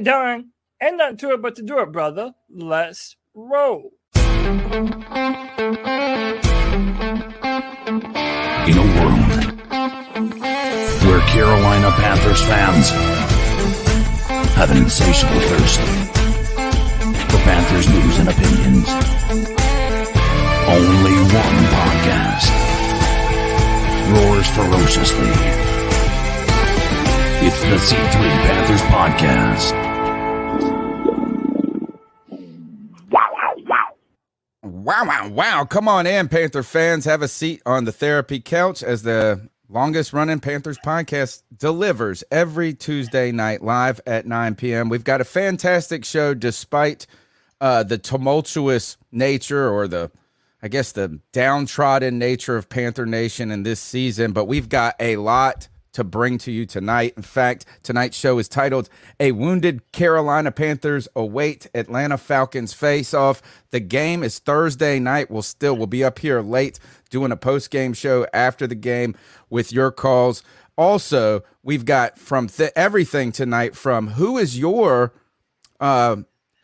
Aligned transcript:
Dunn. 0.00 0.50
Ain't 0.82 0.96
nothing 0.96 1.16
to 1.18 1.30
it 1.32 1.42
but 1.42 1.56
to 1.56 1.62
do 1.62 1.78
it, 1.80 1.92
brother. 1.92 2.34
Let's 2.50 3.16
roll. 3.34 3.92
In 4.14 4.22
a 8.76 8.86
world 8.96 9.20
where 11.06 11.20
Carolina 11.28 11.90
Panthers 11.92 12.42
fans 12.42 12.90
have 14.56 14.70
an 14.70 14.78
insatiable 14.78 15.40
thirst 15.40 15.80
for 17.30 17.38
Panthers 17.38 17.88
news 17.88 18.18
and 18.18 18.28
opinions, 18.28 18.88
only 20.68 21.16
one 21.32 21.58
podcast 21.72 22.50
roars 24.12 24.48
ferociously. 24.48 25.32
It's 27.46 27.60
the 27.60 27.76
C3 27.76 28.30
Panthers 28.46 28.82
Podcast. 28.82 29.85
Wow, 34.86 35.04
wow, 35.04 35.28
wow. 35.28 35.64
Come 35.64 35.88
on 35.88 36.06
in, 36.06 36.28
Panther 36.28 36.62
fans. 36.62 37.06
Have 37.06 37.20
a 37.20 37.26
seat 37.26 37.60
on 37.66 37.86
the 37.86 37.90
therapy 37.90 38.38
couch 38.38 38.84
as 38.84 39.02
the 39.02 39.48
longest 39.68 40.12
running 40.12 40.38
Panthers 40.38 40.78
podcast 40.78 41.42
delivers 41.58 42.22
every 42.30 42.72
Tuesday 42.72 43.32
night 43.32 43.64
live 43.64 44.00
at 44.06 44.26
9 44.26 44.54
p.m. 44.54 44.88
We've 44.88 45.02
got 45.02 45.20
a 45.20 45.24
fantastic 45.24 46.04
show 46.04 46.34
despite 46.34 47.08
uh, 47.60 47.82
the 47.82 47.98
tumultuous 47.98 48.96
nature 49.10 49.68
or 49.68 49.88
the, 49.88 50.12
I 50.62 50.68
guess, 50.68 50.92
the 50.92 51.18
downtrodden 51.32 52.16
nature 52.16 52.56
of 52.56 52.68
Panther 52.68 53.06
Nation 53.06 53.50
in 53.50 53.64
this 53.64 53.80
season, 53.80 54.30
but 54.30 54.44
we've 54.44 54.68
got 54.68 54.94
a 55.00 55.16
lot 55.16 55.66
to 55.96 56.04
bring 56.04 56.36
to 56.38 56.52
you 56.52 56.66
tonight. 56.66 57.14
In 57.16 57.22
fact, 57.22 57.64
tonight's 57.82 58.16
show 58.18 58.38
is 58.38 58.48
titled 58.48 58.90
A 59.18 59.32
Wounded 59.32 59.92
Carolina 59.92 60.52
Panthers 60.52 61.08
Await 61.16 61.66
Atlanta 61.74 62.18
Falcons 62.18 62.74
Face 62.74 63.14
Off. 63.14 63.40
The 63.70 63.80
game 63.80 64.22
is 64.22 64.38
Thursday 64.38 64.98
night. 64.98 65.30
We'll 65.30 65.40
still 65.40 65.74
we'll 65.74 65.86
be 65.86 66.04
up 66.04 66.18
here 66.18 66.42
late 66.42 66.78
doing 67.08 67.32
a 67.32 67.36
post-game 67.36 67.94
show 67.94 68.26
after 68.34 68.66
the 68.66 68.74
game 68.74 69.16
with 69.48 69.72
your 69.72 69.90
calls. 69.90 70.42
Also, 70.76 71.42
we've 71.62 71.86
got 71.86 72.18
from 72.18 72.48
th- 72.48 72.72
everything 72.76 73.32
tonight 73.32 73.74
from 73.74 74.08
who 74.08 74.36
is 74.36 74.58
your 74.58 75.14
uh, 75.80 76.16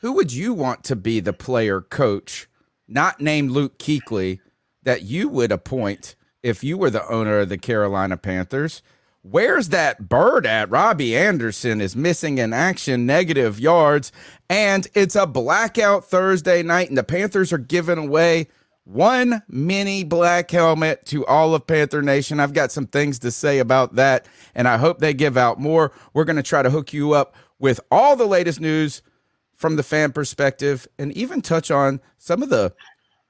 who 0.02 0.12
would 0.12 0.32
you 0.32 0.52
want 0.52 0.84
to 0.84 0.96
be 0.96 1.20
the 1.20 1.32
player 1.32 1.80
coach, 1.80 2.48
not 2.86 3.20
named 3.20 3.50
Luke 3.50 3.78
Kuechly, 3.78 4.40
that 4.82 5.02
you 5.02 5.28
would 5.30 5.52
appoint 5.52 6.16
if 6.42 6.62
you 6.62 6.76
were 6.76 6.90
the 6.90 7.06
owner 7.08 7.38
of 7.38 7.48
the 7.48 7.56
Carolina 7.56 8.18
Panthers? 8.18 8.82
Where's 9.24 9.68
that 9.68 10.08
bird 10.08 10.46
at? 10.46 10.68
Robbie 10.68 11.16
Anderson 11.16 11.80
is 11.80 11.94
missing 11.94 12.38
in 12.38 12.52
action, 12.52 13.06
negative 13.06 13.60
yards, 13.60 14.10
and 14.50 14.88
it's 14.94 15.14
a 15.14 15.28
blackout 15.28 16.04
Thursday 16.04 16.64
night, 16.64 16.88
and 16.88 16.98
the 16.98 17.04
Panthers 17.04 17.52
are 17.52 17.58
giving 17.58 17.98
away 17.98 18.48
one 18.82 19.40
mini 19.48 20.02
black 20.02 20.50
helmet 20.50 21.06
to 21.06 21.24
all 21.26 21.54
of 21.54 21.68
Panther 21.68 22.02
Nation. 22.02 22.40
I've 22.40 22.52
got 22.52 22.72
some 22.72 22.88
things 22.88 23.20
to 23.20 23.30
say 23.30 23.60
about 23.60 23.94
that, 23.94 24.26
and 24.56 24.66
I 24.66 24.76
hope 24.76 24.98
they 24.98 25.14
give 25.14 25.36
out 25.36 25.60
more. 25.60 25.92
We're 26.14 26.24
going 26.24 26.34
to 26.34 26.42
try 26.42 26.62
to 26.62 26.70
hook 26.70 26.92
you 26.92 27.12
up 27.12 27.36
with 27.60 27.78
all 27.92 28.16
the 28.16 28.26
latest 28.26 28.60
news 28.60 29.02
from 29.54 29.76
the 29.76 29.84
fan 29.84 30.10
perspective 30.10 30.88
and 30.98 31.12
even 31.12 31.42
touch 31.42 31.70
on 31.70 32.00
some 32.18 32.42
of 32.42 32.48
the 32.48 32.74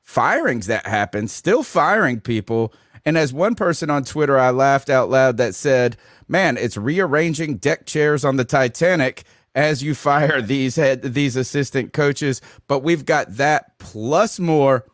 firings 0.01 0.69
that 0.69 0.87
happened, 0.87 1.31
still 1.31 1.63
firing 1.63 2.19
people 2.19 2.73
and 3.05 3.19
as 3.19 3.33
one 3.33 3.55
person 3.55 3.91
on 3.91 4.05
Twitter, 4.05 4.39
I 4.39 4.51
laughed 4.51 4.91
out 4.91 5.11
loud 5.11 5.37
that 5.39 5.55
said, 5.55 5.97
"Man, 6.29 6.57
it's 6.57 6.77
rearranging 6.77 7.57
deck 7.57 7.87
chairs 7.87 8.25
on 8.25 8.37
the 8.37 8.45
Titanic." 8.45 9.25
As 9.55 9.83
you 9.83 9.95
fire 9.95 10.41
these 10.41 10.77
head 10.77 11.03
these 11.03 11.37
assistant 11.37 11.93
coaches, 11.93 12.41
but 12.69 12.79
we've 12.79 13.05
got 13.05 13.37
that 13.37 13.79
plus 13.79 14.39
more. 14.39 14.87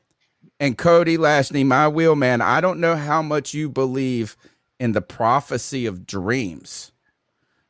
And 0.59 0.77
Cody 0.77 1.17
Lashney, 1.17 1.65
my 1.65 1.87
wheel 1.87 2.17
man, 2.17 2.41
I 2.41 2.61
don't 2.61 2.81
know 2.81 2.97
how 2.97 3.23
much 3.23 3.55
you 3.55 3.69
believe 3.69 4.37
in 4.81 4.93
the 4.93 5.01
prophecy 5.01 5.87
of 5.87 6.07
dreams, 6.07 6.91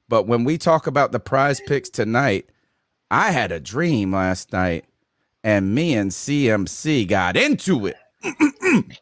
but 0.09 0.27
when 0.27 0.45
we 0.45 0.57
talk 0.57 0.87
about 0.87 1.13
the 1.13 1.21
prize 1.21 1.61
picks 1.61 1.91
tonight, 1.91 2.49
I 3.11 3.33
had 3.33 3.53
a 3.53 3.61
dream 3.61 4.13
last 4.13 4.53
night, 4.53 4.87
and 5.45 5.75
me 5.75 5.95
and 5.95 6.11
CMC 6.11 7.07
got 7.07 7.37
into 7.37 7.87
it. 7.87 7.97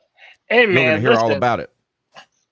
Hey 0.48 0.60
You're 0.62 0.68
man, 0.70 0.84
gonna 0.90 1.00
hear 1.00 1.10
listen, 1.10 1.24
all 1.24 1.32
about 1.32 1.60
it. 1.60 1.70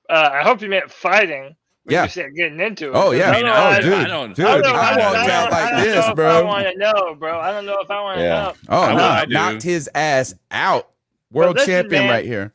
Uh, 0.08 0.30
I 0.32 0.42
hope 0.42 0.60
you 0.62 0.68
meant 0.68 0.90
fighting. 0.90 1.56
Yeah. 1.86 2.04
You 2.04 2.08
said 2.08 2.34
getting 2.34 2.60
into 2.60 2.88
it. 2.88 2.92
Oh 2.94 3.10
yeah, 3.12 3.30
I 3.30 3.32
don't 3.34 3.44
know, 3.44 3.52
oh 3.52 3.56
I- 3.56 3.80
dude, 3.80 3.92
I 3.92 4.04
don't- 4.06 4.34
dude, 4.36 4.46
I 4.46 4.52
I, 4.52 4.60
don't 4.60 4.62
know, 4.62 4.78
I 4.78 4.94
don't- 4.94 4.98
walked 5.04 5.16
I 5.18 5.30
out 5.30 5.50
like 5.50 5.64
I 5.64 5.70
don't 5.70 5.80
this, 5.84 5.94
know 5.94 6.00
if 6.00 6.06
I 6.08 6.14
bro. 6.14 6.44
want 6.46 6.66
to 6.66 6.76
know, 6.78 7.14
bro. 7.14 7.40
I 7.40 7.50
don't 7.50 7.66
know 7.66 7.78
if 7.80 7.90
I 7.90 8.00
want 8.00 8.18
to 8.18 8.24
Yeah. 8.24 8.42
know. 8.42 8.54
Oh 8.68 8.96
no, 8.96 9.04
I 9.04 9.24
knocked 9.26 9.62
his 9.62 9.88
ass 9.94 10.34
out. 10.50 10.90
World 11.30 11.56
listen, 11.56 11.72
champion 11.72 12.02
man. 12.04 12.10
right 12.10 12.24
here. 12.24 12.52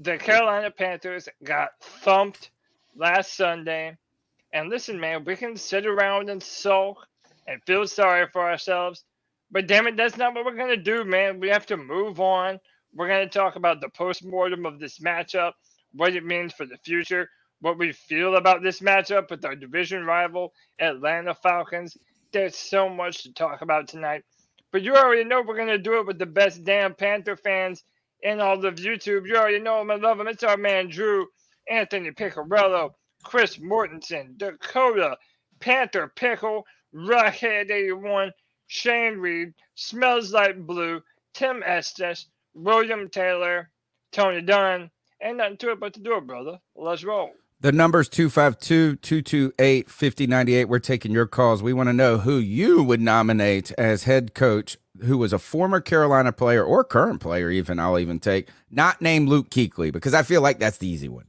The 0.00 0.16
Carolina 0.16 0.70
Panthers 0.70 1.28
got 1.44 1.70
thumped 1.80 2.50
last 2.96 3.36
Sunday. 3.36 3.96
And 4.52 4.70
listen, 4.70 4.98
man, 4.98 5.24
we 5.24 5.36
can 5.36 5.56
sit 5.56 5.86
around 5.86 6.30
and 6.30 6.42
sulk 6.42 7.06
and 7.46 7.60
feel 7.64 7.86
sorry 7.86 8.26
for 8.32 8.42
ourselves. 8.48 9.04
But 9.50 9.66
damn 9.66 9.86
it, 9.86 9.96
that's 9.96 10.16
not 10.16 10.34
what 10.34 10.44
we're 10.44 10.54
going 10.56 10.68
to 10.68 10.76
do, 10.76 11.04
man. 11.04 11.40
We 11.40 11.48
have 11.48 11.66
to 11.66 11.76
move 11.76 12.20
on. 12.20 12.60
We're 12.94 13.08
going 13.08 13.28
to 13.28 13.38
talk 13.38 13.56
about 13.56 13.80
the 13.80 13.88
postmortem 13.88 14.66
of 14.66 14.78
this 14.78 14.98
matchup, 14.98 15.52
what 15.92 16.14
it 16.14 16.24
means 16.24 16.52
for 16.52 16.66
the 16.66 16.78
future, 16.78 17.28
what 17.60 17.78
we 17.78 17.92
feel 17.92 18.36
about 18.36 18.62
this 18.62 18.80
matchup 18.80 19.30
with 19.30 19.44
our 19.44 19.54
division 19.54 20.04
rival, 20.04 20.52
Atlanta 20.80 21.34
Falcons. 21.34 21.96
There's 22.32 22.56
so 22.56 22.88
much 22.88 23.22
to 23.22 23.32
talk 23.32 23.62
about 23.62 23.88
tonight. 23.88 24.24
But 24.70 24.82
you 24.82 24.94
already 24.94 25.24
know 25.24 25.42
we're 25.42 25.56
going 25.56 25.68
to 25.68 25.78
do 25.78 25.98
it 25.98 26.06
with 26.06 26.18
the 26.18 26.26
best 26.26 26.64
damn 26.64 26.94
Panther 26.94 27.36
fans 27.36 27.84
in 28.22 28.40
all 28.40 28.64
of 28.64 28.74
YouTube. 28.76 29.26
You 29.26 29.36
already 29.36 29.60
know 29.60 29.80
him 29.80 29.90
and 29.90 30.02
love 30.02 30.20
him. 30.20 30.28
It's 30.28 30.42
our 30.42 30.56
man 30.56 30.88
Drew, 30.88 31.26
Anthony 31.68 32.10
Picarello, 32.10 32.90
Chris 33.22 33.58
Mortensen, 33.58 34.36
Dakota, 34.36 35.16
Panther 35.60 36.12
Pickle, 36.14 36.66
Rockhead81, 36.94 38.30
Shane 38.66 39.18
Reed, 39.18 39.54
Smells 39.74 40.32
Like 40.32 40.58
Blue, 40.66 41.02
Tim 41.34 41.62
Estes, 41.64 42.26
William 42.58 43.08
Taylor, 43.08 43.70
Tony 44.12 44.42
Dunn. 44.42 44.90
Ain't 45.22 45.38
nothing 45.38 45.56
to 45.58 45.72
it 45.72 45.80
but 45.80 45.94
to 45.94 46.00
do 46.00 46.16
it, 46.16 46.26
brother. 46.26 46.58
Let's 46.76 47.04
roll. 47.04 47.30
The 47.60 47.72
number's 47.72 48.08
252-228-5098. 48.08 50.66
We're 50.66 50.78
taking 50.78 51.10
your 51.10 51.26
calls. 51.26 51.60
We 51.62 51.72
want 51.72 51.88
to 51.88 51.92
know 51.92 52.18
who 52.18 52.36
you 52.36 52.84
would 52.84 53.00
nominate 53.00 53.72
as 53.72 54.04
head 54.04 54.34
coach 54.34 54.76
who 55.02 55.18
was 55.18 55.32
a 55.32 55.38
former 55.38 55.80
Carolina 55.80 56.32
player 56.32 56.64
or 56.64 56.84
current 56.84 57.20
player 57.20 57.50
even 57.50 57.80
I'll 57.80 57.98
even 57.98 58.20
take, 58.20 58.48
not 58.70 59.02
named 59.02 59.28
Luke 59.28 59.50
Kuechly 59.50 59.92
because 59.92 60.14
I 60.14 60.22
feel 60.22 60.40
like 60.40 60.58
that's 60.58 60.78
the 60.78 60.88
easy 60.88 61.08
one. 61.08 61.26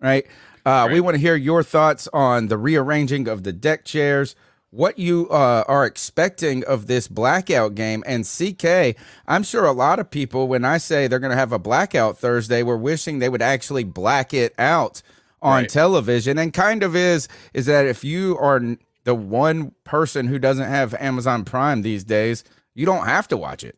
Right? 0.00 0.26
Uh, 0.64 0.88
We 0.90 1.00
want 1.00 1.14
to 1.14 1.20
hear 1.20 1.36
your 1.36 1.62
thoughts 1.62 2.08
on 2.12 2.48
the 2.48 2.58
rearranging 2.58 3.28
of 3.28 3.42
the 3.42 3.52
deck 3.52 3.84
chairs, 3.84 4.34
what 4.72 4.98
you 4.98 5.28
uh, 5.30 5.64
are 5.68 5.84
expecting 5.84 6.64
of 6.64 6.86
this 6.86 7.06
blackout 7.06 7.74
game. 7.74 8.02
And 8.06 8.24
CK, 8.26 8.96
I'm 9.28 9.42
sure 9.42 9.66
a 9.66 9.72
lot 9.72 9.98
of 9.98 10.10
people, 10.10 10.48
when 10.48 10.64
I 10.64 10.78
say 10.78 11.06
they're 11.06 11.18
going 11.18 11.30
to 11.30 11.36
have 11.36 11.52
a 11.52 11.58
blackout 11.58 12.16
Thursday, 12.18 12.62
were 12.62 12.78
wishing 12.78 13.18
they 13.18 13.28
would 13.28 13.42
actually 13.42 13.84
black 13.84 14.32
it 14.32 14.54
out 14.58 15.02
on 15.42 15.62
Right. 15.62 15.68
television. 15.68 16.38
And 16.38 16.52
kind 16.54 16.82
of 16.82 16.96
is 16.96 17.28
is 17.52 17.66
that 17.66 17.84
if 17.86 18.02
you 18.02 18.38
are 18.38 18.60
the 19.04 19.14
one 19.14 19.72
person 19.84 20.26
who 20.26 20.38
doesn't 20.38 20.68
have 20.68 20.94
Amazon 20.94 21.44
Prime 21.44 21.82
these 21.82 22.02
days, 22.02 22.42
you 22.74 22.86
don't 22.86 23.04
have 23.04 23.28
to 23.28 23.36
watch 23.36 23.62
it. 23.64 23.76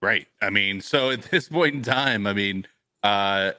Right. 0.00 0.26
I 0.40 0.48
mean, 0.50 0.80
so 0.80 1.10
at 1.10 1.22
this 1.24 1.48
point 1.48 1.74
in 1.74 1.82
time, 1.82 2.26
I 2.26 2.32
mean, 2.32 2.66
uh, 3.02 3.52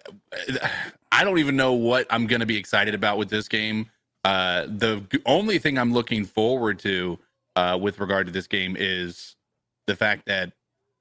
I 1.12 1.24
don't 1.24 1.38
even 1.38 1.56
know 1.56 1.74
what 1.74 2.08
I'm 2.10 2.26
going 2.26 2.40
to 2.40 2.46
be 2.46 2.58
excited 2.58 2.96
about 2.96 3.18
with 3.18 3.30
this 3.30 3.48
game. 3.48 3.92
Uh, 4.28 4.66
the 4.68 5.22
only 5.26 5.58
thing 5.58 5.78
I'm 5.78 5.94
looking 5.94 6.26
forward 6.26 6.80
to 6.80 7.18
uh, 7.56 7.80
with 7.82 7.98
regard 8.02 8.28
to 8.28 8.34
this 8.34 8.46
game 8.46 8.76
is 8.78 9.38
the 9.86 9.96
fact 9.96 10.26
that 10.26 10.52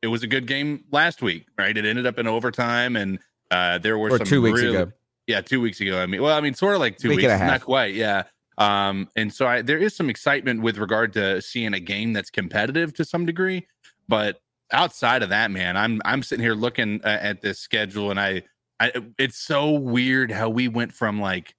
it 0.00 0.06
was 0.06 0.22
a 0.22 0.28
good 0.28 0.46
game 0.46 0.84
last 0.92 1.22
week, 1.22 1.46
right? 1.58 1.76
It 1.76 1.84
ended 1.84 2.06
up 2.06 2.20
in 2.20 2.28
overtime, 2.28 2.94
and 2.94 3.18
uh, 3.50 3.78
there 3.78 3.98
were 3.98 4.10
Or 4.10 4.18
some 4.18 4.28
two 4.28 4.42
weeks 4.42 4.60
ago. 4.60 4.92
Yeah, 5.26 5.40
two 5.40 5.60
weeks 5.60 5.80
ago. 5.80 6.00
I 6.00 6.06
mean, 6.06 6.22
well, 6.22 6.38
I 6.38 6.40
mean, 6.40 6.54
sort 6.54 6.74
of 6.74 6.80
like 6.80 6.98
two 6.98 7.08
Week 7.08 7.16
weeks, 7.16 7.24
and 7.24 7.32
a 7.32 7.38
half. 7.38 7.50
not 7.50 7.62
quite. 7.62 7.96
Yeah. 7.96 8.22
Um, 8.58 9.08
and 9.16 9.34
so 9.34 9.44
I, 9.44 9.60
there 9.60 9.78
is 9.78 9.96
some 9.96 10.08
excitement 10.08 10.62
with 10.62 10.78
regard 10.78 11.12
to 11.14 11.42
seeing 11.42 11.74
a 11.74 11.80
game 11.80 12.12
that's 12.12 12.30
competitive 12.30 12.94
to 12.94 13.04
some 13.04 13.26
degree, 13.26 13.66
but 14.06 14.40
outside 14.72 15.24
of 15.24 15.30
that, 15.30 15.50
man, 15.50 15.76
I'm 15.76 16.00
I'm 16.04 16.22
sitting 16.22 16.44
here 16.44 16.54
looking 16.54 17.00
uh, 17.02 17.18
at 17.20 17.42
this 17.42 17.58
schedule, 17.58 18.12
and 18.12 18.20
I, 18.20 18.44
I 18.78 18.92
it's 19.18 19.36
so 19.36 19.72
weird 19.72 20.30
how 20.30 20.48
we 20.48 20.68
went 20.68 20.92
from 20.92 21.20
like 21.20 21.56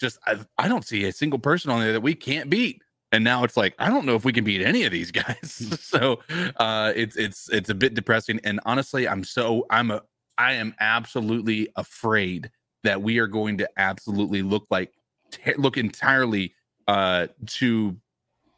just 0.00 0.18
I, 0.26 0.38
I 0.58 0.68
don't 0.68 0.84
see 0.84 1.04
a 1.04 1.12
single 1.12 1.38
person 1.38 1.70
on 1.70 1.80
there 1.80 1.92
that 1.92 2.00
we 2.00 2.14
can't 2.14 2.50
beat. 2.50 2.82
And 3.12 3.24
now 3.24 3.44
it's 3.44 3.56
like 3.56 3.74
I 3.78 3.88
don't 3.88 4.06
know 4.06 4.14
if 4.14 4.24
we 4.24 4.32
can 4.32 4.44
beat 4.44 4.62
any 4.62 4.84
of 4.84 4.92
these 4.92 5.10
guys. 5.12 5.78
so 5.80 6.20
uh 6.56 6.92
it's 6.96 7.16
it's 7.16 7.48
it's 7.50 7.68
a 7.68 7.74
bit 7.74 7.94
depressing. 7.94 8.40
And 8.44 8.60
honestly, 8.64 9.06
I'm 9.06 9.24
so 9.24 9.66
I'm 9.70 9.90
a 9.90 10.02
I 10.38 10.54
am 10.54 10.74
absolutely 10.80 11.68
afraid 11.76 12.50
that 12.82 13.02
we 13.02 13.18
are 13.18 13.26
going 13.26 13.58
to 13.58 13.68
absolutely 13.76 14.42
look 14.42 14.64
like 14.70 14.92
te- 15.30 15.54
look 15.56 15.76
entirely 15.76 16.54
uh 16.88 17.26
to 17.46 17.96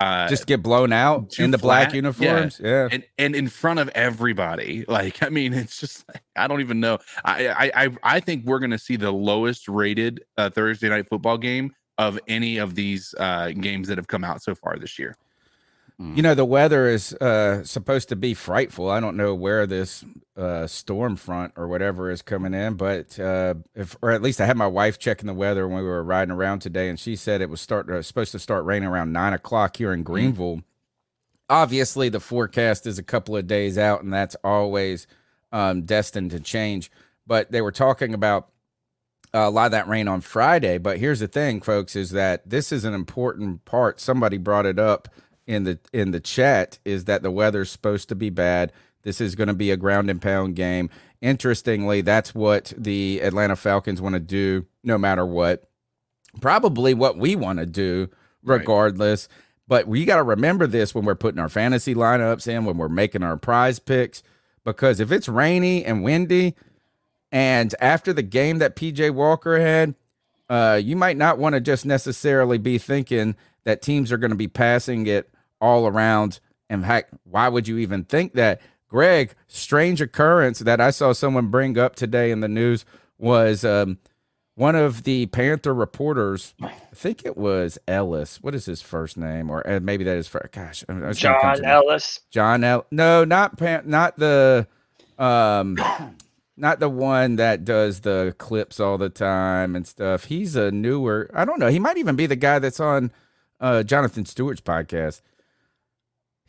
uh, 0.03 0.29
Just 0.29 0.47
get 0.47 0.63
blown 0.63 0.93
out 0.93 1.39
in 1.39 1.53
the 1.53 1.59
black 1.59 1.95
uniforms. 1.95 2.61
Yeah. 2.63 2.89
and 2.91 3.05
and 3.19 3.37
in 3.37 3.49
front 3.49 3.79
of 3.79 3.89
everybody. 3.91 4.85
Like, 4.93 5.23
I 5.23 5.31
mean, 5.31 5.55
it's 5.55 5.81
just 5.81 6.07
like, 6.09 6.23
I 6.37 6.47
don't 6.47 6.61
even 6.61 6.79
know. 6.81 6.99
I 7.25 7.49
I 7.49 7.85
I, 7.85 7.89
I 8.03 8.21
think 8.21 8.45
we're 8.45 8.59
gonna 8.59 8.79
see 8.79 8.97
the 8.97 9.11
lowest 9.11 9.69
rated 9.69 10.23
uh, 10.37 10.51
Thursday 10.51 10.89
night 10.91 11.09
football 11.09 11.39
game 11.39 11.73
of 11.99 12.19
any 12.29 12.59
of 12.59 12.75
these 12.75 13.15
uh, 13.19 13.53
games 13.53 13.89
that 13.89 13.97
have 13.97 14.09
come 14.09 14.23
out 14.23 14.43
so 14.43 14.55
far 14.55 14.77
this 14.77 14.99
year. 14.99 15.17
You 15.99 16.23
know, 16.23 16.35
the 16.35 16.45
weather 16.45 16.89
is 16.89 17.15
uh, 17.15 17.63
supposed 17.65 18.09
to 18.09 18.17
be 18.17 18.35
frightful. 18.35 18.91
I 18.91 18.99
don't 18.99 19.17
know 19.17 19.35
where 19.35 19.67
this 19.67 20.05
uh, 20.37 20.67
storm 20.67 21.17
front 21.17 21.53
or 21.57 21.69
whatever 21.69 22.11
is 22.11 22.23
coming 22.23 22.55
in, 22.55 22.75
but 22.75 23.19
uh, 23.21 23.55
if, 23.75 23.97
or 24.03 24.11
at 24.11 24.23
least 24.23 24.41
I 24.41 24.47
had 24.47 24.57
my 24.57 24.67
wife 24.67 24.99
checking 24.99 25.27
the 25.27 25.35
weather 25.35 25.69
when 25.69 25.79
we 25.79 25.85
were 25.85 26.03
riding 26.03 26.33
around 26.33 26.61
today, 26.61 26.89
and 26.89 26.99
she 26.99 27.15
said 27.15 27.41
it 27.41 27.51
was 27.51 27.61
start 27.61 27.89
uh, 27.89 28.03
supposed 28.03 28.33
to 28.33 28.39
start 28.39 28.65
raining 28.65 28.89
around 28.89 29.13
nine 29.13 29.33
o'clock 29.33 29.77
here 29.77 29.93
in 29.93 30.03
Greenville. 30.03 30.63
Obviously, 31.49 32.09
the 32.09 32.21
forecast 32.21 32.87
is 32.87 32.99
a 32.99 33.03
couple 33.03 33.37
of 33.37 33.47
days 33.47 33.79
out, 33.79 34.03
and 34.03 34.13
that's 34.13 34.37
always 34.43 35.07
um, 35.53 35.83
destined 35.83 36.31
to 36.33 36.41
change. 36.41 36.91
But 37.27 37.53
they 37.53 37.61
were 37.61 37.73
talking 37.73 38.15
about 38.15 38.49
uh, 39.35 39.41
a 39.41 39.51
lot 39.51 39.67
of 39.67 39.73
that 39.73 39.89
rain 39.89 40.09
on 40.09 40.21
Friday. 40.21 40.79
But 40.79 40.99
here's 40.99 41.21
the 41.21 41.29
thing, 41.29 41.61
folks, 41.61 41.95
is 41.95 42.11
that 42.11 42.49
this 42.49 42.73
is 42.73 42.85
an 42.85 42.95
important 42.95 43.65
part. 43.65 44.01
Somebody 44.01 44.39
brought 44.39 44.67
it 44.67 44.79
up 44.79 45.09
in 45.47 45.65
the 45.65 45.79
in 45.93 46.11
the 46.13 46.21
chat 46.21 46.79
is 46.85 47.05
that 47.07 47.23
the 47.23 47.31
weather's 47.31 47.71
supposed 47.71 48.09
to 48.11 48.15
be 48.15 48.31
bad. 48.31 48.73
This 49.03 49.21
is 49.21 49.35
going 49.35 49.49
to 49.49 49.55
be 49.55 49.71
a 49.71 49.77
ground 49.77 50.09
and 50.11 50.23
pound 50.23 50.55
game. 50.57 50.89
Interestingly, 51.21 52.01
that's 52.01 52.35
what 52.35 52.73
the 52.77 53.21
Atlanta 53.21 53.57
Falcons 53.57 54.01
want 54.01 54.15
to 54.15 54.21
do 54.21 54.67
no 54.85 54.99
matter 54.99 55.27
what. 55.27 55.69
Probably 56.41 56.95
what 56.95 57.17
we 57.19 57.37
want 57.37 57.59
to 57.59 57.67
do 57.67 58.09
Right. 58.45 58.59
regardless. 58.61 59.29
But 59.69 59.87
we 59.87 60.05
got 60.05 60.17
to 60.17 60.23
remember 60.25 60.67
this 60.67 60.95
when 60.95 61.05
we're 61.05 61.15
putting 61.15 61.41
our 61.41 61.49
fantasy 61.49 61.95
lineups 61.95 62.49
in, 62.49 62.65
when 62.65 62.77
we're 62.77 62.89
making 62.89 63.23
our 63.23 63.37
prize 63.37 63.79
picks 63.79 64.23
because 64.65 65.01
if 65.01 65.11
it's 65.13 65.29
rainy 65.29 65.85
and 65.85 66.03
windy 66.03 66.55
and 67.31 67.75
after 67.81 68.13
the 68.13 68.23
game 68.23 68.59
that 68.59 68.77
PJ 68.77 69.11
Walker 69.13 69.59
had, 69.61 69.95
uh, 70.51 70.81
you 70.83 70.97
might 70.97 71.17
not 71.17 71.39
want 71.39 71.55
to 71.55 71.61
just 71.61 71.87
necessarily 71.87 72.59
be 72.59 72.79
thinking 72.79 73.35
that 73.65 73.81
teams 73.83 74.13
are 74.13 74.19
going 74.19 74.31
to 74.33 74.37
be 74.37 74.49
passing 74.49 75.07
it 75.07 75.32
all 75.63 75.87
around. 75.87 76.41
In 76.69 76.83
fact, 76.83 77.15
why 77.25 77.49
would 77.49 77.67
you 77.67 77.79
even 77.79 78.05
think 78.05 78.35
that? 78.35 78.61
Greg, 78.89 79.33
strange 79.49 80.03
occurrence 80.03 80.59
that 80.59 80.79
I 80.79 80.91
saw 80.91 81.15
someone 81.15 81.47
bring 81.47 81.79
up 81.79 81.97
today 81.97 82.31
in 82.31 82.41
the 82.41 82.49
news 82.49 82.85
was 83.17 83.65
um, 83.65 83.97
one 84.55 84.77
of 84.77 85.05
the 85.05 85.25
Panther 85.27 85.73
reporters. 85.73 86.53
I 86.61 86.75
think 86.95 87.25
it 87.25 87.39
was 87.39 87.79
Ellis. 87.89 88.43
What 88.43 88.55
is 88.55 88.67
his 88.67 88.83
first 88.83 89.17
name? 89.17 89.49
Or 89.49 89.67
uh, 89.67 89.81
maybe 89.81 90.05
that 90.05 90.19
is 90.19 90.29
for 90.29 90.47
gosh, 90.53 90.85
I 90.91 90.93
was 90.93 91.23
gonna 91.23 91.41
John. 91.41 91.65
Ellis. 91.65 92.21
John 92.31 92.65
L. 92.65 92.85
No, 92.91 93.25
not 93.25 93.57
Pan- 93.57 93.85
not 93.87 94.19
the 94.19 94.67
um 95.19 95.79
not 96.59 96.79
the 96.79 96.91
one 96.91 97.37
that 97.37 97.65
does 97.65 98.01
the 98.01 98.35
clips 98.37 98.79
all 98.79 98.99
the 98.99 99.09
time 99.09 99.75
and 99.75 99.87
stuff. 99.87 100.25
He's 100.25 100.55
a 100.55 100.71
newer. 100.71 101.31
I 101.33 101.47
don't 101.47 101.59
know. 101.59 101.69
He 101.69 101.79
might 101.79 101.97
even 101.97 102.15
be 102.15 102.27
the 102.27 102.37
guy 102.37 102.59
that's 102.59 102.81
on 102.81 103.11
uh 103.59 103.85
Jonathan 103.85 104.27
Stewart's 104.27 104.61
podcast. 104.61 105.23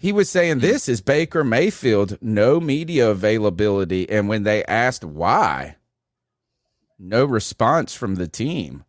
He 0.04 0.12
was 0.12 0.30
saying 0.30 0.60
this 0.60 0.90
is 0.90 1.00
Baker 1.00 1.46
Mayfield, 1.46 2.18
no 2.22 2.60
media 2.60 3.10
availability 3.10 4.10
and 4.10 4.28
when 4.28 4.44
they 4.44 4.66
asked 4.66 5.06
why, 5.06 5.78
no 7.00 7.24
response 7.24 7.96
from 7.96 8.16
the 8.16 8.28
team. 8.28 8.84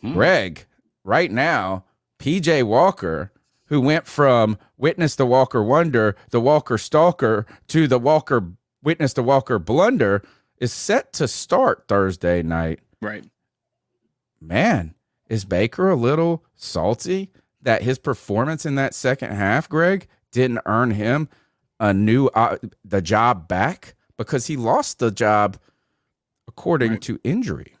Hmm. 0.00 0.14
Greg, 0.14 0.64
right 1.04 1.30
now, 1.30 1.84
PJ 2.18 2.62
Walker, 2.62 3.32
who 3.66 3.82
went 3.82 4.06
from 4.06 4.56
witness 4.78 5.14
the 5.14 5.26
Walker 5.26 5.62
wonder, 5.62 6.16
the 6.30 6.40
Walker 6.40 6.78
stalker, 6.78 7.44
to 7.68 7.86
the 7.86 7.98
Walker 7.98 8.52
witness 8.82 9.12
the 9.12 9.22
Walker 9.22 9.58
blunder, 9.58 10.22
is 10.56 10.72
set 10.72 11.12
to 11.12 11.28
start 11.28 11.84
Thursday 11.86 12.42
night. 12.42 12.80
Right. 13.02 13.26
Man, 14.40 14.94
is 15.28 15.44
Baker 15.44 15.90
a 15.90 15.96
little 15.96 16.46
salty 16.56 17.30
that 17.60 17.82
his 17.82 17.98
performance 17.98 18.64
in 18.64 18.76
that 18.76 18.94
second 18.94 19.32
half, 19.32 19.68
Greg, 19.68 20.08
didn't 20.32 20.60
earn 20.66 20.90
him 20.92 21.28
a 21.80 21.94
new 21.94 22.26
uh, 22.28 22.56
the 22.84 23.02
job 23.02 23.48
back 23.48 23.94
because 24.16 24.46
he 24.46 24.56
lost 24.56 24.98
the 24.98 25.10
job 25.10 25.58
according 26.48 26.98
Right. 26.98 27.00
to 27.00 27.20
injury. 27.24 27.74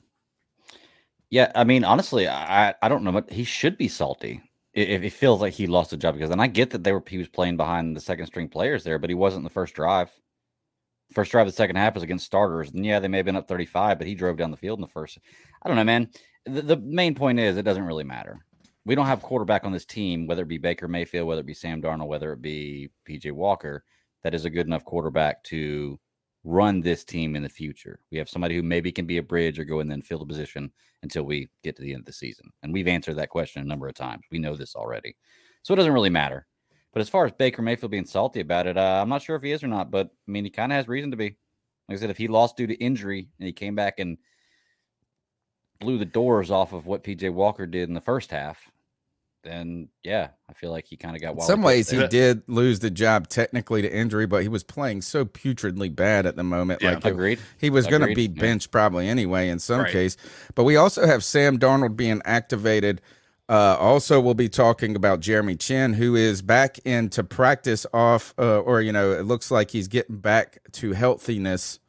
Yeah, 1.30 1.52
I 1.54 1.64
mean, 1.64 1.84
honestly, 1.84 2.28
I 2.28 2.74
I 2.82 2.88
don't 2.88 3.04
know, 3.04 3.12
but 3.12 3.30
he 3.30 3.44
should 3.44 3.78
be 3.78 3.88
salty 3.88 4.42
if 4.74 5.02
it 5.02 5.10
feels 5.10 5.40
like 5.40 5.54
he 5.54 5.66
lost 5.66 5.92
a 5.92 5.96
job 5.96 6.14
because, 6.14 6.30
and 6.30 6.42
I 6.42 6.46
get 6.48 6.70
that 6.70 6.82
they 6.84 6.92
were 6.92 7.02
he 7.06 7.18
was 7.18 7.28
playing 7.28 7.56
behind 7.56 7.96
the 7.96 8.00
second 8.00 8.26
string 8.26 8.48
players 8.48 8.82
there, 8.84 8.98
but 8.98 9.10
he 9.10 9.14
wasn't 9.14 9.40
in 9.40 9.44
the 9.44 9.50
first 9.50 9.74
drive. 9.74 10.10
First 11.12 11.32
drive 11.32 11.46
of 11.48 11.52
the 11.52 11.56
second 11.56 11.76
half 11.76 11.94
was 11.94 12.04
against 12.04 12.26
starters, 12.26 12.70
and 12.70 12.86
yeah, 12.86 13.00
they 13.00 13.08
may 13.08 13.16
have 13.18 13.26
been 13.26 13.36
up 13.36 13.48
thirty 13.48 13.66
five, 13.66 13.98
but 13.98 14.06
he 14.06 14.14
drove 14.14 14.36
down 14.36 14.50
the 14.52 14.56
field 14.56 14.78
in 14.78 14.82
the 14.82 14.86
first. 14.88 15.18
I 15.62 15.68
don't 15.68 15.76
know, 15.76 15.84
man. 15.84 16.10
The, 16.46 16.62
the 16.62 16.76
main 16.76 17.14
point 17.16 17.40
is 17.40 17.56
it 17.56 17.62
doesn't 17.64 17.84
really 17.86 18.04
matter. 18.04 18.38
We 18.84 18.94
don't 18.94 19.06
have 19.06 19.22
quarterback 19.22 19.64
on 19.64 19.72
this 19.72 19.84
team, 19.84 20.26
whether 20.26 20.42
it 20.42 20.48
be 20.48 20.58
Baker 20.58 20.88
Mayfield, 20.88 21.26
whether 21.26 21.40
it 21.40 21.46
be 21.46 21.54
Sam 21.54 21.82
Darnold, 21.82 22.08
whether 22.08 22.32
it 22.32 22.40
be 22.40 22.90
PJ 23.08 23.30
Walker, 23.32 23.84
that 24.22 24.34
is 24.34 24.44
a 24.44 24.50
good 24.50 24.66
enough 24.66 24.84
quarterback 24.84 25.42
to 25.44 25.98
run 26.44 26.80
this 26.80 27.04
team 27.04 27.36
in 27.36 27.42
the 27.42 27.48
future. 27.48 28.00
We 28.10 28.18
have 28.18 28.28
somebody 28.28 28.56
who 28.56 28.62
maybe 28.62 28.90
can 28.90 29.06
be 29.06 29.18
a 29.18 29.22
bridge 29.22 29.58
or 29.58 29.64
go 29.64 29.80
in 29.80 29.90
and 29.90 30.04
fill 30.04 30.18
the 30.18 30.26
position 30.26 30.72
until 31.02 31.24
we 31.24 31.48
get 31.62 31.76
to 31.76 31.82
the 31.82 31.92
end 31.92 32.00
of 32.00 32.06
the 32.06 32.12
season. 32.12 32.50
And 32.62 32.72
we've 32.72 32.88
answered 32.88 33.16
that 33.16 33.28
question 33.28 33.62
a 33.62 33.66
number 33.66 33.88
of 33.88 33.94
times. 33.94 34.22
We 34.30 34.38
know 34.38 34.56
this 34.56 34.74
already. 34.74 35.16
So 35.62 35.74
it 35.74 35.76
doesn't 35.76 35.92
really 35.92 36.10
matter. 36.10 36.46
But 36.92 37.00
as 37.00 37.08
far 37.08 37.24
as 37.24 37.32
Baker 37.32 37.62
Mayfield 37.62 37.92
being 37.92 38.06
salty 38.06 38.40
about 38.40 38.66
it, 38.66 38.76
uh, 38.76 39.00
I'm 39.00 39.08
not 39.08 39.22
sure 39.22 39.36
if 39.36 39.42
he 39.42 39.52
is 39.52 39.62
or 39.62 39.68
not, 39.68 39.90
but 39.90 40.08
I 40.08 40.30
mean, 40.30 40.44
he 40.44 40.50
kind 40.50 40.72
of 40.72 40.76
has 40.76 40.88
reason 40.88 41.10
to 41.10 41.16
be. 41.16 41.36
Like 41.88 41.98
I 41.98 42.00
said, 42.00 42.10
if 42.10 42.18
he 42.18 42.28
lost 42.28 42.56
due 42.56 42.66
to 42.66 42.74
injury 42.74 43.28
and 43.38 43.46
he 43.46 43.52
came 43.52 43.74
back 43.74 43.98
and 43.98 44.18
blew 45.80 45.98
the 45.98 46.04
doors 46.04 46.50
off 46.50 46.72
of 46.72 46.86
what 46.86 47.02
PJ 47.04 47.32
Walker 47.32 47.66
did 47.66 47.88
in 47.88 47.94
the 47.94 48.00
first 48.00 48.30
half, 48.30 48.70
then 49.42 49.88
yeah, 50.04 50.28
I 50.48 50.52
feel 50.52 50.70
like 50.70 50.86
he 50.86 50.96
kind 50.96 51.16
of 51.16 51.22
got 51.22 51.30
In 51.30 51.36
wild. 51.38 51.46
some 51.48 51.62
ways, 51.62 51.88
he 51.90 52.06
did 52.08 52.42
lose 52.46 52.80
the 52.80 52.90
job 52.90 53.28
technically 53.28 53.80
to 53.82 53.90
injury, 53.90 54.26
but 54.26 54.42
he 54.42 54.48
was 54.48 54.62
playing 54.62 55.00
so 55.00 55.24
putridly 55.24 55.94
bad 55.94 56.26
at 56.26 56.36
the 56.36 56.44
moment. 56.44 56.82
Yeah. 56.82 56.94
like 56.96 57.06
it- 57.06 57.12
agreed. 57.12 57.38
he 57.58 57.70
was 57.70 57.86
going 57.86 58.02
to 58.02 58.10
Agreed, 58.10 58.34
be 58.34 58.40
yeah. 58.40 58.46
benched 58.48 58.70
probably 58.70 59.08
anyway 59.08 59.48
in 59.48 59.58
some 59.58 59.80
Right. 59.80 59.92
case. 59.92 60.16
But 60.54 60.64
we 60.64 60.76
also 60.76 61.06
have 61.06 61.24
Sam 61.24 61.58
Darnold 61.58 61.96
being 61.96 62.20
activated. 62.26 63.00
Uh, 63.48 63.76
also, 63.80 64.20
we'll 64.20 64.34
be 64.34 64.48
talking 64.48 64.94
about 64.94 65.18
Jeremy 65.18 65.56
Chinn, 65.56 65.94
who 65.94 66.14
is 66.14 66.40
back 66.42 66.78
into 66.80 67.24
practice 67.24 67.84
off, 67.92 68.32
uh, 68.38 68.60
or 68.60 68.80
you 68.82 68.92
know, 68.92 69.10
it 69.12 69.22
looks 69.24 69.50
like 69.50 69.70
he's 69.72 69.88
getting 69.88 70.18
back 70.18 70.58
to 70.72 70.92
healthiness, 70.92 71.79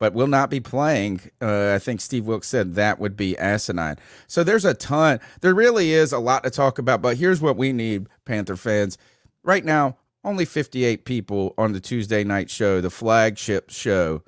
but 0.00 0.14
will 0.14 0.26
not 0.26 0.50
be 0.50 0.58
playing. 0.58 1.20
Uh, 1.40 1.72
I 1.74 1.78
think 1.78 2.00
Steve 2.00 2.24
Wilks 2.26 2.48
said 2.48 2.74
that 2.74 2.98
would 2.98 3.16
be 3.16 3.38
asinine. 3.38 3.96
So 4.26 4.42
there's 4.42 4.64
a 4.64 4.74
ton. 4.74 5.20
There 5.42 5.54
really 5.54 5.92
is 5.92 6.12
a 6.12 6.18
lot 6.18 6.42
to 6.42 6.50
talk 6.50 6.78
about. 6.78 7.02
But 7.02 7.18
here's 7.18 7.40
what 7.40 7.56
we 7.56 7.72
need, 7.72 8.08
Panther 8.24 8.56
fans. 8.56 8.98
Right 9.44 9.64
now, 9.64 9.98
only 10.24 10.44
58 10.46 11.04
people 11.04 11.54
on 11.56 11.72
the 11.72 11.80
Tuesday 11.80 12.24
night 12.24 12.50
show, 12.50 12.80
the 12.80 12.90
flagship 12.90 13.70
show 13.70 14.22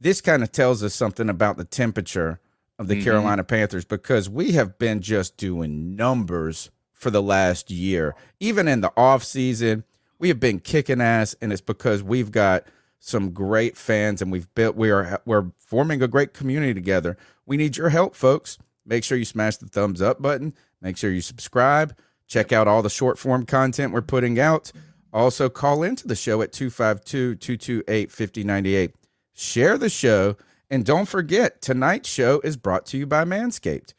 this 0.00 0.20
kind 0.20 0.42
of 0.42 0.52
tells 0.52 0.82
us 0.82 0.94
something 0.94 1.30
about 1.30 1.56
the 1.56 1.64
temperature 1.64 2.38
of 2.78 2.88
the 2.88 2.96
Mhm. 3.00 3.04
Carolina 3.04 3.42
Panthers 3.42 3.86
because 3.86 4.28
we 4.28 4.52
have 4.52 4.78
been 4.78 5.00
just 5.00 5.38
doing 5.38 5.96
numbers 5.96 6.70
for 6.92 7.10
the 7.10 7.22
last 7.22 7.70
year. 7.70 8.14
Even 8.38 8.68
in 8.68 8.82
the 8.82 8.90
offseason, 8.98 9.82
we 10.18 10.28
have 10.28 10.38
been 10.38 10.58
kicking 10.60 11.00
ass, 11.00 11.34
and 11.40 11.52
it's 11.52 11.62
because 11.62 12.02
we've 12.02 12.30
got 12.30 12.66
some 13.06 13.30
great 13.30 13.76
fans 13.76 14.22
and 14.22 14.32
we've 14.32 14.52
built 14.54 14.76
we 14.76 14.90
are 14.90 15.20
we're 15.26 15.50
forming 15.58 16.02
a 16.02 16.08
great 16.08 16.32
community 16.32 16.72
together. 16.72 17.16
We 17.46 17.56
need 17.56 17.76
your 17.76 17.90
help, 17.90 18.14
folks. 18.14 18.58
Make 18.86 19.04
sure 19.04 19.18
you 19.18 19.24
smash 19.24 19.58
the 19.58 19.66
thumbs 19.66 20.00
up 20.00 20.22
button. 20.22 20.54
Make 20.80 20.96
sure 20.96 21.10
you 21.10 21.20
subscribe. 21.20 21.96
Check 22.26 22.52
out 22.52 22.66
all 22.66 22.82
the 22.82 22.90
short 22.90 23.18
form 23.18 23.44
content 23.44 23.92
we're 23.92 24.02
putting 24.02 24.38
out. 24.38 24.72
Also, 25.12 25.48
call 25.48 25.82
into 25.82 26.08
the 26.08 26.16
show 26.16 26.42
at 26.42 26.52
252 26.52 27.36
228 27.36 28.10
5098 28.10 28.94
share 29.34 29.76
the 29.76 29.90
show, 29.90 30.36
and 30.70 30.84
don't 30.84 31.08
forget 31.08 31.60
tonight's 31.60 32.08
show 32.08 32.40
is 32.42 32.56
brought 32.56 32.86
to 32.86 32.96
you 32.96 33.06
by 33.06 33.24
Manscaped, 33.24 33.92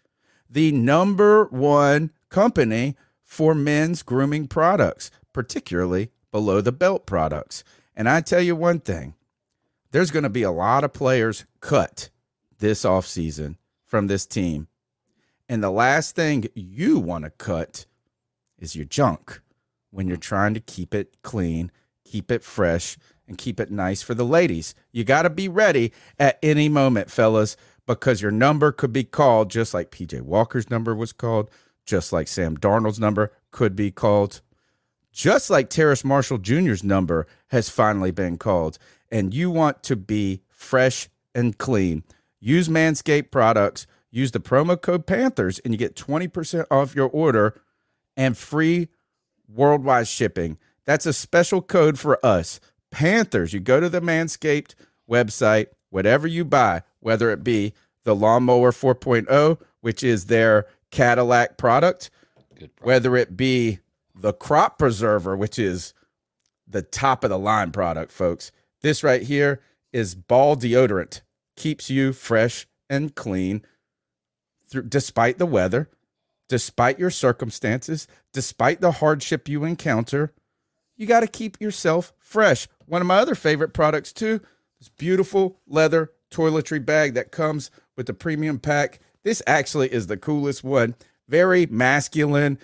the 0.49 0.71
number 0.71 1.45
one 1.45 2.11
company 2.29 2.95
for 3.23 3.53
men's 3.53 4.01
grooming 4.01 4.47
products, 4.47 5.11
particularly 5.33 6.09
below 6.31 6.61
the 6.61 6.71
belt 6.71 7.05
products. 7.05 7.63
And 7.95 8.09
I 8.09 8.21
tell 8.21 8.41
you 8.41 8.55
one 8.55 8.79
thing 8.79 9.15
there's 9.91 10.11
going 10.11 10.23
to 10.23 10.29
be 10.29 10.43
a 10.43 10.51
lot 10.51 10.83
of 10.83 10.93
players 10.93 11.45
cut 11.61 12.09
this 12.59 12.83
offseason 12.83 13.55
from 13.85 14.07
this 14.07 14.25
team. 14.25 14.67
And 15.47 15.63
the 15.63 15.71
last 15.71 16.15
thing 16.15 16.45
you 16.53 16.99
want 16.99 17.23
to 17.23 17.29
cut 17.29 17.85
is 18.57 18.75
your 18.75 18.85
junk 18.85 19.41
when 19.91 20.07
you're 20.07 20.17
trying 20.17 20.53
to 20.53 20.59
keep 20.59 20.93
it 20.93 21.15
clean, 21.21 21.71
keep 22.03 22.31
it 22.31 22.43
fresh, 22.43 22.97
and 23.27 23.37
keep 23.37 23.59
it 23.59 23.71
nice 23.71 24.01
for 24.01 24.13
the 24.13 24.25
ladies. 24.25 24.75
You 24.91 25.03
got 25.03 25.23
to 25.23 25.29
be 25.29 25.47
ready 25.47 25.93
at 26.19 26.39
any 26.43 26.67
moment, 26.69 27.09
fellas, 27.09 27.55
because 27.85 28.21
your 28.21 28.31
number 28.31 28.71
could 28.71 28.91
be 28.91 29.03
called 29.03 29.49
just 29.49 29.73
like 29.73 29.91
PJ 29.91 30.21
Walker's 30.21 30.69
number 30.69 30.95
was 30.95 31.13
called, 31.13 31.49
just 31.85 32.11
like 32.11 32.27
Sam 32.27 32.57
Darnold's 32.57 32.99
number 32.99 33.31
could 33.51 33.75
be 33.75 33.91
called, 33.91 34.41
just 35.15 35.49
like 35.49 35.69
Terrace 35.69 36.03
Marshall 36.03 36.37
Jr.'s 36.37 36.83
number 36.83 37.25
has 37.47 37.69
finally 37.69 38.11
been 38.11 38.37
called, 38.37 38.77
and 39.09 39.33
you 39.33 39.49
want 39.49 39.81
to 39.83 39.95
be 39.95 40.41
fresh 40.49 41.07
and 41.33 41.57
clean. 41.57 42.03
Use 42.41 42.67
Manscaped 42.67 43.31
products, 43.31 43.87
use 44.11 44.31
the 44.31 44.41
promo 44.41 44.79
code 44.79 45.07
Panthers, 45.07 45.59
and 45.59 45.73
you 45.73 45.77
get 45.77 45.95
20% 45.95 46.65
off 46.69 46.95
your 46.95 47.07
order 47.07 47.59
and 48.17 48.37
free 48.37 48.89
worldwide 49.47 50.09
shipping. 50.09 50.57
That's 50.83 51.05
a 51.05 51.13
special 51.13 51.61
code 51.61 51.97
for 51.97 52.23
us. 52.23 52.59
Panthers, 52.91 53.53
you 53.53 53.61
go 53.61 53.79
to 53.79 53.87
the 53.87 54.01
Manscaped 54.01 54.75
website, 55.09 55.67
whatever 55.91 56.27
you 56.27 56.43
buy, 56.43 56.81
whether 56.99 57.31
it 57.31 57.41
be 57.41 57.73
the 58.03 58.15
Lawnmower 58.15 58.73
4.0, 58.73 59.61
which 59.79 60.03
is 60.03 60.25
their 60.25 60.67
Cadillac 60.91 61.57
product, 61.57 62.09
product. 62.51 62.81
whether 62.81 63.15
it 63.15 63.37
be 63.37 63.79
the 64.15 64.33
Crop 64.33 64.79
Preserver, 64.79 65.35
which 65.35 65.59
is 65.59 65.93
the 66.67 66.81
top 66.81 67.23
of 67.23 67.29
the 67.29 67.37
line 67.37 67.71
product, 67.71 68.11
folks. 68.11 68.51
This 68.81 69.03
right 69.03 69.21
here 69.21 69.61
is 69.91 70.15
ball 70.15 70.55
deodorant, 70.55 71.21
keeps 71.55 71.89
you 71.89 72.13
fresh 72.13 72.67
and 72.89 73.13
clean 73.15 73.63
through, 74.67 74.83
despite 74.83 75.37
the 75.37 75.45
weather, 75.45 75.89
despite 76.47 76.99
your 76.99 77.09
circumstances, 77.09 78.07
despite 78.33 78.81
the 78.81 78.93
hardship 78.93 79.47
you 79.47 79.63
encounter. 79.63 80.33
You 80.95 81.05
got 81.07 81.21
to 81.21 81.27
keep 81.27 81.59
yourself 81.59 82.13
fresh. 82.17 82.67
One 82.85 83.01
of 83.01 83.07
my 83.07 83.17
other 83.17 83.35
favorite 83.35 83.73
products, 83.73 84.13
too, 84.13 84.39
this 84.79 84.89
beautiful 84.89 85.59
leather 85.67 86.11
toiletry 86.31 86.83
bag 86.83 87.13
that 87.15 87.31
comes 87.31 87.71
with 87.95 88.05
the 88.07 88.13
premium 88.13 88.59
pack. 88.59 88.99
This 89.23 89.41
actually 89.47 89.91
is 89.91 90.07
the 90.07 90.17
coolest 90.17 90.63
one. 90.63 90.95
Very 91.27 91.65
masculine. 91.65 92.59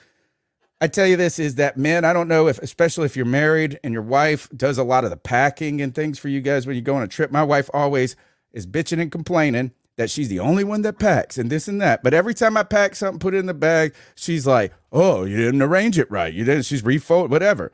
I 0.82 0.88
tell 0.88 1.06
you 1.06 1.16
this 1.16 1.38
is 1.38 1.56
that 1.56 1.78
men, 1.78 2.04
I 2.04 2.12
don't 2.12 2.28
know 2.28 2.48
if 2.48 2.58
especially 2.60 3.06
if 3.06 3.16
you're 3.16 3.24
married 3.26 3.80
and 3.84 3.94
your 3.94 4.02
wife 4.02 4.50
does 4.56 4.80
a 4.80 4.84
lot 4.84 5.04
of 5.04 5.12
the 5.12 5.18
packing 5.18 5.80
and 5.80 5.94
things 5.94 6.18
for 6.18 6.28
you 6.28 6.42
guys 6.42 6.66
when 6.66 6.76
you 6.76 6.82
go 6.82 6.96
on 6.96 7.04
a 7.04 7.08
trip. 7.08 7.32
My 7.32 7.44
wife 7.44 7.70
always 7.72 8.16
is 8.52 8.66
bitching 8.66 9.00
and 9.00 9.12
complaining 9.12 9.74
that 9.98 10.10
she's 10.10 10.30
the 10.30 10.40
only 10.40 10.64
one 10.64 10.82
that 10.82 10.98
packs 10.98 11.38
and 11.38 11.52
this 11.52 11.68
and 11.68 11.80
that. 11.82 12.02
But 12.02 12.16
every 12.16 12.34
time 12.34 12.58
I 12.58 12.64
pack 12.64 12.96
something, 12.96 13.20
put 13.20 13.36
it 13.36 13.38
in 13.38 13.46
the 13.46 13.54
bag, 13.54 13.94
she's 14.16 14.48
like, 14.48 14.74
"Oh, 14.92 15.24
you 15.24 15.38
didn't 15.38 15.62
arrange 15.62 16.00
it 16.00 16.10
right. 16.10 16.34
You 16.34 16.44
didn't." 16.44 16.66
She's 16.66 16.84
refold 16.84 17.30
whatever. 17.30 17.72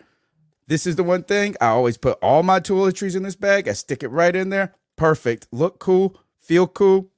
This 0.68 0.86
is 0.86 0.98
the 0.98 1.04
one 1.04 1.24
thing 1.24 1.56
I 1.62 1.68
always 1.68 1.98
put 1.98 2.20
all 2.22 2.44
my 2.44 2.60
toiletries 2.60 3.16
in 3.16 3.24
this 3.24 3.38
bag. 3.38 3.70
I 3.70 3.74
stick 3.74 4.04
it 4.04 4.10
right 4.10 4.36
in 4.36 4.50
there. 4.50 4.76
Perfect. 4.98 5.48
Look 5.54 5.80
cool. 5.80 6.20
Feel 6.42 6.68
cool. 6.68 7.10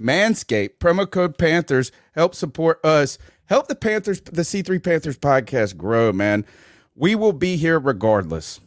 Manscaped 0.00 0.78
promo 0.78 1.10
code 1.10 1.36
Panthers 1.36 1.92
help 2.14 2.34
support 2.34 2.84
us. 2.84 3.18
Help 3.46 3.68
the 3.68 3.76
Panthers, 3.76 4.20
the 4.20 4.42
C3 4.42 4.82
Panthers 4.82 5.18
podcast 5.18 5.76
grow, 5.76 6.12
man. 6.12 6.44
We 6.94 7.14
will 7.14 7.32
be 7.32 7.56
here 7.56 7.78
regardless. 7.78 8.60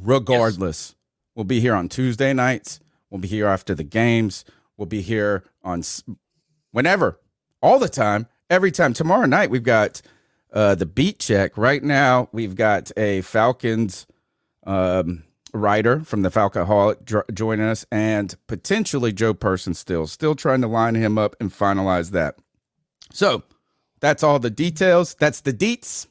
Regardless. 0.00 0.94
We'll 1.34 1.44
be 1.44 1.60
here 1.60 1.74
on 1.74 1.88
Tuesday 1.88 2.32
nights. 2.32 2.80
We'll 3.10 3.20
be 3.20 3.28
here 3.28 3.46
after 3.46 3.74
the 3.74 3.84
games. 3.84 4.44
We'll 4.76 4.86
be 4.86 5.02
here 5.02 5.44
on 5.62 5.82
whenever, 6.70 7.20
all 7.60 7.78
the 7.78 7.88
time, 7.88 8.28
every 8.48 8.70
time. 8.70 8.92
Tomorrow 8.92 9.26
night, 9.26 9.50
we've 9.50 9.62
got 9.62 10.02
uh, 10.52 10.74
the 10.76 10.86
beat 10.86 11.18
check. 11.18 11.56
Right 11.58 11.82
now, 11.82 12.28
we've 12.32 12.54
got 12.54 12.92
a 12.96 13.22
Falcons 13.22 14.06
um, 14.66 15.24
writer 15.52 16.00
from 16.00 16.22
the 16.22 16.30
Falcoholic 16.30 17.04
dr- 17.04 17.26
joining 17.34 17.66
us, 17.66 17.84
and 17.90 18.36
potentially 18.46 19.12
Joe 19.12 19.34
Person 19.34 19.74
still, 19.74 20.06
still 20.06 20.34
trying 20.34 20.60
to 20.60 20.68
line 20.68 20.94
him 20.94 21.18
up 21.18 21.34
and 21.40 21.52
finalize 21.52 22.10
that. 22.10 22.36
So 23.12 23.42
that's 24.00 24.22
all 24.22 24.38
the 24.38 24.50
details. 24.50 25.14
That's 25.14 25.40
the 25.40 25.52
deets. 25.52 26.06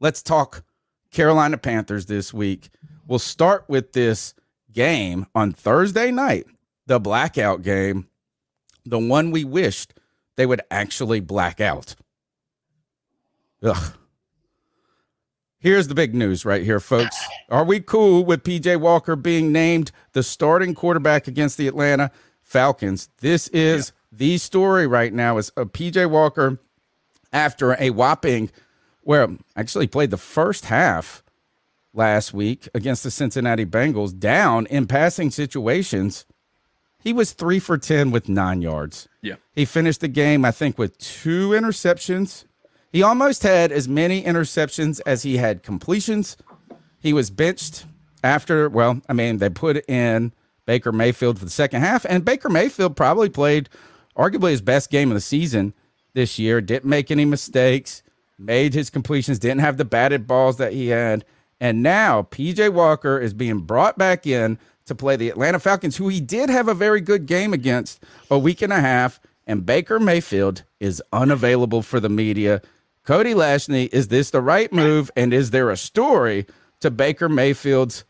Let's 0.00 0.22
talk 0.22 0.64
Carolina 1.10 1.58
Panthers 1.58 2.06
this 2.06 2.32
week. 2.34 2.70
We'll 3.06 3.18
start 3.18 3.64
with 3.68 3.92
this 3.92 4.34
game 4.72 5.26
on 5.34 5.52
Thursday 5.52 6.10
night, 6.10 6.46
the 6.86 7.00
blackout 7.00 7.62
game, 7.62 8.08
the 8.84 8.98
one 8.98 9.30
we 9.30 9.44
wished 9.44 9.94
they 10.36 10.46
would 10.46 10.60
actually 10.70 11.20
black 11.20 11.60
out. 11.60 11.94
Ugh. 13.62 13.92
Here's 15.58 15.88
the 15.88 15.94
big 15.94 16.14
news 16.14 16.44
right 16.44 16.62
here, 16.62 16.78
folks. 16.78 17.16
Are 17.48 17.64
we 17.64 17.80
cool 17.80 18.24
with 18.24 18.44
PJ 18.44 18.78
Walker 18.78 19.16
being 19.16 19.50
named 19.50 19.90
the 20.12 20.22
starting 20.22 20.74
quarterback 20.74 21.26
against 21.26 21.56
the 21.56 21.66
Atlanta 21.66 22.10
Falcons? 22.46 23.08
This 23.20 23.48
is 23.48 23.92
the 24.12 24.38
story 24.38 24.86
right 24.86 25.12
now 25.12 25.36
is 25.36 25.50
uh, 25.56 25.62
a 25.62 25.66
PJ 25.66 26.08
Walker 26.08 26.58
after 27.32 27.76
a 27.80 27.90
whopping 27.90 28.50
where 29.02 29.28
actually 29.56 29.88
played 29.88 30.10
the 30.10 30.16
first 30.16 30.66
half 30.66 31.24
last 31.92 32.32
week 32.32 32.68
against 32.72 33.02
the 33.02 33.10
Cincinnati 33.10 33.66
Bengals 33.66 34.16
down 34.16 34.66
in 34.66 34.86
passing 34.86 35.30
situations. 35.30 36.24
He 37.02 37.12
was 37.12 37.32
3 37.32 37.58
for 37.58 37.78
10 37.78 38.12
with 38.12 38.28
9 38.28 38.62
yards. 38.62 39.08
Yeah. 39.22 39.36
He 39.52 39.64
finished 39.64 40.00
the 40.00 40.08
game 40.08 40.44
I 40.44 40.52
think 40.52 40.78
with 40.78 40.96
two 40.98 41.50
interceptions. 41.50 42.44
He 42.92 43.02
almost 43.02 43.42
had 43.42 43.72
as 43.72 43.88
many 43.88 44.22
interceptions 44.22 45.00
as 45.04 45.24
he 45.24 45.36
had 45.36 45.64
completions. 45.64 46.36
He 47.00 47.12
was 47.12 47.28
benched 47.28 47.86
after, 48.22 48.68
well, 48.68 49.00
I 49.08 49.14
mean, 49.14 49.38
they 49.38 49.50
put 49.50 49.88
in 49.88 50.32
Baker 50.66 50.92
Mayfield 50.92 51.38
for 51.38 51.44
the 51.44 51.50
second 51.50 51.80
half, 51.80 52.04
and 52.08 52.24
Baker 52.24 52.48
Mayfield 52.48 52.96
probably 52.96 53.28
played 53.28 53.68
arguably 54.16 54.50
his 54.50 54.60
best 54.60 54.90
game 54.90 55.10
of 55.10 55.14
the 55.14 55.20
season 55.20 55.72
this 56.14 56.38
year. 56.38 56.60
Didn't 56.60 56.88
make 56.88 57.10
any 57.10 57.24
mistakes, 57.24 58.02
made 58.38 58.74
his 58.74 58.90
completions, 58.90 59.38
didn't 59.38 59.60
have 59.60 59.76
the 59.76 59.84
batted 59.84 60.26
balls 60.26 60.56
that 60.56 60.72
he 60.72 60.88
had. 60.88 61.24
And 61.60 61.82
now 61.82 62.22
PJ 62.22 62.72
Walker 62.72 63.18
is 63.18 63.32
being 63.32 63.60
brought 63.60 63.96
back 63.96 64.26
in 64.26 64.58
to 64.86 64.94
play 64.94 65.16
the 65.16 65.30
Atlanta 65.30 65.58
Falcons, 65.58 65.96
who 65.96 66.08
he 66.08 66.20
did 66.20 66.50
have 66.50 66.68
a 66.68 66.74
very 66.74 67.00
good 67.00 67.26
game 67.26 67.52
against 67.52 68.02
a 68.30 68.38
week 68.38 68.62
and 68.62 68.72
a 68.72 68.80
half. 68.80 69.20
And 69.46 69.64
Baker 69.64 70.00
Mayfield 70.00 70.64
is 70.80 71.02
unavailable 71.12 71.82
for 71.82 72.00
the 72.00 72.08
media. 72.08 72.60
Cody 73.04 73.34
Lashney, 73.34 73.88
is 73.92 74.08
this 74.08 74.30
the 74.30 74.40
right 74.40 74.72
move? 74.72 75.10
And 75.16 75.32
is 75.32 75.50
there 75.50 75.70
a 75.70 75.76
story 75.76 76.46
to 76.80 76.90
Baker 76.90 77.28
Mayfield's 77.28 78.04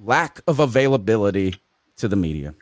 lack 0.00 0.40
of 0.46 0.60
availability 0.60 1.56
to 1.96 2.08
the 2.08 2.16
media? 2.16 2.54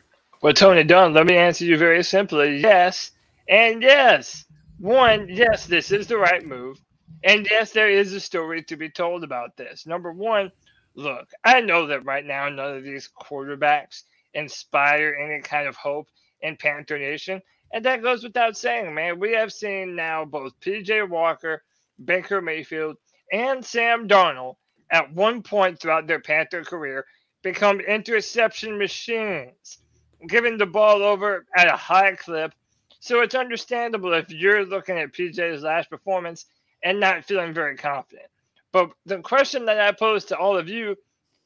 Well, 0.43 0.53
Tony 0.53 0.85
Dunn, 0.85 1.15
let 1.15 1.27
me 1.27 1.37
answer 1.37 1.65
you 1.65 1.79
very 1.79 2.03
simply 2.03 2.59
yes 2.59 3.11
and 3.49 3.83
yes. 3.83 4.45
One, 4.79 5.29
yes, 5.29 5.67
this 5.67 5.93
is 5.93 6.07
the 6.07 6.19
right 6.19 6.45
move. 6.45 6.81
And 7.23 7.47
yes, 7.51 7.73
there 7.73 7.91
is 7.91 8.13
a 8.13 8.21
story 8.21 8.63
to 8.65 8.77
be 8.77 8.91
told 8.91 9.25
about 9.25 9.57
this. 9.57 9.87
Number 9.87 10.13
one, 10.13 10.53
look, 10.95 11.31
I 11.45 11.61
know 11.61 11.87
that 11.87 12.05
right 12.05 12.25
now 12.25 12.49
none 12.49 12.77
of 12.77 12.85
these 12.85 13.09
quarterbacks 13.19 14.03
inspire 14.35 15.17
any 15.19 15.41
kind 15.41 15.67
of 15.67 15.77
hope 15.77 16.09
in 16.43 16.57
Panther 16.57 16.99
Nation. 16.99 17.41
And 17.73 17.85
that 17.85 18.03
goes 18.03 18.23
without 18.23 18.57
saying, 18.57 18.95
man. 18.95 19.19
We 19.19 19.33
have 19.33 19.53
seen 19.53 19.97
now 19.97 20.25
both 20.25 20.59
PJ 20.61 21.09
Walker, 21.09 21.63
Baker 22.05 22.41
Mayfield, 22.41 22.97
and 23.33 23.65
Sam 23.65 24.07
Darnold 24.07 24.57
at 24.91 25.13
one 25.13 25.43
point 25.43 25.81
throughout 25.81 26.07
their 26.07 26.21
Panther 26.21 26.63
career 26.63 27.07
become 27.45 27.79
interception 27.79 28.77
machines, 28.77 29.79
giving 30.27 30.59
the 30.59 30.67
ball 30.67 31.03
over 31.03 31.47
at 31.55 31.73
a 31.73 31.77
high 31.77 32.17
clip. 32.17 32.53
So 32.99 33.21
it's 33.21 33.35
understandable 33.35 34.15
if 34.15 34.31
you're 34.31 34.65
looking 34.65 34.99
at 34.99 35.13
PJ's 35.13 35.63
last 35.63 35.91
performance 35.91 36.47
and 36.83 36.99
not 36.99 37.25
feeling 37.25 37.55
very 37.55 37.77
confident. 37.77 38.27
But 38.73 38.91
the 39.07 39.19
question 39.19 39.67
that 39.67 39.79
I 39.79 39.93
pose 39.93 40.25
to 40.27 40.39
all 40.39 40.57
of 40.57 40.69
you 40.69 40.97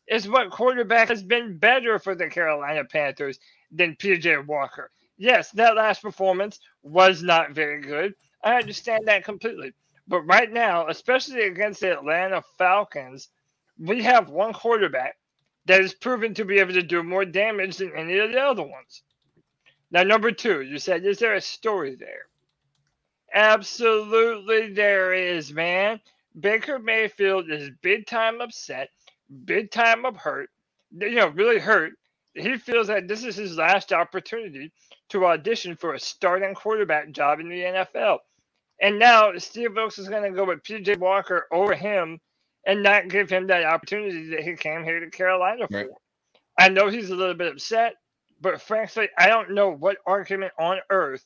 is 0.07 0.29
what 0.29 0.51
quarterback 0.51 1.09
has 1.09 1.23
been 1.23 1.59
better 1.59 1.99
for 1.99 2.15
the 2.15 2.29
Carolina 2.29 2.85
Panthers 2.85 3.39
than 3.73 3.97
PJ 3.97 4.47
Walker? 4.47 4.91
Yes, 5.19 5.51
that 5.51 5.77
last 5.77 6.01
performance 6.01 6.61
was 6.83 7.25
not 7.25 7.51
very 7.51 7.83
good. 7.83 8.15
I 8.43 8.55
understand 8.55 9.07
that 9.07 9.25
completely. 9.25 9.75
But 10.07 10.23
right 10.23 10.51
now, 10.51 10.87
especially 10.87 11.43
against 11.43 11.81
the 11.81 11.93
Atlanta 11.93 12.43
Falcons, 12.57 13.29
we 13.79 14.03
have 14.05 14.31
one 14.31 14.53
quarterback 14.53 15.17
that 15.69 15.83
is 15.83 15.95
proven 15.95 16.35
to 16.37 16.47
be 16.47 16.61
able 16.61 16.75
to 16.75 16.83
do 16.83 17.05
more 17.05 17.27
damage 17.27 17.79
than 17.79 17.93
any 17.97 18.19
of 18.19 18.33
the 18.33 18.41
other 18.41 18.65
ones. 18.65 19.05
Now, 19.91 20.05
number 20.05 20.33
two, 20.33 20.63
you 20.63 20.79
said, 20.79 21.05
is 21.07 21.19
there 21.21 21.35
a 21.37 21.43
story 21.43 21.97
there? 21.97 22.27
Absolutely, 23.35 24.75
there 24.75 25.15
is, 25.15 25.53
man. 25.53 26.01
Baker 26.39 26.79
Mayfield 26.79 27.51
is 27.51 27.71
big 27.83 28.07
time 28.07 28.41
upset, 28.41 28.91
big 29.45 29.71
time 29.71 30.07
up 30.07 30.17
hurt, 30.17 30.51
you 30.93 31.17
know, 31.17 31.29
really 31.29 31.61
hurt. 31.61 31.95
He 32.35 32.59
feels 32.59 32.89
that 32.89 33.09
this 33.09 33.25
is 33.25 33.37
his 33.37 33.57
last 33.59 33.93
opportunity 33.93 34.73
to 35.11 35.27
audition 35.27 35.77
for 35.77 35.95
a 35.95 36.01
starting 36.01 36.55
quarterback 36.55 37.13
job 37.13 37.41
in 37.41 37.49
the 37.49 37.61
NFL. 37.63 38.19
And 38.81 38.99
now 38.99 39.33
Steve 39.39 39.75
Wilks 39.75 39.99
is 39.99 40.09
going 40.09 40.25
to 40.25 40.37
go 40.37 40.45
with 40.47 40.63
PJ 40.63 40.99
Walker 40.99 41.47
over 41.53 41.75
him 41.75 42.21
and 42.69 42.85
not 42.85 43.09
give 43.11 43.31
him 43.31 43.49
that 43.49 43.65
opportunity 43.65 44.31
that 44.31 44.43
he 44.45 44.57
came 44.57 44.85
here 44.85 45.01
to 45.01 45.11
Carolina 45.11 45.69
for. 45.69 45.79
Right. 45.79 45.89
I 46.59 46.69
know 46.71 46.89
he's 46.89 47.11
a 47.11 47.17
little 47.17 47.35
bit 47.35 47.53
upset, 47.53 47.95
but 48.41 48.63
frankly, 48.63 49.09
I 49.19 49.29
don't 49.29 49.53
know 49.53 49.71
what 49.73 49.99
argument 50.07 50.53
on 50.59 50.79
earth 50.91 51.25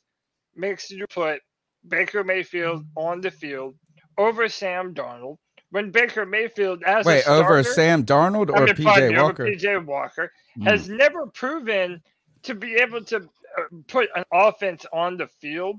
makes 0.55 0.91
you 0.91 1.05
put 1.07 1.41
Baker 1.87 2.23
Mayfield 2.23 2.83
on 2.95 3.21
the 3.21 3.31
field 3.31 3.75
over 4.17 4.49
Sam 4.49 4.93
Darnold 4.95 5.37
when 5.71 5.91
Baker 5.91 6.25
Mayfield 6.25 6.83
as 6.85 7.09
Wait, 7.09 7.11
a 7.11 7.21
starter, 7.21 7.57
over 7.57 7.63
Sam 7.63 8.05
Darnold 8.05 8.49
I 8.53 8.59
or 8.59 8.61
mean, 8.61 8.75
PJ 8.75 9.13
Walker? 9.15 9.45
PJ 9.45 9.85
Walker 9.85 10.31
Hmm. 10.55 10.65
has 10.65 10.89
never 10.89 11.27
proven 11.27 12.01
to 12.43 12.55
be 12.55 12.75
able 12.75 13.03
to 13.05 13.17
uh, 13.17 13.63
put 13.87 14.09
an 14.15 14.25
offense 14.33 14.85
on 14.93 15.17
the 15.17 15.27
field 15.27 15.77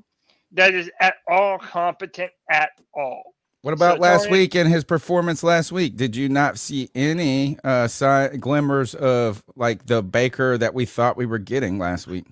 that 0.52 0.74
is 0.74 0.90
at 1.00 1.16
all 1.28 1.58
competent 1.58 2.32
at 2.50 2.70
all. 2.94 3.33
What 3.64 3.72
about 3.72 3.94
So, 3.96 4.00
last 4.02 4.30
week 4.30 4.54
and 4.54 4.68
his 4.68 4.84
performance 4.84 5.42
last 5.42 5.72
week? 5.72 5.96
Did 5.96 6.14
you 6.14 6.28
not 6.28 6.58
see 6.58 6.90
any 6.94 7.56
uh 7.64 7.88
si- 7.88 8.36
glimmers 8.36 8.94
of 8.94 9.42
like 9.56 9.86
the 9.86 10.02
Baker 10.02 10.58
that 10.58 10.74
we 10.74 10.84
thought 10.84 11.16
we 11.16 11.24
were 11.24 11.38
getting 11.38 11.78
last 11.78 12.06
week? 12.06 12.26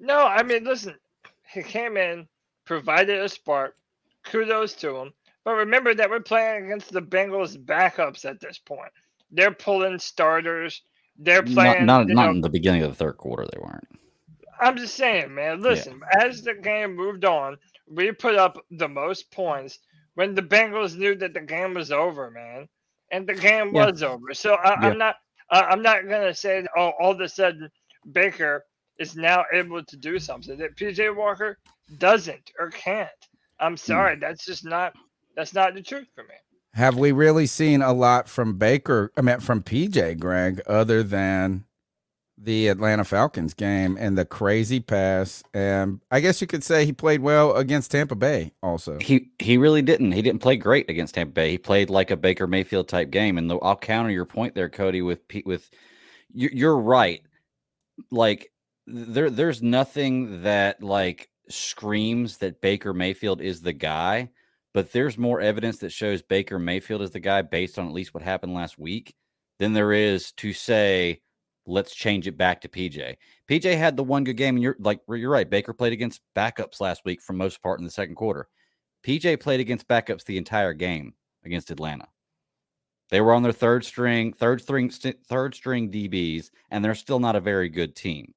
No, 0.00 0.26
I 0.26 0.42
mean, 0.42 0.64
listen, 0.64 0.94
he 1.46 1.62
came 1.62 1.98
in, 1.98 2.26
provided 2.64 3.20
a 3.20 3.28
spark. 3.28 3.76
Kudos 4.24 4.72
to 4.76 4.96
him. 4.96 5.12
But 5.44 5.56
remember 5.56 5.92
that 5.92 6.08
we're 6.08 6.20
playing 6.20 6.64
against 6.64 6.90
the 6.90 7.02
Bengals 7.02 7.62
backups 7.62 8.24
at 8.24 8.40
this 8.40 8.56
point. 8.56 8.92
They're 9.30 9.52
pulling 9.52 9.98
starters. 9.98 10.80
They're 11.18 11.42
playing. 11.42 11.84
not, 11.84 12.08
you 12.08 12.14
not 12.14 12.24
know, 12.24 12.30
in 12.30 12.40
the 12.40 12.48
beginning 12.48 12.82
of 12.82 12.88
the 12.88 12.96
third 12.96 13.18
quarter, 13.18 13.46
they 13.52 13.60
weren't. 13.60 13.88
I'm 14.58 14.78
just 14.78 14.94
saying, 14.94 15.34
man. 15.34 15.60
Listen, 15.60 16.00
as 16.18 16.40
the 16.40 16.54
game 16.54 16.96
moved 16.96 17.26
on, 17.26 17.58
we 17.90 18.10
put 18.12 18.36
up 18.36 18.64
the 18.70 18.88
most 18.88 19.30
points 19.30 19.78
when 20.14 20.34
the 20.34 20.42
Bengals 20.42 20.96
knew 20.96 21.14
that 21.16 21.34
the 21.34 21.40
game 21.40 21.74
was 21.74 21.90
over, 21.92 22.30
man, 22.30 22.68
and 23.10 23.26
the 23.26 23.34
game 23.34 23.74
Yeah. 23.74 23.86
was 23.86 24.02
over. 24.02 24.34
So 24.34 24.54
I, 24.54 24.70
Yeah. 24.70 24.88
I'm 24.88 24.98
not, 24.98 25.16
uh, 25.50 25.66
I'm 25.68 25.82
not 25.82 26.08
gonna 26.08 26.34
say, 26.34 26.66
oh, 26.76 26.92
all 27.00 27.12
of 27.12 27.20
a 27.20 27.28
sudden 27.28 27.68
Baker 28.10 28.64
is 28.98 29.16
now 29.16 29.44
able 29.52 29.84
to 29.84 29.96
do 29.96 30.18
something 30.18 30.56
that 30.58 30.76
PJ 30.76 31.14
Walker 31.14 31.58
doesn't 31.98 32.50
or 32.58 32.70
can't. 32.70 33.08
Hmm. 33.58 33.66
I'm 33.66 33.76
sorry, 33.76 34.16
that's 34.16 34.44
just 34.44 34.64
not, 34.64 34.94
that's 35.36 35.54
not 35.54 35.74
the 35.74 35.82
truth 35.82 36.08
for 36.14 36.24
me. 36.24 36.34
Have 36.74 36.96
we 36.96 37.12
really 37.12 37.46
seen 37.46 37.82
a 37.82 37.92
lot 37.92 38.28
from 38.28 38.56
Baker? 38.56 39.12
I 39.16 39.20
mean, 39.20 39.40
from 39.40 39.62
PJ 39.62 40.18
Greg, 40.18 40.62
other 40.66 41.02
than 41.02 41.64
the 42.44 42.68
Atlanta 42.68 43.04
Falcons 43.04 43.54
game 43.54 43.96
and 44.00 44.18
the 44.18 44.24
crazy 44.24 44.80
pass. 44.80 45.42
And 45.54 46.00
I 46.10 46.20
guess 46.20 46.40
you 46.40 46.46
could 46.46 46.64
say 46.64 46.84
he 46.84 46.92
played 46.92 47.20
well 47.20 47.54
against 47.54 47.90
Tampa 47.90 48.14
Bay. 48.14 48.52
Also, 48.62 48.98
He 48.98 49.30
he 49.38 49.56
really 49.56 49.82
didn't. 49.82 50.12
He 50.12 50.22
didn't 50.22 50.42
play 50.42 50.56
great 50.56 50.90
against 50.90 51.14
Tampa 51.14 51.32
Bay. 51.32 51.50
He 51.50 51.58
played 51.58 51.90
like 51.90 52.10
a 52.10 52.16
Baker 52.16 52.46
Mayfield 52.46 52.88
type 52.88 53.10
game. 53.10 53.38
And 53.38 53.50
I'll 53.62 53.76
counter 53.76 54.10
your 54.10 54.24
point 54.24 54.54
there, 54.54 54.68
Cody. 54.68 55.02
With 55.02 55.20
with 55.44 55.70
you- 56.32 56.50
you're 56.52 56.78
right. 56.78 57.22
Like 58.10 58.50
there 58.86 59.30
there's 59.30 59.62
nothing 59.62 60.42
that 60.42 60.82
like 60.82 61.28
screams 61.48 62.38
that 62.38 62.60
Baker 62.60 62.92
Mayfield 62.92 63.40
is 63.40 63.60
the 63.62 63.72
guy, 63.72 64.30
but 64.74 64.92
there's 64.92 65.18
more 65.18 65.40
evidence 65.40 65.78
that 65.78 65.92
shows 65.92 66.22
Baker 66.22 66.58
Mayfield 66.58 67.02
is 67.02 67.10
the 67.10 67.20
guy 67.20 67.42
based 67.42 67.78
on 67.78 67.86
at 67.86 67.92
least 67.92 68.14
what 68.14 68.22
happened 68.22 68.54
last 68.54 68.78
week 68.78 69.14
than 69.58 69.72
there 69.74 69.92
is 69.92 70.32
to 70.32 70.52
say 70.52 71.20
let's 71.66 71.94
change 71.94 72.26
it 72.26 72.36
back 72.36 72.60
to 72.60 72.68
PJ. 72.68 73.16
PJ 73.48 73.76
had 73.76 73.96
the 73.96 74.02
one 74.04 74.24
good 74.24 74.36
game, 74.36 74.56
and 74.56 74.62
you're 74.62 74.76
like 74.78 75.00
you're 75.08 75.30
right. 75.30 75.48
Baker 75.48 75.72
played 75.72 75.92
against 75.92 76.20
backups 76.36 76.80
last 76.80 77.02
week 77.04 77.20
for 77.20 77.32
most 77.32 77.62
part 77.62 77.78
in 77.78 77.84
the 77.84 77.90
second 77.90 78.14
quarter. 78.14 78.48
PJ 79.06 79.40
played 79.40 79.60
against 79.60 79.88
backups 79.88 80.24
the 80.24 80.38
entire 80.38 80.72
game 80.72 81.14
against 81.44 81.70
Atlanta. 81.70 82.06
They 83.10 83.20
were 83.20 83.34
on 83.34 83.42
their 83.42 83.52
third 83.52 83.84
string, 83.84 84.32
third 84.32 84.62
string, 84.62 84.90
st- 84.90 85.24
third 85.26 85.54
string 85.54 85.90
DBs, 85.90 86.50
and 86.70 86.84
they're 86.84 86.94
still 86.94 87.20
not 87.20 87.36
a 87.36 87.40
very 87.40 87.68
good 87.68 87.94
team. 87.94 88.32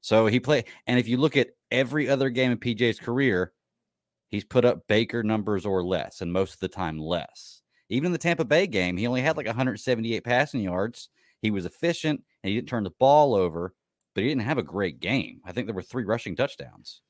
So 0.00 0.26
he 0.26 0.38
played, 0.38 0.66
and 0.86 0.98
if 0.98 1.08
you 1.08 1.16
look 1.16 1.36
at 1.36 1.50
every 1.70 2.08
other 2.08 2.28
game 2.30 2.52
in 2.52 2.58
PJ's 2.58 3.00
career, 3.00 3.52
he's 4.28 4.44
put 4.44 4.64
up 4.64 4.86
Baker 4.86 5.22
numbers 5.22 5.66
or 5.66 5.82
less, 5.82 6.20
and 6.20 6.32
most 6.32 6.54
of 6.54 6.60
the 6.60 6.68
time 6.68 6.98
less. 6.98 7.62
Even 7.88 8.06
in 8.06 8.12
the 8.12 8.18
Tampa 8.18 8.44
Bay 8.44 8.66
game, 8.66 8.96
he 8.96 9.06
only 9.06 9.22
had 9.22 9.36
like 9.36 9.46
178 9.46 10.24
passing 10.24 10.60
yards. 10.60 11.08
He 11.42 11.50
was 11.50 11.66
efficient 11.66 12.22
and 12.42 12.48
he 12.48 12.56
didn't 12.56 12.68
turn 12.68 12.84
the 12.84 12.90
ball 12.98 13.34
over, 13.34 13.74
but 14.14 14.22
he 14.22 14.30
didn't 14.30 14.42
have 14.42 14.58
a 14.58 14.62
great 14.62 15.00
game. 15.00 15.40
I 15.44 15.52
think 15.52 15.66
there 15.66 15.74
were 15.74 15.82
three 15.82 16.04
rushing 16.04 16.36
touchdowns. 16.36 17.02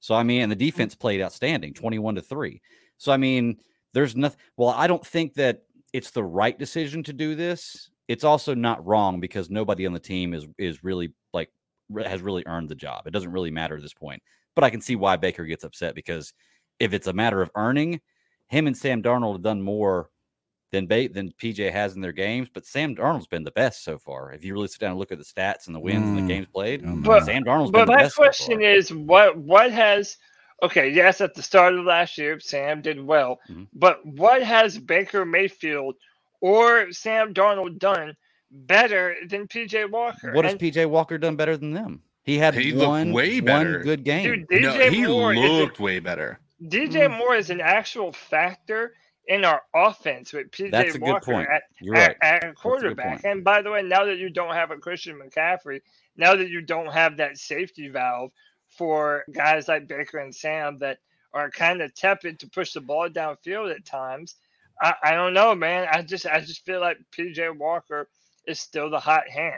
So 0.00 0.14
I 0.14 0.22
mean, 0.22 0.42
and 0.42 0.50
the 0.50 0.56
mm-hmm. 0.56 0.64
defense 0.64 0.94
played 0.94 1.20
outstanding, 1.20 1.74
21 1.74 2.14
to 2.14 2.22
3. 2.22 2.62
So 2.96 3.12
I 3.12 3.16
mean, 3.16 3.58
there's 3.92 4.16
nothing 4.16 4.38
well, 4.56 4.70
I 4.70 4.86
don't 4.86 5.06
think 5.06 5.34
that 5.34 5.62
it's 5.92 6.10
the 6.10 6.24
right 6.24 6.58
decision 6.58 7.02
to 7.04 7.12
do 7.12 7.34
this. 7.34 7.90
It's 8.08 8.24
also 8.24 8.54
not 8.54 8.84
wrong 8.86 9.20
because 9.20 9.50
nobody 9.50 9.86
on 9.86 9.92
the 9.92 10.00
team 10.00 10.32
is 10.32 10.46
is 10.58 10.84
really 10.84 11.12
like 11.32 11.50
has 12.04 12.22
really 12.22 12.44
earned 12.46 12.68
the 12.68 12.74
job. 12.74 13.06
It 13.06 13.12
doesn't 13.12 13.32
really 13.32 13.50
matter 13.50 13.76
at 13.76 13.82
this 13.82 13.94
point. 13.94 14.22
But 14.54 14.64
I 14.64 14.70
can 14.70 14.80
see 14.80 14.96
why 14.96 15.16
Baker 15.16 15.44
gets 15.44 15.64
upset 15.64 15.94
because 15.94 16.32
if 16.78 16.92
it's 16.92 17.06
a 17.06 17.12
matter 17.12 17.40
of 17.42 17.50
earning, 17.54 18.00
him 18.48 18.66
and 18.66 18.76
Sam 18.76 19.02
Darnold 19.02 19.34
have 19.34 19.42
done 19.42 19.62
more 19.62 20.10
than 20.72 20.86
ba- 20.86 21.08
than 21.08 21.30
PJ 21.32 21.70
has 21.70 21.94
in 21.94 22.00
their 22.00 22.12
games. 22.12 22.48
But 22.52 22.66
Sam 22.66 22.96
Darnold's 22.96 23.26
been 23.28 23.44
the 23.44 23.50
best 23.52 23.84
so 23.84 23.98
far. 23.98 24.32
If 24.32 24.42
you 24.44 24.54
really 24.54 24.68
sit 24.68 24.80
down 24.80 24.90
and 24.90 24.98
look 24.98 25.12
at 25.12 25.18
the 25.18 25.24
stats 25.24 25.66
and 25.66 25.74
the 25.76 25.80
wins 25.80 26.02
and 26.08 26.18
Mm. 26.18 26.22
the 26.26 26.34
games 26.34 26.46
played, 26.48 26.82
Oh, 26.84 26.96
But- 26.96 27.24
Sam 27.26 27.44
Darnold's 27.44 27.70
But 27.70 27.80
been 27.80 27.86
the 27.88 27.92
my 27.92 28.02
best. 28.02 28.16
so 28.16 28.22
question 28.22 28.58
far. 28.58 28.62
is, 28.70 28.92
what 28.92 29.36
what 29.36 29.70
has 29.70 30.16
okay? 30.62 30.88
Yes, 30.88 31.20
at 31.20 31.34
the 31.34 31.42
start 31.42 31.74
of 31.74 31.84
last 31.84 32.16
year, 32.18 32.40
Sam 32.40 32.82
did 32.82 33.00
well, 33.04 33.38
Mhm. 33.48 33.68
but 33.74 34.04
what 34.06 34.42
has 34.42 34.78
Baker 34.78 35.24
Mayfield 35.24 35.94
or 36.40 36.90
Sam 36.90 37.32
Darnold 37.34 37.78
done 37.78 38.16
better 38.50 39.16
than 39.28 39.46
PJ 39.48 39.84
Walker? 39.90 40.32
what 40.32 40.44
has 40.44 40.54
PJ 40.56 40.86
Walker 40.86 41.18
done 41.18 41.36
better 41.36 41.56
than 41.56 41.72
them? 41.72 42.02
He 42.24 42.38
had 42.38 42.54
He 42.54 42.72
one, 42.72 43.12
way 43.12 43.40
one 43.40 43.80
good 43.82 44.04
game. 44.04 44.22
dude, 44.24 44.48
DJ 44.48 44.60
no, 44.62 44.90
he 44.90 45.06
Moore 45.06 45.34
is 45.34 45.40
a- 45.40 45.52
looked 45.52 45.80
way 45.80 45.98
better. 45.98 46.38
DJ 46.68 47.08
Mm. 47.08 47.18
Moore 47.18 47.34
is 47.34 47.50
an 47.50 47.60
actual 47.60 48.12
factor 48.12 48.94
in 49.32 49.44
our 49.44 49.62
offense 49.74 50.32
with 50.32 50.50
PJ 50.50 50.70
That's 50.70 50.94
a 50.94 50.98
good 50.98 51.08
Walker 51.08 51.32
point. 51.32 51.48
at, 51.48 51.62
You're 51.80 51.96
at, 51.96 52.16
at 52.22 52.54
quarterback. 52.54 53.24
And 53.24 53.42
by 53.42 53.62
the 53.62 53.70
way, 53.70 53.82
now 53.82 54.04
that 54.04 54.18
you 54.18 54.28
don't 54.28 54.54
have 54.54 54.70
a 54.70 54.76
Christian 54.76 55.18
McCaffrey, 55.18 55.80
now 56.16 56.34
that 56.36 56.48
you 56.50 56.60
don't 56.60 56.92
have 56.92 57.16
that 57.16 57.38
safety 57.38 57.88
valve 57.88 58.30
for 58.68 59.24
guys 59.32 59.68
like 59.68 59.88
Baker 59.88 60.18
and 60.18 60.34
Sam 60.34 60.78
that 60.80 60.98
are 61.32 61.50
kind 61.50 61.80
of 61.80 61.94
tepid 61.94 62.38
to 62.40 62.48
push 62.48 62.72
the 62.74 62.80
ball 62.82 63.08
downfield 63.08 63.74
at 63.74 63.84
times, 63.86 64.36
I, 64.80 64.94
I 65.02 65.12
don't 65.12 65.32
know, 65.34 65.54
man. 65.54 65.88
I 65.90 66.02
just 66.02 66.26
I 66.26 66.40
just 66.40 66.64
feel 66.66 66.80
like 66.80 66.98
PJ 67.16 67.56
Walker 67.56 68.08
is 68.46 68.60
still 68.60 68.90
the 68.90 69.00
hot 69.00 69.28
hand. 69.28 69.54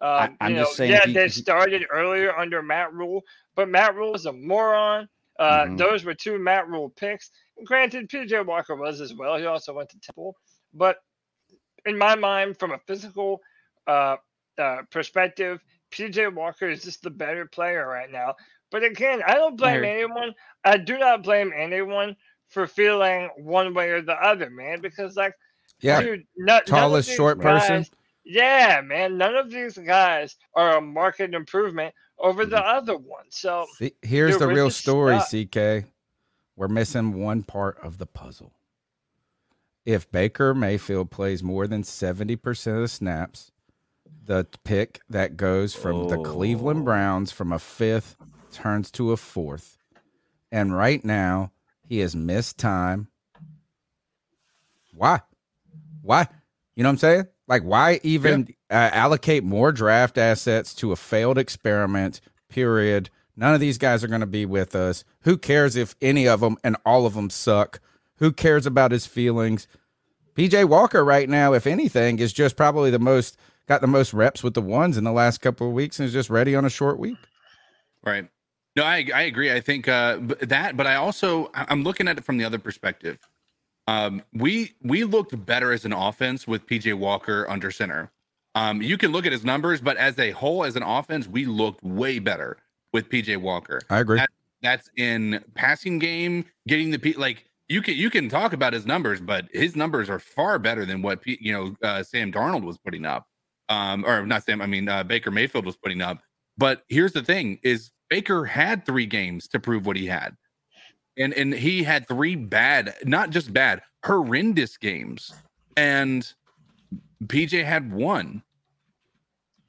Um, 0.00 0.36
I'm 0.40 0.52
you 0.52 0.56
know, 0.56 0.62
just 0.64 0.76
saying 0.76 0.92
yeah, 0.92 1.06
you- 1.06 1.12
they 1.12 1.28
started 1.28 1.84
earlier 1.90 2.34
under 2.34 2.62
Matt 2.62 2.94
Rhule, 2.94 3.22
but 3.54 3.68
Matt 3.68 3.94
Rhule 3.96 4.14
is 4.14 4.24
a 4.26 4.32
moron. 4.32 5.08
Uh, 5.38 5.64
Mhm. 5.64 5.78
Those 5.78 6.04
were 6.04 6.14
two 6.14 6.38
Matt 6.38 6.68
Rhule 6.68 6.90
picks. 6.90 7.30
Granted, 7.64 8.08
PJ 8.08 8.44
Walker 8.46 8.76
was 8.76 9.00
as 9.00 9.14
well. 9.14 9.36
He 9.36 9.46
also 9.46 9.72
went 9.72 9.88
to 9.90 10.00
Temple, 10.00 10.36
but 10.72 10.96
in 11.86 11.96
my 11.96 12.14
mind, 12.14 12.58
from 12.58 12.72
a 12.72 12.78
physical 12.86 13.40
uh, 13.86 14.16
uh, 14.58 14.82
perspective, 14.90 15.60
PJ 15.90 16.34
Walker 16.34 16.68
is 16.68 16.82
just 16.82 17.02
the 17.02 17.10
better 17.10 17.46
player 17.46 17.86
right 17.86 18.10
now. 18.10 18.34
But 18.70 18.84
again, 18.84 19.22
I 19.26 19.34
don't 19.34 19.56
blame 19.56 19.82
Larry. 19.82 20.02
anyone. 20.02 20.34
I 20.64 20.76
do 20.76 20.98
not 20.98 21.22
blame 21.22 21.52
anyone 21.56 22.16
for 22.48 22.66
feeling 22.66 23.28
one 23.36 23.74
way 23.74 23.90
or 23.90 24.02
the 24.02 24.14
other, 24.14 24.50
man. 24.50 24.80
Because 24.80 25.16
like, 25.16 25.34
yeah, 25.80 26.00
dude, 26.00 26.24
no, 26.36 26.60
tallest 26.66 27.10
short 27.10 27.40
person. 27.40 27.86
Yeah, 28.24 28.80
man. 28.84 29.18
None 29.18 29.34
of 29.34 29.50
these 29.50 29.76
guys 29.76 30.36
are 30.54 30.76
a 30.76 30.80
market 30.80 31.34
improvement 31.34 31.94
over 32.18 32.44
the 32.44 32.60
other 32.60 32.96
one. 32.96 33.24
So 33.30 33.66
See, 33.78 33.92
here's 34.02 34.32
Dude, 34.32 34.42
the 34.42 34.48
real 34.48 34.70
story, 34.70 35.18
stuck. 35.20 35.50
CK. 35.50 35.86
We're 36.60 36.68
missing 36.68 37.14
one 37.14 37.42
part 37.42 37.78
of 37.82 37.96
the 37.96 38.04
puzzle. 38.04 38.52
If 39.86 40.12
Baker 40.12 40.52
Mayfield 40.54 41.10
plays 41.10 41.42
more 41.42 41.66
than 41.66 41.84
70% 41.84 42.74
of 42.74 42.82
the 42.82 42.86
snaps, 42.86 43.50
the 44.26 44.46
pick 44.62 45.00
that 45.08 45.38
goes 45.38 45.74
from 45.74 46.10
the 46.10 46.18
Cleveland 46.18 46.80
Oh. 46.80 46.84
Browns 46.84 47.32
from 47.32 47.50
a 47.50 47.58
fifth 47.58 48.14
turns 48.52 48.90
to 48.90 49.10
a 49.12 49.16
fourth. 49.16 49.78
And 50.52 50.76
right 50.76 51.02
now, 51.02 51.50
he 51.88 52.00
has 52.00 52.14
missed 52.14 52.58
time. 52.58 53.08
Why? 54.92 55.22
Why? 56.02 56.28
You 56.76 56.82
know 56.82 56.90
what 56.90 56.92
I'm 56.92 56.98
saying? 56.98 57.28
Like, 57.48 57.62
why 57.62 58.00
even 58.02 58.48
uh, 58.68 58.90
allocate 58.92 59.44
more 59.44 59.72
draft 59.72 60.18
assets 60.18 60.74
to 60.74 60.92
a 60.92 60.96
failed 60.96 61.38
experiment? 61.38 62.20
Period. 62.50 63.08
None 63.36 63.54
of 63.54 63.60
these 63.60 63.78
guys 63.78 64.04
are 64.04 64.08
going 64.08 64.20
to 64.20 64.26
be 64.26 64.44
with 64.44 64.74
us. 64.74 65.04
Who 65.22 65.38
cares 65.38 65.76
if 65.76 65.94
any 66.00 66.26
of 66.26 66.40
them 66.40 66.56
and 66.62 66.76
all 66.84 67.06
of 67.06 67.14
them 67.14 67.30
suck? 67.30 67.80
Who 68.16 68.32
cares 68.32 68.66
about 68.66 68.92
his 68.92 69.06
feelings? 69.06 69.66
PJ 70.34 70.66
Walker, 70.66 71.04
right 71.04 71.28
now, 71.28 71.52
if 71.52 71.66
anything, 71.66 72.18
is 72.18 72.32
just 72.32 72.56
probably 72.56 72.90
the 72.90 72.98
most 72.98 73.38
got 73.66 73.80
the 73.80 73.86
most 73.86 74.12
reps 74.12 74.42
with 74.42 74.54
the 74.54 74.62
ones 74.62 74.96
in 74.96 75.04
the 75.04 75.12
last 75.12 75.38
couple 75.40 75.68
of 75.68 75.72
weeks 75.72 75.98
and 75.98 76.06
is 76.06 76.12
just 76.12 76.28
ready 76.28 76.56
on 76.56 76.64
a 76.64 76.70
short 76.70 76.98
week. 76.98 77.18
Right. 78.02 78.28
No, 78.76 78.84
I 78.84 79.06
I 79.14 79.22
agree. 79.22 79.52
I 79.52 79.60
think 79.60 79.88
uh, 79.88 80.18
that, 80.40 80.76
but 80.76 80.86
I 80.86 80.96
also 80.96 81.50
I'm 81.54 81.82
looking 81.82 82.08
at 82.08 82.18
it 82.18 82.24
from 82.24 82.38
the 82.38 82.44
other 82.44 82.58
perspective. 82.58 83.18
Um, 83.86 84.22
we 84.32 84.74
we 84.82 85.04
looked 85.04 85.44
better 85.44 85.72
as 85.72 85.84
an 85.84 85.92
offense 85.92 86.46
with 86.46 86.66
PJ 86.66 86.94
Walker 86.94 87.48
under 87.48 87.70
center. 87.70 88.10
Um, 88.54 88.82
you 88.82 88.98
can 88.98 89.12
look 89.12 89.26
at 89.26 89.32
his 89.32 89.44
numbers, 89.44 89.80
but 89.80 89.96
as 89.96 90.18
a 90.18 90.32
whole, 90.32 90.64
as 90.64 90.76
an 90.76 90.82
offense, 90.82 91.28
we 91.28 91.46
looked 91.46 91.82
way 91.82 92.18
better 92.18 92.56
with 92.92 93.08
PJ 93.08 93.36
Walker. 93.38 93.80
I 93.90 94.00
agree. 94.00 94.20
At- 94.20 94.30
That's 94.62 94.90
in 94.96 95.42
passing 95.54 95.98
game, 95.98 96.44
getting 96.68 96.90
the 96.90 96.98
pe- 96.98 97.14
like 97.14 97.46
you 97.68 97.80
can 97.82 97.96
you 97.96 98.10
can 98.10 98.28
talk 98.28 98.52
about 98.52 98.72
his 98.72 98.84
numbers, 98.86 99.20
but 99.20 99.46
his 99.52 99.76
numbers 99.76 100.10
are 100.10 100.18
far 100.18 100.58
better 100.58 100.84
than 100.84 101.02
what 101.02 101.22
P- 101.22 101.38
you 101.40 101.52
know 101.52 101.76
uh, 101.88 102.02
Sam 102.02 102.32
Darnold 102.32 102.64
was 102.64 102.78
putting 102.78 103.06
up, 103.06 103.26
um, 103.68 104.04
or 104.04 104.26
not 104.26 104.44
Sam. 104.44 104.60
I 104.60 104.66
mean 104.66 104.88
uh, 104.88 105.04
Baker 105.04 105.30
Mayfield 105.30 105.64
was 105.64 105.76
putting 105.76 106.02
up. 106.02 106.18
But 106.58 106.82
here's 106.88 107.12
the 107.12 107.22
thing: 107.22 107.58
is 107.62 107.90
Baker 108.10 108.44
had 108.44 108.84
three 108.84 109.06
games 109.06 109.48
to 109.48 109.60
prove 109.60 109.86
what 109.86 109.96
he 109.96 110.06
had, 110.06 110.36
and 111.16 111.32
and 111.32 111.54
he 111.54 111.82
had 111.82 112.06
three 112.08 112.36
bad, 112.36 112.94
not 113.04 113.30
just 113.30 113.52
bad, 113.52 113.80
horrendous 114.04 114.76
games, 114.76 115.32
and 115.76 116.30
PJ 117.26 117.64
had 117.64 117.92
one. 117.92 118.42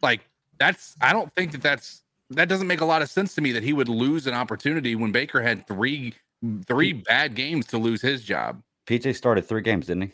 Like 0.02 0.22
that's 0.60 0.96
I 1.02 1.14
don't 1.14 1.32
think 1.36 1.52
that 1.54 1.62
that's 1.62 2.02
that 2.32 2.50
doesn't 2.50 2.68
make 2.68 2.82
a 2.82 2.86
lot 2.86 3.02
of 3.02 3.10
sense 3.10 3.36
to 3.36 3.42
me 3.42 3.52
that 3.52 3.64
he 3.64 3.74
would 3.74 3.90
lose 3.90 4.28
an 4.28 4.34
opportunity 4.34 4.96
when 4.96 5.12
Baker 5.12 5.42
had 5.42 5.68
three 5.68 6.14
three 6.66 6.94
bad 6.94 7.36
games 7.36 7.68
to 7.68 7.78
lose 7.78 8.02
his 8.02 8.24
job. 8.24 8.62
PJ 8.88 9.16
started 9.16 9.46
three 9.48 9.62
games, 9.62 9.88
didn't 9.88 10.04
he? 10.04 10.12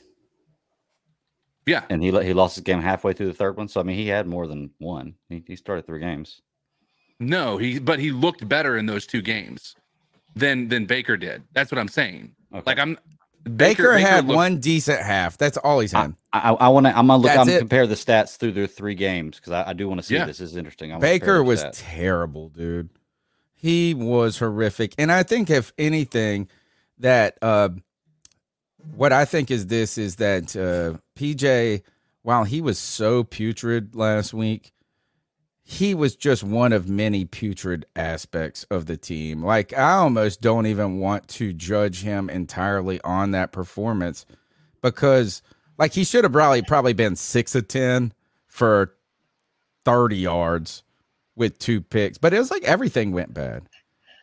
Yeah, 1.65 1.83
And 1.89 2.01
he 2.01 2.11
he 2.23 2.33
lost 2.33 2.55
his 2.55 2.63
game 2.63 2.81
halfway 2.81 3.11
through 3.13 3.27
the 3.27 3.33
third 3.33 3.57
one. 3.57 3.67
So 3.67 3.81
I 3.81 3.83
mean, 3.83 3.97
he 3.97 4.07
had 4.07 4.25
more 4.25 4.47
than 4.47 4.69
one. 4.77 5.15
He, 5.29 5.43
he 5.45 5.55
started 5.57 5.85
three 5.85 5.99
games. 5.99 6.41
no, 7.19 7.57
he 7.57 7.79
but 7.79 7.99
he 7.99 8.11
looked 8.11 8.47
better 8.47 8.77
in 8.77 8.85
those 8.85 9.05
two 9.05 9.21
games 9.21 9.75
than 10.35 10.69
than 10.69 10.85
Baker 10.85 11.17
did. 11.17 11.43
That's 11.53 11.71
what 11.71 11.79
I'm 11.79 11.87
saying. 11.89 12.31
Okay. 12.53 12.63
Like 12.65 12.79
I'm 12.79 12.97
Baker, 13.47 13.97
had 13.97 14.25
looked- 14.27 14.35
one 14.35 14.59
decent 14.59 15.01
half. 15.01 15.37
That's 15.37 15.57
all 15.57 15.79
he's 15.79 15.91
had. 15.91 16.15
I, 16.33 16.51
I 16.51 16.67
want 16.69 16.85
to. 16.85 16.97
I'm 16.97 17.07
gonna 17.07 17.17
look. 17.21 17.27
That's 17.27 17.39
I'm 17.39 17.47
gonna 17.47 17.59
compare 17.59 17.87
the 17.87 17.95
stats 17.95 18.37
through 18.37 18.51
their 18.51 18.67
three 18.67 18.95
games 18.95 19.37
because 19.37 19.53
I, 19.53 19.69
I 19.69 19.73
do 19.73 19.87
want 19.87 19.99
to 20.01 20.05
see 20.05 20.15
Yeah. 20.15 20.25
this. 20.25 20.37
This 20.39 20.51
is 20.51 20.57
interesting. 20.57 20.93
I 20.93 20.99
Baker 20.99 21.43
was 21.43 21.63
stats. 21.63 21.81
terrible, 21.83 22.49
dude. 22.49 22.89
He 23.55 23.93
was 23.95 24.37
horrific. 24.37 24.93
And 24.99 25.11
I 25.11 25.23
think 25.23 25.49
if 25.49 25.73
anything, 25.77 26.47
that 26.99 27.37
uh 27.41 27.69
what 28.95 29.11
I 29.13 29.25
think 29.25 29.49
is 29.51 29.67
this 29.67 29.97
is 29.97 30.17
that 30.17 30.55
uh 30.55 30.99
PJ, 31.19 31.81
while 32.21 32.43
he 32.43 32.61
was 32.61 32.77
so 32.77 33.23
putrid 33.23 33.95
last 33.95 34.33
week, 34.33 34.71
he 35.69 35.93
was 35.93 36.15
just 36.15 36.45
one 36.45 36.71
of 36.71 36.87
many 36.87 37.25
putrid 37.25 37.85
aspects 37.93 38.65
of 38.71 38.85
the 38.85 38.95
team. 38.95 39.43
Like 39.43 39.73
I 39.77 39.95
almost 39.95 40.39
don't 40.39 40.65
even 40.65 40.99
want 40.99 41.27
to 41.27 41.51
judge 41.51 42.03
him 42.03 42.29
entirely 42.29 43.01
on 43.01 43.31
that 43.31 43.51
performance 43.51 44.25
because 44.81 45.41
like 45.77 45.91
he 45.91 46.05
should 46.05 46.23
have 46.23 46.31
probably 46.31 46.61
probably 46.61 46.93
been 46.93 47.17
six 47.17 47.53
of 47.53 47.67
ten 47.67 48.13
for 48.47 48.93
30 49.83 50.15
yards 50.15 50.83
with 51.35 51.59
two 51.59 51.81
picks. 51.81 52.17
But 52.17 52.33
it 52.33 52.39
was 52.39 52.49
like 52.49 52.63
everything 52.63 53.11
went 53.11 53.33
bad. 53.33 53.67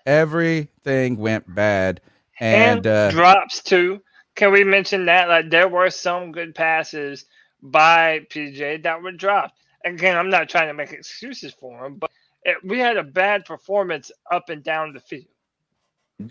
Everything 0.07 1.19
went 1.19 1.55
bad. 1.55 2.01
And, 2.41 2.79
And, 2.79 2.87
uh 2.87 3.11
drops 3.11 3.63
too. 3.63 4.01
Can 4.35 4.51
we 4.51 4.65
mention 4.65 5.05
that? 5.07 5.29
Like 5.29 5.51
there 5.51 5.69
were 5.69 5.91
some 5.91 6.33
good 6.33 6.55
passes 6.55 7.27
by 7.61 8.21
PJ 8.31 8.85
that 8.85 9.03
were 9.03 9.13
dropped. 9.13 9.59
Again, 9.85 10.17
I'm 10.17 10.31
not 10.31 10.49
trying 10.49 10.69
to 10.69 10.75
make 10.75 10.93
excuses 10.93 11.55
for 11.55 11.87
him, 11.87 11.97
but 11.97 12.11
it, 12.45 12.59
we 12.65 12.79
had 12.81 12.97
a 12.99 13.05
bad 13.05 13.45
performance 13.47 14.11
up 14.31 14.51
and 14.51 14.63
down 14.63 14.93
the 14.95 15.01
field. 15.01 15.27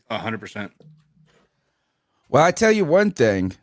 a 0.09 0.17
hundred 0.19 0.39
percent. 0.41 0.71
well, 2.29 2.43
I 2.43 2.51
tell 2.51 2.71
you 2.71 2.85
one 2.85 3.11
thing. 3.11 3.53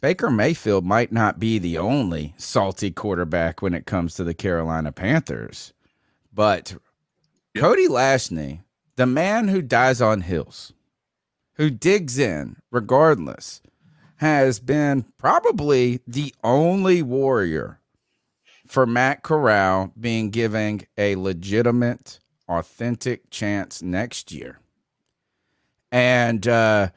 Baker 0.00 0.30
Mayfield 0.30 0.84
might 0.84 1.12
not 1.12 1.40
be 1.40 1.58
the 1.58 1.78
only 1.78 2.34
salty 2.38 2.90
quarterback 2.92 3.62
when 3.62 3.74
it 3.74 3.86
comes 3.86 4.14
to 4.16 4.24
the 4.24 4.34
Carolina 4.34 4.92
Panthers. 4.92 5.72
But 6.32 6.76
Yep. 7.54 7.68
Cody 7.68 7.88
Lashney, 7.88 8.62
the 8.96 9.06
man 9.06 9.48
who 9.48 9.62
dies 9.62 10.00
on 10.02 10.22
hills, 10.22 10.72
who 11.56 11.70
digs 11.70 12.18
in 12.18 12.56
regardless, 12.70 13.62
has 14.18 14.60
been 14.60 15.06
probably 15.18 16.00
the 16.06 16.34
only 16.44 17.02
warrior 17.02 17.80
for 18.72 18.86
Matt 18.86 19.22
Corral 19.22 19.92
being 20.00 20.30
given 20.30 20.80
a 20.96 21.14
legitimate, 21.16 22.18
authentic 22.48 23.28
chance 23.30 23.82
next 23.82 24.32
year. 24.32 24.58
And 25.90 26.48
uh, 26.48 26.88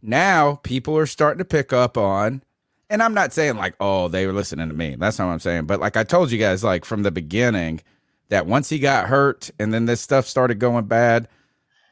now 0.00 0.60
people 0.62 0.96
are 0.96 1.06
starting 1.06 1.38
to 1.38 1.44
pick 1.44 1.72
up 1.72 1.98
on, 1.98 2.44
and 2.88 3.02
I'm 3.02 3.14
not 3.14 3.32
saying 3.32 3.56
like, 3.56 3.74
oh, 3.80 4.06
they 4.06 4.26
were 4.26 4.32
listening 4.32 4.68
to 4.68 4.74
me. 4.74 4.94
That's 4.94 5.18
not 5.18 5.26
what 5.26 5.32
I'm 5.32 5.40
saying. 5.40 5.66
But 5.66 5.80
like 5.80 5.96
I 5.96 6.04
told 6.04 6.30
you 6.30 6.38
guys, 6.38 6.62
like 6.62 6.84
from 6.84 7.02
the 7.02 7.10
beginning, 7.10 7.80
that 8.28 8.46
once 8.46 8.68
he 8.68 8.78
got 8.78 9.08
hurt 9.08 9.50
and 9.58 9.74
then 9.74 9.86
this 9.86 10.00
stuff 10.00 10.26
started 10.26 10.60
going 10.60 10.86
bad, 10.86 11.26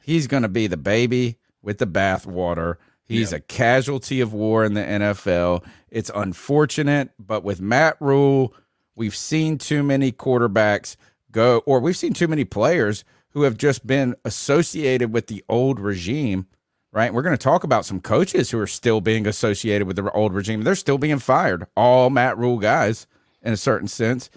he's 0.04 0.28
going 0.28 0.44
to 0.44 0.48
be 0.48 0.68
the 0.68 0.76
baby 0.76 1.36
with 1.62 1.78
the 1.78 1.86
bathwater. 1.86 2.76
He's 3.04 3.32
a 3.32 3.40
casualty 3.40 4.20
of 4.20 4.32
war 4.32 4.64
in 4.64 4.72
the 4.72 4.80
NFL. 4.80 5.64
It's 5.90 6.10
unfortunate, 6.14 7.10
but 7.18 7.44
with 7.44 7.60
Matt 7.60 7.96
Rhule, 8.00 8.54
we've 8.94 9.16
seen 9.16 9.58
too 9.58 9.82
many 9.82 10.12
quarterbacks 10.12 10.96
go, 11.30 11.58
or 11.66 11.80
we've 11.80 11.96
seen 11.96 12.12
too 12.12 12.28
many 12.28 12.44
players 12.44 13.04
who 13.30 13.42
have 13.42 13.56
just 13.56 13.86
been 13.86 14.14
associated 14.24 15.12
with 15.12 15.26
the 15.26 15.42
old 15.48 15.80
regime, 15.80 16.46
right? 16.92 17.12
We're 17.12 17.22
going 17.22 17.36
to 17.36 17.42
talk 17.42 17.64
about 17.64 17.86
some 17.86 18.00
coaches 18.00 18.50
who 18.50 18.58
are 18.58 18.66
still 18.66 19.00
being 19.00 19.26
associated 19.26 19.86
with 19.86 19.96
the 19.96 20.10
old 20.12 20.34
regime. 20.34 20.62
They're 20.62 20.74
still 20.74 20.98
being 20.98 21.18
fired, 21.18 21.66
all 21.76 22.10
Matt 22.10 22.36
Rhule 22.36 22.58
guys 22.58 23.06
in 23.42 23.52
a 23.52 23.56
certain 23.56 23.88
sense. 23.88 24.30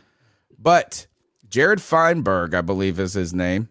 But 0.58 1.08
Jared 1.50 1.82
Feinberg, 1.82 2.54
I 2.54 2.62
believe 2.62 3.00
is 3.00 3.14
his 3.14 3.34
name, 3.34 3.70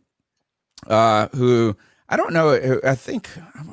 uh, 0.86 1.28
who 1.28 1.76
I 2.08 2.16
don't 2.16 2.32
know. 2.32 2.80
I 2.84 2.94
think 2.94 3.28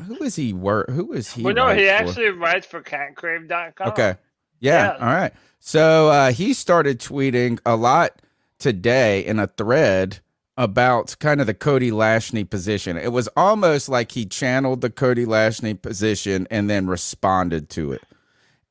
who 0.08 0.24
is 0.24 0.36
he? 0.36 0.54
Work? 0.54 0.89
Who 0.89 1.13
is 1.13 1.32
he? 1.32 1.43
well, 1.43 1.54
no, 1.54 1.69
he 1.74 1.86
for? 1.86 1.91
actually 1.91 2.30
writes 2.30 2.65
for 2.65 2.82
catcrave.com. 2.82 3.89
Okay. 3.89 4.15
Yeah. 4.62 4.93
Yeah. 4.93 5.06
All 5.06 5.13
right. 5.13 5.34
So 5.60 6.10
uh, 6.10 6.32
he 6.32 6.54
started 6.54 7.00
tweeting 7.00 7.60
a 7.65 7.76
lot 7.76 8.21
today 8.58 9.26
in 9.26 9.39
a 9.39 9.47
thread 9.47 10.19
about 10.58 11.15
kind 11.19 11.41
of 11.41 11.47
the 11.47 11.54
Cody 11.54 11.91
Lashney 11.91 12.50
position. 12.50 12.97
It 12.97 13.12
was 13.12 13.28
almost 13.36 13.89
like 13.89 14.12
he 14.12 14.26
channeled 14.26 14.82
the 14.82 14.89
Cody 14.89 15.26
Lashney 15.26 15.82
position 15.82 16.47
and 16.50 16.69
then 16.69 16.88
responded 16.88 17.69
to 17.71 17.91
it 17.91 18.04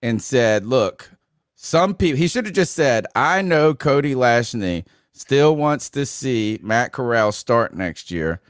and 0.02 0.22
said, 0.22 0.66
Look, 0.66 1.10
some 1.54 1.94
people, 1.94 2.18
he 2.18 2.28
should 2.28 2.46
have 2.46 2.54
just 2.54 2.72
said, 2.74 3.06
I 3.14 3.42
know 3.42 3.74
Cody 3.74 4.14
Lashney 4.14 4.86
still 5.12 5.56
wants 5.56 5.90
to 5.90 6.06
see 6.06 6.58
Matt 6.62 6.92
Corral 6.92 7.32
start 7.32 7.74
next 7.74 8.10
year, 8.10 8.40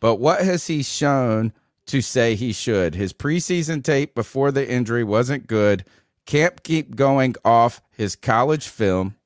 but 0.00 0.16
what 0.16 0.42
has 0.42 0.66
he 0.66 0.82
shown 0.82 1.52
to 1.86 2.00
say 2.00 2.34
he 2.34 2.52
should? 2.52 2.94
His 2.94 3.12
preseason 3.12 3.82
tape 3.82 4.14
before 4.14 4.50
the 4.52 4.68
injury 4.68 5.04
wasn't 5.04 5.46
good. 5.46 5.84
Can't 6.28 6.62
keep 6.62 6.94
going 6.94 7.36
off 7.42 7.80
his 7.90 8.14
college 8.14 8.68
film. 8.68 9.16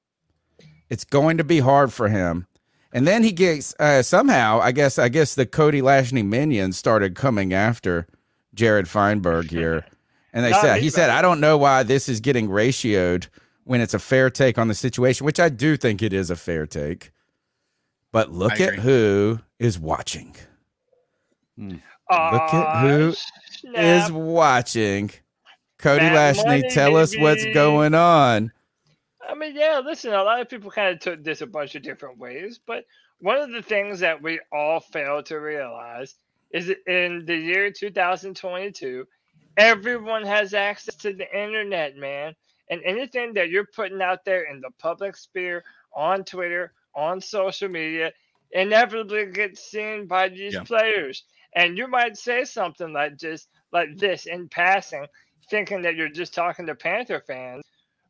It's 0.88 1.03
going 1.03 1.37
to 1.38 1.43
be 1.45 1.59
hard 1.59 1.93
for 1.93 2.07
him. 2.07 2.47
And 2.93 3.09
then 3.09 3.25
he 3.25 3.33
gets 3.33 3.75
uh, 3.81 4.03
somehow, 4.03 4.61
I 4.61 4.71
guess, 4.71 5.01
I 5.01 5.09
guess 5.09 5.35
the 5.35 5.45
Cody 5.45 5.81
Lashney 5.83 6.25
minions 6.25 6.77
started 6.79 7.17
coming 7.17 7.53
after 7.53 8.07
Jared 8.55 8.87
Feinberg 8.87 9.51
here, 9.51 9.85
and 10.33 10.45
they 10.45 10.51
Not 10.51 10.61
said 10.61 10.81
he 10.81 10.91
said, 10.91 11.11
"I 11.11 11.23
don't 11.23 11.41
know 11.41 11.59
why 11.59 11.83
this 11.83 12.09
is 12.09 12.21
getting 12.21 12.49
ratioed 12.49 13.27
when 13.65 13.81
it's 13.81 13.95
a 13.95 13.99
fair 13.99 14.31
take 14.31 14.57
on 14.57 14.69
the 14.69 14.75
situation, 14.75 15.25
which 15.27 15.41
I 15.41 15.49
do 15.49 15.77
think 15.77 16.03
it 16.03 16.12
is 16.12 16.31
a 16.31 16.37
fair 16.37 16.67
take. 16.67 17.11
But 18.12 18.31
look 18.31 18.61
at 18.61 18.75
who 18.77 19.41
is 19.59 19.77
watching. 19.77 20.37
Look 21.57 21.81
at 22.55 22.81
who 22.83 23.15
Is 23.75 24.07
snap. 24.07 24.12
watching. 24.12 25.11
Cody 25.83 26.05
That 26.07 26.37
Lashney, 26.37 26.73
tell 26.73 26.97
us 26.97 27.16
what's 27.16 27.45
going 27.53 27.95
on. 27.95 28.53
I 29.29 29.35
mean, 29.35 29.57
yeah, 29.57 29.81
listen, 29.85 30.12
a 30.12 30.23
lot 30.23 30.40
of 30.40 30.49
people 30.49 30.71
kind 30.71 30.95
of 30.95 31.01
took 31.01 31.23
this 31.25 31.40
a 31.40 31.47
bunch 31.47 31.75
of 31.75 31.83
different 31.83 32.18
ways, 32.18 32.61
but 32.64 32.85
one 33.21 33.38
of 33.38 33.51
the 33.51 33.62
things 33.62 34.01
that 34.01 34.23
we 34.23 34.40
all 34.53 34.81
fail 34.81 35.23
to 35.25 35.37
realize 35.37 36.14
is 36.53 36.66
that 36.68 36.79
in 36.87 37.25
the 37.27 37.37
year 37.37 37.71
2022, 37.71 39.07
everyone 39.57 40.25
has 40.25 40.55
access 40.55 40.95
to 40.97 41.12
the 41.12 41.31
internet, 41.37 41.97
man. 41.97 42.35
And 42.71 42.81
anything 42.85 43.35
that 43.35 43.51
you're 43.51 43.66
putting 43.66 44.01
out 44.01 44.25
there 44.25 44.45
in 44.45 44.61
the 44.61 44.71
public 44.79 45.16
sphere, 45.16 45.64
on 45.95 46.25
Twitter, 46.25 46.73
on 46.95 47.21
social 47.21 47.68
media, 47.68 48.12
inevitably 48.53 49.27
gets 49.27 49.62
seen 49.62 50.07
by 50.07 50.29
these 50.29 50.55
Yeah. 50.55 50.64
players. 50.64 51.25
And 51.55 51.77
you 51.77 51.87
might 51.87 52.16
say 52.16 52.45
something 52.45 52.92
like 52.92 53.16
just 53.16 53.49
like 53.73 53.97
this 53.97 54.27
in 54.27 54.49
passing, 54.49 55.07
thinking 55.53 55.83
that 55.83 55.97
you're 55.97 56.09
just 56.09 56.35
talking 56.35 56.67
to 56.67 56.75
Panther 56.75 57.23
fans 57.29 57.62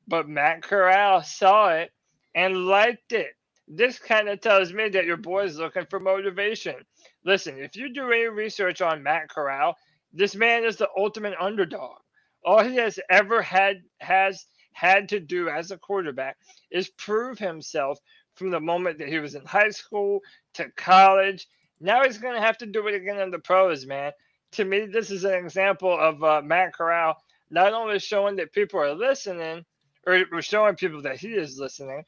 but 0.09 0.28
Matt 0.28 0.62
Corral 0.62 1.22
saw 1.22 1.70
it 1.70 1.90
and 2.35 2.66
liked 2.66 3.12
it. 3.12 3.33
This 3.68 3.98
kind 3.98 4.28
of 4.28 4.40
tells 4.40 4.72
me 4.72 4.88
that 4.90 5.07
your 5.07 5.16
boy's 5.16 5.59
looking 5.59 5.87
for 5.87 6.00
motivation. 6.00 6.76
Listen, 7.24 7.59
if 7.59 7.76
you 7.76 7.92
do 7.92 8.11
any 8.11 8.26
research 8.26 8.83
on 8.83 9.02
Matt 9.02 9.31
Corral, 9.31 9.76
this 10.12 10.35
man 10.35 10.64
is 10.64 10.76
the 10.76 10.88
ultimate 10.96 11.35
underdog. 11.40 11.98
All 12.44 12.62
he 12.62 12.76
has 12.76 12.98
ever 13.09 13.40
had 13.40 13.83
has 14.00 14.46
had 14.72 15.09
to 15.11 15.20
do 15.20 15.48
as 15.48 15.70
a 15.70 15.78
quarterback 15.78 16.37
is 16.70 16.90
prove 16.90 17.38
himself 17.38 17.98
from 18.35 18.50
the 18.50 18.61
moment 18.61 18.98
that 18.98 19.09
he 19.09 19.18
was 19.18 19.35
in 19.35 19.44
high 19.44 19.70
school 19.70 20.20
to 20.55 20.70
college. 20.76 21.46
Now 21.81 22.05
he's 22.05 22.18
going 22.18 22.35
to 22.35 22.46
have 22.46 22.59
to 22.59 22.66
do 22.66 22.87
it 22.88 22.94
again 22.94 23.20
in 23.20 23.31
the 23.31 23.38
pros, 23.38 23.87
man. 23.87 24.12
To 24.52 24.64
me, 24.64 24.87
this 24.87 25.11
is 25.11 25.24
an 25.24 25.35
example 25.35 25.98
of 25.98 26.22
uh, 26.22 26.42
Matt 26.44 26.74
Corral 26.74 27.16
not 27.52 27.74
only 27.74 28.00
showing 28.00 28.36
that 28.38 28.54
people 28.54 28.80
are 28.80 28.94
listening, 28.94 29.66
or 30.06 30.24
we're 30.32 30.42
showing 30.42 30.76
people 30.76 31.02
that 31.04 31.18
he 31.20 31.30
is 31.30 31.58
listening, 31.60 32.04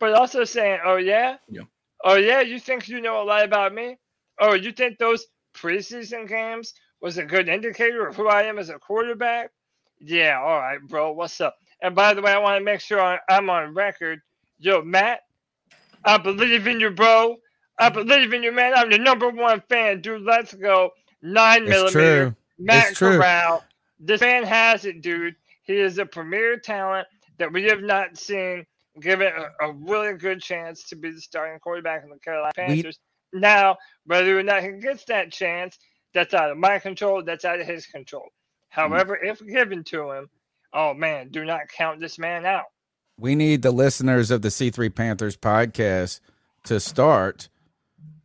but 0.00 0.14
also 0.14 0.44
saying, 0.44 0.80
"Oh 0.84 0.98
yeah, 0.98 1.38
Yeah. 1.48 1.62
oh 2.04 2.16
yeah, 2.16 2.42
you 2.42 2.60
think 2.60 2.88
you 2.88 3.00
know 3.02 3.22
a 3.22 3.24
lot 3.24 3.44
about 3.44 3.74
me? 3.74 3.98
Oh, 4.40 4.54
you 4.54 4.72
think 4.72 4.98
those 4.98 5.26
preseason 5.56 6.28
games 6.28 6.74
was 7.02 7.18
a 7.18 7.24
good 7.24 7.48
indicator 7.48 8.06
of 8.08 8.16
who 8.16 8.28
I 8.28 8.44
am 8.44 8.58
as 8.58 8.70
a 8.70 8.78
quarterback? 8.80 9.52
Yeah, 10.00 10.40
all 10.40 10.58
right, 10.60 10.80
bro. 10.88 11.12
What's 11.12 11.40
up? 11.40 11.56
And 11.82 11.94
by 11.96 12.14
the 12.14 12.22
way, 12.22 12.32
I 12.32 12.38
want 12.38 12.58
to 12.60 12.64
make 12.64 12.80
sure 12.80 13.20
I'm 13.30 13.50
on 13.50 13.74
record. 13.74 14.20
Yo, 14.60 14.82
Matt, 14.82 15.20
I 16.04 16.18
believe 16.18 16.66
in 16.68 16.80
you, 16.80 16.90
bro. 16.90 17.36
I 17.78 17.90
believe 17.90 18.34
in 18.34 18.42
you, 18.44 18.52
man. 18.52 18.74
I'm 18.76 18.90
the 18.90 18.98
number 18.98 19.30
one 19.30 19.62
fan, 19.68 20.02
dude. 20.02 20.22
Let's 20.22 20.54
go. 20.54 20.92
Nine 21.22 21.68
It's 21.68 21.70
millimeter. 21.70 21.92
true. 21.92 22.36
Matt 22.58 22.88
It's 22.90 22.98
true. 22.98 23.26
This 24.00 24.20
man 24.20 24.44
has 24.44 24.84
it, 24.84 25.02
dude. 25.02 25.34
He 25.62 25.74
is 25.78 25.98
a 25.98 26.06
premier 26.06 26.58
talent 26.58 27.06
that 27.38 27.52
we 27.52 27.64
have 27.64 27.82
not 27.82 28.16
seen 28.16 28.64
given 29.00 29.28
a, 29.60 29.66
a 29.68 29.72
really 29.72 30.14
good 30.14 30.40
chance 30.40 30.84
to 30.88 30.96
be 30.96 31.10
the 31.10 31.20
starting 31.20 31.58
quarterback 31.60 32.02
in 32.04 32.10
the 32.10 32.18
Carolina 32.18 32.52
We- 32.56 32.64
Panthers. 32.66 32.98
Now, 33.32 33.76
whether 34.06 34.38
or 34.38 34.42
not 34.42 34.62
he 34.62 34.72
gets 34.80 35.04
that 35.04 35.30
chance, 35.30 35.78
that's 36.14 36.32
out 36.32 36.50
of 36.50 36.56
my 36.56 36.78
control. 36.78 37.22
That's 37.22 37.44
out 37.44 37.60
of 37.60 37.66
his 37.66 37.84
control. 37.86 38.28
However, 38.70 39.16
if 39.22 39.44
given 39.46 39.84
to 39.84 40.10
him, 40.12 40.30
oh 40.72 40.94
man, 40.94 41.28
do 41.30 41.44
not 41.44 41.68
count 41.68 42.00
this 42.00 42.18
man 42.18 42.46
out. 42.46 42.64
we 43.18 43.34
need 43.34 43.60
the 43.62 43.70
listeners 43.70 44.30
of 44.30 44.40
the 44.42 44.48
C3 44.48 44.94
Panthers 44.94 45.36
podcast 45.36 46.20
to 46.64 46.80
start 46.80 47.48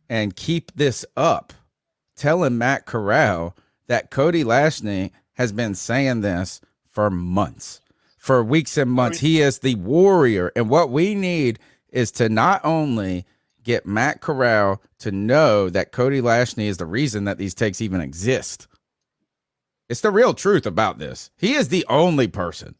and 0.08 0.34
keep 0.34 0.72
this 0.74 1.04
up. 1.16 1.52
Telling 2.16 2.56
Matt 2.56 2.86
Corral 2.86 3.54
that 3.88 4.10
Cody 4.10 4.42
Lashney 4.44 5.10
has 5.34 5.52
been 5.52 5.74
saying 5.74 6.22
this 6.22 6.60
for 6.88 7.10
months, 7.10 7.80
for 8.18 8.42
weeks 8.42 8.76
and 8.76 8.90
months. 8.90 9.20
He 9.20 9.40
is 9.40 9.58
the 9.58 9.74
warrior. 9.76 10.52
And 10.56 10.68
what 10.68 10.90
we 10.90 11.14
need 11.14 11.58
is 11.90 12.10
to 12.12 12.28
not 12.28 12.60
only 12.64 13.24
get 13.62 13.86
Matt 13.86 14.20
Corral 14.20 14.80
to 14.98 15.10
know 15.10 15.68
that 15.70 15.92
Cody 15.92 16.20
Lashney 16.20 16.66
is 16.66 16.76
the 16.76 16.86
reason 16.86 17.24
that 17.24 17.38
these 17.38 17.54
takes 17.54 17.80
even 17.80 18.00
exist. 18.00 18.68
It's 19.88 20.00
the 20.00 20.10
real 20.10 20.34
truth 20.34 20.66
about 20.66 20.98
this. 20.98 21.30
He 21.36 21.54
is 21.54 21.68
the 21.68 21.84
only 21.88 22.28
person. 22.28 22.74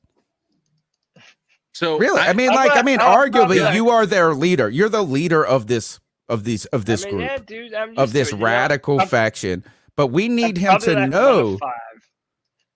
So 1.72 1.98
Really? 1.98 2.20
I, 2.20 2.32
mean, 2.32 2.50
I'm 2.50 2.54
like, 2.54 2.76
I 2.76 2.82
mean, 2.82 3.00
I'm 3.00 3.30
arguably, 3.30 3.74
you 3.74 3.90
are 3.90 4.06
their 4.06 4.32
leader. 4.34 4.68
You're 4.70 4.88
the 4.88 5.02
leader 5.02 5.44
of 5.44 5.66
this 5.66 5.98
of 6.28 6.44
these 6.44 6.64
of 6.66 6.86
this 6.86 7.04
I 7.04 7.08
mean, 7.08 7.16
group 7.16 7.30
yeah, 7.30 7.38
dude, 7.38 7.74
of 7.98 8.12
this 8.12 8.28
it, 8.28 8.32
you 8.32 8.38
know? 8.38 8.44
radical 8.46 9.00
faction. 9.00 9.64
But 9.96 10.08
we 10.08 10.28
need 10.28 10.58
I'm 10.58 10.64
him 10.64 10.80
to 10.80 11.06
know. 11.06 11.58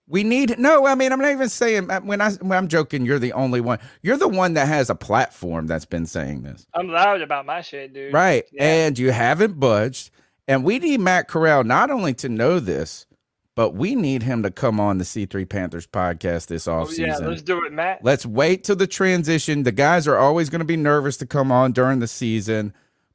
We 0.09 0.23
need 0.23 0.57
no. 0.57 0.87
I 0.87 0.95
mean, 0.95 1.13
I'm 1.13 1.21
not 1.21 1.31
even 1.31 1.49
saying 1.49 1.91
uh, 1.91 2.01
when 2.01 2.19
I 2.19 2.31
when 2.31 2.57
I'm 2.57 2.67
joking. 2.67 3.05
You're 3.05 3.19
the 3.19 3.33
only 3.33 3.61
one. 3.61 3.77
You're 4.01 4.17
the 4.17 4.27
one 4.27 4.55
that 4.55 4.67
has 4.67 4.89
a 4.89 4.95
platform 4.95 5.67
that's 5.67 5.85
been 5.85 6.07
saying 6.07 6.41
this, 6.41 6.65
I'm 6.73 6.89
loud 6.89 7.21
about 7.21 7.45
my 7.45 7.61
shit, 7.61 7.93
dude. 7.93 8.11
right? 8.11 8.43
Yeah. 8.51 8.63
And 8.63 8.99
you 8.99 9.11
haven't 9.11 9.59
budged. 9.59 10.09
And 10.47 10.63
we 10.63 10.79
need 10.79 10.99
Matt 10.99 11.27
Corral 11.27 11.63
not 11.63 11.91
only 11.91 12.15
to 12.15 12.27
know 12.27 12.59
this, 12.59 13.05
but 13.53 13.75
we 13.75 13.93
need 13.93 14.23
him 14.23 14.41
to 14.41 14.49
come 14.49 14.79
on 14.79 14.97
the 14.97 15.03
C3 15.03 15.47
Panthers 15.47 15.85
podcast 15.85 16.47
this 16.47 16.65
offseason. 16.65 17.13
Oh, 17.13 17.19
yeah, 17.21 17.27
let's 17.27 17.43
do 17.43 17.63
it, 17.63 17.71
Matt. 17.71 18.03
Let's 18.03 18.25
wait 18.25 18.63
till 18.63 18.75
the 18.75 18.87
transition. 18.87 19.61
The 19.61 19.71
guys 19.71 20.07
are 20.07 20.17
always 20.17 20.49
going 20.49 20.59
to 20.59 20.65
be 20.65 20.75
nervous 20.75 21.17
to 21.17 21.27
come 21.27 21.51
on 21.51 21.71
during 21.71 21.99
the 21.99 22.07
season, 22.07 22.73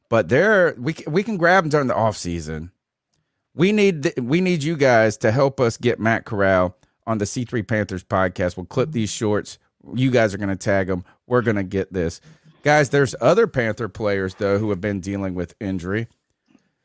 but 0.09 0.29
they're 0.29 0.77
we 0.79 0.93
can, 0.93 1.13
we 1.13 1.25
can 1.25 1.39
grab 1.39 1.65
them 1.65 1.71
during 1.71 1.87
the 1.89 1.97
off 1.97 2.17
season. 2.17 2.71
We 3.57 3.73
need 3.73 4.13
we 4.17 4.41
need 4.41 4.63
you 4.63 4.77
guys 4.77 5.17
to 5.19 5.33
help 5.33 5.59
us 5.59 5.77
get 5.77 5.99
Matt 5.99 6.25
Corral 6.25 6.77
on 7.07 7.19
the 7.19 7.25
C3 7.25 7.67
Panthers 7.67 8.05
podcast. 8.05 8.57
We'll 8.57 8.67
clip 8.67 8.93
these 8.93 9.11
shorts. 9.11 9.59
You 9.95 10.11
guys 10.11 10.35
are 10.35 10.39
going 10.39 10.49
to 10.49 10.57
tag 10.57 10.87
them. 10.87 11.05
We're 11.27 11.43
going 11.43 11.57
to 11.57 11.65
get 11.65 11.93
this. 11.93 12.21
Guys, 12.63 12.89
there's 12.89 13.15
other 13.21 13.47
Panther 13.47 13.89
players 13.89 14.35
though 14.37 14.59
who 14.59 14.71
have 14.71 14.81
been 14.81 15.01
dealing 15.01 15.35
with 15.35 15.55
injury. 15.61 16.09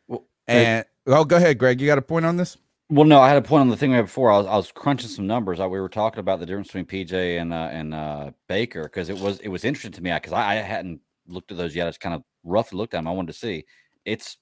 Well, 0.08 0.25
And 0.47 0.86
oh, 1.08 1.23
go 1.23 1.38
ahead, 1.38 1.58
Greg. 1.58 1.79
You 1.79 1.88
got 1.88 1.97
a 1.97 2.01
point 2.01 2.25
on 2.25 2.36
this? 2.38 2.58
Well, 2.91 3.05
no, 3.05 3.21
I 3.21 3.29
had 3.29 3.38
a 3.38 3.41
point 3.41 3.62
on 3.62 3.69
the 3.69 3.77
thing 3.77 3.91
we 3.91 3.97
had 3.97 4.05
before. 4.05 4.32
I 4.32 4.38
was, 4.39 4.47
I 4.47 4.55
was 4.55 4.71
crunching 4.71 5.10
some 5.10 5.27
numbers. 5.27 5.60
I, 5.60 5.67
we 5.67 5.79
were 5.79 5.89
talking 5.89 6.19
about 6.19 6.39
the 6.39 6.45
difference 6.47 6.69
between 6.69 6.86
PJ 6.86 7.39
and 7.39 7.53
uh, 7.53 7.69
and 7.71 7.93
uh, 7.93 8.32
Baker 8.47 8.84
because 8.84 9.10
it 9.10 9.17
was 9.17 9.39
it 9.39 9.47
was 9.47 9.63
interesting 9.63 9.91
to 9.91 10.01
me 10.01 10.12
because 10.12 10.34
I, 10.34 10.53
I 10.53 10.55
hadn't 10.55 10.99
looked 11.27 11.51
at 11.51 11.58
those 11.58 11.75
yet. 11.75 11.86
I 11.86 11.89
just 11.91 11.99
kind 11.99 12.15
of 12.15 12.23
roughly 12.43 12.77
looked 12.77 12.95
at 12.95 12.97
them. 12.97 13.08
I 13.08 13.12
wanted 13.12 13.32
to 13.34 13.39
see. 13.39 13.65
It's 14.05 14.38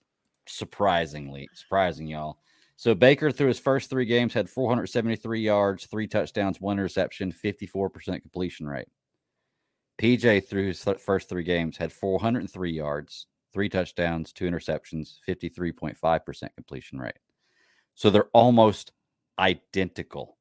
surprisingly 0.48 1.50
surprising, 1.54 2.08
y'all. 2.08 2.40
So 2.78 2.94
Baker 2.94 3.32
through 3.32 3.48
his 3.48 3.60
first 3.60 3.90
three 3.90 4.06
games 4.06 4.36
had 4.36 4.48
473 4.48 5.42
yards, 5.42 5.88
three 5.88 6.08
touchdowns, 6.08 6.62
one 6.62 6.78
interception, 6.78 7.34
54% 7.34 8.22
completion 8.22 8.68
rate. 8.68 8.88
PJ 10.00 10.48
through 10.48 10.68
his 10.68 10.84
th- 10.84 11.00
first 11.00 11.28
three 11.28 11.44
games 11.44 11.76
had 11.76 11.92
403 11.92 12.72
yards, 12.72 13.26
three 13.52 13.68
touchdowns, 13.68 14.32
two 14.32 14.46
interceptions, 14.46 15.16
53.5% 15.28 16.50
completion 16.56 17.00
rate. 17.00 17.18
So 17.96 18.12
they're 18.12 18.30
almost 18.32 18.92
identical, 19.40 20.37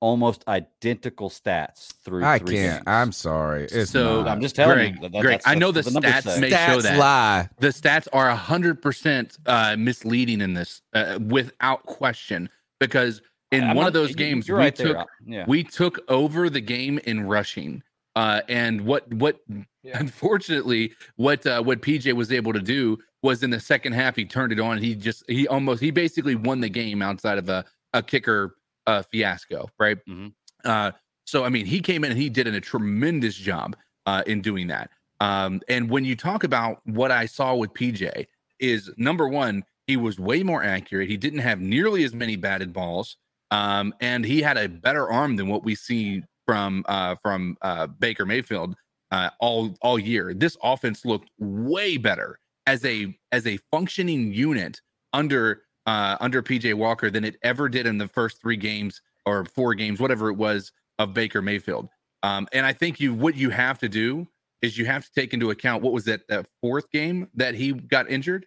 almost 0.00 0.44
identical 0.48 1.30
stats 1.30 1.94
through. 2.04 2.24
I 2.24 2.38
three 2.38 2.56
can't. 2.56 2.76
games. 2.78 2.84
I'm 2.86 3.12
sorry. 3.12 3.64
It's 3.64 3.90
So, 3.90 4.18
not. 4.22 4.28
I'm 4.28 4.40
just 4.40 4.54
telling 4.56 4.76
Greg, 4.76 4.94
you. 4.96 5.00
that- 5.02 5.12
that- 5.12 5.22
Greg, 5.22 5.40
I 5.46 5.54
know 5.54 5.72
that's 5.72 5.88
the 5.88 5.94
what 5.94 6.02
numbers 6.02 6.24
stats 6.24 6.34
say. 6.34 6.40
may 6.40 6.50
show 6.50 6.56
Stats 6.56 6.82
that. 6.82 6.98
lie. 6.98 7.48
the 7.58 7.68
stats 7.68 8.08
are 8.12 8.28
100% 8.36 9.38
uh, 9.46 9.76
misleading 9.78 10.40
in 10.40 10.54
this 10.54 10.82
uh, 10.92 11.18
without 11.28 11.84
question 11.86 12.48
because 12.80 13.22
in 13.50 13.62
I'm 13.64 13.76
one 13.76 13.84
not- 13.84 13.86
of 13.88 13.92
those 13.94 14.10
you- 14.10 14.16
games 14.16 14.48
we 14.48 14.54
right 14.54 14.74
took 14.74 14.96
uh, 14.96 15.04
Yeah. 15.26 15.44
we 15.46 15.62
took 15.64 16.00
over 16.08 16.50
the 16.50 16.60
game 16.60 16.98
in 17.04 17.26
rushing 17.26 17.82
uh, 18.16 18.42
and 18.48 18.82
what 18.82 19.10
what 19.14 19.40
Yeah. 19.82 19.98
unfortunately 20.00 20.92
what 21.16 21.46
uh, 21.46 21.62
what 21.62 21.80
PJ 21.82 22.12
was 22.14 22.32
able 22.32 22.52
to 22.52 22.60
do 22.60 22.98
was 23.22 23.42
in 23.42 23.50
the 23.50 23.60
second 23.60 23.92
half 23.94 24.16
he 24.16 24.24
turned 24.24 24.52
it 24.52 24.60
on 24.60 24.78
he 24.78 24.94
just 24.94 25.24
he 25.28 25.46
almost 25.48 25.80
he 25.80 25.90
basically 25.90 26.34
won 26.34 26.60
the 26.60 26.68
game 26.68 27.00
outside 27.02 27.38
of 27.38 27.48
a, 27.48 27.64
a 27.92 28.02
kicker 28.02 28.56
uh, 28.86 29.02
fiasco 29.02 29.68
right 29.78 29.98
Mhm. 30.06 30.32
uh, 30.64 30.92
so 31.26 31.44
I 31.44 31.48
mean 31.48 31.66
he 31.66 31.80
came 31.80 32.04
in 32.04 32.10
and 32.12 32.20
he 32.20 32.28
did 32.28 32.46
a 32.46 32.60
tremendous 32.60 33.34
job 33.34 33.76
uh, 34.06 34.22
in 34.26 34.40
doing 34.42 34.66
that 34.68 34.90
um, 35.20 35.60
and 35.68 35.88
when 35.90 36.04
you 36.04 36.16
talk 36.16 36.44
about 36.44 36.80
what 36.86 37.10
I 37.10 37.26
saw 37.26 37.54
with 37.54 37.72
PJ 37.74 38.26
is 38.60 38.90
number 38.96 39.28
one 39.28 39.64
he 39.86 39.96
was 39.96 40.18
way 40.18 40.42
more 40.42 40.62
accurate 40.62 41.08
he 41.08 41.16
didn't 41.16 41.40
have 41.40 41.60
nearly 41.60 42.04
as 42.04 42.14
many 42.14 42.36
batted 42.36 42.72
balls 42.72 43.16
um, 43.50 43.94
and 44.00 44.24
he 44.24 44.42
had 44.42 44.56
a 44.56 44.68
better 44.68 45.08
arm 45.10 45.36
than 45.36 45.48
what 45.48 45.64
we 45.64 45.74
see 45.74 46.22
from 46.46 46.84
uh, 46.88 47.14
from 47.22 47.56
uh, 47.62 47.86
Baker 47.86 48.26
Mayfield 48.26 48.74
uh, 49.12 49.30
all 49.40 49.76
all 49.80 49.98
year. 49.98 50.34
This 50.34 50.56
offense 50.62 51.04
looked 51.04 51.30
way 51.38 51.96
better 51.96 52.38
as 52.66 52.84
a 52.84 53.16
as 53.32 53.46
a 53.46 53.58
functioning 53.70 54.32
unit 54.32 54.80
under 55.12 55.62
uh, 55.86 56.16
under 56.20 56.42
PJ 56.42 56.74
Walker 56.74 57.10
than 57.10 57.24
it 57.24 57.36
ever 57.42 57.68
did 57.68 57.86
in 57.86 57.98
the 57.98 58.08
first 58.08 58.40
three 58.40 58.56
games 58.56 59.00
or 59.26 59.44
four 59.44 59.74
games, 59.74 60.00
whatever 60.00 60.30
it 60.30 60.34
was 60.34 60.72
of 60.98 61.14
Baker 61.14 61.42
Mayfield. 61.42 61.88
Um, 62.22 62.48
and 62.52 62.64
I 62.64 62.72
think 62.72 63.00
you 63.00 63.12
what 63.12 63.36
you 63.36 63.50
have 63.50 63.78
to 63.80 63.88
do 63.88 64.26
is 64.62 64.78
you 64.78 64.86
have 64.86 65.04
to 65.04 65.12
take 65.14 65.34
into 65.34 65.50
account 65.50 65.82
what 65.82 65.92
was 65.92 66.04
that 66.04 66.26
that 66.28 66.46
fourth 66.60 66.90
game 66.90 67.28
that 67.34 67.54
he 67.54 67.72
got 67.72 68.10
injured. 68.10 68.46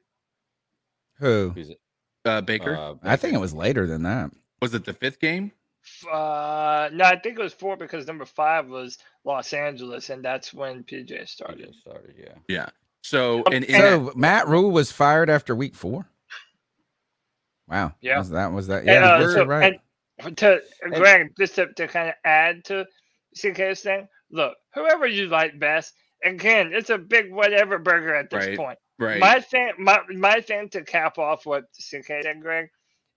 Who? 1.20 1.52
Who's 1.54 1.70
it? 1.70 1.80
Uh, 2.26 2.42
Baker 2.42 2.76
Uh, 2.76 2.96
I 3.04 3.16
think 3.16 3.34
it 3.34 3.40
was 3.40 3.54
later 3.54 3.86
than 3.88 4.04
that. 4.04 4.32
was 4.62 4.74
it 4.74 4.86
the 4.86 4.94
fifth 4.94 5.20
game? 5.20 5.52
Uh, 6.12 6.90
no, 6.92 7.06
I 7.06 7.18
think 7.18 7.40
it 7.40 7.42
was 7.42 7.54
four 7.54 7.78
because 7.78 8.08
number 8.08 8.26
five 8.26 8.68
was 8.68 8.98
Los 9.24 9.54
Angeles, 9.54 10.10
and 10.10 10.24
that's 10.24 10.54
when 10.54 10.84
PJ 10.84 11.30
started. 11.30 11.68
just 11.68 11.80
started. 11.80 12.16
Yeah. 12.18 12.34
Yeah. 12.50 12.70
So 13.02 13.44
and, 13.46 13.64
and 13.66 13.78
So 13.78 14.12
Matt 14.16 14.48
Rhule 14.48 14.72
was 14.72 14.92
fired 14.92 15.30
after 15.30 15.56
week 15.56 15.76
four. 15.76 16.10
Wow. 17.68 17.94
Yeah. 18.02 18.18
Was 18.20 18.30
that 18.30 18.52
was 18.52 18.68
that? 18.68 18.80
And, 18.80 18.88
Yeah, 18.88 19.12
uh, 19.16 19.30
so- 19.32 19.46
right. 19.46 19.80
and 20.20 20.38
to 20.38 20.62
Greg, 20.96 21.34
just 21.38 21.56
to, 21.56 21.68
to 21.74 21.88
kind 21.88 22.10
of 22.10 22.16
add 22.26 22.66
to 22.66 22.86
CK's 23.36 23.82
thing, 23.82 24.08
look, 24.32 24.56
whoever 24.74 25.06
you 25.06 25.28
like 25.28 25.60
best, 25.60 25.94
again, 26.24 26.72
it's 26.74 26.90
a 26.90 26.98
big 26.98 27.32
whatever 27.32 27.78
burger 27.78 28.16
at 28.16 28.30
this 28.30 28.48
Right. 28.48 28.58
point. 28.58 28.80
right. 29.00 29.20
My 29.20 29.40
thing, 29.42 29.74
my 29.78 30.00
my 30.10 30.42
thing 30.42 30.70
to 30.70 30.84
cap 30.84 31.18
off 31.18 31.46
what 31.46 31.66
CK 31.80 32.24
said, 32.24 32.42
Greg, 32.42 32.70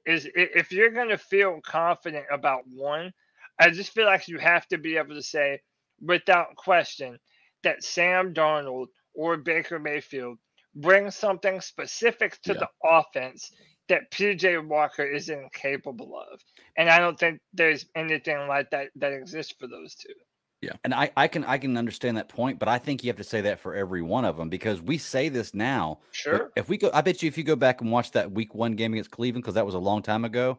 is 0.06 0.28
if 0.34 0.72
you're 0.72 0.90
gonna 0.90 1.18
feel 1.18 1.60
confident 1.64 2.26
about 2.30 2.62
one, 2.66 3.12
I 3.58 3.70
just 3.70 3.92
feel 3.92 4.06
like 4.06 4.28
you 4.28 4.38
have 4.38 4.66
to 4.68 4.78
be 4.78 4.96
able 4.96 5.14
to 5.14 5.22
say 5.22 5.60
without 6.00 6.56
question 6.56 7.18
that 7.62 7.82
Sam 7.84 8.34
Darnold 8.34 8.86
or 9.14 9.36
Baker 9.36 9.78
Mayfield 9.78 10.38
brings 10.74 11.16
something 11.16 11.60
specific 11.60 12.40
to 12.42 12.52
Yeah. 12.54 12.60
the 12.60 12.68
offense 12.84 13.50
that 13.90 14.11
PJ 14.11 14.66
Walker 14.66 15.05
is 15.05 15.29
incapable 15.29 16.18
of. 16.18 16.40
And 16.76 16.88
I 16.88 16.98
don't 16.98 17.18
think 17.18 17.40
there's 17.53 17.87
anything 17.94 18.48
like 18.48 18.70
that 18.70 18.88
that 18.96 19.12
exists 19.12 19.55
for 19.59 19.66
those 19.66 19.94
two. 19.94 20.14
Yeah. 20.62 20.72
And 20.85 20.92
I, 20.92 21.11
I 21.16 21.26
can 21.26 21.44
I 21.44 21.57
can 21.57 21.76
understand 21.76 22.16
that 22.16 22.29
point, 22.29 22.59
but 22.59 22.68
I 22.68 22.79
think 22.79 23.03
you 23.03 23.09
have 23.09 23.16
to 23.16 23.24
say 23.24 23.40
that 23.42 23.61
for 23.61 23.74
every 23.74 24.03
one 24.03 24.24
of 24.24 24.37
them 24.37 24.50
because 24.50 24.83
we 24.83 24.98
say 24.98 25.29
this 25.31 25.55
now. 25.55 26.00
Sure. 26.12 26.50
If 26.55 26.68
we 26.68 26.76
go, 26.76 26.90
I 26.92 27.00
bet 27.00 27.22
you 27.22 27.29
if 27.29 27.38
you 27.38 27.44
go 27.44 27.57
back 27.57 27.81
and 27.81 27.90
watch 27.90 28.11
that 28.12 28.31
week 28.33 28.55
one 28.55 28.72
game 28.72 28.92
against 28.92 29.11
Cleveland, 29.11 29.42
because 29.42 29.55
that 29.55 29.64
was 29.64 29.74
a 29.74 29.79
long 29.79 30.03
time 30.03 30.24
ago, 30.24 30.59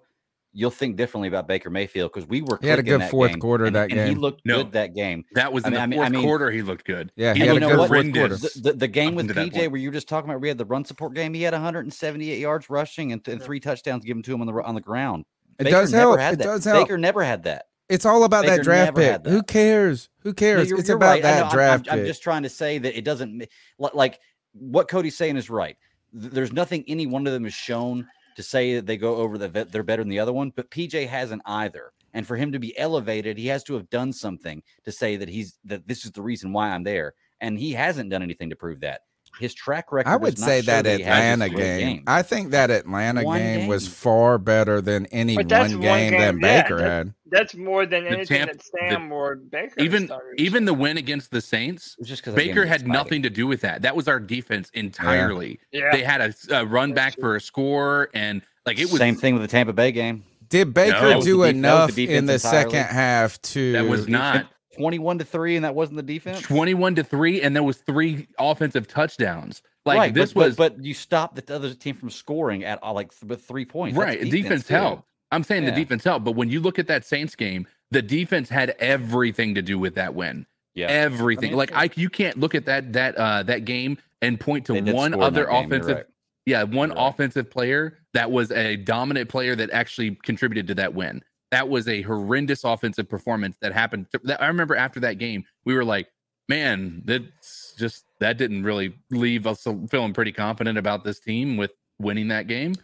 you'll 0.53 0.69
think 0.71 0.95
differently 0.97 1.27
about 1.27 1.47
Baker 1.47 1.69
Mayfield 1.69 2.11
because 2.13 2.27
we 2.27 2.41
were. 2.41 2.59
He 2.61 2.67
had 2.67 2.79
a 2.79 2.83
good 2.83 3.03
fourth 3.03 3.31
game, 3.31 3.39
quarter 3.39 3.65
and, 3.65 3.75
that 3.75 3.91
and 3.91 4.09
He 4.09 4.15
looked 4.15 4.41
No. 4.45 4.57
good 4.63 4.73
that 4.73 4.93
game. 4.95 5.23
That 5.33 5.51
was 5.53 5.63
I 5.65 5.69
mean- 5.69 5.89
the 5.91 5.95
fourth 5.95 6.05
I 6.07 6.09
mean- 6.09 6.21
quarter. 6.23 6.51
He 6.51 6.61
looked 6.61 6.85
good. 6.85 7.11
Yeah, 7.15 7.33
he 7.33 7.41
he 7.41 7.47
And 7.47 7.53
had 7.53 7.61
you 7.61 7.67
a 7.67 7.71
good 7.71 7.79
what? 7.79 7.87
fourth 7.89 8.13
quarter. 8.13 8.35
The, 8.35 8.61
the, 8.63 8.73
the 8.73 8.87
game 8.87 9.15
with 9.15 9.29
PJ, 9.29 9.71
where 9.71 9.79
you 9.79 9.89
were 9.89 9.93
just 9.93 10.07
talking 10.09 10.29
about, 10.29 10.41
we 10.41 10.47
had 10.49 10.57
the 10.57 10.65
run 10.65 10.83
support 10.85 11.13
game. 11.13 11.33
He 11.33 11.43
had 11.43 11.53
178 11.53 12.39
yards 12.39 12.69
rushing 12.69 13.11
and, 13.11 13.23
th- 13.23 13.35
and 13.35 13.43
three 13.43 13.59
touchdowns 13.59 14.03
given 14.05 14.23
to 14.23 14.33
him 14.33 14.41
on 14.41 14.47
the 14.47 14.53
on 14.63 14.75
the 14.75 14.81
ground. 14.81 15.25
It 15.59 15.65
Baker 15.65 15.77
does 15.77 15.91
never 15.91 16.11
help. 16.11 16.19
Had 16.19 16.33
It 16.33 16.37
that. 16.39 16.43
does 16.45 16.65
help. 16.65 16.85
Baker 16.87 16.97
never 16.97 17.23
had 17.23 17.43
that. 17.43 17.65
It's 17.89 18.05
all 18.05 18.23
about 18.23 18.45
that 18.45 18.63
draft 18.63 18.95
pick. 18.95 19.11
had 19.11 19.25
Who 19.27 19.43
cares? 19.43 20.09
Who 20.19 20.29
No, 20.29 20.33
cares? 20.33 20.69
you're, 20.69 20.79
it's 20.79 20.87
you're 20.87 20.95
about 20.97 21.07
right. 21.09 21.19
I 21.19 21.21
that 21.21 21.37
know, 21.39 21.43
I'm- 21.45 21.51
draft 21.53 21.87
I'm, 21.91 21.99
I'm 21.99 22.05
just 22.05 22.23
trying 22.23 22.43
to 22.43 22.49
say 22.49 22.77
that 22.77 22.97
it 22.97 23.03
doesn't 23.03 23.47
like 23.77 24.19
what 24.53 24.87
Cody's 24.87 25.17
saying 25.17 25.37
is 25.37 25.49
right. 25.49 25.77
There's 26.13 26.51
nothing 26.53 26.83
any 26.87 27.05
one 27.05 27.25
of 27.27 27.33
them 27.33 27.43
has 27.45 27.53
shown 27.53 28.07
to 28.35 28.43
say 28.43 28.75
that 28.75 28.85
they 28.85 28.97
go 28.97 29.15
over 29.17 29.37
the 29.37 29.49
vet, 29.49 29.71
they're 29.71 29.83
better 29.83 30.03
than 30.03 30.09
the 30.09 30.19
other 30.19 30.33
one, 30.33 30.51
but 30.55 30.71
PJ 30.71 31.07
hasn't 31.07 31.41
either. 31.45 31.91
And 32.13 32.27
for 32.27 32.35
him 32.35 32.51
to 32.51 32.59
be 32.59 32.77
elevated, 32.77 33.37
he 33.37 33.47
has 33.47 33.63
to 33.65 33.73
have 33.75 33.89
done 33.89 34.11
something 34.11 34.63
to 34.83 34.91
say 34.91 35.15
that 35.15 35.29
he's 35.29 35.57
that 35.63 35.87
this 35.87 36.05
is 36.05 36.11
the 36.11 36.21
reason 36.21 36.51
why 36.51 36.69
I'm 36.69 36.83
there. 36.83 37.13
And 37.39 37.57
he 37.57 37.71
hasn't 37.71 38.09
done 38.09 38.21
anything 38.21 38.49
to 38.49 38.55
prove 38.55 38.81
that. 38.81 39.01
His 39.39 39.53
track 39.53 39.91
record. 39.91 40.09
I 40.09 40.17
would 40.17 40.37
say 40.37 40.61
show 40.61 40.67
that 40.71 40.85
Atlanta 40.85 41.45
this 41.45 41.53
great 41.55 41.79
game. 41.79 42.03
I 42.05 42.21
think 42.21 42.51
that 42.51 42.69
Atlanta 42.69 43.23
One 43.23 43.39
game, 43.39 43.67
was 43.67 43.87
far 43.87 44.37
better 44.37 44.81
than 44.81 45.05
any 45.07 45.35
But 45.35 45.49
that's 45.49 45.73
one 45.73 45.81
one 45.81 45.99
game, 45.99 46.11
game, 46.11 46.19
that 46.41 46.47
yeah, 46.47 46.61
Baker 46.63 46.77
that- 46.77 46.89
had. 46.89 47.13
That's 47.33 47.55
more 47.55 47.85
than 47.85 48.03
The 48.03 48.09
anything 48.09 48.37
Tampa- 48.39 48.53
that 48.57 48.63
Sam 48.89 49.09
or 49.11 49.37
Baker. 49.37 49.79
Even 49.79 50.07
started. 50.07 50.33
even 50.39 50.65
the 50.65 50.73
win 50.73 50.97
against 50.97 51.31
the 51.31 51.39
Saints, 51.39 51.95
just 52.03 52.21
because 52.21 52.35
Baker 52.35 52.65
had 52.65 52.81
exciting. 52.81 52.91
nothing 52.91 53.21
to 53.23 53.29
do 53.29 53.47
with 53.47 53.61
that. 53.61 53.83
That 53.83 53.95
was 53.95 54.09
our 54.09 54.19
defense 54.19 54.69
entirely. 54.73 55.59
yeah. 55.71 55.91
They 55.93 56.03
had 56.03 56.19
a, 56.21 56.33
a 56.59 56.65
run 56.65 56.89
That's 56.89 56.95
back 56.95 57.13
true. 57.15 57.21
for 57.21 57.35
a 57.37 57.41
score, 57.41 58.09
and 58.13 58.41
like 58.65 58.79
it 58.79 58.89
was 58.91 58.97
same 58.97 59.15
thing 59.15 59.33
with 59.33 59.43
the 59.43 59.47
Tampa 59.47 59.71
Bay 59.73 59.91
game. 59.93 60.23
Did 60.49 60.73
Baker 60.73 61.07
That 61.07 61.15
was 61.15 61.25
do 61.25 61.37
the 61.41 61.53
def- 61.53 61.61
that 61.61 61.73
was 61.73 61.81
enough 61.87 61.91
the 61.95 62.09
in 62.09 62.25
the 62.25 62.33
entirely. 62.33 62.57
second 62.71 62.83
half 62.93 63.41
to? 63.43 63.71
That 63.71 63.85
was 63.87 64.09
not 64.09 64.47
21 64.77 65.19
to 65.19 65.25
3, 65.25 65.55
and 65.57 65.65
that 65.65 65.75
wasn't 65.75 65.97
the 65.97 66.03
defense. 66.03 66.41
21 66.41 66.95
to 66.95 67.03
3 67.03 67.41
and 67.41 67.55
there 67.55 67.63
was 67.63 67.77
three 67.77 68.27
offensive 68.39 68.87
touchdowns. 68.87 69.61
Like 69.85 69.97
right, 69.97 70.13
this 70.13 70.33
but, 70.33 70.45
was 70.45 70.55
but, 70.55 70.77
but 70.77 70.85
you 70.85 70.93
stopped 70.93 71.35
the 71.35 71.55
other 71.55 71.73
team 71.73 71.95
from 71.95 72.09
scoring 72.09 72.63
at 72.63 72.83
uh, 72.83 72.93
like 72.93 73.11
th- 73.11 73.29
with 73.29 73.43
three 73.43 73.65
points. 73.65 73.97
That's 73.97 74.05
right. 74.05 74.29
Defense, 74.29 74.67
too. 74.67 74.75
helped. 74.75 75.03
I'm 75.31 75.43
saying 75.43 75.63
Yeah. 75.63 75.71
the 75.71 75.75
defense 75.75 76.03
helped, 76.03 76.25
but 76.25 76.33
when 76.33 76.49
you 76.49 76.59
look 76.59 76.77
at 76.77 76.87
that 76.87 77.05
Saints 77.05 77.35
game, 77.35 77.65
the 77.89 78.01
defense 78.01 78.49
had 78.49 78.75
everything 78.79 79.55
to 79.55 79.61
do 79.61 79.79
with 79.79 79.95
that 79.95 80.13
win. 80.13 80.45
Yeah, 80.75 80.87
Everything. 80.87 81.45
I 81.45 81.49
mean, 81.49 81.57
like 81.57 81.71
I 81.73 81.89
you 81.95 82.09
can't 82.09 82.39
look 82.39 82.55
at 82.55 82.65
that 82.65 82.93
that 82.93 83.15
uh 83.15 83.43
that 83.43 83.65
game 83.65 83.97
and 84.21 84.39
point 84.39 84.65
to 84.67 84.73
one 84.79 85.13
other 85.13 85.45
that 85.45 85.51
game, 85.51 85.69
you're 85.69 85.77
offensive 85.79 85.95
right. 85.97 86.05
yeah, 86.45 86.63
one 86.63 86.89
right. 86.91 87.09
offensive 87.09 87.49
player 87.49 87.97
that 88.13 88.31
was 88.31 88.51
a 88.51 88.77
dominant 88.77 89.29
player 89.29 89.55
that 89.55 89.71
actually 89.71 90.15
contributed 90.23 90.67
to 90.67 90.75
that 90.75 90.93
win. 90.93 91.23
That 91.51 91.69
was 91.69 91.87
a 91.87 92.01
horrendous 92.01 92.63
offensive 92.63 93.09
performance 93.09 93.57
that 93.61 93.73
happened. 93.73 94.07
I 94.39 94.47
remember 94.47 94.75
after 94.75 94.99
that 95.01 95.17
game, 95.17 95.43
we 95.65 95.75
were 95.75 95.85
like, 95.85 96.07
"Man, 96.47 97.01
that's 97.05 97.75
just 97.77 98.05
that 98.19 98.37
didn't 98.37 98.63
really 98.63 98.95
leave 99.09 99.45
us 99.45 99.67
feeling 99.89 100.13
pretty 100.13 100.31
confident 100.31 100.77
about 100.77 101.03
this 101.03 101.19
team 101.19 101.57
with 101.57 101.71
winning 101.99 102.29
that 102.29 102.47
game." 102.47 102.75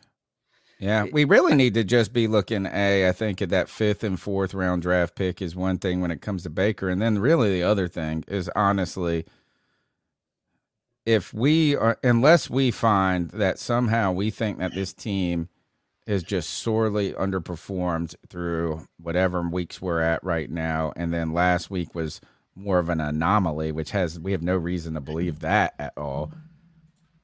Yeah, 0.79 1.05
we 1.11 1.23
really 1.23 1.55
need 1.55 1.73
to 1.73 1.83
just 1.83 2.13
be 2.13 2.27
looking. 2.27 2.67
A, 2.67 3.09
I 3.09 3.11
think 3.11 3.41
at 3.41 3.49
that 3.49 3.67
fifth 3.67 4.03
and 4.03 4.19
fourth 4.19 4.53
round 4.53 4.83
draft 4.83 5.15
pick 5.15 5.41
is 5.41 5.55
one 5.55 5.79
thing 5.79 6.01
when 6.01 6.11
it 6.11 6.21
comes 6.21 6.43
to 6.43 6.49
Baker, 6.49 6.89
and 6.89 7.01
then 7.01 7.17
really 7.17 7.51
the 7.51 7.63
other 7.63 7.87
thing 7.87 8.23
is 8.27 8.49
honestly, 8.55 9.25
if 11.05 11.33
we 11.33 11.75
are, 11.75 11.97
unless 12.03 12.49
we 12.49 12.69
find 12.69 13.29
that 13.31 13.57
somehow 13.57 14.11
we 14.11 14.29
think 14.29 14.59
that 14.59 14.75
this 14.75 14.93
team 14.93 15.49
is 16.07 16.23
just 16.23 16.49
sorely 16.51 17.13
underperformed 17.13 18.15
through 18.29 18.87
whatever 18.99 19.43
weeks 19.49 19.81
we're 19.81 20.01
at 20.01 20.23
right 20.23 20.51
now, 20.51 20.93
and 20.97 21.13
then 21.13 21.33
last 21.33 21.71
week 21.71 21.95
was 21.95 22.21
more 22.55 22.79
of 22.79 22.89
an 22.89 23.01
anomaly, 23.01 23.71
which 23.73 23.91
has 23.91 24.19
we 24.19 24.33
have 24.33 24.43
no 24.43 24.57
reason 24.57 24.95
to 24.95 25.01
believe 25.01 25.41
that 25.41 25.75
at 25.79 25.93
all 25.97 26.31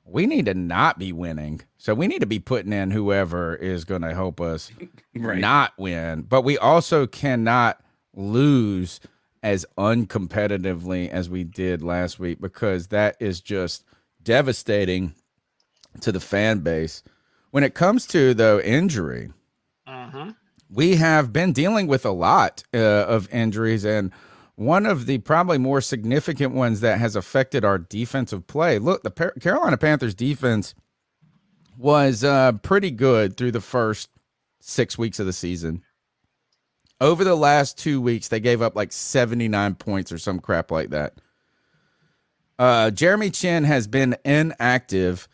we 0.05 0.25
need 0.27 0.45
to 0.47 0.53
not 0.53 0.99
be 0.99 1.13
winning. 1.13 1.61
So 1.77 1.93
we 1.95 2.07
need 2.07 2.21
to 2.21 2.27
be 2.27 2.39
putting 2.39 2.73
in 2.73 2.91
whoever 2.91 3.55
is 3.55 3.85
going 3.85 4.03
to 4.03 4.13
help 4.13 4.41
us 4.41 4.71
Right. 5.15 5.39
not 5.39 5.73
win. 5.77 6.23
But 6.23 6.43
we 6.43 6.57
also 6.57 7.07
cannot 7.07 7.81
lose 8.15 8.99
as 9.43 9.65
uncompetitively 9.77 11.09
as 11.09 11.29
we 11.29 11.43
did 11.45 11.83
last 11.83 12.19
week 12.19 12.41
because 12.41 12.87
that 12.87 13.17
is 13.19 13.41
just 13.41 13.85
devastating 14.23 15.15
to 16.01 16.11
the 16.11 16.19
fan 16.19 16.59
base. 16.59 17.03
When 17.53 17.63
it 17.63 17.75
comes 17.75 18.07
to 18.07 18.33
though 18.33 18.59
injury, 18.59 19.29
hmm 19.87 20.31
we 20.71 20.95
have 20.95 21.31
been 21.31 21.53
dealing 21.53 21.85
with 21.85 22.03
a 22.03 22.09
lot 22.09 22.63
uh, 22.73 22.79
of 22.79 23.31
injuries 23.31 23.85
and 23.85 24.11
one 24.55 24.87
of 24.87 25.05
the 25.05 25.19
probably 25.19 25.59
more 25.59 25.79
significant 25.79 26.55
ones 26.55 26.79
that 26.79 26.97
has 26.97 27.15
affected 27.15 27.63
our 27.63 27.77
defensive 27.77 28.47
play. 28.47 28.79
Look 28.79 29.03
the 29.03 29.11
Par- 29.11 29.35
carolina 29.39 29.77
panthers 29.77 30.15
defense 30.15 30.73
was 31.77 32.23
uh, 32.23 32.53
pretty 32.63 32.89
good 32.89 33.37
through 33.37 33.51
the 33.51 33.61
first 33.61 34.09
six 34.59 34.97
weeks 34.97 35.19
of 35.19 35.27
the 35.27 35.33
season. 35.33 35.83
Over 36.99 37.23
the 37.23 37.35
last 37.35 37.77
two 37.77 38.01
weeks 38.01 38.29
they 38.29 38.39
gave 38.39 38.63
up 38.63 38.75
like 38.75 38.91
79 38.91 39.75
points 39.75 40.11
or 40.11 40.17
some 40.17 40.39
crap 40.39 40.71
like 40.71 40.89
that. 40.89 41.21
Uh, 42.57 42.89
jeremy 42.89 43.29
chinn 43.29 43.63
has 43.63 43.85
been 43.85 44.15
inactive 44.25 45.27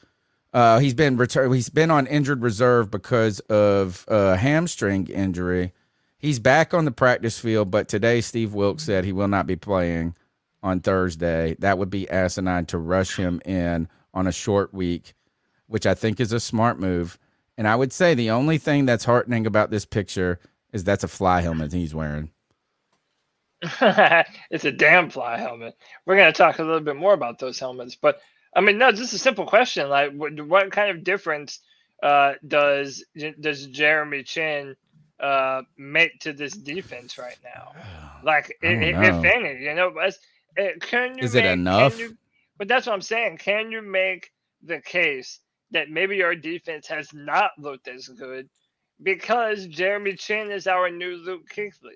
uh, 0.53 0.79
he's 0.79 0.93
been 0.93 1.17
return. 1.17 1.51
He's 1.53 1.69
been 1.69 1.91
on 1.91 2.07
injured 2.07 2.41
reserve 2.41 2.89
because 2.89 3.39
of 3.41 4.05
a 4.07 4.35
hamstring 4.35 5.07
injury. 5.07 5.73
He's 6.17 6.39
back 6.39 6.73
on 6.73 6.85
the 6.85 6.91
practice 6.91 7.39
field, 7.39 7.71
but 7.71 7.87
today 7.87 8.21
Steve 8.21 8.53
Wilks 8.53 8.83
said 8.83 9.05
he 9.05 9.13
will 9.13 9.27
not 9.27 9.47
be 9.47 9.55
playing 9.55 10.15
on 10.61 10.81
Thursday. 10.81 11.55
That 11.59 11.77
would 11.77 11.89
be 11.89 12.09
asinine 12.09 12.65
to 12.67 12.77
rush 12.77 13.15
him 13.15 13.41
in 13.45 13.87
on 14.13 14.27
a 14.27 14.31
short 14.31 14.73
week, 14.73 15.13
which 15.67 15.85
I 15.85 15.93
think 15.93 16.19
is 16.19 16.33
a 16.33 16.39
smart 16.39 16.79
move. 16.79 17.17
And 17.57 17.67
I 17.67 17.75
would 17.75 17.93
say 17.93 18.15
the 18.15 18.31
only 18.31 18.57
thing 18.57 18.85
that's 18.85 19.05
heartening 19.05 19.45
about 19.45 19.69
this 19.69 19.85
picture 19.85 20.39
is 20.73 20.83
that's 20.83 21.03
a 21.03 21.07
fly 21.07 21.41
helmet 21.41 21.71
he's 21.71 21.95
wearing. 21.95 22.31
it's 23.61 24.65
a 24.65 24.71
damn 24.71 25.09
fly 25.09 25.37
helmet. 25.37 25.75
We're 26.05 26.15
going 26.15 26.31
to 26.31 26.37
talk 26.37 26.59
a 26.59 26.63
little 26.63 26.79
bit 26.79 26.95
more 26.95 27.13
about 27.13 27.39
those 27.39 27.59
helmets, 27.59 27.95
but 27.95 28.21
I 28.55 28.61
mean, 28.61 28.77
no, 28.77 28.91
just 28.91 29.13
a 29.13 29.19
simple 29.19 29.45
question. 29.45 29.89
Like, 29.89 30.13
what, 30.13 30.39
what 30.47 30.71
kind 30.71 30.91
of 30.91 31.03
difference 31.03 31.59
uh, 32.03 32.33
does 32.47 33.03
does 33.39 33.67
Jeremy 33.67 34.23
Chinn 34.23 34.75
uh, 35.19 35.63
make 35.77 36.19
to 36.21 36.33
this 36.33 36.53
defense 36.53 37.17
right 37.17 37.37
now? 37.43 37.73
Like, 38.23 38.57
I 38.63 38.67
i- 38.67 38.95
if 39.01 39.23
any, 39.23 39.63
you 39.63 39.75
know, 39.75 39.91
but 39.91 40.13
uh, 40.61 40.71
can 40.81 41.17
you 41.17 41.23
Is 41.25 41.35
it 41.35 41.45
make- 41.45 41.45
can 41.45 41.53
enough? 41.53 41.99
you- 41.99 42.17
but 42.57 42.67
that's 42.67 42.85
what 42.87 42.93
I'm 42.93 43.01
saying. 43.01 43.37
Can 43.37 43.71
you 43.71 43.81
make 43.81 44.31
the 44.63 44.81
case 44.81 45.39
that 45.71 45.89
maybe 45.89 46.21
our 46.23 46.35
defense 46.35 46.87
has 46.87 47.13
not 47.13 47.51
looked 47.57 47.87
as 47.87 48.09
good 48.09 48.49
because 49.01 49.67
Jeremy 49.67 50.15
Chinn 50.15 50.51
is 50.51 50.67
our 50.67 50.89
new 50.91 51.15
Luke 51.17 51.47
Kuechly? 51.55 51.95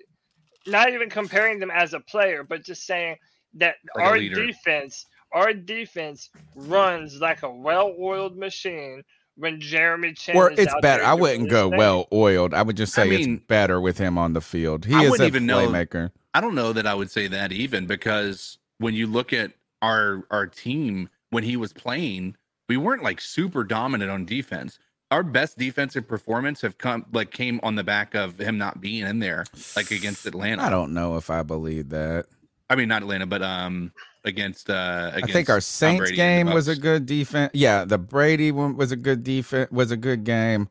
Not 0.66 0.90
even 0.92 1.10
comparing 1.10 1.58
them 1.58 1.70
as 1.70 1.92
a 1.94 2.00
player, 2.00 2.42
but 2.44 2.64
just 2.64 2.86
saying 2.86 3.16
that 3.54 3.76
Like 3.94 4.04
our 4.06 4.16
defense, 4.46 5.06
our 5.34 5.52
defense 5.52 6.30
runs 6.54 7.20
like 7.20 7.42
a 7.42 7.50
well-oiled 7.50 8.36
machine 8.36 9.02
when 9.36 9.60
Jeremy 9.60 10.12
Chinn. 10.12 10.36
Or 10.36 10.50
is 10.52 10.58
it's 10.60 10.72
out 10.72 10.80
better. 10.82 11.02
there 11.02 11.10
I 11.10 11.14
wouldn't 11.14 11.50
go 11.50 11.68
thing. 11.70 11.78
well 11.78 12.06
oiled. 12.12 12.54
I 12.54 12.62
would 12.62 12.76
just 12.76 12.94
say 12.94 13.02
I 13.02 13.08
mean- 13.08 13.34
it's 13.34 13.44
better 13.46 13.80
with 13.80 13.98
him 13.98 14.16
on 14.16 14.32
the 14.32 14.40
field. 14.40 14.84
He 14.84 14.94
I 14.94 15.00
is 15.02 15.08
a 15.08 15.10
wouldn't 15.10 15.26
even 15.26 15.46
know- 15.46 15.68
playmaker. 15.68 16.10
I 16.32 16.40
don't 16.40 16.54
know 16.54 16.72
that 16.72 16.86
I 16.86 16.94
would 16.94 17.10
say 17.10 17.26
that 17.28 17.52
even 17.52 17.86
because 17.86 18.58
when 18.78 18.94
you 18.94 19.06
look 19.06 19.32
at 19.32 19.52
our 19.82 20.24
our 20.30 20.46
team 20.46 21.08
when 21.30 21.44
he 21.44 21.56
was 21.56 21.72
playing, 21.72 22.36
we 22.68 22.76
weren't 22.76 23.02
like 23.02 23.20
super 23.20 23.62
dominant 23.64 24.10
on 24.10 24.24
defense. 24.24 24.78
Our 25.10 25.22
best 25.22 25.58
defensive 25.58 26.08
performance 26.08 26.60
have 26.62 26.76
come 26.78 27.06
like 27.12 27.30
came 27.30 27.60
on 27.62 27.74
the 27.76 27.84
back 27.84 28.14
of 28.14 28.38
him 28.38 28.58
not 28.58 28.80
being 28.80 29.06
in 29.06 29.18
there, 29.20 29.44
like 29.76 29.90
against 29.92 30.26
Atlanta. 30.26 30.62
I 30.62 30.70
don't 30.70 30.92
know 30.94 31.16
if 31.16 31.30
I 31.30 31.42
believe 31.42 31.90
that. 31.90 32.26
I 32.70 32.76
mean, 32.76 32.88
not 32.88 33.02
Atlanta, 33.02 33.26
but 33.26 33.42
um, 33.42 33.92
against 34.24 34.70
uh, 34.70 35.10
against 35.12 35.30
I 35.30 35.32
think 35.32 35.50
our 35.50 35.60
Saints 35.60 35.98
Brady 36.00 36.20
and 36.20 36.46
the 36.46 36.50
game 36.50 36.54
was 36.54 36.68
a 36.68 36.76
good 36.76 37.06
defense. 37.06 37.50
Yeah, 37.54 37.84
the 37.84 37.98
Brady 37.98 38.52
one 38.52 38.76
was 38.76 38.92
a 38.92 38.96
good 38.96 39.22
defense. 39.22 39.70
Was 39.70 39.90
a 39.90 39.96
good 39.96 40.24
game. 40.24 40.68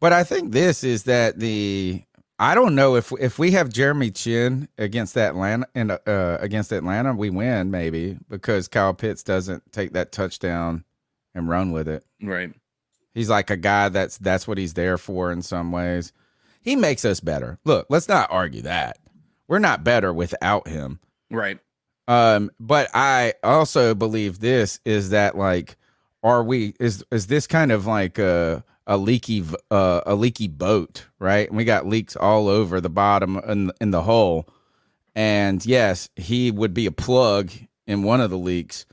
But 0.00 0.12
I 0.12 0.24
think 0.24 0.52
this 0.52 0.82
is 0.82 1.04
that 1.04 1.38
the 1.38 2.02
I 2.38 2.56
don't 2.56 2.74
know 2.74 2.96
if 2.96 3.12
if 3.20 3.38
we 3.38 3.52
have 3.52 3.68
Jeremy 3.68 4.10
Chinn 4.10 4.68
against 4.76 5.16
Atlanta 5.16 5.66
and 5.76 5.92
uh, 5.92 6.38
against 6.40 6.72
Atlanta, 6.72 7.14
we 7.14 7.30
win 7.30 7.70
maybe 7.70 8.18
because 8.28 8.66
Kyle 8.66 8.94
Pitts 8.94 9.22
doesn't 9.22 9.70
take 9.70 9.92
that 9.92 10.10
touchdown 10.10 10.84
and 11.34 11.48
run 11.48 11.70
with 11.70 11.88
it. 11.88 12.04
right. 12.22 12.52
He's 13.14 13.28
like 13.28 13.50
a 13.50 13.56
guy 13.56 13.90
that's 13.90 14.18
that's 14.18 14.48
what 14.48 14.58
he's 14.58 14.74
there 14.74 14.98
for 14.98 15.30
in 15.30 15.42
some 15.42 15.70
ways. 15.70 16.12
He 16.62 16.76
makes 16.76 17.04
us 17.04 17.20
better. 17.20 17.58
Look, 17.64 17.86
let's 17.90 18.08
not 18.08 18.30
argue 18.30 18.62
that. 18.62 18.98
We're 19.46 19.58
not 19.58 19.84
better 19.84 20.12
without 20.12 20.66
him. 20.66 20.98
Right. 21.32 21.58
Um, 22.08 22.50
but 22.60 22.88
I 22.94 23.34
also 23.42 23.94
believe 23.94 24.40
this 24.40 24.80
is 24.84 25.10
that 25.10 25.36
like, 25.36 25.76
are 26.22 26.42
we 26.42 26.74
is 26.78 27.04
is 27.10 27.26
this 27.26 27.46
kind 27.46 27.72
of 27.72 27.86
like 27.86 28.18
a 28.18 28.64
a 28.86 28.96
leaky 28.96 29.44
uh, 29.70 30.02
a 30.06 30.14
leaky 30.14 30.48
boat, 30.48 31.06
right? 31.18 31.48
And 31.48 31.56
we 31.56 31.64
got 31.64 31.86
leaks 31.86 32.16
all 32.16 32.48
over 32.48 32.80
the 32.80 32.90
bottom 32.90 33.38
in 33.38 33.72
in 33.80 33.90
the 33.90 34.02
hull. 34.02 34.48
And 35.14 35.64
yes, 35.66 36.08
he 36.16 36.50
would 36.50 36.74
be 36.74 36.86
a 36.86 36.92
plug 36.92 37.50
in 37.86 38.02
one 38.02 38.20
of 38.20 38.30
the 38.30 38.38
leaks, 38.38 38.86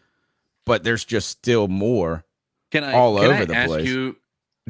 but 0.66 0.84
there's 0.84 1.06
just 1.06 1.30
still 1.30 1.68
more. 1.68 2.26
Can 2.72 2.84
I 2.84 2.94
All 2.94 3.18
can 3.18 3.26
over 3.26 3.42
I 3.42 3.46
the 3.46 3.56
ask 3.56 3.70
place. 3.70 3.88
you 3.88 4.18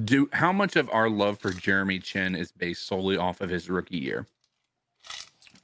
do 0.04 0.30
how 0.32 0.52
much 0.52 0.76
of 0.76 0.90
our 0.92 1.10
love 1.10 1.40
for 1.40 1.52
Jeremy 1.52 2.00
Chinn 2.00 2.36
is 2.36 2.52
based 2.52 2.88
solely 2.88 3.18
off 3.18 3.42
of 3.42 3.50
his 3.50 3.70
rookie 3.70 3.98
year? 3.98 4.26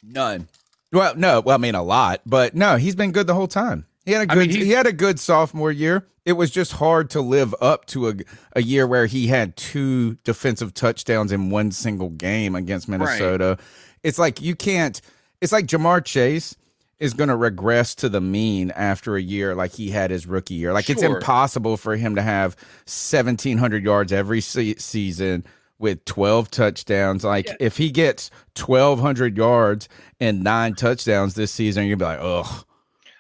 None. 0.04 0.48
Well, 0.92 1.16
no, 1.16 1.42
well, 1.42 1.56
I 1.56 1.58
mean 1.58 1.76
a 1.76 1.84
lot, 1.84 2.22
but 2.26 2.56
no, 2.56 2.78
he's 2.78 2.96
been 2.96 3.12
good 3.12 3.28
the 3.28 3.34
whole 3.34 3.48
time. 3.48 3.86
He 4.06 4.12
had 4.12 4.22
a 4.22 4.28
good 4.28 4.50
mean, 4.50 4.62
he 4.66 4.72
had 4.72 4.88
a 4.88 4.94
good 4.94 5.20
sophomore 5.20 5.72
year. 5.72 6.08
It 6.26 6.34
was 6.34 6.50
just 6.52 6.74
hard 6.74 7.10
to 7.12 7.22
live 7.22 7.54
up 7.60 7.86
to 7.88 8.10
a 8.10 8.14
a 8.54 8.62
year 8.62 8.88
where 8.88 9.06
he 9.06 9.28
had 9.28 9.56
two 9.56 10.16
defensive 10.24 10.74
touchdowns 10.74 11.32
in 11.32 11.50
one 11.50 11.72
single 11.72 12.10
game 12.10 12.56
against 12.56 12.88
Minnesota. 12.88 13.58
It's 14.04 14.20
like 14.20 14.42
you 14.42 14.56
can't 14.56 15.02
it's 15.42 15.52
like 15.52 15.66
Ja'Marr 15.66 16.04
Chase 16.06 16.56
is 17.00 17.14
going 17.14 17.28
to 17.28 17.36
regress 17.36 17.94
to 17.96 18.08
the 18.08 18.22
mean 18.22 18.72
after 18.72 19.16
a 19.16 19.22
year 19.22 19.54
like 19.54 19.74
he 19.74 19.90
had 19.90 20.12
his 20.12 20.26
rookie 20.26 20.54
year. 20.54 20.72
Like 20.72 20.90
it's 20.90 21.02
impossible 21.18 21.78
for 21.78 21.96
him 21.96 22.16
to 22.16 22.22
have 22.22 22.56
1700 22.86 23.84
yards 23.84 24.14
every 24.14 24.40
se- 24.42 24.76
season 24.78 25.44
with 25.80 26.04
12 26.06 26.50
touchdowns. 26.52 27.24
Like 27.24 27.48
Yeah. 27.48 27.56
if 27.60 27.78
he 27.78 27.92
gets 27.92 28.32
1200 28.56 29.38
yards 29.38 29.90
and 30.20 30.44
nine 30.44 30.76
touchdowns 30.76 31.36
this 31.36 31.52
season, 31.52 31.86
you're 31.86 31.98
gonna 31.98 32.18
be 32.18 32.24
like, 32.24 32.46
ugh. 32.48 32.66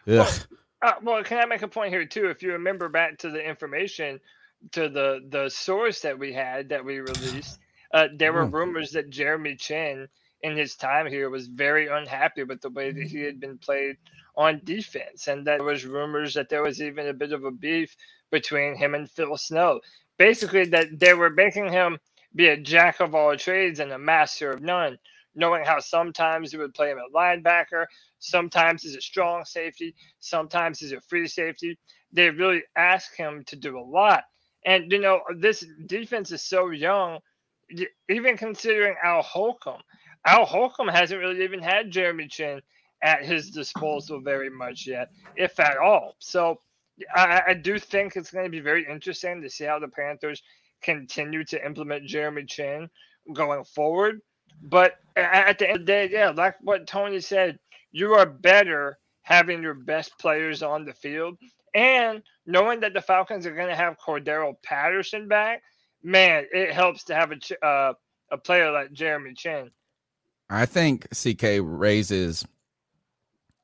Ugh. 0.08 0.47
Uh, 0.82 0.93
well, 1.01 1.24
can 1.24 1.39
I 1.39 1.45
make 1.45 1.64
a 1.64 1.68
point 1.68 1.91
here 1.91 2.06
too? 2.06 2.30
If 2.30 2.43
you 2.43 2.51
remember 2.53 2.89
back 2.89 3.18
to 3.20 3.30
the 3.30 3.43
information, 3.43 4.20
to 4.72 4.88
the 4.89 5.26
the 5.30 5.49
source 5.49 6.01
that 6.01 6.18
we 6.18 6.32
had 6.34 6.70
that 6.70 6.84
we 6.86 6.99
released, 6.99 7.60
uh, 7.93 8.08
there 8.16 8.34
were 8.34 8.45
Mm. 8.45 8.53
rumors 8.53 8.91
that 8.91 9.10
Jeremy 9.10 9.56
Chinn, 9.56 10.08
in 10.41 10.56
his 10.56 10.76
time 10.76 11.08
here, 11.08 11.30
was 11.30 11.47
very 11.47 11.88
unhappy 11.88 12.43
with 12.43 12.62
the 12.62 12.70
way 12.70 12.91
that 12.91 13.03
he 13.08 13.22
had 13.22 13.39
been 13.39 13.58
played 13.58 13.97
on 14.38 14.62
defense, 14.64 15.28
and 15.28 15.45
that 15.47 15.58
there 15.58 15.64
was 15.66 15.86
rumors 15.86 16.34
that 16.36 16.49
there 16.49 16.62
was 16.62 16.82
even 16.82 17.08
a 17.08 17.14
bit 17.14 17.32
of 17.32 17.45
a 17.45 17.51
beef 17.51 17.95
between 18.32 18.76
him 18.76 18.93
and 18.95 19.10
Phil 19.10 19.38
Snow. 19.38 19.82
Basically, 20.18 20.66
that 20.66 20.99
they 20.99 21.14
were 21.14 21.30
making 21.30 21.72
him 21.72 21.99
be 22.36 22.48
a 22.48 22.58
jack 22.58 23.00
of 23.00 23.16
all 23.16 23.36
trades 23.38 23.80
and 23.80 23.92
a 23.92 23.98
master 23.98 24.52
of 24.52 24.62
none, 24.62 24.98
knowing 25.36 25.64
how 25.64 25.80
sometimes 25.80 26.52
he 26.52 26.58
would 26.58 26.74
play 26.74 26.92
him 26.92 26.98
at 26.98 27.14
linebacker, 27.14 27.86
sometimes 28.20 28.84
he's 28.84 28.96
a 28.96 29.02
strong 29.02 29.46
safety, 29.46 29.96
sometimes 30.20 30.80
he's 30.80 30.92
a 30.92 31.02
free 31.02 31.28
safety. 31.28 31.78
They 32.12 32.30
really 32.30 32.64
ask 32.76 33.16
him 33.16 33.44
to 33.48 33.56
do 33.56 33.78
a 33.78 33.82
lot. 33.82 34.24
And, 34.66 34.92
you 34.92 35.00
know, 35.00 35.22
this 35.38 35.66
defense 35.86 36.32
is 36.32 36.42
so 36.42 36.70
young, 36.72 37.20
even 38.10 38.38
considering 38.38 38.96
Al 39.04 39.22
Holcomb. 39.22 39.82
Al 40.26 40.46
Holcomb 40.46 40.88
hasn't 40.88 41.20
really 41.20 41.44
even 41.44 41.62
had 41.62 41.92
Jeremy 41.92 42.28
Chinn 42.28 42.62
at 43.04 43.24
his 43.24 43.52
disposal 43.52 44.22
very 44.22 44.50
much 44.50 44.88
yet, 44.88 45.10
if 45.36 45.60
at 45.60 45.78
all. 45.78 46.16
So 46.20 46.62
I, 47.14 47.42
I 47.50 47.54
do 47.54 47.78
think 47.78 48.16
it's 48.16 48.32
going 48.32 48.46
to 48.46 48.50
be 48.52 48.62
very 48.62 48.88
interesting 48.90 49.42
to 49.42 49.50
see 49.50 49.66
how 49.66 49.80
the 49.80 49.88
Panthers 49.88 50.42
continue 50.82 51.43
to 51.45 51.65
implement 51.65 52.07
Jeremy 52.07 52.45
Chinn 52.45 52.89
going 53.34 53.63
forward. 53.63 54.21
But 54.61 54.95
at 55.15 55.59
the 55.59 55.69
end 55.69 55.82
of 55.82 55.86
the 55.86 55.91
day, 55.91 56.09
yeah, 56.11 56.30
like 56.30 56.55
what 56.61 56.88
Tony 56.88 57.19
said, 57.19 57.59
you 57.91 58.13
are 58.13 58.26
better 58.26 58.97
having 59.23 59.61
your 59.61 59.73
best 59.73 60.17
players 60.19 60.61
on 60.63 60.86
the 60.86 60.93
field 60.93 61.38
and 61.73 62.21
knowing 62.45 62.80
that 62.80 62.93
the 62.93 63.01
Falcons 63.01 63.45
are 63.45 63.55
going 63.55 63.69
to 63.69 63.76
have 63.76 63.97
Cordarrelle 63.99 64.55
Patterson 64.63 65.28
back. 65.28 65.61
Man, 66.03 66.45
it 66.51 66.71
helps 66.71 67.03
to 67.05 67.15
have 67.15 67.32
a 67.32 67.65
uh, 67.65 67.93
a 68.32 68.38
player 68.38 68.71
like 68.71 68.91
Jeremy 68.91 69.34
Chinn. 69.34 69.71
I 70.49 70.65
think 70.65 71.07
CK 71.09 71.59
raises 71.61 72.45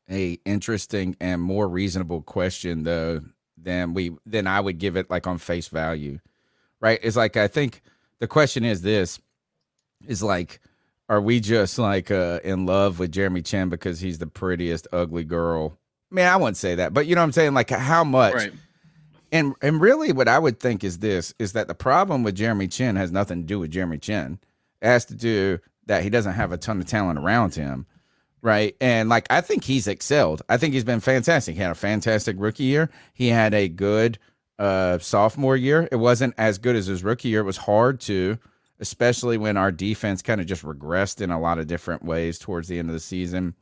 a 0.09 0.39
interesting 0.45 1.15
and 1.21 1.41
more 1.41 1.69
reasonable 1.69 2.21
question 2.21 2.83
though 2.83 3.21
than 3.57 3.93
we 3.93 4.15
than 4.25 4.47
I 4.47 4.59
would 4.59 4.77
give 4.77 4.97
it 4.97 5.09
like 5.09 5.27
on 5.27 5.37
face 5.37 5.67
value. 5.67 6.19
Right? 6.81 6.99
It's 7.01 7.15
like 7.15 7.37
I 7.37 7.47
think 7.47 7.81
the 8.19 8.27
question 8.27 8.65
is 8.65 8.81
this 8.81 9.19
is 10.07 10.21
like 10.23 10.59
are 11.09 11.21
we 11.21 11.39
just 11.39 11.77
like 11.77 12.09
uh 12.11 12.39
in 12.43 12.65
love 12.65 12.99
with 12.99 13.11
Jeremy 13.11 13.41
Chinn 13.41 13.69
because 13.69 13.99
he's 13.99 14.17
the 14.17 14.27
prettiest 14.27 14.87
ugly 14.91 15.23
girl? 15.23 15.77
Man, 16.09 16.31
I 16.31 16.35
wouldn't 16.37 16.57
say 16.57 16.75
that, 16.75 16.93
but 16.93 17.05
you 17.07 17.15
know 17.15 17.21
what 17.21 17.25
I'm 17.25 17.31
saying? 17.31 17.53
Like 17.53 17.69
how 17.69 18.03
much 18.03 18.33
Right. 18.33 18.53
and 19.31 19.53
and 19.61 19.79
really 19.79 20.11
what 20.11 20.27
I 20.27 20.39
would 20.39 20.59
think 20.59 20.83
is 20.83 20.99
this 20.99 21.33
is 21.39 21.53
that 21.53 21.67
the 21.67 21.75
problem 21.75 22.23
with 22.23 22.35
Jeremy 22.35 22.67
Chinn 22.67 22.95
has 22.95 23.11
nothing 23.11 23.41
to 23.41 23.47
do 23.47 23.59
with 23.59 23.71
Jeremy 23.71 23.97
Chinn. 23.99 24.39
It 24.81 24.87
has 24.87 25.05
to 25.05 25.15
do 25.15 25.59
that 25.85 26.03
he 26.03 26.09
doesn't 26.09 26.33
have 26.33 26.51
a 26.51 26.57
ton 26.57 26.79
of 26.79 26.87
talent 26.87 27.19
around 27.19 27.53
him. 27.55 27.85
Right. 28.41 28.75
And 28.81 29.07
like 29.07 29.27
I 29.29 29.41
think 29.41 29.63
he's 29.63 29.87
excelled. 29.87 30.41
I 30.49 30.57
think 30.57 30.73
he's 30.73 30.83
been 30.83 30.99
fantastic. 30.99 31.55
He 31.55 31.61
had 31.61 31.71
a 31.71 31.75
fantastic 31.75 32.35
rookie 32.39 32.63
year. 32.63 32.89
He 33.13 33.27
had 33.27 33.53
a 33.53 33.67
good 33.69 34.17
uh 34.61 34.99
sophomore 34.99 35.57
year. 35.57 35.89
It 35.91 35.95
wasn't 35.95 36.35
as 36.37 36.59
good 36.59 36.75
as 36.75 36.85
his 36.85 37.03
rookie 37.03 37.29
year. 37.29 37.41
It 37.41 37.45
was 37.45 37.57
hard 37.57 37.99
to, 38.01 38.37
especially 38.79 39.37
when 39.37 39.57
our 39.57 39.71
defense 39.71 40.21
kind 40.21 40.39
of 40.39 40.47
just 40.47 40.63
regressed 40.63 41.19
in 41.19 41.31
a 41.31 41.39
lot 41.39 41.57
of 41.57 41.67
different 41.67 42.05
ways 42.05 42.37
towards 42.37 42.67
the 42.67 42.77
end 42.77 42.89
of 42.89 42.93
the 42.93 42.99
season. 42.99 43.55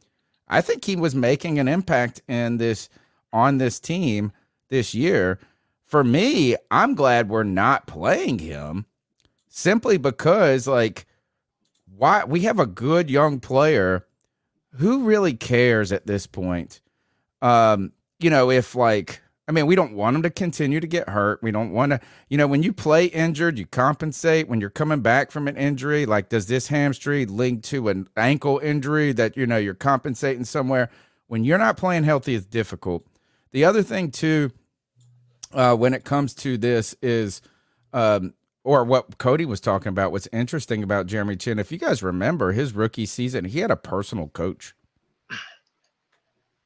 I 0.49 0.61
think 0.61 0.83
he 0.83 0.95
was 0.97 1.15
making 1.15 1.57
an 1.57 1.69
impact 1.69 2.21
in 2.27 2.57
this 2.57 2.89
on 3.31 3.59
this 3.59 3.79
team 3.79 4.33
this 4.67 4.93
year. 4.93 5.39
For 5.85 6.03
me, 6.03 6.55
I'm 6.69 6.95
glad 6.95 7.29
we're 7.29 7.43
not 7.43 7.87
playing 7.87 8.39
him 8.39 8.85
simply 9.47 9.97
because 9.97 10.67
like 10.67 11.05
why 11.95 12.25
we 12.25 12.41
have 12.41 12.59
a 12.59 12.65
good 12.65 13.09
young 13.09 13.39
player 13.39 14.05
who 14.75 15.03
really 15.03 15.33
cares 15.33 15.91
at 15.91 16.05
this 16.05 16.27
point 16.27 16.81
um 17.41 17.91
you 18.19 18.29
know 18.29 18.51
if 18.51 18.75
like 18.75 19.21
i 19.49 19.51
mean 19.51 19.65
we 19.65 19.75
don't 19.75 19.93
want 19.93 20.15
him 20.15 20.21
to 20.21 20.29
continue 20.29 20.79
to 20.79 20.87
get 20.87 21.09
hurt. 21.09 21.43
We 21.43 21.51
don't 21.51 21.71
want 21.71 21.91
to 21.91 21.99
you 22.29 22.37
know 22.37 22.47
when 22.47 22.63
you 22.63 22.71
play 22.71 23.05
injured 23.05 23.57
you 23.57 23.65
compensate. 23.65 24.47
When 24.47 24.61
you're 24.61 24.69
coming 24.69 25.01
back 25.01 25.31
from 25.31 25.47
an 25.49 25.57
injury 25.57 26.05
like 26.05 26.29
does 26.29 26.47
this 26.47 26.67
hamstring 26.67 27.35
link 27.35 27.63
to 27.63 27.89
an 27.89 28.07
ankle 28.15 28.59
injury 28.59 29.11
that 29.13 29.35
you 29.35 29.47
know 29.47 29.57
you're 29.57 29.73
compensating 29.73 30.45
somewhere? 30.45 30.89
When 31.27 31.43
you're 31.43 31.57
not 31.57 31.75
playing 31.75 32.03
healthy 32.03 32.35
it's 32.35 32.45
difficult. 32.45 33.05
The 33.51 33.65
other 33.65 33.83
thing 33.83 34.11
too 34.11 34.51
uh 35.53 35.75
when 35.75 35.93
it 35.93 36.05
comes 36.05 36.33
to 36.35 36.57
this 36.57 36.95
is 37.01 37.41
um 37.91 38.33
or 38.63 38.83
what 38.83 39.17
Cody 39.17 39.45
was 39.45 39.59
talking 39.59 39.89
about, 39.89 40.11
what's 40.11 40.27
interesting 40.31 40.83
about 40.83 41.07
Jeremy 41.07 41.35
Chinn, 41.35 41.57
if 41.57 41.71
you 41.71 41.79
guys 41.79 42.03
remember 42.03 42.51
his 42.51 42.73
rookie 42.73 43.07
season, 43.07 43.45
he 43.45 43.59
had 43.59 43.71
a 43.71 43.75
personal 43.75 44.27
coach. 44.27 44.75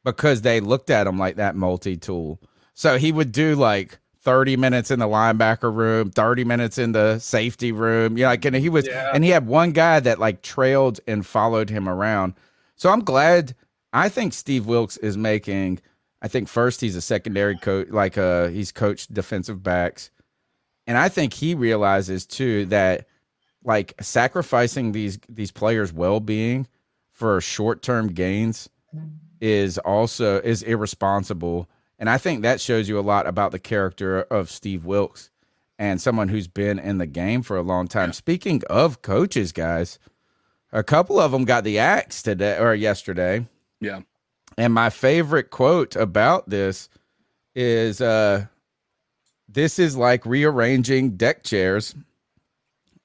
Because 0.04 0.42
they 0.42 0.60
looked 0.60 0.90
at 0.90 1.08
him 1.08 1.18
like 1.18 1.38
that 1.38 1.56
multi 1.56 1.96
tool. 1.96 2.42
So 2.74 2.98
he 2.98 3.12
would 3.12 3.32
do 3.32 3.56
like 3.56 4.00
30 4.22 4.58
minutes 4.58 4.90
in 4.90 5.00
the 5.00 5.08
linebacker 5.08 5.74
room, 5.74 6.10
30 6.12 6.44
minutes 6.46 6.78
in 6.78 6.92
the 6.94 7.20
safety 7.20 7.72
room. 7.72 8.18
You 8.18 8.24
know, 8.24 8.30
like, 8.30 8.46
and 8.46 8.56
he 8.56 8.70
was, 8.70 8.88
Yeah. 8.88 9.12
and 9.14 9.24
he 9.24 9.30
had 9.32 9.46
one 9.48 9.72
guy 9.72 10.00
that 10.00 10.20
like 10.20 10.42
trailed 10.42 11.00
and 11.08 11.26
followed 11.26 11.70
him 11.70 11.88
around. 11.90 12.34
So 12.76 12.90
I'm 12.90 13.04
glad. 13.04 13.56
I 13.92 14.10
think 14.10 14.34
Steve 14.34 14.66
Wilks 14.66 14.98
is 14.98 15.18
making, 15.18 15.80
I 16.22 16.28
think 16.28 16.48
first 16.48 16.82
he's 16.82 16.96
a 16.96 17.02
secondary 17.02 17.58
coach, 17.58 17.90
like 17.90 18.18
uh, 18.18 18.48
he's 18.48 18.72
coached 18.72 19.14
defensive 19.14 19.62
backs. 19.62 20.10
And 20.88 20.98
I 20.98 21.10
think 21.10 21.34
he 21.34 21.54
realizes 21.54 22.26
too 22.26 22.66
that 22.66 23.08
like 23.64 23.94
sacrificing 24.02 24.92
these 24.92 25.18
these 25.30 25.52
players' 25.52 25.94
well-being 25.94 26.68
for 27.12 27.40
short-term 27.40 28.08
gains 28.10 28.68
is 29.40 29.78
also 29.78 30.40
is 30.42 30.64
irresponsible. 30.64 31.70
And 32.04 32.10
I 32.10 32.18
think 32.18 32.42
that 32.42 32.60
shows 32.60 32.90
you 32.90 33.00
a 33.00 33.02
lot 33.02 33.28
about 33.28 33.54
the 33.54 33.60
character 33.60 34.24
of 34.24 34.52
Steve 34.52 34.84
Wilks 34.84 35.30
and 35.80 36.02
someone 36.02 36.28
who's 36.28 36.50
been 36.50 36.78
in 36.78 36.98
the 36.98 37.08
game 37.08 37.42
for 37.44 37.56
a 37.56 37.62
long 37.62 37.88
time. 37.88 38.12
Speaking 38.12 38.62
of 38.70 39.02
coaches, 39.02 39.54
guys, 39.54 40.00
a 40.74 40.84
couple 40.84 41.18
of 41.18 41.32
them 41.32 41.46
got 41.46 41.64
the 41.64 41.80
axe 41.80 42.22
today 42.22 42.58
or 42.60 42.76
yesterday. 42.76 43.48
Yeah. 43.80 44.02
And 44.58 44.74
my 44.74 44.90
favorite 44.90 45.50
quote 45.50 45.96
about 45.96 46.50
this 46.50 46.90
is 47.56 48.02
uh 48.02 48.48
this 49.48 49.80
is 49.80 49.96
like 49.96 50.26
rearranging 50.26 51.12
deck 51.12 51.46
chairs 51.46 51.96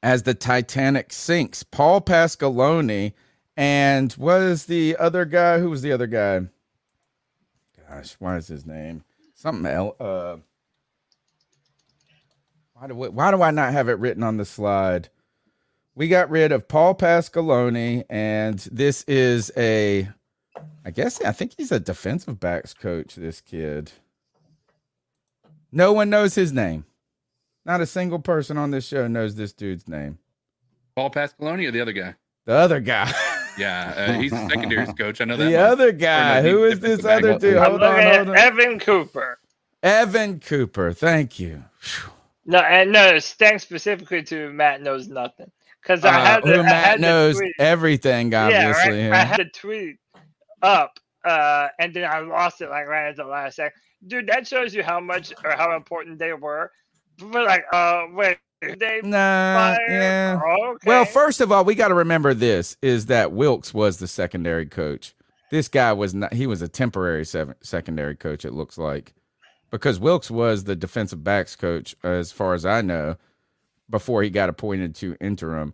as 0.03 0.25
the 0.25 0.35
Titanic 0.35 1.13
sinks. 1.13 1.63
Paul 1.63 2.01
Pasqualoni 2.01 3.13
and 3.57 4.13
was 4.19 4.67
the 4.67 4.97
other 4.97 5.25
guy? 5.25 5.61
Who 5.61 5.71
was 5.71 5.83
the 5.83 5.93
other 5.93 6.09
guy? 6.09 6.49
Gosh, 7.89 8.17
why 8.19 8.37
is 8.37 8.49
his 8.49 8.67
name? 8.67 9.05
Something 9.35 9.67
else. 9.67 10.01
Uh, 10.01 10.39
why 12.75 12.87
do 12.87 12.95
we, 12.95 13.09
why 13.09 13.31
do 13.31 13.43
I 13.43 13.51
not 13.51 13.73
have 13.73 13.89
it 13.89 13.99
written 13.99 14.23
on 14.23 14.37
the 14.37 14.45
slide? 14.45 15.09
We 15.95 16.09
got 16.09 16.31
rid 16.31 16.53
of 16.53 16.69
Paul 16.69 16.95
Pasqualoni, 16.95 18.05
and 18.09 18.59
this 18.71 19.03
is 19.05 19.51
a 19.57 20.09
I 20.85 20.91
guess 20.91 21.21
I 21.23 21.33
think 21.33 21.55
he's 21.57 21.73
a 21.73 21.81
defensive 21.81 22.41
backs 22.41 22.75
coach. 22.75 23.15
This 23.15 23.41
kid. 23.41 23.93
No 25.71 25.93
one 25.93 26.09
knows 26.09 26.35
his 26.35 26.53
name. 26.53 26.85
Not 27.65 27.81
a 27.81 27.87
single 27.87 28.21
person 28.21 28.57
on 28.57 28.71
this 28.71 28.87
show 28.87 29.07
knows 29.07 29.35
this 29.35 29.53
dude's 29.53 29.87
name. 29.87 30.19
Paul 30.97 31.11
Pasqualoni 31.11 31.69
or 31.69 31.71
the 31.71 31.81
other 31.83 31.93
guy? 31.93 32.15
The 32.47 32.55
other 32.55 32.81
guy. 32.81 33.13
Yeah, 33.59 33.95
uh, 33.97 34.13
he's 34.15 34.33
a 34.33 34.49
secondaries 34.49 34.93
coach. 34.99 35.21
I 35.21 35.25
know 35.25 35.37
that. 35.37 35.45
the 35.45 35.59
much. 35.59 35.73
other 35.73 35.93
guy. 35.93 36.43
he's 36.43 36.51
Who 36.53 36.65
is 36.65 36.81
this 36.81 37.05
other 37.05 37.39
dude? 37.39 37.57
I'm 37.59 37.71
Hold 37.73 37.83
on, 37.83 38.03
hold 38.03 38.29
on. 38.31 38.37
Evan 38.39 38.79
Cooper. 38.81 39.39
Evan 39.83 40.41
Cooper. 40.41 40.93
Thank 40.93 41.39
you. 41.41 41.65
No, 42.47 42.59
and 42.61 42.93
no, 42.93 43.19
thanks 43.21 43.63
specifically 43.63 44.23
to 44.25 44.51
Matt 44.53 44.83
knows 44.83 45.09
nothing 45.09 45.51
because 45.83 46.05
I 46.05 46.19
Uh, 46.19 46.25
had 46.25 46.45
the, 46.45 46.55
who 46.55 46.61
I 46.61 46.63
Matt 46.63 46.85
had 46.85 47.03
the 47.03 47.03
knows 47.03 47.37
tweet. 47.39 47.55
everything, 47.59 48.33
Yeah, 48.33 48.47
obviously. 48.47 48.93
right. 48.93 48.99
yeah. 49.09 49.13
I 49.13 49.25
had 49.25 49.41
the 49.41 49.45
tweet 49.47 49.97
up, 50.63 50.99
uh, 51.25 51.69
and 51.79 51.95
then 51.95 52.05
I 52.05 52.21
lost 52.21 52.61
it 52.63 52.71
like 52.71 52.87
right 52.87 53.09
at 53.09 53.17
the 53.17 53.25
last 53.25 53.57
second. 53.57 53.81
Dude, 54.07 54.29
that 54.29 54.47
shows 54.47 54.75
you 54.75 54.83
how 54.83 55.01
much 55.01 55.33
or 55.45 55.53
how 55.53 55.77
important 55.77 56.19
they 56.19 56.33
were. 56.33 56.71
But 57.19 57.47
like, 57.47 57.65
uh, 57.73 58.05
wait, 58.13 58.39
they 58.61 59.01
Nah, 59.03 59.77
yeah. 59.89 60.41
Okay. 60.45 60.87
Well, 60.87 61.05
first 61.05 61.41
of 61.41 61.53
all, 61.53 61.65
we 61.65 61.75
got 61.75 61.89
to 61.89 61.95
remember 61.95 62.35
this 62.35 62.77
is 62.83 63.07
that 63.07 63.33
Wilks 63.33 63.73
was 63.73 63.99
the 63.99 64.09
secondary 64.09 64.67
coach. 64.67 65.15
This 65.51 65.69
guy 65.69 65.93
was 65.93 66.15
not, 66.15 66.35
he 66.35 66.47
was 66.47 66.61
a 66.61 66.69
temporary 66.69 67.25
seven, 67.25 67.55
secondary 67.63 68.15
coach, 68.17 68.45
it 68.45 68.53
looks 68.53 68.77
like, 68.77 69.15
because 69.71 69.99
Wilks 69.99 70.31
was 70.31 70.65
the 70.65 70.77
defensive 70.77 71.25
backs 71.25 71.57
coach, 71.57 71.97
as 72.03 72.33
far 72.33 72.55
as 72.55 72.67
I 72.67 72.83
know, 72.83 73.17
before 73.89 74.23
he 74.23 74.31
got 74.31 74.51
appointed 74.51 74.95
to 74.97 75.17
interim. 75.21 75.73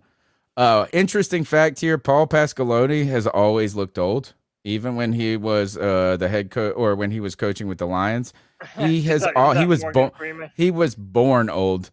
Uh, 0.56 0.86
interesting 0.92 1.42
fact 1.42 1.80
here 1.80 1.98
Paul 1.98 2.28
Pasqualoni 2.28 3.06
has 3.08 3.26
always 3.26 3.74
looked 3.74 3.98
old, 3.98 4.34
even 4.62 4.94
when 4.94 5.12
he 5.14 5.36
was 5.36 5.76
uh, 5.76 6.16
the 6.18 6.28
head 6.28 6.50
coach 6.52 6.74
or 6.76 6.94
when 6.94 7.10
he 7.10 7.18
was 7.18 7.34
coaching 7.34 7.66
with 7.66 7.78
the 7.78 7.86
Lions. 7.86 8.32
He 8.78 9.02
has 9.02 9.26
all, 9.36 9.52
he 9.52 9.66
was 9.66 9.84
born 9.92 10.50
he 10.56 10.70
was 10.70 10.94
born 10.94 11.50
old. 11.50 11.90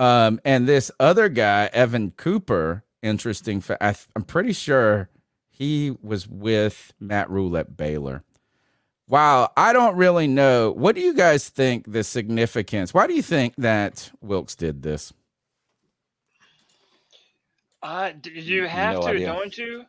Um, 0.00 0.40
and 0.46 0.66
this 0.66 0.90
other 0.98 1.28
guy, 1.28 1.68
Evan 1.74 2.12
Cooper, 2.12 2.84
interesting. 3.02 3.60
Fa- 3.60 3.82
I, 3.84 3.94
I'm 4.16 4.22
pretty 4.24 4.54
sure 4.54 5.10
he 5.50 5.94
was 6.02 6.26
with 6.26 6.94
Matt 6.98 7.28
Rhule 7.28 7.54
at 7.58 7.76
Baylor. 7.76 8.24
Wow, 9.08 9.50
I 9.56 9.72
don't 9.74 9.96
really 9.96 10.26
know. 10.26 10.70
What 10.72 10.94
do 10.94 11.02
you 11.02 11.12
guys 11.12 11.50
think 11.50 11.92
the 11.92 12.02
significance? 12.02 12.94
Why 12.94 13.06
do 13.06 13.12
you 13.14 13.20
think 13.22 13.54
that 13.58 14.10
Wilks 14.22 14.54
did 14.54 14.82
this? 14.82 15.12
Uh, 17.82 18.12
d- 18.20 18.40
you 18.40 18.66
have 18.66 18.96
No 18.96 19.02
to, 19.02 19.08
idea. 19.08 19.26
don't 19.26 19.56
you? 19.58 19.84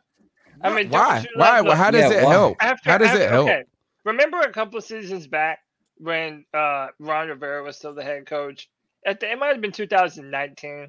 I 0.62 0.74
mean, 0.74 0.90
don't 0.90 1.00
why? 1.00 1.18
you 1.20 1.28
Why? 1.36 1.60
like, 1.60 1.64
Well, 1.68 1.76
how 1.76 1.90
does 1.90 2.10
Yeah, 2.12 2.20
it 2.20 2.24
why? 2.24 2.30
help? 2.32 2.56
after, 2.60 2.90
how 2.90 2.98
does 2.98 3.08
after, 3.08 3.22
it 3.22 3.30
help? 3.30 3.48
Okay. 3.48 3.62
Remember 4.04 4.40
a 4.40 4.52
couple 4.52 4.78
of 4.78 4.84
seasons 4.84 5.26
back 5.26 5.60
when 5.98 6.44
uh, 6.52 6.88
Ron 6.98 7.28
Rivera 7.28 7.62
was 7.62 7.76
still 7.76 7.94
the 7.94 8.02
head 8.02 8.26
coach? 8.26 8.68
At 9.06 9.20
the, 9.20 9.30
it 9.32 9.38
might 9.38 9.48
have 9.52 9.60
been 9.60 9.72
2019, 9.72 10.88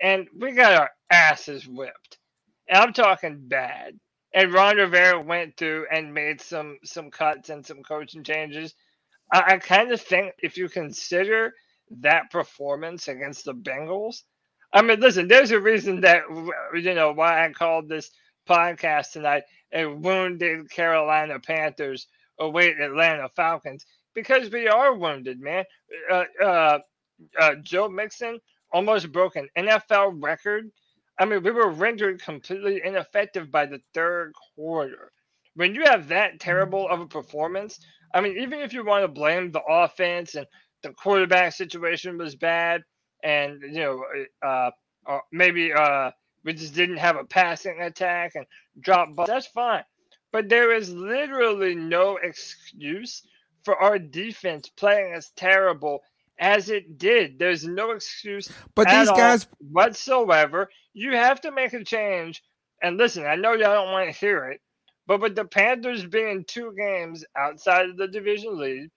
and 0.00 0.28
we 0.38 0.52
got 0.52 0.72
our 0.80 0.90
asses 1.10 1.66
whipped. 1.66 2.18
And 2.68 2.78
I'm 2.78 2.92
talking 2.92 3.48
bad. 3.48 3.98
And 4.34 4.52
Ron 4.52 4.76
Rivera 4.76 5.20
went 5.20 5.56
through 5.56 5.86
and 5.92 6.14
made 6.14 6.40
some 6.40 6.78
some 6.84 7.10
cuts 7.10 7.50
and 7.50 7.64
some 7.64 7.82
coaching 7.82 8.24
changes. 8.24 8.74
I, 9.32 9.54
I 9.54 9.58
kind 9.58 9.92
of 9.92 10.00
think 10.00 10.34
if 10.38 10.56
you 10.56 10.68
consider 10.68 11.52
that 12.00 12.30
performance 12.30 13.08
against 13.08 13.44
the 13.44 13.54
Bengals, 13.54 14.22
I 14.72 14.82
mean, 14.82 15.00
listen, 15.00 15.28
there's 15.28 15.50
a 15.50 15.60
reason 15.60 16.00
that 16.02 16.22
you 16.74 16.94
know 16.94 17.12
why 17.12 17.44
I 17.44 17.52
called 17.52 17.88
this 17.88 18.10
podcast 18.48 19.12
tonight 19.12 19.44
a 19.72 19.86
wounded 19.86 20.70
Carolina 20.70 21.38
Panthers 21.40 22.06
await 22.38 22.80
Atlanta 22.80 23.28
Falcons 23.36 23.84
because 24.14 24.50
we 24.50 24.68
are 24.68 24.94
wounded, 24.94 25.40
man. 25.40 25.64
Uh, 26.10 26.24
uh, 26.42 26.78
uh, 27.40 27.56
Joe 27.62 27.88
Mixon 27.88 28.38
almost 28.72 29.12
broke 29.12 29.36
an 29.36 29.48
NFL 29.58 30.22
record. 30.22 30.70
I 31.18 31.24
mean, 31.26 31.42
we 31.42 31.50
were 31.50 31.70
rendered 31.70 32.22
completely 32.22 32.82
ineffective 32.84 33.50
by 33.50 33.66
the 33.66 33.80
third 33.94 34.32
quarter. 34.56 35.12
When 35.54 35.74
you 35.74 35.84
have 35.84 36.08
that 36.08 36.40
terrible 36.40 36.88
of 36.88 37.00
a 37.00 37.06
performance, 37.06 37.78
I 38.14 38.20
mean, 38.20 38.38
even 38.38 38.60
if 38.60 38.72
you 38.72 38.84
want 38.84 39.04
to 39.04 39.08
blame 39.08 39.52
the 39.52 39.62
offense 39.62 40.34
and 40.34 40.46
the 40.82 40.90
quarterback 40.94 41.52
situation 41.54 42.18
was 42.18 42.36
bad, 42.36 42.82
and 43.24 43.62
you 43.62 43.72
know, 43.80 44.04
uh, 44.44 44.70
uh, 45.06 45.18
maybe 45.32 45.72
uh, 45.72 46.10
we 46.44 46.54
just 46.54 46.74
didn't 46.74 46.98
have 46.98 47.16
a 47.16 47.24
passing 47.24 47.80
attack 47.82 48.32
and 48.36 48.46
drop 48.80 49.14
balls. 49.14 49.28
That's 49.28 49.46
fine. 49.46 49.84
But 50.32 50.48
there 50.48 50.72
is 50.74 50.92
literally 50.92 51.74
no 51.74 52.18
excuse 52.22 53.22
for 53.64 53.76
our 53.76 53.98
defense 53.98 54.68
playing 54.70 55.14
as 55.14 55.30
terrible 55.36 56.00
as 56.42 56.68
it 56.68 56.98
did. 56.98 57.38
There's 57.38 57.64
no 57.64 57.92
excuse 57.92 58.50
But 58.74 58.88
these 58.90 59.08
guys, 59.10 59.46
whatsoever. 59.60 60.68
You 60.92 61.12
have 61.12 61.40
to 61.42 61.52
make 61.52 61.72
a 61.72 61.84
change. 61.84 62.42
And 62.82 62.98
listen, 62.98 63.24
I 63.24 63.36
know 63.36 63.52
y'all 63.52 63.74
don't 63.74 63.92
want 63.92 64.12
to 64.12 64.18
hear 64.18 64.46
it, 64.50 64.60
but 65.06 65.20
with 65.20 65.36
the 65.36 65.44
Panthers 65.44 66.04
being 66.04 66.44
two 66.44 66.74
games 66.76 67.24
outside 67.38 67.88
of 67.88 67.96
the 67.96 68.08
division 68.08 68.58
lead, 68.58 68.90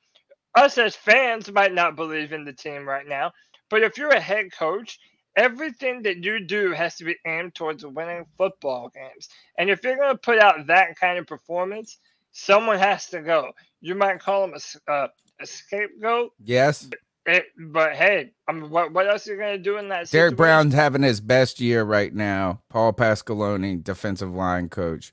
us 0.55 0.77
as 0.79 0.95
fans 0.95 1.51
might 1.51 1.73
not 1.73 1.95
believe 1.95 2.33
in 2.33 2.45
the 2.45 2.53
team 2.53 2.87
right 2.89 3.07
now. 3.07 3.31
But 3.69 3.83
if 3.83 3.97
you're 3.97 4.09
a 4.09 4.19
head 4.19 4.47
coach, 4.51 4.97
everything 5.35 6.01
that 6.01 6.23
you 6.23 6.39
do 6.45 6.71
has 6.71 6.95
to 6.95 7.03
be 7.03 7.15
aimed 7.27 7.53
towards 7.53 7.85
winning 7.85 8.25
football 8.39 8.89
games. 8.89 9.29
And 9.59 9.69
if 9.69 9.83
you're 9.83 9.97
going 9.97 10.13
to 10.13 10.17
put 10.17 10.39
out 10.39 10.65
that 10.67 10.99
kind 10.99 11.19
of 11.19 11.27
performance, 11.27 11.99
someone 12.31 12.79
has 12.79 13.07
to 13.07 13.21
go. 13.21 13.51
You 13.81 13.93
might 13.93 14.19
call 14.19 14.45
him 14.45 14.55
a, 14.55 14.91
uh, 14.91 15.07
a 15.39 15.45
scapegoat, 15.45 16.31
yes, 16.43 16.89
it, 17.25 17.45
but 17.57 17.95
hey, 17.95 18.31
I 18.47 18.51
mean, 18.53 18.69
what, 18.69 18.91
what 18.93 19.09
else 19.09 19.27
are 19.27 19.33
you 19.33 19.39
going 19.39 19.57
to 19.57 19.63
do 19.63 19.77
in 19.77 19.89
that 19.89 20.09
Derrick? 20.11 20.35
Brown's 20.35 20.73
having 20.73 21.01
his 21.03 21.19
best 21.21 21.59
year 21.59 21.83
right 21.83 22.13
now. 22.13 22.61
Paul 22.69 22.93
Pasqualoni, 22.93 23.83
defensive 23.83 24.33
line 24.33 24.69
coach. 24.69 25.11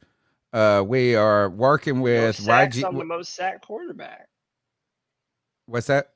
Uh, 0.52 0.84
we 0.86 1.14
are 1.14 1.48
working 1.48 1.96
No 1.96 2.02
with 2.02 2.36
sacks 2.36 2.76
YG. 2.78 2.84
on 2.86 2.98
the 2.98 3.04
most 3.04 3.34
sacked 3.34 3.64
quarterback. 3.66 4.28
What's 5.66 5.86
that? 5.86 6.10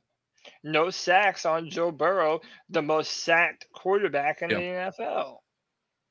No 0.62 0.90
sacks 0.90 1.46
on 1.46 1.70
Joe 1.70 1.90
Burrow, 1.90 2.40
the 2.68 2.82
most 2.82 3.24
sacked 3.24 3.66
quarterback 3.72 4.42
in 4.42 4.50
Yeah. 4.50 4.90
the 4.90 5.02
NFL. 5.02 5.38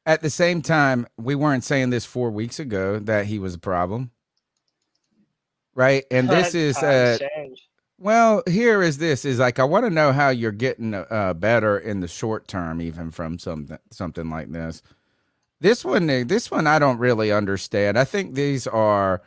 At 0.07 0.21
the 0.21 0.29
same 0.29 0.61
time, 0.61 1.07
we 1.17 1.35
weren't 1.35 1.63
saying 1.63 1.89
this 1.89 2.05
four 2.05 2.31
weeks 2.31 2.59
ago 2.59 2.99
that 2.99 3.25
he 3.25 3.39
was 3.39 3.53
a 3.55 3.59
problem, 3.59 4.11
right? 5.73 6.03
And 6.11 6.29
this 6.29 6.55
is 6.55 6.77
uh, 6.77 7.17
change. 7.35 7.67
Well, 7.97 8.43
here 8.47 8.81
is 8.81 8.97
this 8.97 9.23
is 9.23 9.39
like 9.39 9.57
I 9.57 9.63
want 9.63 9.85
to 9.85 9.89
know 9.89 10.11
how 10.11 10.29
you're 10.29 10.51
getting 10.51 10.93
uh, 10.93 11.33
better 11.33 11.77
in 11.77 12.01
the 12.01 12.07
short 12.07 12.47
term, 12.47 12.81
even 12.81 13.11
from 13.11 13.39
something 13.39 13.77
something 13.91 14.29
like 14.29 14.51
this. 14.51 14.81
This 15.61 15.85
one, 15.85 16.09
uh, 16.09 16.23
this 16.27 16.51
one, 16.51 16.67
I 16.67 16.77
don't 16.79 16.97
really 16.97 17.31
understand. 17.31 17.97
I 17.97 18.03
think 18.03 18.35
these 18.35 18.67
are. 18.67 19.21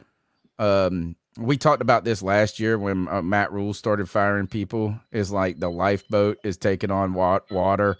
Um, 0.58 1.16
we 1.38 1.56
talked 1.56 1.82
about 1.82 2.04
this 2.04 2.20
last 2.20 2.58
year 2.60 2.76
when 2.78 3.08
uh, 3.08 3.22
Matt 3.22 3.52
Rhule 3.52 3.72
started 3.72 4.10
firing 4.10 4.46
people. 4.48 5.00
Is 5.12 5.30
like 5.32 5.58
the 5.60 5.70
lifeboat 5.70 6.38
is 6.44 6.58
taking 6.58 6.90
on 6.90 7.14
wa- 7.14 7.40
water, 7.50 7.96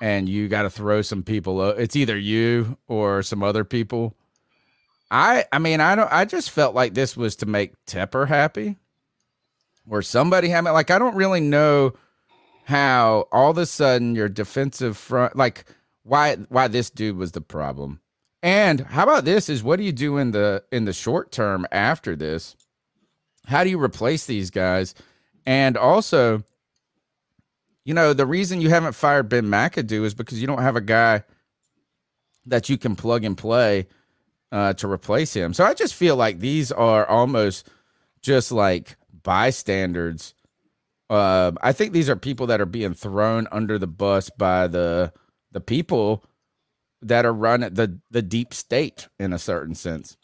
and 0.00 0.28
you 0.28 0.46
got 0.46 0.62
to 0.62 0.70
throw 0.70 1.02
some 1.02 1.24
people. 1.24 1.60
o- 1.60 1.70
It's 1.70 1.96
either 1.96 2.16
you 2.16 2.78
or 2.86 3.24
some 3.24 3.42
other 3.42 3.64
people. 3.64 4.14
I, 5.10 5.44
I 5.52 5.58
mean, 5.58 5.80
I 5.80 5.96
don't. 5.96 6.12
I 6.12 6.24
just 6.26 6.50
felt 6.50 6.76
like 6.76 6.94
this 6.94 7.16
was 7.16 7.34
to 7.36 7.46
make 7.46 7.72
Tepper 7.86 8.28
happy 8.28 8.76
or 9.88 10.02
somebody 10.02 10.48
having 10.48 10.72
like 10.72 10.90
I 10.90 10.98
don't 10.98 11.16
really 11.16 11.40
know 11.40 11.94
how 12.64 13.28
all 13.30 13.50
of 13.50 13.58
a 13.58 13.66
sudden 13.66 14.14
your 14.14 14.28
defensive 14.28 14.96
front 14.96 15.36
like 15.36 15.64
why 16.02 16.36
why 16.48 16.68
this 16.68 16.90
dude 16.90 17.16
was 17.16 17.32
the 17.32 17.40
problem. 17.40 18.00
And 18.42 18.80
how 18.80 19.02
about 19.02 19.24
this 19.24 19.48
is 19.48 19.62
what 19.62 19.76
do 19.76 19.84
you 19.84 19.92
do 19.92 20.18
in 20.18 20.30
the 20.32 20.62
in 20.70 20.84
the 20.84 20.92
short 20.92 21.32
term 21.32 21.66
after 21.72 22.16
this? 22.16 22.56
How 23.46 23.64
do 23.64 23.70
you 23.70 23.82
replace 23.82 24.26
these 24.26 24.50
guys? 24.50 24.94
And 25.46 25.76
also, 25.76 26.42
you 27.84 27.94
know, 27.94 28.12
the 28.12 28.26
reason 28.26 28.60
you 28.60 28.68
haven't 28.68 28.94
fired 28.94 29.28
Ben 29.28 29.46
McAdoo 29.46 30.04
is 30.04 30.14
because 30.14 30.40
you 30.40 30.46
don't 30.46 30.62
have 30.62 30.76
a 30.76 30.80
guy 30.80 31.22
that 32.46 32.68
you 32.68 32.76
can 32.76 32.96
plug 32.96 33.24
and 33.24 33.38
play 33.38 33.86
uh, 34.52 34.72
to 34.74 34.90
replace 34.90 35.34
him. 35.34 35.54
So 35.54 35.64
I 35.64 35.74
just 35.74 35.94
feel 35.94 36.16
like 36.16 36.40
these 36.40 36.72
are 36.72 37.06
almost 37.06 37.68
just 38.22 38.50
like 38.50 38.96
bystanders. 39.26 40.34
Uh, 41.10 41.50
I 41.60 41.72
think 41.72 41.92
these 41.92 42.08
are 42.08 42.16
people 42.16 42.46
that 42.46 42.60
are 42.60 42.66
being 42.66 42.94
thrown 42.94 43.48
under 43.50 43.76
the 43.78 43.88
bus 43.88 44.30
by 44.30 44.68
the 44.68 45.12
the 45.50 45.60
people 45.60 46.24
that 47.02 47.26
are 47.26 47.32
running 47.32 47.74
the 47.74 47.98
the 48.10 48.22
deep 48.22 48.54
state 48.54 49.08
in 49.18 49.32
a 49.32 49.38
certain 49.38 49.74
sense. 49.74 50.16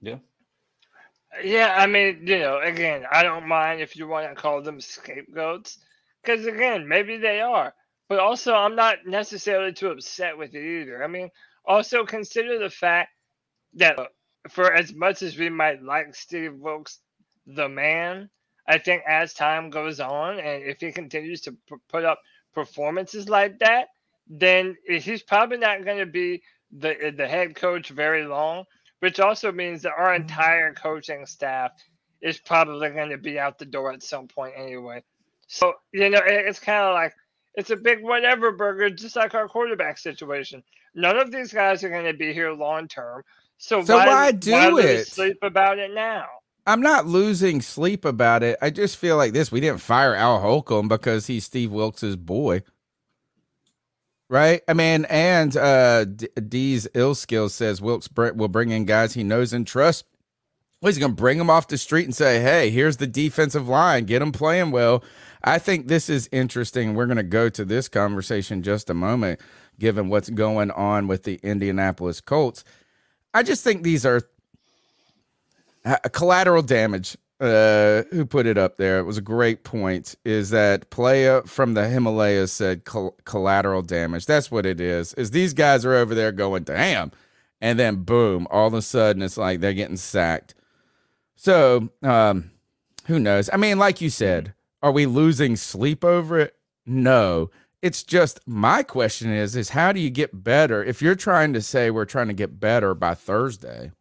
Yeah. 0.00 0.18
Yeah, 1.42 1.74
I 1.76 1.86
mean, 1.86 2.26
you 2.26 2.38
know, 2.38 2.60
again, 2.60 3.06
I 3.10 3.24
don't 3.24 3.48
mind 3.48 3.80
if 3.80 3.96
you 3.96 4.06
want 4.06 4.28
to 4.28 4.40
call 4.40 4.62
them 4.62 4.80
scapegoats, 4.80 5.78
because 6.22 6.46
again, 6.46 6.86
maybe 6.86 7.16
they 7.16 7.40
are. 7.40 7.74
But 8.08 8.20
also, 8.20 8.54
I'm 8.54 8.76
not 8.76 8.98
necessarily 9.06 9.72
too 9.72 9.88
upset 9.88 10.38
with 10.38 10.54
it 10.54 10.82
either. 10.82 11.02
I 11.02 11.08
mean, 11.08 11.30
also 11.64 12.04
consider 12.04 12.58
the 12.58 12.70
fact 12.70 13.10
that 13.74 13.98
for 14.50 14.72
as 14.72 14.92
much 14.94 15.22
as 15.22 15.36
we 15.36 15.48
might 15.48 15.82
like 15.82 16.14
Steve 16.14 16.54
Wilks, 16.54 16.98
the 17.46 17.68
man, 17.68 18.30
I 18.66 18.78
think 18.78 19.02
as 19.06 19.34
time 19.34 19.70
goes 19.70 20.00
on, 20.00 20.38
and 20.38 20.62
if 20.62 20.80
he 20.80 20.92
continues 20.92 21.42
to 21.42 21.52
p- 21.52 21.76
put 21.88 22.04
up 22.04 22.18
performances 22.54 23.28
like 23.28 23.58
that, 23.58 23.88
then 24.28 24.76
he's 24.86 25.22
probably 25.22 25.58
not 25.58 25.84
going 25.84 25.98
to 25.98 26.06
be 26.06 26.42
the 26.72 27.12
the 27.16 27.26
head 27.26 27.54
coach 27.54 27.90
very 27.90 28.24
long. 28.24 28.64
Which 29.00 29.20
also 29.20 29.52
means 29.52 29.82
that 29.82 29.92
our 29.98 30.14
mm-hmm. 30.14 30.22
entire 30.22 30.72
coaching 30.72 31.26
staff 31.26 31.72
is 32.22 32.38
probably 32.38 32.88
going 32.90 33.10
to 33.10 33.18
be 33.18 33.38
out 33.38 33.58
the 33.58 33.66
door 33.66 33.92
at 33.92 34.02
some 34.02 34.28
point 34.28 34.54
anyway. 34.56 35.02
So 35.46 35.74
you 35.92 36.08
know, 36.08 36.20
it, 36.20 36.46
it's 36.46 36.58
kind 36.58 36.84
of 36.84 36.94
like 36.94 37.12
it's 37.54 37.70
a 37.70 37.76
big 37.76 38.02
whatever 38.02 38.52
burger, 38.52 38.90
just 38.90 39.16
like 39.16 39.34
our 39.34 39.46
quarterback 39.46 39.98
situation. 39.98 40.62
None 40.94 41.18
of 41.18 41.30
these 41.30 41.52
guys 41.52 41.84
are 41.84 41.90
going 41.90 42.06
to 42.06 42.14
be 42.14 42.32
here 42.32 42.52
long 42.52 42.88
term. 42.88 43.22
So, 43.58 43.84
So 43.84 43.96
why, 43.96 44.06
why 44.06 44.32
do 44.32 44.52
why 44.52 44.80
it? 44.80 45.06
Sleep 45.06 45.38
about 45.42 45.78
it 45.78 45.92
now. 45.92 46.26
I'm 46.66 46.80
not 46.80 47.06
losing 47.06 47.60
sleep 47.60 48.04
about 48.04 48.42
it. 48.42 48.58
I 48.62 48.70
just 48.70 48.96
feel 48.96 49.16
like 49.16 49.32
this. 49.32 49.52
We 49.52 49.60
didn't 49.60 49.80
fire 49.80 50.14
Al 50.14 50.40
Holcomb 50.40 50.88
because 50.88 51.26
he's 51.26 51.44
Steve 51.44 51.70
Wilks' 51.70 52.16
boy. 52.16 52.62
Right? 54.30 54.62
I 54.66 54.72
mean, 54.72 55.04
and 55.06 55.54
uh 55.56 56.06
D's 56.06 56.88
ill 56.94 57.14
skill 57.14 57.48
says 57.50 57.82
Wilks 57.82 58.08
will 58.16 58.48
bring 58.48 58.70
in 58.70 58.86
guys 58.86 59.12
he 59.12 59.22
knows 59.22 59.52
and 59.52 59.66
trusts. 59.66 60.04
Well, 60.84 60.90
he's 60.90 60.98
going 60.98 61.12
to 61.12 61.16
bring 61.16 61.38
them 61.38 61.48
off 61.48 61.68
the 61.68 61.78
street 61.78 62.04
and 62.04 62.14
say, 62.14 62.42
hey, 62.42 62.68
here's 62.68 62.98
the 62.98 63.06
defensive 63.06 63.66
line. 63.66 64.04
Get 64.04 64.18
them 64.18 64.32
playing 64.32 64.70
well. 64.70 65.02
I 65.42 65.58
think 65.58 65.88
this 65.88 66.10
is 66.10 66.28
interesting. 66.30 66.94
We're 66.94 67.06
going 67.06 67.16
to 67.16 67.22
go 67.22 67.48
to 67.48 67.64
this 67.64 67.88
conversation 67.88 68.62
just 68.62 68.90
a 68.90 68.94
moment, 68.94 69.40
given 69.78 70.10
what's 70.10 70.28
going 70.28 70.70
on 70.72 71.08
with 71.08 71.22
the 71.22 71.40
Indianapolis 71.42 72.20
Colts. 72.20 72.64
I 73.32 73.42
just 73.42 73.64
think 73.64 73.82
these 73.82 74.04
are 74.04 74.20
collateral 76.12 76.62
damage. 76.62 77.16
Uh, 77.40 78.04
who 78.12 78.24
put 78.24 78.46
it 78.46 78.56
up 78.56 78.76
there? 78.76 78.98
It 78.98 79.04
was 79.04 79.18
a 79.18 79.22
great 79.22 79.64
point. 79.64 80.14
Is 80.24 80.50
that 80.50 80.88
playa 80.90 81.42
from 81.42 81.74
the 81.74 81.88
Himalayas 81.88 82.52
said 82.52 82.84
col- 82.84 83.16
collateral 83.24 83.82
damage? 83.82 84.24
That's 84.24 84.50
what 84.50 84.64
it 84.64 84.80
is. 84.80 85.14
Is 85.14 85.32
these 85.32 85.52
guys 85.52 85.84
are 85.84 85.94
over 85.94 86.14
there 86.14 86.32
going 86.32 86.62
damn, 86.62 87.10
and 87.60 87.78
then 87.78 87.96
boom, 88.04 88.46
all 88.50 88.68
of 88.68 88.74
a 88.74 88.82
sudden 88.82 89.20
it's 89.20 89.36
like 89.36 89.60
they're 89.60 89.72
getting 89.74 89.96
sacked. 89.96 90.54
So, 91.34 91.90
um, 92.02 92.52
who 93.06 93.18
knows? 93.18 93.50
I 93.52 93.56
mean, 93.56 93.78
like 93.78 94.00
you 94.00 94.10
said, 94.10 94.54
are 94.82 94.92
we 94.92 95.04
losing 95.04 95.56
sleep 95.56 96.04
over 96.04 96.38
it? 96.38 96.56
No. 96.86 97.50
It's 97.82 98.02
just 98.02 98.40
my 98.46 98.82
question 98.82 99.30
is 99.30 99.56
is 99.56 99.70
how 99.70 99.92
do 99.92 100.00
you 100.00 100.08
get 100.08 100.44
better 100.44 100.82
if 100.82 101.02
you're 101.02 101.14
trying 101.14 101.52
to 101.52 101.60
say 101.60 101.90
we're 101.90 102.06
trying 102.06 102.28
to 102.28 102.34
get 102.34 102.58
better 102.60 102.94
by 102.94 103.14
Thursday? 103.14 103.92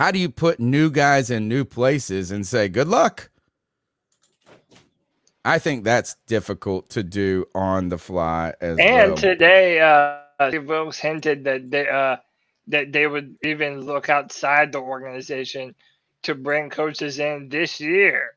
How 0.00 0.10
do 0.10 0.18
you 0.18 0.30
put 0.30 0.58
new 0.58 0.90
guys 0.90 1.30
in 1.30 1.46
new 1.46 1.62
places 1.62 2.30
and 2.30 2.46
say 2.46 2.70
good 2.70 2.88
luck? 2.88 3.28
I 5.44 5.58
think 5.58 5.84
that's 5.84 6.16
difficult 6.26 6.88
to 6.90 7.02
do 7.02 7.44
on 7.54 7.90
the 7.90 7.98
fly 7.98 8.54
as 8.62 8.78
And 8.78 8.88
well. 8.88 9.16
today, 9.16 9.80
uh, 9.80 10.22
Steve 10.48 10.66
Wilks 10.68 10.98
hinted 10.98 11.44
that 11.44 11.70
they 11.70 11.86
uh, 11.86 12.16
that 12.68 12.92
they 12.92 13.06
would 13.06 13.36
even 13.44 13.82
look 13.82 14.08
outside 14.08 14.72
the 14.72 14.78
organization 14.78 15.74
to 16.22 16.34
bring 16.34 16.70
coaches 16.70 17.18
in 17.18 17.50
this 17.50 17.78
year, 17.78 18.30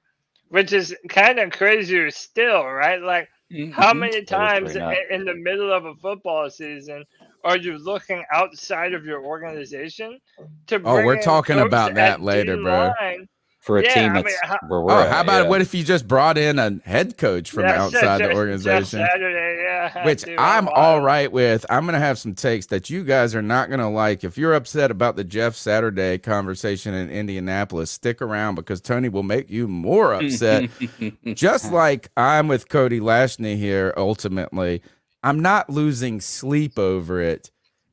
which 0.50 0.74
is 0.74 0.94
kind 1.08 1.40
of 1.40 1.52
crazier 1.52 2.12
still, 2.12 2.66
right? 2.66 3.02
Like, 3.02 3.30
how 3.70 3.94
many 3.94 4.24
times 4.24 4.76
very 4.76 4.78
nice. 4.78 5.00
i- 5.10 5.14
in 5.16 5.24
the 5.24 5.36
middle 5.36 5.72
of 5.72 5.86
a 5.86 5.96
football 5.96 6.50
season 6.50 7.06
are 7.44 7.58
you 7.58 7.78
looking 7.78 8.24
outside 8.32 8.94
of 8.94 9.06
your 9.06 9.24
organization 9.24 10.20
to 10.68 10.80
bring 10.80 10.88
Oh, 10.88 11.06
we're 11.06 11.16
in 11.16 11.22
talking 11.22 11.58
coach 11.58 11.68
about 11.68 11.96
that 11.96 12.22
later, 12.22 12.56
bro. 12.58 12.92
D-line? 13.00 13.28
for 13.60 13.78
a 13.78 13.84
Yeah, 13.84 13.94
team 13.94 14.10
I 14.10 14.14
mean, 14.16 14.24
that's 14.26 14.40
how- 14.42 14.60
where 14.68 14.82
we're 14.82 14.92
Oh, 14.92 15.04
at, 15.04 15.10
how 15.10 15.22
about 15.22 15.44
yeah. 15.44 15.50
what 15.50 15.62
if 15.62 15.74
you 15.74 15.86
just 15.86 16.06
brought 16.06 16.38
in 16.38 16.60
a 16.60 16.80
head 16.84 17.18
coach 17.18 17.50
from 17.50 17.64
Yeah, 17.64 17.82
outside 17.84 18.02
Jeff- 18.02 18.18
the 18.18 18.24
Jeff 18.26 18.36
organization? 18.36 19.00
Saturday, 19.00 19.62
yeah, 19.64 20.04
Which 20.06 20.24
dude, 20.24 20.38
I'm 20.38 20.66
wild. 20.66 20.78
all 20.78 21.02
right 21.02 21.32
with. 21.32 21.66
I'm 21.70 21.84
going 21.86 21.94
to 21.94 22.00
have 22.00 22.20
some 22.20 22.36
takes 22.36 22.66
that 22.66 22.90
you 22.90 23.06
guys 23.06 23.34
are 23.34 23.42
not 23.42 23.70
going 23.70 23.80
to 23.80 23.88
like. 23.88 24.26
If 24.26 24.38
you're 24.38 24.54
upset 24.54 24.92
about 24.92 25.16
the 25.16 25.24
Jeff 25.24 25.56
Saturday 25.56 26.18
conversation 26.18 26.94
in 26.94 27.10
Indianapolis, 27.10 27.90
stick 27.90 28.22
around 28.22 28.56
because 28.56 28.82
Tony 28.82 29.08
will 29.08 29.24
make 29.24 29.50
you 29.50 29.70
more 29.70 30.14
upset. 30.14 30.70
Just 31.34 31.72
like 31.72 32.10
I'm 32.18 32.50
with 32.50 32.68
Cody 32.68 33.00
Lashney 33.00 33.56
here, 33.56 33.94
ultimately, 33.96 34.82
I'm 35.24 35.40
not 35.40 35.70
losing 35.70 36.20
sleep 36.22 36.78
over 36.78 37.22
it. 37.22 37.50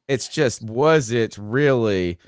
It's 0.08 0.28
just, 0.28 0.62
was 0.62 1.10
it 1.12 1.38
really 1.38 2.18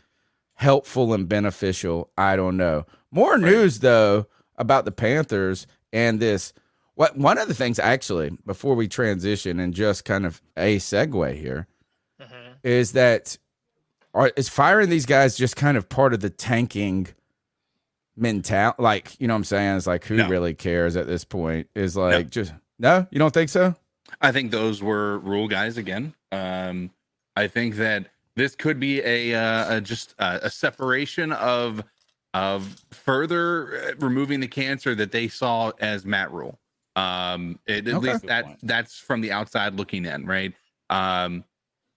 helpful 0.54 1.12
and 1.12 1.28
beneficial? 1.28 2.10
I 2.16 2.36
don't 2.36 2.56
know. 2.56 2.86
More 3.10 3.36
news, 3.36 3.80
though, 3.80 4.26
about 4.56 4.84
the 4.84 4.92
Panthers 4.92 5.66
and 5.92 6.20
this. 6.20 6.52
What 6.94 7.16
one 7.16 7.38
of 7.38 7.48
the 7.48 7.54
things 7.54 7.78
actually 7.78 8.30
before 8.46 8.74
we 8.74 8.86
transition 8.86 9.58
and 9.58 9.74
just 9.74 10.04
kind 10.04 10.24
of 10.26 10.40
a 10.56 10.76
segue 10.76 11.34
here 11.34 11.66
Mhm. 12.20 12.54
is 12.62 12.92
that 12.92 13.38
are 14.14 14.30
is 14.36 14.48
firing 14.50 14.90
these 14.90 15.06
guys 15.06 15.36
just 15.36 15.56
kind 15.56 15.76
of 15.78 15.88
part 15.88 16.12
of 16.14 16.20
the 16.20 16.28
tanking 16.30 17.08
mentality? 18.16 18.82
like 18.82 19.18
you 19.20 19.26
know 19.26 19.34
what 19.34 19.38
I'm 19.38 19.44
saying 19.44 19.76
it's 19.78 19.86
like 19.86 20.04
who 20.04 20.16
No. 20.16 20.28
really 20.28 20.54
cares 20.54 20.96
at 20.96 21.06
this 21.06 21.24
point 21.24 21.68
is 21.74 21.96
like 21.96 22.28
just 22.30 22.52
no 22.78 23.06
you 23.10 23.18
don't 23.18 23.32
think 23.32 23.48
so 23.48 23.74
I 24.20 24.32
think 24.32 24.50
those 24.50 24.82
were 24.82 25.18
rhule 25.20 25.48
guys 25.48 25.76
again. 25.76 26.14
Um, 26.30 26.90
I 27.36 27.48
think 27.48 27.76
that 27.76 28.08
this 28.36 28.54
could 28.54 28.78
be 28.80 29.00
a, 29.02 29.34
uh, 29.34 29.76
a 29.76 29.80
just 29.80 30.14
uh, 30.18 30.38
a 30.42 30.50
separation 30.50 31.32
of 31.32 31.82
of 32.34 32.76
further 32.90 33.76
uh, 33.90 33.94
removing 33.98 34.40
the 34.40 34.48
cancer 34.48 34.94
that 34.94 35.12
they 35.12 35.28
saw 35.28 35.70
as 35.80 36.06
Matt 36.06 36.32
Rhule. 36.32 36.58
Um, 36.96 37.58
it, 37.66 37.86
at 37.88 37.94
Okay. 37.94 38.08
least 38.12 38.26
that 38.26 38.44
that's 38.62 38.98
from 38.98 39.20
the 39.20 39.32
outside 39.32 39.74
looking 39.74 40.04
in, 40.06 40.26
right? 40.26 40.54
Um, 40.90 41.44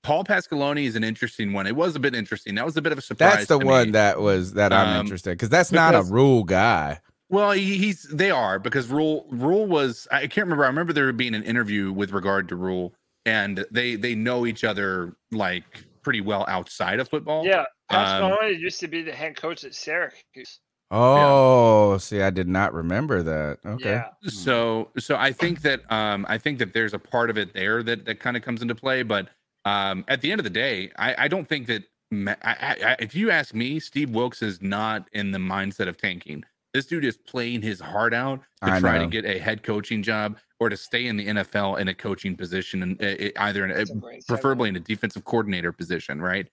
Paul 0.04 0.24
Pasqualoni 0.24 0.86
is 0.86 0.96
an 0.96 1.04
interesting 1.04 1.52
one. 1.52 1.68
It 1.68 1.76
was 1.76 1.96
a 1.96 2.00
bit 2.00 2.14
interesting. 2.14 2.56
That 2.56 2.66
was 2.66 2.78
a 2.78 2.82
bit 2.82 2.92
of 2.92 2.98
a 2.98 3.02
surprise. 3.02 3.38
that's 3.38 3.48
the 3.48 3.58
one 3.58 3.88
me. 3.88 3.92
that 3.92 4.20
was 4.22 4.54
that 4.54 4.72
I'm 4.72 4.90
Um, 4.90 5.02
interested 5.02 5.32
because 5.32 5.50
that's 5.50 5.72
not 5.72 5.96
a 5.96 6.04
rhule 6.04 6.44
guy 6.44 7.00
Well, 7.30 7.52
he, 7.52 7.78
he's 7.78 8.04
they 8.04 8.32
are 8.32 8.60
because 8.60 8.88
Rhule 8.88 9.26
Rhule 9.30 9.66
was 9.66 10.08
I 10.12 10.28
can't 10.28 10.46
remember. 10.46 10.64
I 10.64 10.68
remember 10.68 10.94
there 10.94 11.12
being 11.12 11.34
an 11.36 11.44
interview 11.44 11.92
with 11.92 12.12
regard 12.12 12.48
to 12.50 12.56
Rhule, 12.56 12.94
and 13.26 13.66
they 13.72 13.96
they 13.96 14.14
know 14.16 14.46
each 14.46 14.64
other 14.64 15.16
like 15.32 15.86
pretty 16.04 16.22
well 16.22 16.46
outside 16.48 17.00
of 17.00 17.10
football. 17.10 17.46
Yeah, 17.46 17.66
Um, 17.90 17.98
Pasqualoni 17.98 18.60
used 18.60 18.80
to 18.82 18.88
be 18.88 19.02
the 19.02 19.12
head 19.12 19.36
coach 19.36 19.64
at 19.64 19.74
Syracuse. 19.74 20.60
oh 20.92 21.98
see 21.98 22.22
I 22.22 22.30
did 22.30 22.48
not 22.48 22.72
remember 22.74 23.24
that 23.24 23.58
okay 23.66 23.90
Yeah, 23.94 24.10
So 24.30 24.92
so 25.00 25.16
I 25.16 25.32
think 25.32 25.62
that 25.64 25.82
um 25.92 26.28
I 26.30 26.38
think 26.38 26.60
that 26.60 26.74
there's 26.74 26.94
a 26.94 27.00
part 27.00 27.32
of 27.32 27.38
it 27.40 27.54
there 27.56 27.82
that 27.82 28.06
that 28.06 28.20
kind 28.20 28.38
of 28.38 28.44
comes 28.44 28.62
into 28.62 28.76
play, 28.76 29.02
but 29.02 29.30
um 29.66 30.06
at 30.08 30.22
the 30.22 30.32
end 30.32 30.40
of 30.40 30.44
the 30.44 30.52
day, 30.52 30.92
I 30.98 31.26
I 31.26 31.28
don't 31.28 31.48
think 31.48 31.66
that 31.68 31.84
I, 32.14 32.36
I, 32.44 32.76
I, 32.92 32.96
if 33.00 33.16
you 33.16 33.32
ask 33.32 33.54
me, 33.56 33.80
Steve 33.80 34.12
Wilks 34.12 34.44
is 34.44 34.62
not 34.62 35.10
in 35.12 35.32
the 35.32 35.40
mindset 35.40 35.88
of 35.88 35.98
tanking. 35.98 36.46
This 36.76 36.88
dude 36.88 37.06
is 37.06 37.16
playing 37.16 37.62
his 37.62 37.80
heart 37.80 38.14
out 38.14 38.42
to 38.62 38.74
I 38.74 38.82
try 38.82 38.98
know. 38.98 39.06
to 39.06 39.08
get 39.10 39.24
a 39.24 39.40
head 39.40 39.64
coaching 39.64 40.04
job 40.04 40.38
or 40.60 40.68
to 40.68 40.76
stay 40.76 41.08
in 41.08 41.16
the 41.16 41.26
NFL 41.26 41.80
in 41.80 41.88
a 41.88 41.94
coaching 41.94 42.36
position 42.36 42.84
and 42.84 43.02
uh, 43.02 43.30
either 43.38 43.64
in 43.64 43.72
a, 43.72 43.76
That's 43.76 43.92
a 43.92 43.96
great 43.96 44.24
segue. 44.24 44.28
preferably 44.28 44.68
in 44.68 44.76
a 44.76 44.82
defensive 44.82 45.24
coordinator 45.24 45.72
position, 45.72 46.20
right? 46.20 46.50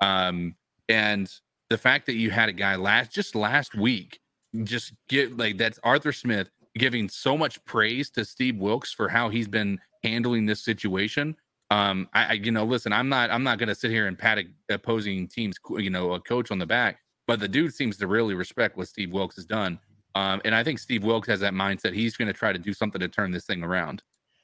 Um, 0.00 0.54
and 0.88 1.30
the 1.68 1.76
fact 1.76 2.06
that 2.06 2.14
you 2.14 2.30
had 2.30 2.48
a 2.48 2.54
guy 2.54 2.76
last 2.76 3.12
just 3.12 3.34
last 3.34 3.74
week 3.74 4.18
just 4.64 4.94
get 5.10 5.36
like 5.36 5.58
that's 5.58 5.78
Arthur 5.82 6.12
Smith 6.12 6.48
giving 6.78 7.06
so 7.10 7.36
much 7.36 7.62
praise 7.66 8.08
to 8.12 8.24
Steve 8.24 8.56
Wilks 8.56 8.94
for 8.94 9.10
how 9.10 9.28
he's 9.28 9.46
been 9.46 9.78
handling 10.02 10.46
this 10.46 10.64
situation. 10.64 11.36
Um, 11.70 12.08
I, 12.14 12.24
I 12.24 12.32
you 12.32 12.50
know, 12.50 12.64
listen, 12.64 12.94
I'm 12.94 13.10
not 13.10 13.30
I'm 13.30 13.42
not 13.42 13.58
gonna 13.58 13.74
sit 13.74 13.90
here 13.90 14.06
and 14.06 14.18
pat 14.18 14.38
a, 14.38 14.44
opposing 14.74 15.28
teams, 15.28 15.56
you 15.76 15.90
know, 15.90 16.12
a 16.12 16.20
coach 16.20 16.50
on 16.50 16.58
the 16.58 16.64
back, 16.66 17.00
but 17.26 17.40
the 17.40 17.48
dude 17.48 17.74
seems 17.74 17.96
to 17.98 18.06
really 18.06 18.34
respect 18.34 18.76
what 18.76 18.88
Steve 18.88 19.12
Wilks 19.12 19.36
has 19.36 19.44
done. 19.44 19.78
Um, 20.14 20.40
and 20.44 20.54
I 20.54 20.64
think 20.64 20.78
Steve 20.78 21.04
Wilks 21.04 21.28
has 21.28 21.40
that 21.40 21.52
mindset. 21.52 21.92
He's 21.92 22.16
going 22.16 22.28
to 22.28 22.32
try 22.32 22.52
to 22.52 22.58
do 22.58 22.72
something 22.72 23.00
to 23.00 23.08
turn 23.08 23.30
this 23.32 23.44
thing 23.44 23.62
around. 23.62 24.02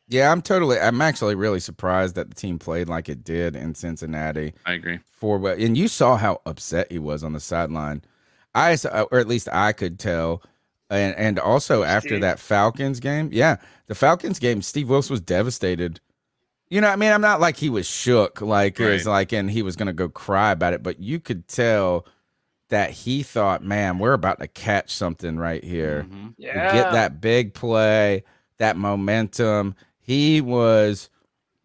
yeah 0.08 0.30
I'm 0.30 0.42
totally 0.42 0.78
I'm 0.78 1.00
actually 1.00 1.34
really 1.34 1.60
surprised 1.60 2.14
that 2.16 2.28
the 2.28 2.34
team 2.34 2.58
played 2.58 2.88
like 2.88 3.08
it 3.08 3.24
did 3.24 3.56
in 3.56 3.74
Cincinnati 3.74 4.52
I 4.66 4.72
agree. 4.74 4.98
for 5.10 5.38
what 5.38 5.58
and 5.58 5.76
you 5.76 5.88
saw 5.88 6.16
how 6.16 6.40
upset 6.44 6.90
he 6.92 6.98
was 6.98 7.22
on 7.24 7.32
the 7.32 7.40
sideline 7.40 8.02
i 8.54 8.76
or 9.10 9.18
at 9.18 9.28
least 9.28 9.48
i 9.50 9.72
could 9.72 9.98
tell 9.98 10.42
and 10.90 11.14
and 11.16 11.38
also 11.38 11.84
after 11.84 12.18
that 12.18 12.38
falcons 12.38 13.00
game 13.00 13.30
yeah 13.32 13.56
the 13.86 13.94
falcons 13.94 14.38
game 14.38 14.60
steve 14.60 14.90
wilks 14.90 15.08
was 15.08 15.22
devastated 15.22 16.00
you 16.68 16.80
know 16.82 16.88
i 16.88 16.96
mean 16.96 17.12
i'm 17.12 17.22
not 17.22 17.40
like 17.40 17.56
he 17.56 17.70
was 17.70 17.86
shook 17.86 18.42
like 18.42 18.78
it 18.78 18.92
was 18.92 19.06
like 19.06 19.32
and 19.32 19.50
he 19.50 19.62
was 19.62 19.76
gonna 19.76 19.92
go 19.94 20.08
cry 20.10 20.50
about 20.50 20.74
it 20.74 20.82
but 20.82 21.00
you 21.00 21.18
could 21.18 21.48
tell 21.48 22.04
that 22.72 22.90
he 22.90 23.22
thought 23.22 23.62
man 23.62 23.98
we're 23.98 24.14
about 24.14 24.40
to 24.40 24.48
catch 24.48 24.90
something 24.94 25.36
right 25.36 25.62
here 25.62 26.06
Mhm. 26.08 26.34
to 26.36 26.42
yeah. 26.42 26.72
get 26.72 26.92
that 26.92 27.20
big 27.20 27.52
play, 27.52 28.24
that 28.56 28.78
momentum. 28.78 29.74
He 30.00 30.40
was 30.40 31.10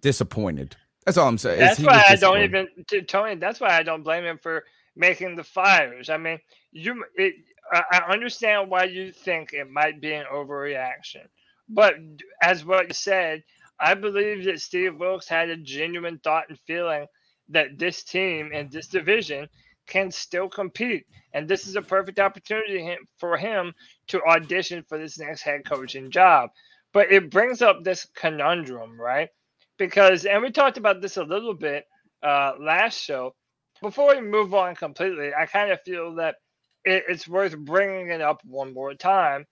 disappointed. 0.02 0.76
That's 1.06 1.18
all 1.18 1.30
I'm 1.30 1.38
saying. 1.38 1.62
That's 1.62 1.80
why 1.80 2.04
I 2.10 2.18
don't 2.18 2.42
even 2.42 2.68
Tony. 3.08 3.36
That's 3.36 3.62
why 3.62 3.70
I 3.70 3.84
don't 3.84 4.04
blame 4.04 4.26
him 4.26 4.38
for 4.38 4.66
making 4.98 5.38
the 5.38 5.46
fires. 5.46 6.10
I 6.10 6.18
mean, 6.18 6.40
you 6.74 7.06
it, 7.16 7.36
I 7.72 8.04
understand 8.10 8.70
why 8.70 8.84
you 8.84 9.14
think 9.14 9.54
it 9.54 9.72
might 9.72 10.02
be 10.02 10.12
an 10.12 10.26
overreaction, 10.30 11.28
but 11.70 11.96
as 12.42 12.66
what 12.66 12.90
you 12.90 12.94
said, 12.94 13.46
I 13.80 13.94
believe 13.94 14.44
that 14.44 14.60
Steve 14.60 14.98
Wilks 14.98 15.30
had 15.30 15.50
a 15.50 15.56
genuine 15.56 16.20
thought 16.20 16.50
and 16.50 16.60
feeling 16.68 17.08
that 17.48 17.80
this 17.80 18.04
team 18.04 18.52
and 18.54 18.70
this 18.70 18.88
division 18.88 19.48
can 19.88 20.12
still 20.12 20.50
compete. 20.50 21.06
And 21.34 21.48
this 21.48 21.68
is 21.68 21.76
a 21.76 21.82
perfect 21.82 22.20
opportunity 22.20 22.98
for 23.18 23.38
him 23.38 23.74
to 24.08 24.24
audition 24.24 24.84
for 24.88 24.98
this 24.98 25.20
next 25.20 25.42
head 25.42 25.62
coaching 25.66 26.12
job. 26.12 26.52
But 26.94 27.12
it 27.12 27.32
brings 27.32 27.62
up 27.62 27.84
this 27.84 28.08
conundrum, 28.16 29.00
right? 29.00 29.30
Because, 29.78 30.26
and 30.26 30.42
we 30.42 30.52
talked 30.52 30.78
about 30.78 31.02
this 31.02 31.18
a 31.18 31.24
little 31.24 31.54
bit 31.54 31.86
uh, 32.24 32.54
last 32.60 33.00
show. 33.00 33.36
Before 33.82 34.16
we 34.16 34.22
move 34.22 34.54
on 34.54 34.76
completely, 34.76 35.32
I 35.34 35.46
kind 35.46 35.72
of 35.72 35.82
feel 35.82 36.16
that 36.16 36.36
it, 36.84 37.04
it's 37.08 37.28
worth 37.28 37.58
bringing 37.58 38.10
it 38.10 38.22
up 38.22 38.42
one 38.44 38.74
more 38.74 38.94
time. 38.94 39.46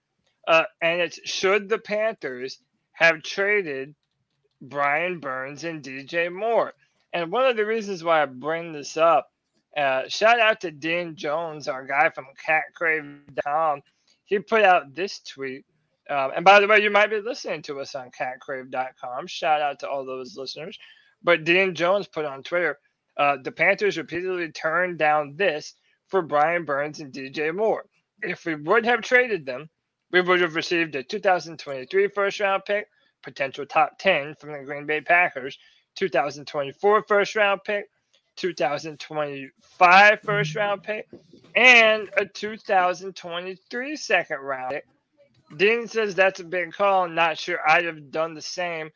Uh, 0.48 0.64
and 0.80 1.00
it's 1.00 1.20
should 1.24 1.68
the 1.68 1.78
Panthers 1.78 2.58
have 2.92 3.22
traded 3.22 3.94
Brian 4.60 5.20
Burns 5.20 5.64
and 5.64 5.82
DJ 5.82 6.32
Moore? 6.32 6.72
And 7.12 7.32
one 7.32 7.46
of 7.46 7.56
the 7.56 7.66
reasons 7.66 8.02
why 8.04 8.22
I 8.22 8.26
bring 8.26 8.72
this 8.72 8.96
up, 8.96 9.28
uh, 9.76 10.08
shout 10.08 10.40
out 10.40 10.60
to 10.62 10.70
Dan 10.70 11.16
Jones, 11.16 11.68
our 11.68 11.86
guy 11.86 12.10
from 12.10 12.26
catcrave.com. 12.46 13.82
He 14.24 14.38
put 14.38 14.62
out 14.62 14.94
this 14.94 15.20
tweet. 15.20 15.64
Um, 16.08 16.32
and 16.36 16.44
by 16.44 16.60
the 16.60 16.66
way, 16.66 16.80
you 16.80 16.90
might 16.90 17.10
be 17.10 17.20
listening 17.20 17.62
to 17.62 17.80
us 17.80 17.94
on 17.94 18.10
catcrave.com. 18.10 19.26
Shout 19.26 19.60
out 19.60 19.80
to 19.80 19.88
all 19.88 20.04
those 20.04 20.36
listeners. 20.36 20.78
But 21.22 21.44
Dean 21.44 21.74
Jones 21.74 22.06
put 22.06 22.24
on 22.24 22.42
Twitter, 22.42 22.78
uh, 23.16 23.38
the 23.42 23.52
Panthers 23.52 23.98
repeatedly 23.98 24.50
turned 24.52 24.98
down 24.98 25.36
this 25.36 25.74
for 26.08 26.22
Brian 26.22 26.64
Burns 26.64 27.00
and 27.00 27.12
DJ 27.12 27.54
Moore. 27.54 27.86
If 28.22 28.44
we 28.44 28.54
would 28.54 28.84
have 28.86 29.00
traded 29.00 29.44
them, 29.44 29.68
we 30.12 30.20
would 30.20 30.40
have 30.40 30.54
received 30.54 30.94
a 30.94 31.02
2023 31.02 32.08
first 32.08 32.40
round 32.40 32.64
pick, 32.64 32.88
potential 33.22 33.66
top 33.66 33.98
10 33.98 34.36
from 34.36 34.52
the 34.52 34.64
Green 34.64 34.86
Bay 34.86 35.00
Packers, 35.00 35.58
2024 35.96 37.04
first 37.08 37.34
round 37.34 37.60
pick, 37.64 37.86
2025 38.36 40.20
first 40.22 40.54
round 40.54 40.82
pick, 40.82 41.08
and 41.54 42.08
a 42.16 42.24
2023 42.24 43.96
second 43.96 44.38
round 44.38 44.70
pick. 44.72 44.86
Dean 45.56 45.86
says 45.86 46.14
that's 46.14 46.40
a 46.40 46.44
big 46.44 46.72
call. 46.72 47.08
Not 47.08 47.38
sure 47.38 47.58
I'd 47.66 47.84
have 47.84 48.10
done 48.10 48.34
the 48.34 48.42
same 48.42 48.90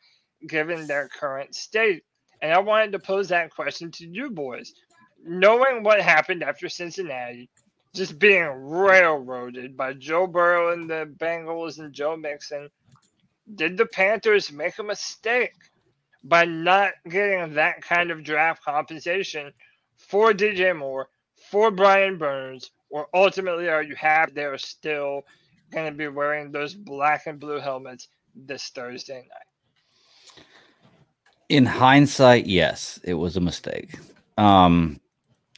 given 0.47 0.87
their 0.87 1.07
current 1.07 1.55
state. 1.55 2.03
And 2.41 2.51
I 2.51 2.59
wanted 2.59 2.91
to 2.93 2.99
pose 2.99 3.29
that 3.29 3.53
question 3.53 3.91
to 3.91 4.07
you 4.07 4.31
boys. 4.31 4.73
Knowing 5.23 5.83
what 5.83 6.01
happened 6.01 6.43
after 6.43 6.67
Cincinnati, 6.67 7.49
just 7.93 8.17
being 8.17 8.47
railroaded 8.47 9.77
by 9.77 9.93
Joe 9.93 10.25
Burrow 10.25 10.73
and 10.73 10.89
the 10.89 11.13
Bengals 11.17 11.79
and 11.79 11.93
Joe 11.93 12.17
Mixon, 12.17 12.69
did 13.53 13.77
the 13.77 13.85
Panthers 13.85 14.51
make 14.51 14.79
a 14.79 14.83
mistake? 14.83 15.53
By 16.23 16.45
not 16.45 16.93
getting 17.09 17.53
that 17.53 17.81
kind 17.81 18.11
of 18.11 18.23
draft 18.23 18.63
compensation 18.63 19.51
for 19.97 20.33
DJ 20.33 20.77
Moore, 20.77 21.09
for 21.49 21.71
Brian 21.71 22.17
Burns, 22.17 22.71
or 22.89 23.07
ultimately 23.13 23.69
are 23.69 23.83
you 23.83 23.95
happy 23.95 24.33
they're 24.33 24.57
still 24.57 25.23
going 25.71 25.91
to 25.91 25.97
be 25.97 26.07
wearing 26.07 26.51
those 26.51 26.73
black 26.73 27.27
and 27.27 27.39
blue 27.39 27.59
helmets 27.59 28.09
this 28.35 28.69
Thursday 28.69 29.27
night? 29.29 30.45
In 31.49 31.65
hindsight, 31.65 32.45
yes, 32.45 32.99
it 33.03 33.13
was 33.13 33.37
a 33.37 33.41
mistake. 33.41 33.97
Um, 34.37 34.99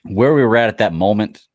where 0.03 0.33
we 0.33 0.43
were 0.43 0.57
at 0.57 0.69
at 0.69 0.79
that 0.79 0.93
moment, 0.93 1.47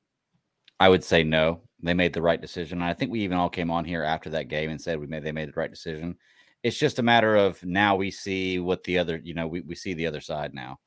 I 0.78 0.88
would 0.88 1.04
say 1.04 1.22
no. 1.22 1.60
They 1.82 1.94
made 1.94 2.12
the 2.12 2.22
right 2.22 2.40
decision. 2.40 2.82
I 2.82 2.94
think 2.94 3.10
we 3.10 3.20
even 3.20 3.38
all 3.38 3.48
came 3.48 3.70
on 3.70 3.84
here 3.84 4.02
after 4.02 4.30
that 4.30 4.48
game 4.48 4.70
and 4.70 4.80
said 4.80 4.98
we 4.98 5.06
made 5.06 5.22
they 5.22 5.32
made 5.32 5.48
the 5.48 5.60
right 5.60 5.70
decision. 5.70 6.16
It's 6.62 6.78
just 6.78 6.98
a 6.98 7.02
matter 7.02 7.36
of 7.36 7.62
now 7.64 7.96
we 7.96 8.10
see 8.10 8.58
what 8.58 8.84
the 8.84 8.98
other, 8.98 9.20
you 9.22 9.34
know, 9.34 9.46
we, 9.46 9.60
we 9.60 9.74
see 9.74 9.94
the 9.94 10.06
other 10.06 10.20
side 10.20 10.54
now. 10.54 10.78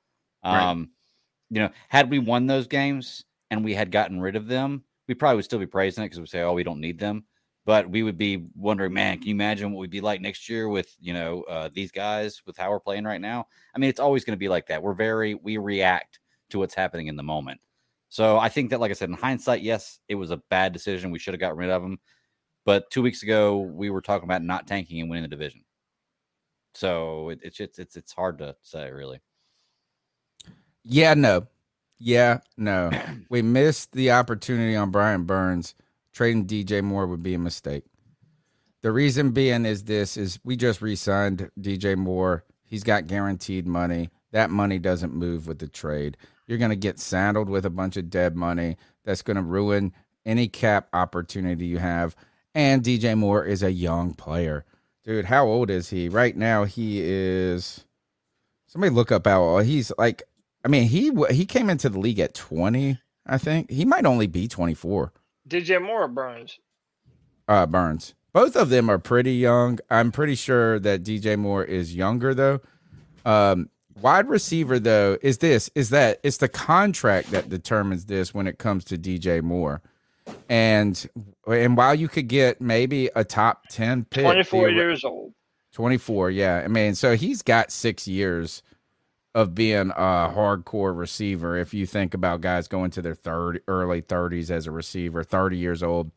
Right. 0.43 0.61
Um, 0.61 0.91
you 1.49 1.59
know, 1.59 1.69
had 1.89 2.09
we 2.09 2.19
won 2.19 2.47
those 2.47 2.67
games 2.67 3.23
and 3.49 3.63
we 3.63 3.73
had 3.73 3.91
gotten 3.91 4.19
rid 4.19 4.35
of 4.35 4.47
them, 4.47 4.83
we 5.07 5.13
probably 5.13 5.37
would 5.37 5.45
still 5.45 5.59
be 5.59 5.65
praising 5.65 6.03
it 6.03 6.07
because 6.07 6.19
we 6.19 6.25
say, 6.25 6.41
oh, 6.41 6.53
we 6.53 6.63
don't 6.63 6.79
need 6.81 6.99
them. 6.99 7.25
But 7.65 7.89
we 7.89 8.01
would 8.01 8.17
be 8.17 8.47
wondering, 8.55 8.93
man, 8.93 9.19
can 9.19 9.27
you 9.27 9.35
imagine 9.35 9.71
what 9.71 9.81
we'd 9.81 9.91
be 9.91 10.01
like 10.01 10.19
next 10.19 10.49
year 10.49 10.67
with, 10.67 10.95
you 10.99 11.13
know, 11.13 11.43
uh, 11.43 11.69
these 11.71 11.91
guys 11.91 12.41
with 12.45 12.57
how 12.57 12.71
we're 12.71 12.79
playing 12.79 13.03
right 13.03 13.21
now? 13.21 13.45
I 13.75 13.79
mean, 13.79 13.89
it's 13.89 13.99
always 13.99 14.25
going 14.25 14.35
to 14.35 14.39
be 14.39 14.49
like 14.49 14.67
that. 14.67 14.81
We're 14.81 14.93
very, 14.93 15.35
we 15.35 15.57
react 15.57 16.19
to 16.49 16.59
what's 16.59 16.73
happening 16.73 17.07
in 17.07 17.15
the 17.15 17.23
moment. 17.23 17.61
So 18.09 18.37
I 18.37 18.49
think 18.49 18.71
that, 18.71 18.79
like 18.79 18.89
I 18.89 18.95
said, 18.95 19.09
in 19.09 19.15
hindsight, 19.15 19.61
yes, 19.61 19.99
it 20.09 20.15
was 20.15 20.31
a 20.31 20.41
bad 20.49 20.73
decision. 20.73 21.11
We 21.11 21.19
should 21.19 21.33
have 21.33 21.39
got 21.39 21.55
rid 21.55 21.69
of 21.69 21.81
them. 21.81 21.99
But 22.65 22.89
two 22.91 23.01
weeks 23.01 23.23
ago, 23.23 23.57
we 23.59 23.89
were 23.89 24.01
talking 24.01 24.25
about 24.25 24.43
not 24.43 24.67
tanking 24.67 25.01
and 25.01 25.09
winning 25.09 25.23
the 25.23 25.29
division. 25.29 25.63
So 26.73 27.29
it, 27.29 27.39
it's 27.43 27.59
it's 27.59 27.79
it's 27.79 27.95
it's 27.95 28.13
hard 28.13 28.37
to 28.39 28.55
say, 28.61 28.91
really. 28.91 29.19
Yeah, 30.83 31.13
no. 31.13 31.47
Yeah, 31.99 32.39
no. 32.57 32.91
we 33.29 33.41
missed 33.41 33.91
the 33.91 34.11
opportunity 34.11 34.75
on 34.75 34.91
Brian 34.91 35.23
Burns. 35.23 35.75
Trading 36.13 36.45
DJ 36.45 36.83
Moore 36.83 37.07
would 37.07 37.23
be 37.23 37.33
a 37.33 37.39
mistake. 37.39 37.83
The 38.81 38.91
reason 38.91 39.31
being 39.31 39.65
is 39.65 39.83
this 39.83 40.17
is 40.17 40.39
we 40.43 40.55
just 40.55 40.81
re-signed 40.81 41.51
DJ 41.59 41.95
Moore. 41.95 42.43
He's 42.63 42.83
got 42.83 43.07
guaranteed 43.07 43.67
money. 43.67 44.09
That 44.31 44.49
money 44.49 44.79
doesn't 44.79 45.13
move 45.13 45.45
with 45.45 45.59
the 45.59 45.67
trade. 45.67 46.17
You're 46.47 46.57
going 46.57 46.71
to 46.71 46.75
get 46.75 46.99
saddled 46.99 47.49
with 47.49 47.65
a 47.65 47.69
bunch 47.69 47.97
of 47.97 48.09
dead 48.09 48.35
money 48.35 48.77
that's 49.05 49.21
going 49.21 49.37
to 49.37 49.43
ruin 49.43 49.93
any 50.25 50.47
cap 50.47 50.87
opportunity 50.93 51.65
you 51.65 51.77
have. 51.77 52.15
And 52.53 52.83
DJ 52.83 53.17
Moore 53.17 53.45
is 53.45 53.63
a 53.63 53.71
young 53.71 54.13
player. 54.13 54.65
Dude, 55.03 55.25
how 55.25 55.47
old 55.47 55.69
is 55.69 55.89
he? 55.89 56.09
Right 56.09 56.35
now 56.35 56.63
he 56.63 57.01
is 57.01 57.85
Somebody 58.67 58.93
look 58.93 59.11
up 59.11 59.27
how 59.27 59.41
old 59.41 59.65
he's 59.65 59.91
like 59.97 60.23
I 60.63 60.67
mean, 60.67 60.87
he 60.87 61.11
he 61.31 61.45
came 61.45 61.69
into 61.69 61.89
the 61.89 61.99
league 61.99 62.19
at 62.19 62.33
20, 62.35 62.99
I 63.25 63.37
think. 63.37 63.71
He 63.71 63.83
might 63.83 64.05
only 64.05 64.27
be 64.27 64.47
24. 64.47 65.11
DJ 65.49 65.81
Moore 65.81 66.07
Burns. 66.07 66.59
Uh 67.47 67.65
Burns. 67.65 68.13
Both 68.33 68.55
of 68.55 68.69
them 68.69 68.89
are 68.89 68.99
pretty 68.99 69.33
young. 69.33 69.79
I'm 69.89 70.11
pretty 70.11 70.35
sure 70.35 70.79
that 70.79 71.03
DJ 71.03 71.37
Moore 71.37 71.63
is 71.63 71.95
younger 71.95 72.33
though. 72.33 72.61
Um 73.25 73.69
wide 73.99 74.27
receiver 74.27 74.79
though 74.79 75.17
is 75.21 75.39
this 75.39 75.69
is 75.75 75.89
that 75.89 76.19
it's 76.23 76.37
the 76.37 76.47
contract 76.47 77.31
that 77.31 77.49
determines 77.49 78.05
this 78.05 78.33
when 78.33 78.47
it 78.47 78.57
comes 78.59 78.85
to 78.85 78.97
DJ 78.97 79.41
Moore. 79.41 79.81
And 80.49 81.09
and 81.47 81.77
while 81.77 81.95
you 81.95 82.07
could 82.07 82.27
get 82.27 82.61
maybe 82.61 83.09
a 83.15 83.23
top 83.23 83.67
10 83.69 84.05
pick 84.05 84.23
24 84.23 84.69
years 84.69 85.03
old. 85.03 85.33
24, 85.73 86.31
yeah. 86.31 86.61
I 86.65 86.67
mean, 86.67 86.95
so 86.95 87.15
he's 87.15 87.41
got 87.41 87.71
6 87.71 88.07
years 88.07 88.61
of 89.33 89.55
being 89.55 89.91
a 89.91 90.29
hardcore 90.33 90.95
receiver 90.95 91.57
if 91.57 91.73
you 91.73 91.85
think 91.85 92.13
about 92.13 92.41
guys 92.41 92.67
going 92.67 92.91
to 92.91 93.01
their 93.01 93.15
third 93.15 93.61
early 93.69 94.01
30s 94.01 94.51
as 94.51 94.67
a 94.67 94.71
receiver, 94.71 95.23
30 95.23 95.57
years 95.57 95.81
old. 95.81 96.11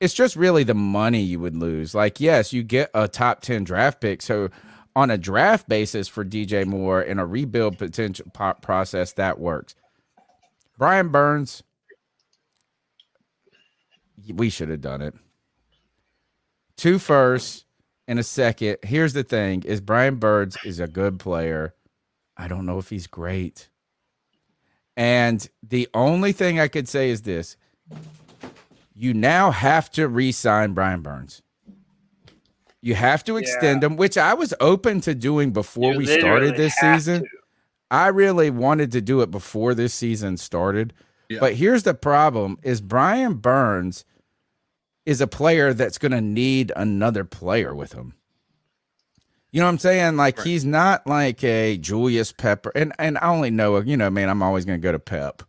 It's 0.00 0.14
just 0.14 0.34
really 0.34 0.64
the 0.64 0.74
money 0.74 1.20
you 1.20 1.38
would 1.38 1.56
lose. 1.56 1.94
Like 1.94 2.20
yes, 2.20 2.52
you 2.52 2.64
get 2.64 2.90
a 2.94 3.06
top 3.06 3.40
10 3.40 3.64
draft 3.64 4.00
pick, 4.00 4.20
so 4.22 4.50
on 4.96 5.12
a 5.12 5.18
draft 5.18 5.68
basis 5.68 6.08
for 6.08 6.24
DJ 6.24 6.66
Moore 6.66 7.00
in 7.00 7.20
a 7.20 7.26
rebuild 7.26 7.78
potential 7.78 8.26
process 8.60 9.12
that 9.12 9.38
works. 9.38 9.76
Brian 10.76 11.08
Burns 11.10 11.62
we 14.34 14.50
should 14.50 14.68
have 14.68 14.80
done 14.80 15.02
it. 15.02 15.14
Two 16.76 16.98
firsts 16.98 17.64
and 18.06 18.18
a 18.18 18.22
second. 18.22 18.78
Here's 18.82 19.12
the 19.12 19.24
thing: 19.24 19.62
is 19.64 19.80
Brian 19.80 20.16
Burns 20.16 20.56
is 20.64 20.80
a 20.80 20.86
good 20.86 21.18
player. 21.18 21.74
I 22.36 22.48
don't 22.48 22.66
know 22.66 22.78
if 22.78 22.88
he's 22.90 23.06
great. 23.06 23.68
And 24.96 25.48
the 25.62 25.88
only 25.94 26.32
thing 26.32 26.58
I 26.60 26.68
could 26.68 26.88
say 26.88 27.10
is 27.10 27.22
this: 27.22 27.56
you 28.94 29.14
now 29.14 29.50
have 29.50 29.90
to 29.92 30.08
re-sign 30.08 30.72
Brian 30.72 31.02
Burns. 31.02 31.42
You 32.80 32.94
have 32.94 33.24
to 33.24 33.36
extend 33.36 33.82
Yeah. 33.82 33.88
him, 33.88 33.96
which 33.96 34.16
I 34.16 34.34
was 34.34 34.54
open 34.60 35.00
to 35.02 35.14
doing 35.14 35.50
before 35.52 35.92
You 35.92 35.98
we 35.98 36.06
started 36.06 36.56
this 36.56 36.74
season. 36.74 37.22
to. 37.22 37.28
I 37.90 38.08
really 38.08 38.50
wanted 38.50 38.92
to 38.92 39.00
do 39.00 39.20
it 39.22 39.30
before 39.30 39.74
this 39.74 39.94
season 39.94 40.36
started. 40.36 40.92
Yeah. 41.28 41.40
But 41.40 41.54
here's 41.54 41.82
the 41.82 41.94
problem 41.94 42.58
is 42.62 42.80
Brian 42.80 43.34
Burns 43.34 44.04
is 45.08 45.20
a 45.22 45.26
player 45.26 45.72
that's 45.72 45.96
going 45.96 46.12
to 46.12 46.20
need 46.20 46.70
another 46.76 47.24
player 47.24 47.74
with 47.74 47.94
him. 47.94 48.12
You 49.50 49.60
know 49.60 49.66
what 49.66 49.72
I'm 49.72 49.78
saying? 49.78 50.16
Like 50.16 50.36
Right. 50.38 50.46
he's 50.46 50.64
not 50.66 51.06
like 51.06 51.42
a 51.42 51.78
Julius 51.78 52.32
Pepper 52.32 52.70
and 52.74 52.92
and 52.98 53.16
I 53.18 53.28
only 53.30 53.50
know, 53.50 53.78
you 53.80 53.96
know, 53.96 54.10
man, 54.10 54.28
I'm 54.28 54.42
always 54.42 54.66
going 54.66 54.78
to 54.78 54.82
go 54.82 54.92
to 54.92 54.98
Pep 54.98 55.42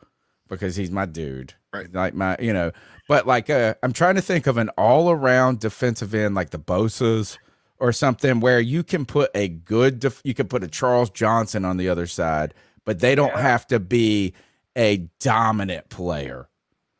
because 0.48 0.78
he's 0.78 0.90
my 0.90 1.06
dude. 1.06 1.54
Right. 1.74 1.94
Like 1.94 2.14
my, 2.14 2.38
you 2.40 2.54
know, 2.54 2.72
but 3.10 3.28
like 3.28 3.50
uh 3.50 3.76
I'm 3.84 3.92
trying 3.92 4.16
to 4.16 4.22
think 4.22 4.48
of 4.48 4.56
an 4.58 4.70
all-around 4.78 5.60
defensive 5.60 6.16
end 6.16 6.34
like 6.34 6.52
the 6.52 6.58
Bosas 6.60 7.38
or 7.78 7.92
something 7.92 8.40
where 8.40 8.62
you 8.62 8.84
can 8.84 9.06
put 9.06 9.30
a 9.36 9.50
good 9.50 10.00
def- 10.00 10.22
you 10.24 10.34
can 10.34 10.48
put 10.48 10.64
a 10.64 10.68
Charles 10.70 11.10
Johnson 11.10 11.66
on 11.66 11.76
the 11.76 11.90
other 11.90 12.08
side, 12.08 12.54
but 12.86 13.00
they 13.00 13.16
don't 13.16 13.34
Yeah. 13.36 13.42
have 13.42 13.68
to 13.68 13.80
be 13.82 14.34
a 14.78 15.10
dominant 15.20 15.90
player. 15.90 16.48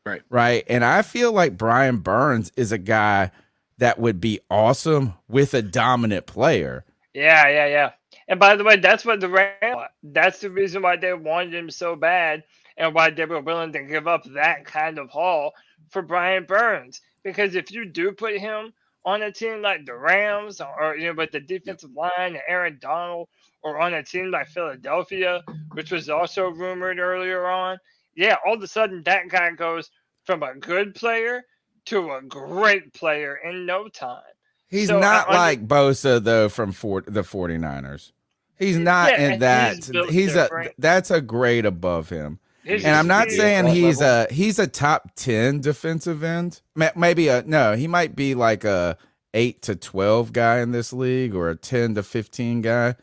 Right. 0.10 0.22
Right. 0.30 0.64
And 0.68 0.84
I 0.84 1.02
feel 1.02 1.32
like 1.32 1.58
Brian 1.58 1.98
Burns 1.98 2.52
is 2.56 2.72
a 2.72 2.78
guy 2.78 3.32
that 3.78 4.00
would 4.00 4.20
be 4.20 4.40
awesome 4.50 5.14
with 5.28 5.54
a 5.54 5.62
dominant 5.62 6.26
player. 6.26 6.86
Yeah, 7.14 7.48
yeah, 7.48 7.68
yeah. 7.68 7.92
And 8.28 8.40
by 8.40 8.56
the 8.56 8.64
way, 8.64 8.76
that's 8.76 9.06
what 9.06 9.20
the 9.20 9.30
Rams. 9.30 9.88
That's 10.04 10.40
the 10.40 10.50
reason 10.50 10.82
why 10.82 10.98
they 10.98 11.14
wanted 11.14 11.54
him 11.54 11.72
so 11.72 11.96
bad, 11.96 12.44
and 12.78 12.94
why 12.94 13.10
they 13.10 13.26
were 13.26 13.42
willing 13.42 13.74
to 13.74 13.84
give 13.84 14.08
up 14.08 14.24
that 14.34 14.66
kind 14.66 15.00
of 15.00 15.10
haul 15.10 15.52
for 15.90 16.02
Brian 16.02 16.46
Burns. 16.46 17.02
Because 17.24 17.56
if 17.56 17.72
you 17.72 17.86
do 17.86 18.12
put 18.12 18.38
him 18.38 18.72
on 19.06 19.24
a 19.24 19.32
team 19.32 19.62
like 19.62 19.86
the 19.86 19.96
Rams, 19.96 20.62
or 20.62 20.96
you 20.96 21.08
know, 21.08 21.14
with 21.14 21.32
the 21.32 21.40
defensive 21.40 21.92
line 21.96 22.12
and 22.18 22.40
Aaron 22.48 22.78
Donald, 22.82 23.30
or 23.64 23.80
on 23.80 23.96
a 23.96 24.04
team 24.04 24.30
like 24.30 24.48
Philadelphia, 24.48 25.42
which 25.74 25.92
was 25.92 26.10
also 26.10 26.50
rumored 26.50 27.00
earlier 27.00 27.48
on, 27.48 27.78
yeah, 28.16 28.36
all 28.46 28.54
of 28.54 28.62
a 28.62 28.68
sudden 28.68 29.02
that 29.04 29.30
guy 29.30 29.52
goes 29.52 29.90
from 30.26 30.44
a 30.44 30.56
good 30.56 30.96
player 30.96 31.44
to 31.88 32.14
a 32.14 32.22
great 32.24 32.94
player 32.94 33.36
in 33.38 33.66
no 33.66 33.88
time. 33.90 34.22
He's 34.70 34.92
So, 34.92 35.00
not 35.00 35.32
like 35.32 35.68
Bosa 35.68 36.24
though 36.24 36.50
from 36.50 36.72
for, 36.74 37.02
the 37.02 37.22
49ers. 37.24 38.12
He's 38.58 38.80
not 38.80 39.14
Yeah, 39.14 39.18
in 39.18 39.40
that. 39.40 39.86
he's 39.88 40.10
He's, 40.10 40.36
a 40.36 40.50
different. 40.50 40.74
that's 40.78 41.12
a 41.12 41.22
grade 41.22 41.66
above 41.66 42.10
him. 42.10 42.40
His 42.64 42.84
And 42.84 42.96
I'm 42.96 43.08
not 43.08 43.32
saying 43.32 43.68
he's 43.68 44.02
level. 44.02 44.02
a 44.02 44.28
he's 44.32 44.60
a 44.60 44.68
top 44.68 45.12
10 45.16 45.62
defensive 45.62 46.24
end. 46.24 46.62
Maybe 46.96 47.30
a 47.30 47.44
no, 47.44 47.76
he 47.76 47.88
might 47.88 48.16
be 48.16 48.36
like 48.36 48.64
a 48.66 48.98
8 49.34 49.62
to 49.64 49.76
12 49.76 50.34
guy 50.34 50.60
in 50.60 50.72
this 50.72 50.94
league 50.94 51.36
or 51.36 51.50
a 51.50 51.56
10 51.56 51.96
to 51.96 52.04
15 52.04 52.62
guy. 52.62 52.96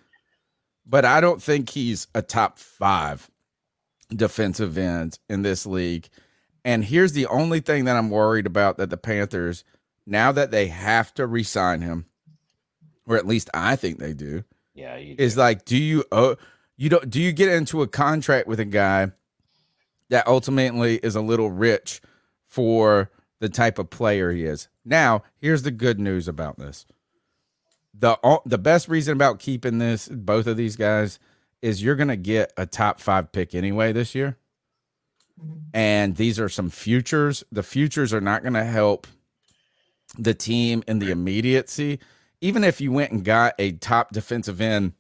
But 0.87 1.05
I 1.05 1.21
don't 1.21 1.43
think 1.43 1.71
he's 1.71 2.09
a 2.15 2.23
top 2.23 2.59
5 2.59 3.31
defensive 4.11 4.79
end 4.79 5.19
in 5.29 5.43
this 5.43 5.67
league. 5.67 6.09
And 6.67 6.85
here's 6.85 7.13
the 7.13 7.27
only 7.27 7.61
thing 7.61 7.85
that 7.85 7.97
I'm 7.97 8.11
worried 8.11 8.45
about 8.45 8.77
that 8.79 8.91
the 8.91 8.97
Panthers 8.97 9.63
now 10.05 10.33
that 10.33 10.51
they 10.51 10.67
have 10.67 11.15
to 11.15 11.25
re-sign 11.27 11.81
him 11.81 12.07
or 13.07 13.17
at 13.17 13.27
least 13.27 13.49
I 13.55 13.77
think 13.77 13.99
they 13.99 14.13
do 14.13 14.43
Yeah, 14.75 14.97
you 14.97 15.15
is 15.17 15.37
like 15.37 15.65
do 15.65 15.77
you 15.77 16.05
oh 16.11 16.37
you 16.77 16.89
don't 16.91 17.09
do 17.09 17.21
you 17.21 17.31
get 17.31 17.51
into 17.51 17.83
a 17.83 17.89
contract 17.89 18.49
with 18.49 18.59
a 18.59 18.65
guy 18.65 19.13
that 20.11 20.27
ultimately 20.27 20.97
is 20.97 21.15
a 21.15 21.21
little 21.21 21.51
rich 21.51 22.01
for 22.47 23.13
the 23.39 23.49
type 23.49 23.79
of 23.79 23.89
player 23.89 24.33
he 24.33 24.45
is? 24.45 24.69
Now 24.85 25.23
here's 25.39 25.63
the 25.63 25.71
good 25.71 26.01
news 26.01 26.27
about 26.27 26.59
this. 26.59 26.85
The 27.95 28.19
the 28.45 28.59
best 28.59 28.89
reason 28.89 29.13
about 29.13 29.39
keeping 29.39 29.79
this 29.79 30.09
both 30.09 30.49
of 30.49 30.57
these 30.57 30.75
guys 30.75 31.21
is 31.63 31.81
you're 31.81 31.97
going 31.97 32.09
to 32.09 32.17
get 32.17 32.53
a 32.57 32.67
top 32.67 33.01
5 33.01 33.31
pick 33.33 33.55
anyway 33.55 33.93
this 33.93 34.15
year 34.17 34.37
Mm-hmm. 35.39 35.59
and 35.75 36.17
these 36.17 36.41
are 36.41 36.49
some 36.49 36.71
futures 36.71 37.45
the 37.53 37.63
futures 37.63 38.15
are 38.15 38.23
not 38.23 38.41
going 38.43 38.55
to 38.55 38.65
help 38.65 39.07
the 40.19 40.33
team 40.33 40.83
in 40.89 40.99
the 40.99 41.11
immediacy 41.11 41.99
even 42.41 42.65
if 42.65 42.81
you 42.81 42.91
went 42.91 43.13
and 43.13 43.25
got 43.25 43.55
a 43.59 43.73
top 43.73 44.13
defensive 44.13 44.61
end 44.61 44.93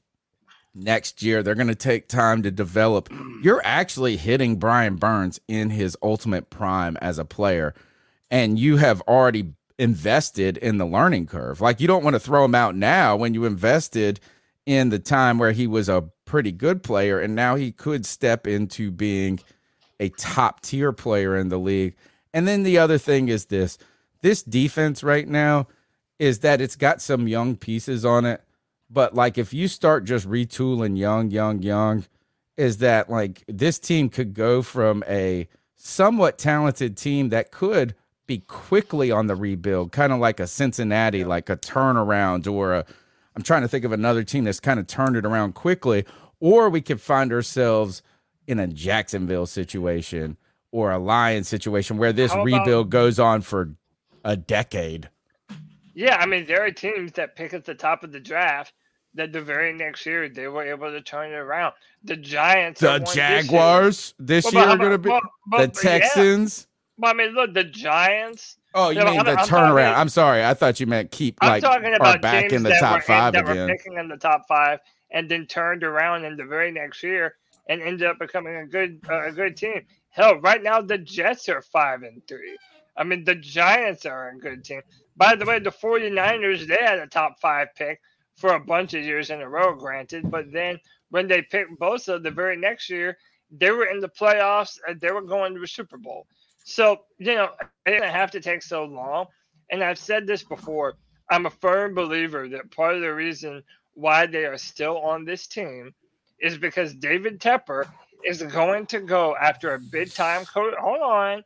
next 0.77 1.23
year, 1.23 1.43
they're 1.43 1.55
going 1.55 1.67
to 1.69 1.75
take 1.75 2.09
time 2.09 2.43
to 2.43 2.51
develop. 2.51 3.09
Mm. 3.09 3.43
You're 3.43 3.63
actually 3.65 4.17
hitting 4.17 4.57
Brian 4.57 4.97
Burns 4.97 5.41
in 5.49 5.71
his 5.71 5.97
ultimate 6.03 6.51
prime 6.51 6.97
as 6.99 7.19
a 7.19 7.25
player, 7.25 7.75
and 8.31 8.59
you 8.59 8.77
have 8.77 9.01
already 9.03 9.55
invested 9.79 10.57
in 10.59 10.79
the 10.79 10.87
learning 10.87 11.27
curve. 11.27 11.61
Like, 11.61 11.81
you 11.81 11.87
don't 11.87 12.05
want 12.05 12.15
to 12.15 12.21
throw 12.21 12.45
him 12.45 12.55
out 12.55 12.77
now 12.77 13.17
when 13.17 13.35
you 13.35 13.45
invested 13.45 14.21
in 14.65 14.89
the 14.91 14.99
time 14.99 15.39
where 15.39 15.53
he 15.53 15.67
was 15.67 15.89
a 15.89 16.11
pretty 16.25 16.53
good 16.53 16.83
player, 16.83 17.19
and 17.21 17.35
now 17.35 17.55
he 17.55 17.73
could 17.73 18.05
step 18.05 18.47
into 18.47 18.91
being 18.91 19.41
a 20.01 20.09
top 20.11 20.61
tier 20.61 20.93
player 20.93 21.37
in 21.37 21.49
the 21.49 21.59
league. 21.59 21.95
And 22.33 22.47
then 22.47 22.63
the 22.63 22.79
other 22.79 22.99
thing 22.99 23.29
is 23.29 23.47
this 23.47 23.79
this 24.23 24.43
defense 24.43 25.03
right 25.03 25.29
now 25.29 25.69
is 26.19 26.41
that 26.41 26.61
it's 26.61 26.77
got 26.77 27.03
some 27.03 27.29
young 27.29 27.57
pieces 27.57 28.05
on 28.05 28.25
it. 28.25 28.43
But 28.91 29.15
like 29.15 29.39
if 29.39 29.53
you 29.53 29.69
start 29.69 30.05
just 30.05 30.29
retooling 30.29 30.97
young, 30.97 31.31
young, 31.31 31.63
young, 31.63 32.05
is 32.57 32.79
that 32.79 33.11
like 33.11 33.45
this 33.49 33.79
team 33.79 34.09
could 34.09 34.35
go 34.35 34.63
from 34.63 35.05
a 35.07 35.49
somewhat 35.77 36.39
talented 36.39 36.97
team 36.97 37.29
that 37.29 37.51
could 37.51 37.95
be 38.27 38.39
quickly 38.39 39.11
on 39.11 39.27
the 39.27 39.37
rebuild, 39.37 39.93
kind 39.93 40.13
of 40.13 40.19
like 40.19 40.41
a 40.41 40.47
Cincinnati, 40.47 41.25
like 41.25 41.49
a 41.49 41.57
turnaround, 41.57 42.51
or 42.51 42.75
a 42.75 42.85
I'm 43.37 43.43
trying 43.43 43.63
to 43.63 43.69
think 43.69 43.85
of 43.85 43.93
another 43.93 44.25
team 44.25 44.45
that's 44.45 44.61
kind 44.61 44.81
of 44.81 44.87
turned 44.87 45.17
it 45.17 45.27
around 45.27 45.55
quickly, 45.55 46.07
or 46.41 46.71
we 46.71 46.81
could 46.81 47.01
find 47.01 47.33
ourselves 47.33 48.03
in 48.47 48.59
a 48.59 48.67
Jacksonville 48.67 49.47
situation 49.47 50.37
or 50.73 50.91
a 50.91 50.99
Lions 50.99 51.49
situation 51.49 51.97
where 51.99 52.13
this 52.13 52.33
about- 52.33 52.45
rebuild 52.45 52.91
goes 52.91 53.19
on 53.19 53.41
for 53.43 53.71
a 54.25 54.37
decade. 54.37 55.09
Yeah, 55.95 56.17
I 56.17 56.27
mean, 56.27 56.47
there 56.47 56.63
are 56.63 56.71
teams 56.71 57.13
that 57.13 57.37
pick 57.37 57.55
at 57.55 57.65
the 57.65 57.75
top 57.75 58.05
of 58.05 58.13
the 58.13 58.21
draft 58.21 58.75
that 59.15 59.33
the 59.33 59.41
very 59.41 59.73
next 59.73 60.05
year 60.05 60.29
they 60.29 60.47
were 60.47 60.63
able 60.65 60.91
to 60.91 61.01
turn 61.01 61.31
it 61.33 61.37
around. 61.37 61.73
The 62.05 62.17
Giants, 62.17 62.81
The 62.81 62.89
one 62.89 63.01
this 63.01 63.17
year. 63.17 63.29
Jaguars 63.43 64.15
this 64.19 64.45
Well, 64.45 64.55
year 64.55 64.65
are 64.65 64.77
going 64.77 64.91
to 64.91 64.99
be 64.99 65.09
well, 65.09 65.21
the 65.23 65.29
but- 65.51 65.61
yeah. 65.83 65.91
Texans. 65.99 66.67
Well, 66.99 67.11
I 67.11 67.15
mean, 67.15 67.31
look, 67.35 67.55
the 67.55 67.65
Giants. 67.65 68.59
Oh, 68.75 68.91
you 68.91 68.99
Yeah, 68.99 69.05
mean 69.05 69.17
I'm- 69.21 69.25
the 69.25 69.31
I'm 69.33 69.47
turnaround? 69.47 69.85
talking- 69.87 70.01
I'm 70.01 70.09
sorry. 70.11 70.45
I 70.45 70.53
thought 70.53 70.81
you 70.81 70.87
meant 70.87 71.11
keep 71.11 71.39
I'm 71.41 71.49
like 71.49 71.63
talking 71.63 71.95
about 71.95 72.21
back 72.21 72.53
in 72.53 72.63
the 72.63 72.77
top 72.79 72.97
were, 72.97 73.03
five 73.03 73.33
that 73.33 73.49
again. 73.49 73.67
were 73.69 73.75
picking 73.75 73.97
in 73.97 74.09
the 74.09 74.19
top 74.19 74.47
five 74.47 74.81
and 75.11 75.31
then 75.31 75.47
turned 75.47 75.83
around 75.83 76.25
in 76.27 76.37
the 76.37 76.45
very 76.45 76.71
next 76.71 77.03
year 77.03 77.37
and 77.69 77.83
ended 77.83 78.09
up 78.09 78.19
becoming 78.19 78.57
a 78.57 78.67
good 78.67 79.01
uh, 79.11 79.27
a 79.29 79.33
good 79.33 79.57
team. 79.57 79.83
Hell, 80.11 80.37
right 80.41 80.63
now 80.63 80.81
the 80.81 80.99
Jets 80.99 81.49
are 81.49 81.63
five 81.63 82.03
and 82.03 82.23
three. 82.29 82.57
I 82.97 83.05
mean, 83.05 83.25
the 83.25 83.35
Giants 83.37 84.07
are 84.07 84.31
a 84.31 84.39
good 84.39 84.65
team. 84.65 84.83
By 85.17 85.37
the 85.37 85.47
way, 85.47 85.59
the 85.59 85.71
49ers, 85.71 86.67
they 86.67 86.79
had 86.81 86.99
a 86.99 87.07
top 87.07 87.41
five 87.41 87.69
pick 87.77 88.01
for 88.37 88.55
a 88.55 88.61
bunch 88.61 88.95
of 88.95 89.05
years 89.05 89.31
in 89.31 89.43
a 89.43 89.49
row, 89.49 89.75
granted. 89.75 90.31
But 90.31 90.53
then 90.53 90.79
when 91.11 91.29
they 91.29 91.43
picked 91.43 91.79
Bosa 91.81 92.23
the 92.23 92.31
very 92.31 92.57
next 92.57 92.91
year, 92.91 93.19
they 93.51 93.71
were 93.71 93.87
in 93.87 94.01
the 94.01 94.09
playoffs. 94.09 94.79
and 94.89 95.01
They 95.01 95.13
were 95.13 95.23
going 95.23 95.55
to 95.55 95.63
a 95.63 95.67
Super 95.69 95.99
Bowl. 95.99 96.27
So, 96.65 97.01
you 97.19 97.35
know, 97.35 97.51
it 97.87 97.91
didn't 97.93 98.11
have 98.11 98.31
to 98.33 98.41
take 98.41 98.63
so 98.63 98.85
long. 98.85 99.27
And 99.71 99.83
I've 99.85 99.99
said 99.99 100.27
this 100.27 100.43
before. 100.43 100.95
I'm 101.31 101.47
a 101.47 101.51
firm 101.51 101.95
believer 101.95 102.49
that 102.49 102.71
part 102.73 102.95
of 102.95 103.03
the 103.03 103.15
reason 103.15 103.63
why 103.95 104.27
they 104.27 104.45
are 104.47 104.59
still 104.59 104.99
on 104.99 105.25
this 105.25 105.47
team 105.47 105.95
is 106.41 106.59
because 106.59 106.95
David 106.95 107.41
Tepper 107.41 107.87
is 108.25 108.43
going 108.43 108.87
to 108.87 109.01
go 109.01 109.37
after 109.37 109.75
a 109.75 109.79
big 109.79 110.13
time 110.13 110.45
coach. 110.45 110.75
Hold 110.79 111.01
on. 111.03 111.45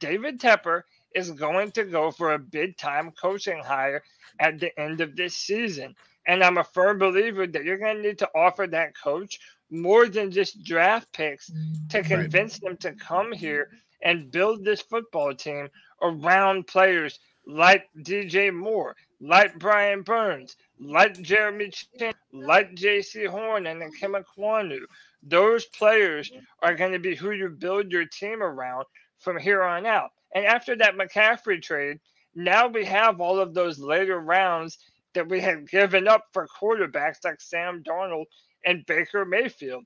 David 0.00 0.40
Tepper 0.40 0.82
is 1.14 1.30
going 1.30 1.70
to 1.72 1.84
go 1.84 2.10
for 2.10 2.34
a 2.34 2.38
big 2.38 2.76
time 2.76 3.12
coaching 3.12 3.62
hire 3.64 4.02
at 4.38 4.60
the 4.60 4.78
end 4.78 5.00
of 5.00 5.16
this 5.16 5.34
season. 5.34 5.94
And 6.26 6.44
I'm 6.44 6.58
a 6.58 6.64
firm 6.64 6.98
believer 6.98 7.46
that 7.46 7.64
you're 7.64 7.78
going 7.78 7.96
to 7.96 8.02
need 8.02 8.18
to 8.18 8.28
offer 8.34 8.66
that 8.66 8.92
coach 8.96 9.38
more 9.70 10.08
than 10.08 10.30
just 10.30 10.62
draft 10.62 11.10
picks 11.12 11.50
to 11.90 12.02
convince 12.02 12.58
them 12.58 12.76
to 12.78 12.92
come 12.92 13.32
here 13.32 13.70
and 14.02 14.30
build 14.30 14.64
this 14.64 14.82
football 14.82 15.34
team 15.34 15.68
around 16.02 16.66
players 16.66 17.18
like 17.46 17.88
DJ 17.98 18.54
Moore, 18.54 18.94
like 19.20 19.58
Brian 19.58 20.02
Burns, 20.02 20.56
like 20.78 21.20
Jeremy 21.20 21.70
Chinn, 21.70 22.14
like 22.32 22.74
Jaycee 22.74 23.26
Horn 23.26 23.66
and 23.66 23.82
Ikem 23.82 24.22
Ekwonu. 24.22 24.80
Those 25.22 25.66
players 25.66 26.30
are 26.62 26.74
going 26.74 26.92
to 26.92 26.98
be 26.98 27.16
who 27.16 27.32
you 27.32 27.48
build 27.48 27.90
your 27.90 28.06
team 28.06 28.42
around 28.42 28.84
from 29.18 29.38
here 29.38 29.62
on 29.62 29.86
out. 29.86 30.10
And 30.34 30.44
after 30.44 30.76
that 30.76 30.96
McCaffrey 30.96 31.60
trade, 31.60 31.98
now 32.34 32.68
we 32.68 32.84
have 32.84 33.20
all 33.20 33.40
of 33.40 33.54
those 33.54 33.78
later 33.78 34.20
rounds 34.20 34.78
that 35.14 35.28
we 35.28 35.40
had 35.40 35.68
given 35.68 36.06
up 36.06 36.26
for 36.32 36.46
quarterbacks 36.46 37.24
like 37.24 37.40
Sam 37.40 37.82
Darnold 37.82 38.26
and 38.64 38.86
Baker 38.86 39.24
Mayfield. 39.24 39.84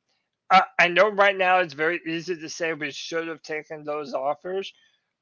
I, 0.51 0.65
I 0.79 0.89
know 0.89 1.09
right 1.09 1.37
now 1.37 1.61
it's 1.61 1.73
very 1.73 2.01
easy 2.07 2.37
to 2.37 2.49
say 2.49 2.75
we 2.75 2.91
should 2.91 3.29
have 3.29 3.43
taken 3.43 3.85
those 3.85 4.13
offers, 4.13 4.71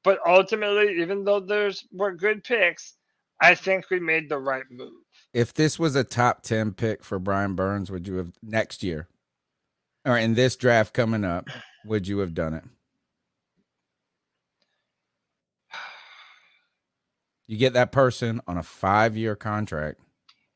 but 0.03 0.19
ultimately, 0.27 0.99
even 1.01 1.23
though 1.23 1.39
those 1.39 1.85
were 1.93 2.11
good 2.11 2.43
picks, 2.43 2.97
I 3.41 3.55
think 3.55 3.89
we 3.89 3.99
made 3.99 4.29
the 4.29 4.37
right 4.37 4.63
move. 4.69 4.93
If 5.33 5.53
this 5.53 5.79
was 5.79 5.95
a 5.95 6.03
top 6.03 6.43
10 6.43 6.73
pick 6.73 7.03
for 7.03 7.17
Brian 7.17 7.55
Burns, 7.55 7.89
would 7.89 8.07
you 8.07 8.17
have 8.17 8.31
next 8.43 8.83
year 8.83 9.07
or 10.05 10.17
in 10.17 10.33
this 10.33 10.55
draft 10.55 10.93
coming 10.93 11.23
up, 11.23 11.47
would 11.85 12.07
you 12.07 12.19
have 12.19 12.33
done 12.33 12.53
it? 12.53 12.63
You 17.47 17.57
get 17.57 17.73
that 17.73 17.91
person 17.91 18.41
on 18.47 18.57
a 18.57 18.63
five 18.63 19.17
year 19.17 19.35
contract. 19.35 19.99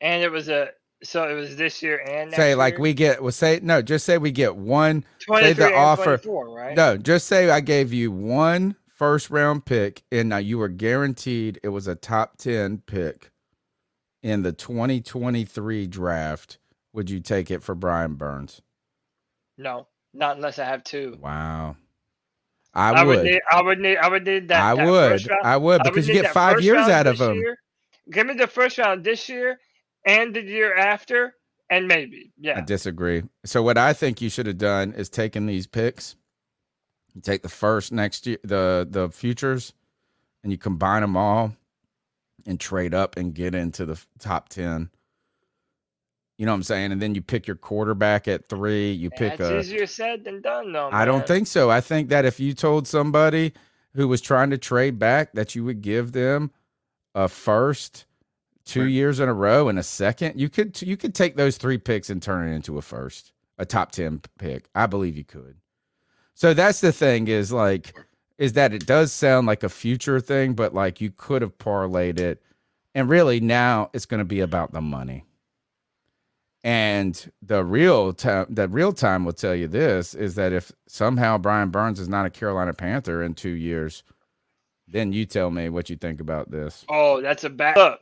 And 0.00 0.22
it 0.22 0.30
was 0.30 0.48
a 0.48 0.70
so 1.02 1.28
it 1.28 1.34
was 1.34 1.56
this 1.56 1.82
year 1.82 1.98
and 1.98 2.30
next 2.30 2.36
say 2.36 2.54
like 2.54 2.74
year? 2.74 2.80
we 2.80 2.94
get 2.94 3.22
well 3.22 3.32
say 3.32 3.60
no, 3.62 3.82
just 3.82 4.06
say 4.06 4.16
we 4.16 4.30
get 4.30 4.56
one 4.56 5.04
23 5.20 5.52
the 5.52 5.74
offer- 5.74 6.20
right? 6.26 6.74
No, 6.74 6.96
just 6.96 7.26
say 7.26 7.50
I 7.50 7.60
gave 7.60 7.92
you 7.92 8.10
one 8.10 8.76
first 8.96 9.30
round 9.30 9.64
pick 9.66 10.02
and 10.10 10.28
now 10.28 10.38
you 10.38 10.58
were 10.58 10.68
guaranteed 10.68 11.60
it 11.62 11.68
was 11.68 11.86
a 11.86 11.94
top 11.94 12.38
10 12.38 12.78
pick 12.86 13.30
in 14.22 14.42
the 14.42 14.52
2023 14.52 15.86
draft. 15.86 16.58
Would 16.94 17.10
you 17.10 17.20
take 17.20 17.50
it 17.50 17.62
for 17.62 17.74
Brian 17.74 18.14
Burns? 18.14 18.62
No, 19.58 19.86
not 20.14 20.36
unless 20.36 20.58
I 20.58 20.64
have 20.64 20.82
two. 20.82 21.18
Wow. 21.20 21.76
I 22.74 22.90
I 22.92 23.04
would 23.04 23.18
would. 23.18 23.24
need, 23.26 23.40
I 23.50 23.62
would 23.62 23.78
need, 23.78 23.96
I 23.98 24.08
would 24.08 24.24
need 24.26 24.48
that. 24.48 24.62
I 24.62 24.74
that 24.74 24.86
would. 24.86 25.02
I 25.02 25.12
would 25.12 25.30
I 25.44 25.56
would 25.56 25.82
because 25.84 26.08
you 26.08 26.14
get 26.14 26.32
five 26.32 26.60
years 26.60 26.88
out 26.88 27.06
of 27.06 27.20
him. 27.20 27.36
year. 27.36 27.58
Give 28.10 28.26
me 28.26 28.34
the 28.34 28.46
first 28.46 28.78
round 28.78 29.02
this 29.04 29.28
year 29.28 29.58
and 30.04 30.34
the 30.34 30.42
year 30.42 30.74
after, 30.74 31.34
and 31.70 31.88
maybe, 31.88 32.32
Yeah. 32.38 32.58
I 32.58 32.60
disagree. 32.60 33.22
So 33.44 33.62
what 33.62 33.78
I 33.78 33.92
think 33.92 34.20
you 34.20 34.28
should 34.30 34.46
have 34.46 34.58
done 34.58 34.92
is 34.92 35.08
taken 35.08 35.46
these 35.46 35.66
picks. 35.66 36.16
You 37.16 37.22
take 37.22 37.42
the 37.42 37.48
first 37.48 37.92
next 37.92 38.26
year, 38.26 38.36
the 38.44 38.86
the 38.88 39.08
futures, 39.08 39.72
and 40.44 40.52
you 40.52 40.58
combine 40.58 41.00
them 41.00 41.16
all, 41.16 41.56
and 42.46 42.60
trade 42.60 42.92
up 42.92 43.16
and 43.16 43.34
get 43.34 43.54
into 43.54 43.86
the 43.86 43.98
top 44.18 44.50
ten. 44.50 44.90
You 46.36 46.44
know 46.44 46.52
what 46.52 46.56
I'm 46.56 46.62
saying? 46.64 46.92
And 46.92 47.00
then 47.00 47.14
you 47.14 47.22
pick 47.22 47.46
your 47.46 47.56
quarterback 47.56 48.28
at 48.28 48.50
three. 48.50 48.92
You 48.92 49.08
pick 49.08 49.38
That's 49.38 49.50
a. 49.50 49.58
easier 49.60 49.86
said 49.86 50.24
than 50.24 50.42
done, 50.42 50.72
though. 50.72 50.90
I 50.92 51.06
don't 51.06 51.26
think 51.26 51.46
so. 51.46 51.70
I 51.70 51.80
think 51.80 52.10
that 52.10 52.26
if 52.26 52.38
you 52.38 52.52
told 52.52 52.86
somebody 52.86 53.54
who 53.94 54.06
was 54.06 54.20
trying 54.20 54.50
to 54.50 54.58
trade 54.58 54.98
back 54.98 55.32
that 55.32 55.54
you 55.54 55.64
would 55.64 55.80
give 55.80 56.12
them 56.12 56.50
a 57.14 57.28
first 57.28 58.04
two 58.66 58.82
Right. 58.82 58.90
years 58.90 59.20
in 59.20 59.30
a 59.30 59.32
row 59.32 59.70
and 59.70 59.78
a 59.78 59.82
second, 59.82 60.38
you 60.38 60.50
could 60.50 60.82
you 60.82 60.98
could 60.98 61.14
take 61.14 61.36
those 61.36 61.56
three 61.56 61.78
picks 61.78 62.10
and 62.10 62.20
turn 62.22 62.46
it 62.46 62.54
into 62.54 62.76
a 62.76 62.82
first, 62.82 63.32
a 63.56 63.64
top 63.64 63.92
10 63.92 64.20
pick. 64.38 64.68
I 64.74 64.84
believe 64.84 65.16
you 65.16 65.24
could. 65.24 65.56
So 66.36 66.54
that's 66.54 66.82
the 66.82 66.92
thing 66.92 67.28
is 67.28 67.52
like 67.52 67.98
is 68.38 68.54
that 68.54 68.74
it 68.74 68.86
does 68.86 69.12
sound 69.12 69.48
like 69.48 69.64
a 69.64 69.70
future 69.70 70.20
thing, 70.20 70.54
but 70.54 70.74
like 70.74 71.00
you 71.02 71.12
could 71.12 71.42
have 71.42 71.58
parlayed 71.58 72.20
it. 72.20 72.42
And 72.94 73.10
really 73.10 73.40
now 73.40 73.90
it's 73.94 74.06
going 74.06 74.20
to 74.20 74.26
be 74.26 74.40
about 74.40 74.72
the 74.74 74.82
money. 74.82 75.26
And 76.64 77.32
the 77.42 77.64
real 77.64 78.12
time, 78.12 78.46
the 78.50 78.68
real 78.68 78.92
time 78.92 79.24
will 79.24 79.34
tell 79.34 79.54
you 79.54 79.68
this 79.68 80.14
is 80.14 80.36
that 80.36 80.52
if 80.52 80.72
somehow 80.88 81.38
Brian 81.38 81.70
Burns 81.70 82.00
is 82.00 82.08
not 82.08 82.26
a 82.26 82.30
Carolina 82.30 82.74
Panther 82.74 83.22
in 83.24 83.34
two 83.34 83.50
years, 83.50 84.04
then 84.88 85.12
you 85.12 85.26
tell 85.26 85.50
me 85.50 85.70
what 85.70 85.90
you 85.90 85.96
think 85.96 86.20
about 86.20 86.50
this. 86.52 86.86
Oh, 86.88 87.22
that's 87.22 87.44
a 87.44 87.50
bad 87.50 87.76
look. 87.78 88.00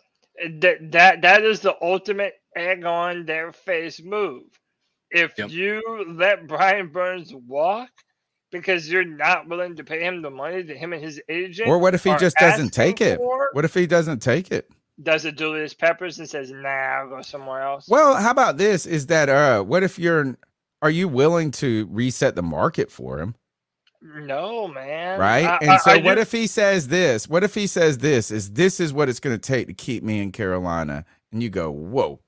That 0.60 0.92
that 0.92 1.22
that 1.22 1.44
is 1.44 1.60
the 1.60 1.76
ultimate 1.82 2.34
egg 2.56 2.84
on 2.84 3.26
their 3.26 3.52
face 3.52 4.02
move. 4.02 4.44
If 5.10 5.38
Yep. 5.38 5.52
you 5.52 5.82
let 6.08 6.48
Brian 6.48 6.88
Burns 6.88 7.34
walk 7.34 7.90
because 8.54 8.88
you're 8.88 9.04
not 9.04 9.48
willing 9.48 9.76
to 9.76 9.84
pay 9.84 10.02
him 10.02 10.22
the 10.22 10.30
money 10.30 10.62
that 10.62 10.76
him 10.76 10.92
and 10.94 11.02
his 11.02 11.20
agent, 11.28 11.68
Or 11.68 11.78
what 11.78 11.94
if 11.94 12.04
he 12.04 12.14
just 12.16 12.36
doesn't 12.38 12.70
take 12.70 13.00
it? 13.02 13.18
for, 13.18 13.50
What 13.52 13.64
if 13.66 13.74
he 13.74 13.86
doesn't 13.86 14.20
take 14.20 14.50
it? 14.50 14.70
does 15.02 15.24
it 15.24 15.36
Julius 15.36 15.74
Peppers 15.74 16.20
and 16.20 16.28
says, 16.30 16.52
"Nah, 16.52 16.68
I'll 16.68 17.08
go 17.08 17.20
somewhere 17.22 17.62
else." 17.62 17.88
Well, 17.88 18.14
how 18.14 18.30
about 18.30 18.56
this? 18.58 18.86
Is 18.86 19.06
that 19.08 19.28
uh 19.28 19.62
what 19.62 19.82
if 19.82 19.98
you're 19.98 20.36
are 20.82 20.90
you 20.90 21.08
willing 21.08 21.50
to 21.52 21.88
reset 21.90 22.36
the 22.36 22.42
market 22.42 22.90
for 22.90 23.18
him? 23.18 23.34
no, 24.02 24.68
man. 24.68 25.18
Right? 25.18 25.46
I- 25.46 25.58
and 25.62 25.70
I- 25.70 25.76
so 25.78 25.90
I 25.92 25.96
what 25.98 26.14
do- 26.16 26.20
if 26.20 26.30
he 26.30 26.46
says 26.46 26.88
this? 26.88 27.26
What 27.28 27.42
if 27.42 27.54
he 27.54 27.66
says 27.66 27.98
this 27.98 28.30
is 28.30 28.50
this 28.52 28.78
is 28.80 28.92
what 28.92 29.08
it's 29.08 29.18
gonna 29.20 29.38
take 29.38 29.66
to 29.66 29.74
keep 29.74 30.02
me 30.04 30.20
in 30.20 30.30
Carolina? 30.30 31.04
And 31.32 31.42
you 31.42 31.50
go, 31.50 31.70
Whoa, 31.70 32.20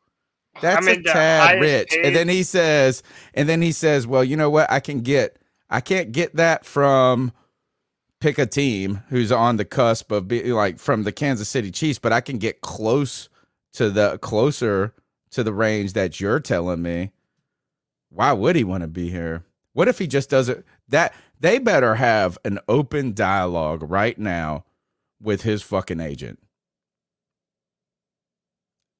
that's 0.60 0.86
a 0.86 0.90
mean, 0.90 1.02
the 1.02 1.10
tad 1.12 1.60
rich. 1.60 1.90
paid- 1.90 2.06
And 2.06 2.16
then 2.16 2.28
he 2.28 2.42
says, 2.42 3.02
and 3.34 3.48
then 3.48 3.60
he 3.62 3.72
says, 3.72 4.06
Well, 4.06 4.24
you 4.24 4.36
know 4.36 4.50
what? 4.50 4.70
I 4.72 4.80
can 4.80 5.00
get 5.00 5.38
I 5.68 5.80
can't 5.80 6.12
get 6.12 6.36
that 6.36 6.64
from 6.64 7.32
pick 8.20 8.38
a 8.38 8.46
team 8.46 9.02
who's 9.08 9.30
on 9.30 9.56
the 9.56 9.64
cusp 9.64 10.10
of 10.10 10.28
being 10.28 10.52
like 10.52 10.78
from 10.78 11.02
the 11.02 11.12
Kansas 11.12 11.48
City 11.48 11.70
Chiefs, 11.70 11.98
but 11.98 12.12
I 12.12 12.20
can 12.20 12.38
get 12.38 12.60
close 12.60 13.28
to 13.74 13.90
the 13.90 14.18
closer 14.18 14.94
to 15.30 15.42
the 15.42 15.52
range 15.52 15.92
that 15.94 16.20
you're 16.20 16.40
telling 16.40 16.82
me. 16.82 17.10
Why 18.10 18.32
would 18.32 18.56
he 18.56 18.64
want 18.64 18.82
to 18.82 18.88
be 18.88 19.10
here? 19.10 19.44
What 19.72 19.88
if 19.88 19.98
he 19.98 20.06
just 20.06 20.30
doesn't 20.30 20.64
that 20.88 21.12
they 21.38 21.58
better 21.58 21.96
have 21.96 22.38
an 22.44 22.58
open 22.68 23.12
dialogue 23.12 23.82
right 23.82 24.18
now 24.18 24.64
with 25.20 25.42
his 25.42 25.62
fucking 25.62 26.00
agent. 26.00 26.38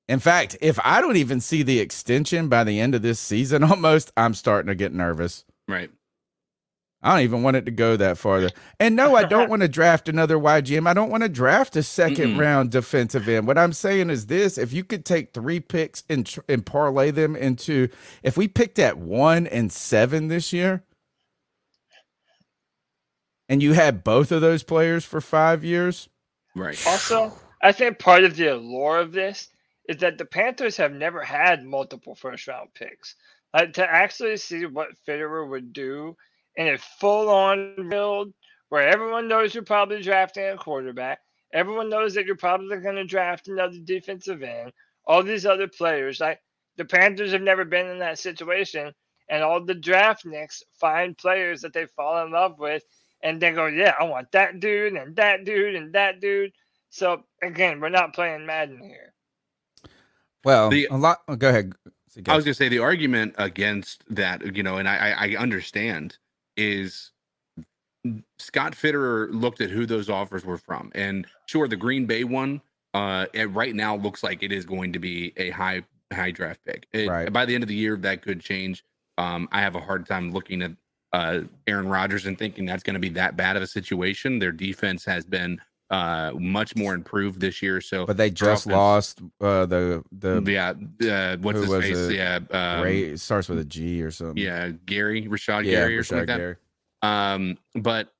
In 0.09 0.21
fact, 0.21 0.57
if 0.61 0.79
I 0.85 1.01
don't 1.01 1.17
even 1.17 1.41
see 1.41 1.63
the 1.63 1.81
extension 1.81 2.49
by 2.49 2.65
the 2.65 2.81
end 2.81 2.95
of 2.95 3.03
this 3.03 3.19
season 3.19 3.65
almost, 3.65 4.13
I'm 4.17 4.35
starting 4.35 4.69
to 4.69 4.75
get 4.75 4.93
nervous. 4.93 5.45
Right. 5.67 5.91
I 7.03 7.13
don't 7.15 7.25
even 7.25 7.43
want 7.45 7.57
it 7.57 7.67
to 7.67 7.73
go 7.73 7.97
that 7.97 8.19
farther. 8.19 8.53
And 8.81 8.97
no, 8.97 9.17
I 9.17 9.25
don't 9.25 9.49
want 9.49 9.63
to 9.63 9.69
draft 9.69 10.09
another 10.09 10.37
YGM. 10.39 10.89
I 10.89 10.95
don't 10.95 11.11
want 11.11 11.23
to 11.23 11.31
draft 11.31 11.77
a 11.77 11.81
2nd 11.81 12.35
Mm-mm. 12.35 12.37
round 12.37 12.73
defensive 12.73 13.29
end. 13.29 13.47
What 13.47 13.59
I'm 13.59 13.73
saying 13.73 14.11
is 14.11 14.27
this: 14.27 14.59
if 14.59 14.73
you 14.75 14.85
could 14.85 15.05
take 15.07 15.33
three 15.35 15.61
picks 15.61 16.05
and 16.11 16.27
and 16.49 16.67
parlay 16.67 17.13
them 17.13 17.37
into, 17.37 17.89
if 18.23 18.37
we 18.37 18.49
picked 18.49 18.81
at 18.81 18.99
one 18.99 19.47
and 19.47 19.73
seven 19.73 20.29
this 20.29 20.53
year, 20.53 20.85
and 23.49 23.63
you 23.63 23.75
had 23.75 24.05
both 24.05 24.33
of 24.33 24.43
those 24.43 24.63
players 24.65 25.05
for 25.05 25.21
five 25.21 25.65
years, 25.65 26.09
Right. 26.57 26.81
Also, 26.87 27.35
I 27.63 27.73
think 27.73 28.01
part 28.01 28.25
of 28.25 28.37
the 28.37 28.49
allure 28.49 28.99
of 29.01 29.13
this 29.13 29.49
is 29.89 29.99
that 29.99 30.19
the 30.19 30.27
Panthers 30.27 30.79
have 30.79 30.93
never 30.93 31.23
had 31.23 31.65
multiple 31.65 32.17
first 32.17 32.49
round 32.49 32.75
picks. 32.75 33.17
Like 33.55 33.75
to 33.75 33.87
actually 33.91 34.39
see 34.39 34.67
what 34.67 34.91
Fitterer 35.09 35.49
would 35.49 35.73
do 35.75 36.17
in 36.57 36.69
a 36.69 36.79
full 36.79 37.29
on 37.29 37.89
build 37.89 38.33
where 38.69 38.89
everyone 38.89 39.29
knows 39.29 39.55
you're 39.55 39.63
probably 39.63 40.03
drafting 40.03 40.49
a 40.49 40.57
quarterback, 40.57 41.21
everyone 41.53 41.89
knows 41.89 42.15
that 42.15 42.27
you're 42.27 42.37
probably 42.37 42.77
going 42.79 42.97
to 42.97 43.05
draft 43.05 43.49
another 43.49 43.79
defensive 43.85 44.43
end, 44.43 44.73
all 45.07 45.23
these 45.23 45.47
other 45.47 45.69
players. 45.69 46.21
Like 46.21 46.41
the 46.77 46.85
Panthers 46.85 47.33
have 47.33 47.43
never 47.43 47.65
been 47.65 47.87
in 47.89 47.99
that 48.01 48.19
situation, 48.19 48.93
and 49.29 49.43
all 49.43 49.65
the 49.65 49.75
draft 49.75 50.25
nicks 50.27 50.63
find 50.81 51.17
players 51.17 51.61
that 51.63 51.73
they 51.73 51.87
fall 51.87 52.25
in 52.25 52.33
love 52.33 52.59
with 52.59 52.83
and 53.23 53.41
they 53.41 53.51
go, 53.51 53.67
yeah, 53.67 53.95
I 53.99 54.05
want 54.05 54.31
that 54.33 54.61
dude 54.61 54.93
and 54.95 55.17
that 55.17 55.45
dude 55.45 55.75
and 55.75 55.93
that 55.95 56.21
dude. 56.21 56.53
So 56.91 57.25
again, 57.43 57.81
we're 57.81 57.89
not 57.89 58.15
playing 58.15 58.47
Madden 58.47 58.79
here. 58.83 59.13
well, 60.45 60.69
The- 60.71 60.89
a 60.91 60.97
lot. 60.97 61.23
oh, 61.29 61.37
go 61.37 61.49
ahead. 61.49 61.73
I 62.29 62.35
was 62.35 62.45
gonna 62.45 62.55
say 62.55 62.69
the 62.69 62.79
argument 62.79 63.35
against 63.37 64.03
that, 64.15 64.57
you 64.57 64.63
know, 64.63 64.79
and 64.79 64.89
I 64.89 64.97
I 65.11 65.27
I 65.27 65.37
understand 65.37 66.17
is 66.57 67.11
Scott 68.39 68.73
Fitterer 68.75 69.29
looked 69.33 69.61
at 69.61 69.71
who 69.71 69.85
those 69.87 70.09
offers 70.09 70.45
were 70.45 70.59
from, 70.59 70.93
and 70.95 71.27
sure, 71.47 71.67
the 71.69 71.77
Green 71.77 72.07
Bay 72.07 72.25
one, 72.25 72.61
uh, 72.95 73.27
it 73.33 73.47
right 73.53 73.75
now 73.75 73.97
looks 73.97 74.23
like 74.23 74.43
it 74.43 74.53
is 74.53 74.65
going 74.65 74.93
to 74.93 74.99
be 74.99 75.33
a 75.37 75.51
high 75.51 75.83
high 76.13 76.31
draft 76.31 76.61
pick. 76.65 76.87
It- 76.93 77.09
Right. 77.09 77.33
By 77.33 77.45
the 77.45 77.55
end 77.55 77.65
of 77.65 77.69
the 77.69 77.75
year, 77.75 77.97
that 77.97 78.23
could 78.23 78.41
change. 78.41 78.85
Um, 79.19 79.49
I 79.51 79.61
have 79.61 79.75
a 79.75 79.81
hard 79.81 80.07
time 80.07 80.31
looking 80.33 80.63
at 80.63 80.73
uh 81.13 81.41
Aaron 81.67 81.89
Rodgers 81.89 82.27
and 82.27 82.39
thinking 82.39 82.65
that's 82.65 82.83
going 82.83 82.95
to 82.95 83.01
be 83.01 83.09
that 83.11 83.37
bad 83.37 83.57
of 83.57 83.63
a 83.63 83.67
situation. 83.67 84.39
Their 84.39 84.53
defense 84.53 85.05
has 85.05 85.25
been 85.25 85.61
uh 85.91 86.33
much 86.39 86.75
more 86.75 86.95
improved 86.95 87.41
this 87.41 87.63
year, 87.63 87.81
so 87.81 88.07
but 88.07 88.17
they 88.17 88.31
just 88.31 88.67
lost 88.67 89.21
uh, 89.41 89.67
the 89.67 90.03
the 90.13 90.43
yeah, 91.01 91.33
uh, 91.33 91.37
what's 91.39 91.61
his 91.61 91.71
face? 91.71 91.97
it? 91.97 92.15
Yeah, 92.15 92.41
um, 92.51 92.83
Ray, 92.83 93.03
it 93.03 93.21
starts 93.21 93.49
with 93.49 93.59
a 93.59 93.65
G 93.65 94.03
or 94.03 94.11
something. 94.11 94.37
yeah, 94.37 94.71
Gary, 94.85 95.27
Rashad 95.27 95.65
yeah, 95.65 95.73
Gary, 95.73 95.99
or 95.99 96.03
Rashad 96.03 96.07
something 96.07 96.29
like 96.29 96.39
Gary. 96.39 96.57
that. 97.03 97.09
Um, 97.09 97.59
but 97.75 98.13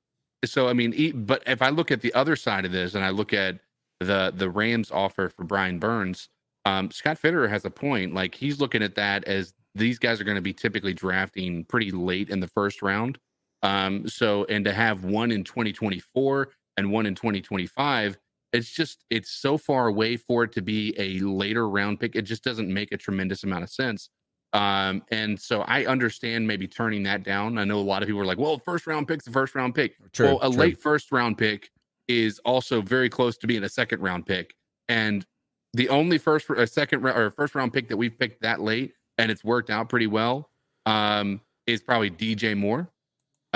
so 0.45 0.67
I 0.67 0.73
mean, 0.73 1.25
but 1.25 1.43
if 1.45 1.61
I 1.61 1.69
look 1.69 1.91
at 1.91 2.01
the 2.01 2.13
other 2.13 2.35
side 2.35 2.65
of 2.65 2.71
this, 2.71 2.95
and 2.95 3.03
I 3.03 3.09
look 3.09 3.33
at 3.33 3.59
the 3.99 4.33
the 4.35 4.49
Rams 4.49 4.91
offer 4.91 5.29
for 5.29 5.43
Brian 5.43 5.79
Burns, 5.79 6.29
um, 6.65 6.91
Scott 6.91 7.19
Fitterer 7.21 7.49
has 7.49 7.65
a 7.65 7.69
point. 7.69 8.13
Like 8.13 8.35
he's 8.35 8.59
looking 8.59 8.83
at 8.83 8.95
that 8.95 9.23
as 9.25 9.53
these 9.75 9.99
guys 9.99 10.19
are 10.19 10.23
going 10.23 10.35
to 10.35 10.41
be 10.41 10.53
typically 10.53 10.93
drafting 10.93 11.63
pretty 11.65 11.91
late 11.91 12.29
in 12.29 12.39
the 12.39 12.47
first 12.47 12.81
round. 12.81 13.17
Um, 13.63 14.07
so 14.07 14.45
and 14.45 14.65
to 14.65 14.73
have 14.73 15.03
one 15.03 15.31
in 15.31 15.43
2024 15.43 16.49
and 16.77 16.91
one 16.91 17.05
in 17.05 17.15
2025, 17.15 18.17
it's 18.53 18.69
just 18.69 19.03
it's 19.09 19.31
so 19.31 19.57
far 19.57 19.87
away 19.87 20.15
for 20.15 20.43
it 20.43 20.51
to 20.53 20.61
be 20.61 20.93
a 20.97 21.19
later 21.19 21.69
round 21.69 21.99
pick. 21.99 22.15
It 22.15 22.23
just 22.23 22.43
doesn't 22.43 22.71
make 22.71 22.91
a 22.91 22.97
tremendous 22.97 23.43
amount 23.43 23.63
of 23.63 23.69
sense. 23.69 24.09
Um, 24.53 25.03
and 25.11 25.39
so 25.39 25.61
I 25.61 25.85
understand 25.85 26.47
maybe 26.47 26.67
turning 26.67 27.03
that 27.03 27.23
down. 27.23 27.57
I 27.57 27.65
know 27.65 27.79
a 27.79 27.81
lot 27.81 28.01
of 28.01 28.07
people 28.07 28.21
are 28.21 28.25
like, 28.25 28.37
well, 28.37 28.59
first 28.59 28.87
round 28.87 29.07
pick's 29.07 29.25
the 29.25 29.31
first 29.31 29.55
round 29.55 29.75
pick. 29.75 29.95
True, 30.13 30.27
well, 30.27 30.39
a 30.41 30.49
true. 30.49 30.59
late 30.59 30.81
first 30.81 31.11
round 31.11 31.37
pick 31.37 31.69
is 32.07 32.39
also 32.39 32.81
very 32.81 33.09
close 33.09 33.37
to 33.37 33.47
being 33.47 33.63
a 33.63 33.69
second 33.69 34.01
round 34.01 34.25
pick. 34.25 34.55
And 34.87 35.25
the 35.73 35.89
only 35.89 36.17
first 36.17 36.49
a 36.49 36.65
second 36.65 37.05
or 37.05 37.29
first 37.31 37.53
round 37.53 37.73
pick 37.73 37.89
that 37.89 37.97
we've 37.97 38.17
picked 38.17 38.41
that 38.41 38.61
late 38.61 38.93
and 39.17 39.29
it's 39.29 39.43
worked 39.43 39.69
out 39.69 39.89
pretty 39.89 40.07
well 40.07 40.49
um, 40.85 41.41
is 41.65 41.81
probably 41.81 42.09
DJ 42.09 42.55
Moore. 42.57 42.89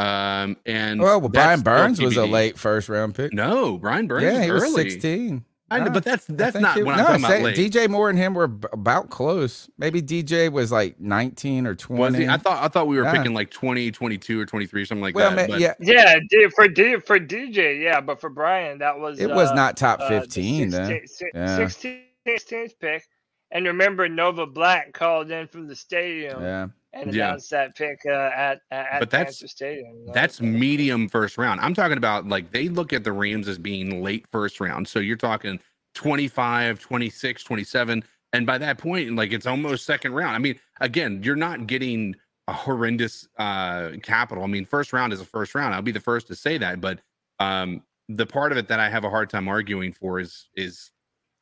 Um, 0.01 0.57
and 0.65 0.99
Well, 1.01 1.19
well 1.21 1.29
Brian 1.29 1.59
still 1.59 1.73
Burns 1.73 2.01
was 2.01 2.17
a 2.17 2.25
late 2.25 2.57
first 2.57 2.89
round 2.89 3.15
pick. 3.15 3.33
No, 3.33 3.77
Brian 3.77 4.07
Burns 4.07 4.23
yeah, 4.23 4.37
was 4.37 4.45
he 4.45 4.51
was 4.51 4.63
early. 4.63 4.89
16. 4.89 5.45
I 5.73 5.79
know, 5.79 5.89
but 5.89 6.03
that's 6.03 6.25
that's 6.27 6.57
not 6.57 6.75
he- 6.75 6.83
what 6.83 6.97
no, 6.97 7.03
I'm 7.05 7.21
talking 7.21 7.23
about. 7.23 7.31
say- 7.31 7.43
Late. 7.43 7.55
DJ 7.71 7.89
Moore 7.89 8.09
and 8.09 8.19
him 8.19 8.33
were 8.33 8.47
b- 8.49 8.67
about 8.73 9.09
close. 9.09 9.69
Maybe 9.77 10.01
DJ 10.01 10.51
was 10.51 10.69
like 10.69 10.99
19 10.99 11.65
or 11.65 11.75
20. 11.75 12.01
Was 12.01 12.15
he? 12.17 12.27
I 12.27 12.35
thought 12.35 12.61
I 12.61 12.67
thought 12.67 12.87
we 12.87 12.97
were 12.97 13.03
Yeah. 13.03 13.13
picking 13.13 13.33
like 13.33 13.51
20, 13.51 13.89
22 13.89 14.37
or 14.41 14.45
23 14.45 14.81
or 14.81 14.85
something 14.85 15.01
like 15.01 15.15
well, 15.15 15.33
that. 15.33 15.47
ma- 15.49 15.53
but 15.53 15.61
yeah, 15.61 15.73
Yeah, 15.79 16.19
D- 16.29 16.49
for 16.53 16.67
D, 16.67 16.97
for 16.99 17.17
DJ, 17.19 17.81
yeah, 17.81 18.01
but 18.01 18.19
for 18.19 18.29
Brian, 18.29 18.79
that 18.79 18.99
was 18.99 19.17
it 19.21 19.29
was 19.29 19.49
uh, 19.51 19.53
not 19.53 19.77
top 19.77 20.01
uh, 20.01 20.09
the 20.09 20.19
15 20.19 20.71
then. 20.71 20.87
16 20.87 21.07
si- 21.07 21.25
Yeah. 21.33 21.55
16 21.55 21.99
16th 22.27 22.73
pick. 22.81 23.03
And 23.51 23.65
remember, 23.65 24.09
Nova 24.09 24.45
Black 24.45 24.91
called 24.93 25.31
in 25.31 25.47
from 25.47 25.67
the 25.67 25.75
stadium 25.77 26.41
Yeah. 26.41 26.67
And 26.93 27.13
Yeah. 27.13 27.29
announce 27.29 27.47
that 27.49 27.75
pick 27.75 27.99
uh, 28.05 28.09
at 28.35 28.61
at, 28.71 28.99
But 28.99 29.09
that's- 29.09 29.39
Panther 29.39 29.47
Stadium. 29.47 30.05
Uh, 30.09 30.11
That's 30.13 30.41
medium 30.41 31.07
first 31.09 31.37
round. 31.37 31.59
I'm 31.61 31.73
talking 31.73 31.97
about 31.97 32.27
like 32.27 32.51
they 32.51 32.67
look 32.69 32.93
at 32.93 33.03
the 33.03 33.11
Rams 33.13 33.47
as 33.47 33.57
being 33.57 34.03
late 34.03 34.25
first 34.31 34.59
round. 34.59 34.87
So 34.87 34.99
you're 34.99 35.15
talking 35.17 35.59
25, 35.95 36.79
26, 36.79 37.43
27. 37.43 38.03
And 38.33 38.45
by 38.45 38.57
that 38.57 38.77
point, 38.77 39.15
like 39.15 39.31
it's 39.33 39.45
almost 39.45 39.85
second 39.85 40.13
round. 40.13 40.35
I 40.35 40.39
mean, 40.39 40.59
again, 40.79 41.21
you're 41.23 41.35
not 41.35 41.67
getting 41.67 42.15
a 42.47 42.53
horrendous 42.53 43.27
uh 43.37 43.91
capital. 44.03 44.43
I 44.43 44.47
mean, 44.47 44.65
first 44.65 44.93
round 44.93 45.13
is 45.13 45.21
a 45.21 45.25
first 45.25 45.53
round. 45.55 45.73
I'll 45.75 45.81
be 45.81 45.91
the 45.91 45.99
first 45.99 46.27
to 46.27 46.35
say 46.35 46.57
that. 46.57 46.81
But 46.81 46.99
um 47.39 47.83
the 48.09 48.25
part 48.25 48.51
of 48.51 48.57
it 48.57 48.67
that 48.67 48.79
I 48.79 48.89
have 48.89 49.03
a 49.05 49.09
hard 49.09 49.29
time 49.29 49.47
arguing 49.47 49.93
for 49.93 50.19
is 50.19 50.49
is 50.55 50.91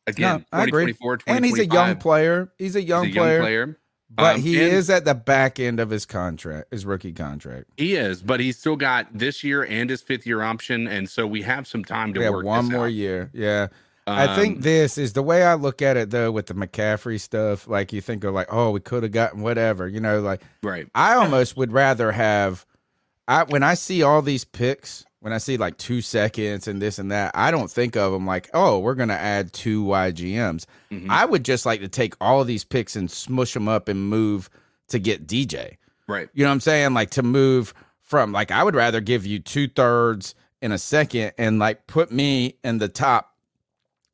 again 0.08 0.46
I 0.52 0.64
agree. 0.64 0.86
2024, 0.94 1.20
And 1.28 1.46
he's 1.46 1.58
a 1.60 1.66
young 1.66 1.96
player. 1.98 2.52
He's 2.58 2.76
a 2.76 2.82
young, 2.82 3.06
He's 3.06 3.14
a 3.14 3.16
young 3.16 3.24
player, 3.26 3.40
player. 3.42 3.80
But 4.10 4.36
Um, 4.36 4.42
he 4.42 4.60
is 4.60 4.90
at 4.90 5.06
the 5.06 5.14
back 5.16 5.60
end 5.60 5.80
of 5.80 5.90
his 5.90 6.06
contract, 6.06 6.72
his 6.72 6.86
rookie 6.86 7.14
contract. 7.14 7.66
He 7.78 7.96
is, 7.96 8.22
but 8.22 8.40
he's 8.40 8.58
still 8.58 8.76
got 8.76 9.08
this 9.14 9.44
year 9.44 9.64
and 9.64 9.90
his 9.90 10.02
fifth 10.02 10.26
year 10.26 10.42
option, 10.42 10.88
and 10.88 11.10
so 11.10 11.28
we 11.28 11.44
have 11.44 11.68
some 11.68 11.86
time 11.86 12.14
to 12.16 12.22
have 12.22 12.34
work. 12.34 12.46
one 12.46 12.66
more 12.66 12.86
out. 12.86 12.94
year. 12.94 13.30
Yeah. 13.34 13.68
I 14.08 14.36
think 14.36 14.56
Um, 14.58 14.62
this 14.64 14.98
is 14.98 15.14
the 15.14 15.22
way 15.22 15.44
I 15.44 15.54
look 15.54 15.84
at 15.84 15.96
it 15.96 16.10
though 16.10 16.32
with 16.32 16.48
the 16.48 16.56
McCaffrey 16.56 17.20
stuff. 17.20 17.68
Like 17.68 17.94
you 17.94 18.02
think 18.02 18.24
of 18.24 18.34
like, 18.34 18.48
oh, 18.52 18.72
we 18.72 18.80
could 18.80 19.04
have 19.04 19.12
gotten 19.12 19.42
whatever, 19.42 19.88
you 19.88 20.00
know, 20.00 20.20
like 20.22 20.42
right. 20.64 20.88
I 20.96 21.14
almost 21.14 21.56
would 21.58 21.72
rather 21.72 22.12
have 22.12 22.66
I 23.28 23.44
when 23.44 23.62
I 23.62 23.76
see 23.76 24.02
all 24.02 24.24
these 24.24 24.46
picks, 24.46 25.06
when 25.22 25.34
I 25.34 25.38
see 25.38 25.58
like 25.58 25.78
two 25.78 26.02
seconds 26.02 26.68
and 26.68 26.82
this 26.82 26.98
and 27.00 27.12
that, 27.12 27.32
I 27.36 27.52
don't 27.52 27.70
think 27.70 27.96
of 27.98 28.12
them 28.14 28.26
like, 28.26 28.50
oh, 28.54 28.80
we're 28.80 28.96
gonna 28.96 29.14
add 29.14 29.52
two 29.54 29.84
YGMs. 29.84 30.66
Mhm. 30.92 31.10
I 31.10 31.26
would 31.26 31.44
just 31.44 31.66
like 31.66 31.82
to 31.82 31.88
take 31.90 32.14
all 32.22 32.42
of 32.42 32.48
these 32.48 32.64
picks 32.64 32.96
and 32.96 33.10
smush 33.12 33.54
them 33.54 33.68
up 33.68 33.88
and 33.90 34.10
move 34.10 34.50
to 34.90 35.00
get 35.00 35.28
DJ. 35.28 35.78
Right. 36.08 36.30
You 36.34 36.44
know 36.44 36.50
what 36.50 36.54
I'm 36.54 36.60
saying? 36.62 36.94
Like 36.94 37.12
to 37.12 37.24
move 37.24 37.74
from 38.02 38.32
like 38.32 38.50
I 38.52 38.64
would 38.64 38.76
rather 38.76 39.02
give 39.02 39.26
you 39.26 39.40
two 39.40 39.68
thirds 39.68 40.36
in 40.62 40.72
a 40.72 40.78
second 40.78 41.34
and 41.38 41.60
like 41.60 41.86
put 41.88 42.12
me 42.12 42.56
in 42.64 42.78
the 42.80 42.88
top 42.88 43.36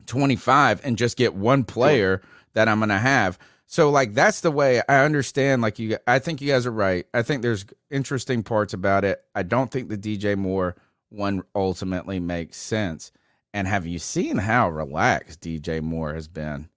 25 0.07 0.81
and 0.83 0.97
just 0.97 1.17
get 1.17 1.33
one 1.33 1.63
player 1.63 2.21
that 2.53 2.67
I'm 2.67 2.79
gonna 2.79 2.99
have. 2.99 3.37
So 3.67 3.89
like 3.89 4.13
that's 4.13 4.41
the 4.41 4.51
way 4.51 4.81
I 4.87 5.03
understand. 5.05 5.61
Like 5.61 5.79
you, 5.79 5.97
I 6.07 6.19
think 6.19 6.41
you 6.41 6.49
guys 6.51 6.65
are 6.65 6.71
right. 6.71 7.05
I 7.13 7.21
think 7.21 7.41
there's 7.41 7.65
interesting 7.89 8.43
parts 8.43 8.73
about 8.73 9.03
it. 9.03 9.23
I 9.33 9.43
don't 9.43 9.71
think 9.71 9.89
the 9.89 9.97
DJ 9.97 10.35
Moore 10.37 10.75
one 11.09 11.43
ultimately 11.55 12.19
makes 12.19 12.57
sense. 12.57 13.11
And 13.53 13.67
have 13.67 13.85
you 13.87 13.99
seen 13.99 14.37
how 14.37 14.69
relaxed 14.69 15.41
DJ 15.41 15.81
Moore 15.81 16.13
has 16.13 16.27
been? 16.27 16.69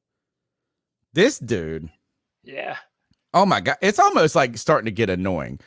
This 1.12 1.38
dude, 1.38 1.88
Yeah. 2.44 2.76
oh 3.34 3.44
my 3.46 3.60
god, 3.60 3.76
it's 3.82 3.98
almost 3.98 4.34
like 4.36 4.56
starting 4.56 4.84
to 4.84 4.92
get 4.92 5.10
annoying. 5.10 5.58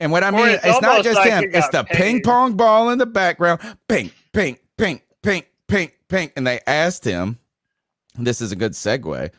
And 0.00 0.12
what 0.12 0.22
I 0.22 0.30
mean, 0.30 0.48
it's 0.48 0.64
it's, 0.64 0.82
not 0.82 1.02
just 1.04 1.16
like 1.16 1.30
him; 1.30 1.50
it's 1.52 1.68
the 1.68 1.82
got 1.82 1.88
ping 1.88 2.22
pong 2.22 2.54
ball 2.56 2.90
in 2.90 2.98
the 2.98 3.06
background, 3.06 3.60
ping, 3.88 4.10
ping, 4.32 4.58
ping, 4.76 5.00
ping, 5.22 5.42
ping, 5.68 5.90
ping. 6.08 6.30
And 6.36 6.46
they 6.46 6.60
asked 6.66 7.04
him. 7.04 7.38
This 8.18 8.40
is 8.40 8.50
a 8.50 8.56
good 8.56 8.72
segue 8.72 9.30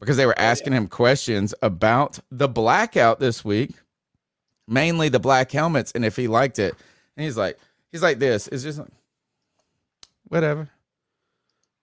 because 0.00 0.16
they 0.16 0.26
were 0.26 0.38
asking 0.38 0.72
him 0.72 0.88
questions 0.88 1.54
about 1.62 2.18
the 2.30 2.48
blackout 2.48 3.20
this 3.20 3.44
week, 3.44 3.70
mainly 4.66 5.08
the 5.08 5.20
black 5.20 5.52
helmets, 5.52 5.92
and 5.94 6.04
if 6.04 6.16
he 6.16 6.26
liked 6.26 6.58
it. 6.58 6.74
And 7.16 7.24
he's 7.24 7.36
like, 7.36 7.58
he's 7.94 8.02
like 8.02 8.18
this. 8.18 8.48
It's 8.48 8.64
just 8.64 8.80
like, 8.80 8.88
whatever, 10.26 10.68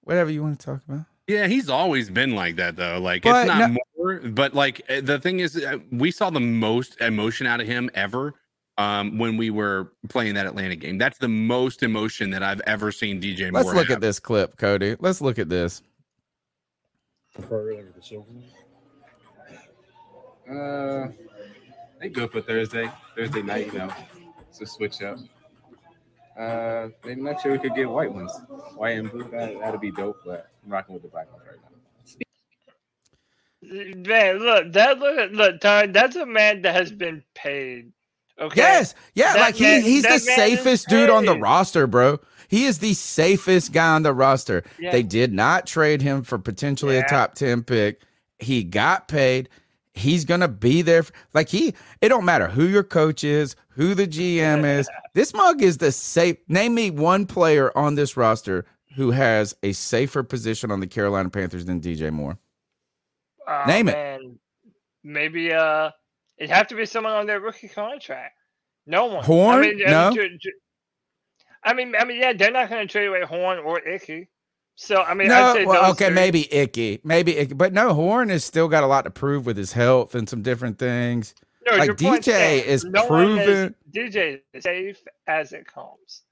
whatever 0.02 0.30
you 0.30 0.44
want 0.44 0.60
to 0.60 0.66
talk 0.66 0.82
about. 0.86 1.06
Yeah, 1.26 1.48
he's 1.48 1.70
always 1.70 2.10
been 2.10 2.36
like 2.36 2.58
that 2.58 2.76
though. 2.76 3.00
Like 3.00 3.24
But 3.24 3.48
it's 3.48 3.48
not 3.48 3.72
no- 3.72 3.78
more, 3.98 4.20
but 4.20 4.54
like 4.54 4.82
eh, 4.90 5.00
the 5.00 5.20
thing 5.20 5.40
is, 5.40 5.56
uh, 5.56 5.78
we 5.90 6.12
saw 6.12 6.30
the 6.30 6.42
most 6.42 7.00
emotion 7.00 7.48
out 7.48 7.62
of 7.62 7.68
him 7.68 7.90
ever 7.94 8.34
um, 8.78 9.18
when 9.18 9.38
we 9.38 9.52
were 9.52 9.94
playing 10.10 10.34
that 10.34 10.46
Atlanta 10.46 10.76
game. 10.76 10.98
That's 10.98 11.18
the 11.18 11.30
most 11.30 11.82
emotion 11.82 12.30
that 12.32 12.44
I've 12.44 12.60
ever 12.68 12.92
seen 12.92 13.22
DJ 13.22 13.50
Moore. 13.50 13.64
Let's 13.64 13.74
look 13.74 13.88
have. 13.88 13.98
at 13.98 14.02
this 14.02 14.20
clip, 14.20 14.58
Cody. 14.58 14.98
Let's 15.00 15.22
look 15.22 15.40
at 15.40 15.48
this. 15.48 15.82
Uh, 20.52 21.08
they 22.02 22.10
good 22.10 22.30
for 22.30 22.42
Thursday. 22.42 22.92
Thursday 23.16 23.42
night, 23.42 23.68
you 23.68 23.80
know, 23.80 23.90
it's 24.50 24.60
a 24.60 24.66
switch 24.66 25.02
up. 25.02 25.18
Uh, 26.42 26.90
maybe 27.06 27.22
next 27.22 27.46
year 27.46 27.54
we 27.56 27.60
could 27.60 27.76
get 27.76 27.90
white 27.90 28.14
ones, 28.14 28.34
white 28.76 28.98
and 29.00 29.12
blue. 29.12 29.26
That 29.32 29.60
that'd 29.62 29.82
be 29.82 29.92
dope. 29.92 30.18
But 30.26 30.50
I'm 30.66 30.72
rocking 30.74 30.94
with 30.96 31.04
the 31.04 31.10
black 31.10 31.32
ones 31.32 31.44
right 31.48 31.58
now. 31.62 31.70
Man, 33.64 34.40
look, 34.40 34.74
that 34.74 35.00
look, 35.00 35.32
look, 35.34 35.62
Tony, 35.62 35.92
that's 35.92 36.16
a 36.18 36.26
man 36.26 36.64
that 36.64 36.76
has 36.76 36.92
been 36.92 37.24
paid. 37.36 37.94
Okay. 38.42 38.56
Yes, 38.58 38.96
yeah, 39.16 39.34
That 39.34 39.40
like 39.42 39.56
he 39.56 39.66
he's 39.82 40.04
the 40.08 40.10
that 40.10 40.24
man 40.26 40.38
is 40.38 40.38
safest 40.38 40.90
dude 40.90 41.10
on 41.10 41.26
the 41.26 41.36
roster, 41.36 41.88
bro. 41.88 42.20
He 42.50 42.66
is 42.66 42.80
the 42.80 42.94
safest 42.96 43.74
guy 43.74 43.96
on 43.96 44.04
the 44.04 44.14
roster. 44.14 44.64
Yeah. 44.80 44.92
They 44.92 45.04
did 45.04 45.34
not 45.34 45.68
trade 45.68 46.02
him 46.02 46.24
for 46.24 46.38
potentially 46.40 46.98
a 46.98 47.04
top 47.04 47.36
10 47.36 47.64
pick. 47.64 48.02
He 48.40 48.64
got 48.64 49.08
paid. 49.08 49.50
He's 49.94 50.26
going 50.26 50.42
to 50.42 50.48
be 50.50 50.82
there. 50.82 51.00
f- 51.00 51.12
Like 51.34 51.50
he 51.50 51.76
it 52.02 52.10
don't 52.10 52.26
matter 52.26 52.48
who 52.50 52.66
your 52.68 52.84
coach 52.84 53.24
is, 53.24 53.56
who 53.76 53.94
the 53.96 54.08
GM 54.08 54.66
is. 54.66 54.90
This 55.14 55.34
mug 55.34 55.62
is 55.62 55.78
the 55.78 55.92
safe. 55.92 56.38
Name 56.48 56.76
me 56.76 56.92
one 56.92 57.26
player 57.26 57.76
on 57.78 57.96
this 57.96 58.16
roster 58.18 58.66
who 58.96 59.12
has 59.12 59.56
a 59.64 59.72
safer 59.74 60.24
position 60.24 60.72
on 60.72 60.80
the 60.80 60.88
Carolina 60.88 61.30
Panthers 61.30 61.66
than 61.66 61.80
DJ 61.82 62.12
Moore. 62.12 62.38
Oh, 63.48 63.64
Name 63.68 63.90
it. 63.90 63.94
man. 63.94 64.40
Maybe 65.04 65.52
uh, 65.54 65.90
it'd 66.38 66.50
have 66.52 66.68
to 66.68 66.76
be 66.76 66.86
someone 66.86 67.14
on 67.14 67.26
their 67.26 67.40
rookie 67.40 67.68
contract. 67.70 68.36
No 68.86 69.06
one. 69.06 69.24
Horn? 69.24 69.60
I 69.60 69.62
mean, 69.62 69.78
No? 69.80 70.08
I 70.10 70.14
mean, 70.14 70.40
I 71.64 71.74
mean, 71.74 71.96
I 72.00 72.06
mean, 72.06 72.18
yeah, 72.22 72.34
they're 72.34 72.52
not 72.52 72.70
going 72.70 72.86
to 72.88 72.92
trade 72.92 73.08
away 73.08 73.22
Horn 73.24 73.60
or 73.60 73.80
Icky. 73.88 74.30
So 74.76 75.02
I 75.04 75.14
mean, 75.14 75.28
No, 75.28 75.36
I'd 75.50 75.54
say 75.54 75.66
well, 75.66 75.92
okay, 75.92 76.08
three. 76.08 76.16
maybe 76.16 76.54
Icky, 76.54 77.02
maybe 77.04 77.38
Icky, 77.38 77.54
but 77.54 77.72
no, 77.74 77.94
Horn 77.94 78.30
has 78.30 78.44
still 78.44 78.68
got 78.68 78.84
a 78.84 78.88
lot 78.88 79.04
to 79.04 79.12
prove 79.12 79.46
with 79.46 79.58
his 79.58 79.74
health 79.74 80.16
and 80.16 80.28
some 80.28 80.42
different 80.42 80.80
things. 80.80 81.36
No, 81.70 81.78
like, 81.78 81.92
DJ 81.92 82.64
is 82.64 82.84
no 82.84 83.08
proven- 83.08 83.76
DJ 83.92 84.40
is 84.54 84.64
safe 84.64 85.02
as 85.28 85.54
it 85.54 85.68
comes. 85.68 86.24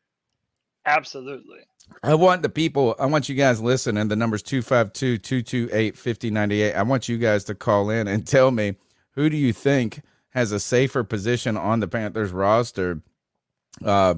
Absolutely. 0.85 1.59
I 2.03 2.15
want 2.15 2.41
the 2.41 2.49
people, 2.49 2.95
I 2.99 3.05
want 3.05 3.29
you 3.29 3.35
guys 3.35 3.61
listening. 3.61 4.07
The 4.07 4.15
number's 4.15 4.41
252 4.43 5.17
228 5.17 5.97
5098. 5.97 6.73
I 6.73 6.83
want 6.83 7.09
you 7.09 7.17
guys 7.17 7.43
to 7.45 7.55
call 7.55 7.89
in 7.89 8.07
and 8.07 8.25
tell 8.25 8.51
me 8.51 8.75
who 9.11 9.29
do 9.29 9.37
you 9.37 9.53
think 9.53 10.01
has 10.31 10.51
a 10.51 10.59
safer 10.59 11.03
position 11.03 11.57
on 11.57 11.79
the 11.79 11.87
Panthers 11.87 12.31
roster 12.31 13.01
uh, 13.83 14.15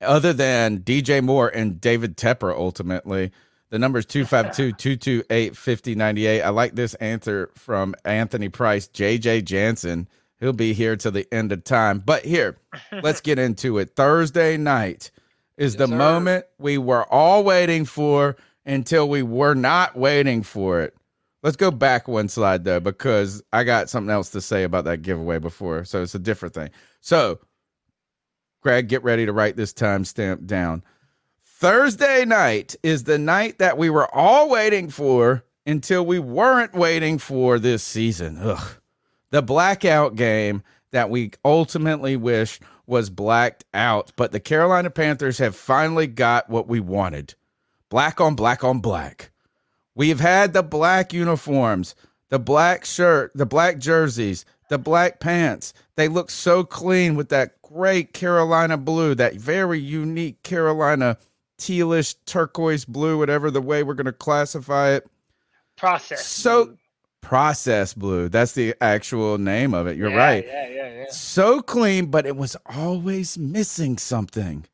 other 0.00 0.32
than 0.32 0.78
DJ 0.80 1.22
Moore 1.22 1.48
and 1.48 1.80
David 1.80 2.16
Tepper 2.16 2.54
ultimately. 2.56 3.32
The 3.70 3.78
number's 3.78 4.06
252 4.06 4.72
228 4.72 5.56
5098. 5.56 6.42
I 6.42 6.48
like 6.48 6.74
this 6.74 6.94
answer 6.94 7.50
from 7.54 7.94
Anthony 8.04 8.48
Price, 8.48 8.88
JJ 8.88 9.44
Jansen. 9.44 10.08
He'll 10.40 10.52
be 10.52 10.72
here 10.72 10.96
till 10.96 11.12
the 11.12 11.26
end 11.32 11.52
of 11.52 11.64
time. 11.64 11.98
But 11.98 12.24
here, 12.24 12.58
let's 13.02 13.20
get 13.20 13.38
into 13.38 13.78
it. 13.78 13.96
Thursday 13.96 14.56
night 14.56 15.10
is 15.56 15.76
the 15.76 15.88
sir. 15.88 15.96
moment 15.96 16.44
we 16.58 16.78
were 16.78 17.04
all 17.12 17.42
waiting 17.42 17.84
for 17.84 18.36
until 18.64 19.08
we 19.08 19.22
were 19.22 19.54
not 19.54 19.96
waiting 19.96 20.42
for 20.42 20.80
it. 20.80 20.94
Let's 21.42 21.56
go 21.56 21.70
back 21.70 22.08
one 22.08 22.28
slide 22.28 22.64
though, 22.64 22.80
because 22.80 23.42
I 23.52 23.64
got 23.64 23.90
something 23.90 24.10
else 24.10 24.30
to 24.30 24.40
say 24.40 24.64
about 24.64 24.84
that 24.84 25.02
giveaway 25.02 25.38
before. 25.38 25.84
So 25.84 26.02
it's 26.02 26.14
a 26.14 26.20
different 26.20 26.54
thing. 26.54 26.70
So, 27.00 27.40
Greg, 28.60 28.88
get 28.88 29.04
ready 29.04 29.26
to 29.26 29.32
write 29.32 29.56
this 29.56 29.72
timestamp 29.72 30.46
down. 30.46 30.82
Thursday 31.42 32.24
night 32.24 32.76
is 32.82 33.04
the 33.04 33.18
night 33.18 33.58
that 33.58 33.78
we 33.78 33.90
were 33.90 34.12
all 34.14 34.48
waiting 34.48 34.90
for 34.90 35.44
until 35.66 36.04
we 36.04 36.18
weren't 36.18 36.74
waiting 36.74 37.18
for 37.18 37.58
this 37.58 37.82
season. 37.82 38.38
Ugh. 38.40 38.76
The 39.30 39.42
blackout 39.42 40.14
game 40.16 40.62
that 40.90 41.10
we 41.10 41.32
ultimately 41.44 42.16
wish 42.16 42.60
was 42.86 43.10
blacked 43.10 43.64
out, 43.74 44.12
but 44.16 44.32
the 44.32 44.40
Carolina 44.40 44.90
Panthers 44.90 45.38
have 45.38 45.54
finally 45.54 46.06
got 46.06 46.48
what 46.48 46.68
we 46.68 46.80
wanted 46.80 47.34
black 47.90 48.20
on 48.20 48.34
black 48.34 48.64
on 48.64 48.80
black. 48.80 49.30
We've 49.94 50.20
had 50.20 50.52
the 50.52 50.62
black 50.62 51.12
uniforms, 51.12 51.94
the 52.28 52.38
black 52.38 52.84
shirt, 52.84 53.32
the 53.34 53.46
black 53.46 53.78
jerseys, 53.78 54.44
the 54.68 54.78
black 54.78 55.20
pants. 55.20 55.72
They 55.96 56.08
look 56.08 56.30
so 56.30 56.64
clean 56.64 57.16
with 57.16 57.30
that 57.30 57.60
great 57.62 58.12
Carolina 58.12 58.76
blue, 58.76 59.14
that 59.16 59.34
very 59.34 59.78
unique 59.78 60.42
Carolina 60.42 61.18
tealish 61.58 62.14
turquoise 62.26 62.84
blue, 62.84 63.18
whatever 63.18 63.50
the 63.50 63.60
way 63.60 63.82
we're 63.82 63.94
going 63.94 64.06
to 64.06 64.12
classify 64.12 64.90
it. 64.90 65.06
Process. 65.76 66.26
So-. 66.26 66.76
Process 67.20 67.94
blue. 67.94 68.28
That's 68.28 68.52
the 68.52 68.74
actual 68.80 69.38
name 69.38 69.74
of 69.74 69.86
it. 69.86 69.96
You're 69.96 70.10
Yeah, 70.10 70.16
right. 70.16 70.46
Yeah, 70.46 70.68
yeah, 70.68 70.94
yeah. 71.00 71.04
So 71.10 71.60
clean, 71.60 72.06
but 72.06 72.26
it 72.26 72.36
was 72.36 72.56
always 72.66 73.36
missing 73.36 73.98
something. 73.98 74.64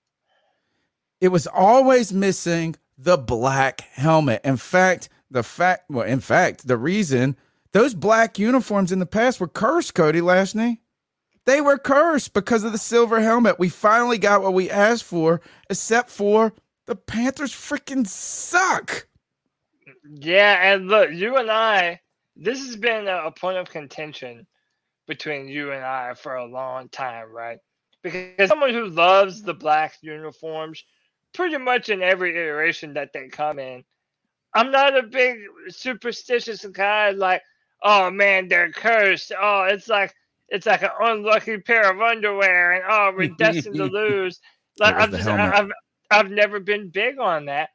It 1.21 1.29
was 1.29 1.47
always 1.47 2.13
missing 2.13 2.77
the 2.99 3.17
black 3.17 3.81
helmet. 3.93 4.41
In 4.45 4.57
fact, 4.57 5.09
the 5.31 5.43
fact, 5.43 5.91
well, 5.91 6.07
in 6.07 6.21
fact, 6.21 6.67
the 6.67 6.77
reason 6.77 7.37
those 7.73 7.95
black 7.95 8.39
uniforms 8.39 8.93
in 8.93 8.99
the 9.01 9.07
past 9.07 9.41
were 9.41 9.49
cursed, 9.49 9.95
Cody 9.95 10.21
Lashney. 10.21 10.79
They 11.47 11.61
were 11.61 11.79
cursed 11.79 12.33
because 12.35 12.65
of 12.65 12.73
the 12.73 12.79
silver 12.79 13.21
helmet. 13.21 13.59
We 13.59 13.69
finally 13.69 14.19
got 14.19 14.43
what 14.43 14.55
we 14.55 14.71
asked 14.71 15.05
for, 15.05 15.41
except 15.69 16.09
for 16.11 16.53
the 16.87 16.95
Panthers 16.97 17.53
freaking 17.53 18.07
suck. 18.07 19.07
Yeah, 20.09 20.73
and 20.75 20.89
look, 20.89 21.11
you 21.11 21.37
and 21.37 21.51
I, 21.51 22.01
this 22.37 22.65
has 22.67 22.77
been 22.77 23.09
a, 23.09 23.27
a 23.27 23.31
point 23.31 23.59
of 23.59 23.71
contention 23.71 24.47
between 25.07 25.49
you 25.49 25.73
and 25.73 25.85
I 25.85 26.15
for 26.15 26.37
a 26.37 26.47
long 26.47 26.89
time, 26.89 27.31
right? 27.31 27.59
Because 28.03 28.49
someone 28.49 28.73
who 28.75 28.89
loves 28.89 29.43
the 29.43 29.55
black 29.55 29.95
uniforms, 30.03 30.85
pretty 31.33 31.59
much 31.59 31.89
in 31.89 32.03
every 32.03 32.31
iteration 32.31 32.95
that 32.95 33.13
they 33.13 33.29
come 33.29 33.59
in, 33.59 33.85
I'm 34.55 34.71
not 34.71 34.97
a 34.97 35.03
big 35.03 35.39
superstitious 35.69 36.65
guy 36.67 37.11
like, 37.11 37.43
oh 37.83 38.11
man, 38.11 38.49
they're 38.49 38.71
cursed. 38.71 39.33
Oh, 39.39 39.65
it's 39.69 39.89
like 39.89 40.15
it's 40.49 40.67
like 40.67 40.83
an 40.83 40.91
unlucky 41.01 41.59
pair 41.59 41.91
of 41.91 42.01
underwear, 42.01 42.73
and 42.73 42.85
oh, 42.89 43.13
we're 43.17 43.29
destined 43.39 43.77
to 43.77 43.87
lose. 43.87 44.41
Like 44.79 44.95
I've 44.95 45.11
just. 45.11 45.29
I've 45.29 45.71
I've 46.11 46.31
never 46.31 46.61
been 46.61 46.91
big 46.91 47.19
on 47.19 47.47
that. 47.47 47.71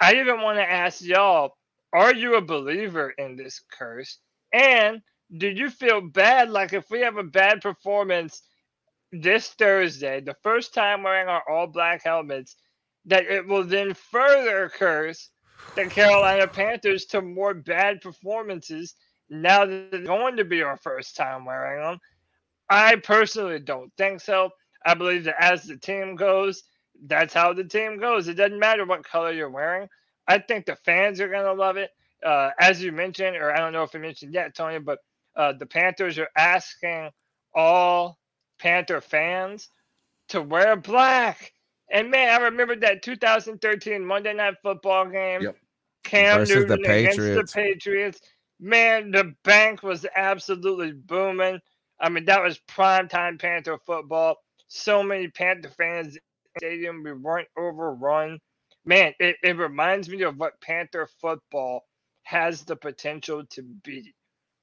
I 0.00 0.16
even 0.16 0.42
want 0.42 0.58
to 0.58 0.70
ask 0.70 1.02
y'all: 1.02 1.55
Are 1.96 2.14
you 2.14 2.36
a 2.36 2.42
believer 2.42 3.10
in 3.18 3.36
this 3.36 3.62
curse? 3.72 4.20
And 4.54 5.02
do 5.36 5.48
you 5.48 5.70
feel 5.70 6.02
bad? 6.02 6.50
Like 6.50 6.74
if 6.74 6.86
we 6.90 7.02
have 7.02 7.18
a 7.18 7.24
bad 7.24 7.62
performance 7.62 8.42
this 9.12 9.48
Thursday, 9.50 10.20
the 10.20 10.36
first 10.42 10.74
time 10.74 11.02
wearing 11.02 11.28
our 11.28 11.42
all 11.48 11.66
black 11.66 12.02
helmets, 12.04 12.56
that 13.06 13.26
it 13.26 13.46
will 13.46 13.64
then 13.64 13.94
further 13.94 14.70
curse 14.76 15.30
the 15.76 15.86
Carolina 15.88 16.48
Panthers 16.48 17.06
to 17.06 17.22
more 17.22 17.54
bad 17.54 18.00
performances 18.02 18.94
now 19.30 19.66
that 19.66 19.88
it's 19.92 20.06
going 20.06 20.36
to 20.38 20.44
be 20.44 20.62
our 20.62 20.78
first 20.78 21.16
time 21.16 21.44
wearing 21.46 21.82
them. 21.82 21.98
I 22.70 22.96
personally 22.96 23.60
don't 23.60 23.92
think 23.96 24.20
so. 24.20 24.50
I 24.84 24.94
believe 24.94 25.24
that 25.24 25.36
as 25.42 25.64
the 25.64 25.76
team 25.76 26.16
goes, 26.16 26.62
that's 27.06 27.34
how 27.34 27.52
the 27.52 27.64
team 27.64 27.98
goes. 27.98 28.28
It 28.28 28.34
doesn't 28.34 28.58
matter 28.58 28.84
what 28.86 29.04
color 29.04 29.32
you're 29.32 29.50
wearing. 29.50 29.88
I 30.28 30.38
think 30.38 30.66
the 30.66 30.76
fans 30.76 31.20
are 31.20 31.28
going 31.28 31.44
to 31.44 31.52
love 31.52 31.76
it. 31.76 31.90
Uh, 32.24 32.50
as 32.58 32.82
you 32.82 32.92
mentioned, 32.92 33.36
or 33.36 33.52
I 33.52 33.58
don't 33.58 33.72
know 33.72 33.82
if 33.82 33.94
you 33.94 34.00
mentioned 34.00 34.32
yet, 34.34 34.54
Tony, 34.54 34.78
but 34.78 34.98
uh, 35.36 35.52
the 35.52 35.66
Panthers 35.66 36.18
are 36.18 36.30
asking 36.36 37.10
all 37.54 38.18
Panther 38.58 39.00
fans 39.00 39.68
to 40.28 40.42
wear 40.42 40.76
black. 40.76 41.52
And 41.90 42.10
man, 42.10 42.28
I 42.28 42.44
remember 42.44 42.74
that 42.76 43.02
2013 43.02 44.04
Monday 44.04 44.32
Night 44.34 44.54
Football 44.62 45.06
game. 45.06 45.42
Yep. 45.42 45.56
Cam 46.04 46.38
Versus 46.38 46.66
the 46.66 46.76
Newton 46.76 46.84
against 46.84 47.18
Patriots. 47.18 47.52
the 47.52 47.60
Patriots. 47.60 48.20
Man, 48.60 49.10
the 49.10 49.34
bank 49.44 49.82
was 49.82 50.06
absolutely 50.16 50.92
booming. 50.92 51.60
I 52.00 52.08
mean, 52.08 52.24
that 52.26 52.42
was 52.42 52.60
primetime 52.68 53.40
Panther 53.40 53.78
football. 53.84 54.36
So 54.68 55.02
many 55.02 55.28
Panther 55.28 55.70
fans 55.70 56.08
in 56.08 56.20
the 56.54 56.60
stadium. 56.60 57.02
We 57.02 57.12
weren't 57.12 57.48
overrun. 57.58 58.38
Man, 58.86 59.12
it, 59.18 59.36
it 59.42 59.56
reminds 59.58 60.08
me 60.08 60.22
of 60.22 60.36
what 60.38 60.60
Panther 60.60 61.08
football 61.20 61.82
has 62.22 62.62
the 62.64 62.76
potential 62.76 63.44
to 63.50 63.62
be. 63.62 64.14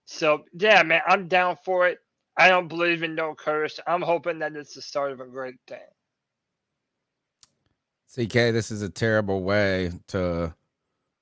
So, 0.06 0.46
yeah, 0.54 0.84
man, 0.84 1.02
I'm 1.08 1.28
down 1.28 1.58
for 1.64 1.88
it. 1.88 2.00
I 2.38 2.50
don't 2.50 2.68
believe 2.68 3.04
in 3.04 3.16
no 3.16 3.36
curse. 3.36 3.80
I'm 3.86 4.02
hoping 4.02 4.40
that 4.40 4.56
it's 4.56 4.76
the 4.76 4.82
start 4.82 5.12
of 5.12 5.20
a 5.20 5.26
great 5.26 5.56
thing. 5.68 5.80
CK, 8.14 8.34
this 8.34 8.72
is 8.72 8.82
a 8.82 8.90
terrible 8.90 9.44
way 9.44 9.92
to 10.08 10.54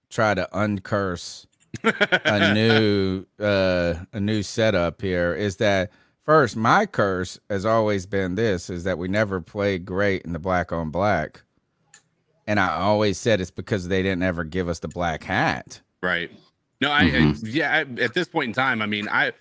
try 0.09 0.33
to 0.33 0.47
uncurse 0.53 1.45
a 1.83 2.39
new 2.53 3.25
uh 3.39 3.95
a 4.13 4.19
new 4.19 4.43
setup 4.43 5.01
here 5.01 5.33
is 5.33 5.55
that 5.57 5.89
first 6.21 6.55
my 6.55 6.85
curse 6.85 7.39
has 7.49 7.65
always 7.65 8.05
been 8.05 8.35
this 8.35 8.69
is 8.69 8.83
that 8.83 8.97
we 8.97 9.07
never 9.07 9.39
played 9.39 9.85
great 9.85 10.21
in 10.23 10.33
the 10.33 10.39
black 10.39 10.71
on 10.73 10.89
black 10.91 11.43
and 12.51 12.59
i 12.59 12.75
always 12.75 13.17
said 13.17 13.39
it's 13.39 13.51
because 13.51 13.87
they 13.87 14.03
didn't 14.03 14.23
ever 14.23 14.43
give 14.43 14.67
us 14.67 14.79
the 14.79 14.87
black 14.87 15.23
hat 15.23 15.81
Right. 16.01 16.31
No, 16.79 16.91
I, 16.91 17.03
mm-hmm. 17.03 17.45
I 17.45 17.49
yeah. 17.49 17.71
I, 17.71 18.01
at 18.01 18.13
this 18.13 18.27
point 18.27 18.47
in 18.49 18.53
time, 18.53 18.81
I 18.81 18.87
mean, 18.87 19.07
I, 19.09 19.33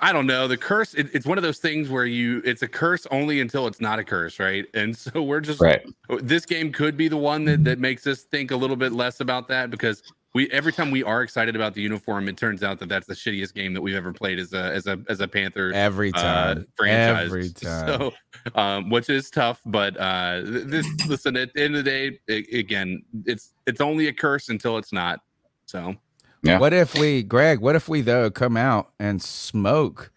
I 0.00 0.12
don't 0.12 0.26
know. 0.26 0.48
The 0.48 0.56
curse. 0.56 0.94
It, 0.94 1.08
it's 1.12 1.26
one 1.26 1.36
of 1.38 1.42
those 1.44 1.58
things 1.58 1.90
where 1.90 2.06
you, 2.06 2.40
it's 2.44 2.62
a 2.62 2.68
curse 2.68 3.06
only 3.10 3.40
until 3.40 3.66
it's 3.66 3.80
not 3.80 3.98
a 3.98 4.04
curse, 4.04 4.38
right? 4.38 4.64
And 4.74 4.96
so 4.96 5.22
we're 5.22 5.40
just 5.40 5.60
Right. 5.60 5.82
This 6.22 6.46
game 6.46 6.72
could 6.72 6.96
be 6.96 7.08
the 7.08 7.16
one 7.16 7.44
that 7.44 7.64
that 7.64 7.78
makes 7.78 8.06
us 8.06 8.22
think 8.22 8.50
a 8.50 8.56
little 8.56 8.76
bit 8.76 8.92
less 8.92 9.20
about 9.20 9.48
that 9.48 9.70
because 9.70 10.02
we 10.36 10.50
every 10.50 10.70
time 10.72 10.90
we 10.90 11.02
are 11.02 11.22
excited 11.22 11.56
about 11.56 11.72
the 11.72 11.80
uniform, 11.80 12.28
it 12.28 12.36
turns 12.36 12.62
out 12.62 12.78
that 12.80 12.90
that's 12.90 13.06
the 13.06 13.14
shittiest 13.14 13.54
game 13.54 13.72
that 13.72 13.80
we've 13.80 13.96
ever 13.96 14.12
played 14.12 14.38
as 14.38 14.52
a 14.52 14.64
as 14.74 14.86
a 14.86 15.00
as 15.08 15.20
a 15.20 15.26
Panther 15.26 15.72
every 15.72 16.12
uh, 16.12 16.20
time 16.20 16.66
franchise. 16.76 17.26
every 17.28 17.48
time 17.54 17.88
So, 17.88 18.12
um, 18.54 18.90
which 18.90 19.08
is 19.08 19.30
tough, 19.30 19.62
but 19.64 19.96
uh, 19.96 20.42
this 20.44 20.86
listen 21.06 21.38
at 21.38 21.54
the 21.54 21.62
end 21.62 21.74
of 21.74 21.84
the 21.86 21.90
day, 21.90 22.20
a- 22.28 22.58
again, 22.58 23.02
it's 23.24 23.54
it's 23.66 23.80
only 23.80 24.08
a 24.08 24.12
curse 24.12 24.50
until 24.50 24.76
it's 24.76 24.92
not. 24.92 25.20
So 25.64 25.96
Yeah. 26.42 26.58
what 26.58 26.74
if 26.74 26.94
we 26.94 27.22
greg 27.22 27.60
what 27.60 27.74
if 27.74 27.88
we 27.88 28.02
though 28.02 28.30
come 28.30 28.58
out 28.58 28.90
and 29.00 29.22
smoke 29.22 30.12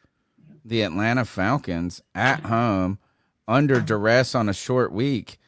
the 0.65 0.81
atlanta 0.81 1.23
falcons 1.23 2.01
at 2.13 2.45
home 2.45 2.99
under 3.47 3.79
duress 3.79 4.35
on 4.35 4.49
a 4.49 4.53
short 4.53 4.91
week 4.91 5.39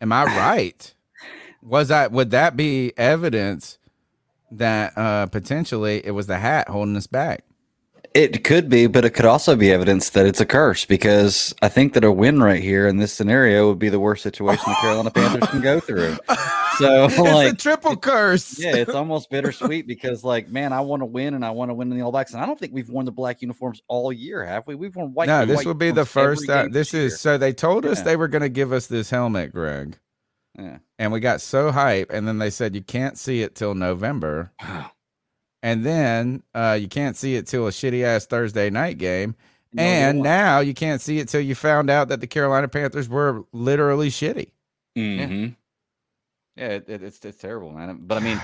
am 0.00 0.12
i 0.12 0.24
right 0.24 0.94
was 1.62 1.88
that 1.88 2.12
would 2.12 2.30
that 2.32 2.56
be 2.56 2.92
evidence 2.98 3.78
that 4.50 4.96
uh 4.96 5.26
potentially 5.26 6.04
it 6.06 6.12
was 6.12 6.26
the 6.26 6.38
hat 6.38 6.68
holding 6.68 6.96
us 6.96 7.06
back 7.06 7.42
It 8.14 8.44
could 8.44 8.70
be, 8.70 8.86
but 8.86 9.04
it 9.04 9.10
could 9.10 9.26
also 9.26 9.56
be 9.56 9.70
evidence 9.70 10.10
that 10.10 10.24
it's 10.24 10.40
a 10.40 10.46
curse 10.46 10.86
because 10.86 11.54
I 11.60 11.68
think 11.68 11.92
that 11.92 12.04
a 12.04 12.10
win 12.10 12.42
right 12.42 12.62
here 12.62 12.86
in 12.88 12.96
this 12.96 13.12
scenario 13.12 13.68
would 13.68 13.78
be 13.78 13.90
the 13.90 14.00
worst 14.00 14.22
situation 14.22 14.64
the 14.66 14.76
Carolina 14.80 15.10
Panthers 15.10 15.48
can 15.50 15.60
go 15.60 15.80
through. 15.80 16.16
So, 16.78 17.06
it's 17.10 17.52
a 17.52 17.56
triple 17.56 17.96
curse 17.96 18.58
yeah, 18.58 18.76
it's 18.76 18.94
almost 18.94 19.28
bittersweet 19.28 19.86
because, 19.86 20.24
like, 20.24 20.48
man, 20.48 20.72
I 20.72 20.80
want 20.80 21.00
to 21.02 21.06
win 21.06 21.34
and 21.34 21.44
I 21.44 21.50
want 21.50 21.70
to 21.70 21.74
win 21.74 21.90
in 21.90 21.98
the 21.98 22.04
All 22.04 22.12
Blacks, 22.12 22.32
and 22.32 22.42
I 22.42 22.46
don't 22.46 22.58
think 22.58 22.72
we've 22.72 22.88
worn 22.88 23.04
the 23.06 23.12
black 23.12 23.42
uniforms 23.42 23.82
all 23.88 24.10
year, 24.12 24.44
have 24.44 24.66
we? 24.66 24.74
We've 24.76 24.94
worn 24.96 25.12
white. 25.12 25.26
no 25.28 25.44
this 25.44 25.56
white 25.58 25.66
would 25.66 25.78
be 25.78 25.90
the 25.90 26.06
first 26.06 26.46
time 26.46 26.66
game 26.66 26.72
this 26.72 26.94
is 26.94 27.18
so 27.20 27.36
they 27.36 27.52
told 27.52 27.84
us 27.84 27.98
Yeah. 27.98 28.04
they 28.04 28.16
were 28.16 28.28
going 28.28 28.42
to 28.42 28.48
give 28.48 28.72
us 28.72 28.86
this 28.86 29.10
helmet 29.10 29.52
greg 29.52 29.98
Yeah. 30.58 30.78
and 30.98 31.12
we 31.12 31.20
got 31.20 31.40
so 31.42 31.70
hype 31.70 32.10
and 32.10 32.26
then 32.26 32.38
they 32.38 32.48
said 32.50 32.74
you 32.74 32.82
can't 32.82 33.18
see 33.18 33.42
it 33.42 33.54
till 33.54 33.74
november 33.74 34.52
and 35.62 35.84
then 35.84 36.42
uh, 36.54 36.78
you 36.80 36.88
can't 36.88 37.16
see 37.16 37.34
it 37.36 37.46
till 37.46 37.66
a 37.66 37.70
shitty 37.70 38.02
ass 38.04 38.24
Thursday 38.26 38.70
night 38.70 38.98
game. 38.98 39.34
No, 39.72 39.82
and 39.82 40.18
won't. 40.18 40.24
now 40.24 40.60
you 40.60 40.72
can't 40.74 41.00
see 41.00 41.18
it 41.18 41.28
till 41.28 41.40
you 41.40 41.54
found 41.54 41.90
out 41.90 42.08
that 42.08 42.20
the 42.20 42.26
Carolina 42.26 42.68
Panthers 42.68 43.08
were 43.08 43.44
literally 43.52 44.08
shitty. 44.08 44.52
Mhm. 44.96 45.56
yeah, 46.56 46.68
it, 46.68 46.84
it- 46.88 47.02
it's 47.02 47.22
it's 47.24 47.38
terrible, 47.38 47.72
man. 47.72 47.98
But 48.02 48.18
I 48.18 48.20
mean, 48.20 48.40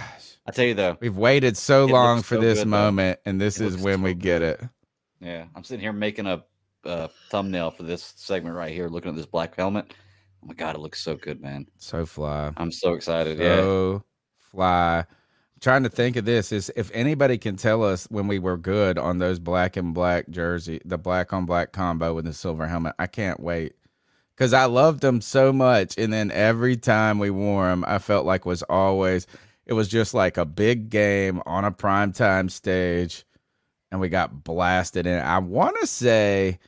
I 0.47 0.51
tell 0.51 0.64
you 0.66 0.74
though, 0.74 0.98
We've 1.01 1.16
waited 1.16 1.56
so 1.56 1.86
long 1.86 2.22
for 2.22 2.34
so 2.34 2.40
this 2.40 2.59
good, 2.59 2.66
though. 2.66 2.70
moment, 2.70 3.20
and 3.24 3.40
this 3.40 3.60
It 3.60 3.66
is 3.66 3.72
looks 3.74 3.84
when 3.84 4.02
we 4.02 4.10
so 4.12 4.14
get 4.18 4.43
it. 4.43 4.60
Yeah, 5.20 5.44
I'm 5.55 5.64
sitting 5.64 5.80
here 5.80 5.93
making 5.93 6.26
a, 6.26 6.43
uh 6.84 7.09
thumbnail 7.30 7.70
for 7.70 7.84
this 7.84 8.12
segment 8.16 8.56
right 8.56 8.72
here, 8.72 8.89
looking 8.89 9.10
at 9.10 9.16
this 9.16 9.26
black 9.26 9.55
helmet. 9.56 9.94
Oh 10.43 10.47
my 10.47 10.55
god, 10.55 10.74
it 10.74 10.81
looks 10.81 11.01
so 11.01 11.16
good, 11.16 11.40
man! 11.40 11.66
So 11.78 12.05
fly. 12.05 12.52
I'm 12.56 12.73
so 12.73 12.94
excited. 12.94 13.39
yeah, 13.39 13.56
So 13.56 14.02
fly. 14.39 14.98
I'm 15.01 15.60
trying 15.60 15.85
to 15.85 15.89
think 15.89 16.16
of 16.16 16.24
this 16.24 16.51
is 16.51 16.73
if 16.74 16.90
anybody 16.93 17.39
can 17.39 17.56
tell 17.56 17.85
us 17.85 18.06
when 18.10 18.27
we 18.27 18.39
were 18.39 18.56
good 18.56 18.98
on 18.98 19.19
those 19.19 19.39
black 19.39 19.77
and 19.77 19.94
black 19.94 20.28
jersey, 20.31 20.81
the 20.85 20.98
black 20.98 21.32
on 21.32 21.47
black 21.47 21.73
combo 21.73 22.14
with 22.14 22.24
the 22.24 22.32
silver 22.32 22.66
helmet. 22.66 22.94
I 22.98 23.06
can't 23.06 23.39
wait 23.39 23.74
because 24.36 24.52
I 24.52 24.64
loved 24.64 25.01
them 25.01 25.20
so 25.20 25.52
much, 25.52 25.97
and 25.97 26.12
then 26.12 26.32
every 26.32 26.77
time 26.77 27.19
we 27.20 27.31
wore 27.31 27.69
them, 27.69 27.85
I 27.86 27.98
felt 27.98 28.27
like 28.27 28.44
was 28.44 28.62
always 28.64 29.27
it 29.66 29.74
was 29.74 29.89
just 29.89 30.12
like 30.12 30.36
a 30.36 30.44
big 30.44 30.90
game 30.90 31.40
on 31.47 31.64
a 31.64 31.70
primetime 31.70 32.51
stage, 32.51 33.24
and 33.93 34.01
we 34.01 34.09
got 34.09 34.43
blasted. 34.43 35.06
And 35.06 35.24
I 35.24 35.39
want 35.39 35.77
to 35.81 35.86
say, 35.86 36.59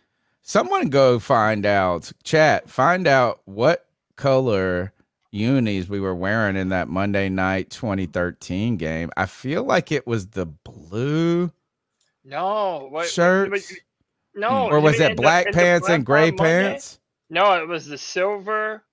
someone 0.45 0.91
go 0.91 1.19
find 1.19 1.67
out, 1.67 2.13
chat, 2.23 2.71
find 2.71 3.09
out 3.09 3.41
what 3.47 3.87
color 4.17 4.93
unis 5.33 5.89
we 5.89 5.99
were 5.99 6.15
wearing 6.15 6.55
in 6.55 6.69
that 6.69 6.89
Monday 6.89 7.29
night 7.29 7.71
2013 7.71 8.77
game. 8.77 9.11
I 9.17 9.27
feel 9.27 9.65
like 9.65 9.91
it 9.91 10.07
was 10.07 10.29
the 10.29 10.47
blue 10.47 11.51
No, 12.25 12.87
what, 12.91 13.09
shirts, 13.09 13.75
no, 14.35 14.69
or 14.69 14.81
was 14.81 15.01
it 15.01 15.17
black 15.17 15.47
the 15.47 15.53
pants 15.53 15.89
and 15.89 16.07
gray 16.07 16.31
pants? 16.31 17.01
No, 17.31 17.61
it 17.61 17.67
was 17.67 17.87
the 17.87 17.99
silver. 17.99 18.85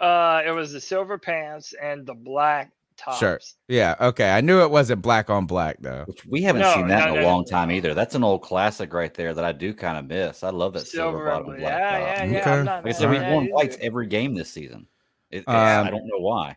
Uh, 0.00 0.42
it 0.46 0.52
was 0.52 0.72
the 0.72 0.80
silver 0.80 1.18
pants 1.18 1.74
and 1.82 2.06
the 2.06 2.14
black 2.14 2.70
tops. 2.98 3.18
Shirt. 3.18 3.44
Yeah, 3.68 3.94
okay. 4.00 4.30
I 4.30 4.40
knew 4.40 4.60
it 4.62 4.70
wasn't 4.70 5.00
black 5.02 5.30
on 5.30 5.46
black 5.46 5.76
though. 5.80 6.04
which 6.06 6.26
we 6.26 6.42
haven't 6.42 6.62
No, 6.62 6.74
seen 6.74 6.88
that 6.88 7.06
no, 7.06 7.12
in 7.14 7.18
a 7.18 7.22
no, 7.22 7.26
long 7.28 7.40
no. 7.40 7.44
time 7.50 7.70
either. 7.70 7.94
That's 7.94 8.14
an 8.14 8.24
old 8.24 8.42
classic 8.42 8.92
right 8.92 9.12
there 9.14 9.32
that 9.34 9.44
I 9.44 9.52
do 9.52 9.72
kind 9.72 9.96
of 9.98 10.06
miss. 10.06 10.42
I 10.42 10.50
love 10.50 10.72
that 10.74 10.86
silver, 10.86 11.18
Silver, 11.18 11.24
bottom 11.30 11.50
and 11.50 11.60
black 11.60 11.72
yeah, 11.78 11.90
top. 11.90 12.00
yeah, 12.00 12.24
yeah. 12.24 12.40
Okay. 12.40 12.50
I'm 12.50 12.64
not 12.64 12.84
Like 12.84 12.94
I 12.94 12.98
said, 12.98 13.10
we've 13.10 13.20
at 13.22 13.32
worn 13.32 13.46
whites 13.46 13.76
every 13.80 14.06
game 14.06 14.34
this 14.34 14.50
season. 14.50 14.86
It, 15.30 15.38
it's- 15.38 15.54
I 15.54 15.76
Um, 15.76 15.86
don't 15.88 16.06
know 16.06 16.18
why. 16.18 16.56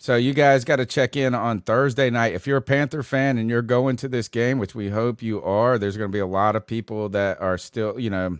So 0.00 0.14
you 0.14 0.32
guys 0.32 0.64
got 0.64 0.76
to 0.76 0.86
check 0.86 1.16
in 1.16 1.34
on 1.34 1.60
Thursday 1.60 2.08
night. 2.08 2.32
If 2.32 2.46
you're 2.46 2.58
a 2.58 2.62
Panther 2.62 3.02
fan 3.02 3.36
and 3.36 3.50
you're 3.50 3.62
going 3.62 3.96
to 3.96 4.08
this 4.08 4.28
game, 4.28 4.60
which 4.60 4.72
we 4.76 4.90
hope 4.90 5.22
you 5.22 5.42
are, 5.42 5.76
there's 5.76 5.96
going 5.96 6.08
to 6.08 6.12
be 6.14 6.20
a 6.20 6.26
lot 6.26 6.54
of 6.54 6.64
people 6.66 7.08
that 7.08 7.40
are 7.40 7.58
still, 7.58 7.98
you 7.98 8.08
know, 8.10 8.38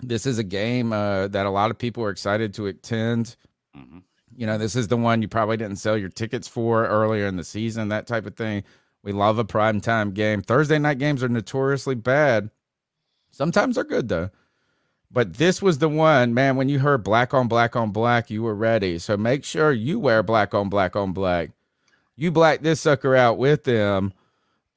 This 0.00 0.24
is 0.26 0.38
a 0.38 0.44
game 0.44 0.92
uh, 0.92 1.26
that 1.28 1.46
a 1.46 1.50
lot 1.50 1.72
of 1.72 1.78
people 1.78 2.04
are 2.04 2.10
excited 2.10 2.54
to 2.54 2.66
attend. 2.68 3.34
Mhm. 3.76 4.02
You 4.36 4.46
know, 4.46 4.58
this 4.58 4.76
is 4.76 4.88
the 4.88 4.96
one 4.96 5.22
you 5.22 5.28
probably 5.28 5.56
didn't 5.56 5.76
sell 5.76 5.96
your 5.96 6.08
tickets 6.08 6.46
for 6.48 6.86
earlier 6.86 7.26
in 7.26 7.36
the 7.36 7.44
season, 7.44 7.88
that 7.88 8.06
type 8.06 8.26
of 8.26 8.36
thing. 8.36 8.64
We 9.02 9.12
love 9.12 9.38
a 9.38 9.44
prime 9.44 9.80
time 9.80 10.12
game. 10.12 10.42
Thursday 10.42 10.78
night 10.78 10.98
games 10.98 11.22
are 11.22 11.28
notoriously 11.28 11.94
bad. 11.94 12.50
Sometimes 13.30 13.76
they're 13.76 13.84
good 13.84 14.08
though. 14.08 14.30
But 15.10 15.34
this 15.34 15.62
was 15.62 15.78
the 15.78 15.88
one, 15.88 16.34
man, 16.34 16.56
when 16.56 16.68
you 16.68 16.80
heard 16.80 17.02
black 17.02 17.32
on 17.32 17.48
black 17.48 17.74
on 17.74 17.92
black, 17.92 18.30
you 18.30 18.42
were 18.42 18.54
ready. 18.54 18.98
So 18.98 19.16
make 19.16 19.44
sure 19.44 19.72
you 19.72 19.98
wear 19.98 20.22
black 20.22 20.52
on 20.52 20.68
black 20.68 20.96
on 20.96 21.12
black. 21.12 21.50
You 22.16 22.30
black 22.30 22.60
this 22.60 22.80
sucker 22.80 23.16
out 23.16 23.38
with 23.38 23.64
them. 23.64 24.12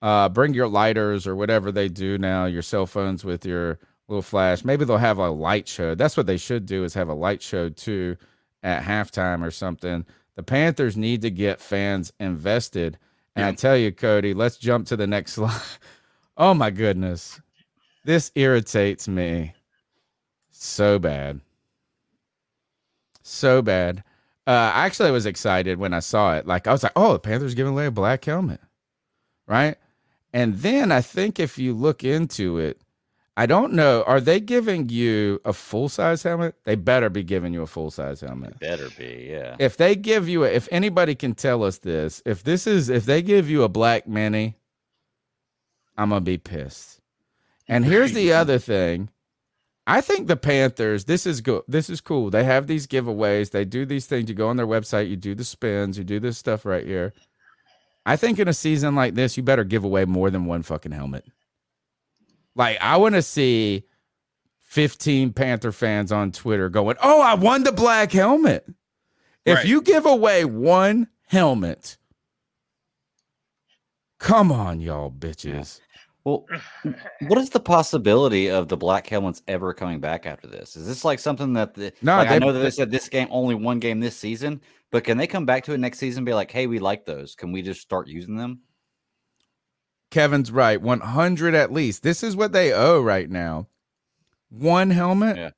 Uh, 0.02 0.30
bring 0.30 0.54
your 0.54 0.68
lighters 0.68 1.28
or 1.28 1.36
whatever 1.36 1.72
they 1.72 1.90
do 1.90 2.18
now, 2.18 2.46
your 2.46 2.62
cell 2.62 2.86
phones 2.86 3.26
with 3.26 3.46
your 3.46 3.78
little 4.08 4.22
flash. 4.22 4.64
Maybe 4.64 4.86
they'll 4.86 4.98
have 4.98 5.18
a 5.18 5.30
light 5.30 5.68
show. 5.68 5.96
That's 5.96 6.16
what 6.16 6.26
they 6.26 6.38
should 6.38 6.66
do 6.66 6.84
is 6.84 6.94
have 6.94 7.10
a 7.10 7.14
light 7.14 7.42
show 7.42 7.70
too 7.70 8.16
at 8.64 8.84
halftime 8.84 9.46
or 9.46 9.52
something. 9.52 10.06
The 10.36 10.44
Panthers 10.44 10.98
need 10.98 11.22
to 11.22 11.32
get 11.32 11.62
fans 11.62 12.12
invested. 12.20 12.98
And 13.36 13.46
I 13.46 13.54
tell 13.54 13.78
you, 13.78 13.92
Cody, 13.92 14.34
let's 14.34 14.58
jump 14.58 14.88
to 14.88 14.96
the 14.96 15.08
next 15.08 15.34
slide. 15.34 15.62
Oh 16.38 16.54
my 16.54 16.70
goodness. 16.70 17.40
This 18.04 18.32
irritates 18.36 19.08
me 19.08 19.54
so 20.50 21.00
bad. 21.00 21.42
So 23.22 23.62
bad. 23.62 24.04
Uh, 24.48 24.72
I 24.74 24.86
actually, 24.86 25.10
I 25.10 25.14
was 25.14 25.26
excited 25.26 25.78
when 25.78 25.94
I 25.94 26.00
saw 26.00 26.36
it. 26.36 26.48
Like, 26.48 26.68
I 26.68 26.72
was 26.72 26.84
like, 26.84 26.94
oh, 26.96 27.14
the 27.14 27.20
Panthers 27.20 27.54
giving 27.54 27.74
away 27.74 27.86
a 27.86 27.92
black 27.92 28.26
helmet. 28.26 28.60
Right. 29.48 29.78
And 30.34 30.56
then 30.56 30.92
I 30.92 31.02
think 31.02 31.40
if 31.40 31.58
you 31.58 31.74
look 31.74 32.04
into 32.04 32.58
it, 32.58 32.82
I 33.38 33.46
don't 33.46 33.74
know. 33.74 34.04
Are 34.04 34.20
they 34.20 34.40
giving 34.40 34.90
you 34.90 35.40
a 35.46 35.54
full 35.54 35.88
size 35.90 36.24
helmet? 36.24 36.56
They 36.66 36.76
better 36.76 37.10
be 37.10 37.24
giving 37.24 37.54
you 37.54 37.62
a 37.62 37.68
full 37.68 37.90
size 37.90 38.22
helmet. 38.22 38.60
Better 38.60 38.90
be, 38.98 39.28
yeah. 39.30 39.56
If 39.58 39.78
they 39.78 39.96
give 39.96 40.28
you, 40.28 40.44
a, 40.44 40.48
if 40.50 40.68
anybody 40.72 41.16
can 41.16 41.34
tell 41.34 41.64
us 41.64 41.78
this, 41.78 42.22
if 42.26 42.44
this 42.44 42.68
is, 42.68 42.90
if 42.90 43.06
they 43.06 43.22
give 43.22 43.50
you 43.50 43.64
a 43.64 43.70
black 43.70 44.08
mini, 44.08 44.56
I'm 45.98 46.10
gonna 46.10 46.22
be 46.22 46.38
pissed. 46.38 47.00
And 47.68 47.86
here's 47.86 48.12
the 48.12 48.34
other 48.34 48.60
thing. 48.60 49.10
I 49.88 50.02
think 50.02 50.28
the 50.28 50.38
Panthers, 50.38 51.06
this 51.06 51.26
is 51.26 51.42
good. 51.42 51.64
This 51.68 51.90
is 51.90 52.02
cool. 52.02 52.30
They 52.30 52.44
have 52.44 52.68
these 52.68 52.86
giveaways. 52.86 53.52
They 53.52 53.66
do 53.66 53.86
these 53.86 54.06
things. 54.06 54.30
You 54.30 54.36
go 54.36 54.50
on 54.50 54.58
their 54.58 54.68
website, 54.68 55.10
you 55.10 55.16
do 55.16 55.36
the 55.36 55.44
spins, 55.44 55.98
you 55.98 56.04
do 56.04 56.20
this 56.20 56.38
stuff 56.38 56.66
right 56.66 56.86
here. 56.86 57.14
I 58.06 58.16
think 58.16 58.40
in 58.40 58.48
a 58.48 58.54
season 58.54 58.96
like 58.96 59.16
this, 59.16 59.38
you 59.38 59.44
better 59.44 59.64
give 59.64 59.84
away 59.84 60.06
more 60.06 60.30
than 60.30 60.46
one 60.46 60.64
fucking 60.64 60.92
helmet. 60.92 61.26
Like, 62.56 62.78
I 62.82 62.98
want 62.98 63.16
to 63.16 63.22
see 63.22 63.84
15 64.68 65.34
Panther 65.34 65.72
fans 65.72 66.12
on 66.12 66.32
Twitter 66.32 66.70
going, 66.70 66.98
Oh, 67.02 67.22
I 67.22 67.34
won 67.36 67.64
the 67.64 67.72
black 67.72 68.12
helmet. 68.12 68.66
If 69.46 69.58
Right. 69.58 69.66
you 69.68 69.82
give 69.82 70.06
away 70.06 70.46
one 70.46 71.08
helmet, 71.28 71.98
come 74.20 74.52
on, 74.52 74.80
y'all 74.80 75.12
bitches. 75.12 75.80
Well, 76.24 76.46
what 77.28 77.40
is 77.40 77.50
the 77.50 77.60
possibility 77.60 78.48
of 78.52 78.68
the 78.68 78.78
black 78.78 79.08
helmets 79.08 79.42
ever 79.48 79.74
coming 79.74 80.00
back 80.00 80.28
after 80.28 80.48
this? 80.48 80.76
Is 80.76 80.86
this 80.86 81.04
like 81.04 81.18
something 81.18 81.54
that 81.54 81.74
the 81.74 81.92
No, 82.04 82.18
like, 82.18 82.30
I 82.30 82.38
know 82.38 82.52
that 82.54 82.60
they- 82.60 82.66
they 82.66 82.72
said 82.72 82.92
this 82.92 83.10
game 83.10 83.28
only 83.32 83.56
one 83.56 83.80
game 83.80 84.00
this 84.00 84.16
season, 84.16 84.62
but 84.92 85.04
can 85.04 85.18
they 85.18 85.26
come 85.26 85.48
back 85.48 85.64
to 85.64 85.74
it 85.74 85.80
next 85.80 85.98
season 85.98 86.20
and 86.20 86.26
be 86.28 86.36
like, 86.36 86.52
hey, 86.52 86.68
we 86.68 86.78
like 86.78 87.06
those. 87.06 87.34
Can 87.34 87.52
we 87.52 87.64
just 87.64 87.82
start 87.82 88.08
using 88.08 88.36
them? 88.36 88.62
Kevin's 90.12 90.52
right. 90.52 90.80
100 90.80 91.56
at 91.56 91.74
least. 91.74 92.04
This 92.04 92.22
is 92.22 92.36
what 92.36 92.52
they 92.52 92.72
owe 92.72 93.02
right 93.02 93.30
now. 93.30 93.68
One 94.50 94.92
helmet. 94.92 95.38
Yeah. 95.38 95.50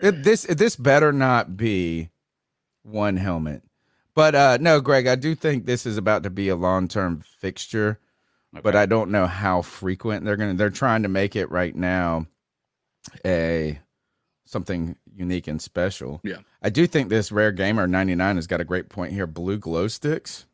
It, 0.00 0.22
this 0.22 0.42
this 0.42 0.76
better 0.76 1.12
not 1.12 1.56
be 1.56 2.10
one 2.82 3.16
helmet. 3.16 3.62
But 4.14 4.34
uh 4.34 4.58
no, 4.60 4.80
Greg, 4.80 5.06
I 5.06 5.16
do 5.16 5.34
think 5.34 5.66
this 5.66 5.84
is 5.86 5.96
about 5.98 6.22
to 6.22 6.30
be 6.30 6.48
a 6.48 6.56
long-term 6.56 7.22
fixture, 7.38 7.98
but 8.62 8.76
I 8.76 8.86
don't 8.86 9.10
know 9.10 9.26
how 9.26 9.62
frequent 9.62 10.24
they're 10.24 10.36
going 10.36 10.52
to 10.52 10.56
they're 10.56 10.70
trying 10.70 11.02
to 11.02 11.08
make 11.08 11.34
it 11.34 11.50
right 11.50 11.74
now 11.74 12.26
a 13.24 13.80
something 14.44 14.96
unique 15.14 15.48
and 15.48 15.60
special. 15.60 16.20
Yeah. 16.22 16.38
I 16.62 16.70
do 16.70 16.86
think 16.86 17.08
this 17.08 17.32
rare 17.32 17.52
gamer 17.52 17.86
99 17.86 18.36
has 18.36 18.46
got 18.46 18.60
a 18.60 18.64
great 18.64 18.88
point 18.88 19.12
here. 19.12 19.26
Blue 19.26 19.58
glow 19.58 19.88
sticks. 19.88 20.46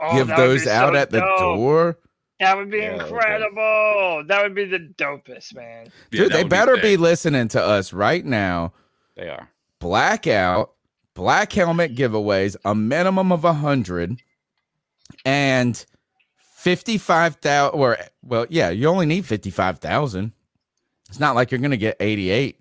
Oh, 0.00 0.16
Give 0.16 0.28
those 0.28 0.66
out 0.66 0.94
so 0.94 0.98
at 0.98 1.10
the 1.10 1.20
dope. 1.20 1.38
door. 1.38 1.98
That 2.40 2.56
would 2.56 2.70
be 2.70 2.78
Yeah, 2.78 2.94
okay. 2.94 3.04
incredible. 3.06 4.24
That 4.26 4.42
would 4.42 4.54
be 4.54 4.64
the 4.64 4.80
dopest, 4.96 5.54
man. 5.54 5.88
Dude, 6.10 6.32
that 6.32 6.36
they 6.36 6.42
better 6.44 6.76
be 6.76 6.92
sick. 6.92 7.00
listening 7.00 7.48
to 7.48 7.62
us 7.62 7.92
right 7.92 8.24
now. 8.24 8.72
They 9.16 9.28
are. 9.28 9.48
Blackout, 9.78 10.72
black 11.14 11.52
helmet 11.52 11.94
giveaways, 11.94 12.56
a 12.64 12.74
minimum 12.74 13.30
of 13.32 13.44
a 13.44 13.52
hundred, 13.52 14.20
and 15.24 15.84
fifty-five 16.56 17.36
thousand. 17.36 17.78
Or 17.78 17.98
well, 18.22 18.46
yeah, 18.48 18.70
you 18.70 18.88
only 18.88 19.06
need 19.06 19.24
fifty-five 19.26 19.78
thousand. 19.78 20.32
It's 21.08 21.20
not 21.20 21.34
like 21.34 21.50
you're 21.50 21.60
gonna 21.60 21.76
get 21.76 21.96
eighty-eight 22.00 22.58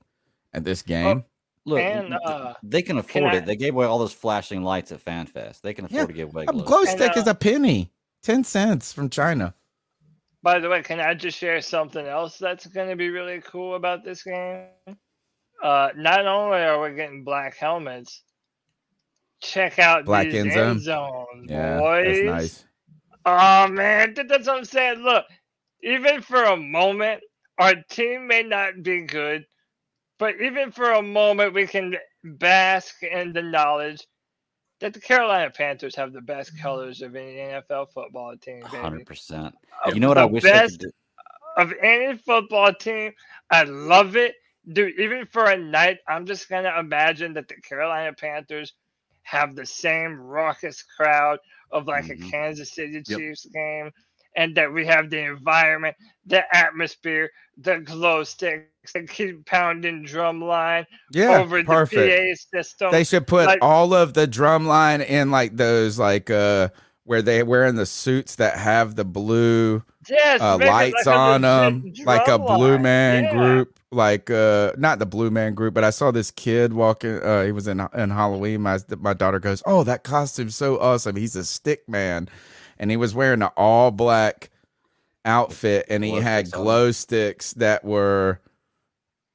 at 0.54 0.64
this 0.64 0.82
game. 0.82 1.24
Look, 1.66 1.80
And, 1.80 2.14
uh, 2.14 2.56
they 2.62 2.82
can 2.82 2.98
afford 2.98 3.34
I- 3.34 3.38
it. 3.38 3.46
They 3.46 3.56
gave 3.56 3.74
away 3.74 3.86
all 3.86 3.98
those 3.98 4.12
flashing 4.14 4.64
lights 4.64 4.92
at 4.92 5.04
FanFest. 5.04 5.62
They 5.62 5.74
can 5.74 5.86
afford 5.86 6.02
Yeah, 6.02 6.06
to 6.08 6.14
give 6.14 6.30
away 6.30 6.44
a 6.44 6.48
glow. 6.48 6.64
glow 6.64 6.80
And, 6.82 6.90
stick 6.90 7.16
is 7.16 7.26
uh, 7.26 7.32
a 7.32 7.36
penny, 7.36 7.90
ten 8.22 8.44
cents 8.44 8.92
from 8.92 9.10
China. 9.10 9.56
By 10.44 10.60
the 10.60 10.68
way, 10.70 10.84
can 10.84 11.00
I 11.00 11.14
just 11.14 11.38
share 11.38 11.62
something 11.62 12.06
else 12.06 12.38
that's 12.38 12.68
going 12.68 12.90
to 12.90 12.98
be 12.98 13.10
really 13.10 13.42
cool 13.42 13.76
about 13.76 14.04
this 14.04 14.24
game? 14.24 14.68
Uh, 15.64 15.90
not 15.96 16.28
only 16.28 16.58
are 16.58 16.82
we 16.82 16.96
getting 16.96 17.24
black 17.24 17.56
helmets, 17.56 18.24
check 19.42 19.80
out 19.80 20.04
Black 20.04 20.26
these 20.26 20.36
end 20.36 20.52
end, 20.52 20.82
zone. 20.82 21.26
zones, 21.28 21.50
Yeah, 21.50 21.80
boys. 21.80 22.06
that's 22.06 22.26
nice. 22.26 22.66
Oh 23.26 23.68
man, 23.70 24.14
that's 24.28 24.48
what 24.48 24.58
I'm 24.58 24.66
saying. 24.66 25.00
Look, 25.00 25.24
even 25.82 26.22
for 26.22 26.44
a 26.44 26.58
moment, 26.58 27.22
our 27.58 27.76
team 27.90 28.28
may 28.28 28.44
not 28.44 28.84
be 28.84 29.04
good, 29.04 29.46
but 30.20 30.36
even 30.42 30.72
for 30.74 30.92
a 30.92 31.02
moment, 31.02 31.54
we 31.54 31.68
can 31.68 31.96
bask 32.24 33.02
in 33.04 33.32
the 33.32 33.42
knowledge 33.42 34.06
that 34.84 34.94
the 34.94 35.00
Carolina 35.00 35.50
Panthers 35.50 35.96
have 35.96 36.12
the 36.12 36.20
best 36.20 36.60
colors 36.60 37.02
of 37.02 37.16
any 37.16 37.36
NFL 37.38 37.88
football 37.94 38.36
team. 38.36 38.62
Hundred 38.64 39.06
percent. 39.06 39.56
You 39.88 40.02
know 40.02 40.10
what 40.10 40.18
I 40.18 40.24
the 40.24 40.28
wish 40.28 40.44
they 40.44 40.52
best 40.52 40.72
could 40.80 40.90
do? 40.90 40.92
of 41.58 41.74
any 41.82 42.18
football 42.18 42.74
team. 42.74 43.14
I 43.50 43.64
love 43.64 44.18
it. 44.18 44.36
Dude, 44.74 45.00
even 45.00 45.26
for 45.26 45.46
a 45.46 45.58
night, 45.58 46.00
I'm 46.06 46.26
just 46.26 46.50
gonna 46.50 46.78
imagine 46.78 47.34
that 47.36 47.48
the 47.48 47.56
Carolina 47.62 48.12
Panthers 48.12 48.74
have 49.22 49.56
the 49.56 49.66
same 49.66 50.20
raucous 50.20 50.84
crowd 50.84 51.40
of 51.72 51.88
like 51.88 52.10
a 52.10 52.16
Mhm. 52.16 52.30
Kansas 52.30 52.74
City 52.74 53.02
Yep. 53.08 53.20
Chiefs 53.20 53.46
game, 53.46 53.90
and 54.36 54.56
that 54.56 54.72
we 54.74 54.86
have 54.86 55.10
the 55.10 55.20
environment, 55.20 55.96
the 56.26 56.44
atmosphere, 56.56 57.30
the 57.58 57.80
glow 57.80 58.24
sticks 58.24 58.68
the 58.94 59.04
keep 59.08 59.46
pounding 59.46 60.04
drum 60.04 60.42
line 60.42 60.86
Yeah, 61.12 61.38
over 61.40 61.60
the 61.60 61.68
perfect. 61.68 62.52
PA 62.52 62.58
system. 62.58 62.92
They 62.92 63.04
should 63.04 63.28
put 63.28 63.46
like- 63.46 63.60
all 63.62 63.94
of 63.94 64.14
the 64.14 64.28
drum 64.28 64.66
line 64.66 65.02
in 65.02 65.32
like 65.32 65.56
those 65.56 65.98
like 66.00 66.30
uh 66.30 66.70
where 67.06 67.22
they 67.22 67.44
wearing 67.44 67.76
the 67.76 67.86
suits 67.86 68.36
that 68.36 68.58
have 68.58 68.96
the 68.96 69.04
blue 69.06 69.84
yes, 70.10 70.42
uh, 70.42 70.58
lights 70.58 71.06
like 71.06 71.16
on 71.16 71.42
them, 71.42 71.94
like 72.06 72.28
a 72.28 72.40
blue 72.40 72.78
man 72.80 73.26
Yeah. 73.26 73.32
group, 73.32 73.80
like 73.92 74.30
uh, 74.30 74.72
not 74.78 75.00
the 75.00 75.06
blue 75.06 75.30
man 75.30 75.54
group, 75.54 75.74
but 75.74 75.84
I 75.84 75.90
saw 75.90 76.12
this 76.12 76.32
kid 76.32 76.74
walking. 76.74 77.16
Uh, 77.22 77.44
he 77.44 77.52
was 77.52 77.68
in 77.68 77.86
in 77.94 78.10
Halloween. 78.10 78.62
My 78.62 78.80
my 79.00 79.14
daughter 79.14 79.40
goes, 79.40 79.62
"Oh, 79.66 79.84
that 79.84 80.04
costume's 80.04 80.56
so 80.56 80.80
awesome! 80.80 81.16
He's 81.18 81.36
a 81.36 81.44
stick 81.44 81.88
man," 81.90 82.30
and 82.78 82.92
he 82.92 82.98
was 82.98 83.16
wearing 83.16 83.42
an 83.42 83.50
all 83.58 83.92
black 83.92 84.50
outfit, 85.26 85.86
and 85.90 86.04
he 86.04 86.16
had 86.16 86.52
glow 86.52 86.92
sticks 86.92 87.54
that 87.54 87.84
were 87.84 88.42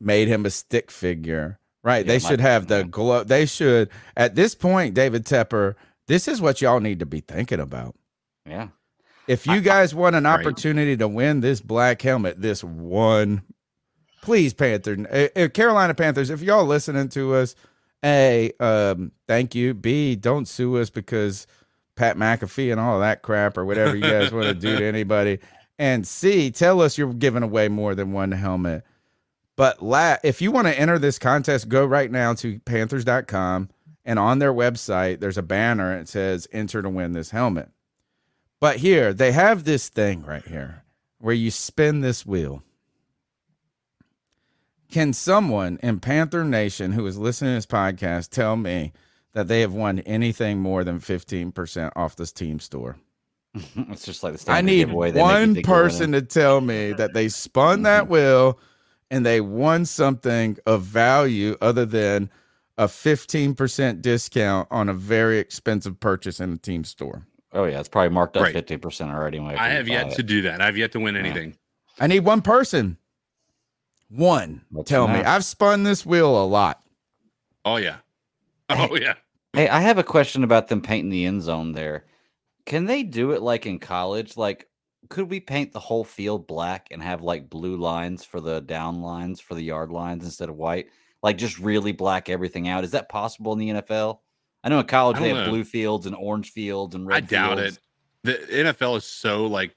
made 0.01 0.28
him 0.28 0.47
a 0.47 0.51
stick 0.51 0.90
figure. 0.90 1.59
Right? 1.82 2.05
Yeah, 2.05 2.12
they 2.12 2.19
should 2.19 2.40
have 2.40 2.66
the 2.66 2.85
glow. 2.85 3.24
They 3.24 3.47
should 3.47 3.89
at 4.16 4.35
this 4.35 4.55
point, 4.55 4.94
David 4.94 5.24
Tepper. 5.24 5.74
This 6.06 6.27
is 6.27 6.40
what 6.40 6.60
y'all 6.60 6.81
need 6.81 7.01
to 7.01 7.06
be 7.06 7.20
thinking 7.20 7.60
about. 7.60 7.94
Yeah. 8.47 8.69
If 9.28 9.47
you 9.47 9.60
guys 9.60 9.94
want 9.94 10.16
an 10.16 10.24
opportunity 10.24 10.97
to 10.97 11.06
win 11.06 11.40
this 11.40 11.60
black 11.60 12.01
helmet, 12.01 12.40
this 12.40 12.65
one, 12.65 13.43
please, 14.23 14.55
Panther, 14.55 15.06
uh, 15.10 15.39
uh, 15.39 15.48
Carolina 15.48 15.93
Panthers, 15.93 16.31
if 16.31 16.40
y'all 16.40 16.65
listening 16.65 17.10
to 17.10 17.35
us, 17.35 17.55
A, 18.02 18.52
um, 18.59 19.12
thank 19.27 19.55
you. 19.55 19.74
B, 19.74 20.16
don't 20.16 20.48
sue 20.48 20.78
us 20.78 20.89
because 20.89 21.47
Pat 21.99 22.16
McAfee 22.16 22.70
and 22.70 22.81
all 22.81 23.01
that 23.01 23.23
crap 23.23 23.59
or 23.59 23.65
whatever 23.65 23.97
you 23.97 24.03
guys 24.03 24.33
want 24.33 24.47
to 24.47 24.55
do 24.55 24.79
to 24.79 24.85
anybody. 24.85 25.41
And 25.79 26.07
C, 26.07 26.51
tell 26.51 26.81
us 26.81 26.97
you're 26.97 27.12
giving 27.12 27.43
away 27.43 27.69
more 27.69 27.95
than 27.95 28.12
one 28.12 28.33
helmet. 28.33 28.85
But 29.57 29.83
la- 29.83 30.19
if 30.23 30.41
you 30.41 30.53
want 30.53 30.69
to 30.69 30.79
enter 30.79 30.99
this 30.99 31.19
contest, 31.19 31.69
go 31.69 31.85
right 31.85 32.11
now 32.11 32.35
to 32.35 32.61
panthers.com 32.61 33.70
and 34.05 34.19
on 34.19 34.39
their 34.39 34.55
website, 34.55 35.20
there's 35.20 35.37
a 35.37 35.43
banner. 35.43 35.95
It 35.99 36.09
says 36.09 36.49
enter 36.53 36.81
to 36.81 36.89
win 36.89 37.12
this 37.12 37.31
helmet. 37.31 37.69
But 38.61 38.77
here, 38.77 39.12
they 39.12 39.33
have 39.33 39.65
this 39.65 39.89
thing 39.89 40.25
right 40.25 40.47
here 40.47 40.85
where 41.19 41.35
you 41.35 41.51
spin 41.51 42.01
this 42.01 42.25
wheel. 42.25 42.62
Can 44.91 45.12
someone 45.12 45.79
in 45.83 46.01
Panther 46.01 46.45
Nation 46.45 46.93
who 46.93 47.07
is 47.07 47.19
listening 47.19 47.51
to 47.51 47.57
this 47.57 47.66
podcast 47.66 48.31
tell 48.31 48.57
me 48.57 48.93
that 49.34 49.48
they 49.48 49.60
have 49.60 49.72
won 49.72 50.00
anything 50.00 50.59
more 50.60 50.84
than 50.84 51.00
15% 51.00 51.92
off 51.96 52.16
this 52.16 52.32
team 52.32 52.60
store? 52.60 52.96
it's 53.55 54.05
just 54.05 54.22
like 54.22 54.34
the 54.34 54.38
I 54.38 54.60
standard 54.60 54.66
need 54.66 54.84
giveaway. 54.86 55.10
they 55.10 55.20
make 55.20 55.22
one 55.22 55.55
think 55.55 55.66
you're 55.66 55.76
winning. 55.76 55.90
person 55.90 56.12
to 56.12 56.22
tell 56.22 56.60
me 56.60 56.92
that 56.92 57.14
they 57.14 57.28
spun 57.28 57.82
that 57.82 58.05
mm-hmm. 58.05 58.12
wheel 58.12 58.59
and 59.10 59.24
they 59.24 59.40
won 59.40 59.84
something 59.84 60.59
of 60.66 60.82
value 60.82 61.56
other 61.60 61.86
than 61.86 62.30
a 62.76 62.86
15% 62.86 64.02
discount 64.02 64.68
on 64.70 64.88
a 64.88 64.94
very 64.94 65.38
expensive 65.38 65.98
purchase 65.98 66.40
in 66.40 66.52
a 66.52 66.56
team 66.59 66.84
store. 66.84 67.26
Oh 67.52 67.64
yeah, 67.64 67.80
it's 67.80 67.88
probably 67.88 68.10
marked 68.10 68.36
up 68.36 68.42
Right. 68.42 68.52
fifty 68.52 68.76
percent 68.76 69.10
already. 69.10 69.40
when 69.40 69.56
I 69.56 69.68
have 69.68 69.88
yet 69.88 70.09
it. 70.09 70.16
to 70.16 70.22
do 70.22 70.42
that. 70.42 70.60
I've 70.60 70.76
yet 70.76 70.92
to 70.92 71.00
win 71.00 71.16
anything. 71.16 71.56
I 71.98 72.06
need 72.06 72.20
one 72.20 72.42
person. 72.42 72.98
One. 74.10 74.62
What's 74.70 74.90
tell 74.90 75.09
me. 75.09 75.20
I've 75.20 75.44
spun 75.44 75.82
this 75.82 76.05
wheel 76.05 76.42
a 76.42 76.44
lot. 76.44 76.82
Oh 77.64 77.76
yeah. 77.76 77.96
Oh 78.90 78.97
yeah. 78.97 79.15
Hey, 79.55 79.69
I 79.69 79.81
have 79.81 79.99
a 79.99 80.05
question 80.05 80.45
about 80.45 80.69
them 80.69 80.82
painting 80.82 81.11
the 81.11 81.24
end 81.24 81.43
zone 81.43 81.73
there. 81.73 82.05
Can 82.66 82.85
they 82.85 83.03
do 83.03 83.31
it 83.31 83.40
like 83.40 83.65
in 83.65 83.78
college? 83.78 84.36
Like, 84.36 84.69
could 85.09 85.31
we 85.31 85.40
paint 85.40 85.73
the 85.73 85.81
whole 85.81 86.05
field 86.05 86.47
black 86.47 86.89
and 86.90 87.03
have 87.03 87.23
like 87.23 87.49
blue 87.49 87.77
lines 87.77 88.24
for 88.24 88.40
the 88.40 88.61
down 88.61 89.01
lines 89.01 89.40
for 89.40 89.55
the 89.55 89.62
yard 89.62 89.90
lines 89.90 90.23
instead 90.23 90.51
of 90.51 90.57
white? 90.57 90.89
Like, 91.23 91.39
just 91.39 91.59
really 91.59 91.93
black 91.93 92.28
everything 92.28 92.69
out. 92.69 92.85
Is 92.85 92.90
that 92.90 93.09
possible 93.09 93.55
in 93.55 93.59
the 93.59 93.70
NFL? 93.70 94.19
I 94.62 94.69
know 94.69 94.81
in 94.81 94.86
college 94.86 95.19
they 95.19 95.28
have 95.28 95.47
know. 95.47 95.51
blue 95.51 95.65
fields 95.65 96.07
and 96.07 96.15
orange 96.15 96.51
fields 96.51 96.95
and 96.95 97.07
red. 97.07 97.16
I 97.16 97.20
doubt 97.20 97.59
fields. 97.59 97.81
it. 98.24 98.49
The 98.51 98.65
NFL 98.65 98.99
is 98.99 99.05
so 99.05 99.47
like 99.47 99.74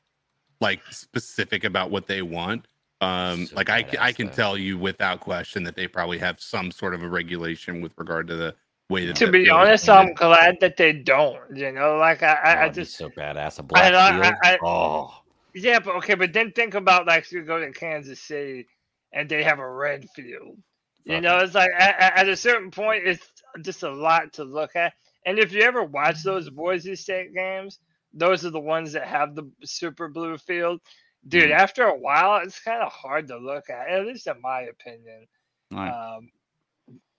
like 0.59 0.81
specific 0.89 1.63
about 1.63 1.91
what 1.91 2.07
they 2.07 2.21
want. 2.21 2.67
Um, 2.99 3.47
So 3.47 3.55
like 3.55 3.69
I, 3.69 3.83
badass, 3.83 4.15
can 4.15 4.29
tell 4.29 4.57
you 4.57 4.77
without 4.77 5.21
question 5.21 5.63
that 5.63 5.75
they 5.75 5.87
probably 5.87 6.19
have 6.19 6.39
some 6.39 6.71
sort 6.71 6.93
of 6.93 7.03
a 7.03 7.09
regulation 7.09 7.81
with 7.81 7.93
regard 7.97 8.27
to 8.27 8.35
the 8.35 8.55
way 8.91 9.05
that 9.07 9.15
To 9.17 9.31
be 9.31 9.49
honest. 9.49 9.89
I'm 9.89 10.13
glad 10.13 10.57
that 10.61 10.77
they 10.77 10.93
don't. 10.93 11.55
You 11.55 11.71
know, 11.71 11.97
like 11.97 12.21
I, 12.23 12.33
Oh, 12.33 12.39
I, 12.43 12.51
I 12.53 12.61
it'd 12.63 12.75
be 12.75 12.81
just 12.83 12.97
so 12.97 13.09
badass. 13.09 13.59
A 13.59 13.63
black 13.63 13.93
I-. 13.93 14.35
I- 14.43 14.57
oh, 14.63 15.13
yeah, 15.53 15.79
but 15.79 15.95
okay, 15.97 16.15
but 16.15 16.33
then 16.33 16.51
think 16.51 16.75
about 16.75 17.07
like 17.07 17.31
you 17.31 17.41
go 17.43 17.59
to 17.59 17.71
Kansas 17.71 18.21
City 18.21 18.67
and 19.13 19.27
they 19.27 19.43
have 19.43 19.59
a 19.59 19.69
red 19.69 20.07
field. 20.15 20.57
You 21.03 21.19
know, 21.19 21.39
it's 21.39 21.55
like 21.55 21.71
at, 21.77 22.19
at- 22.19 22.29
a 22.29 22.35
certain 22.35 22.69
point, 22.71 23.07
it's 23.07 23.27
just 23.61 23.81
a 23.83 23.89
lot 23.91 24.33
to 24.33 24.43
look 24.43 24.75
at. 24.75 24.93
And 25.25 25.39
if 25.39 25.51
you 25.51 25.61
ever 25.63 25.83
watch 25.83 26.23
those 26.23 26.49
Boise 26.49 26.95
State 26.95 27.33
games, 27.33 27.79
those 28.13 28.45
are 28.45 28.49
the 28.51 28.59
ones 28.59 28.93
that 28.93 29.07
have 29.07 29.35
the 29.35 29.49
super 29.63 30.07
blue 30.09 30.37
field. 30.37 30.79
Dude, 31.27 31.49
Mhm. 31.49 31.55
after 31.59 31.83
a 31.85 31.97
while, 31.97 32.41
it's 32.43 32.59
kind 32.59 32.81
of 32.81 32.91
hard 32.91 33.27
to 33.27 33.37
look 33.37 33.69
at, 33.69 33.89
at 33.89 34.05
least 34.05 34.27
in 34.27 34.39
my 34.41 34.61
opinion. 34.61 35.27
Right. 35.71 35.89
Um, 35.89 36.29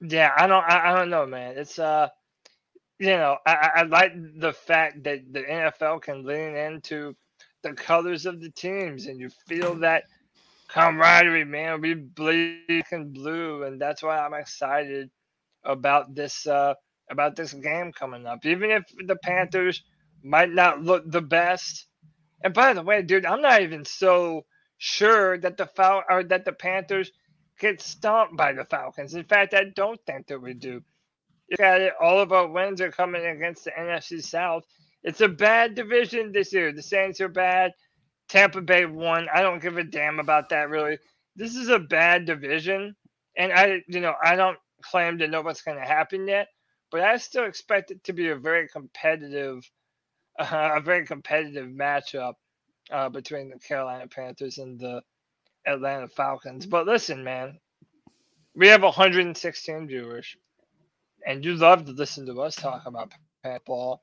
yeah, 0.02 0.32
I 0.36 0.48
don't, 0.48 0.64
I, 0.64 0.92
I 0.92 0.98
don't 0.98 1.10
know, 1.10 1.26
man. 1.26 1.58
It's 1.58 1.78
uh, 1.80 2.08
you 3.00 3.08
know, 3.08 3.38
I, 3.46 3.70
I 3.76 3.82
like 3.84 4.12
the 4.40 4.52
fact 4.54 5.04
that 5.04 5.32
the 5.32 5.42
NFL 5.42 6.02
can 6.02 6.24
lean 6.24 6.56
into 6.56 7.14
the 7.62 7.74
colors 7.74 8.26
of 8.26 8.40
the 8.40 8.50
teams, 8.50 9.06
and 9.06 9.20
you 9.20 9.30
feel 9.48 9.76
that 9.76 10.04
camaraderie, 10.68 11.44
man. 11.44 11.80
We 11.82 11.94
bleed 11.94 12.84
and 12.92 13.14
blue, 13.14 13.64
and 13.64 13.80
that's 13.80 14.02
why 14.02 14.18
I'm 14.18 14.34
excited 14.34 15.10
about 15.64 16.14
this 16.14 16.46
uh 16.46 16.74
about 17.10 17.36
this 17.36 17.52
game 17.54 17.92
coming 17.92 18.26
up. 18.26 18.46
Even 18.46 18.70
if 18.70 18.84
the 19.06 19.16
Panthers 19.16 19.82
might 20.22 20.50
not 20.50 20.82
look 20.82 21.10
the 21.10 21.22
best. 21.22 21.86
And 22.44 22.54
by 22.54 22.74
the 22.74 22.82
way, 22.82 23.02
dude, 23.02 23.26
I'm 23.26 23.42
not 23.42 23.62
even 23.62 23.84
so 23.84 24.46
sure 24.78 25.38
that 25.38 25.58
the 25.58 25.66
Fal- 25.66 26.04
or 26.10 26.24
that 26.24 26.44
the 26.46 26.52
Panthers 26.52 27.10
get 27.60 27.80
stomped 27.80 28.36
by 28.36 28.52
the 28.52 28.64
Falcons. 28.64 29.14
In 29.14 29.24
fact, 29.24 29.54
I 29.54 29.64
don't 29.74 30.00
think 30.06 30.28
that 30.28 30.40
we 30.40 30.54
do. 30.54 30.82
Look 31.50 31.60
at 31.60 31.80
it, 31.82 31.94
all 32.00 32.20
of 32.20 32.32
our 32.32 32.48
wins 32.48 32.80
are 32.80 32.90
coming 32.92 33.24
against 33.26 33.64
the 33.64 33.72
NFC 33.72 34.22
South. 34.22 34.64
It's 35.04 35.20
a 35.20 35.28
bad 35.28 35.74
division 35.74 36.32
this 36.32 36.52
year. 36.52 36.72
The 36.72 36.82
Saints 36.82 37.20
are 37.20 37.28
bad. 37.28 37.72
Tampa 38.28 38.62
Bay 38.62 38.86
won. 38.86 39.28
I 39.32 39.42
don't 39.42 39.62
give 39.62 39.78
a 39.78 39.84
damn 39.84 40.20
about 40.20 40.50
that 40.50 40.70
really. 40.70 40.98
This 41.36 41.56
is 41.56 41.68
a 41.68 41.78
bad 41.78 42.26
division, 42.26 42.96
and 43.36 43.52
I, 43.52 43.82
you 43.88 44.00
know, 44.00 44.14
I 44.22 44.36
don't 44.36 44.58
claim 44.82 45.18
to 45.18 45.28
know 45.28 45.42
what's 45.42 45.62
going 45.62 45.78
to 45.78 45.84
happen 45.84 46.28
yet, 46.28 46.48
but 46.90 47.02
I 47.02 47.16
still 47.18 47.44
expect 47.44 47.90
it 47.90 48.04
to 48.04 48.12
be 48.14 48.28
a 48.28 48.36
very 48.36 48.68
competitive, 48.68 49.68
uh, 50.38 50.72
a 50.76 50.80
very 50.80 51.06
competitive 51.06 51.68
matchup 51.68 52.34
uh, 52.90 53.08
between 53.10 53.50
the 53.50 53.58
Carolina 53.58 54.08
Panthers 54.08 54.58
and 54.58 54.80
the 54.80 55.02
Atlanta 55.66 56.08
Falcons. 56.08 56.66
But 56.66 56.86
listen, 56.86 57.24
man, 57.24 57.58
we 58.54 58.68
have 58.68 58.82
116 58.82 59.86
viewers, 59.86 60.36
and 61.26 61.44
you 61.44 61.54
love 61.54 61.86
to 61.86 61.92
listen 61.92 62.26
to 62.26 62.42
us 62.42 62.54
talk 62.54 62.86
about 62.86 63.12
Pat 63.42 63.64
ball. 63.64 64.02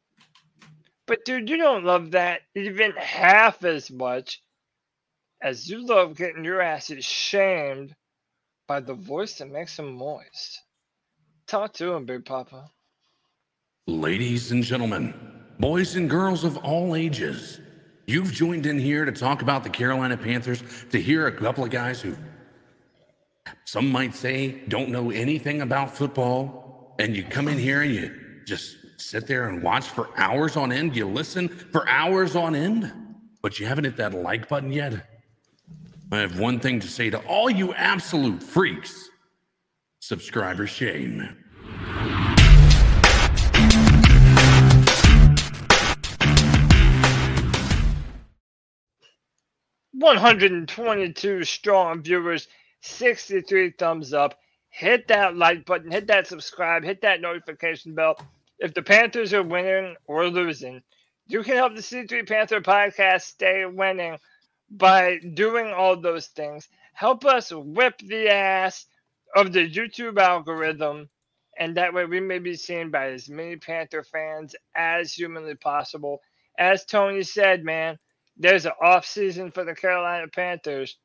But 1.06 1.26
dude, 1.26 1.49
you 1.49 1.57
don't 1.57 1.86
love 1.86 2.11
that 2.11 2.41
even 2.56 2.91
half 2.91 3.64
as 3.64 3.90
much 3.90 4.41
as 5.41 5.68
you 5.69 5.86
love 5.86 6.15
getting 6.15 6.44
your 6.44 6.61
asses 6.61 7.06
shamed 7.06 7.95
by 8.68 8.80
the 8.80 8.94
voice 8.94 9.38
that 9.40 9.49
makes 9.49 9.76
them 9.76 9.94
moist. 9.94 10.61
Talk 11.48 11.73
to 11.73 11.94
him, 11.94 12.06
Big 12.06 12.26
Papa. 12.26 12.69
Ladies 13.88 14.52
and 14.52 14.64
gentlemen, 14.64 15.15
boys 15.60 15.95
and 15.95 16.07
girls 16.07 16.44
of 16.44 16.57
all 16.57 16.95
ages, 16.95 17.60
you've 18.10 18.34
joined 18.34 18.65
in 18.65 18.80
here 18.80 19.06
to 19.06 19.11
talk 19.11 19.41
about 19.41 19.64
the 19.64 19.69
Carolina 19.69 20.18
Panthers, 20.18 20.64
to 20.91 20.99
hear 20.99 21.27
a 21.27 21.31
couple 21.31 21.64
of 21.64 21.69
guys 21.69 22.02
who 22.02 22.18
some 23.65 23.91
might 23.91 24.15
say 24.15 24.61
don't 24.68 24.90
know 24.90 25.11
anything 25.11 25.61
about 25.61 25.95
football, 25.95 26.95
and 26.99 27.15
you 27.15 27.23
come 27.23 27.48
in 27.48 27.57
here 27.57 27.81
and 27.84 27.94
you 27.94 28.15
just 28.45 28.77
sit 28.98 29.27
there 29.27 29.48
and 29.48 29.61
watch 29.61 29.86
for 29.86 30.10
hours 30.18 30.57
on 30.57 30.72
end. 30.72 30.95
You 30.95 31.07
listen 31.07 31.48
for 31.48 31.88
hours 31.88 32.36
on 32.36 32.56
end, 32.56 32.91
but 33.41 33.60
you 33.60 33.68
haven't 33.68 33.84
hit 33.86 33.98
that 33.98 34.14
like 34.14 34.49
button 34.49 34.72
yet. 34.72 35.06
I 36.11 36.18
have 36.18 36.40
one 36.40 36.60
thing 36.60 36.80
to 36.80 36.88
say 36.88 37.11
to 37.11 37.19
all 37.27 37.49
you 37.49 37.73
absolute 37.76 38.41
freaks 38.41 39.10
subscriber 39.99 40.65
shame. 40.65 41.38
122 50.00 51.44
strong 51.44 52.02
viewers, 52.02 52.48
63 52.82 53.72
thumbs 53.78 54.14
up. 54.14 54.40
Hit 54.70 55.10
that 55.10 55.36
like 55.36 55.66
button, 55.66 55.92
hit 55.92 56.08
that 56.08 56.28
subscribe, 56.28 56.84
hit 56.86 57.02
that 57.02 57.22
notification 57.22 57.96
bell. 57.96 58.16
If 58.60 58.74
the 58.74 58.82
Panthers 58.82 59.34
are 59.34 59.44
winning 59.44 59.96
or 60.06 60.28
losing, 60.28 60.82
you 61.28 61.44
can 61.44 61.56
help 61.56 61.76
the 61.76 61.82
C3 61.82 62.28
Panther 62.28 62.62
podcast 62.62 63.24
stay 63.24 63.66
winning 63.66 64.18
by 64.72 65.20
doing 65.34 65.68
all 65.74 65.98
those 65.98 66.28
things. 66.28 66.70
Help 66.94 67.26
us 67.26 67.52
whip 67.52 67.98
the 68.00 68.30
ass 68.30 68.86
of 69.36 69.52
the 69.52 69.70
YouTube 69.70 70.18
algorithm, 70.18 71.10
and 71.58 71.76
that 71.76 71.94
way 71.94 72.06
we 72.06 72.22
may 72.22 72.40
be 72.40 72.56
seen 72.56 72.90
by 72.90 73.12
as 73.12 73.30
many 73.30 73.58
Panther 73.58 74.04
fans 74.04 74.56
as 74.76 75.14
humanly 75.14 75.56
possible. 75.56 76.22
As 76.58 76.86
Tony 76.86 77.24
said, 77.24 77.64
man, 77.66 78.00
there's 78.40 78.66
an 78.66 78.72
off 78.82 79.06
season 79.06 79.52
for 79.52 79.66
the 79.66 79.76
Carolina 79.76 80.28
Panthers. 80.28 80.98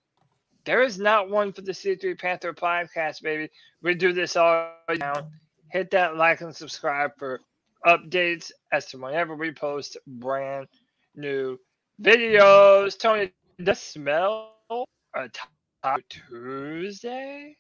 There 0.65 0.83
is 0.83 0.99
not 0.99 1.29
one 1.29 1.53
for 1.53 1.61
the 1.61 1.73
C3 1.73 2.19
Panther 2.19 2.55
podcast, 2.55 3.23
baby. 3.23 3.51
We 3.83 3.95
do 3.95 4.13
this 4.13 4.37
all 4.37 4.71
down. 4.97 5.31
Hit 5.71 5.91
that 5.91 6.17
like 6.17 6.41
and 6.41 6.55
subscribe 6.55 7.11
for 7.19 7.41
updates 7.85 8.51
as 8.73 8.87
to 8.87 8.99
whenever 8.99 9.35
we 9.35 9.51
post 9.51 9.99
brand 10.07 10.69
new 11.17 11.59
videos. 12.01 12.99
Tony, 12.99 13.33
does 13.63 13.81
smell 13.81 14.55
a 14.71 15.29
Taco 15.29 16.03
Tuesday? 16.09 17.57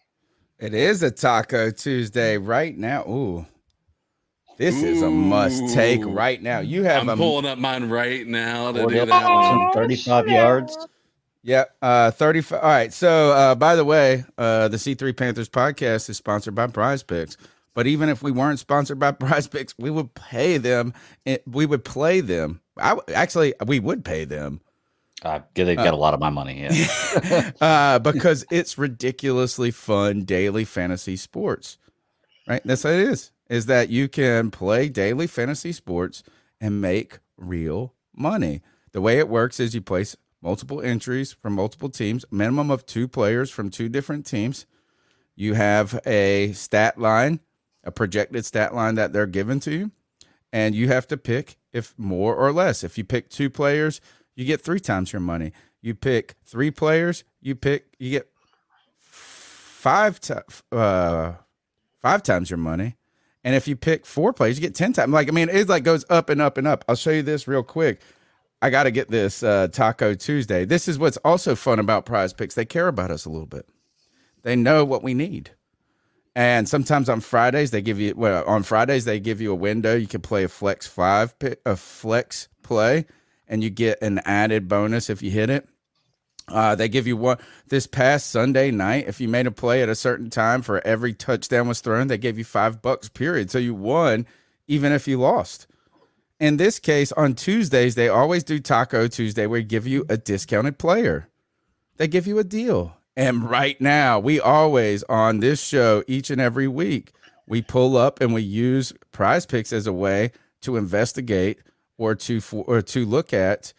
It 0.60 0.72
is 0.72 1.02
a 1.02 1.10
Taco 1.10 1.70
Tuesday 1.70 2.38
right 2.38 2.78
now. 2.78 3.02
Ooh. 3.02 3.44
This 4.56 4.82
is 4.82 5.02
a 5.02 5.10
must 5.10 5.74
take 5.74 6.02
right 6.05 6.40
now. 6.43 6.60
You 6.60 6.85
have 6.85 7.02
I'm 7.02 7.09
a 7.09 7.16
pulling 7.16 7.47
up 7.47 7.59
mine 7.59 7.89
right 7.90 8.26
now 8.26 8.72
to 8.72 8.86
do 8.86 9.06
that 9.06 9.22
put 9.26 9.35
one. 9.35 9.44
some 9.44 9.72
35 9.72 10.28
yards. 10.28 10.78
Yeah, 11.43 11.64
uh 11.82 12.10
35. 12.12 12.60
All 12.62 12.68
right. 12.68 12.93
So, 12.93 13.32
uh 13.32 13.55
by 13.56 13.76
the 13.76 13.85
way, 13.85 14.24
uh 14.39 14.68
the 14.68 14.76
C3 14.78 15.16
Panthers 15.16 15.48
podcast 15.48 16.09
is 16.10 16.16
sponsored 16.16 16.55
by 16.55 16.68
Prize 16.68 17.02
Picks. 17.02 17.36
But 17.74 17.86
even 17.89 18.09
if 18.09 18.22
we 18.22 18.32
weren't 18.32 18.60
sponsored 18.60 18.98
by 19.01 19.12
Prize 19.12 19.48
Picks, 19.48 19.74
we 19.78 19.90
would 19.90 20.14
pay 20.14 20.59
them. 20.59 20.94
It, 21.24 21.43
we 21.47 21.66
would 21.66 21.85
play 21.85 22.20
them. 22.20 22.60
I 22.78 22.97
actually 23.14 23.55
we 23.66 23.81
would 23.81 24.05
pay 24.05 24.24
them 24.24 24.60
Uh, 25.24 25.40
they've 25.55 25.76
got 25.76 25.94
a 25.94 25.97
lot 25.97 26.14
of 26.14 26.20
my 26.20 26.31
money. 26.31 26.62
Yeah. 26.62 27.51
uh, 27.60 27.98
because 28.01 28.44
it's 28.51 28.78
ridiculously 28.78 29.70
fun 29.72 30.24
daily 30.24 30.64
fantasy 30.64 31.16
sports. 31.16 31.78
Right? 32.48 32.62
That's 32.64 32.85
what 32.85 32.94
it 32.94 33.01
is. 33.09 33.31
Is 33.48 33.66
that 33.66 33.90
you 33.90 34.08
can 34.08 34.50
play 34.50 34.88
daily 34.88 35.26
fantasy 35.26 35.72
sports 35.72 36.22
and 36.60 36.80
make 36.80 37.18
real 37.36 37.94
money. 38.16 38.62
The 38.92 39.00
way 39.00 39.18
it 39.18 39.28
works 39.28 39.60
is 39.60 39.74
you 39.74 39.80
place 39.82 40.16
multiple 40.40 40.80
entries 40.80 41.32
from 41.32 41.54
multiple 41.54 41.88
teams, 41.88 42.24
minimum 42.30 42.70
of 42.70 42.86
two 42.86 43.08
players 43.08 43.50
from 43.50 43.70
two 43.70 43.88
different 43.88 44.24
teams. 44.26 44.66
you 45.36 45.54
have 45.54 46.00
a 46.06 46.52
stat 46.52 46.98
line, 46.98 47.40
a 47.82 47.90
projected 47.90 48.44
stat 48.44 48.74
line 48.74 48.94
that 48.94 49.12
they're 49.12 49.26
given 49.26 49.60
to 49.60 49.72
you, 49.72 49.90
and 50.52 50.74
you 50.74 50.88
have 50.88 51.06
to 51.08 51.16
pick 51.16 51.56
if 51.72 51.94
more 51.98 52.36
or 52.36 52.52
less. 52.52 52.84
If 52.84 52.96
you 52.96 53.04
pick 53.04 53.28
two 53.28 53.50
players, 53.50 54.00
you 54.36 54.44
get 54.44 54.60
three 54.60 54.80
times 54.80 55.12
your 55.12 55.20
money. 55.20 55.52
You 55.80 55.94
pick 55.94 56.34
three 56.44 56.70
players, 56.70 57.24
you 57.40 57.54
pick 57.54 57.94
you 57.98 58.10
get 58.10 58.28
five 58.98 60.20
ti 60.20 60.34
uh, 60.72 61.32
five 62.00 62.22
times 62.22 62.50
your 62.50 62.58
money. 62.58 62.96
And 63.44 63.54
if 63.54 63.68
you 63.68 63.76
pick 63.76 64.06
four 64.06 64.32
players, 64.32 64.58
you 64.58 64.62
get 64.62 64.74
ten 64.74 64.92
times. 64.92 65.12
Like 65.12 65.28
I 65.28 65.32
mean, 65.32 65.48
it 65.50 65.68
like 65.68 65.84
goes 65.84 66.04
up 66.10 66.30
and 66.30 66.40
up 66.40 66.58
and 66.58 66.66
up. 66.66 66.84
I'll 66.88 66.96
show 66.96 67.10
you 67.10 67.22
this 67.22 67.46
real 67.46 67.62
quick. 67.62 68.00
I 68.62 68.70
got 68.70 68.84
to 68.84 68.90
get 68.90 69.10
this 69.10 69.42
uh, 69.42 69.68
Taco 69.68 70.14
Tuesday. 70.14 70.64
This 70.64 70.88
is 70.88 70.98
what's 70.98 71.18
also 71.18 71.54
fun 71.54 71.78
about 71.78 72.06
Prize 72.06 72.32
Picks. 72.32 72.54
They 72.54 72.64
care 72.64 72.88
about 72.88 73.10
us 73.10 73.26
a 73.26 73.30
little 73.30 73.46
bit. 73.46 73.68
They 74.42 74.56
know 74.56 74.84
what 74.84 75.02
we 75.02 75.12
need. 75.12 75.50
And 76.34 76.68
sometimes 76.68 77.08
on 77.08 77.20
Fridays 77.20 77.70
they 77.70 77.82
give 77.82 78.00
you 78.00 78.14
well 78.16 78.44
on 78.46 78.64
Fridays 78.64 79.04
they 79.04 79.20
give 79.20 79.40
you 79.40 79.52
a 79.52 79.54
window 79.54 79.94
you 79.94 80.08
can 80.08 80.20
play 80.20 80.42
a 80.42 80.48
flex 80.48 80.86
five 80.86 81.32
a 81.64 81.76
flex 81.76 82.48
play 82.62 83.06
and 83.46 83.62
you 83.62 83.70
get 83.70 84.02
an 84.02 84.18
added 84.24 84.66
bonus 84.66 85.08
if 85.10 85.22
you 85.22 85.30
hit 85.30 85.50
it. 85.50 85.68
Uh, 86.48 86.74
they 86.74 86.88
give 86.88 87.06
you 87.06 87.16
one 87.16 87.38
this 87.68 87.86
past 87.86 88.30
Sunday 88.30 88.70
night. 88.70 89.06
If 89.08 89.20
you 89.20 89.28
made 89.28 89.46
a 89.46 89.50
play 89.50 89.82
at 89.82 89.88
a 89.88 89.94
certain 89.94 90.28
time 90.28 90.62
for 90.62 90.86
every 90.86 91.14
touchdown 91.14 91.68
was 91.68 91.80
thrown, 91.80 92.08
they 92.08 92.18
gave 92.18 92.36
you 92.36 92.44
five 92.44 92.82
bucks. 92.82 93.08
Period. 93.08 93.50
So 93.50 93.58
you 93.58 93.74
won, 93.74 94.26
even 94.68 94.92
if 94.92 95.08
you 95.08 95.18
lost. 95.18 95.66
In 96.38 96.56
this 96.56 96.78
case, 96.78 97.12
on 97.12 97.34
Tuesdays 97.34 97.94
they 97.94 98.08
always 98.08 98.44
do 98.44 98.58
Taco 98.58 99.08
Tuesday, 99.08 99.46
where 99.46 99.60
they 99.60 99.64
give 99.64 99.86
you 99.86 100.04
a 100.08 100.16
discounted 100.16 100.78
player. 100.78 101.28
They 101.96 102.08
give 102.08 102.26
you 102.26 102.38
a 102.38 102.44
deal. 102.44 102.96
And 103.16 103.48
right 103.48 103.80
now, 103.80 104.18
we 104.18 104.40
always 104.40 105.04
on 105.04 105.38
this 105.38 105.62
show 105.62 106.02
each 106.08 106.30
and 106.30 106.40
every 106.40 106.66
week, 106.66 107.12
we 107.46 107.62
pull 107.62 107.96
up 107.96 108.20
and 108.20 108.34
we 108.34 108.42
use 108.42 108.92
prize 109.12 109.46
picks 109.46 109.72
as 109.72 109.86
a 109.86 109.92
way 109.92 110.32
to 110.62 110.76
investigate 110.76 111.60
or 111.96 112.14
to 112.16 112.40
for, 112.40 112.64
or 112.66 112.82
to 112.82 113.06
look 113.06 113.32
at 113.32 113.72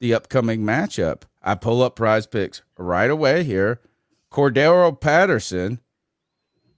the 0.00 0.14
upcoming 0.14 0.62
matchup. 0.62 1.22
I 1.42 1.54
pull 1.54 1.82
up 1.82 1.96
prize 1.96 2.26
picks 2.26 2.62
right 2.76 3.10
away 3.10 3.44
here. 3.44 3.80
Cordarrelle 4.30 5.00
Patterson 5.00 5.80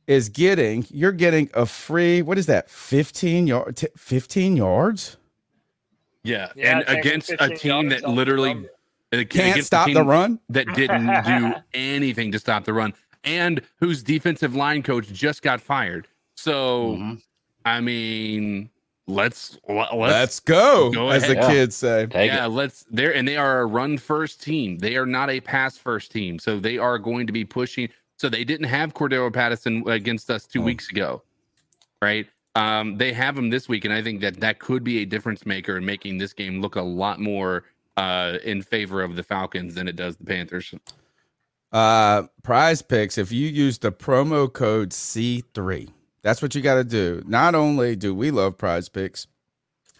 is 0.06 0.28
getting 0.28 0.84
you're 0.90 1.12
getting 1.12 1.48
a 1.55 1.64
free 1.64 2.22
what 2.22 2.36
is 2.36 2.47
that 2.47 2.68
15 2.68 3.47
yard 3.47 3.80
15 3.97 4.56
yards 4.56 5.16
Yeah, 6.24 6.51
Yeah, 6.56 6.78
and 6.80 6.98
against 6.98 7.30
a 7.39 7.55
team 7.56 7.89
that 7.90 8.09
literally 8.09 8.66
can't 9.30 9.64
stop 9.64 9.86
the 9.86 9.94
team 9.94 10.06
run 10.09 10.40
that 10.48 10.66
didn't 10.74 11.06
do 11.24 11.55
anything 11.74 12.32
to 12.32 12.39
stop 12.40 12.64
the 12.64 12.72
run, 12.72 12.94
and 13.22 13.60
whose 13.76 14.02
defensive 14.02 14.56
line 14.56 14.82
coach 14.82 15.06
just 15.12 15.43
got 15.43 15.60
fired. 15.60 16.09
So, 16.36 16.97
Mhm. 16.97 17.22
I 17.64 17.80
mean, 17.80 18.70
let's 19.06 19.58
let's, 19.68 19.92
let's 19.94 20.40
go, 20.40 20.90
Go 20.92 21.10
as 21.10 21.26
the 21.26 21.32
ahead. 21.38 21.50
kids 21.50 21.76
say 21.76 22.06
Take 22.06 22.30
yeah, 22.30 22.46
it. 22.46 22.48
let's 22.48 22.84
there 22.90 23.14
and 23.14 23.26
they 23.26 23.36
are 23.36 23.60
a 23.60 23.66
run 23.66 23.98
first 23.98 24.42
team. 24.42 24.78
They 24.78 24.96
are 24.96 25.06
not 25.06 25.30
a 25.30 25.40
pass 25.40 25.76
first 25.78 26.12
team. 26.12 26.38
So 26.38 26.58
they 26.58 26.78
are 26.78 26.98
going 26.98 27.26
to 27.26 27.32
be 27.32 27.44
pushing. 27.44 27.88
So 28.18 28.28
they 28.28 28.44
didn't 28.44 28.68
have 28.68 28.94
Cordarrelle 28.94 29.32
Patterson 29.32 29.88
against 29.88 30.30
us 30.30 30.46
two 30.46 30.60
Oh. 30.60 30.64
weeks 30.64 30.90
ago. 30.90 31.22
Right? 32.00 32.26
Um, 32.54 32.96
they 32.98 33.12
have 33.14 33.36
him 33.38 33.48
this 33.48 33.68
week, 33.68 33.84
and 33.86 33.94
I 33.94 34.02
think 34.02 34.20
that 34.20 34.38
that 34.40 34.58
could 34.58 34.84
be 34.84 34.98
a 34.98 35.04
difference 35.06 35.46
maker 35.46 35.76
in 35.78 35.84
making 35.86 36.18
this 36.18 36.32
game 36.34 36.60
look 36.60 36.76
a 36.76 36.82
lot 36.82 37.18
more 37.20 37.64
uh 37.96 38.38
in 38.44 38.62
favor 38.62 39.02
of 39.02 39.16
the 39.16 39.22
Falcons 39.22 39.74
than 39.74 39.88
it 39.88 39.96
does 39.96 40.16
the 40.16 40.24
Panthers. 40.24 40.74
Uh, 41.72 42.24
prize 42.42 42.82
picks, 42.82 43.16
if 43.16 43.32
you 43.32 43.48
use 43.48 43.78
the 43.78 43.90
promo 43.90 44.52
code 44.52 44.90
C3, 44.90 45.88
that's 46.23 46.40
what 46.40 46.55
you 46.55 46.62
got 46.62 46.74
to 46.74 46.85
do. 46.85 47.23
Not 47.27 47.55
only 47.55 47.97
do 47.97 48.15
we 48.15 48.31
love 48.31 48.59
prize 48.59 48.89
picks, 48.89 49.27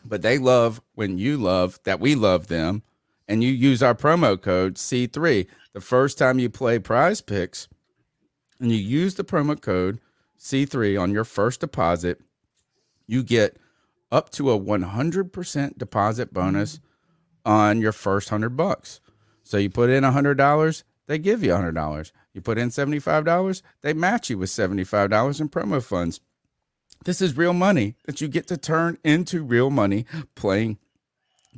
but 0.05 0.23
they 0.23 0.39
love 0.39 0.81
when 0.95 1.19
you 1.19 1.37
love 1.37 1.79
that 1.85 2.01
we 2.01 2.15
love 2.15 2.47
them 2.49 2.83
and 3.29 3.43
you 3.43 3.51
use 3.51 3.83
our 3.83 3.95
promo 3.95 4.41
code 4.41 4.75
C3. 4.75 5.47
The 5.73 5.81
first 5.81 6.19
time 6.19 6.39
you 6.39 6.51
play 6.51 6.79
prize 6.79 7.21
picks 7.21 7.69
and 8.61 8.71
you 8.71 8.79
use 8.79 9.15
the 9.15 9.25
promo 9.25 9.61
code 9.61 10.01
C3 10.39 11.01
on 11.01 11.13
your 11.13 11.25
first 11.25 11.61
deposit, 11.61 12.21
you 13.07 13.23
get 13.23 13.57
up 14.11 14.31
to 14.31 14.51
a 14.51 14.59
100% 14.59 15.79
deposit 15.79 16.35
bonus 16.35 16.81
on 17.45 17.81
your 17.81 17.93
first 17.93 18.31
100 18.31 18.51
bucks. 18.51 19.01
So 19.45 19.57
you 19.57 19.71
put 19.71 19.91
in 19.91 20.05
$100, 20.05 20.83
they 21.07 21.19
give 21.19 21.43
you 21.43 21.51
$100. 21.51 22.13
You 22.35 22.41
put 22.41 22.59
in 22.59 22.71
$75, 22.71 23.63
they 23.83 23.93
match 23.93 24.31
you 24.31 24.39
with 24.39 24.51
$75 24.51 25.41
in 25.41 25.49
promo 25.49 25.83
funds. 25.83 26.21
This 27.05 27.21
is 27.21 27.37
real 27.37 27.53
money 27.53 27.97
that 28.07 28.21
you 28.21 28.29
get 28.29 28.47
to 28.49 28.57
turn 28.57 28.97
into 29.05 29.43
real 29.43 29.71
money 29.71 30.07
playing 30.35 30.79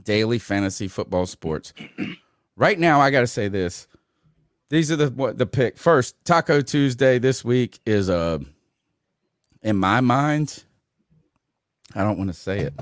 daily 0.02 0.38
fantasy 0.38 0.88
football 0.88 1.26
sports. 1.26 1.72
right 2.56 2.78
now, 2.78 3.00
I 3.00 3.10
got 3.10 3.20
to 3.20 3.26
say 3.26 3.48
this. 3.48 3.86
These 4.70 4.90
are 4.90 4.96
the 4.96 5.10
what 5.10 5.38
the 5.38 5.46
pick. 5.46 5.76
First, 5.76 6.16
Taco 6.24 6.60
Tuesday 6.62 7.18
this 7.18 7.44
week 7.44 7.78
is 7.86 8.08
uh 8.08 8.38
in 9.62 9.76
my 9.76 10.00
mind, 10.00 10.64
I 11.94 12.02
don't 12.02 12.18
want 12.18 12.28
to 12.30 12.34
say 12.34 12.60
it. 12.60 12.74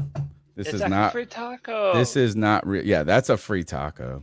This 0.54 0.68
it's 0.68 0.74
is 0.76 0.80
a 0.82 0.88
not 0.88 1.12
free 1.12 1.26
taco. 1.26 1.94
this 1.94 2.16
is 2.16 2.36
not 2.36 2.66
real. 2.66 2.84
Yeah, 2.84 3.02
that's 3.02 3.28
a 3.28 3.36
free 3.36 3.64
taco. 3.64 4.22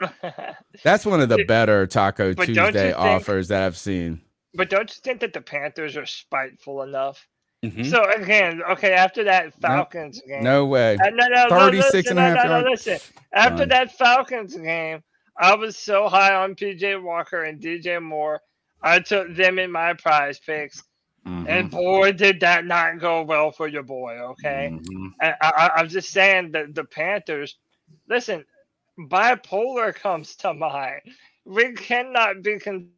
That's 0.84 1.04
one 1.06 1.20
of 1.20 1.28
the 1.28 1.44
better 1.44 1.86
Taco 1.86 2.34
But 2.34 2.46
Tuesday 2.46 2.72
think- 2.72 2.96
offers 2.98 3.48
that 3.48 3.62
I've 3.62 3.76
seen. 3.76 4.20
but 4.54 4.70
don't 4.70 4.90
you 4.90 5.00
think 5.02 5.20
that 5.20 5.32
the 5.32 5.40
Panthers 5.40 5.96
are 5.96 6.06
spiteful 6.06 6.82
enough? 6.82 7.26
Mhm. 7.64 7.84
So 7.90 8.02
again, 8.04 8.62
okay, 8.70 8.92
after 8.94 9.22
that 9.24 9.52
Falcons 9.60 10.22
game, 10.26 10.42
No 10.42 10.64
way. 10.64 10.96
Uh, 10.96 11.10
no, 11.10 11.26
no, 11.28 11.46
no, 11.48 11.48
36 11.50 11.92
listen, 11.92 12.10
and 12.18 12.18
a 12.18 12.22
half 12.40 12.46
no, 12.46 12.60
no, 12.62 12.70
listen. 12.70 12.98
After 13.34 13.58
Fine. 13.58 13.68
that 13.68 13.92
Falcons 13.98 14.56
game, 14.56 15.02
I 15.36 15.54
was 15.54 15.76
so 15.76 16.08
high 16.08 16.34
on 16.34 16.54
PJ 16.54 17.02
Walker 17.02 17.44
and 17.44 17.60
DJ 17.60 18.00
Moore. 18.02 18.40
I 18.82 18.98
took 19.00 19.34
them 19.34 19.58
in 19.58 19.70
my 19.70 19.92
prize 19.92 20.38
picks, 20.38 20.82
Mhm. 21.26 21.46
and 21.50 21.70
boy, 21.70 22.12
did 22.12 22.40
that 22.40 22.64
not 22.64 22.98
go 22.98 23.22
well 23.24 23.50
for 23.52 23.68
your 23.68 23.82
boy. 23.82 24.14
Okay, 24.14 24.70
Mhm. 24.72 25.10
I, 25.20 25.34
I, 25.42 25.70
I'm 25.76 25.88
just 25.88 26.10
saying 26.12 26.52
that 26.52 26.74
the 26.74 26.84
Panthers. 26.84 27.58
Listen, 28.08 28.42
bipolar 29.08 29.94
comes 30.02 30.36
to 30.36 30.54
mind. 30.54 31.00
We 31.44 31.72
cannot 31.72 32.42
be 32.42 32.58
con- 32.58 32.90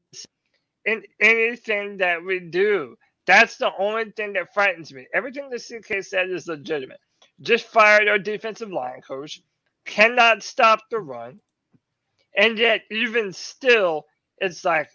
in 0.85 1.03
anything 1.21 1.99
that 1.99 2.25
we 2.25 2.41
do. 2.41 2.97
That's 3.27 3.57
the 3.59 3.71
only 3.79 4.11
thing 4.13 4.35
that 4.35 4.53
frightens 4.55 4.93
me. 4.93 5.07
Everything 5.15 5.51
the 5.51 5.59
CK 5.59 6.03
said 6.03 6.31
is 6.31 6.49
legitimate. 6.49 7.01
Just 7.41 7.67
fired 7.67 8.09
our 8.09 8.19
defensive 8.19 8.71
line 8.73 9.01
coach, 9.03 9.41
cannot 9.87 10.43
stop 10.43 10.81
the 10.91 10.99
run, 10.99 11.41
and 12.37 12.59
yet 12.59 12.83
even 12.91 13.33
still, 13.33 14.07
it's 14.39 14.65
like, 14.65 14.89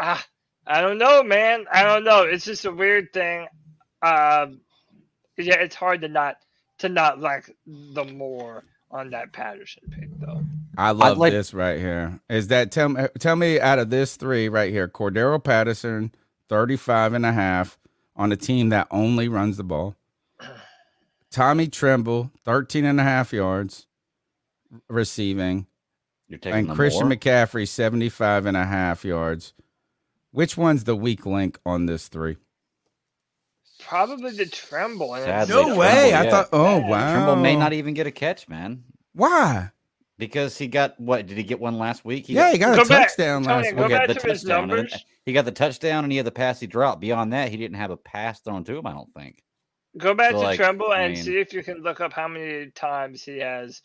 ah, 0.00 0.24
I 0.66 0.80
don't 0.82 0.98
know, 0.98 1.22
man. 1.22 1.66
I 1.72 1.84
don't 1.84 2.04
know. 2.04 2.22
It's 2.22 2.44
just 2.44 2.64
a 2.64 2.72
weird 2.72 3.12
thing. 3.12 3.48
Um, 4.02 4.60
yeah, 5.36 5.56
it's 5.60 5.76
hard 5.76 6.02
to 6.02 6.08
not 6.08 6.36
to 6.78 6.88
not 6.88 7.20
like 7.20 7.50
the 7.66 8.04
more 8.04 8.64
on 8.94 9.10
that 9.10 9.32
Patterson 9.32 9.82
pick 9.90 10.08
though. 10.20 10.42
I 10.78 10.92
love 10.92 11.18
like- 11.18 11.32
this 11.32 11.52
right 11.52 11.78
here. 11.78 12.20
Is 12.30 12.48
that 12.48 12.70
tell 12.72 12.88
me 12.88 13.06
tell 13.18 13.36
me 13.36 13.60
out 13.60 13.78
of 13.78 13.90
this 13.90 14.16
three 14.16 14.48
right 14.48 14.72
here, 14.72 14.88
Cordarrelle 14.88 15.42
Patterson, 15.42 16.14
35 16.48 17.12
and 17.12 17.26
a 17.26 17.32
half 17.32 17.76
on 18.16 18.32
a 18.32 18.36
team 18.36 18.68
that 18.70 18.86
only 18.90 19.28
runs 19.28 19.56
the 19.56 19.64
ball. 19.64 19.96
Tommy 21.30 21.66
Tremble, 21.66 22.30
13 22.44 22.84
and 22.84 23.00
a 23.00 23.02
half 23.02 23.32
yards 23.32 23.86
receiving. 24.88 25.66
You're 26.28 26.38
taking 26.38 26.68
And 26.68 26.76
Christian 26.76 27.08
more? 27.08 27.16
McCaffrey, 27.16 27.66
75 27.68 28.46
and 28.46 28.56
a 28.56 28.64
half 28.64 29.04
yards. 29.04 29.52
Which 30.30 30.56
one's 30.56 30.84
the 30.84 30.96
weak 30.96 31.26
link 31.26 31.58
on 31.66 31.86
this 31.86 32.08
three? 32.08 32.36
Probably 33.86 34.32
the 34.32 34.46
tremble. 34.46 35.14
And 35.14 35.24
Sadly, 35.24 35.54
No 35.54 35.62
Tremble, 35.62 35.78
way. 35.78 36.12
I 36.14 36.24
yeah. 36.24 36.30
thought, 36.30 36.48
oh, 36.52 36.78
Yeah. 36.78 36.88
wow. 36.88 37.12
Tremble 37.12 37.36
may 37.36 37.56
not 37.56 37.72
even 37.72 37.94
get 37.94 38.06
a 38.06 38.10
catch, 38.10 38.48
man, 38.48 38.82
Why? 39.12 39.70
because 40.18 40.56
he 40.56 40.68
got 40.68 40.98
what? 40.98 41.26
Did 41.26 41.36
he 41.36 41.44
get 41.44 41.60
one 41.60 41.78
last 41.78 42.04
week? 42.04 42.28
yeah, 42.28 42.50
he 42.52 42.58
got 42.58 42.74
a 42.74 42.82
Go 42.82 42.88
back, 42.88 43.08
touchdown 43.08 43.42
Tony, 43.44 43.66
last 43.68 43.76
go 43.76 43.82
week. 43.82 43.90
back 43.92 44.08
the 44.08 44.14
to 44.14 44.28
his 44.28 44.42
touchdown, 44.42 44.62
and 44.62 44.68
numbers. 44.72 45.04
He 45.26 45.32
got 45.32 45.44
the 45.44 45.52
touchdown 45.52 46.04
and 46.04 46.12
he 46.12 46.16
had 46.16 46.26
the 46.26 46.30
pass 46.32 46.60
he 46.60 46.66
dropped. 46.66 47.00
Beyond 47.00 47.32
that, 47.32 47.50
he 47.50 47.56
didn't 47.56 47.76
have 47.78 47.90
a 47.90 47.96
pass 47.96 48.40
thrown 48.40 48.64
to 48.64 48.76
him. 48.78 48.86
I 48.86 48.92
don't 48.92 49.12
think. 49.14 49.42
Go 49.98 50.12
back 50.14 50.32
So, 50.32 50.38
to 50.38 50.42
like, 50.44 50.56
Tremble 50.58 50.90
I 50.90 51.00
and 51.02 51.14
mean- 51.14 51.22
see 51.22 51.38
if 51.38 51.52
you 51.52 51.62
can 51.62 51.82
look 51.82 52.00
up 52.00 52.12
how 52.12 52.26
many 52.28 52.70
times 52.70 53.22
he 53.22 53.38
has 53.38 53.82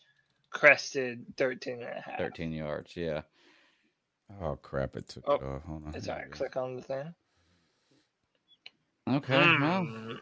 crested 0.50 1.24
13 1.36 1.74
and 1.74 1.82
a 1.84 2.00
half. 2.00 2.18
13 2.18 2.52
yards. 2.52 2.96
Yeah. 2.96 3.22
Oh, 4.42 4.56
crap. 4.56 4.96
It 4.96 5.08
took 5.08 5.24
Oh, 5.28 5.34
it 5.34 5.42
off. 5.42 5.62
Hold 5.64 5.86
on. 5.86 5.94
It's 5.94 6.06
Here 6.06 6.14
alright. 6.14 6.30
Click 6.30 6.56
on 6.56 6.76
the 6.76 6.82
thing. 6.82 7.14
Okay. 9.16 9.36
Well, 9.36 9.82
Mm. 9.84 10.18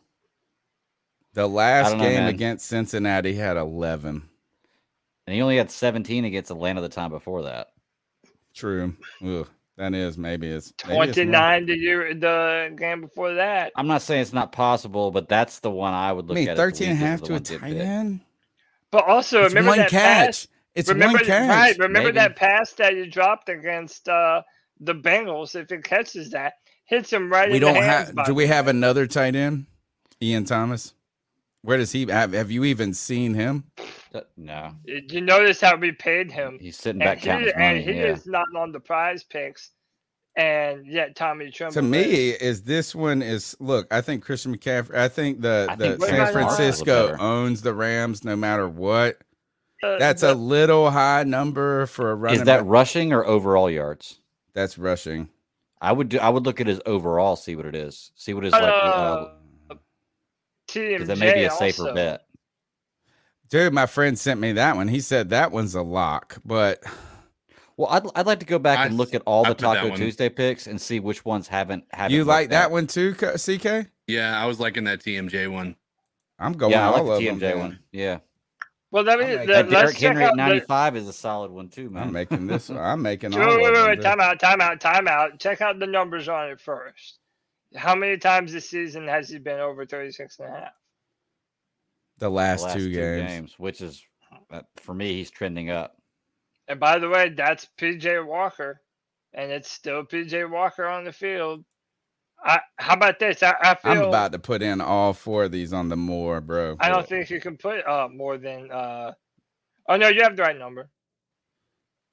The 1.35 1.47
last 1.49 1.91
don't 1.91 1.99
know, 1.99 2.05
game 2.05 2.21
man. 2.25 2.29
against 2.29 2.67
Cincinnati 2.67 3.35
had 3.35 3.57
11. 3.57 4.29
and 5.27 5.35
he 5.35 5.43
only 5.43 5.57
had 5.59 5.71
17 5.71 6.25
against 6.25 6.51
Atlanta 6.51 6.81
the 6.81 6.89
time 6.89 7.11
before 7.11 7.43
that. 7.43 7.69
True. 8.55 8.97
Ugh. 9.25 9.47
That 9.77 9.95
is 9.95 10.19
maybe 10.19 10.49
it's 10.49 10.73
maybe 10.89 11.11
it's 11.11 11.17
more. 11.19 11.25
29 11.25 11.67
the 11.67 11.77
year 11.77 12.13
the 12.15 12.75
game 12.77 13.03
before 13.03 13.35
that. 13.35 13.71
I'm 13.77 13.87
not 13.87 14.03
saying 14.03 14.23
it's 14.23 14.33
not 14.33 14.51
possible, 14.51 15.13
but 15.13 15.29
that's 15.29 15.61
the 15.61 15.71
one 15.71 15.95
I 15.95 16.13
would 16.13 16.25
I 16.25 16.29
look 16.29 16.35
mean, 16.35 16.49
at. 16.49 16.57
13 16.57 16.89
and 16.91 17.01
a 17.01 17.07
half 17.07 17.21
to 17.21 17.25
a 17.25 17.27
the 17.29 17.33
ones 17.35 17.49
tight 17.51 17.61
that 17.61 17.71
fit. 17.71 17.81
end. 17.83 18.21
But 18.91 19.05
also 19.05 19.45
It's 19.45 19.55
remember 19.55 19.69
one 19.71 19.79
that 19.79 19.91
catch. 19.91 20.27
pass. 20.27 20.49
It's 20.75 20.89
remember 20.89 21.19
one 21.19 21.27
catch. 21.27 21.49
right. 21.49 21.79
Remember 21.79 22.09
Maybe. 22.09 22.15
that 22.19 22.35
pass 22.35 22.73
that 22.73 22.97
you 22.97 23.07
dropped 23.09 23.49
against 23.51 24.09
uh, 24.09 24.43
the 24.81 24.95
Bengals. 24.95 25.55
If 25.55 25.71
it 25.71 25.85
catches 25.85 26.31
that, 26.31 26.55
hits 26.89 27.13
him 27.13 27.31
right. 27.31 27.49
We 27.49 27.57
in 27.57 27.61
don't 27.63 27.75
the 27.75 27.83
hands 27.83 28.13
have. 28.17 28.27
Do 28.27 28.35
we 28.35 28.47
have 28.47 28.67
another 28.69 29.07
tight 29.07 29.37
end? 29.37 29.67
Ian 30.23 30.45
Thomas. 30.45 30.95
Where 31.63 31.77
does 31.79 31.93
he 31.93 32.07
have? 32.07 32.33
Have 32.33 32.51
you 32.51 32.65
even 32.65 32.95
seen 32.95 33.35
him? 33.35 33.65
Uh, 34.15 34.21
No, 34.37 34.73
Did 34.87 35.13
you 35.13 35.21
notice 35.21 35.61
how 35.61 35.77
we 35.77 35.93
paid 35.93 36.31
him? 36.31 36.59
he's 36.61 36.77
sitting 36.77 37.03
And 37.03 37.09
back 37.11 37.19
he, 37.19 37.25
counting 37.27 37.45
his 37.47 37.55
and 37.57 37.79
he 37.79 37.93
Yeah. 37.93 38.07
is 38.13 38.27
not 38.27 38.47
on 38.57 38.73
the 38.73 38.81
prize 38.81 39.23
picks, 39.25 39.71
and 40.37 40.87
yet 40.87 41.15
Tommy 41.17 41.51
Tremble. 41.51 41.75
To 41.75 41.83
me, 41.83 42.31
is 42.31 42.63
this 42.63 42.95
one 42.95 43.23
is 43.23 43.57
look? 43.61 43.87
I 43.93 44.01
think 44.01 44.25
Christian 44.25 44.57
McCaffrey. 44.57 44.95
I 44.97 45.09
think 45.09 45.41
the 45.41 45.67
I 45.69 45.75
the 45.75 45.97
think 45.99 46.05
San? 46.05 46.33
Francisco 46.33 47.17
owns 47.19 47.61
the 47.63 47.75
Rams 47.75 48.25
no 48.25 48.35
matter 48.37 48.69
what. 48.69 49.19
uh, 49.83 49.99
That's 49.99 50.23
the- 50.23 50.33
a 50.33 50.35
little 50.35 50.91
high 50.91 51.25
number 51.25 51.87
for 51.87 52.11
a 52.13 52.15
running. 52.15 52.41
Is 52.41 52.47
that 52.47 52.61
back. 52.63 52.67
rushing 52.67 53.13
or 53.13 53.25
overall 53.27 53.69
yards? 53.71 54.21
That's 54.55 54.79
rushing. 54.79 55.29
I 55.81 55.93
would 55.93 56.09
do. 56.09 56.19
I 56.19 56.29
would 56.29 56.45
look 56.45 56.61
at 56.61 56.67
his 56.67 56.81
overall, 56.87 57.37
see 57.37 57.55
what 57.57 57.67
it 57.67 57.75
is, 57.75 58.11
see 58.17 58.35
what 58.35 58.45
his 58.45 58.53
like. 58.53 58.63
uh, 58.63 58.67
Uh, 59.71 59.75
TMJ 60.69 60.93
because 60.93 61.09
that 61.09 61.19
may 61.19 61.33
be 61.35 61.45
a 61.45 61.51
safer 61.51 61.83
also. 61.83 61.95
bet. 61.95 62.23
Dude, 63.49 63.73
my 63.73 63.87
friend 63.87 64.19
sent 64.19 64.39
me 64.41 64.53
that 64.53 64.77
one. 64.77 64.89
He 64.89 65.01
said 65.01 65.31
that 65.31 65.53
one's 65.53 65.75
a 65.75 65.83
lock, 65.83 66.37
but 66.45 66.83
Well, 67.79 67.89
I'd, 67.91 68.03
I'd 68.15 68.27
like 68.27 68.41
to 68.41 68.47
go 68.47 68.59
back 68.59 68.79
I 68.81 68.87
and 68.87 68.97
look 68.99 69.15
at 69.15 69.23
all 69.25 69.47
I 69.47 69.51
the 69.51 69.55
Taco 69.55 69.95
Tuesday 69.97 70.29
picks 70.29 70.67
and 70.67 70.81
see 70.81 71.01
which 71.01 71.25
ones 71.25 71.49
haven't 71.49 71.85
haven't. 71.91 72.15
you 72.15 72.25
like 72.25 72.51
that 72.51 72.67
out. 72.67 72.71
one 72.73 72.87
too, 72.89 73.15
CK? 73.15 73.89
Yeah, 74.07 74.39
I 74.39 74.47
was 74.47 74.59
liking 74.61 74.85
that 74.85 75.01
TMJ 75.01 75.51
one. 75.51 75.77
I'm 76.39 76.53
going 76.55 76.73
Yeah, 76.73 76.83
I 76.91 76.93
all 76.93 77.05
like 77.05 77.13
of 77.15 77.21
the 77.21 77.27
them. 77.27 77.39
TMJ 77.39 77.43
man. 77.55 77.59
one. 77.59 77.79
Yeah, 77.93 78.19
Well, 78.91 79.05
let 79.05 79.19
me. 79.19 79.27
I'm 79.27 79.47
let, 79.47 79.47
that 79.47 79.69
let's 79.71 79.71
Derrick 79.71 79.97
Henry 79.99 80.25
out 80.25 80.31
at 80.31 80.37
the- 80.37 80.43
95 80.55 80.97
is 80.97 81.09
a 81.09 81.13
solid 81.13 81.51
one 81.51 81.69
too, 81.69 81.91
man. 81.91 82.05
I'm 82.05 82.13
making 82.13 82.47
this. 82.47 82.71
I'm 82.71 83.03
making 83.03 83.35
all 83.35 83.41
Wait, 83.41 83.49
of 83.49 83.57
wait, 83.57 83.65
them. 83.65 83.75
wait, 83.75 83.89
wait, 83.89 83.95
dude. 83.97 84.05
time 84.05 84.21
out, 84.21 84.41
time 84.41 84.61
out, 84.61 84.81
time 84.81 85.07
out. 85.09 85.39
Check 85.39 85.61
out 85.61 85.79
the 85.79 85.87
numbers 85.87 86.29
on 86.29 86.49
it 86.51 86.61
first. 86.61 87.19
How 87.77 87.95
many 87.95 88.17
times 88.17 88.53
this 88.53 88.71
season 88.71 89.07
has 89.07 89.29
he 89.29 89.39
been 89.39 89.61
over 89.61 89.85
36 89.85 90.39
and 90.39 90.49
a 90.49 90.51
half? 90.53 90.73
The 92.17 92.27
The 92.27 92.31
last, 92.31 92.63
last 92.65 92.75
two, 92.79 92.91
games. 92.91 93.55
which 93.59 93.83
is 93.83 94.03
uh, 94.51 94.63
for 94.77 94.95
me, 94.95 95.13
he's 95.15 95.31
trending 95.31 95.69
up. 95.71 95.95
And 96.67 96.81
by 96.81 96.99
the 96.99 97.09
way, 97.11 97.29
that's 97.29 97.69
PJ 97.79 98.27
Walker, 98.27 98.81
and 99.35 99.51
it's 99.53 99.71
still 99.71 100.03
PJ 100.05 100.51
Walker 100.51 100.87
on 100.87 101.05
the 101.05 101.13
field. 101.13 101.65
I, 102.45 102.61
how 102.77 102.95
about 102.95 103.19
this? 103.21 103.43
I, 103.43 103.55
I 103.63 103.75
feel 103.77 103.93
I'm 103.93 104.05
about 104.05 104.33
to 104.33 104.39
put 104.41 104.63
in 104.63 104.81
all 104.81 105.15
four 105.15 105.45
of 105.45 105.53
these 105.53 105.73
on 105.73 105.89
the 105.91 105.97
more, 105.97 106.41
bro. 106.41 106.81
I 106.81 106.91
don't 106.91 107.09
think 107.09 107.31
you 107.31 107.41
can 107.41 107.57
put 107.59 107.87
uh 107.87 108.09
more 108.09 108.39
than 108.39 108.71
uh. 108.71 109.13
Oh 109.89 109.97
no, 109.97 110.09
you 110.09 110.23
have 110.23 110.37
the 110.37 110.43
right 110.43 110.59
number. 110.59 110.91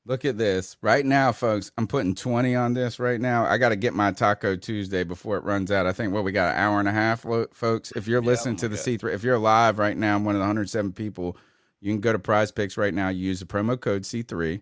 Look 0.05 0.25
at 0.25 0.37
this 0.37 0.77
right 0.81 1.05
now, 1.05 1.31
folks. 1.31 1.71
I'm 1.77 1.87
putting 1.87 2.15
20 2.15 2.55
on 2.55 2.73
this 2.73 2.99
right 2.99 3.21
now. 3.21 3.45
I 3.45 3.57
got 3.59 3.69
to 3.69 3.75
get 3.77 3.93
my 3.93 4.11
Taco 4.11 4.55
Tuesday 4.55 5.03
before 5.03 5.37
it 5.37 5.43
runs 5.43 5.71
out. 5.71 5.87
I 5.87 5.93
think 5.93 6.13
what 6.13 6.23
we 6.25 6.31
got 6.31 6.51
an 6.53 6.57
hour 6.61 6.79
and 6.79 6.89
a 6.89 6.91
half, 6.93 7.25
folks. 7.53 7.93
If 7.95 8.07
you're 8.07 8.21
Yeah, 8.21 8.29
listening 8.29 8.57
oh 8.57 8.57
to 8.57 8.67
the 8.69 8.75
God. 8.75 8.77
C3, 8.77 9.13
if 9.13 9.23
you're 9.23 9.39
live 9.39 9.79
right 9.79 9.97
now, 9.97 10.15
I'm 10.15 10.25
one 10.25 10.35
of 10.35 10.39
the 10.39 10.43
107 10.47 10.93
people. 10.93 11.37
You 11.81 11.93
can 11.93 12.01
go 12.01 12.11
to 12.13 12.19
Prize 12.19 12.51
Picks 12.51 12.77
right 12.77 12.93
now. 12.93 13.09
Use 13.09 13.39
the 13.39 13.45
promo 13.47 13.79
code 13.79 14.03
C3. 14.03 14.61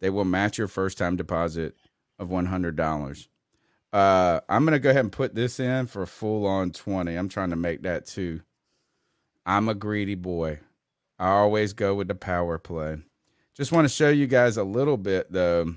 They 0.00 0.10
will 0.10 0.24
match 0.26 0.58
your 0.58 0.68
first 0.68 0.98
time 0.98 1.16
deposit 1.16 1.76
of 2.18 2.28
$100. 2.28 3.28
Uh, 3.92 4.40
I'm 4.48 4.64
gonna 4.64 4.78
go 4.78 4.90
ahead 4.90 5.04
and 5.04 5.12
put 5.12 5.34
this 5.34 5.58
in 5.60 5.86
for 5.86 6.02
a 6.02 6.06
full 6.06 6.46
on 6.46 6.70
20. 6.70 7.14
I'm 7.14 7.28
trying 7.28 7.50
to 7.50 7.56
make 7.56 7.82
that 7.82 8.06
too. 8.06 8.42
I'm 9.46 9.68
a 9.68 9.74
greedy 9.74 10.14
boy. 10.14 10.60
I 11.18 11.30
always 11.30 11.72
go 11.72 11.94
with 11.94 12.08
the 12.08 12.14
power 12.14 12.58
play. 12.58 12.98
Just 13.54 13.72
want 13.72 13.86
to 13.86 13.94
show 13.94 14.10
you 14.10 14.26
guys 14.26 14.56
a 14.56 14.64
little 14.64 14.96
bit 14.96 15.32
though. 15.32 15.74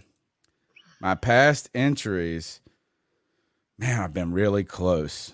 My 0.99 1.15
past 1.15 1.69
entries, 1.73 2.59
man, 3.79 4.01
I've 4.01 4.13
been 4.13 4.33
really 4.33 4.63
close. 4.63 5.33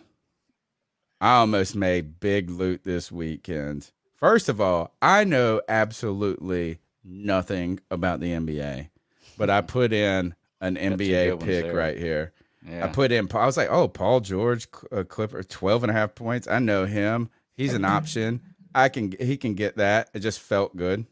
I 1.20 1.38
almost 1.38 1.76
made 1.76 2.20
big 2.20 2.50
loot 2.50 2.84
this 2.84 3.12
weekend. 3.12 3.92
First 4.16 4.50
of 4.50 4.62
all, 4.62 4.94
I 5.02 5.24
know 5.24 5.62
absolutely 5.68 6.80
nothing 7.04 7.80
about 7.90 8.20
the 8.20 8.32
NBA, 8.32 8.90
but 9.38 9.50
I 9.50 9.62
put 9.62 9.92
in 9.92 10.36
an 10.62 10.76
good 10.76 11.00
NBA 11.00 11.40
pick 11.44 11.74
right 11.74 11.98
here. 11.98 12.34
Yeah. 12.70 12.86
I 12.86 12.88
put 12.90 13.12
in, 13.12 13.30
I 13.34 13.46
was 13.46 13.58
like, 13.58 13.70
oh, 13.70 13.88
Paul 13.88 14.20
George, 14.20 14.68
uh, 14.92 15.04
Clipper, 15.04 15.44
12 15.44 15.84
and 15.84 15.90
a 15.90 15.94
half 15.94 16.16
points. 16.16 16.48
I 16.48 16.60
know 16.60 16.86
him. 16.86 17.30
He's 17.56 17.74
an 17.74 17.86
option. 17.86 18.42
I 18.76 18.90
can, 18.90 19.14
he 19.20 19.38
can 19.38 19.54
get 19.54 19.78
that. 19.78 20.10
It 20.14 20.20
just 20.20 20.40
felt 20.40 20.76
good. 20.76 21.06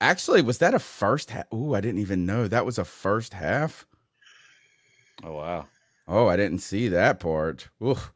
Actually, 0.00 0.42
was 0.42 0.58
that 0.58 0.74
a 0.74 0.78
first 0.78 1.30
half? 1.30 1.52
Ooh, 1.52 1.74
I 1.74 1.80
didn't 1.80 2.00
even 2.00 2.26
know 2.26 2.46
that 2.46 2.66
was 2.66 2.78
a 2.78 2.84
first 2.84 3.34
half. 3.34 3.86
oh 5.24 5.32
wow. 5.32 5.66
Oh, 6.06 6.28
I 6.28 6.36
didn't 6.36 6.58
see 6.58 6.88
that 6.88 7.18
part. 7.18 7.68
Oof. 7.82 8.12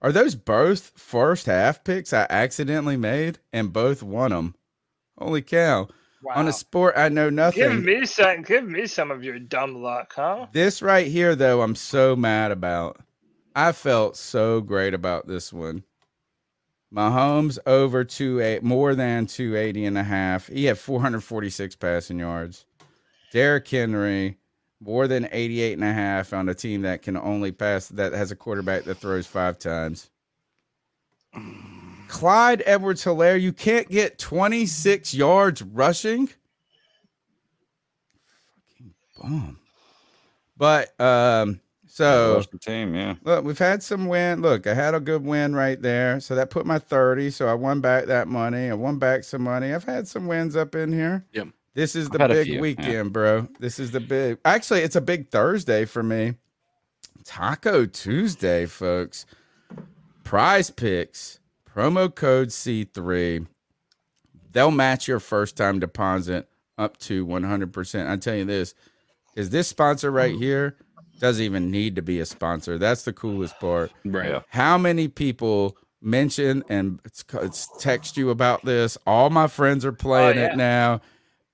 Are 0.00 0.12
those 0.12 0.34
both 0.34 0.92
first 0.96 1.46
half 1.46 1.84
picks 1.84 2.12
I 2.12 2.26
accidentally 2.30 2.96
made 2.96 3.38
and 3.52 3.72
both 3.72 4.02
won 4.02 4.30
them? 4.30 4.54
Holy 5.18 5.42
cow. 5.42 5.88
Wow. 6.28 6.34
On 6.34 6.48
a 6.48 6.52
sport 6.52 6.92
I 6.94 7.08
know 7.08 7.30
nothing. 7.30 7.62
give 7.62 7.82
me 7.82 8.04
some. 8.04 8.42
Give 8.42 8.68
me 8.68 8.86
some 8.86 9.10
of 9.10 9.24
your 9.24 9.38
dumb 9.38 9.82
luck, 9.82 10.12
huh? 10.14 10.48
This 10.52 10.82
right 10.82 11.06
here, 11.06 11.34
though, 11.34 11.62
I'm 11.62 11.74
so 11.74 12.14
mad 12.14 12.50
about. 12.50 13.00
I 13.56 13.72
felt 13.72 14.14
so 14.14 14.60
great 14.60 14.92
about 14.92 15.26
this 15.26 15.54
one. 15.54 15.84
Mahomes 16.94 17.58
over 17.66 18.04
two 18.04 18.42
eight, 18.42 18.62
more 18.62 18.94
than 18.94 19.24
280 19.24 19.86
and 19.86 19.96
a 19.96 20.02
half. 20.02 20.48
He 20.48 20.66
had 20.66 20.78
446 20.78 21.76
passing 21.76 22.18
yards. 22.18 22.66
Derrick 23.32 23.66
Henry, 23.66 24.36
more 24.82 25.08
than 25.08 25.30
88 25.32 25.72
and 25.72 25.84
a 25.84 25.94
half 25.94 26.34
on 26.34 26.46
a 26.50 26.54
team 26.54 26.82
that 26.82 27.00
can 27.00 27.16
only 27.16 27.52
pass, 27.52 27.88
that 27.88 28.12
has 28.12 28.30
a 28.30 28.36
quarterback 28.36 28.84
that 28.84 28.96
throws 28.96 29.26
five 29.26 29.58
times. 29.58 30.10
Clyde 32.08 32.62
Edwards-Helaire, 32.66 33.40
you 33.40 33.52
can't 33.52 33.88
get 33.88 34.18
26 34.18 35.14
yards 35.14 35.62
rushing? 35.62 36.26
Fucking 38.68 38.94
bomb. 39.20 39.58
But 40.56 40.98
um, 41.00 41.60
so 41.86 42.42
the 42.50 42.58
team, 42.58 42.94
yeah. 42.94 43.14
look, 43.22 43.44
we've 43.44 43.58
had 43.58 43.82
some 43.82 44.06
win. 44.06 44.42
Look, 44.42 44.66
I 44.66 44.74
had 44.74 44.94
a 44.94 45.00
good 45.00 45.24
win 45.24 45.54
right 45.54 45.80
there. 45.80 46.18
So 46.20 46.34
that 46.34 46.50
put 46.50 46.66
my 46.66 46.78
30. 46.78 47.30
So 47.30 47.46
I 47.46 47.54
won 47.54 47.80
back 47.80 48.06
that 48.06 48.26
money. 48.26 48.70
I 48.70 48.74
won 48.74 48.98
back 48.98 49.22
some 49.24 49.42
money. 49.42 49.72
I've 49.72 49.84
had 49.84 50.08
some 50.08 50.26
wins 50.26 50.56
up 50.56 50.74
in 50.74 50.92
here. 50.92 51.24
Yep. 51.32 51.48
This 51.74 51.94
is 51.94 52.08
the 52.08 52.18
big 52.18 52.46
few, 52.46 52.54
yeah. 52.54 52.60
weekend, 52.60 53.12
bro. 53.12 53.46
This 53.60 53.78
is 53.78 53.92
the 53.92 54.00
big. 54.00 54.38
Actually, 54.44 54.80
it's 54.80 54.96
a 54.96 55.00
big 55.00 55.28
Thursday 55.28 55.84
for 55.84 56.02
me. 56.02 56.34
Taco 57.24 57.86
Tuesday, 57.86 58.66
folks. 58.66 59.26
Prize 60.24 60.70
picks, 60.70 61.37
promo 61.78 62.12
code 62.12 62.48
C3. 62.48 63.46
They'll 64.50 64.72
match 64.72 65.06
your 65.06 65.20
first 65.20 65.56
time 65.56 65.78
deposit 65.78 66.48
up 66.76 66.96
to 66.98 67.24
100%. 67.24 68.10
I 68.10 68.16
tell 68.16 68.34
you 68.34 68.44
this, 68.44 68.74
is 69.36 69.50
this 69.50 69.68
sponsor 69.68 70.10
right 70.10 70.34
here 70.34 70.76
doesn't 71.20 71.44
even 71.44 71.70
need 71.70 71.94
to 71.96 72.02
be 72.02 72.18
a 72.18 72.26
sponsor. 72.26 72.78
That's 72.78 73.04
the 73.04 73.12
coolest 73.12 73.58
part. 73.60 73.92
Right. 74.04 74.42
How 74.48 74.76
many 74.76 75.06
people 75.06 75.76
mention 76.00 76.64
and 76.68 77.00
it's, 77.04 77.24
it's 77.34 77.68
text 77.78 78.16
you 78.16 78.30
about 78.30 78.64
this? 78.64 78.98
All 79.06 79.30
my 79.30 79.46
friends 79.46 79.84
are 79.84 79.92
playing 79.92 80.38
yeah. 80.38 80.52
it 80.52 80.56
now. 80.56 81.00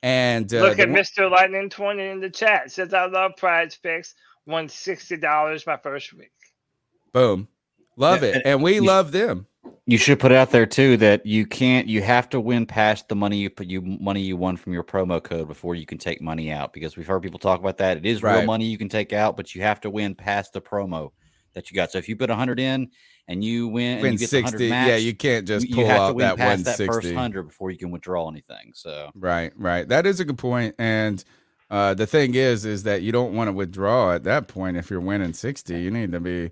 And 0.03 0.53
uh, 0.55 0.61
Look 0.63 0.79
at 0.79 0.89
one- 0.89 0.99
Mr. 0.99 1.31
Lightning 1.31 1.69
20 1.69 2.03
in 2.03 2.21
the 2.21 2.31
chat. 2.31 2.71
Says 2.71 2.95
I 2.95 3.07
love 3.07 3.33
prize 3.37 3.77
picks. 3.77 4.15
Won 4.47 4.69
$60 4.69 5.67
my 5.67 5.77
first 5.79 6.13
week. 6.15 6.31
boom, 7.13 7.49
love 7.97 8.23
Yeah, 8.23 8.29
it, 8.31 8.35
and 8.37 8.47
and 8.47 8.63
we 8.63 8.77
you- 8.77 8.85
love 8.85 9.13
them. 9.13 9.47
You 9.87 9.99
should 9.99 10.19
put 10.19 10.33
out 10.33 10.51
there 10.51 10.65
too 10.65 10.97
that 10.99 11.27
you 11.27 11.45
can't. 11.45 11.87
You 11.87 12.01
have 12.01 12.29
to 12.31 12.41
win 12.41 12.65
past 12.65 13.09
the 13.09 13.15
money 13.15 13.37
you 13.37 13.51
put 13.51 13.67
you 13.67 13.83
money 13.83 14.23
you 14.23 14.37
won 14.37 14.57
from 14.57 14.73
your 14.73 14.83
promo 14.83 15.23
code 15.23 15.47
before 15.47 15.75
you 15.75 15.85
can 15.85 15.99
take 15.99 16.23
money 16.23 16.51
out 16.51 16.73
because 16.73 16.97
we've 16.97 17.07
heard 17.07 17.23
people 17.23 17.39
talk 17.39 17.61
about 17.61 17.77
that. 17.79 17.99
It 17.99 18.07
is 18.07 18.23
Right. 18.23 18.39
real 18.39 18.47
money 18.47 18.65
you 18.65 18.79
can 18.79 18.89
take 18.89 19.13
out, 19.13 19.37
but 19.37 19.55
you 19.55 19.61
have 19.61 19.81
to 19.83 19.91
win 19.91 20.15
past 20.15 20.55
the 20.55 20.61
promo 20.63 21.11
that 21.55 21.71
you 21.71 21.75
got. 21.75 21.93
So 21.93 21.99
if 21.99 22.09
you 22.09 22.17
put 22.17 22.31
hundred 22.31 22.61
in 22.61 22.89
and 23.29 23.45
you 23.45 23.69
win, 23.69 23.99
and 23.99 24.13
you 24.13 24.19
get 24.19 24.31
the 24.31 24.47
60, 24.47 24.71
100 24.71 24.89
yeah, 24.89 24.97
you 24.97 25.15
can't 25.15 25.47
just 25.47 25.69
you, 25.69 25.75
pull 25.75 25.85
you 25.85 25.91
have 25.91 26.09
to 26.09 26.15
win 26.15 26.27
that 26.29 26.37
past 26.39 26.65
that 26.65 26.77
first 26.79 27.13
hundred 27.13 27.45
before 27.45 27.71
you 27.71 27.77
can 27.79 27.91
withdraw 27.91 28.29
anything. 28.29 28.73
So 28.75 29.11
Right, 29.15 29.53
right. 29.55 29.87
That 29.87 30.07
is 30.07 30.19
a 30.19 30.25
good 30.25 30.39
point. 30.39 30.75
And 30.79 31.23
uh, 31.71 31.93
the 31.95 32.07
thing 32.07 32.35
is, 32.35 32.65
is 32.65 32.83
that 32.85 33.03
you 33.03 33.13
don't 33.13 33.35
want 33.35 33.49
to 33.49 33.53
withdraw 33.53 34.13
at 34.13 34.25
that 34.25 34.49
point 34.49 34.77
if 34.77 34.91
you're 34.91 35.01
winning 35.01 35.33
60. 35.33 35.79
You 35.79 35.91
need 35.91 36.13
to 36.13 36.21
be. 36.21 36.51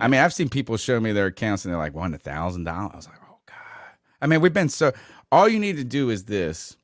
I 0.00 0.08
mean, 0.08 0.20
I've 0.20 0.34
seen 0.34 0.48
people 0.48 0.76
show 0.76 1.00
me 1.00 1.12
their 1.12 1.26
accounts 1.26 1.64
and 1.64 1.72
they're 1.72 1.78
like, 1.78 1.94
won 1.94 2.14
a 2.14 2.18
thousand 2.18 2.64
dollars. 2.64 2.92
I 2.92 2.96
was 2.96 3.06
like, 3.06 3.20
oh 3.30 3.38
God. 3.46 3.56
I 4.20 4.26
mean, 4.26 4.40
we've 4.40 4.52
been 4.52 4.68
so 4.68 4.92
all 5.30 5.48
you 5.48 5.58
need 5.58 5.76
to 5.76 5.84
do 5.84 6.10
is 6.10 6.24
this 6.24 6.76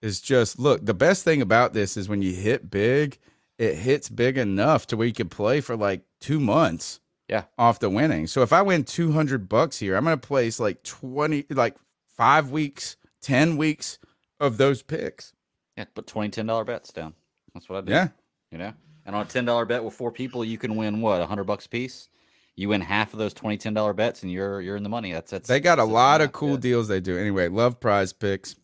is 0.00 0.20
just 0.20 0.58
look, 0.58 0.84
the 0.84 0.94
best 0.94 1.24
thing 1.24 1.42
about 1.42 1.72
this 1.72 1.96
is 1.96 2.08
when 2.08 2.22
you 2.22 2.32
hit 2.32 2.70
big 2.70 3.18
it 3.58 3.76
hits 3.76 4.08
big 4.08 4.38
enough 4.38 4.88
to 4.88 4.96
where 4.96 5.06
you 5.06 5.12
can 5.12 5.28
play 5.28 5.60
for 5.60 5.76
like 5.76 6.02
two 6.20 6.40
months. 6.40 6.98
Yeah. 7.28 7.44
Off 7.56 7.78
the 7.78 7.88
winning. 7.88 8.26
So 8.26 8.42
if 8.42 8.52
I 8.52 8.60
win 8.60 8.84
200 8.84 9.48
bucks 9.48 9.78
here, 9.78 9.96
I'm 9.96 10.04
going 10.04 10.18
to 10.18 10.26
place 10.26 10.58
like 10.58 10.82
20, 10.82 11.46
like 11.50 11.76
five 12.16 12.50
weeks, 12.50 12.96
10 13.22 13.56
weeks 13.56 13.98
of 14.40 14.58
those 14.58 14.82
picks. 14.82 15.32
Yeah, 15.76 15.84
put 15.94 16.06
20 16.06 16.28
ten 16.30 16.46
dollar 16.46 16.64
bets 16.64 16.92
down. 16.92 17.14
That's 17.54 17.68
what 17.68 17.78
I 17.78 17.80
do. 17.82 17.92
Yeah. 17.92 18.08
You 18.50 18.58
know? 18.58 18.72
And 19.06 19.16
on 19.16 19.22
a 19.22 19.28
ten 19.28 19.44
dollar 19.44 19.64
bet 19.64 19.82
with 19.82 19.94
four 19.94 20.10
people, 20.10 20.44
you 20.44 20.58
can 20.58 20.76
win 20.76 21.00
what, 21.00 21.26
hundred 21.26 21.44
bucks 21.44 21.66
a 21.66 21.68
piece? 21.68 22.08
You 22.56 22.68
win 22.68 22.82
half 22.82 23.12
of 23.12 23.18
those 23.18 23.32
20 23.34 23.56
ten 23.56 23.74
dollar 23.74 23.92
bets 23.92 24.22
and 24.22 24.30
you're 24.30 24.60
you're 24.60 24.76
in 24.76 24.82
the 24.82 24.88
money. 24.88 25.12
That's 25.12 25.30
that's 25.30 25.48
They 25.48 25.60
got 25.60 25.78
a 25.78 25.84
lot 25.84 26.20
of 26.20 26.32
cool 26.32 26.52
yeah. 26.52 26.56
deals 26.58 26.88
they 26.88 27.00
do. 27.00 27.16
Anyway, 27.18 27.48
love 27.48 27.80
prize 27.80 28.12
picks. 28.12 28.56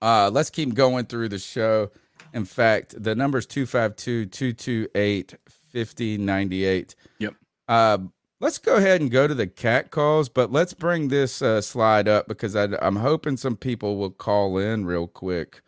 Uh, 0.00 0.30
let's 0.32 0.50
keep 0.50 0.74
going 0.74 1.06
through 1.06 1.28
the 1.28 1.38
show. 1.38 1.90
In 2.32 2.44
fact, 2.44 2.94
the 3.02 3.14
number's 3.14 3.46
252 3.46 4.26
228 4.26 5.34
5098. 5.72 6.94
Yep. 7.18 7.34
Uh, 7.66 7.98
let's 8.40 8.58
go 8.58 8.76
ahead 8.76 9.00
and 9.00 9.10
go 9.10 9.26
to 9.26 9.34
the 9.34 9.46
cat 9.46 9.90
calls, 9.90 10.28
but 10.28 10.52
let's 10.52 10.74
bring 10.74 11.08
this 11.08 11.42
uh, 11.42 11.60
slide 11.60 12.08
up 12.08 12.28
because 12.28 12.54
I, 12.54 12.68
I'm 12.80 12.96
hoping 12.96 13.36
some 13.36 13.56
people 13.56 13.96
will 13.96 14.10
call 14.10 14.58
in 14.58 14.86
real 14.86 15.06
quick. 15.08 15.62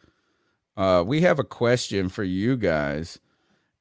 Uh, 0.77 1.03
we 1.07 1.21
have 1.23 1.39
a 1.39 1.45
question 1.45 2.09
for 2.09 2.25
you 2.25 2.57
guys, 2.57 3.19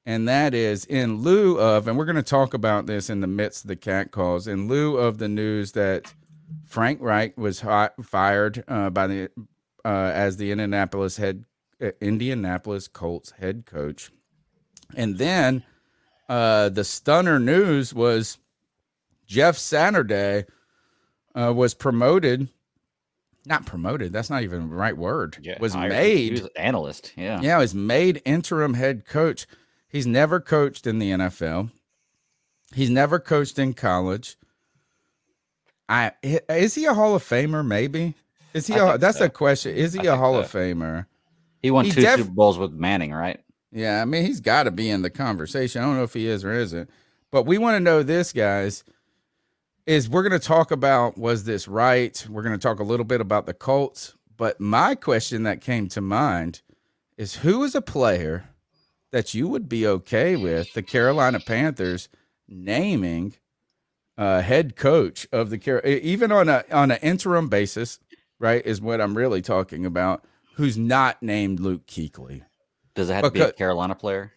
and 0.06 0.28
that 0.28 0.54
is 0.54 0.86
in 0.86 1.18
lieu 1.22 1.60
of, 1.60 1.88
and 1.88 1.98
we're 1.98 2.06
going 2.06 2.16
to 2.16 2.24
talk 2.24 2.54
about 2.54 2.86
this 2.86 3.10
in 3.10 3.22
the 3.22 3.28
midst 3.28 3.64
of 3.64 3.68
the 3.68 3.76
cat 3.76 4.12
calls, 4.12 4.48
in 4.48 4.68
lieu 4.68 4.98
of 4.98 5.18
the 5.18 5.28
news 5.28 5.74
that 5.74 6.14
Frank 6.66 7.00
Reich 7.02 7.38
was 7.38 7.62
hi- 7.62 7.92
fired 8.02 8.64
uh, 8.68 8.90
by 8.90 9.08
the 9.08 9.30
uh, 9.86 10.12
as 10.14 10.38
the 10.38 10.52
Indianapolis 10.52 11.18
head 11.18 11.46
uh, 11.82 11.92
Indianapolis 12.02 12.88
Colts 12.88 13.32
head 13.40 13.66
coach, 13.66 14.12
and 14.96 15.18
then 15.18 15.64
uh, 16.28 16.70
the 16.70 16.84
stunner 16.84 17.40
news 17.40 17.94
was 17.94 18.38
Jeff 19.28 19.58
Saturday 19.58 20.46
uh, 21.36 21.54
was 21.56 21.74
promoted. 21.74 22.48
Not 23.46 23.66
promoted. 23.66 24.12
That's 24.12 24.30
not 24.30 24.44
even 24.44 24.70
the 24.70 24.76
right 24.76 24.98
word. 24.98 25.38
Yeah, 25.42 25.58
was 25.60 25.74
hired- 25.74 25.92
made. 25.92 26.32
Was 26.34 26.50
analyst. 26.56 27.14
Yeah. 27.16 27.40
Yeah, 27.42 27.58
was 27.58 27.74
made 27.74 28.22
interim 28.26 28.74
head 28.74 29.06
coach. 29.06 29.48
He's 29.90 30.07
never 30.07 30.40
coached 30.40 30.88
in 30.88 30.99
the 30.99 31.11
NFL. 31.11 31.72
He's 32.74 32.90
never 32.90 33.20
coached 33.20 33.57
in 33.57 33.74
college. 33.74 34.38
I 35.90 36.11
is 36.22 36.76
he 36.76 36.86
a 36.86 36.94
Hall 36.94 37.16
of 37.16 37.24
Famer? 37.24 37.66
Maybe 37.66 38.14
is 38.53 38.68
he? 38.68 38.76
A, 38.76 38.98
that's 38.98 39.18
so. 39.18 39.26
a 39.26 39.30
question. 39.30 39.76
Is 39.76 39.94
he 39.94 40.07
I 40.07 40.14
a 40.14 40.18
Hall 40.18 40.34
so. 40.34 40.40
of 40.41 40.52
Famer? 40.52 41.07
He 41.61 41.72
won 41.72 41.86
He 41.86 41.91
two 41.91 42.02
def- 42.02 42.20
Super 42.20 42.32
Bowls 42.32 42.57
with 42.57 42.72
Manning, 42.72 43.11
right? 43.11 43.40
Yeah, 43.72 44.02
I 44.02 44.06
mean 44.06 44.26
he's 44.26 44.40
got 44.40 44.64
to 44.64 44.72
be 44.72 44.90
in 44.90 45.02
the 45.02 45.10
conversation. 45.10 45.82
I 45.82 45.86
don't 45.86 45.98
know 45.98 46.03
if 46.03 46.14
he 46.14 46.28
is 46.28 46.44
or 46.44 46.53
isn't, 46.53 46.90
but 47.32 47.44
we 47.44 47.57
want 47.57 47.76
to 47.76 47.80
know 47.80 48.03
this, 48.03 48.34
guys. 48.34 48.84
Is 49.86 50.07
we're 50.07 50.22
going 50.22 50.40
to 50.40 50.48
talk 50.48 50.70
about 50.70 51.18
was 51.18 51.45
this 51.45 51.68
right? 51.68 52.26
We're 52.30 52.44
going 52.44 52.57
to 52.57 52.61
talk 52.61 52.80
a 52.80 52.84
little 52.84 53.06
bit 53.06 53.22
about 53.22 53.48
the 53.48 53.56
Colts, 53.56 54.16
but 54.38 54.60
my 54.60 54.94
question 54.94 55.44
that 55.44 55.61
came 55.61 55.88
to 55.90 56.02
mind 56.02 56.61
is 57.18 57.38
who 57.38 57.64
is 57.64 57.74
a 57.74 57.82
player 57.82 58.49
that 59.11 59.34
you 59.34 59.48
would 59.48 59.68
be 59.68 59.88
okay 59.88 60.36
with 60.36 60.73
the 60.73 60.84
Carolina 60.84 61.40
Panthers 61.40 62.10
naming 62.48 63.36
uh, 64.18 64.41
head 64.41 64.76
coach 64.76 65.27
of 65.31 65.49
the 65.49 65.57
Car- 65.57 65.86
even 65.86 66.31
on 66.31 66.49
a 66.49 66.64
on 66.72 66.91
an 66.91 66.99
interim 67.02 67.48
basis, 67.48 67.99
right? 68.40 68.65
Is 68.65 68.81
what 68.81 69.02
I'm 69.02 69.15
really 69.15 69.41
talking 69.41 69.86
about. 69.86 70.26
Who's 70.56 70.77
not 70.77 71.23
named 71.23 71.60
Luke 71.61 71.86
Kuechly? 71.88 72.44
Does 72.95 73.10
it 73.10 73.14
have 73.14 73.23
to 73.23 73.31
be 73.31 73.40
a 73.40 73.53
Carolina 73.53 73.95
player? 73.95 74.34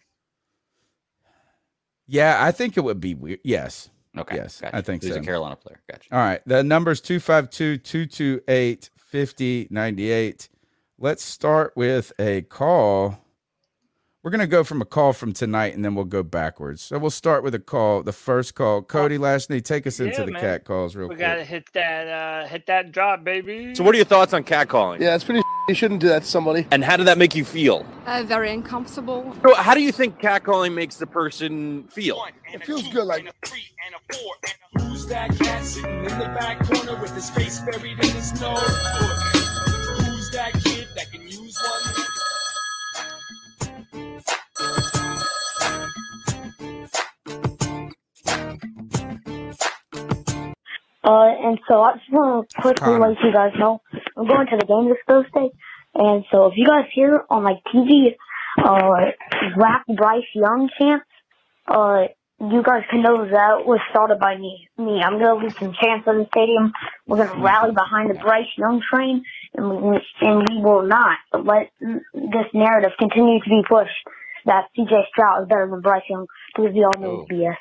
Yeah, 2.07 2.37
I 2.41 2.51
think 2.51 2.77
it 2.77 2.81
would 2.81 2.99
be 2.99 3.13
weird. 3.13 3.39
Yes. 3.43 3.89
Okay. 4.17 4.35
Yes, 4.35 4.61
gotcha. 4.61 4.75
I 4.75 4.81
think 4.81 5.03
He's 5.03 5.13
so. 5.15 5.19
a 5.19 5.23
Carolina 5.23 5.55
player. 5.55 5.79
Gotcha. 5.89 6.07
All 6.11 6.19
right. 6.19 6.41
The 6.45 6.63
number's 6.63 7.01
252 7.01 7.77
228 7.77 8.89
5098. 8.95 10.49
Let's 10.99 11.23
start 11.23 11.73
with 11.75 12.13
a 12.19 12.41
call. 12.43 13.17
We're 14.23 14.31
going 14.31 14.39
to 14.39 14.47
go 14.47 14.63
from 14.63 14.81
a 14.81 14.85
call 14.85 15.11
from 15.11 15.33
tonight 15.33 15.75
and 15.75 15.83
then 15.83 15.95
we'll 15.95 16.05
go 16.05 16.23
backwards. 16.23 16.81
So 16.81 16.97
we'll 16.97 17.11
start 17.11 17.43
with 17.43 17.53
a 17.55 17.59
call. 17.59 18.03
The 18.03 18.13
first 18.13 18.55
call. 18.55 18.81
Cody 18.81 19.17
Lashney, 19.17 19.61
take 19.61 19.85
us 19.85 19.99
into 19.99 20.23
the 20.23 20.31
man. 20.31 20.41
cat 20.41 20.63
calls 20.63 20.95
real 20.95 21.09
We 21.09 21.15
quick. 21.15 21.19
We 21.19 21.25
gotta 21.25 21.43
hit 21.43 21.65
that 21.73 22.07
uh 22.07 22.47
hit 22.47 22.65
that 22.67 22.93
drop, 22.93 23.25
baby. 23.25 23.75
So, 23.75 23.83
what 23.83 23.93
are 23.93 23.97
your 23.97 24.05
thoughts 24.05 24.33
on 24.33 24.45
catcalling? 24.45 25.01
Yeah, 25.01 25.15
it's 25.15 25.25
pretty. 25.25 25.41
You 25.67 25.75
shouldn't 25.75 25.99
do 25.99 26.07
that 26.07 26.23
to 26.23 26.27
somebody. 26.27 26.65
And 26.71 26.85
how 26.85 26.95
did 26.95 27.07
that 27.07 27.17
make 27.17 27.35
you 27.35 27.43
feel? 27.43 27.85
Uh, 28.05 28.23
very 28.25 28.51
uncomfortable. 28.51 29.35
So 29.43 29.55
how 29.55 29.73
do 29.73 29.81
you 29.81 29.91
think 29.91 30.19
catcalling 30.19 30.73
makes 30.73 30.95
the 30.95 31.07
person 31.07 31.83
feel? 31.89 32.23
It 32.53 32.65
feels 32.65 32.87
good. 32.93 33.03
Like 33.05 33.29
Who's 34.79 35.05
that 35.07 35.37
cat 35.37 35.65
sitting 35.65 35.99
in 35.99 36.17
the 36.17 36.33
back 36.39 36.65
corner 36.65 36.99
with 37.01 37.13
his 37.13 37.29
face 37.29 37.59
buried 37.59 37.99
in 37.99 38.09
his 38.11 38.39
nose? 38.39 38.59
Who's 38.61 40.31
that 40.31 40.53
kid 40.63 40.87
that 40.95 41.11
can 41.11 41.23
use 41.23 41.57
one? 41.61 42.05
Uh, 51.03 51.27
and 51.27 51.59
so 51.67 51.81
I 51.81 51.93
just 51.97 52.11
want 52.11 52.49
to 52.49 52.61
quickly 52.61 52.97
let 52.97 53.17
you 53.23 53.33
guys 53.33 53.51
know 53.59 53.81
I'm 54.15 54.27
going 54.27 54.47
to 54.47 54.57
the 54.57 54.65
game 54.65 54.87
this 54.89 54.97
Thursday. 55.07 55.49
And 55.95 56.23
so 56.31 56.47
if 56.47 56.53
you 56.55 56.65
guys 56.65 56.85
hear 56.93 57.23
on 57.29 57.43
like 57.43 57.57
TV, 57.73 58.15
uh, 58.63 59.11
rap 59.57 59.83
Bryce 59.95 60.23
Young 60.33 60.69
chants, 60.79 61.05
uh, 61.67 62.05
you 62.39 62.63
guys 62.63 62.83
can 62.89 63.01
know 63.01 63.25
that 63.25 63.65
was 63.65 63.79
started 63.89 64.19
by 64.19 64.37
me. 64.37 64.67
Me, 64.77 65.01
I'm 65.03 65.19
gonna 65.19 65.35
lead 65.35 65.53
some 65.55 65.73
chants 65.79 66.07
in 66.07 66.19
the 66.19 66.27
stadium. 66.31 66.73
We're 67.07 67.25
gonna 67.25 67.41
rally 67.41 67.73
behind 67.73 68.09
the 68.09 68.19
Bryce 68.19 68.51
Young 68.57 68.81
train, 68.91 69.23
and 69.53 69.81
we, 69.81 69.99
and 70.21 70.47
we 70.49 70.61
will 70.61 70.83
not 70.83 71.17
let 71.31 71.71
this 71.79 72.47
narrative 72.53 72.91
continue 72.99 73.39
to 73.39 73.49
be 73.49 73.61
pushed 73.67 73.91
that 74.45 74.67
CJ 74.77 75.07
Stroud 75.09 75.43
is 75.43 75.47
better 75.47 75.67
than 75.69 75.81
Bryce 75.81 76.03
Young 76.09 76.27
because 76.55 76.73
we 76.73 76.83
all 76.83 76.99
know 76.99 77.21
it's 77.21 77.31
BS. 77.31 77.55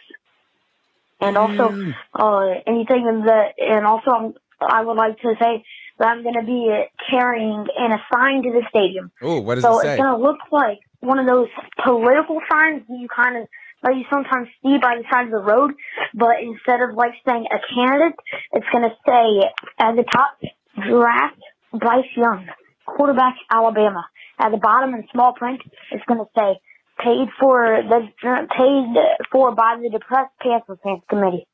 And 1.22 1.36
also, 1.36 1.94
uh, 2.14 2.46
anything 2.66 3.22
that, 3.26 3.54
and 3.58 3.86
also 3.86 4.10
I'm, 4.10 4.34
I 4.60 4.84
would 4.84 4.96
like 4.96 5.18
to 5.20 5.34
say 5.40 5.64
that 5.98 6.08
I'm 6.08 6.22
going 6.22 6.34
to 6.34 6.46
be 6.46 6.68
uh, 6.70 6.84
carrying 7.10 7.66
an 7.78 7.98
sign 8.12 8.42
to 8.42 8.50
the 8.50 8.62
stadium. 8.68 9.10
Oh, 9.22 9.40
what 9.40 9.56
does 9.56 9.64
so 9.64 9.78
it 9.78 9.82
say? 9.82 9.92
it's 9.94 10.02
going 10.02 10.18
to 10.18 10.22
look 10.22 10.38
like 10.50 10.80
one 11.00 11.18
of 11.18 11.26
those 11.26 11.48
political 11.84 12.40
signs 12.50 12.82
that 12.88 12.98
you 12.98 13.08
kind 13.08 13.36
of, 13.36 13.48
that 13.82 13.96
you 13.96 14.04
sometimes 14.12 14.48
see 14.62 14.78
by 14.78 14.96
the 14.96 15.04
side 15.10 15.26
of 15.26 15.30
the 15.30 15.42
road, 15.42 15.72
but 16.14 16.42
instead 16.42 16.80
of 16.80 16.94
like 16.94 17.12
saying 17.26 17.46
a 17.50 17.58
candidate, 17.74 18.18
it's 18.52 18.66
going 18.72 18.84
to 18.84 18.94
say 19.06 19.50
at 19.78 19.96
the 19.96 20.04
top, 20.04 20.38
draft 20.76 21.38
Bryce 21.72 22.10
Young, 22.16 22.46
quarterback 22.86 23.34
Alabama. 23.50 24.04
At 24.38 24.50
the 24.50 24.58
bottom 24.58 24.94
in 24.94 25.06
small 25.12 25.34
print, 25.34 25.60
it's 25.90 26.04
going 26.06 26.18
to 26.18 26.30
say 26.36 26.58
paid 27.02 27.28
for 27.38 27.82
the 27.88 28.28
uh, 28.28 28.46
paid 28.56 28.94
for 29.30 29.54
by 29.54 29.76
the 29.82 29.90
depressed 29.90 30.32
Panther 30.40 30.78
fans 30.82 31.02
committee. 31.08 31.46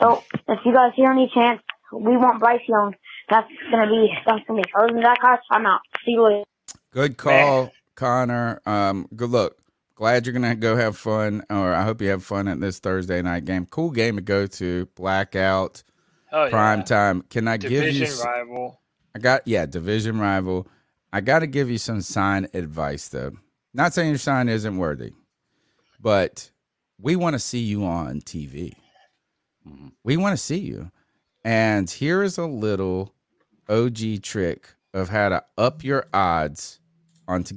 So 0.00 0.22
if 0.48 0.58
you 0.64 0.72
guys 0.72 0.92
hear 0.94 1.10
any 1.10 1.30
chance, 1.34 1.60
we 1.92 2.16
want 2.16 2.40
Bryce 2.40 2.60
Young. 2.68 2.94
That's 3.28 3.48
gonna 3.70 3.86
be 3.90 4.10
that's 4.26 4.40
gonna 4.46 4.62
be. 4.62 4.68
Other 4.76 4.92
than 4.92 5.02
that, 5.02 5.18
guys, 5.20 5.38
I'm 5.50 5.66
out. 5.66 5.80
See 6.04 6.12
you 6.12 6.24
later. 6.24 6.44
Good 6.92 7.16
call, 7.16 7.70
Connor. 7.94 8.60
Um, 8.66 9.08
good 9.14 9.30
luck. 9.30 9.52
Glad 9.94 10.26
you're 10.26 10.32
gonna 10.32 10.54
go 10.54 10.76
have 10.76 10.96
fun, 10.96 11.44
or 11.50 11.74
I 11.74 11.84
hope 11.84 12.00
you 12.00 12.08
have 12.08 12.24
fun 12.24 12.48
at 12.48 12.60
this 12.60 12.78
Thursday 12.78 13.20
night 13.22 13.44
game. 13.44 13.66
Cool 13.66 13.90
game 13.90 14.16
to 14.16 14.22
go 14.22 14.46
to. 14.46 14.86
Blackout, 14.94 15.82
oh, 16.32 16.44
yeah. 16.44 16.50
prime 16.50 16.82
time. 16.84 17.22
Can 17.28 17.46
I 17.46 17.58
give 17.58 17.70
you? 17.70 17.80
Division 17.82 18.26
rival. 18.26 18.80
I 19.14 19.18
got 19.18 19.46
yeah, 19.46 19.66
division 19.66 20.18
rival. 20.18 20.66
I 21.12 21.20
got 21.20 21.40
to 21.40 21.46
give 21.46 21.68
you 21.68 21.78
some 21.78 22.00
sign 22.00 22.46
advice 22.54 23.08
though. 23.08 23.32
Not 23.72 23.94
saying 23.94 24.08
your 24.08 24.18
sign 24.18 24.48
isn't 24.48 24.76
worthy, 24.76 25.12
but 26.00 26.50
we 26.98 27.16
want 27.16 27.34
to 27.34 27.38
see 27.38 27.60
you 27.60 27.84
on 27.84 28.20
TV. 28.20 28.74
Mhm. 29.66 29.92
We 30.02 30.16
want 30.16 30.32
to 30.32 30.42
see 30.42 30.58
you. 30.58 30.90
And 31.44 31.90
here 31.90 32.22
is 32.22 32.36
a 32.38 32.46
little 32.46 33.14
OG 33.68 34.18
trick 34.18 34.74
of 34.92 35.08
how 35.08 35.28
to 35.28 35.44
up 35.56 35.84
your 35.84 36.06
odds 36.12 36.80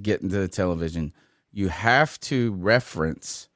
getting 0.01 0.29
to 0.29 0.39
the 0.39 0.47
television. 0.47 1.13
You 1.51 1.69
have 1.69 2.19
to 2.21 2.53
reference 2.53 3.49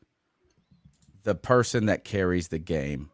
the 1.24 1.36
person 1.36 1.86
that 1.86 2.04
carries 2.04 2.48
the 2.48 2.60
game. 2.60 3.12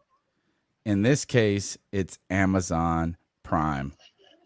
In 0.86 1.02
this 1.02 1.24
case, 1.24 1.76
it's 1.92 2.18
Amazon 2.30 3.16
Prime. 3.42 3.92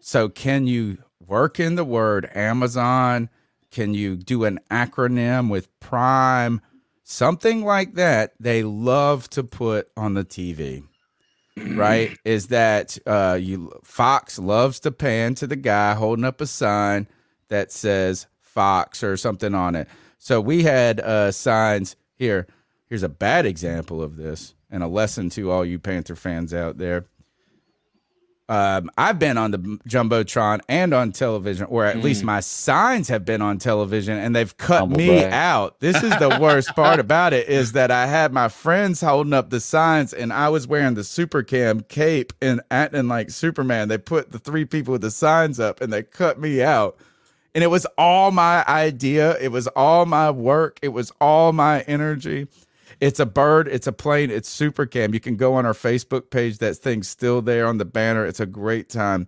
So, 0.01 0.27
can 0.29 0.67
you 0.67 0.97
work 1.25 1.59
in 1.59 1.75
the 1.75 1.85
word 1.85 2.29
Amazon? 2.33 3.29
Can 3.71 3.93
you 3.93 4.15
do 4.15 4.45
an 4.45 4.59
acronym 4.71 5.49
with 5.49 5.67
Prime? 5.79 6.61
Something 7.03 7.63
like 7.63 7.95
that, 7.95 8.33
they 8.39 8.63
love 8.63 9.29
to 9.31 9.43
put 9.43 9.89
on 9.97 10.13
the 10.13 10.23
TV, 10.23 10.83
right? 11.57 12.17
Is 12.23 12.47
that 12.47 12.97
uh, 13.05 13.37
you 13.41 13.71
Fox 13.83 14.37
loves 14.37 14.79
to 14.81 14.91
pan 14.91 15.35
to 15.35 15.47
the 15.47 15.55
guy 15.55 15.95
holding 15.95 16.25
up 16.25 16.41
a 16.41 16.45
sign 16.45 17.07
that 17.49 17.71
says 17.71 18.27
Fox 18.41 19.03
or 19.03 19.17
something 19.17 19.53
on 19.55 19.75
it. 19.75 19.87
So 20.17 20.41
we 20.41 20.63
had 20.63 20.99
uh, 20.99 21.31
signs 21.31 21.95
here. 22.15 22.47
Here's 22.87 23.03
a 23.03 23.09
bad 23.09 23.45
example 23.45 24.01
of 24.01 24.17
this 24.17 24.53
and 24.69 24.83
a 24.83 24.87
lesson 24.87 25.29
to 25.31 25.51
all 25.51 25.65
you 25.65 25.79
Panther 25.79 26.15
fans 26.15 26.53
out 26.53 26.77
there. 26.77 27.05
Um, 28.49 28.89
I've 28.97 29.19
been 29.19 29.37
on 29.37 29.51
the 29.51 29.59
jumbotron 29.87 30.61
and 30.67 30.91
on 30.93 31.11
television, 31.11 31.67
or 31.69 31.85
at 31.85 31.99
least 32.03 32.23
Mm. 32.23 32.25
my 32.25 32.39
signs 32.39 33.07
have 33.07 33.23
been 33.23 33.43
on 33.43 33.59
television, 33.59 34.17
and 34.17 34.35
they've 34.35 34.57
cut 34.57 34.79
Humble 34.79 34.97
me 34.97 35.07
brag. 35.19 35.31
out. 35.31 35.79
This 35.79 36.01
is 36.01 36.09
the 36.17 36.35
worst 36.41 36.75
part 36.75 36.99
about 36.99 37.31
it 37.33 37.47
is 37.47 37.73
that 37.73 37.91
I 37.91 38.07
had 38.07 38.33
my 38.33 38.47
friends 38.49 39.01
holding 39.01 39.33
up 39.33 39.51
the 39.51 39.59
signs, 39.59 40.13
and 40.13 40.33
I 40.33 40.49
was 40.49 40.67
wearing 40.67 40.95
the 40.95 41.03
super 41.03 41.43
cam 41.43 41.81
cape 41.81 42.33
and 42.41 42.59
acting 42.71 43.07
like 43.07 43.29
Superman. 43.29 43.87
They 43.87 43.99
put 43.99 44.31
the 44.31 44.39
three 44.39 44.65
people 44.65 44.93
with 44.93 45.01
the 45.01 45.11
signs 45.11 45.59
up, 45.59 45.79
and 45.79 45.93
they 45.93 46.01
cut 46.01 46.39
me 46.39 46.63
out. 46.63 46.97
And 47.53 47.63
it 47.63 47.67
was 47.67 47.85
all 47.97 48.31
my 48.31 48.63
idea. 48.67 49.37
It 49.39 49.51
was 49.51 49.67
all 49.67 50.05
my 50.07 50.31
work. 50.31 50.79
It 50.81 50.89
was 50.89 51.11
all 51.21 51.51
my 51.53 51.81
energy. 51.81 52.47
It's 52.99 53.19
a 53.19 53.25
bird. 53.25 53.67
It's 53.67 53.87
a 53.87 53.93
plane. 53.93 54.29
It's 54.29 54.49
super 54.49 54.85
cam. 54.85 55.13
You 55.13 55.19
can 55.19 55.37
go 55.37 55.53
on 55.53 55.65
our 55.65 55.73
Facebook 55.73 56.29
page. 56.29 56.57
That 56.57 56.75
thing's 56.75 57.07
still 57.07 57.41
there 57.41 57.65
on 57.65 57.77
the 57.77 57.85
banner. 57.85 58.25
It's 58.25 58.39
a 58.39 58.45
great 58.45 58.89
time. 58.89 59.27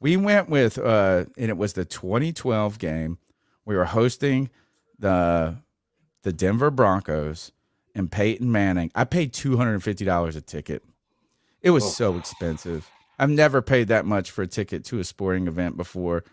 We 0.00 0.16
went 0.16 0.48
with, 0.48 0.78
uh, 0.78 1.26
and 1.38 1.48
it 1.48 1.56
was 1.56 1.74
the 1.74 1.84
2012 1.84 2.78
game. 2.78 3.18
We 3.64 3.76
were 3.76 3.86
hosting 3.86 4.50
the 4.98 5.56
the 6.22 6.32
Denver 6.32 6.70
Broncos 6.70 7.52
and 7.94 8.10
Peyton 8.10 8.50
Manning. 8.50 8.90
I 8.94 9.04
paid 9.04 9.32
two 9.32 9.56
hundred 9.56 9.74
and 9.74 9.82
fifty 9.82 10.04
dollars 10.04 10.36
a 10.36 10.40
ticket. 10.40 10.82
It 11.62 11.70
was 11.70 11.96
so 11.96 12.16
expensive. 12.16 12.90
I've 13.18 13.30
never 13.30 13.62
paid 13.62 13.88
that 13.88 14.04
much 14.04 14.30
for 14.30 14.42
a 14.42 14.46
ticket 14.46 14.84
to 14.86 14.98
a 14.98 15.04
sporting 15.04 15.46
event 15.46 15.76
before. 15.76 16.24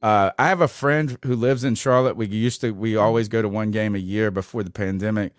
Uh, 0.00 0.30
I 0.38 0.48
have 0.48 0.60
a 0.60 0.68
friend 0.68 1.18
who 1.24 1.36
lives 1.36 1.64
in 1.64 1.74
Charlotte. 1.74 2.16
We 2.16 2.26
used 2.26 2.60
to 2.62 2.72
we 2.72 2.96
always 2.96 3.28
go 3.28 3.42
to 3.42 3.48
one 3.48 3.70
game 3.70 3.94
a 3.94 3.98
year 3.98 4.30
before 4.30 4.62
the 4.62 4.70
pandemic, 4.70 5.32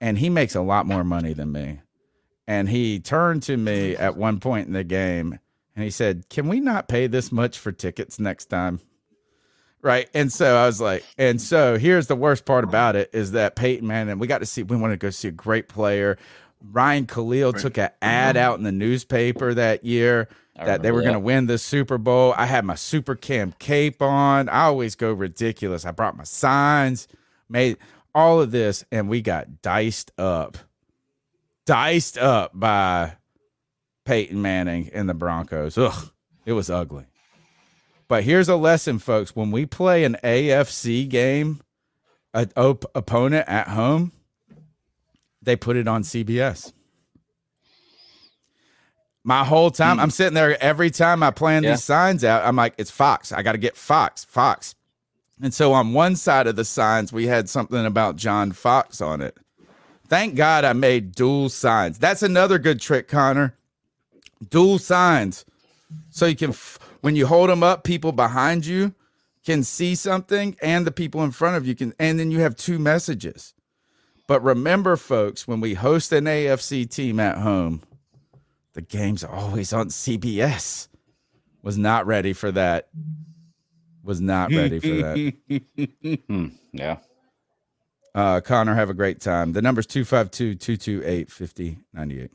and 0.00 0.18
he 0.18 0.30
makes 0.30 0.54
a 0.54 0.60
lot 0.60 0.86
more 0.86 1.04
money 1.04 1.32
than 1.32 1.52
me. 1.52 1.80
And 2.46 2.68
he 2.68 2.98
turned 2.98 3.42
to 3.44 3.56
me 3.56 3.96
at 3.96 4.16
one 4.16 4.40
point 4.40 4.66
in 4.66 4.72
the 4.72 4.84
game 4.84 5.38
and 5.76 5.84
he 5.84 5.90
said, 5.90 6.28
"Can 6.28 6.48
we 6.48 6.58
not 6.60 6.88
pay 6.88 7.06
this 7.06 7.30
much 7.30 7.58
for 7.58 7.70
tickets 7.70 8.18
next 8.18 8.46
time?" 8.46 8.80
Right. 9.82 10.10
And 10.12 10.32
so 10.32 10.56
I 10.56 10.66
was 10.66 10.80
like, 10.80 11.04
and 11.16 11.40
so 11.40 11.78
here's 11.78 12.06
the 12.06 12.16
worst 12.16 12.44
part 12.44 12.64
about 12.64 12.96
it 12.96 13.08
is 13.14 13.32
that 13.32 13.56
Peyton 13.56 13.86
Manning, 13.86 14.18
we 14.18 14.26
got 14.26 14.38
to 14.38 14.46
see, 14.46 14.62
we 14.62 14.76
want 14.76 14.92
to 14.92 14.98
go 14.98 15.08
see 15.08 15.28
a 15.28 15.32
great 15.32 15.68
player. 15.68 16.18
Ryan 16.62 17.06
Kalil 17.06 17.54
took 17.54 17.78
an 17.78 17.88
ad 18.02 18.36
out 18.36 18.58
in 18.58 18.64
the 18.64 18.72
newspaper 18.72 19.54
that 19.54 19.84
year 19.84 20.28
that 20.56 20.82
they 20.82 20.92
were 20.92 21.00
going 21.00 21.14
to 21.14 21.18
win 21.18 21.46
the 21.46 21.56
Super 21.56 21.96
Bowl. 21.96 22.34
I 22.36 22.44
had 22.44 22.66
my 22.66 22.74
Super 22.74 23.14
Cam 23.14 23.54
cape 23.58 24.02
on. 24.02 24.50
I 24.50 24.64
always 24.64 24.94
go 24.94 25.12
ridiculous. 25.12 25.86
I 25.86 25.92
brought 25.92 26.18
my 26.18 26.24
signs, 26.24 27.08
made 27.48 27.78
all 28.14 28.40
of 28.40 28.50
this, 28.50 28.84
and 28.90 29.08
we 29.08 29.22
got 29.22 29.62
diced 29.62 30.12
up. 30.18 30.58
Diced 31.66 32.18
up 32.18 32.52
by 32.58 33.12
Peyton 34.04 34.40
Manning 34.42 34.90
and 34.92 35.08
the 35.08 35.14
Broncos. 35.14 35.78
Ugh, 35.78 36.10
it 36.44 36.52
was 36.52 36.70
ugly. 36.70 37.04
But 38.08 38.24
here's 38.24 38.48
a 38.48 38.56
lesson, 38.56 38.98
folks. 38.98 39.36
When 39.36 39.52
we 39.52 39.66
play 39.66 40.02
an 40.04 40.16
AFC 40.24 41.08
game, 41.08 41.60
an 42.34 42.50
op- 42.56 42.90
opponent 42.94 43.48
at 43.48 43.68
home, 43.68 44.12
they 45.42 45.54
put 45.54 45.76
it 45.76 45.86
on 45.86 46.02
CBS. 46.02 46.72
My 49.22 49.44
whole 49.44 49.70
time, 49.70 49.96
hmm. 49.96 50.02
I'm 50.02 50.10
sitting 50.10 50.34
there 50.34 50.60
every 50.62 50.90
time 50.90 51.22
I 51.22 51.30
plan 51.30 51.62
Yeah. 51.62 51.72
these 51.72 51.84
signs 51.84 52.24
out. 52.24 52.44
I'm 52.44 52.56
like, 52.56 52.74
it's 52.78 52.90
Fox. 52.90 53.32
I 53.32 53.42
got 53.42 53.52
to 53.52 53.58
get 53.58 53.76
Fox, 53.76 54.24
Fox. 54.24 54.74
And 55.42 55.54
so 55.54 55.72
on 55.72 55.92
one 55.92 56.16
side 56.16 56.46
of 56.46 56.56
the 56.56 56.64
signs, 56.64 57.12
we 57.12 57.26
had 57.26 57.48
something 57.48 57.86
about 57.86 58.16
John 58.16 58.52
Fox 58.52 59.00
on 59.00 59.20
it. 59.20 59.36
Thank 60.08 60.34
God 60.34 60.64
I 60.64 60.72
made 60.72 61.14
dual 61.14 61.48
signs. 61.48 61.98
That's 61.98 62.22
another 62.22 62.58
good 62.58 62.80
trick, 62.80 63.08
Connor. 63.08 63.54
Dual 64.48 64.78
signs. 64.78 65.44
So 66.10 66.26
you 66.26 66.36
can, 66.36 66.54
when 67.00 67.16
you 67.16 67.26
hold 67.26 67.48
them 67.48 67.62
up, 67.62 67.84
people 67.84 68.12
behind 68.12 68.66
you 68.66 68.94
can 69.44 69.62
see 69.64 69.94
something 69.94 70.56
and 70.60 70.86
the 70.86 70.90
people 70.90 71.22
in 71.22 71.30
front 71.30 71.56
of 71.56 71.66
you 71.66 71.74
can, 71.74 71.94
and 71.98 72.18
then 72.18 72.30
you 72.30 72.40
have 72.40 72.56
two 72.56 72.78
messages. 72.78 73.54
But 74.26 74.42
remember, 74.44 74.96
folks, 74.96 75.48
when 75.48 75.60
we 75.60 75.74
host 75.74 76.12
an 76.12 76.24
AFC 76.24 76.88
team 76.88 77.18
at 77.18 77.38
home, 77.38 77.82
the 78.74 78.82
game's 78.82 79.24
always 79.24 79.72
on 79.72 79.88
CBS. 79.88 80.88
Was 81.62 81.76
not 81.76 82.06
ready 82.06 82.32
for 82.32 82.52
that. 82.52 82.88
Was 84.02 84.20
not 84.20 84.52
ready 84.52 84.80
for 84.80 84.88
that. 84.88 85.34
Hmm, 86.26 86.46
yeah. 86.72 86.98
Uh, 88.14 88.40
Connor, 88.40 88.74
have 88.74 88.90
a 88.90 88.94
great 88.94 89.20
time. 89.20 89.52
The 89.52 89.62
number's 89.62 89.86
252 89.86 90.54
228 90.56 91.30
5098. 91.30 92.30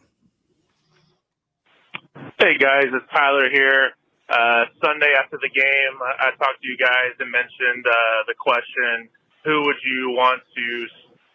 Hey 2.39 2.57
guys, 2.57 2.85
it's 2.93 3.05
Tyler 3.11 3.49
here. 3.49 3.91
Uh, 4.29 4.65
Sunday 4.83 5.11
after 5.21 5.37
the 5.41 5.49
game, 5.49 5.99
I, 6.01 6.27
I 6.27 6.29
talked 6.37 6.61
to 6.61 6.67
you 6.67 6.77
guys 6.77 7.13
and 7.19 7.29
mentioned 7.31 7.85
uh, 7.87 7.93
the 8.27 8.33
question: 8.39 9.09
Who 9.43 9.63
would 9.65 9.75
you 9.83 10.11
want 10.11 10.41
to 10.55 10.87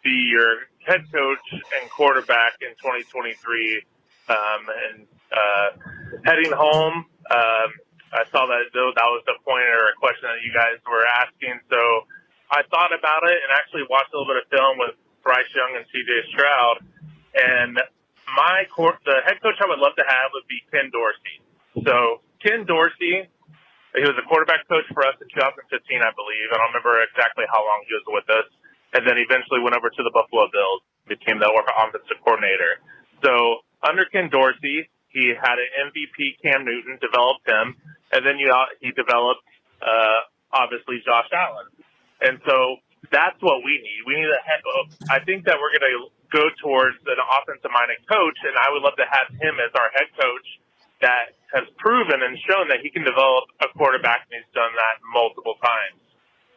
be 0.02 0.28
your 0.30 0.60
head 0.86 1.02
coach 1.12 1.38
and 1.80 1.90
quarterback 1.90 2.54
in 2.60 2.70
2023? 2.80 3.82
Um, 4.28 4.36
and 4.90 5.06
uh, 5.32 6.20
heading 6.24 6.52
home, 6.52 7.04
um, 7.30 7.70
I 8.10 8.26
saw 8.30 8.46
that 8.50 8.70
that 8.74 9.08
was 9.10 9.22
the 9.26 9.38
point 9.46 9.66
or 9.70 9.94
a 9.94 9.96
question 10.02 10.26
that 10.26 10.42
you 10.42 10.50
guys 10.50 10.82
were 10.82 11.06
asking. 11.06 11.62
So 11.70 11.80
I 12.50 12.66
thought 12.66 12.90
about 12.90 13.22
it 13.30 13.38
and 13.38 13.50
actually 13.54 13.86
watched 13.86 14.10
a 14.10 14.18
little 14.18 14.34
bit 14.34 14.42
of 14.42 14.50
film 14.50 14.82
with 14.82 14.98
Bryce 15.22 15.46
Young 15.54 15.78
and 15.78 15.86
C.J. 15.94 16.10
Stroud, 16.34 16.76
and 17.36 17.78
my 18.34 18.66
court, 18.72 18.98
the 19.06 19.22
head 19.22 19.38
coach 19.42 19.58
I 19.62 19.68
would 19.70 19.78
love 19.78 19.94
to 19.98 20.06
have 20.06 20.34
would 20.34 20.48
be 20.50 20.58
Ken 20.70 20.90
Dorsey. 20.90 21.38
So 21.86 22.24
Ken 22.42 22.66
Dorsey, 22.66 23.26
he 23.94 24.04
was 24.06 24.16
a 24.18 24.26
quarterback 24.26 24.66
coach 24.66 24.86
for 24.90 25.06
us 25.06 25.14
in 25.22 25.28
2015, 25.30 25.70
I 26.02 26.10
believe. 26.14 26.46
I 26.50 26.58
don't 26.58 26.74
remember 26.74 26.98
exactly 27.06 27.46
how 27.46 27.62
long 27.62 27.86
he 27.86 27.94
was 27.94 28.06
with 28.10 28.28
us, 28.30 28.48
and 28.96 29.06
then 29.06 29.18
eventually 29.18 29.62
went 29.62 29.78
over 29.78 29.90
to 29.90 30.02
the 30.02 30.10
Buffalo 30.10 30.50
Bills, 30.50 30.82
became 31.06 31.38
the 31.38 31.46
offensive 31.46 32.18
coordinator. 32.26 32.82
So 33.22 33.62
under 33.86 34.06
Ken 34.10 34.30
Dorsey, 34.30 34.90
he 35.10 35.34
had 35.34 35.58
an 35.58 35.90
MVP 35.90 36.38
Cam 36.42 36.64
Newton, 36.64 36.98
developed 37.02 37.46
him, 37.46 37.74
and 38.12 38.26
then 38.26 38.38
you 38.38 38.50
he 38.80 38.90
developed 38.92 39.44
uh, 39.82 40.20
obviously 40.52 41.02
Josh 41.06 41.30
Allen. 41.32 41.68
And 42.20 42.36
so 42.44 42.76
that's 43.08 43.38
what 43.40 43.64
we 43.64 43.80
need. 43.80 44.00
We 44.04 44.20
need 44.20 44.28
a 44.28 44.42
head. 44.44 44.60
I 45.08 45.24
think 45.24 45.48
that 45.48 45.56
we're 45.56 45.72
going 45.72 45.88
to 45.88 45.98
go 46.30 46.44
towards 46.62 47.00
an 47.08 47.18
offensive 47.18 47.72
minded 47.72 48.04
coach, 48.06 48.38
and 48.44 48.54
I 48.54 48.68
would 48.70 48.84
love 48.84 48.94
to 49.00 49.08
have 49.08 49.32
him 49.40 49.56
as 49.58 49.72
our 49.74 49.90
head 49.96 50.10
coach 50.14 50.48
that 51.00 51.34
has 51.50 51.64
proven 51.80 52.20
and 52.22 52.36
shown 52.44 52.68
that 52.68 52.84
he 52.84 52.92
can 52.92 53.02
develop 53.02 53.48
a 53.64 53.72
quarterback, 53.74 54.28
and 54.28 54.38
he's 54.38 54.52
done 54.52 54.70
that 54.70 55.00
multiple 55.10 55.56
times. 55.58 55.98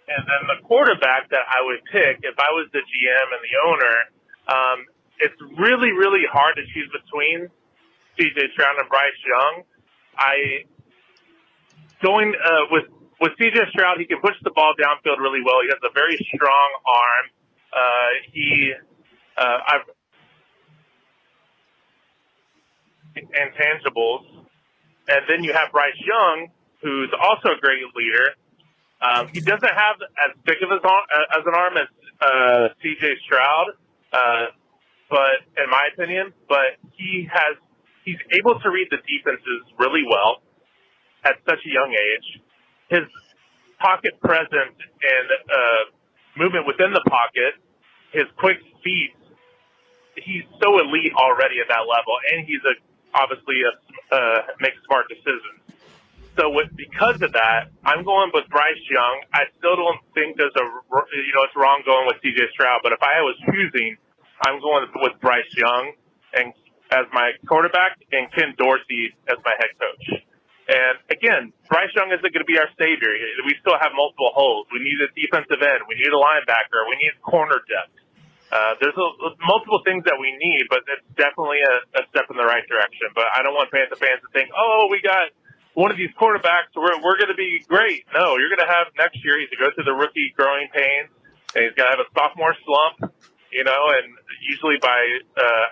And 0.05 0.21
then 0.27 0.41
the 0.51 0.59
quarterback 0.67 1.31
that 1.31 1.47
I 1.47 1.63
would 1.63 1.79
pick, 1.87 2.27
if 2.27 2.35
I 2.35 2.51
was 2.51 2.67
the 2.75 2.83
GM 2.83 3.27
and 3.31 3.41
the 3.41 3.55
owner, 3.63 3.95
um, 4.51 4.77
it's 5.23 5.39
really, 5.55 5.95
really 5.95 6.27
hard 6.27 6.59
to 6.59 6.63
choose 6.75 6.91
between 6.91 7.47
CJ 8.19 8.51
Stroud 8.51 8.75
and 8.83 8.89
Bryce 8.91 9.15
Young. 9.23 9.63
I 10.19 10.67
going 12.03 12.33
uh, 12.35 12.67
with 12.69 12.83
with 13.21 13.31
CJ 13.39 13.71
Stroud, 13.71 13.97
he 13.99 14.05
can 14.05 14.19
push 14.19 14.35
the 14.43 14.51
ball 14.51 14.73
downfield 14.75 15.17
really 15.17 15.39
well. 15.45 15.63
He 15.63 15.69
has 15.69 15.79
a 15.81 15.93
very 15.93 16.17
strong 16.35 16.69
arm. 16.85 17.25
Uh, 17.71 17.79
he, 18.33 18.73
uh, 19.37 19.57
I've 19.67 19.87
intangibles, 23.15 24.25
and 25.07 25.21
then 25.29 25.43
you 25.43 25.53
have 25.53 25.71
Bryce 25.71 25.95
Young, 26.05 26.49
who's 26.81 27.13
also 27.17 27.55
a 27.55 27.59
great 27.61 27.83
leader. 27.95 28.35
Um, 29.01 29.27
he 29.31 29.39
doesn't 29.39 29.63
have 29.63 29.95
as 30.19 30.35
big 30.45 30.57
of 30.63 30.69
arm, 30.71 30.83
uh, 30.83 31.39
as 31.39 31.43
an 31.45 31.53
arm 31.55 31.77
as 31.77 31.87
uh, 32.19 32.69
CJ 32.83 33.23
Stroud, 33.25 33.67
uh, 34.11 34.45
but 35.09 35.47
in 35.63 35.69
my 35.69 35.89
opinion, 35.93 36.33
but 36.49 36.75
he 36.97 37.27
has 37.31 37.57
he's 38.03 38.19
able 38.37 38.59
to 38.59 38.69
read 38.69 38.87
the 38.91 38.97
defenses 38.97 39.63
really 39.79 40.03
well 40.09 40.41
at 41.23 41.35
such 41.47 41.59
a 41.65 41.71
young 41.71 41.91
age. 41.91 42.41
His 42.89 43.07
pocket 43.79 44.19
presence 44.21 44.77
and 44.79 45.27
uh, 45.49 45.83
movement 46.37 46.67
within 46.67 46.93
the 46.93 47.03
pocket, 47.07 47.55
his 48.11 48.25
quick 48.37 48.59
feet, 48.83 49.15
he's 50.15 50.43
so 50.61 50.79
elite 50.79 51.13
already 51.15 51.59
at 51.59 51.67
that 51.67 51.85
level, 51.89 52.15
and 52.31 52.45
he's 52.45 52.61
a 52.63 52.75
obviously 53.13 53.61
a, 53.61 53.71
uh, 54.13 54.41
makes 54.59 54.77
smart 54.85 55.05
decisions. 55.09 55.61
So 56.37 56.49
with 56.49 56.73
because 56.75 57.21
of 57.21 57.33
that, 57.33 57.69
I'm 57.85 58.03
going 58.03 58.31
with 58.33 58.49
Bryce 58.49 58.81
Young. 58.89 59.21
I 59.33 59.45
still 59.57 59.75
don't 59.75 60.01
think 60.15 60.37
there's 60.37 60.55
a 60.57 60.65
you 60.65 61.33
know 61.33 61.43
it's 61.45 61.55
wrong 61.55 61.83
going 61.85 62.07
with 62.07 62.17
CJ 62.25 62.49
Stroud, 62.53 62.81
but 62.81 62.91
if 62.91 63.01
I 63.01 63.21
was 63.21 63.37
choosing, 63.45 63.97
I'm 64.41 64.59
going 64.59 64.87
with 64.95 65.13
Bryce 65.21 65.49
Young 65.55 65.93
and 66.33 66.53
as 66.91 67.05
my 67.13 67.31
quarterback 67.47 67.97
and 68.11 68.31
Ken 68.33 68.53
Dorsey 68.57 69.13
as 69.29 69.37
my 69.45 69.53
head 69.57 69.73
coach. 69.77 70.23
And 70.73 70.97
again, 71.13 71.53
Bryce 71.69 71.93
Young 71.93 72.09
isn't 72.09 72.25
going 72.25 72.41
to 72.41 72.49
be 72.49 72.57
our 72.57 72.69
savior. 72.81 73.13
We 73.45 73.53
still 73.61 73.77
have 73.77 73.93
multiple 73.93 74.33
holes. 74.33 74.65
We 74.73 74.81
need 74.81 74.97
a 75.05 75.09
defensive 75.13 75.61
end. 75.61 75.85
We 75.85 76.01
need 76.01 76.09
a 76.09 76.17
linebacker. 76.17 76.81
We 76.89 76.97
need 76.97 77.13
corner 77.21 77.61
depth. 77.69 77.93
Uh, 78.49 78.73
there's 78.81 78.97
a, 78.97 79.07
multiple 79.45 79.81
things 79.85 80.05
that 80.05 80.17
we 80.17 80.33
need, 80.37 80.65
but 80.69 80.81
it's 80.89 81.05
definitely 81.17 81.61
a, 81.61 82.01
a 82.01 82.09
step 82.09 82.25
in 82.29 82.37
the 82.37 82.45
right 82.45 82.65
direction. 82.65 83.09
But 83.13 83.29
I 83.37 83.45
don't 83.45 83.53
want 83.53 83.69
Panther 83.69 83.97
fans 83.97 84.21
to 84.25 84.29
think, 84.33 84.49
oh, 84.53 84.89
we 84.89 85.01
got 85.01 85.29
one 85.73 85.89
of 85.89 85.97
these 85.97 86.13
quarterbacks, 86.13 86.69
we're, 86.77 86.93
we're 87.01 87.17
going 87.17 87.33
to 87.33 87.37
be 87.37 87.65
great. 87.65 88.05
No, 88.13 88.37
you're 88.37 88.53
going 88.53 88.61
to 88.61 88.69
have 88.69 88.93
next 88.93 89.25
year, 89.25 89.41
he's 89.41 89.49
going 89.49 89.57
to 89.57 89.65
go 89.65 89.71
through 89.73 89.89
the 89.89 89.97
rookie 89.97 90.33
growing 90.37 90.69
pains, 90.69 91.09
and 91.57 91.65
he's 91.65 91.73
going 91.73 91.89
to 91.89 91.93
have 91.97 92.03
a 92.05 92.09
sophomore 92.13 92.53
slump, 92.61 93.13
you 93.49 93.65
know, 93.65 93.89
and 93.89 94.05
usually 94.45 94.77
by 94.77 95.01
uh, 95.33 95.67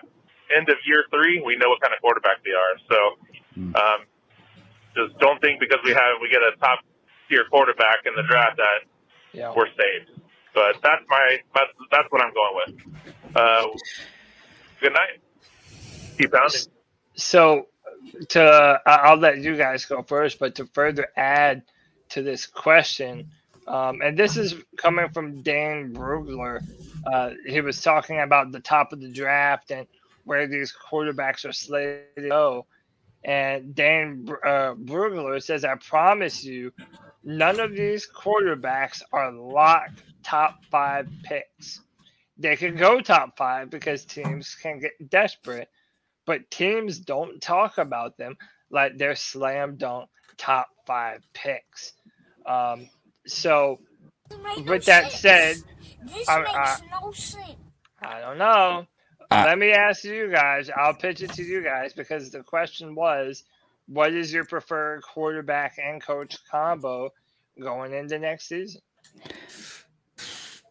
end 0.58 0.70
of 0.70 0.82
year 0.90 1.06
three, 1.14 1.38
we 1.46 1.54
know 1.62 1.70
what 1.70 1.82
kind 1.86 1.94
of 1.94 2.02
quarterback 2.02 2.42
they 2.42 2.54
are. 2.58 2.74
So 2.90 2.98
um, 3.78 4.10
just 4.96 5.18
don't 5.20 5.40
think 5.42 5.60
because 5.60 5.80
we 5.84 5.92
have 5.92 6.16
we 6.22 6.30
get 6.30 6.42
a 6.42 6.52
top 6.60 6.80
tier 7.30 7.46
quarterback 7.50 7.98
in 8.06 8.14
the 8.16 8.24
draft 8.24 8.58
that 8.58 8.80
Yeah. 9.34 9.54
we're 9.56 9.68
saved. 9.68 10.20
But 10.54 10.76
that's 10.84 11.04
my 11.08 11.40
that's 11.56 11.72
that's 11.92 12.12
what 12.12 12.22
I'm 12.22 12.34
going 12.34 12.56
with. 12.66 13.36
Uh, 13.36 13.68
good 14.82 14.94
night. 14.94 15.20
Keep 16.18 16.32
pounding. 16.34 16.62
So, 17.16 17.68
to 18.30 18.82
I- 18.86 18.96
I'll 18.96 19.18
let 19.18 19.38
you 19.40 19.56
guys 19.56 19.86
go 19.86 20.02
first, 20.04 20.40
but 20.40 20.56
to 20.56 20.66
further 20.68 21.08
add 21.16 21.64
to 22.10 22.22
this 22.22 22.46
question, 22.46 23.30
um, 23.68 24.02
and 24.02 24.18
this 24.18 24.36
is 24.36 24.56
coming 24.76 25.08
from 25.10 25.42
Dan 25.42 25.94
Brugler. 25.94 26.62
Uh, 27.12 27.32
he 27.48 27.62
was 27.62 27.82
talking 27.82 28.20
about 28.20 28.52
the 28.52 28.60
top 28.60 28.92
of 28.92 29.00
the 29.02 29.08
draft 29.10 29.72
and 29.72 29.88
where 30.26 30.48
these 30.48 30.74
quarterbacks 30.92 31.48
are 31.48 31.54
slated 31.54 32.04
to 32.18 32.28
go. 32.30 32.66
And 33.24 33.76
Dan 33.76 34.28
uh, 34.46 34.74
Brugler 34.76 35.42
says, 35.44 35.66
"I 35.66 35.76
promise 35.76 36.44
you, 36.44 36.72
none 37.24 37.60
of 37.60 37.76
these 37.76 38.08
quarterbacks 38.08 39.02
are 39.14 39.32
locked 39.32 40.04
top 40.24 40.60
five 40.72 41.08
picks. 41.24 41.82
They 42.38 42.56
can 42.56 42.76
go 42.76 43.02
top 43.02 43.38
five 43.38 43.70
because 43.70 44.06
teams 44.06 44.56
can 44.56 44.80
get 44.80 45.10
desperate." 45.10 45.70
but 46.28 46.50
teams 46.52 47.00
don't 47.00 47.42
talk 47.42 47.80
about 47.80 48.18
them 48.18 48.38
like 48.72 48.98
they're 48.98 49.16
slam 49.18 49.78
dunk 49.78 50.10
top 50.38 50.70
five 50.88 51.22
picks. 51.34 51.94
Um, 52.46 52.90
so, 53.28 53.82
with 54.66 54.86
that 54.86 55.12
said, 55.12 55.58
This 56.04 56.30
I, 56.30 56.40
makes 56.40 56.50
I, 56.56 56.78
no 56.92 57.12
sense. 57.12 57.56
I 58.02 58.22
don't 58.22 58.38
know. 58.38 58.88
Let 59.32 59.58
me 59.58 59.72
ask 59.72 60.04
you 60.04 60.30
guys. 60.30 60.70
I'll 60.76 60.94
pitch 60.94 61.22
it 61.22 61.32
to 61.34 61.44
you 61.44 61.64
guys 61.64 61.94
because 61.94 62.32
the 62.32 62.44
question 62.44 62.96
was, 62.96 63.44
what 63.88 64.14
is 64.14 64.34
your 64.34 64.46
preferred 64.46 65.02
quarterback 65.04 65.78
and 65.84 66.02
coach 66.02 66.38
combo 66.50 67.12
going 67.60 67.94
into 67.94 68.20
next 68.20 68.48
season? 68.48 68.82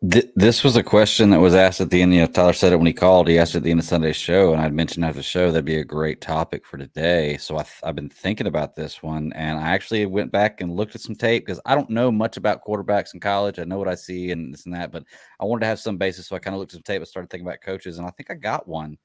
Th- 0.09 0.31
this 0.35 0.65
was 0.65 0.77
a 0.77 0.83
question 0.83 1.29
that 1.29 1.41
was 1.41 1.55
asked 1.55 1.83
at 1.83 1.91
the 1.91 2.01
end. 2.01 2.15
You 2.15 2.21
know, 2.21 2.27
Tyler 2.27 2.55
said 2.55 2.73
it 2.73 2.77
when 2.77 2.87
he 2.87 2.93
called. 2.95 3.29
He 3.29 3.39
asked 3.39 3.55
at 3.55 3.63
the 3.63 3.71
end 3.71 3.81
of 3.81 3.87
Sunday's 3.87 4.17
show, 4.17 4.55
and 4.55 4.63
I'd 4.63 4.73
mentioned 4.73 5.05
after 5.05 5.19
the 5.19 5.23
show 5.23 5.51
that'd 5.51 5.67
be 5.67 5.77
a 5.77 5.85
great 5.85 6.23
topic 6.23 6.65
for 6.65 6.79
today. 6.79 7.37
So 7.37 7.59
I 7.59 7.67
I've 7.83 7.97
been 7.97 8.09
thinking 8.09 8.47
about 8.47 8.75
this 8.75 9.03
one, 9.03 9.31
and 9.35 9.59
I 9.59 9.69
actually 9.69 10.07
went 10.07 10.33
back 10.33 10.63
and 10.63 10.75
looked 10.75 10.95
at 10.95 11.03
some 11.03 11.17
tape 11.17 11.45
because 11.45 11.61
I 11.67 11.75
don't 11.75 11.91
know 11.91 12.11
much 12.11 12.39
about 12.39 12.65
quarterbacks 12.65 13.13
in 13.13 13.21
college. 13.21 13.59
I 13.59 13.65
know 13.65 13.77
what 13.77 13.89
I 13.89 13.95
see 13.95 14.31
and 14.31 14.55
this 14.55 14.65
and 14.65 14.75
that, 14.75 14.91
but 14.91 15.05
I 15.39 15.45
wanted 15.45 15.61
to 15.61 15.67
have 15.67 15.81
some 15.81 15.99
basis. 15.99 16.29
So 16.29 16.37
I 16.37 16.39
kind 16.39 16.55
of 16.55 16.61
looked 16.61 16.73
at 16.73 16.77
some 16.77 16.83
tape 16.83 17.03
and 17.03 17.09
started 17.09 17.29
thinking 17.29 17.47
about 17.47 17.61
coaches, 17.61 17.99
and 17.99 18.07
I 18.07 18.11
think 18.11 18.31
I 18.31 18.35
got 18.35 18.67
one. 18.67 18.97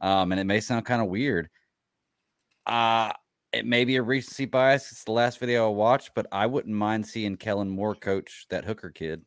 Um, 0.00 0.32
and 0.32 0.40
it 0.40 0.44
may 0.44 0.60
sound 0.60 0.86
kind 0.86 1.02
of 1.02 1.08
weird. 1.08 1.50
Uh 2.66 3.12
it 3.52 3.66
may 3.66 3.84
be 3.84 3.96
a 3.96 4.02
recency 4.02 4.46
bias. 4.46 4.90
It's 4.90 5.04
the 5.04 5.12
last 5.12 5.38
video 5.38 5.66
I 5.66 5.70
watched, 5.70 6.10
but 6.14 6.26
I 6.32 6.46
wouldn't 6.46 6.74
mind 6.74 7.06
seeing 7.06 7.36
Kellen 7.36 7.68
Moore 7.68 7.94
coach 7.94 8.46
that 8.50 8.64
Hooker 8.64 8.90
kid 8.90 9.22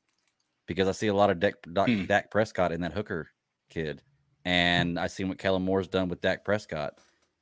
because 0.67 0.87
I 0.87 0.91
see 0.91 1.07
a 1.07 1.13
lot 1.13 1.29
of 1.29 1.39
Dak, 1.39 1.55
Dak, 1.73 1.89
Dak 2.07 2.31
Prescott 2.31 2.71
in 2.71 2.81
that 2.81 2.93
Hooker 2.93 3.29
kid, 3.69 4.03
and 4.45 4.99
I 4.99 5.07
seen 5.07 5.29
what 5.29 5.39
Kellen 5.39 5.63
Moore's 5.63 5.87
done 5.87 6.09
with 6.09 6.21
Dak 6.21 6.45
Prescott, 6.45 6.93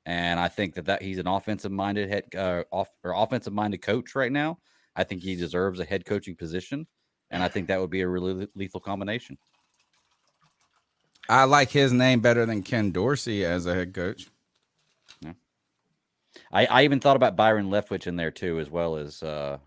and 0.05 0.39
I 0.39 0.47
think 0.47 0.75
that 0.75 0.85
that 0.85 1.01
he's 1.01 1.17
an 1.17 1.27
offensive 1.27 1.71
minded 1.71 2.09
head 2.09 2.23
uh, 2.37 2.63
off 2.71 2.87
or 3.03 3.13
offensive 3.13 3.53
minded 3.53 3.81
coach 3.81 4.15
right 4.15 4.31
now. 4.31 4.59
I 4.95 5.03
think 5.03 5.21
he 5.21 5.35
deserves 5.35 5.79
a 5.79 5.85
head 5.85 6.05
coaching 6.05 6.35
position, 6.35 6.87
and 7.29 7.43
I 7.43 7.49
think 7.49 7.67
that 7.67 7.81
would 7.81 7.89
be 7.89 8.01
a 8.01 8.07
really 8.07 8.47
lethal 8.55 8.79
combination. 8.79 9.37
I 11.27 11.43
like 11.45 11.71
his 11.71 11.91
name 11.91 12.21
better 12.21 12.45
than 12.45 12.61
Ken 12.61 12.91
Dorsey 12.91 13.43
as 13.43 13.65
a 13.65 13.73
head 13.73 13.93
coach. 13.93 14.27
I, 16.51 16.65
I 16.65 16.83
even 16.83 16.99
thought 16.99 17.15
about 17.15 17.35
Byron 17.35 17.69
Leftwich 17.69 18.07
in 18.07 18.15
there 18.15 18.31
too, 18.31 18.59
as 18.59 18.69
well 18.69 18.97
as 18.97 19.23
uh, 19.23 19.57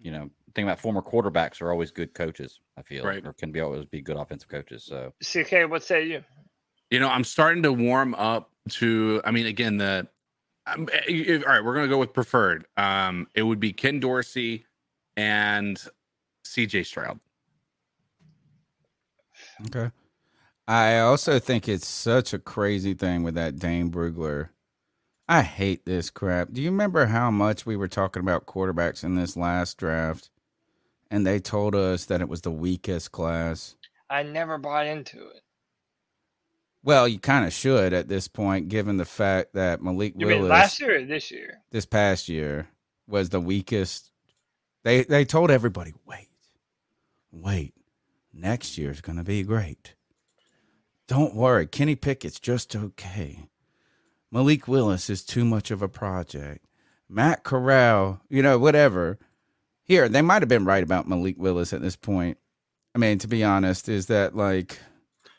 you 0.00 0.10
know, 0.10 0.30
think 0.54 0.66
about 0.66 0.78
former 0.80 1.02
quarterbacks 1.02 1.60
are 1.60 1.70
always 1.70 1.90
good 1.90 2.14
coaches. 2.14 2.60
I 2.76 2.82
feel 2.82 3.04
Right. 3.04 3.24
or 3.24 3.32
can 3.32 3.50
be 3.52 3.60
always 3.60 3.84
be 3.86 4.00
good 4.00 4.16
offensive 4.16 4.48
coaches. 4.48 4.84
So 4.84 5.12
CK, 5.22 5.68
what 5.68 5.82
say 5.82 6.06
you? 6.06 6.24
You 6.90 7.00
know, 7.00 7.08
I'm 7.08 7.24
starting 7.24 7.62
to 7.64 7.72
warm 7.72 8.14
up 8.14 8.50
to. 8.70 9.20
I 9.24 9.30
mean, 9.30 9.46
again, 9.46 9.78
the. 9.78 10.06
Um, 10.66 10.88
eh, 10.92 11.00
eh, 11.08 11.36
all 11.46 11.52
right, 11.52 11.64
we're 11.64 11.74
gonna 11.74 11.88
go 11.88 11.98
with 11.98 12.12
preferred. 12.12 12.66
Um, 12.76 13.26
it 13.34 13.42
would 13.42 13.60
be 13.60 13.72
Ken 13.72 14.00
Dorsey 14.00 14.64
and 15.16 15.82
CJ 16.44 16.86
Stroud. 16.86 17.20
Okay. 19.66 19.90
I 20.66 20.98
also 21.00 21.38
think 21.38 21.68
it's 21.68 21.86
such 21.86 22.32
a 22.32 22.38
crazy 22.38 22.94
thing 22.94 23.22
with 23.22 23.34
that 23.34 23.58
Dane 23.58 23.90
Brugler. 23.90 24.48
I 25.28 25.42
hate 25.42 25.84
this 25.84 26.10
crap. 26.10 26.52
Do 26.52 26.62
you 26.62 26.70
remember 26.70 27.06
how 27.06 27.30
much 27.30 27.66
we 27.66 27.76
were 27.76 27.88
talking 27.88 28.20
about 28.20 28.46
quarterbacks 28.46 29.04
in 29.04 29.14
this 29.16 29.36
last 29.36 29.76
draft? 29.78 30.30
And 31.14 31.24
they 31.24 31.38
told 31.38 31.76
us 31.76 32.06
that 32.06 32.20
it 32.20 32.28
was 32.28 32.40
the 32.40 32.50
weakest 32.50 33.12
class. 33.12 33.76
I 34.10 34.24
never 34.24 34.58
bought 34.58 34.88
into 34.88 35.28
it. 35.28 35.42
Well, 36.82 37.06
you 37.06 37.20
kind 37.20 37.46
of 37.46 37.52
should 37.52 37.92
at 37.92 38.08
this 38.08 38.26
point, 38.26 38.68
given 38.68 38.96
the 38.96 39.04
fact 39.04 39.52
that 39.54 39.80
Malik 39.80 40.14
You 40.16 40.26
Willis 40.26 40.40
mean 40.40 40.48
last 40.48 40.80
year 40.80 40.96
or 40.96 41.04
this 41.04 41.30
year? 41.30 41.60
this 41.70 41.86
past 41.86 42.28
year 42.28 42.66
was 43.06 43.28
the 43.28 43.40
weakest. 43.40 44.10
They 44.82 45.04
they 45.04 45.24
told 45.24 45.52
everybody, 45.52 45.94
wait, 46.04 46.30
wait, 47.30 47.74
next 48.32 48.76
year's 48.76 49.00
gonna 49.00 49.22
be 49.22 49.44
great. 49.44 49.94
Don't 51.06 51.36
worry, 51.36 51.68
Kenny 51.68 51.94
Pickett's 51.94 52.40
just 52.40 52.74
okay. 52.74 53.46
Malik 54.32 54.66
Willis 54.66 55.08
is 55.08 55.24
too 55.24 55.44
much 55.44 55.70
of 55.70 55.80
a 55.80 55.88
project. 55.88 56.66
Matt 57.08 57.44
Corral, 57.44 58.20
you 58.28 58.42
know, 58.42 58.58
whatever. 58.58 59.20
Here, 59.84 60.08
they 60.08 60.22
might 60.22 60.42
have 60.42 60.48
been 60.48 60.64
right 60.64 60.82
about 60.82 61.08
Malik 61.08 61.36
Willis 61.38 61.72
at 61.72 61.82
this 61.82 61.96
point. 61.96 62.38
I 62.94 62.98
mean, 62.98 63.18
to 63.18 63.28
be 63.28 63.44
honest, 63.44 63.88
is 63.88 64.06
that 64.06 64.34
like 64.36 64.78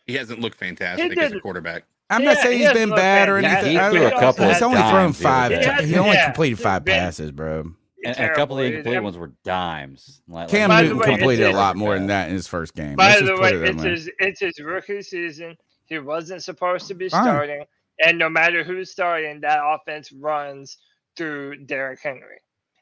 He 0.05 0.13
hasn't 0.15 0.39
looked 0.39 0.57
fantastic 0.57 1.17
as 1.17 1.31
a 1.31 1.39
quarterback. 1.39 1.83
I'm 2.09 2.23
not 2.23 2.37
saying 2.37 2.53
he 2.53 2.57
he's 2.59 2.67
hasn't 2.67 2.89
been 2.91 2.95
bad 2.95 3.29
or 3.29 3.37
anything. 3.37 3.71
He 3.71 3.89
threw 3.89 4.05
a 4.05 4.11
couple 4.11 4.47
he's 4.47 4.61
only 4.61 4.77
thrown 4.77 5.11
dimes 5.13 5.19
the 5.19 5.27
other 5.27 5.55
five. 5.55 5.77
day. 5.77 5.77
t- 5.85 5.87
he 5.87 5.97
only 5.97 6.13
Yeah, 6.13 6.25
completed 6.25 6.59
five 6.59 6.85
been- 6.85 6.99
passes, 6.99 7.31
bro. 7.31 7.61
and, 7.61 7.75
and 8.19 8.31
a 8.31 8.35
couple 8.35 8.59
of 8.59 8.63
the 8.65 8.67
incomplete 8.77 9.01
ones 9.01 9.17
were 9.17 9.31
dimes. 9.43 10.21
Like, 10.27 10.49
Cam 10.49 10.69
By 10.69 10.83
Newton 10.83 10.99
way, 10.99 11.05
completed 11.07 11.45
a 11.47 11.51
a- 11.51 11.53
lot 11.53 11.75
more 11.75 11.95
than 11.95 12.05
that 12.07 12.27
in 12.27 12.35
his 12.35 12.47
first 12.47 12.75
game. 12.75 12.95
By 12.95 13.15
Let's 13.17 13.21
the 13.25 13.37
way, 13.41 13.49
it 13.55 13.63
it's 13.63 13.83
way. 13.83 13.89
his 13.89 14.09
it's 14.19 14.39
his 14.41 14.59
rookie 14.59 15.01
season. 15.01 15.57
He 15.87 15.97
wasn't 15.97 16.43
supposed 16.43 16.87
to 16.89 16.93
be 16.93 17.09
Fine. 17.09 17.23
starting, 17.23 17.63
and 18.05 18.19
no 18.19 18.29
matter 18.29 18.63
who's 18.63 18.91
starting, 18.91 19.41
that 19.41 19.59
offense 19.63 20.11
runs 20.11 20.77
through 21.17 21.57
Derrick 21.65 21.99
Henry. 22.03 22.37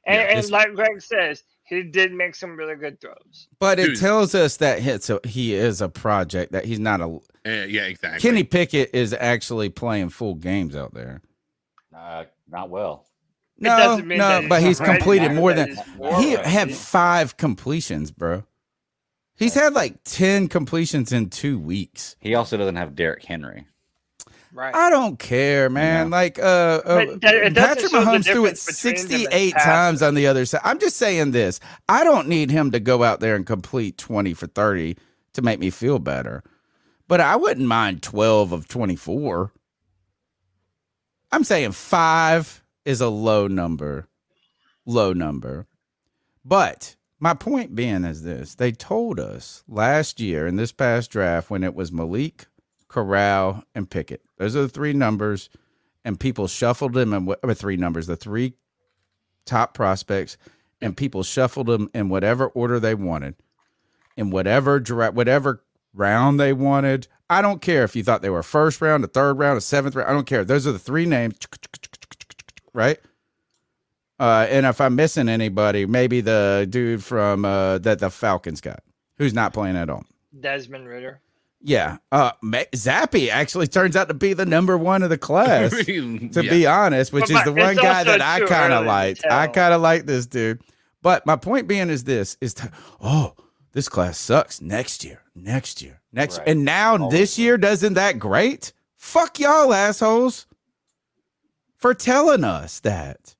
And, 0.05 0.15
Yeah, 0.17 0.37
and 0.37 0.49
like 0.51 0.73
Greg 0.73 1.01
says, 1.01 1.43
he 1.63 1.83
did 1.83 2.13
make 2.13 2.35
some 2.35 2.55
really 2.55 2.75
good 2.75 2.99
throws. 2.99 3.47
But 3.59 3.79
it 3.79 3.87
Dude. 3.87 3.99
tells 3.99 4.35
us 4.35 4.57
that 4.57 4.79
hits 4.79 5.09
a, 5.09 5.19
he 5.25 5.53
is 5.53 5.81
a 5.81 5.89
project 5.89 6.51
that 6.51 6.65
he's 6.65 6.79
not 6.79 7.01
a. 7.01 7.19
Eh, 7.45 7.65
yeah, 7.65 7.83
exactly. 7.83 8.19
Kenny 8.19 8.43
Pickett 8.43 8.89
is 8.93 9.13
actually 9.13 9.69
playing 9.69 10.09
full 10.09 10.35
games 10.35 10.75
out 10.75 10.93
there. 10.93 11.21
uh, 11.95 12.25
not 12.49 12.69
well. 12.69 13.07
No, 13.59 13.77
doesn't 13.77 14.07
mean 14.07 14.17
no, 14.17 14.45
but 14.49 14.61
he's 14.61 14.79
he's 14.79 14.87
completed 14.87 15.31
that 15.31 15.35
more 15.35 15.53
than 15.53 15.69
he's 15.69 15.79
he 16.19 16.35
ready. 16.35 16.49
had 16.49 16.73
five 16.73 17.37
completions, 17.37 18.11
bro. 18.11 18.43
He's 19.35 19.53
had 19.53 19.73
like 19.73 20.03
ten 20.03 20.47
completions 20.47 21.13
in 21.13 21.29
two 21.29 21.59
weeks. 21.59 22.15
He 22.19 22.35
also 22.35 22.57
doesn't 22.57 22.75
have 22.75 22.95
Derrick 22.95 23.23
Henry. 23.23 23.67
Right. 24.53 24.75
I 24.75 24.91
don't 24.91 25.17
care, 25.17 25.67
man. 25.69 26.11
Like, 26.11 26.37
uh, 26.37 26.41
uh 26.85 27.05
But 27.05 27.21
that- 27.21 27.35
it 27.35 27.53
doesn't 27.53 27.55
Patrick 27.55 27.91
Mahomes 27.91 28.23
threw 28.25 28.45
it 28.45 28.49
difference 28.55 28.83
between 28.83 28.95
them 28.95 29.15
as 29.15 29.21
68 29.33 29.53
times 29.55 30.01
on 30.03 30.13
the 30.13 30.27
other 30.27 30.45
side. 30.45 30.61
I'm 30.63 30.79
just 30.79 30.97
saying 30.97 31.31
this. 31.31 31.59
I 31.89 32.03
don't 32.03 32.27
need 32.27 32.51
him 32.51 32.69
to 32.71 32.79
go 32.79 33.03
out 33.03 33.19
there 33.19 33.35
and 33.35 33.45
complete 33.47 33.97
20 33.97 34.33
for 34.35 34.45
30 34.47 34.95
to 35.33 35.41
make 35.41 35.59
me 35.59 35.71
feel 35.71 35.97
better. 35.97 36.43
But 37.07 37.19
I 37.19 37.35
wouldn't 37.35 37.67
mind 37.67 38.03
12 38.03 38.51
of 38.51 38.67
24. 38.67 39.51
I'm 41.31 41.43
saying 41.43 41.71
five 41.71 42.63
is 42.85 43.01
a 43.01 43.09
low 43.09 43.47
number. 43.47 44.07
Low 44.85 45.13
number. 45.13 45.65
But 46.45 46.95
my 47.19 47.33
point 47.33 47.73
being 47.73 48.03
is 48.03 48.21
this 48.23 48.53
they 48.55 48.71
told 48.71 49.19
us 49.19 49.63
last 49.67 50.19
year 50.19 50.45
in 50.45 50.57
this 50.57 50.71
past 50.71 51.09
draft 51.09 51.49
when 51.49 51.63
it 51.63 51.73
was 51.73 51.91
Malik, 51.91 52.45
Corral, 52.93 53.63
and 53.73 53.89
Pickett. 53.89 54.21
Those 54.37 54.55
are 54.55 54.61
the 54.61 54.69
three 54.69 54.93
numbers, 54.93 55.49
and 56.05 56.19
people 56.19 56.47
shuffled 56.47 56.93
them 56.93 57.11
and 57.11 57.25
with 57.25 57.59
three 57.59 57.75
numbers, 57.75 58.05
the 58.05 58.15
three 58.15 58.53
top 59.47 59.73
prospects, 59.73 60.37
and 60.79 60.95
people 60.95 61.23
shuffled 61.23 61.65
them 61.65 61.89
in 61.95 62.09
whatever 62.09 62.47
order 62.49 62.79
they 62.79 62.93
wanted, 62.93 63.33
in 64.15 64.29
whatever 64.29 64.79
dra- 64.79 65.11
whatever 65.11 65.63
round 65.95 66.39
they 66.39 66.53
wanted. 66.53 67.07
I 67.31 67.41
don't 67.41 67.63
care 67.63 67.83
if 67.83 67.95
you 67.95 68.03
thought 68.03 68.21
they 68.21 68.29
were 68.29 68.43
first 68.43 68.79
round, 68.79 69.03
a 69.03 69.07
third 69.07 69.39
round, 69.39 69.57
a 69.57 69.61
seventh 69.61 69.95
round. 69.95 70.07
I 70.07 70.13
don't 70.13 70.27
care. 70.27 70.45
Those 70.45 70.67
are 70.67 70.71
the 70.71 70.77
three 70.77 71.07
names, 71.07 71.35
right? 72.75 72.99
Uh, 74.19 74.45
and 74.51 74.67
if 74.67 74.79
I'm 74.79 74.95
missing 74.95 75.29
anybody, 75.29 75.87
maybe 75.87 76.21
the 76.21 76.67
dude 76.69 77.03
from 77.03 77.43
uh, 77.43 77.79
that 77.79 77.97
the 77.97 78.11
Falcons 78.11 78.61
got, 78.61 78.83
who's 79.17 79.33
not 79.33 79.51
playing 79.51 79.77
at 79.77 79.89
all. 79.89 80.03
Desmond 80.39 80.87
Ridder. 80.87 81.21
Yeah, 81.65 81.97
uh, 82.11 82.31
Ma- 82.41 82.63
Zappe 82.75 83.29
actually 83.29 83.67
turns 83.67 83.95
out 83.95 84.09
to 84.09 84.13
be 84.13 84.33
the 84.33 84.45
number 84.45 84.77
one 84.77 85.01
of 85.01 85.09
the 85.09 85.17
class. 85.17 85.71
to 85.85 86.29
Yeah. 86.33 86.41
be 86.49 86.65
honest, 86.67 87.13
which 87.13 87.29
But 87.29 87.37
is 87.37 87.43
the 87.45 87.53
one 87.53 87.75
guy 87.77 88.03
that 88.03 88.21
I 88.21 88.41
kind 88.41 88.73
of 88.73 88.81
to 88.83 88.87
liked. 88.87 89.25
I 89.25 89.47
kind 89.47 89.73
of 89.73 89.81
like 89.81 90.05
this 90.05 90.25
dude. 90.25 90.61
But 91.01 91.25
my 91.25 91.37
point 91.37 91.67
being 91.69 91.89
is 91.89 92.03
this: 92.03 92.35
is 92.41 92.53
to, 92.55 92.71
oh, 93.01 93.33
this 93.71 93.87
class 93.87 94.17
sucks 94.17 94.59
next 94.61 95.05
year, 95.05 95.21
next 95.35 95.81
year, 95.81 96.01
next, 96.11 96.39
Right. 96.39 96.49
and 96.49 96.65
now 96.65 96.97
Always 96.97 97.17
this 97.17 97.39
year 97.39 97.57
doesn't 97.57 97.93
that 97.93 98.19
great? 98.19 98.73
Fuck 98.97 99.39
y'all 99.39 99.73
assholes 99.73 100.47
for 101.77 101.93
telling 101.93 102.43
us 102.43 102.79
that. 102.81 103.35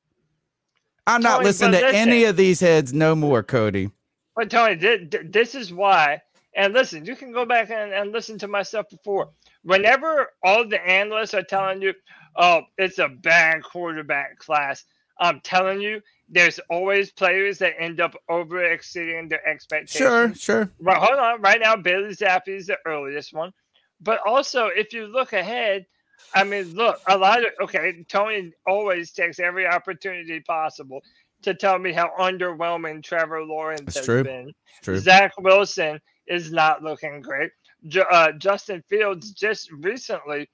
I'm 1.05 1.21
not 1.21 1.43
listening 1.43 1.71
but 1.81 1.91
to 1.91 1.95
any 1.97 2.23
of 2.23 2.37
these 2.37 2.61
heads 2.61 2.93
no 2.93 3.15
more, 3.15 3.43
Cody. 3.43 3.89
But 4.35 4.49
Tony, 4.49 4.77
thi- 4.77 5.07
thi- 5.11 5.27
this 5.27 5.55
is 5.55 5.73
why. 5.73 6.21
And 6.55 6.73
listen, 6.73 7.05
you 7.05 7.15
can 7.15 7.31
go 7.31 7.45
back 7.45 7.71
and, 7.71 7.91
and 7.93 8.11
listen 8.11 8.37
to 8.39 8.47
my 8.47 8.63
stuff 8.63 8.89
before. 8.89 9.29
Whenever 9.63 10.29
all 10.43 10.67
the 10.67 10.85
analysts 10.87 11.33
are 11.33 11.43
telling 11.43 11.81
you, 11.81 11.93
"Oh, 12.35 12.63
it's 12.77 12.99
a 12.99 13.09
bad 13.09 13.63
quarterback 13.63 14.37
class," 14.37 14.85
I'm 15.19 15.39
telling 15.41 15.81
you, 15.81 16.01
there's 16.29 16.59
always 16.69 17.11
players 17.11 17.59
that 17.59 17.73
end 17.79 18.01
up 18.01 18.15
over 18.29 18.63
exceeding 18.63 19.27
their 19.27 19.47
expectations. 19.47 19.97
Sure, 19.97 20.35
sure. 20.35 20.71
Well, 20.79 20.99
hold 20.99 21.19
on. 21.19 21.41
Right 21.41 21.59
now, 21.59 21.75
Bailey 21.75 22.15
Zappe 22.15 22.49
is 22.49 22.67
the 22.67 22.77
earliest 22.85 23.33
one. 23.33 23.51
But 24.01 24.19
also, 24.25 24.67
if 24.67 24.93
you 24.93 25.07
look 25.07 25.33
ahead, 25.33 25.85
I 26.35 26.43
mean, 26.43 26.73
look, 26.75 26.99
a 27.07 27.17
lot 27.17 27.45
of, 27.45 27.51
okay, 27.61 28.03
Tony 28.09 28.51
always 28.67 29.11
takes 29.11 29.39
every 29.39 29.67
opportunity 29.67 30.39
possible 30.41 31.01
to 31.43 31.53
tell 31.53 31.77
me 31.77 31.93
how 31.93 32.11
underwhelming 32.19 33.03
Trevor 33.03 33.43
Lawrence 33.43 33.95
has 33.95 34.05
true. 34.05 34.23
been. 34.23 34.49
It's 34.49 34.79
true. 34.81 34.99
Zach 34.99 35.33
Wilson 35.39 35.99
is 36.27 36.51
not 36.51 36.83
looking 36.83 37.21
great. 37.21 37.51
Uh, 38.11 38.31
Justin 38.33 38.83
Fields 38.89 39.31
just 39.31 39.71
recently 39.71 40.49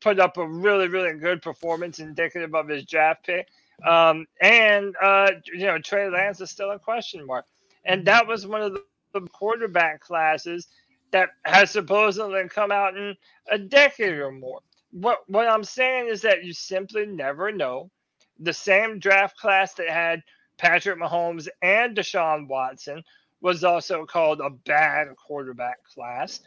put 0.00 0.20
up 0.20 0.36
a 0.36 0.46
really, 0.46 0.88
really 0.88 1.18
good 1.18 1.42
performance 1.42 1.98
indicative 1.98 2.54
of 2.54 2.68
his 2.68 2.84
draft 2.84 3.24
pick. 3.26 3.48
Um, 3.86 4.26
and, 4.40 4.94
uh, 5.02 5.32
you 5.52 5.66
know, 5.66 5.78
Trey 5.78 6.08
Lance 6.08 6.40
is 6.40 6.50
still 6.50 6.70
a 6.70 6.78
question 6.78 7.26
mark. 7.26 7.44
And 7.84 8.06
that 8.06 8.26
was 8.26 8.46
one 8.46 8.62
of 8.62 8.78
the 9.12 9.20
quarterback 9.32 10.00
classes 10.00 10.68
that 11.10 11.30
has 11.44 11.70
supposedly 11.70 12.48
come 12.48 12.72
out 12.72 12.96
in 12.96 13.14
a 13.50 13.58
decade 13.58 14.14
or 14.14 14.32
more. 14.32 14.60
What, 14.90 15.18
what 15.26 15.48
I'm 15.48 15.64
saying 15.64 16.08
is 16.08 16.22
that 16.22 16.44
you 16.44 16.52
simply 16.52 17.04
never 17.06 17.52
know. 17.52 17.90
The 18.38 18.52
same 18.52 18.98
draft 18.98 19.36
class 19.36 19.74
that 19.74 19.88
had 19.88 20.22
Patrick 20.56 20.98
Mahomes 20.98 21.48
and 21.62 21.96
Deshaun 21.96 22.48
Watson 22.48 23.02
was 23.44 23.62
also 23.62 24.06
called 24.06 24.40
a 24.40 24.48
bad 24.48 25.06
quarterback 25.16 25.84
class. 25.84 26.40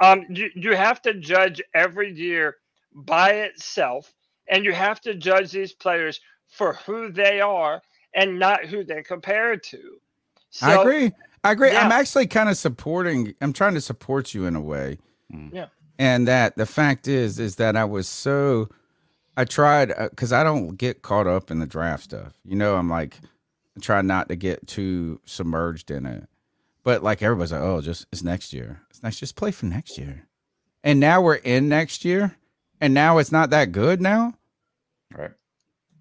Um, 0.00 0.24
you, 0.30 0.50
you 0.54 0.76
have 0.76 1.02
to 1.02 1.12
judge 1.14 1.60
every 1.74 2.14
year 2.14 2.56
by 2.94 3.32
itself, 3.32 4.14
and 4.48 4.64
you 4.64 4.72
have 4.72 5.00
to 5.00 5.16
judge 5.16 5.50
these 5.50 5.72
players 5.72 6.20
for 6.46 6.74
who 6.86 7.10
they 7.10 7.40
are 7.40 7.82
and 8.14 8.38
not 8.38 8.64
who 8.64 8.84
they 8.84 9.02
compare 9.02 9.56
to. 9.56 9.98
I 10.62 10.80
agree. 10.80 11.12
I 11.42 11.50
agree. 11.50 11.70
I'm 11.72 11.90
actually 11.90 12.28
kind 12.28 12.48
of 12.48 12.56
supporting. 12.56 13.34
I'm 13.40 13.52
trying 13.52 13.74
to 13.74 13.80
support 13.80 14.32
you 14.32 14.46
in 14.46 14.54
a 14.54 14.60
way. 14.60 14.98
Yeah. 15.52 15.66
And 15.98 16.28
that 16.28 16.56
the 16.56 16.66
fact 16.66 17.08
is, 17.08 17.40
is 17.40 17.56
that 17.56 17.76
I 17.76 17.84
was 17.84 18.06
so. 18.06 18.68
I 19.36 19.44
tried 19.44 19.92
because 20.10 20.32
I 20.32 20.44
don't 20.44 20.76
get 20.76 21.02
caught 21.02 21.26
up 21.26 21.50
in 21.50 21.58
the 21.58 21.66
draft 21.66 22.04
stuff. 22.04 22.34
You 22.44 22.54
know, 22.54 22.76
I'm 22.76 22.88
like, 22.88 23.18
I 23.76 23.80
try 23.80 24.00
not 24.02 24.28
to 24.28 24.36
get 24.36 24.68
too 24.68 25.20
submerged 25.24 25.90
in 25.90 26.06
it. 26.06 26.28
But 26.84 27.02
like 27.02 27.22
everybody's 27.22 27.52
like, 27.52 27.62
oh, 27.62 27.80
just 27.80 28.06
it's 28.12 28.22
next 28.22 28.52
year. 28.52 28.82
It's 28.90 29.02
next. 29.02 29.18
Just 29.18 29.36
play 29.36 29.50
for 29.50 29.66
next 29.66 29.98
year. 29.98 30.28
And 30.84 31.00
now 31.00 31.22
we're 31.22 31.36
in 31.36 31.68
next 31.68 32.04
year, 32.04 32.36
and 32.80 32.94
now 32.94 33.18
it's 33.18 33.32
not 33.32 33.50
that 33.50 33.72
good 33.72 34.00
now. 34.00 34.34
Right. 35.16 35.32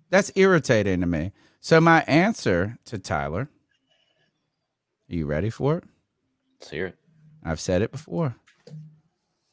That's 0.09 0.31
irritating 0.35 0.99
to 0.99 1.07
me. 1.07 1.31
So 1.61 1.79
my 1.79 2.01
answer 2.01 2.77
to 2.85 2.99
Tyler, 2.99 3.49
are 5.09 5.15
you 5.15 5.25
ready 5.25 5.49
for 5.49 5.77
it? 5.77 5.85
Let's 6.59 6.69
hear 6.69 6.87
it. 6.87 6.97
I've 7.43 7.61
said 7.61 7.81
it 7.81 7.91
before. 7.91 8.35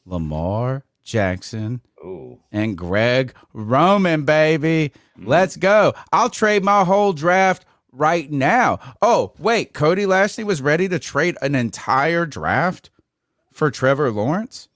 Lamar 0.04 0.84
Jackson 1.04 1.80
Ooh. 2.04 2.40
and 2.50 2.76
Greg 2.76 3.34
Roman, 3.52 4.24
baby. 4.24 4.92
Mm-hmm. 5.18 5.28
Let's 5.28 5.56
go. 5.56 5.94
I'll 6.12 6.30
trade 6.30 6.64
my 6.64 6.84
whole 6.84 7.12
draft 7.12 7.64
right 7.92 8.30
now. 8.30 8.78
Oh, 9.02 9.32
wait. 9.38 9.72
Cody 9.72 10.06
Lashley 10.06 10.44
was 10.44 10.62
ready 10.62 10.88
to 10.88 10.98
trade 10.98 11.36
an 11.42 11.54
entire 11.54 12.26
draft 12.26 12.90
for 13.52 13.70
Trevor 13.70 14.10
Lawrence. 14.10 14.68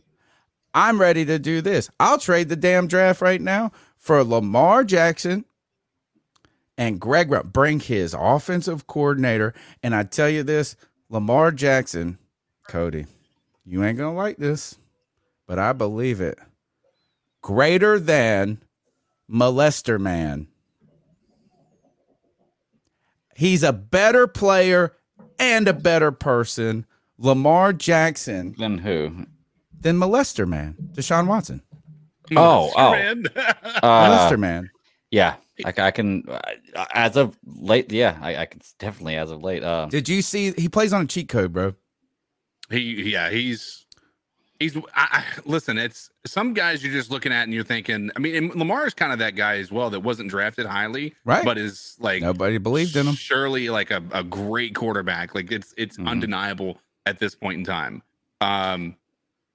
I'm 0.75 1.01
ready 1.01 1.25
to 1.27 1.39
do 1.39 1.61
this. 1.61 1.89
I'll 2.01 2.19
trade 2.19 2.49
the 2.49 2.57
damn 2.57 2.89
draft 2.89 3.21
right 3.21 3.41
now 3.41 3.71
for 3.97 4.25
Lamar 4.25 4.85
Jackson 4.85 5.45
and 6.77 7.01
Greg 7.01 7.31
Ro- 7.31 7.45
bring 7.45 7.81
his 7.81 8.15
offensive 8.19 8.87
coordinator. 8.87 9.55
And 9.83 9.95
I 9.95 10.03
tell 10.03 10.29
you 10.29 10.43
this, 10.43 10.77
Lamar 11.09 11.53
Jackson, 11.53 12.19
Cody, 12.69 13.07
you 13.65 13.85
ain't 13.85 13.99
gonna 13.99 14.17
like 14.17 14.37
this, 14.37 14.77
but 15.47 15.59
I 15.59 15.73
believe 15.73 16.21
it. 16.21 16.39
Greater 17.41 18.01
than 18.01 18.59
molester 19.31 20.01
man. 20.01 20.49
He's 23.37 23.63
a 23.63 23.73
better 23.73 24.27
player 24.27 24.97
and 25.39 25.67
a 25.69 25.73
better 25.73 26.13
person. 26.13 26.87
Lamar 27.19 27.73
Jackson 27.73 28.55
Then 28.59 28.79
who? 28.79 29.27
than 29.81 29.99
molester 29.99 30.47
man. 30.49 30.77
Deshaun 30.93 31.27
Watson. 31.27 31.63
Oh, 32.37 32.73
oh. 32.77 32.91
Man. 32.93 33.25
Uh, 33.37 34.09
molester 34.09 34.39
man. 34.39 34.71
yeah. 35.11 35.37
I, 35.65 35.73
I 35.79 35.91
can, 35.93 36.25
uh, 36.29 36.85
as 36.93 37.17
of 37.17 37.39
late, 37.45 37.93
yeah, 37.93 38.19
I, 38.21 38.37
I 38.39 38.47
can 38.47 38.61
definitely 38.81 39.15
as 39.17 39.31
of 39.31 39.43
late. 39.45 39.63
Uh, 39.63 39.87
Did 39.87 40.09
you 40.09 40.21
see 40.21 40.53
he 40.57 40.69
plays 40.69 40.93
on 40.93 41.03
a 41.03 41.07
cheat 41.07 41.29
code, 41.29 41.53
bro? 41.53 41.75
He, 42.71 43.13
yeah, 43.13 43.31
he's 43.31 43.84
he's. 44.61 44.77
I, 44.77 44.81
I, 44.95 45.25
listen, 45.45 45.79
it's 45.79 46.11
some 46.27 46.55
guys 46.55 46.83
you're 46.85 46.93
just 46.93 47.11
looking 47.11 47.33
at 47.33 47.43
and 47.45 47.53
you're 47.53 47.65
thinking. 47.65 48.11
I 48.17 48.19
mean, 48.19 48.35
and 48.37 48.55
Lamar 48.55 48.87
is 48.87 48.95
kind 48.95 49.13
of 49.13 49.19
that 49.21 49.37
guy 49.37 49.57
as 49.57 49.71
well 49.73 49.91
that 49.91 50.01
wasn't 50.01 50.31
drafted 50.31 50.67
highly, 50.67 51.15
Right. 51.25 51.45
But 51.45 51.59
is 51.59 51.97
like 52.01 52.23
Nobody 52.23 52.59
believed 52.59 52.97
in 52.97 53.07
him. 53.07 53.15
surely 53.15 53.69
like 53.71 53.91
a, 53.91 54.03
a 54.13 54.23
great 54.25 54.75
quarterback. 54.75 55.35
Like 55.35 55.51
it's 55.53 55.75
it's 55.77 55.97
Mhm. 55.99 56.09
undeniable 56.09 56.79
at 57.07 57.19
this 57.19 57.35
point 57.35 57.59
in 57.59 57.65
time. 57.65 58.03
Um, 58.41 58.97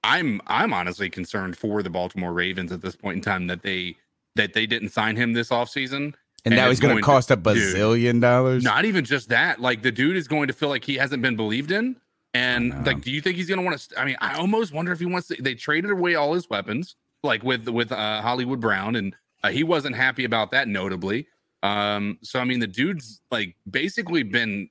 I'm 0.02 0.40
I'm 0.46 0.72
honestly 0.72 1.10
concerned 1.10 1.56
for 1.56 1.82
the 1.82 1.90
Baltimore 1.90 2.32
Ravens 2.32 2.72
at 2.72 2.80
this 2.80 2.96
point 2.96 3.16
in 3.16 3.22
time 3.22 3.46
that 3.48 3.62
they 3.62 3.96
that 4.36 4.54
they 4.54 4.66
didn't 4.66 4.90
sign 4.90 5.16
him 5.16 5.32
this 5.32 5.50
offseason. 5.50 6.14
And, 6.46 6.54
now 6.56 6.70
he's 6.70 6.80
going 6.80 6.96
to 6.96 7.02
cost 7.02 7.30
a 7.30 7.36
dude, 7.36 7.44
bazillion 7.44 8.18
dollars. 8.18 8.64
Not 8.64 8.86
even 8.86 9.04
just 9.04 9.28
that. 9.28 9.60
Like 9.60 9.82
the 9.82 9.92
dude 9.92 10.16
is 10.16 10.26
going 10.26 10.46
to 10.48 10.54
feel 10.54 10.70
like 10.70 10.84
he 10.84 10.94
hasn't 10.94 11.20
been 11.20 11.36
believed 11.36 11.70
in. 11.70 11.96
And 12.32 12.70
know. 12.70 12.82
like, 12.86 13.00
do 13.02 13.10
you 13.10 13.20
think 13.20 13.36
he's 13.36 13.48
going 13.48 13.58
to 13.58 13.64
want 13.64 13.78
to? 13.78 14.00
I 14.00 14.04
mean, 14.04 14.16
I 14.20 14.34
almost 14.34 14.72
wonder 14.72 14.92
if 14.92 15.00
he 15.00 15.06
wants 15.06 15.28
to. 15.28 15.42
They 15.42 15.54
traded 15.54 15.90
away 15.90 16.14
all 16.14 16.34
his 16.34 16.48
weapons, 16.48 16.96
like 17.22 17.42
with 17.42 17.68
with 17.68 17.90
uh, 17.90 18.22
Hollywood 18.22 18.60
Brown, 18.60 18.96
and 18.96 19.14
uh, 19.42 19.50
he 19.50 19.64
wasn't 19.64 19.96
happy 19.96 20.24
about 20.24 20.50
that, 20.52 20.68
notably. 20.68 21.26
Um, 21.62 22.18
so 22.22 22.38
I 22.38 22.44
mean, 22.44 22.60
the 22.60 22.66
dude's 22.66 23.20
like 23.30 23.56
basically 23.68 24.22
been, 24.22 24.70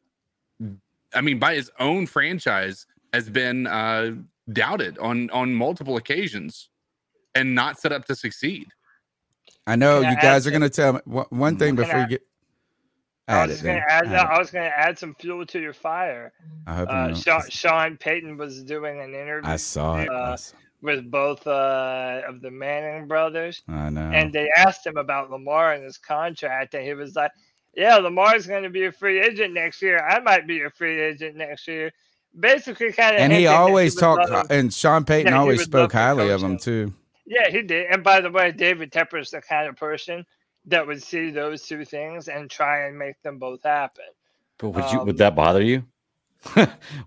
I 1.14 1.22
mean, 1.22 1.38
by 1.38 1.56
his 1.56 1.70
own 1.80 2.08
franchise 2.08 2.86
has 3.14 3.30
been 3.30 3.68
uh, 3.68 4.12
doubted 4.54 4.98
on 5.00 5.30
on 5.32 5.54
multiple 5.54 5.98
occasions, 5.98 6.70
and 7.36 7.54
not 7.54 7.78
set 7.80 7.92
up 7.92 8.06
to 8.06 8.16
succeed. 8.16 8.68
I 9.68 9.76
know 9.76 10.00
you 10.00 10.16
guys 10.22 10.48
are 10.48 10.52
going 10.52 10.62
to 10.62 10.70
tell 10.70 10.94
me 10.94 11.00
one, 11.06 11.26
one 11.30 11.58
thing 11.58 11.76
before 11.76 12.00
you 12.00 12.08
get. 12.08 12.24
I 13.30 13.46
was 13.48 13.62
gonna 13.62 13.74
then. 13.88 14.12
add. 14.12 14.14
I 14.14 14.38
was 14.40 14.52
gonna 14.52 14.66
add 14.76 14.98
some 15.00 15.16
fuel 15.16 15.46
to 15.48 15.60
your 15.60 15.74
fire. 15.74 16.32
I 16.68 16.76
hope 16.76 16.90
Uh. 16.90 17.14
Sean, 17.16 17.42
Sean 17.50 17.98
Payton 17.98 18.38
was 18.38 18.64
doing 18.64 19.00
an 19.02 19.14
interview. 19.14 19.50
I 19.50 19.56
saw 19.58 19.98
it. 19.98 20.10
I 20.10 20.14
uh, 20.14 20.38
saw- 20.38 20.56
with 20.82 21.12
both 21.12 21.46
uh, 21.46 22.22
of 22.28 22.40
the 22.42 22.50
Manning 22.50 23.08
brothers, 23.08 23.62
I 23.68 23.90
know. 23.90 24.12
and 24.14 24.32
they 24.32 24.50
asked 24.56 24.86
him 24.86 24.96
about 24.96 25.30
Lamar 25.30 25.74
and 25.74 25.84
his 25.84 25.98
contract, 25.98 26.74
and 26.74 26.86
he 26.86 26.94
was 26.94 27.16
like, 27.18 27.32
"Yeah, 27.76 27.98
Lamar's 27.98 28.48
going 28.48 28.64
to 28.64 28.70
be 28.70 28.86
a 28.86 28.92
free 28.92 29.20
agent 29.20 29.54
next 29.54 29.82
year. 29.82 30.00
I 30.00 30.20
might 30.22 30.48
be 30.48 30.62
a 30.62 30.70
free 30.70 31.02
agent 31.02 31.36
next 31.36 31.68
year." 31.68 31.92
Basically, 32.40 32.94
kind 32.94 33.16
of. 33.16 33.22
and 33.22 33.34
he 33.34 33.48
always 33.48 33.94
talked, 33.96 34.30
and 34.52 34.74
Sean 34.74 35.04
Payton 35.04 35.34
always 35.34 35.64
spoke 35.64 35.92
highly 35.92 36.30
of 36.30 36.42
him 36.42 36.52
him. 36.52 36.58
too. 36.60 36.94
Yeah, 37.26 37.50
he 37.50 37.62
did. 37.62 37.88
And 37.92 38.04
by 38.04 38.22
the 38.22 38.32
way, 38.32 38.52
David 38.52 38.92
Tepper's 38.92 39.32
the 39.32 39.42
kind 39.42 39.68
of 39.68 39.76
person 39.76 40.26
that 40.70 40.88
would 40.88 41.04
see 41.04 41.32
those 41.32 41.64
two 41.64 41.86
things 41.86 42.28
and 42.28 42.50
try 42.50 42.86
and 42.88 42.98
make 42.98 43.22
them 43.22 43.38
both 43.40 43.64
happen. 43.64 44.06
But 44.60 44.70
would 44.70 44.92
you 44.92 45.00
Um, 45.00 45.08
would 45.08 45.18
that 45.18 45.36
bother 45.36 45.62
you? 45.62 45.84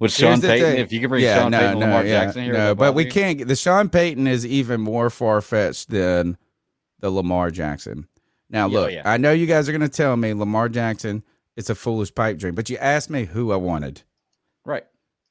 would 0.01 0.11
Sean 0.11 0.41
Payton, 0.41 0.73
thing. 0.73 0.79
if 0.79 0.93
you 0.93 1.01
could 1.01 1.09
bring 1.11 1.23
yeah, 1.25 1.43
Sean 1.43 1.51
no, 1.53 1.59
Payton 1.59 1.79
no, 1.81 1.87
Lamar 1.87 2.05
yeah, 2.05 2.25
Jackson 2.25 2.45
here, 2.45 2.53
no, 2.53 2.75
but 2.75 2.95
we 2.95 3.05
you? 3.05 3.11
can't. 3.11 3.47
The 3.49 3.57
Sean 3.57 3.89
Payton 3.89 4.27
is 4.27 4.45
even 4.47 4.81
more 4.81 5.11
far 5.11 5.41
fetched 5.41 5.91
than 5.91 6.37
the 7.01 7.11
Lamar 7.11 7.51
Jackson. 7.51 8.07
Now, 8.51 8.69
Yeah, 8.69 8.79
look, 8.81 8.93
yeah. 8.93 9.03
I 9.07 9.17
know 9.17 9.33
you 9.33 9.47
guys 9.47 9.69
are 9.69 9.73
going 9.73 9.81
to 9.83 9.89
tell 9.89 10.17
me 10.17 10.35
Lamar 10.35 10.69
Jackson 10.69 11.23
it's 11.57 11.71
a 11.71 11.75
foolish 11.75 12.15
pipe 12.15 12.39
dream, 12.39 12.55
but 12.55 12.69
you 12.71 12.77
asked 12.79 13.11
me 13.11 13.25
who 13.25 13.53
I 13.53 13.57
wanted, 13.57 14.03
Right. 14.65 14.85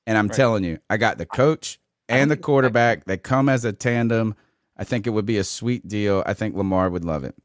and 0.07 0.17
I'm 0.17 0.27
Right. 0.27 0.35
telling 0.35 0.63
you, 0.63 0.79
I 0.89 0.97
got 0.97 1.17
the 1.19 1.25
coach 1.27 1.79
and 2.09 2.29
the 2.31 2.37
quarterback. 2.37 3.05
They 3.05 3.17
come 3.17 3.49
as 3.49 3.65
a 3.65 3.73
tandem. 3.73 4.35
I 4.77 4.83
think 4.83 5.05
it 5.05 5.11
would 5.11 5.25
be 5.27 5.37
a 5.37 5.43
sweet 5.43 5.87
deal. 5.87 6.23
I 6.25 6.33
think 6.33 6.55
Lamar 6.55 6.89
would 6.89 7.05
love 7.05 7.23
it. 7.23 7.35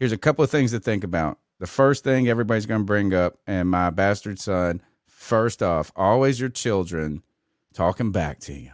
Here's 0.00 0.12
a 0.12 0.18
couple 0.18 0.42
of 0.42 0.50
things 0.50 0.72
to 0.72 0.80
think 0.80 1.04
about. 1.04 1.38
The 1.60 1.66
first 1.66 2.02
thing 2.04 2.26
everybody's 2.28 2.66
going 2.66 2.80
to 2.80 2.84
bring 2.86 3.12
up, 3.14 3.38
and 3.46 3.68
my 3.68 3.90
bastard 3.90 4.40
son, 4.40 4.80
first 5.06 5.62
off, 5.62 5.92
always 5.94 6.40
your 6.40 6.48
children 6.48 7.22
talking 7.74 8.10
back 8.10 8.40
to 8.40 8.54
you. 8.54 8.70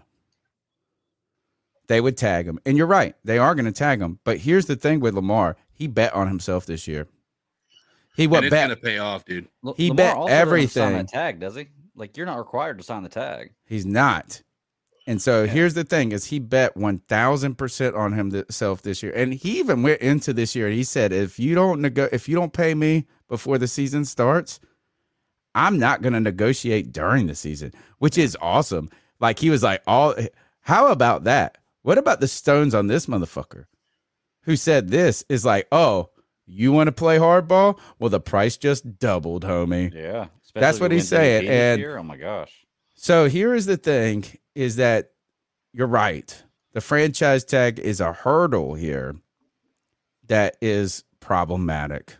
They 1.89 2.01
would 2.01 2.17
tag 2.17 2.47
him. 2.47 2.59
And 2.65 2.77
you're 2.79 2.87
right. 2.87 3.15
They 3.25 3.39
are 3.39 3.55
going 3.57 3.65
to 3.67 3.73
tag 3.73 4.01
him. 4.01 4.21
But 4.25 4.39
here's 4.39 4.67
the 4.67 4.77
thing 4.77 5.01
with 5.01 5.15
Lamar. 5.15 5.57
He 5.73 5.89
bet 5.89 6.15
on 6.15 6.29
himself 6.29 6.65
this 6.65 6.87
year. 6.87 7.07
He 8.17 8.25
and 8.25 8.33
what 8.33 8.45
it's 8.45 8.51
bet 8.51 8.69
gonna 8.69 8.77
pay 8.81 8.97
off, 8.99 9.25
dude. 9.27 9.47
L- 9.65 9.75
He 9.77 9.89
Lamar 9.91 9.97
bet 9.97 10.17
also 10.17 10.29
doesn't 10.29 10.69
sign 10.71 10.83
everything. 10.87 10.97
that 10.97 11.09
tag, 11.09 11.39
does 11.41 11.55
he? 11.55 11.69
Like 11.95 12.17
you're 12.17 12.25
not 12.25 12.39
required 12.39 12.79
to 12.79 12.85
sign 12.85 13.03
the 13.03 13.11
tag. 13.11 13.51
He's 13.67 13.85
not. 13.85 14.43
And 15.07 15.23
so 15.23 15.47
here's 15.47 15.75
the 15.75 15.85
thing: 15.85 16.13
is 16.13 16.27
he 16.27 16.39
bet 16.39 16.77
one 16.77 16.99
thousand 16.99 17.57
percent 17.57 17.95
on 17.95 18.13
himself 18.13 18.83
this 18.83 19.03
year, 19.03 19.13
and 19.15 19.33
he 19.33 19.59
even 19.61 19.83
went 19.83 20.01
into 20.01 20.33
this 20.33 20.57
year. 20.57 20.67
And 20.67 20.75
he 20.75 20.85
said, 20.85 21.13
"If 21.13 21.39
you 21.39 21.55
don't 21.55 21.81
nego- 21.81 22.09
if 22.11 22.29
you 22.29 22.35
don't 22.35 22.53
pay 22.53 22.75
me 22.75 23.07
before 23.29 23.59
the 23.59 23.69
season 23.69 24.05
starts, 24.05 24.59
I'm 25.55 25.79
not 25.79 26.03
going 26.03 26.13
to 26.15 26.21
negotiate 26.21 26.93
during 26.93 27.29
the 27.29 27.37
season," 27.37 27.73
which 27.99 28.19
is 28.19 28.37
awesome. 28.41 28.91
Like 29.21 29.39
he 29.39 29.49
was 29.49 29.63
like, 29.63 29.83
"All 29.87 30.15
how 30.63 30.89
about 30.89 31.25
that? 31.25 31.59
What 31.83 31.99
about 31.99 32.19
the 32.21 32.29
stones 32.29 32.75
on 32.75 32.89
this 32.89 33.07
motherfucker 33.07 33.67
who 34.43 34.57
said 34.57 34.89
this 34.89 35.25
is 35.29 35.45
like, 35.45 35.69
oh." 35.71 36.11
You 36.49 36.71
want 36.71 36.87
to 36.87 36.93
play 36.93 37.19
hardball? 37.19 37.77
Well, 37.99 38.09
the 38.09 38.21
price 38.21 38.57
just 38.57 39.01
doubled, 39.01 39.45
homie. 39.45 39.93
Yeah, 39.93 40.29
That's 40.55 40.79
what 40.79 40.93
he's 40.93 41.11
went 41.11 41.25
to 41.25 41.41
the 41.41 41.47
saying. 41.47 41.49
And 41.49 41.85
oh 41.99 42.05
my 42.05 42.17
gosh, 42.17 42.66
so 42.97 43.29
here 43.29 43.55
is 43.55 43.67
the 43.67 43.77
thing 43.77 44.25
is 44.55 44.77
that 44.77 45.13
you're 45.73 45.87
right. 45.87 46.43
The 46.73 46.81
franchise 46.81 47.45
tag 47.45 47.79
is 47.79 48.01
a 48.01 48.13
hurdle 48.13 48.75
here 48.75 49.17
that 50.27 50.57
is 50.61 51.05
problematic. 51.21 52.17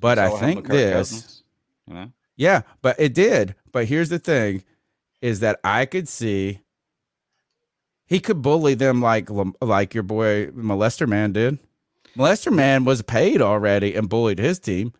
But 0.00 0.18
So 0.18 0.36
I 0.36 0.40
think 0.40 0.68
this 0.68 1.10
Cousins, 1.10 1.42
you 1.86 1.94
know? 1.94 2.12
yeah, 2.36 2.62
but 2.82 2.96
it 2.98 3.14
did. 3.14 3.54
But 3.72 3.86
here's 3.86 4.08
the 4.08 4.18
thing 4.18 4.64
is 5.20 5.40
that 5.40 5.60
I 5.64 5.86
could 5.86 6.08
see 6.08 6.60
he 8.06 8.20
could 8.20 8.40
bully 8.40 8.74
them 8.74 9.02
like 9.02 9.28
like 9.60 9.94
your 9.94 10.02
boy 10.02 10.46
Molester 10.48 11.06
Man 11.08 11.32
did. 11.32 11.58
Molester 12.16 12.52
Man 12.52 12.84
was 12.84 13.02
paid 13.02 13.42
already 13.42 13.94
and 13.94 14.08
bullied 14.08 14.38
his 14.38 14.58
team. 14.58 14.92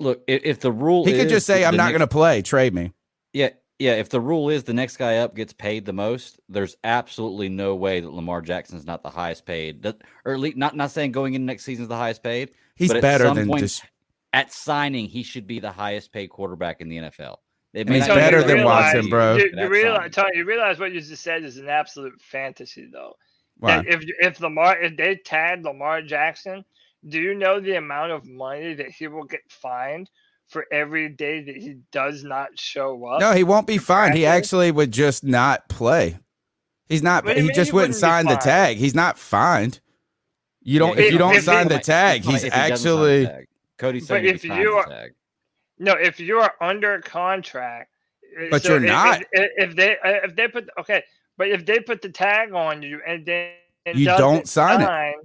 Look, 0.00 0.22
if, 0.26 0.42
if 0.44 0.60
the 0.60 0.72
rule 0.72 1.04
He 1.04 1.12
could 1.12 1.28
just 1.28 1.46
say, 1.46 1.64
"I'm 1.64 1.76
not 1.76 1.90
going 1.90 2.00
to 2.00 2.06
play. 2.06 2.42
Trade 2.42 2.74
me." 2.74 2.92
Yeah, 3.32 3.50
yeah. 3.82 3.94
If 3.94 4.08
the 4.08 4.20
rule 4.20 4.48
is 4.48 4.64
the 4.64 4.72
next 4.74 4.96
guy 4.96 5.18
up 5.18 5.34
gets 5.34 5.52
paid 5.52 5.84
the 5.84 5.92
most, 5.92 6.40
there's 6.48 6.76
absolutely 6.84 7.48
no 7.48 7.74
way 7.74 8.00
that 8.00 8.12
Lamar 8.12 8.40
Jackson's 8.40 8.86
not 8.86 9.02
the 9.02 9.10
highest 9.10 9.44
paid. 9.44 9.82
That- 9.82 10.02
Or 10.24 10.32
at 10.32 10.40
least 10.40 10.56
not 10.56 10.76
not 10.76 10.90
saying 10.90 11.12
going 11.12 11.34
into 11.34 11.46
next 11.46 11.64
season's 11.64 11.88
the 11.88 11.96
highest 11.96 12.22
paid. 12.22 12.52
He's 12.76 12.92
better 12.92 13.32
than 13.34 13.48
point, 13.48 13.64
Desha- 13.64 13.84
at 14.32 14.52
signing, 14.52 15.06
he 15.06 15.22
should 15.22 15.46
be 15.46 15.60
the 15.60 15.72
highest 15.72 16.12
paid 16.12 16.28
quarterback 16.28 16.80
in 16.80 16.88
the 16.88 16.96
NFL. 16.98 17.36
It 17.74 17.88
he's 17.88 18.06
better 18.06 18.42
than 18.42 18.56
realize- 18.58 18.94
Watson, 18.94 19.10
bro. 19.10 19.36
You, 19.36 19.50
you 19.56 19.68
realize. 19.68 20.10
Tony, 20.14 20.36
you 20.36 20.44
realize 20.44 20.78
what 20.78 20.92
you 20.92 21.00
just 21.00 21.22
said 21.22 21.42
is 21.42 21.56
an 21.56 21.68
absolute 21.68 22.20
fantasy, 22.20 22.88
though. 22.92 23.14
Why? 23.58 23.82
If 23.86 24.04
if 24.20 24.40
Lamar 24.40 24.78
if 24.78 24.96
they 24.96 25.16
tag 25.16 25.64
Lamar 25.64 26.02
Jackson, 26.02 26.64
do 27.08 27.20
you 27.20 27.34
know 27.34 27.60
the 27.60 27.76
amount 27.76 28.12
of 28.12 28.26
money 28.26 28.74
that 28.74 28.90
he 28.90 29.06
will 29.08 29.24
get 29.24 29.40
fined 29.48 30.08
for 30.52 30.66
every 30.70 31.08
day 31.08 31.42
that 31.42 31.56
he 31.56 31.78
does 31.90 32.22
not 32.22 32.58
show 32.58 33.04
up? 33.06 33.20
No, 33.20 33.32
he 33.32 33.42
won't 33.42 33.66
be 33.66 33.78
fined. 33.78 34.14
He 34.14 34.26
actually 34.26 34.70
would 34.70 34.92
just 34.92 35.24
not 35.24 35.68
play. 35.68 36.18
He's 36.88 37.02
not. 37.02 37.24
What 37.24 37.36
He 37.38 37.48
just 37.48 37.70
he 37.70 37.74
wouldn't 37.74 37.74
wouldn't 37.74 37.94
sign 37.96 38.26
the 38.26 38.36
tag. 38.36 38.76
He's 38.76 38.94
not 38.94 39.18
fined. 39.18 39.80
You 40.62 40.78
don't. 40.78 40.96
Yeah, 40.98 41.04
if 41.04 41.12
you 41.12 41.18
don't 41.18 41.34
if 41.36 41.44
sign 41.44 41.68
he- 41.68 41.74
the 41.76 41.80
tag, 41.80 42.22
he's 42.22 42.42
he 42.42 42.50
doesn't 42.50 42.50
sign 42.50 42.68
the 42.68 42.74
actually. 42.74 43.26
tag. 43.26 43.46
Cody's 43.78 44.06
But 44.06 44.14
saying 44.22 44.24
if, 44.26 44.44
if 44.44 44.44
you 44.44 44.72
are- 44.74 44.84
the 44.88 44.94
tag. 44.94 45.12
No, 45.78 45.92
if 45.94 46.20
you 46.20 46.38
are 46.38 46.54
under 46.60 47.00
contract, 47.00 47.90
uh, 48.38 48.44
But 48.50 48.62
so 48.62 48.74
you're 48.74 48.84
if- 48.84 48.88
not. 48.88 49.22
If, 49.32 49.50
if 49.70 49.74
they 49.76 49.92
uh, 50.04 50.10
if 50.24 50.36
they 50.36 50.46
put 50.48 50.68
okay, 50.78 51.02
but 51.38 51.48
if 51.48 51.64
they 51.66 51.80
put 51.80 52.02
the 52.02 52.10
tag 52.10 52.52
on 52.52 52.82
you 52.82 53.00
and 53.06 53.24
then 53.26 53.52
it 53.86 53.96
You 53.96 54.04
don't 54.04 54.18
doesn't 54.18 54.48
sign 54.48 54.82
it. 54.82 55.16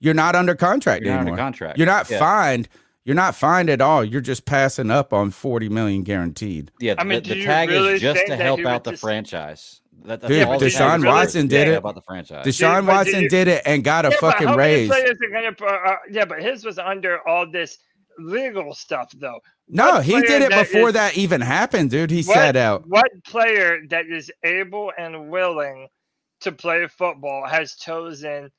You're 0.00 0.12
not 0.14 0.34
under 0.34 0.54
contract 0.54 1.02
You're 1.04 1.14
not 1.14 1.20
anymore. 1.20 1.34
under 1.34 1.42
contract. 1.42 1.78
You're 1.78 1.86
not 1.86 2.10
Yeah. 2.10 2.18
fined. 2.18 2.68
You're 3.06 3.14
not 3.14 3.36
fined 3.36 3.70
at 3.70 3.80
all. 3.80 4.04
You're 4.04 4.20
just 4.20 4.44
passing 4.46 4.90
up 4.90 5.12
on 5.12 5.30
forty 5.30 5.68
million 5.68 6.02
guaranteed. 6.02 6.72
Yeah, 6.80 6.96
I 6.98 7.04
mean, 7.04 7.22
the, 7.22 7.34
the 7.34 7.44
tag 7.44 7.68
really 7.70 7.94
is 7.94 8.00
just 8.02 8.26
to 8.26 8.34
help 8.36 8.60
out 8.66 8.82
the 8.82 8.90
just- 8.90 9.00
franchise. 9.02 9.80
That, 10.04 10.20
that's 10.20 10.28
Dude, 10.30 10.42
all 10.44 10.58
the 10.58 10.66
Deshaun 10.66 10.90
tag 10.90 10.98
is 11.00 11.04
Watson 11.06 11.42
to 11.42 11.48
did 11.48 11.68
help 11.68 11.84
it. 11.84 11.88
out 11.88 11.94
the 11.94 12.02
franchise. 12.02 12.44
Deshaun 12.46 12.84
but 12.84 12.94
Watson 12.94 13.22
you- 13.22 13.28
did 13.28 13.48
it 13.48 13.62
and 13.64 13.82
got 13.84 14.04
a 14.06 14.10
Yeah, 14.10 14.16
fucking 14.20 14.50
raise. 14.56 14.88
gonna, 14.90 15.54
uh, 15.62 15.64
uh, 15.66 15.96
yeah, 16.10 16.24
but 16.24 16.42
his 16.42 16.64
was 16.64 16.78
under 16.80 17.26
all 17.28 17.48
this 17.50 17.78
legal 18.18 18.74
stuff, 18.74 19.10
though. 19.16 19.38
No, 19.68 19.94
What 19.94 20.04
he 20.04 20.20
did 20.20 20.42
it 20.42 20.50
that 20.50 20.68
before 20.68 20.88
is- 20.88 20.94
that 20.94 21.16
even 21.16 21.40
happened, 21.40 21.90
dude. 21.90 22.10
He 22.10 22.22
what, 22.22 22.34
sat 22.34 22.56
out. 22.56 22.84
What 22.88 23.06
player 23.24 23.78
that 23.90 24.06
is 24.06 24.30
able 24.44 24.92
and 24.98 25.28
willing 25.30 25.88
to 26.40 26.52
play 26.52 26.86
football 26.88 27.46
has 27.46 27.76
chosen? 27.76 28.50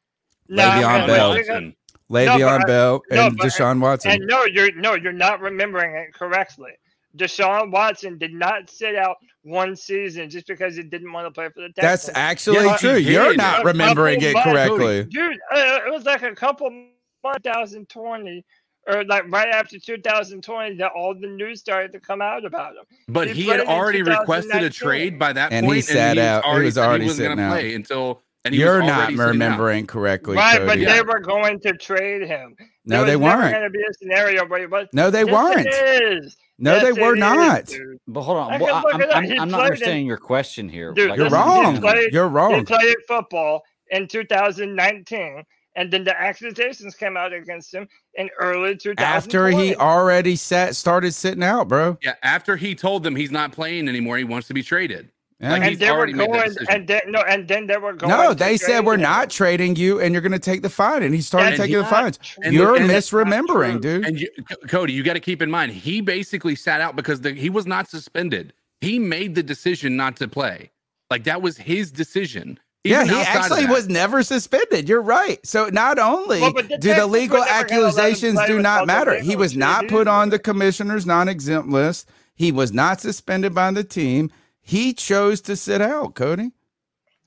Le'Veon 0.49 0.99
and 0.99 1.07
Bell. 1.07 1.72
We're 2.10 2.26
gonna- 2.26 2.44
Le'Veon 2.44 2.58
but 2.60 2.62
I- 2.62 2.66
Bell 2.66 3.02
no, 3.12 3.28
and 3.28 3.38
but- 3.38 3.48
Deshaun 3.48 3.80
Watson. 3.82 4.12
And 4.12 4.28
no, 4.28 4.46
you're 4.46 4.72
no, 4.76 4.96
you're 4.96 5.12
not 5.14 5.40
remembering 5.42 5.96
it 5.96 6.14
correctly. 6.14 6.72
Deshaun 7.18 7.72
Watson 7.72 8.18
did 8.18 8.34
not 8.34 8.70
sit 8.70 8.96
out 8.96 9.18
one 9.44 9.76
season 9.76 10.30
just 10.30 10.46
because 10.46 10.76
he 10.76 10.84
didn't 10.84 11.12
want 11.12 11.26
to 11.26 11.32
play 11.32 11.50
for 11.50 11.62
the 11.62 11.70
Texans. 11.70 11.82
That's 11.82 12.06
Texans. 12.06 12.18
actually 12.18 12.56
Yeah, 12.66 12.72
he 12.74 12.78
true. 12.78 12.98
You're 13.14 13.30
did. 13.30 13.38
not 13.38 13.66
remembering 13.66 14.22
it 14.22 14.34
months- 14.34 14.50
correctly. 14.52 15.04
dude. 15.06 15.38
Uh, 15.52 15.80
it 15.88 15.92
was 15.92 16.06
like 16.06 16.22
a 16.22 16.36
couple 16.36 16.70
months, 16.70 17.40
2020, 17.44 18.46
or 18.88 19.04
like 19.06 19.24
right 19.30 19.50
after 19.50 19.80
2020, 19.80 20.76
that 20.78 20.92
all 20.96 21.16
the 21.20 21.28
news 21.28 21.60
started 21.60 21.92
to 21.94 22.00
come 22.00 22.22
out 22.22 22.46
about 22.46 22.74
him. 22.76 22.84
But 23.08 23.30
He 23.30 23.44
he 23.44 23.48
had 23.50 23.62
already 23.62 24.02
requested 24.04 24.62
a 24.64 24.70
trade 24.70 25.18
by 25.18 25.34
that 25.34 25.52
And 25.52 25.66
he 25.66 25.72
point, 25.74 25.86
sat 25.86 26.18
out. 26.18 26.46
He 26.46 26.62
was 26.64 26.76
said 26.76 26.84
already 26.86 27.06
wasn't 27.06 27.18
sitting 27.18 27.38
gonna 27.38 27.48
out. 27.48 27.60
play 27.60 27.74
until. 27.74 28.22
And 28.48 28.56
he 28.56 28.61
You're 28.61 28.80
was 28.80 28.88
not 28.88 28.98
already 28.98 29.14
sitting 29.18 29.22
out. 29.22 29.28
remembering 29.32 29.88
correctly, 29.88 30.36
Right, 30.36 30.65
but 30.65 30.80
they 30.80 31.02
were 31.02 31.19
going 31.19 31.60
to 31.61 31.74
trade 31.74 32.28
him. 32.28 32.56
No, 32.86 32.98
There 32.98 33.06
they 33.06 33.15
was 33.15 33.26
never 33.30 33.41
weren't. 33.44 33.53
going 33.53 33.64
to 33.64 33.69
be 33.69 33.84
a 33.84 33.94
scenario 33.94 34.45
but 34.48 34.60
he 34.61 34.65
was. 34.65 34.88
No, 34.94 35.10
they 35.11 35.24
Yes, 35.26 35.32
weren't. 35.34 35.68
It 35.68 36.24
is. 36.24 36.38
No, 36.60 36.74
Yes, 36.76 36.84
they 36.95 37.02
were 37.02 37.15
not. 37.15 37.65
dude. 37.65 37.99
But 38.07 38.22
hold 38.24 38.38
on, 38.38 38.60
Well, 38.60 38.76
I, 38.76 38.82
I'm. 38.94 39.02
I'm, 39.02 39.11
I'm 39.11 39.11
not 39.11 39.22
played 39.22 39.38
in- 39.38 39.53
understanding 39.65 40.06
your 40.07 40.18
question 40.18 40.68
here. 40.69 40.91
Dude, 40.94 41.10
Like, 41.11 41.19
You're 41.19 41.30
wrong. 41.30 41.80
Played, 41.80 42.11
You're 42.14 42.28
wrong. 42.28 42.49
He 42.52 42.56
wrong. 42.56 42.65
played 42.65 42.95
football 43.07 43.64
in 43.91 44.07
2019, 44.07 45.44
and 45.76 45.91
then 45.91 46.03
the 46.03 46.19
accusations 46.19 46.95
came 46.95 47.15
out 47.18 47.34
against 47.34 47.74
him 47.74 47.88
in 48.15 48.30
early 48.40 48.76
2020. 48.76 48.95
After 49.03 49.49
he 49.49 49.76
already 49.76 50.36
sat, 50.36 50.76
started 50.76 51.14
sitting 51.14 51.44
out, 51.44 51.68
bro. 51.68 51.98
Yeah, 52.02 52.15
after 52.24 52.56
he 52.56 52.74
told 52.74 53.03
them 53.03 53.15
he's 53.15 53.32
not 53.32 53.52
playing 53.52 53.88
anymore, 53.88 54.18
he 54.18 54.24
wants 54.24 54.48
to 54.48 54.53
be 54.53 54.64
traded. 54.64 55.11
Yeah. 55.40 55.52
Like, 55.52 55.62
and 55.62 55.70
he's 55.70 55.80
they 55.80 55.92
were 55.92 55.98
already 55.98 56.14
going, 56.14 56.56
and 56.68 56.88
then 56.88 57.02
no, 57.10 57.20
and 57.22 57.48
then 57.48 57.68
they 57.68 57.78
were 57.78 57.94
going. 57.94 58.10
no, 58.10 58.34
they 58.34 58.58
said 58.58 58.86
we're 58.86 58.96
him. 58.96 59.02
not 59.02 59.30
trading 59.30 59.76
you, 59.76 60.00
and 60.00 60.12
you're 60.12 60.22
going 60.22 60.32
to 60.32 60.40
take 60.40 60.64
the 60.64 60.70
fine. 60.70 61.04
And 61.04 61.14
he 61.14 61.22
started 61.22 61.52
That's 61.52 61.62
taking 61.62 61.78
the 61.78 61.86
fines. 61.86 62.18
true. 62.18 62.44
And 62.44 62.54
You're 62.56 62.76
and 62.76 62.90
misremembering, 62.90 63.80
dude. 63.80 64.04
And 64.06 64.20
you, 64.20 64.30
Cody, 64.68 64.94
you 64.94 65.04
got 65.04 65.14
to 65.14 65.20
keep 65.20 65.44
in 65.44 65.52
mind, 65.52 65.74
he 65.74 66.02
basically 66.02 66.56
sat 66.56 66.82
out 66.82 66.96
because 66.96 67.22
the, 67.22 67.34
he 67.34 67.52
was 67.52 67.68
not 67.68 67.88
suspended. 67.88 68.54
He 68.82 68.98
made 68.98 69.36
the 69.36 69.44
decision 69.44 69.96
not 69.96 70.16
to 70.18 70.28
play. 70.28 70.72
Like 71.12 71.24
that 71.26 71.42
was 71.42 71.56
his 71.58 71.92
decision. 71.92 72.60
yeah, 72.84 73.06
he 73.06 73.14
actually 73.22 73.68
was 73.68 73.88
never 73.88 74.24
suspended. 74.24 74.90
You're 74.90 75.02
right. 75.02 75.46
So 75.46 75.68
not 75.68 76.00
only 76.00 76.42
Well, 76.42 76.54
the 76.54 76.78
do 76.80 76.96
the 76.96 77.06
legal 77.06 77.40
never 77.40 77.48
gonna 77.48 77.52
let 77.52 77.72
him 77.72 77.84
accusations 77.84 78.40
do 78.48 78.60
not 78.60 78.88
matter, 78.88 79.20
he 79.20 79.36
was 79.36 79.56
not 79.56 79.88
put 79.88 80.08
on 80.08 80.30
the 80.30 80.40
commissioner's 80.40 81.06
non-exempt 81.06 81.70
list. 81.70 82.10
He 82.36 82.52
was 82.52 82.74
not 82.74 83.02
suspended 83.02 83.54
by 83.54 83.72
the 83.72 83.84
team. 83.84 84.32
He 84.68 84.94
chose 84.94 85.39
to 85.44 85.56
sit 85.56 85.81
out. 85.81 86.15
Cody, 86.15 86.52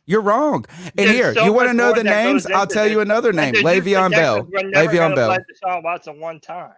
you're 0.04 0.20
wrong. 0.20 0.66
And 0.84 0.92
There's 0.94 1.10
here, 1.10 1.34
so 1.34 1.46
you 1.46 1.54
want 1.54 1.68
to 1.68 1.74
know 1.74 1.94
the 1.94 2.04
names? 2.04 2.44
I'll 2.46 2.66
tell 2.66 2.86
you 2.86 3.00
another 3.00 3.32
name: 3.32 3.54
And 3.54 3.66
the 3.66 3.72
Houston 3.72 3.82
Le'Veon 3.82 4.10
Bell. 4.10 4.36
Texans 4.36 4.52
were 4.52 4.68
never 4.68 4.92
Le'Veon 4.92 5.14
Bell. 5.16 5.38
Deshaun 5.38 5.82
Watson 5.82 6.20
one 6.20 6.38
time. 6.40 6.72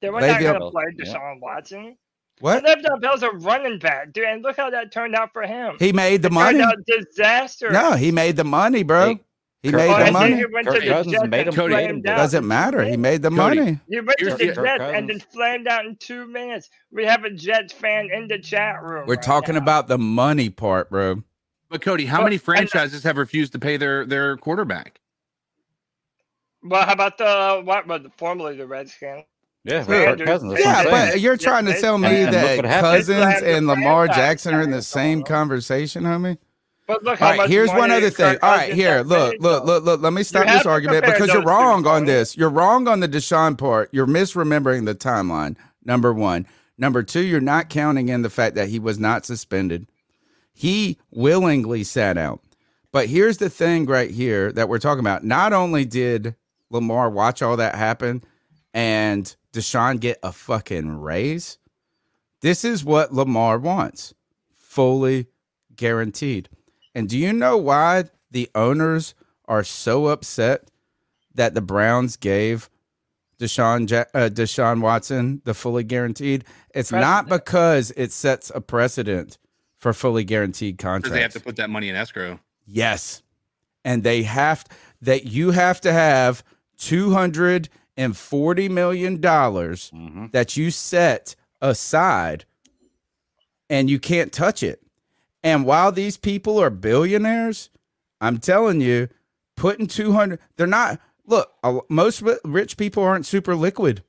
They 0.00 0.10
were 0.10 0.20
not 0.20 0.40
going 0.40 0.60
to 0.60 0.70
play 0.70 0.84
Yeah. 0.96 1.04
Deshaun 1.04 1.40
Watson. 1.40 1.96
What? 2.38 2.64
Le'Veon 2.64 3.00
Bell's 3.00 3.24
a 3.24 3.30
running 3.30 3.80
back, 3.80 4.12
dude, 4.12 4.26
and 4.26 4.40
look 4.44 4.56
how 4.56 4.70
that 4.70 4.92
turned 4.92 5.16
out 5.16 5.32
for 5.32 5.42
him. 5.42 5.74
He 5.80 5.92
made 5.92 6.22
the 6.22 6.28
It 6.28 6.32
money. 6.32 6.64
Disaster. 6.86 7.70
No, 7.70 7.94
he 7.94 8.12
made 8.12 8.36
the 8.36 8.44
money, 8.44 8.84
bro. 8.84 9.06
Hey, 9.16 9.20
He 9.62 9.72
Kirk 9.72 9.78
made 9.80 10.06
the 10.06 10.12
money. 10.12 10.36
he 10.36 10.46
went 10.46 10.66
Kirk 10.68 10.74
to 10.76 10.80
the 10.82 10.86
Cousins 10.86 11.12
Jets 11.14 11.26
made 11.28 11.48
him- 11.48 11.54
Cody, 11.54 11.74
flamed 11.74 12.06
out. 12.06 12.16
Doesn't 12.16 12.46
matter. 12.46 12.84
He 12.84 12.96
made 12.96 13.22
the 13.22 13.30
Cody, 13.30 13.58
money. 13.60 13.80
You 13.88 14.04
went 14.04 14.18
to 14.18 14.24
the 14.26 14.36
the- 14.36 14.44
Jets 14.46 14.56
Kirk 14.58 14.80
and 14.80 15.08
then 15.08 15.18
Cousins. 15.18 15.32
flamed 15.34 15.66
out 15.66 15.84
in 15.84 15.96
two 15.96 16.26
minutes. 16.26 16.70
We 16.92 17.04
have 17.06 17.24
a 17.24 17.30
Jets 17.30 17.72
fan 17.72 18.08
in 18.12 18.28
the 18.28 18.38
chat 18.38 18.82
room. 18.82 19.06
We're 19.08 19.14
right 19.14 19.22
talking 19.22 19.54
now. 19.56 19.60
about 19.62 19.88
the 19.88 19.98
money 19.98 20.48
part, 20.48 20.90
bro. 20.90 21.24
But 21.70 21.82
Cody, 21.82 22.06
how 22.06 22.18
Well, 22.18 22.24
many 22.24 22.36
and- 22.36 22.42
franchises 22.42 23.02
have 23.02 23.16
refused 23.16 23.52
to 23.52 23.58
pay 23.58 23.76
their 23.76 24.06
their 24.06 24.36
quarterback? 24.36 25.00
Well, 26.62 26.84
how 26.86 26.92
about 26.92 27.18
the 27.18 27.60
what? 27.64 27.86
was 27.86 28.02
formerly 28.16 28.56
the 28.56 28.66
Redskins? 28.66 29.24
Yeah, 29.64 29.84
Yeah, 29.88 30.14
Cousins. 30.16 30.58
Yeah, 30.58 30.66
what 30.66 30.76
I'm 30.78 30.84
saying. 30.92 31.10
but 31.12 31.20
you're 31.20 31.36
trying 31.36 31.66
to 31.66 31.78
tell 31.80 31.98
me 31.98 32.08
and 32.22 32.32
that 32.32 32.56
what. 32.56 32.64
Cousins 32.64 33.42
and 33.42 33.66
Lamar 33.66 34.06
Jackson 34.08 34.54
are 34.54 34.62
in 34.62 34.70
the 34.70 34.82
same 34.82 35.22
conversation, 35.24 36.04
homie. 36.04 36.38
But 36.88 37.04
look, 37.04 37.20
All 37.20 37.36
right, 37.36 37.50
here's 37.50 37.68
one 37.70 37.90
other 37.90 38.08
thing. 38.08 38.38
All 38.42 38.50
right, 38.50 38.72
here, 38.72 39.02
look, 39.02 39.36
look, 39.40 39.64
look, 39.64 39.84
look. 39.84 40.00
Let 40.00 40.14
me 40.14 40.22
stop 40.22 40.46
this 40.46 40.64
argument 40.64 41.04
because 41.04 41.28
you're 41.28 41.42
wrong 41.42 41.86
on 41.86 42.06
this. 42.06 42.34
You're 42.34 42.48
wrong 42.48 42.88
on 42.88 43.00
the 43.00 43.08
Deshaun 43.08 43.58
part. 43.58 43.90
You're 43.92 44.06
misremembering 44.06 44.86
the 44.86 44.94
timeline. 44.94 45.56
Number 45.84 46.14
one. 46.14 46.46
Number 46.78 47.02
two, 47.02 47.20
you're 47.20 47.40
not 47.40 47.68
counting 47.68 48.08
in 48.08 48.22
the 48.22 48.30
fact 48.30 48.54
that 48.54 48.68
he 48.70 48.78
was 48.78 48.98
not 48.98 49.26
suspended. 49.26 49.86
He 50.54 50.96
willingly 51.10 51.84
sat 51.84 52.16
out. 52.16 52.40
But 52.90 53.08
here's 53.08 53.36
the 53.36 53.50
thing 53.50 53.84
right 53.84 54.10
here 54.10 54.50
that 54.52 54.70
we're 54.70 54.78
talking 54.78 55.00
about. 55.00 55.24
Not 55.24 55.52
only 55.52 55.84
did 55.84 56.36
Lamar 56.70 57.10
watch 57.10 57.42
all 57.42 57.58
that 57.58 57.74
happen 57.74 58.24
and 58.72 59.36
Deshaun 59.52 60.00
get 60.00 60.18
a 60.22 60.32
fucking 60.32 61.00
raise, 61.00 61.58
this 62.40 62.64
is 62.64 62.82
what 62.82 63.12
Lamar 63.12 63.58
wants 63.58 64.14
fully 64.54 65.26
guaranteed. 65.76 66.48
And 66.94 67.08
do 67.08 67.16
you 67.18 67.32
know 67.32 67.56
why 67.56 68.04
the 68.30 68.50
owners 68.54 69.14
are 69.46 69.64
so 69.64 70.06
upset 70.08 70.70
that 71.34 71.54
the 71.54 71.60
Browns 71.60 72.16
gave 72.16 72.68
Deshaun, 73.38 73.88
Ja- 73.88 74.04
uh, 74.14 74.28
Deshaun 74.28 74.80
Watson 74.80 75.40
the 75.44 75.54
fully 75.54 75.84
guaranteed? 75.84 76.44
It's 76.74 76.90
not 76.92 77.28
because 77.28 77.92
it 77.96 78.10
sets 78.12 78.50
a 78.54 78.60
precedent 78.60 79.38
for 79.76 79.92
fully 79.92 80.24
guaranteed 80.24 80.78
contracts. 80.78 81.14
they 81.14 81.22
have 81.22 81.32
to 81.34 81.40
put 81.40 81.56
that 81.56 81.70
money 81.70 81.88
in 81.88 81.94
escrow. 81.94 82.40
Yes. 82.66 83.22
And 83.84 84.02
they 84.02 84.24
have 84.24 84.64
that 85.02 85.24
you 85.26 85.52
have 85.52 85.80
to 85.82 85.92
have 85.92 86.42
240 86.78 88.68
million 88.68 89.20
dollars 89.20 89.90
Mhm. 89.94 90.32
that 90.32 90.56
you 90.56 90.70
set 90.70 91.36
aside 91.60 92.44
and 93.70 93.88
you 93.90 93.98
can't 94.00 94.32
touch 94.32 94.62
it. 94.62 94.82
And 95.42 95.64
while 95.64 95.92
these 95.92 96.16
people 96.16 96.58
are 96.60 96.70
billionaires, 96.70 97.70
I'm 98.20 98.38
telling 98.38 98.80
you, 98.80 99.08
putting 99.56 99.86
200 99.86 100.38
they're 100.56 100.66
not 100.66 101.00
look, 101.26 101.52
most 101.88 102.22
rich 102.44 102.76
people 102.76 103.02
aren't 103.02 103.26
super 103.26 103.54
liquid. 103.54 104.02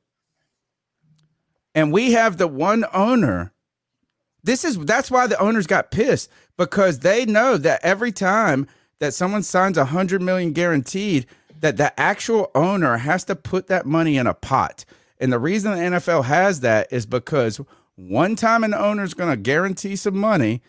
And 1.75 1.91
we 1.91 2.13
have 2.13 2.37
the 2.37 2.47
one 2.47 2.85
owner 2.93 3.53
this 4.43 4.63
is 4.63 4.77
that's 4.79 5.11
why 5.11 5.27
the 5.27 5.39
owners 5.39 5.67
got 5.67 5.91
pissed 5.91 6.29
because 6.57 6.99
they 6.99 7.25
know 7.25 7.57
that 7.57 7.81
every 7.83 8.11
time 8.11 8.67
that 8.99 9.13
someone 9.13 9.43
signs 9.43 9.77
a 9.77 9.85
hundred 9.85 10.21
million 10.21 10.53
guaranteed, 10.53 11.25
that 11.59 11.77
the 11.77 11.97
actual 11.99 12.51
owner 12.55 12.97
has 12.97 13.23
to 13.25 13.35
put 13.35 13.67
that 13.67 13.85
money 13.85 14.17
in 14.17 14.27
a 14.27 14.33
pot. 14.33 14.85
And 15.19 15.31
the 15.31 15.39
reason 15.39 15.71
the 15.71 15.97
NFL 15.97 16.25
has 16.25 16.61
that 16.61 16.87
is 16.91 17.05
because 17.05 17.59
one 17.95 18.35
time 18.35 18.63
an 18.63 18.73
owner 18.73 19.03
is 19.03 19.13
going 19.13 19.29
to 19.29 19.37
guarantee 19.37 19.97
some 19.97 20.17
money 20.17 20.61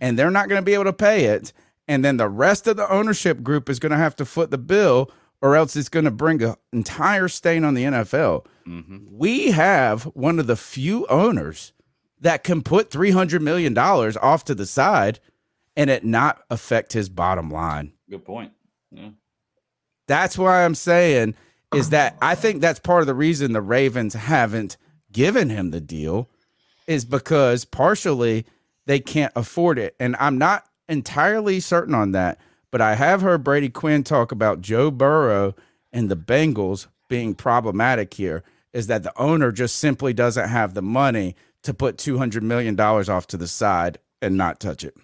and 0.00 0.18
they're 0.18 0.30
not 0.30 0.48
going 0.48 0.60
to 0.60 0.64
be 0.64 0.74
able 0.74 0.84
to 0.84 0.92
pay 0.92 1.26
it. 1.26 1.52
And 1.86 2.04
then 2.04 2.16
the 2.18 2.28
rest 2.28 2.66
of 2.66 2.76
the 2.76 2.90
ownership 2.90 3.42
group 3.42 3.68
is 3.68 3.78
going 3.78 3.92
to 3.92 3.98
have 3.98 4.16
to 4.16 4.24
foot 4.24 4.50
the 4.50 4.58
bill 4.58 5.10
or 5.40 5.56
else 5.56 5.76
it's 5.76 5.88
going 5.88 6.04
to 6.04 6.10
bring 6.10 6.42
an 6.42 6.56
entire 6.72 7.28
stain 7.28 7.64
on 7.64 7.74
the 7.74 7.84
NFL. 7.84 8.44
Mm-hmm. 8.66 8.98
We 9.10 9.52
have 9.52 10.04
one 10.04 10.38
of 10.38 10.46
the 10.46 10.56
few 10.56 11.06
owners 11.06 11.72
that 12.20 12.44
can 12.44 12.62
put 12.62 12.90
$300 12.90 13.40
million 13.40 13.76
off 13.78 14.44
to 14.44 14.54
the 14.54 14.66
side 14.66 15.20
and 15.76 15.88
it 15.88 16.04
not 16.04 16.42
affect 16.50 16.92
his 16.92 17.08
bottom 17.08 17.50
line. 17.50 17.92
Good 18.10 18.24
point. 18.24 18.52
Yeah. 18.90 19.10
That's 20.08 20.36
why 20.36 20.64
I'm 20.64 20.74
saying 20.74 21.34
is 21.74 21.90
that 21.90 22.16
I 22.20 22.34
think 22.34 22.60
that's 22.60 22.80
part 22.80 23.02
of 23.02 23.06
the 23.06 23.14
reason 23.14 23.52
the 23.52 23.60
Ravens 23.60 24.14
haven't 24.14 24.76
given 25.12 25.50
him 25.50 25.70
the 25.70 25.80
deal 25.80 26.28
is 26.86 27.04
because 27.04 27.64
partially 27.64 28.46
they 28.88 28.98
can't 28.98 29.32
afford 29.36 29.78
it. 29.78 29.94
And 30.00 30.16
I'm 30.18 30.38
not 30.38 30.66
entirely 30.88 31.60
certain 31.60 31.94
on 31.94 32.12
that, 32.12 32.40
but 32.70 32.80
I 32.80 32.94
have 32.94 33.20
heard 33.20 33.44
Brady 33.44 33.68
Quinn 33.68 34.02
talk 34.02 34.32
about 34.32 34.62
Joe 34.62 34.90
Burrow 34.90 35.54
and 35.92 36.10
the 36.10 36.16
Bengals 36.16 36.86
being 37.08 37.34
problematic 37.34 38.14
here 38.14 38.42
is 38.72 38.86
that 38.86 39.02
the 39.02 39.12
owner 39.20 39.52
just 39.52 39.76
simply 39.76 40.14
doesn't 40.14 40.48
have 40.48 40.72
the 40.72 40.80
money 40.82 41.36
to 41.64 41.74
put 41.74 41.98
$200 41.98 42.40
million 42.40 42.80
off 42.80 43.26
to 43.26 43.36
the 43.36 43.46
side 43.46 43.98
and 44.22 44.38
not 44.38 44.58
touch 44.58 44.82
it. 44.84 44.96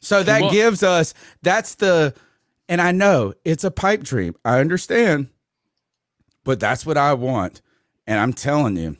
So 0.00 0.22
that 0.22 0.42
Well- 0.42 0.50
gives 0.50 0.82
us 0.82 1.12
that's 1.42 1.74
the 1.76 2.14
and 2.70 2.80
I 2.80 2.92
know 2.92 3.34
it's 3.44 3.64
a 3.64 3.70
pipe 3.70 4.02
dream. 4.02 4.34
I 4.46 4.60
understand. 4.60 5.28
But 6.44 6.58
that's 6.60 6.86
what 6.86 6.96
I 6.96 7.12
want. 7.12 7.60
And 8.06 8.18
I'm 8.18 8.32
telling 8.32 8.76
you, 8.76 8.96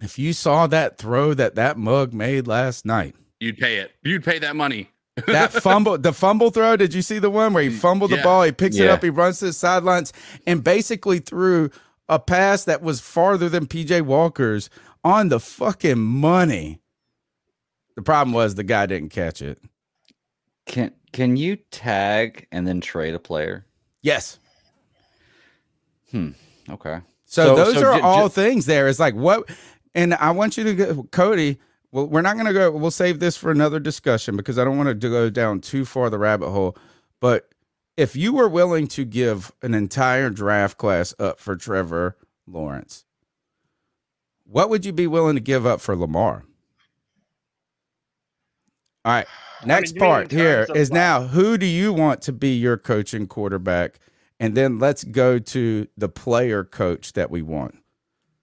if 0.00 0.18
you 0.18 0.32
saw 0.32 0.66
that 0.68 0.98
throw 0.98 1.34
that 1.34 1.54
that 1.56 1.76
mug 1.78 2.12
made 2.12 2.46
last 2.46 2.84
night, 2.86 3.14
You'd 3.38 3.56
pay 3.58 3.76
it. 3.78 3.92
You'd 4.02 4.22
pay 4.24 4.38
that 4.40 4.54
money. 4.56 4.90
that 5.26 5.52
fumble, 5.62 5.96
the 5.98 6.12
fumble 6.12 6.50
throw, 6.50 6.76
did 6.76 6.92
you 6.92 7.00
see 7.02 7.18
the 7.18 7.30
one 7.30 7.52
where 7.54 7.62
he 7.62 7.70
fumbled 7.70 8.10
the 8.10 8.18
ball, 8.18 8.42
he 8.42 8.52
picks 8.52 8.76
it 8.76 8.88
up, 8.90 9.02
he 9.02 9.08
runs 9.10 9.38
to 9.38 9.46
the 9.46 9.52
sidelines 9.52 10.12
and 10.46 10.62
basically 10.62 11.18
threw 11.20 11.70
a 12.08 12.18
pass 12.18 12.64
that 12.64 12.82
was 12.82 13.00
farther 13.00 13.48
than 13.48 13.66
PJ 13.66 14.02
Walker's 14.02 14.68
on 15.04 15.28
the 15.30 15.40
fucking 15.40 15.98
money. 15.98 16.80
The 17.96 18.02
problem 18.02 18.34
was 18.34 18.54
the 18.56 18.64
guy 18.64 18.86
didn't 18.86 19.08
catch 19.10 19.40
it. 19.42 19.58
Can 20.66 20.92
can 21.12 21.36
you 21.36 21.56
tag 21.56 22.46
and 22.52 22.66
then 22.66 22.80
trade 22.80 23.14
a 23.14 23.18
player? 23.18 23.66
Yes. 24.02 24.38
Hmm. 26.10 26.30
Okay. 26.68 27.00
So, 27.24 27.44
So- 27.44 27.56
those 27.56 27.74
so 27.74 27.86
are 27.88 27.98
ju- 27.98 28.04
all 28.04 28.28
ju- 28.28 28.34
things 28.34 28.66
there. 28.66 28.88
It's 28.88 28.98
like 29.00 29.14
what, 29.14 29.48
and 29.94 30.14
I 30.14 30.30
want 30.30 30.56
you 30.56 30.64
to 30.64 30.74
go, 30.74 31.02
Cody. 31.04 31.58
Well, 31.92 32.06
we're 32.06 32.22
not 32.22 32.34
going 32.34 32.46
to 32.46 32.52
go. 32.52 32.70
We'll 32.70 32.92
save 32.92 33.18
this 33.18 33.36
for 33.36 33.50
another 33.50 33.80
discussion 33.80 34.36
because 34.36 34.58
I 34.58 34.64
don't 34.64 34.78
want 34.78 34.88
to 34.88 35.08
go 35.08 35.28
down 35.28 35.60
too 35.60 35.84
far 35.84 36.08
the 36.08 36.18
rabbit 36.18 36.50
hole. 36.50 36.76
But 37.20 37.48
if 37.96 38.14
you 38.14 38.32
were 38.32 38.48
willing 38.48 38.86
to 38.88 39.04
give 39.04 39.50
an 39.62 39.74
entire 39.74 40.30
draft 40.30 40.78
class 40.78 41.14
up 41.18 41.40
for 41.40 41.56
Trevor 41.56 42.16
Lawrence, 42.46 43.04
what 44.44 44.70
would 44.70 44.84
you 44.84 44.92
be 44.92 45.08
willing 45.08 45.34
to 45.34 45.40
give 45.40 45.66
up 45.66 45.80
for 45.80 45.96
Lamar? 45.96 46.44
All 49.04 49.12
right. 49.12 49.26
Next 49.64 49.94
you 49.94 50.00
mean 50.00 50.00
part 50.00 50.30
here 50.30 50.60
is 50.62 50.66
terms 50.66 50.70
of 50.70 50.76
is 50.76 50.90
what? 50.90 50.96
now 50.96 51.22
who 51.22 51.58
do 51.58 51.66
you 51.66 51.92
want 51.92 52.22
to 52.22 52.32
be 52.32 52.50
your 52.54 52.76
coaching 52.76 53.26
quarterback? 53.26 53.98
And 54.38 54.56
then 54.56 54.78
let's 54.78 55.04
go 55.04 55.38
to 55.38 55.86
the 55.96 56.08
player 56.08 56.64
coach 56.64 57.12
that 57.14 57.30
we 57.30 57.42
want 57.42 57.76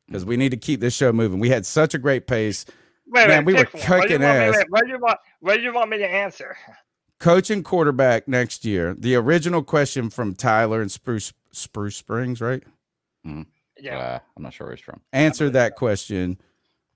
because 0.07 0.25
we 0.25 0.37
need 0.37 0.49
to 0.51 0.57
keep 0.57 0.79
this 0.79 0.93
show 0.95 1.11
moving. 1.11 1.39
We 1.39 1.49
had 1.49 1.65
such 1.65 1.93
a 1.93 1.97
great 1.97 2.27
pace. 2.27 2.65
Wait, 3.09 3.27
Man, 3.27 3.45
wait, 3.45 3.53
we 3.55 3.59
were 3.59 3.65
pick 3.65 3.73
one. 3.89 3.99
What 3.99 4.07
do 4.07 4.13
you 4.13 4.19
kicking 4.19 4.21
want 4.27 4.37
me- 4.39 4.45
ass. 4.45 4.55
wait, 4.57 4.65
What 4.69 4.83
do 4.85 4.89
you 4.89 4.99
want? 4.99 5.19
What 5.39 5.55
do 5.57 5.61
you 5.61 5.73
want 5.73 5.89
me 5.89 5.97
to 5.99 6.07
answer? 6.09 6.57
Coaching 7.19 7.63
quarterback 7.63 8.27
next 8.27 8.63
year. 8.65 8.93
The 8.97 9.15
original 9.15 9.63
question 9.63 10.09
from 10.09 10.35
Tyler 10.35 10.81
and 10.81 10.91
Spruce 10.91 11.33
Spruce 11.51 11.95
Springs, 11.95 12.41
right? 12.41 12.63
Yeah. 13.79 13.97
Uh, 13.97 14.19
I'm 14.35 14.43
not 14.43 14.53
sure 14.53 14.67
where 14.67 14.75
he's 14.75 14.83
from. 14.83 15.01
Answer 15.13 15.49
that 15.51 15.75
question 15.75 16.37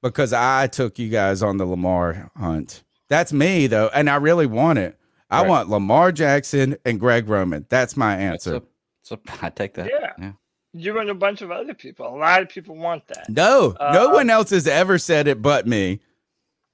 because 0.02 0.34
I 0.34 0.68
took 0.68 0.98
you 1.00 1.10
guys 1.10 1.42
on 1.44 1.58
the 1.58 1.66
Lamar 1.66 2.32
hunt. 2.38 2.84
That's 3.10 3.34
me 3.34 3.68
though, 3.68 3.90
and 3.94 4.10
I 4.10 4.16
really 4.16 4.46
want 4.48 4.80
it. 4.80 4.98
I 5.30 5.42
Right. 5.42 5.50
want 5.50 5.70
Lamar 5.70 6.12
Jackson 6.12 6.76
and 6.86 7.00
Greg 7.00 7.28
Roman. 7.30 7.66
That's 7.70 7.96
my 7.96 8.16
answer. 8.18 8.62
So 9.04 9.20
I 9.42 9.50
take 9.50 9.74
that. 9.76 9.90
Yeah. 9.90 10.32
You 10.74 11.00
and 11.00 11.10
a 11.10 11.14
bunch 11.14 11.42
of 11.42 11.52
other 11.52 11.74
people. 11.74 12.08
A 12.08 12.16
lot 12.18 12.42
of 12.42 12.50
people 12.50 12.76
want 12.78 13.06
that. 13.08 13.30
No, 13.30 13.76
no 13.80 14.10
Uh, 14.10 14.14
one 14.14 14.30
else 14.30 14.52
has 14.52 14.68
ever 14.68 14.98
said 14.98 15.28
it 15.28 15.42
but 15.42 15.68
me. 15.68 16.00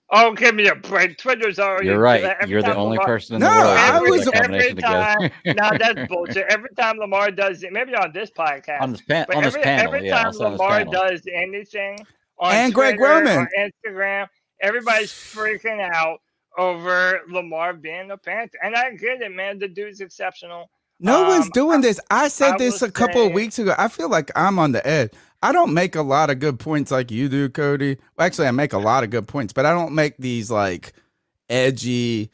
Oh, 0.10 0.32
give 0.34 0.56
me 0.56 0.68
a 0.70 0.76
break. 0.76 1.18
Twitter's 1.18 1.60
already. 1.60 1.88
You're 1.88 2.00
right. 2.00 2.36
You're 2.48 2.62
the 2.62 2.74
only 2.76 2.98
Lamar- 2.98 3.06
person 3.08 3.36
in 3.36 3.42
No, 3.42 3.50
the 3.50 3.60
world. 3.66 3.78
I 3.78 4.00
was 4.00 4.08
every, 4.08 4.12
puts 4.12 4.26
that 4.26 4.36
every 4.36 4.48
combination 4.48 4.78
time. 4.78 5.18
together. 5.20 5.34
now 5.58 5.78
that's 5.96 6.08
bullshit. 6.10 6.46
Every 6.50 6.70
time 6.78 6.98
Lamar 6.98 7.32
does 7.32 7.64
it, 7.64 7.74
maybe 7.74 7.94
on 7.96 8.14
this 8.14 8.30
podcast, 8.32 8.82
on 8.82 8.92
this, 8.94 9.02
pan- 9.02 9.26
but 9.28 9.36
on 9.36 9.44
this 9.44 9.56
every, 9.56 9.64
panel, 9.64 9.94
every 9.96 10.08
yeah. 10.08 10.18
time 10.18 10.26
also 10.28 10.50
Lamar 10.52 10.70
panel. 10.78 10.94
does 10.94 11.24
anything 11.34 12.00
on 12.40 12.54
And 12.54 12.74
Greg 12.74 12.96
Twitter 12.98 13.14
Roman. 13.16 13.38
or 13.40 13.50
Instagram, 13.60 14.28
everybody's 14.62 15.12
freaking 15.12 15.82
out 15.94 16.20
over 16.58 17.20
Lamar 17.30 17.74
being 17.74 18.12
a 18.12 18.18
Panther. 18.18 18.60
And 18.64 18.76
I 18.76 18.92
get 18.92 19.22
it, 19.22 19.32
man. 19.34 19.60
The 19.60 19.68
dude's 19.68 20.00
exceptional. 20.00 20.70
No 21.00 21.24
Um, 21.24 21.28
one's 21.30 21.50
doing 21.52 21.82
this. 21.82 22.00
I 22.10 22.28
said 22.28 22.54
I 22.54 22.58
this 22.58 22.82
a 22.82 22.92
couple 22.92 23.26
of 23.26 23.34
weeks 23.34 23.60
ago. 23.60 23.76
I 23.78 23.88
feel 23.88 24.10
like 24.10 24.32
I'm 24.36 24.58
on 24.60 24.72
the 24.72 24.86
edge. 24.88 25.12
I 25.44 25.52
don't 25.52 25.74
make 25.74 25.96
a 25.96 26.02
lot 26.02 26.30
of 26.32 26.40
good 26.40 26.58
points 26.60 26.90
like 26.92 27.12
you 27.12 27.30
do, 27.30 27.48
Cody. 27.50 27.98
Well, 28.18 28.26
actually, 28.26 28.48
I 28.48 28.52
make 28.52 28.74
a 28.74 28.80
lot 28.80 29.04
of 29.04 29.12
good 29.12 29.28
points, 29.28 29.54
but 29.54 29.66
I 29.68 29.72
don't 29.74 29.94
make 29.94 30.16
these 30.18 30.50
like 30.50 30.94
edgy, 31.50 32.32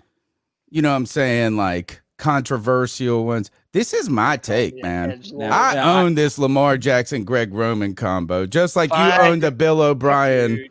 you 0.70 0.82
know 0.82 0.90
what 0.92 0.96
I'm 0.96 1.06
saying, 1.06 1.58
like 1.58 2.02
controversial 2.18 3.26
ones. 3.26 3.52
This 3.74 3.94
is 3.94 4.10
my 4.10 4.38
take, 4.38 4.82
man. 4.82 5.12
edge 5.12 5.32
Now- 5.34 5.52
I 5.52 5.74
now, 5.76 6.00
own 6.02 6.16
this 6.16 6.38
Lamar 6.38 6.78
Jackson, 6.78 7.24
Greg 7.26 7.54
Roman 7.54 7.96
combo, 7.96 8.46
just 8.46 8.76
like 8.76 8.90
you 8.92 8.96
Fine. 8.96 9.20
own 9.22 9.40
the 9.40 9.52
Bill 9.52 9.82
O'Brien. 9.82 10.56
Dude, 10.56 10.68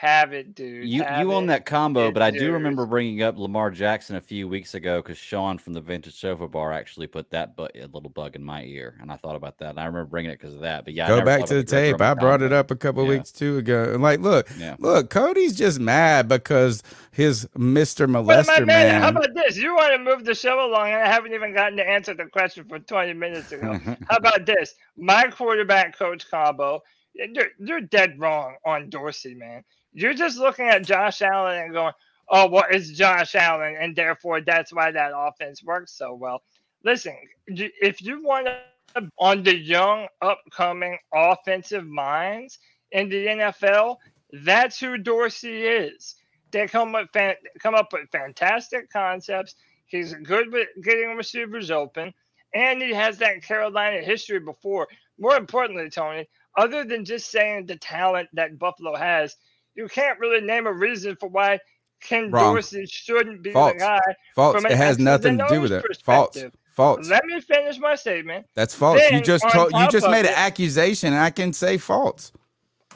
have 0.00 0.32
it, 0.32 0.54
dude. 0.54 0.88
You 0.88 1.02
have 1.02 1.20
you 1.20 1.32
own 1.32 1.46
that 1.46 1.66
combo, 1.66 2.08
It 2.08 2.14
but 2.14 2.22
I 2.22 2.30
do 2.30 2.38
deserves- 2.38 2.52
remember 2.52 2.86
bringing 2.86 3.22
up 3.22 3.36
Lamar 3.36 3.70
Jackson 3.70 4.14
a 4.16 4.20
few 4.20 4.46
weeks 4.46 4.74
ago 4.74 5.02
because 5.02 5.18
Sean 5.18 5.58
from 5.58 5.72
the 5.72 5.80
Vintage 5.80 6.14
Sofa 6.14 6.46
Bar 6.46 6.72
actually 6.72 7.08
put 7.08 7.30
that 7.30 7.56
but 7.56 7.72
a 7.76 7.86
little 7.86 8.08
bug 8.08 8.36
in 8.36 8.44
my 8.44 8.62
ear, 8.62 8.96
and 9.00 9.10
I 9.10 9.16
thought 9.16 9.34
about 9.34 9.58
that. 9.58 9.70
And 9.70 9.80
I 9.80 9.86
remember 9.86 10.04
bringing 10.08 10.30
it 10.30 10.38
because 10.38 10.54
of 10.54 10.60
that. 10.60 10.84
But 10.84 10.94
yeah, 10.94 11.08
Go 11.08 11.16
never 11.16 11.26
back 11.26 11.44
to 11.46 11.54
the 11.54 11.64
tape. 11.64 11.94
Roman 12.00 12.06
I 12.18 12.20
brought 12.20 12.42
it 12.42 12.52
up 12.52 12.70
a 12.70 12.76
couple 12.76 13.02
Yeah. 13.04 13.08
weeks 13.10 13.32
two 13.32 13.58
ago. 13.58 13.92
And 13.92 14.02
like, 14.02 14.20
look, 14.20 14.48
Yeah. 14.58 14.76
look, 14.78 15.10
Cody's 15.10 15.56
just 15.56 15.80
mad 15.80 16.28
because 16.28 16.82
his 17.10 17.46
Mr. 17.56 18.00
Wait 18.06 18.24
Molester 18.24 18.46
minute, 18.60 18.66
man. 18.66 19.02
How 19.02 19.08
about 19.08 19.34
this? 19.34 19.56
You 19.56 19.74
want 19.74 19.92
to 19.94 19.98
move 19.98 20.24
the 20.24 20.34
show 20.34 20.64
along, 20.64 20.88
and 20.92 21.02
I 21.02 21.08
haven't 21.08 21.32
even 21.34 21.52
gotten 21.54 21.76
to 21.78 21.88
answer 21.88 22.14
the 22.14 22.26
question 22.26 22.64
for 22.68 22.78
20 22.78 23.14
minutes 23.14 23.50
ago. 23.50 23.78
How 24.08 24.16
about 24.16 24.46
this? 24.46 24.74
My 24.96 25.24
quarterback 25.24 25.98
coach 25.98 26.30
combo. 26.30 26.82
You're, 27.14 27.48
you're 27.58 27.80
dead 27.80 28.18
wrong 28.18 28.56
on 28.64 28.90
Dorsey, 28.90 29.34
man. 29.34 29.64
You're 29.92 30.14
just 30.14 30.38
looking 30.38 30.68
at 30.68 30.86
Josh 30.86 31.22
Allen 31.22 31.58
and 31.58 31.72
going, 31.72 31.92
oh, 32.28 32.48
well, 32.48 32.64
it's 32.70 32.90
Josh 32.90 33.34
Allen, 33.34 33.76
and 33.80 33.96
therefore 33.96 34.40
that's 34.40 34.72
why 34.72 34.90
that 34.90 35.12
offense 35.14 35.62
works 35.62 35.92
so 35.92 36.14
well. 36.14 36.42
Listen, 36.84 37.16
if 37.46 38.02
you 38.02 38.22
want 38.22 38.46
to, 38.46 39.10
on 39.18 39.42
the 39.42 39.56
young, 39.56 40.06
upcoming 40.22 40.98
offensive 41.12 41.86
minds 41.86 42.58
in 42.92 43.08
the 43.08 43.26
NFL, 43.26 43.96
that's 44.44 44.78
who 44.78 44.98
Dorsey 44.98 45.64
is. 45.64 46.14
They 46.50 46.66
come 46.66 46.94
up, 46.94 47.08
fan, 47.12 47.34
come 47.60 47.74
up 47.74 47.92
with 47.92 48.10
fantastic 48.10 48.90
concepts. 48.90 49.54
He's 49.86 50.14
good 50.14 50.52
with 50.52 50.68
getting 50.82 51.16
receivers 51.16 51.70
open, 51.70 52.12
and 52.54 52.80
he 52.80 52.92
has 52.92 53.18
that 53.18 53.42
Carolina 53.42 54.00
history 54.00 54.38
before. 54.38 54.86
More 55.18 55.36
importantly, 55.36 55.90
Tony, 55.90 56.28
other 56.58 56.84
than 56.84 57.04
just 57.04 57.30
saying 57.30 57.66
the 57.66 57.76
talent 57.76 58.28
that 58.34 58.58
Buffalo 58.58 58.96
has, 58.96 59.36
you 59.74 59.88
can't 59.88 60.18
really 60.18 60.40
name 60.44 60.66
a 60.66 60.72
reason 60.72 61.16
for 61.16 61.28
why 61.28 61.58
Ken 62.02 62.30
Wrong. 62.30 62.54
Dorsey 62.54 62.84
shouldn't 62.86 63.42
be 63.42 63.52
False. 63.52 63.72
the 63.74 63.78
guy. 63.78 64.00
False. 64.34 64.64
It 64.64 64.72
has 64.72 64.98
nothing 64.98 65.38
to 65.38 65.46
do 65.48 65.60
with 65.60 65.72
O's 65.72 65.84
it. 65.84 66.02
False. 66.04 66.44
False. 66.74 67.08
Let 67.08 67.24
me 67.24 67.40
finish 67.40 67.78
my 67.78 67.94
statement. 67.96 68.46
That's 68.54 68.72
false. 68.74 69.00
You 69.10 69.20
just 69.20 69.48
told 69.50 69.72
you 69.72 69.88
just 69.90 70.08
made 70.08 70.26
an 70.26 70.32
it- 70.32 70.38
accusation 70.38 71.12
and 71.12 71.20
I 71.22 71.30
can 71.30 71.52
say 71.52 71.76
false. 71.78 72.30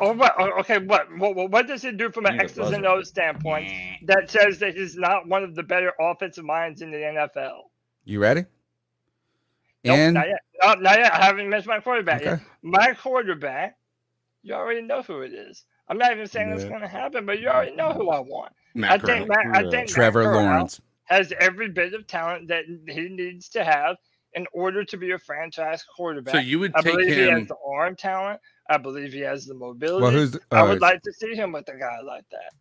Oh, 0.00 0.12
what? 0.12 0.34
oh, 0.38 0.60
Okay, 0.60 0.78
what? 0.78 1.06
What, 1.18 1.34
what- 1.36 1.50
what 1.50 1.66
does 1.66 1.84
it 1.84 1.96
do 1.96 2.10
from 2.10 2.26
an 2.26 2.32
Need 2.34 2.42
a 2.42 2.44
X's 2.44 2.70
and. 2.70 2.86
O's 2.86 3.08
standpoint 3.08 3.70
that 4.06 4.30
says 4.30 4.58
that 4.60 4.74
he's 4.74 4.96
not 4.96 5.26
one 5.28 5.42
of 5.42 5.54
the 5.54 5.62
better 5.62 5.92
offensive 6.00 6.44
minds 6.44 6.80
in 6.80 6.90
the 6.90 6.96
NFL? 6.98 7.62
You 8.04 8.20
ready? 8.20 8.44
Nope, 9.84 9.96
and 9.98 10.14
not 10.14 10.28
yet. 10.28 10.40
No, 10.62 10.74
not 10.74 10.98
yet. 10.98 11.12
I 11.12 11.24
haven't 11.24 11.48
mentioned 11.48 11.68
my 11.68 11.80
quarterback 11.80 12.22
yet. 12.22 12.34
Okay. 12.34 12.42
My 12.62 12.92
quarterback, 12.94 13.76
you 14.42 14.54
already 14.54 14.82
know 14.82 15.02
who 15.02 15.22
it 15.22 15.32
is. 15.32 15.64
I'm 15.88 15.98
not 15.98 16.12
even 16.12 16.26
saying 16.26 16.50
it's 16.50 16.62
Yeah. 16.62 16.68
going 16.68 16.80
to 16.82 16.88
happen, 16.88 17.26
but 17.26 17.40
you 17.40 17.48
already 17.48 17.74
know 17.74 17.92
who 17.92 18.10
I 18.10 18.20
want. 18.20 18.52
Matt 18.74 19.02
I 19.02 19.06
think. 19.06 19.28
Matt, 19.28 19.46
I 19.54 19.68
think 19.70 19.88
Trevor 19.88 20.22
Corral 20.24 20.42
Lawrence. 20.44 20.80
has 21.04 21.32
every 21.40 21.68
bit 21.68 21.94
of 21.94 22.06
talent 22.06 22.48
that 22.48 22.64
he 22.88 23.08
needs 23.08 23.48
to 23.50 23.64
have 23.64 23.96
in 24.34 24.46
order 24.54 24.84
to 24.84 24.96
be 24.96 25.10
a 25.10 25.18
franchise 25.18 25.84
quarterback. 25.84 26.34
So 26.34 26.40
you 26.40 26.58
would 26.60 26.72
I 26.76 26.80
take 26.82 26.92
believe 26.94 27.14
he 27.14 27.20
has 27.28 27.48
the 27.48 27.56
arm 27.66 27.96
talent. 27.96 28.40
I 28.70 28.78
believe 28.78 29.12
he 29.12 29.20
has 29.20 29.44
the 29.44 29.54
mobility. 29.54 30.02
Well, 30.02 30.26
the- 30.26 30.40
I 30.52 30.60
oh, 30.60 30.64
would 30.68 30.76
it's- 30.76 30.80
like 30.80 31.02
to 31.02 31.12
see 31.12 31.34
him 31.34 31.52
with 31.52 31.68
a 31.68 31.76
guy 31.76 32.00
like 32.00 32.24
that. 32.30 32.54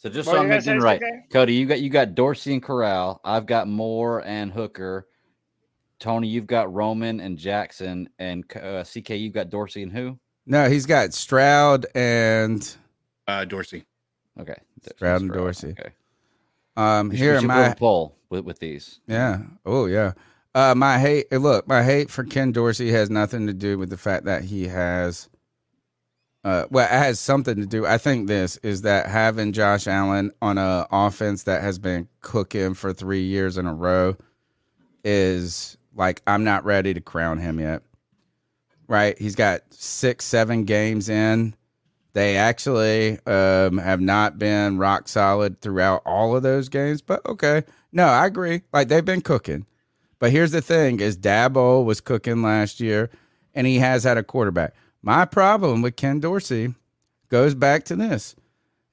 So 0.00 0.08
just 0.08 0.26
What 0.28 0.32
so 0.32 0.38
I'm 0.38 0.44
you 0.50 0.58
gonna 0.58 0.64
making 0.78 0.80
right, 0.80 0.98
CK? 0.98 1.30
Cody, 1.30 1.52
you 1.54 1.66
got 1.66 1.80
you 1.82 1.90
got 1.90 2.14
Dorsey 2.14 2.54
and 2.54 2.62
Corral. 2.62 3.20
I've 3.22 3.44
got 3.44 3.68
Moore 3.68 4.24
and 4.24 4.50
Hooker. 4.50 5.06
Tony, 5.98 6.26
you've 6.26 6.46
got 6.46 6.72
Roman 6.72 7.20
and 7.20 7.36
Jackson, 7.36 8.08
and 8.18 8.44
uh, 8.56 8.82
CK, 8.82 9.10
you've 9.10 9.34
got 9.34 9.50
Dorsey 9.50 9.82
and 9.82 9.92
who? 9.92 10.18
No, 10.46 10.70
he's 10.70 10.86
got 10.86 11.12
Stroud 11.12 11.84
and 11.94 12.66
Uh, 13.28 13.44
Dorsey. 13.44 13.84
Okay, 14.40 14.56
Stroud 14.96 15.20
and 15.20 15.30
Dorsey. 15.30 15.74
Okay, 15.78 15.90
Um, 16.78 17.10
here 17.10 17.32
we 17.32 17.36
are 17.36 17.40
should 17.40 17.48
my 17.48 17.66
a 17.66 17.74
poll 17.76 18.16
with, 18.30 18.46
with 18.46 18.58
these. 18.58 19.00
yeah. 19.06 19.40
Oh 19.66 19.84
yeah. 19.84 20.12
Uh, 20.54 20.74
my 20.74 20.98
hate. 20.98 21.30
Look, 21.30 21.68
my 21.68 21.82
hate 21.82 22.08
for 22.10 22.24
Ken 22.24 22.52
Dorsey 22.52 22.90
has 22.90 23.10
nothing 23.10 23.46
to 23.48 23.52
do 23.52 23.76
with 23.76 23.90
the 23.90 23.98
fact 23.98 24.24
that 24.24 24.44
he 24.44 24.66
has. 24.68 25.28
Uh, 26.42 26.64
well, 26.70 26.86
it 26.86 26.90
has 26.90 27.20
something 27.20 27.56
to 27.56 27.66
do. 27.66 27.84
I 27.84 27.98
think 27.98 28.26
this 28.26 28.56
is 28.58 28.82
that 28.82 29.06
having 29.06 29.52
Josh 29.52 29.86
Allen 29.86 30.32
on 30.40 30.56
a 30.56 30.86
offense 30.90 31.42
that 31.42 31.62
has 31.62 31.78
been 31.78 32.08
cooking 32.22 32.74
for 32.74 32.92
three 32.92 33.22
years 33.22 33.58
in 33.58 33.66
a 33.66 33.74
row 33.74 34.16
is 35.04 35.76
like 35.94 36.22
I'm 36.26 36.44
not 36.44 36.64
ready 36.64 36.94
to 36.94 37.00
crown 37.00 37.38
him 37.38 37.60
yet. 37.60 37.82
Right? 38.88 39.18
He's 39.18 39.36
got 39.36 39.60
six, 39.70 40.24
seven 40.24 40.64
games 40.64 41.08
in. 41.08 41.54
They 42.12 42.36
actually 42.36 43.18
um, 43.26 43.78
have 43.78 44.00
not 44.00 44.38
been 44.38 44.78
rock 44.78 45.08
solid 45.08 45.60
throughout 45.60 46.02
all 46.04 46.34
of 46.34 46.42
those 46.42 46.68
games, 46.68 47.02
but 47.02 47.24
okay. 47.24 47.62
No, 47.92 48.06
I 48.06 48.26
agree. 48.26 48.62
Like 48.72 48.88
they've 48.88 49.04
been 49.04 49.20
cooking. 49.20 49.66
But 50.18 50.32
here's 50.32 50.50
the 50.50 50.62
thing: 50.62 51.00
is 51.00 51.16
Daboll 51.16 51.84
was 51.84 52.00
cooking 52.00 52.42
last 52.42 52.80
year, 52.80 53.10
and 53.54 53.66
he 53.66 53.76
has 53.78 54.04
had 54.04 54.18
a 54.18 54.24
quarterback. 54.24 54.74
My 55.02 55.24
problem 55.24 55.82
with 55.82 55.96
Ken 55.96 56.20
Dorsey 56.20 56.74
goes 57.28 57.54
back 57.54 57.84
to 57.84 57.96
this: 57.96 58.34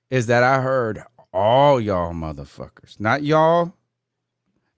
is 0.09 0.27
that 0.27 0.43
I 0.43 0.61
heard 0.61 1.03
all 1.33 1.79
y'all 1.79 2.13
motherfuckers, 2.13 2.99
not 2.99 3.23
y'all. 3.23 3.73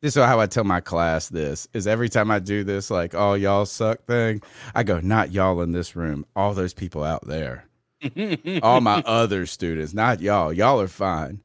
This 0.01 0.15
is 0.15 0.23
how 0.23 0.39
I 0.39 0.45
tell 0.45 0.63
my 0.63 0.79
class 0.79 1.27
this 1.27 1.67
is 1.73 1.85
every 1.85 2.07
time 2.07 2.31
I 2.31 2.39
do 2.39 2.63
this, 2.63 2.89
like, 2.89 3.13
oh, 3.13 3.33
y'all 3.33 3.65
suck 3.65 4.05
thing, 4.05 4.41
I 4.73 4.83
go, 4.83 5.01
not 5.01 5.33
y'all 5.33 5.61
in 5.61 5.73
this 5.73 5.93
room, 5.93 6.25
all 6.37 6.53
those 6.53 6.73
people 6.73 7.03
out 7.03 7.27
there 7.27 7.65
all 8.63 8.81
my 8.81 9.03
other 9.05 9.45
students, 9.45 9.93
not 9.93 10.21
y'all. 10.21 10.53
Y'all 10.53 10.79
are 10.79 10.87
fine. 10.87 11.41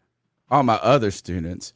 All 0.51 0.63
my 0.63 0.77
other 0.77 1.11
students. 1.11 1.73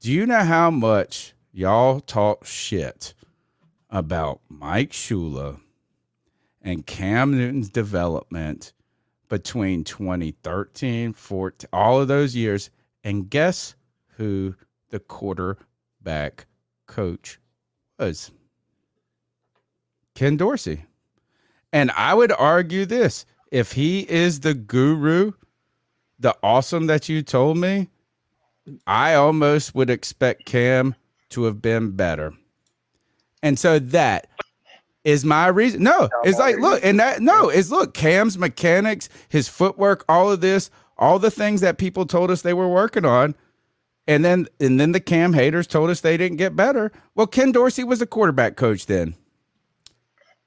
Do 0.00 0.12
you 0.12 0.26
know 0.26 0.44
how 0.44 0.70
much 0.70 1.34
y'all 1.52 2.00
talk 2.00 2.44
shit 2.44 3.14
about 3.90 4.40
Mike 4.48 4.92
Shula 4.92 5.60
and 6.66 6.84
Cam 6.84 7.30
Newton's 7.30 7.70
development 7.70 8.72
between 9.28 9.84
2013, 9.84 11.12
14, 11.12 11.68
all 11.72 12.00
of 12.00 12.08
those 12.08 12.36
years? 12.36 12.70
And 13.04 13.30
guess 13.30 13.76
who 14.16 14.54
the 14.90 14.98
quarterback 14.98 16.46
coach 16.86 17.38
was? 17.98 18.32
Ken 20.14 20.36
Dorsey. 20.36 20.84
And 21.72 21.90
I 21.92 22.14
would 22.14 22.32
argue 22.32 22.84
this 22.84 23.26
if 23.50 23.72
he 23.72 24.00
is 24.10 24.40
the 24.40 24.54
guru, 24.54 25.32
the 26.18 26.36
awesome 26.42 26.86
that 26.86 27.08
you 27.08 27.22
told 27.22 27.58
me, 27.58 27.88
I 28.86 29.14
almost 29.14 29.74
would 29.74 29.90
expect 29.90 30.46
Cam 30.46 30.96
to 31.30 31.44
have 31.44 31.62
been 31.62 31.92
better. 31.92 32.32
And 33.42 33.56
so 33.58 33.78
that 33.78 34.26
is 35.06 35.24
my 35.24 35.46
reason. 35.46 35.84
No, 35.84 36.08
it's 36.24 36.36
like, 36.36 36.58
look, 36.58 36.80
and 36.84 36.98
that, 36.98 37.22
no, 37.22 37.48
it's 37.48 37.70
look, 37.70 37.94
Cam's 37.94 38.36
mechanics, 38.36 39.08
his 39.28 39.48
footwork, 39.48 40.04
all 40.08 40.32
of 40.32 40.40
this, 40.40 40.68
all 40.98 41.20
the 41.20 41.30
things 41.30 41.60
that 41.60 41.78
people 41.78 42.06
told 42.06 42.28
us 42.28 42.42
they 42.42 42.52
were 42.52 42.68
working 42.68 43.04
on. 43.04 43.36
And 44.08 44.24
then, 44.24 44.48
and 44.58 44.80
then 44.80 44.90
the 44.90 44.98
Cam 45.00 45.32
haters 45.32 45.68
told 45.68 45.90
us 45.90 46.00
they 46.00 46.16
didn't 46.16 46.38
get 46.38 46.56
better. 46.56 46.90
Well, 47.14 47.28
Ken 47.28 47.52
Dorsey 47.52 47.84
was 47.84 48.02
a 48.02 48.06
quarterback 48.06 48.56
coach 48.56 48.86
then. 48.86 49.14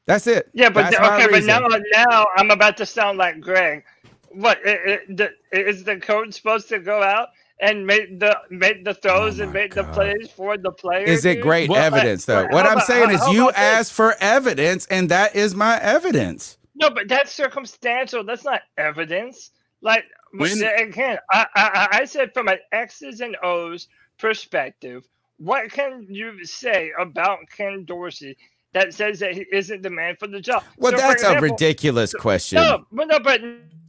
That's 0.05 0.27
it. 0.27 0.49
Yeah, 0.53 0.69
but 0.69 0.89
That's 0.91 0.97
okay, 0.97 1.27
but 1.31 1.43
now 1.45 1.59
now 1.93 2.25
I'm 2.35 2.51
about 2.51 2.75
to 2.77 2.85
sound 2.85 3.17
like 3.17 3.39
Greg. 3.39 3.85
What 4.31 4.59
i- 4.65 4.71
i- 4.71 4.99
the- 5.07 5.33
is 5.53 5.85
the 5.85 5.97
coach 5.97 6.33
supposed 6.33 6.67
to 6.69 6.79
go 6.79 7.01
out 7.01 7.29
and 7.61 7.85
made 7.85 8.19
the 8.19 8.37
make 8.49 8.85
the 8.85 8.93
throws 8.93 9.39
and 9.39 9.51
make 9.51 9.75
the 9.75 9.83
plays 9.85 10.29
for 10.35 10.57
the 10.57 10.71
players? 10.71 11.09
Oh 11.09 11.13
Is 11.13 11.25
it 11.25 11.41
great 11.41 11.71
evidence 11.71 12.25
though? 12.25 12.47
what 12.47 12.65
I'm 12.65 12.79
saying 12.81 13.11
is 13.11 13.27
you 13.29 13.51
asked 13.51 13.93
for 13.93 14.15
evidence 14.19 14.85
and 14.87 15.09
that 15.09 15.35
is 15.35 15.55
my 15.55 15.79
evidence. 15.81 16.57
No, 16.75 16.89
but 16.89 17.07
that's 17.09 17.31
circumstantial. 17.33 18.23
That's 18.23 18.45
not 18.45 18.61
evidence. 18.77 19.51
Like 19.81 20.05
When- 20.31 20.63
again, 20.63 21.17
I, 21.31 21.45
I 21.55 21.87
I 22.01 22.05
said 22.05 22.33
from 22.33 22.47
an 22.47 22.59
X's 22.71 23.21
and 23.21 23.35
O's 23.43 23.87
perspective, 24.17 25.07
what 25.37 25.71
can 25.71 26.05
you 26.09 26.45
say 26.45 26.91
about 26.99 27.39
Ken 27.55 27.85
Dorsey 27.85 28.37
that 28.73 28.93
says 28.93 29.19
that 29.19 29.33
he 29.33 29.45
isn't 29.51 29.81
the 29.81 29.89
man 29.89 30.15
for 30.19 30.27
the 30.27 30.39
job? 30.41 30.63
Well, 30.77 30.91
So, 30.91 30.97
for 30.99 31.07
that's 31.07 31.23
a 31.23 31.39
ridiculous 31.39 32.13
question. 32.13 32.57
No, 32.57 32.85
but 32.91 33.07
no, 33.07 33.19
but 33.19 33.41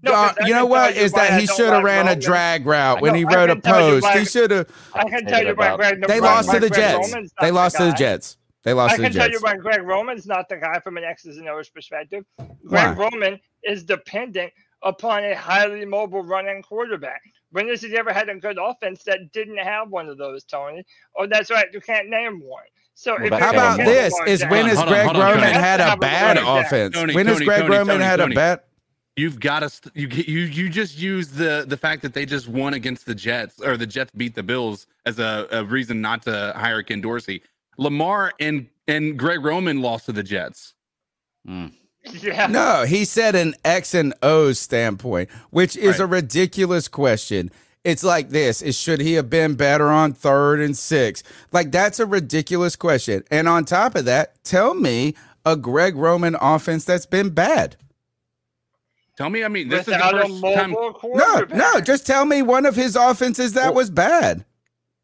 no, 0.02 0.12
Uh, 0.14 0.32
but 0.36 0.46
you 0.48 0.54
know 0.54 0.62
can 0.62 0.70
what? 0.70 0.94
you 0.96 1.02
Is 1.02 1.12
that 1.12 1.38
he 1.40 1.46
should 1.46 1.66
have 1.66 1.74
like 1.82 1.84
ran 1.84 2.08
a 2.08 2.16
drag 2.16 2.66
route 2.66 2.98
I 2.98 3.00
when 3.00 3.12
know, 3.12 3.18
he 3.18 3.24
I 3.26 3.34
wrote 3.34 3.50
a 3.50 3.54
can 3.54 3.62
tell 3.62 3.86
you 3.86 3.92
post. 4.00 4.02
why- 4.04 4.18
He 4.20 4.24
should 4.24 4.50
have. 4.50 4.68
I 4.94 5.04
can 5.08 5.26
tell 5.26 5.44
you 5.46 5.54
why 5.54 5.76
Greg. 5.76 6.04
They 6.06 6.20
lost 6.20 6.50
to 6.50 6.60
the 6.60 6.70
Jets. 6.70 7.14
They 7.40 7.50
lost 7.50 7.76
to 7.76 7.84
the. 7.84 7.92
Jets. 7.92 8.36
They 8.62 8.72
lost 8.74 8.92
I 8.92 8.96
to 8.96 9.02
the 9.02 9.08
can 9.08 9.16
tell 9.16 9.26
you 9.28 9.32
Jets. 9.34 9.42
why 9.44 9.56
Greg 9.56 9.82
Roman's 9.82 10.26
not 10.26 10.48
the 10.48 10.56
guy 10.56 10.80
from 10.80 10.96
an 10.96 11.04
X's 11.04 11.36
and 11.38 11.48
O's 11.48 11.68
perspective. 11.70 12.24
Greg 12.66 12.96
Why? 12.98 13.08
Roman 13.10 13.40
is 13.64 13.84
dependent 13.84 14.52
upon 14.82 15.24
a 15.24 15.34
highly 15.34 15.84
mobile 15.84 16.22
running 16.22 16.62
quarterback. 16.62 17.20
When 17.52 17.68
has 17.68 17.82
he 17.82 17.96
ever 17.98 18.12
had 18.12 18.28
a 18.28 18.34
good 18.36 18.58
offense 18.60 19.02
that 19.04 19.32
didn't 19.32 19.58
have 19.58 19.90
one 19.90 20.08
of 20.08 20.16
those, 20.18 20.44
Tony? 20.44 20.84
Oh, 21.18 21.26
that's 21.26 21.50
right. 21.50 21.66
You 21.72 21.80
can't 21.80 22.08
name 22.08 22.40
one. 22.42 22.64
So 22.94 23.16
if 23.16 23.30
How 23.32 23.38
you're 23.38 23.48
about 23.50 23.76
this? 23.78 24.12
Lamar 24.12 24.28
Is 24.28 24.42
when 24.46 24.66
has 24.66 24.82
Greg 24.84 25.06
on, 25.08 25.16
Roman 25.16 25.40
Tony. 25.40 25.52
had 25.52 25.80
a 25.80 25.96
bad 25.96 26.36
running 26.36 26.64
offense? 26.66 26.94
Tony, 26.94 27.14
when 27.14 27.26
has 27.26 27.40
Greg 27.40 27.68
Roman 27.68 28.00
had 28.00 28.20
a 28.20 28.28
bad? 28.28 28.60
You've 29.16 29.40
got 29.40 29.60
to 29.60 29.90
you 29.94 30.06
you 30.08 30.40
you 30.40 30.68
just 30.68 30.98
used 30.98 31.34
the 31.34 31.64
the 31.66 31.76
fact 31.76 32.02
that 32.02 32.14
they 32.14 32.24
just 32.26 32.48
won 32.48 32.74
against 32.74 33.06
the 33.06 33.14
Jets 33.14 33.60
or 33.60 33.76
the 33.76 33.86
Jets 33.86 34.10
beat 34.16 34.34
the 34.34 34.42
Bills 34.42 34.86
as 35.04 35.18
a, 35.18 35.46
a 35.50 35.64
reason 35.64 36.00
not 36.00 36.22
to 36.22 36.52
hire 36.56 36.82
Ken 36.82 37.00
Dorsey. 37.00 37.42
Lamar 37.78 38.32
and 38.40 38.68
and 38.86 39.18
Greg 39.18 39.44
Roman 39.44 39.82
lost 39.82 40.06
to 40.06 40.12
the 40.12 40.22
Jets. 40.22 40.74
Hmm. 41.46 41.66
Yeah. 42.22 42.46
No, 42.46 42.84
he 42.86 43.04
said 43.04 43.34
an 43.34 43.54
X 43.64 43.92
and 43.94 44.14
O 44.22 44.52
standpoint, 44.52 45.28
which 45.50 45.76
is 45.76 45.92
Right. 45.98 46.00
a 46.00 46.06
ridiculous 46.06 46.88
question. 46.88 47.50
It's 47.84 48.04
like 48.04 48.28
this: 48.30 48.60
Is 48.62 48.76
should 48.78 49.00
he 49.00 49.14
have 49.14 49.30
been 49.30 49.54
better 49.54 49.88
on 49.88 50.12
third 50.12 50.60
and 50.60 50.76
six? 50.76 51.22
Like 51.52 51.70
that's 51.72 51.98
a 51.98 52.06
ridiculous 52.06 52.76
question. 52.76 53.24
And 53.30 53.48
on 53.48 53.64
top 53.64 53.94
of 53.94 54.04
that, 54.04 54.42
tell 54.44 54.74
me 54.74 55.14
a 55.46 55.56
Greg 55.56 55.96
Roman 55.96 56.36
offense 56.40 56.84
that's 56.84 57.06
been 57.06 57.30
bad. 57.30 57.76
Tell 59.16 59.28
me, 59.30 59.44
I 59.44 59.48
mean, 59.48 59.68
this 59.68 59.80
is 59.80 59.86
the 59.86 59.92
Without 59.92 60.14
a 60.14 60.28
first 60.28 60.42
time. 60.56 60.72
No, 60.72 61.44
no, 61.54 61.80
just 61.80 62.06
tell 62.06 62.24
me 62.24 62.40
one 62.42 62.64
of 62.64 62.74
his 62.74 62.96
offenses 62.96 63.52
that 63.54 63.66
Well- 63.66 63.74
was 63.74 63.90
bad. 63.90 64.44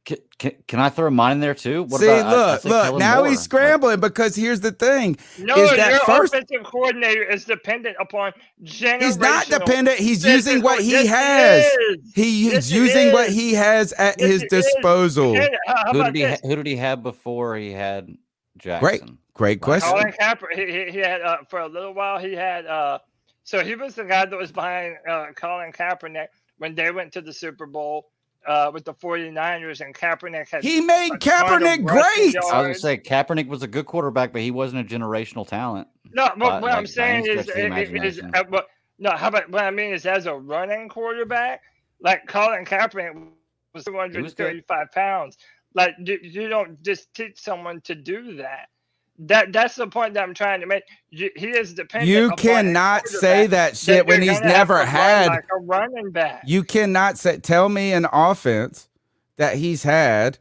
Can, 0.07 0.19
can, 0.39 0.53
can 0.69 0.78
I 0.81 0.89
throw 0.89 1.11
mine 1.11 1.33
in 1.33 1.41
there 1.41 1.55
too? 1.55 1.83
What 1.83 2.01
See, 2.01 2.07
about, 2.07 2.27
I- 2.27 2.28
I 2.28 2.53
look, 2.53 2.65
look. 2.65 2.85
Kellen 2.85 2.99
Now 3.01 3.16
Moore. 3.16 3.28
he's 3.31 3.41
scrambling 3.41 3.99
because 4.01 4.37
here's 4.37 4.61
the 4.61 4.70
thing: 4.70 5.19
No, 5.37 5.57
is 5.57 5.70
that 5.73 5.91
your 5.91 6.01
first 6.01 6.33
offensive 6.33 6.62
coordinator 6.65 7.24
is 7.24 7.45
dependent 7.45 7.97
upon 8.01 8.33
generational. 8.62 9.03
he's 9.03 9.19
not 9.19 9.49
dependent. 9.49 9.99
He's 9.99 10.24
using 10.24 10.62
what 10.62 10.81
he 10.81 11.07
has. 11.07 11.65
is. 11.65 12.12
He 12.15 12.45
Yes, 12.51 12.66
is 12.66 12.73
it 12.73 12.74
using 12.77 13.12
what 13.12 13.28
is. 13.31 13.35
he 13.35 13.53
has 13.55 13.93
at 13.95 14.20
Yes, 14.20 14.31
his 14.31 14.43
it 14.45 14.53
is. 14.53 14.65
disposal. 14.65 15.37
And 15.37 15.57
how, 15.66 15.74
how 15.87 15.93
Who 15.93 16.05
did 16.05 16.15
he 16.15 16.23
ha- 16.23 16.39
who 16.45 16.57
did 16.57 16.66
he 16.66 16.77
have 16.77 17.03
before 17.03 17.57
he 17.57 17.73
had 17.73 18.09
Jackson? 18.59 18.89
Great, 18.89 19.03
great 19.35 19.61
question. 19.61 19.91
Colin 19.91 20.12
Kaepernick. 20.12 20.55
He, 20.55 20.85
he, 20.87 20.91
he 20.93 20.99
had 20.99 21.20
uh, 21.23 21.39
for 21.49 21.59
a 21.61 21.66
little 21.66 21.93
while. 21.95 22.19
He 22.20 22.33
had 22.33 22.65
uh, 22.66 23.01
so 23.43 23.65
he 23.65 23.74
was 23.74 23.97
the 23.97 24.05
guy 24.05 24.24
that 24.24 24.37
was 24.37 24.53
behind 24.53 24.97
uh, 25.09 25.27
Colin 25.35 25.73
Kaepernick 25.73 26.28
when 26.59 26.77
they 26.77 26.93
went 26.93 27.12
to 27.15 27.20
the 27.20 27.33
Super 27.33 27.66
Bowl 27.66 28.07
uh, 28.47 28.70
with 28.73 28.85
the 28.85 28.94
49ers, 28.94 29.85
and 29.85 29.94
Kaepernick 29.94 30.48
had 30.48 30.62
He 30.62 30.81
made 30.81 31.12
a 31.12 31.18
Kaepernick 31.18 31.85
rushing 31.85 32.32
great. 32.32 32.36
I 32.36 32.40
was 32.40 32.51
gonna 32.51 32.74
say 32.74 32.98
Kaepernick 32.98 33.48
was 33.48 33.62
a 33.62 33.66
good 33.66 33.86
quarterback, 33.86 34.32
but 34.32 34.43
he 34.43 34.51
wasn't 34.51 34.81
a 34.81 34.94
generational 34.94 35.47
talent. 35.47 35.89
No, 36.12 36.28
but 36.36 36.39
by- 36.39 36.60
what 36.60 36.73
I'm 36.73 36.86
saying 36.86 37.27
is, 37.27 37.43
stretch 37.44 37.48
of 37.48 37.73
the 37.73 37.81
is, 37.81 37.89
is 37.89 38.18
imagination. 38.18 38.31
uh, 38.35 38.44
but, 38.44 38.66
no. 38.98 39.10
How 39.10 39.28
about 39.28 39.51
what 39.51 39.64
I 39.64 39.70
mean 39.70 39.93
is, 39.93 40.06
as 40.06 40.27
a 40.27 40.35
running 40.35 40.89
quarterback, 40.89 41.62
like 42.01 42.27
Colin 42.27 42.64
Kaepernick 42.64 43.28
was 43.74 43.85
235 43.85 44.93
pounds. 44.93 45.36
Like 45.74 45.94
you, 45.98 46.18
you 46.23 46.48
don't 46.48 46.82
just 46.82 47.12
teach 47.14 47.39
someone 47.39 47.81
to 47.82 47.94
do 47.94 48.36
that. 48.36 48.68
That 49.19 49.53
that's 49.53 49.75
the 49.77 49.87
point 49.87 50.15
that 50.15 50.23
I'm 50.23 50.35
trying 50.35 50.61
to 50.61 50.67
make. 50.67 50.83
You, 51.11 51.31
he 51.37 51.49
is 51.49 51.73
dependent. 51.73 52.11
You 52.11 52.31
cannot 52.37 53.07
say 53.09 53.47
that 53.47 53.77
shit 53.77 54.07
when 54.07 54.21
he's 54.21 54.41
never 54.43 54.85
had. 54.85 55.29
like 55.29 55.45
a 55.51 55.59
running 55.61 56.11
back. 56.11 56.43
You 56.47 56.63
cannot 56.63 57.17
say. 57.17 57.39
Tell 57.39 57.69
me 57.71 57.93
an 57.95 58.07
offense 58.13 58.89
that 59.39 59.57
he's 59.57 59.83
had 59.85 60.39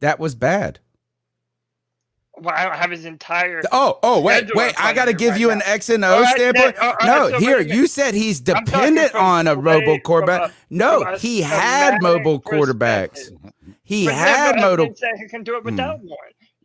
that 0.00 0.18
was 0.18 0.34
bad. 0.34 0.80
Well, 2.40 2.54
I 2.56 2.64
don't 2.64 2.76
have 2.76 2.90
his 2.92 3.04
entire. 3.04 3.62
Oh, 3.72 3.98
oh, 4.04 4.20
wait, 4.20 4.48
wait. 4.54 4.72
I 4.80 4.92
got 4.92 5.06
to 5.06 5.12
give 5.12 5.32
right 5.32 5.40
you 5.40 5.48
now. 5.48 5.54
an 5.54 5.62
X 5.64 5.88
and 5.88 6.04
O 6.04 6.20
right, 6.20 6.34
standpoint. 6.36 6.76
then, 6.76 6.84
all 6.84 6.94
right, 6.94 7.06
no, 7.06 7.30
so 7.30 7.38
here 7.40 7.60
you 7.60 7.88
said 7.88 8.14
he's 8.14 8.40
dependent 8.40 9.12
on 9.16 9.48
a 9.48 9.56
mobile 9.56 9.98
quarterback. 10.00 10.50
a- 10.50 10.54
No, 10.70 11.02
a 11.02 11.18
he 11.18 11.40
had 11.42 12.00
mobile 12.00 12.40
quarterbacks. 12.40 13.30
He 13.82 14.06
But 14.06 14.14
had 14.14 14.56
mobile. 14.60 14.94
he 15.18 15.28
can 15.28 15.42
do 15.42 15.56
it 15.56 15.60
Hmm. 15.60 15.66
without 15.66 15.98
one. 16.00 16.16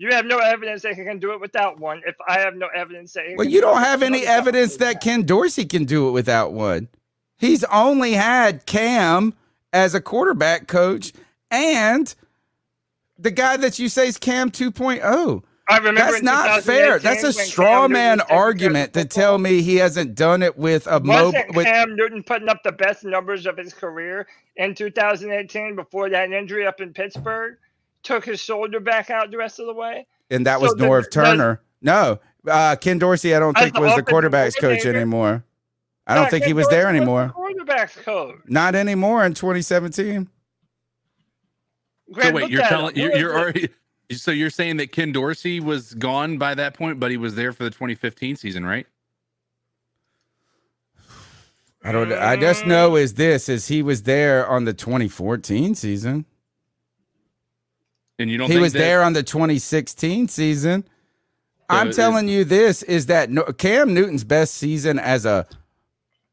You 0.03 0.09
have 0.09 0.25
no 0.25 0.39
evidence 0.39 0.81
that 0.81 0.95
he 0.95 1.05
can 1.05 1.17
do 1.17 1.31
it 1.31 1.39
without 1.39 1.79
one. 1.79 2.01
If 2.05 2.17
I 2.27 2.37
have 2.39 2.57
no 2.57 2.67
evidence 2.75 3.13
that 3.13 3.25
he 3.25 3.35
Well, 3.35 3.47
you 3.47 3.61
do 3.61 3.67
don't 3.67 3.81
have 3.81 4.03
any 4.03 4.27
evidence 4.27 4.75
that 4.75 4.99
Ken 4.99 5.23
Dorsey 5.23 5.63
can 5.63 5.85
do 5.85 6.09
it 6.09 6.11
without 6.11 6.51
one. 6.51 6.89
He's 7.37 7.63
only 7.63 8.11
had 8.11 8.65
Cam 8.65 9.33
as 9.71 9.95
a 9.95 10.01
quarterback 10.01 10.67
coach 10.67 11.13
and 11.49 12.13
the 13.17 13.31
guy 13.31 13.55
that 13.55 13.79
you 13.79 13.87
say 13.87 14.09
is 14.09 14.17
Cam 14.17 14.51
2.0. 14.51 15.41
I 15.69 15.77
remember 15.77 16.01
That's 16.01 16.21
not 16.21 16.63
fair. 16.63 16.99
That's 16.99 17.23
a 17.23 17.31
straw 17.31 17.83
Cam 17.83 17.93
man 17.93 18.17
was 18.17 18.23
taking 18.23 18.27
care 18.27 18.37
of 18.37 18.43
argument 18.43 18.93
to 18.95 19.05
tell 19.05 19.37
me 19.37 19.61
he 19.61 19.77
hasn't 19.77 20.15
done 20.15 20.43
it 20.43 20.57
with 20.57 20.85
a 20.85 20.99
mobile. 20.99 21.41
With, 21.53 21.65
Cam 21.65 21.95
Newton 21.95 22.23
putting 22.23 22.49
up 22.49 22.61
the 22.65 22.73
best 22.73 23.05
numbers 23.05 23.45
of 23.45 23.55
his 23.55 23.73
career 23.73 24.27
in 24.57 24.75
2018 24.75 25.77
before 25.77 26.09
that 26.09 26.29
injury 26.33 26.67
up 26.67 26.81
in 26.81 26.91
Pittsburgh? 26.91 27.55
Took 28.03 28.25
his 28.25 28.39
shoulder 28.41 28.79
back 28.79 29.09
out 29.09 29.31
the 29.31 29.37
rest 29.37 29.59
of 29.59 29.65
the 29.67 29.73
way. 29.73 30.05
and 30.29 30.45
that 30.45 30.59
was 30.61 30.71
so 30.71 30.75
the- 30.77 30.85
Norv 30.85 31.03
does- 31.05 31.13
Turner. 31.13 31.61
No, 31.81 32.19
uh, 32.47 32.75
Ken 32.77 32.97
Dorsey, 32.97 33.35
I 33.35 33.39
don't 33.39 33.57
think 33.57 33.73
the 33.75 33.81
was 33.81 33.95
the 33.95 34.03
quarterbacks 34.03 34.57
coach 34.59 34.85
anymore. 34.85 35.43
I 36.07 36.15
don't 36.15 36.25
Yeah, 36.25 36.29
think 36.29 36.43
Ken 36.43 36.49
he 36.49 36.53
was 36.53 36.65
Dorsey 36.67 36.75
there 36.77 36.83
the 36.91 36.97
anymore. 36.97 37.33
Quarterbacks 37.35 38.03
coach. 38.03 38.35
Not 38.45 38.75
anymore 38.75 39.25
in 39.25 39.33
2017. 39.33 40.29
So 42.21 42.31
wait, 42.31 42.49
you're 42.49 42.61
telling 42.61 42.95
you're, 42.95 43.15
you're 43.15 43.37
already. 43.37 43.69
So 44.11 44.31
you're 44.31 44.49
saying 44.49 44.77
that 44.77 44.91
Ken 44.91 45.11
Dorsey 45.11 45.59
was 45.59 45.93
gone 45.95 46.37
by 46.37 46.53
that 46.55 46.73
point, 46.75 46.99
but 46.99 47.09
he 47.09 47.17
was 47.17 47.35
there 47.35 47.51
for 47.53 47.63
the 47.63 47.69
2015 47.71 48.35
season, 48.35 48.65
right? 48.65 48.85
I 51.83 51.91
don't. 51.91 52.13
I 52.13 52.35
just 52.37 52.65
know 52.65 52.95
is 52.95 53.15
this 53.15 53.49
is 53.49 53.67
he 53.67 53.81
was 53.81 54.03
there 54.03 54.47
on 54.47 54.63
the 54.65 54.73
2014 54.73 55.75
season. 55.75 56.25
And 58.19 58.29
you 58.29 58.37
don't. 58.37 58.47
He 58.47 58.53
think 58.55 58.61
was 58.63 58.73
that- 58.73 58.79
there 58.79 59.01
on 59.03 59.13
the 59.13 59.23
2016 59.23 60.27
season. 60.27 60.85
I'm 61.69 61.91
telling 61.91 62.27
you 62.27 62.43
this 62.43 62.83
is 62.83 63.07
that 63.07 63.29
Cam 63.57 63.93
Newton's 63.93 64.23
best 64.23 64.53
season 64.55 64.99
as 64.99 65.25
a 65.25 65.47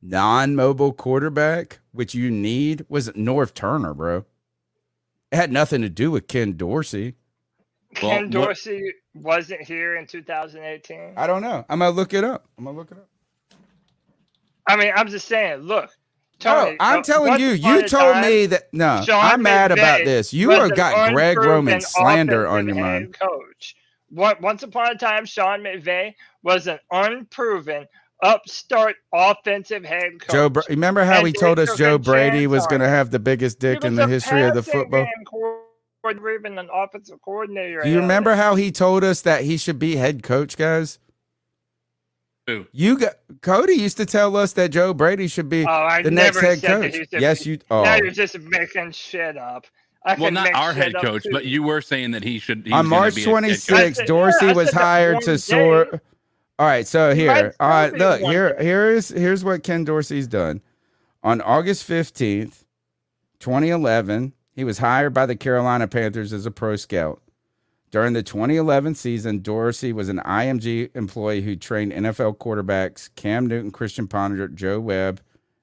non-mobile 0.03 0.93
quarterback, 0.93 1.81
which 1.93 2.15
you 2.15 2.31
need, 2.31 2.85
was 2.89 3.09
Norv 3.11 3.55
Turner, 3.55 3.95
bro. 3.95 4.25
It 5.33 5.37
had 5.37 5.53
nothing 5.53 5.81
to 5.83 5.89
do 5.89 6.11
with 6.11 6.27
Ken 6.27 6.57
Dorsey. 6.57 7.15
Well, 8.03 8.11
Ken 8.13 8.23
what- 8.25 8.31
Dorsey 8.33 8.93
wasn't 9.15 9.63
here 9.63 9.97
in 9.97 10.07
2018. 10.07 11.15
I 11.17 11.27
don't 11.27 11.43
know. 11.43 11.65
I'm 11.71 11.79
gonna 11.79 11.91
look 11.93 12.13
it 12.13 12.25
up. 12.25 12.47
I'm 12.59 12.65
gonna 12.65 12.77
look 12.77 12.91
it 12.91 12.99
up. 12.99 13.09
I 14.67 14.77
mean, 14.77 14.93
I'm 14.95 15.09
just 15.09 15.27
saying. 15.27 15.61
Look, 15.61 15.91
Tony. 16.41 16.73
Oh, 16.73 16.77
I'm 16.81 17.03
telling 17.03 17.39
you. 17.39 17.51
You 17.51 17.87
told 17.89 18.15
time, 18.15 18.23
me 18.23 18.47
that. 18.47 18.73
No, 18.73 19.03
Sean 19.07 19.25
I'm 19.25 19.43
mad 19.43 19.73
about 19.73 20.05
this. 20.05 20.33
You 20.33 20.51
have 20.51 20.75
got 20.75 21.13
Greg 21.13 21.39
Roman 21.39 21.81
slander 21.81 22.49
on 22.49 22.67
your 22.67 22.77
mind. 22.77 23.17
Coach. 23.19 23.77
What, 24.09 24.41
once 24.41 24.63
upon 24.65 24.91
a 24.91 24.99
time, 24.99 25.25
Sean 25.25 25.61
McVay 25.61 26.15
was 26.43 26.67
an 26.67 26.81
unproven 26.91 27.87
upstart 28.23 28.97
offensive 29.15 29.85
head 29.85 30.21
coach. 30.21 30.33
Joe, 30.33 30.63
remember 30.69 31.05
how 31.05 31.19
And 31.19 31.27
he 31.29 31.33
told 31.33 31.59
us 31.59 31.77
Joe 31.77 31.97
Brady 31.99 32.47
was 32.47 32.67
going 32.67 32.81
to 32.81 32.89
have 32.89 33.11
the 33.11 33.21
biggest 33.21 33.61
dick 33.61 33.85
in 33.85 33.95
the 33.95 34.09
history 34.09 34.43
of 34.43 34.55
the 34.55 34.63
football? 34.63 35.07
even 36.05 36.59
an 36.59 36.69
offensive 36.73 37.21
coordinator. 37.23 37.83
Do 37.83 37.91
you 37.91 38.01
remember 38.01 38.35
how 38.35 38.55
he 38.55 38.73
told 38.73 39.05
us 39.05 39.21
that 39.23 39.45
he 39.45 39.57
should 39.57 39.79
be 39.79 39.97
head 39.97 40.23
coach, 40.23 40.57
guys? 40.57 40.99
Who? 42.51 42.67
You 42.73 42.99
got 42.99 43.15
Cody 43.43 43.75
used 43.75 43.97
to 43.99 44.07
tell 44.07 44.37
us 44.37 44.53
that 44.55 44.71
Joe 44.71 44.93
Brady 44.93 45.29
should 45.29 45.49
be 45.49 45.65
Oh, 45.69 46.03
the 46.03 46.11
next 46.11 46.37
never 46.37 46.47
head 46.47 46.59
said 46.61 46.83
coach. 46.83 47.09
he 47.13 47.19
Yes, 47.19 47.47
you. 47.47 47.59
Oh, 47.71 47.83
Now 47.85 47.97
you're 47.97 48.11
just 48.11 48.39
making 48.41 48.93
shit 48.93 49.37
up. 49.37 49.67
I 50.05 50.15
Well, 50.15 50.31
not 50.31 50.53
our 50.55 50.73
head 50.73 50.95
coach, 51.01 51.25
too. 51.25 51.31
but 51.31 51.45
you 51.45 51.63
were 51.63 51.81
saying 51.83 52.13
that 52.13 52.25
he 52.25 52.39
should. 52.39 52.67
He 52.67 52.73
on 52.73 52.87
March 52.87 53.15
be 53.15 53.25
a 53.25 53.27
head 53.27 53.43
coach. 53.67 53.69
26th, 53.69 54.07
Dorsey 54.07 54.47
yeah, 54.47 54.53
was 54.55 54.71
hired 54.73 55.21
to 55.23 55.33
day. 55.33 55.37
soar. 55.37 56.01
All 56.59 56.67
right, 56.67 56.87
so 56.87 57.15
here, 57.15 57.55
all 57.61 57.67
uh, 57.67 57.71
right, 57.71 57.93
look 57.95 58.23
one 58.23 58.33
here. 58.33 58.57
Here's 58.59 59.09
here's 59.09 59.45
what 59.45 59.63
Ken 59.63 59.85
Dorsey's 59.85 60.27
done. 60.27 60.61
On 61.23 61.41
August 61.43 61.89
15th, 61.89 62.65
2011, 63.41 64.33
he 64.55 64.65
was 64.65 64.79
hired 64.79 65.15
by 65.15 65.27
the 65.27 65.37
Carolina 65.37 65.87
Panthers 65.89 66.33
as 66.33 66.47
a 66.47 66.51
pro 66.51 66.77
scout. 66.77 67.21
During 67.91 68.13
the 68.13 68.23
2011 68.23 68.95
season, 68.95 69.41
Dorsey 69.41 69.93
was 69.93 70.09
an 70.09 70.19
IMG 70.19 70.95
employee 70.95 71.43
who 71.43 71.57
trained 71.57 71.93
NFL 71.93 72.37
quarterbacks 72.39 73.11
Cam 73.17 73.47
Newton, 73.47 73.73
Christian 73.73 74.07
Ponder, 74.07 74.47
Joe 74.47 74.79
Webb, 74.79 75.21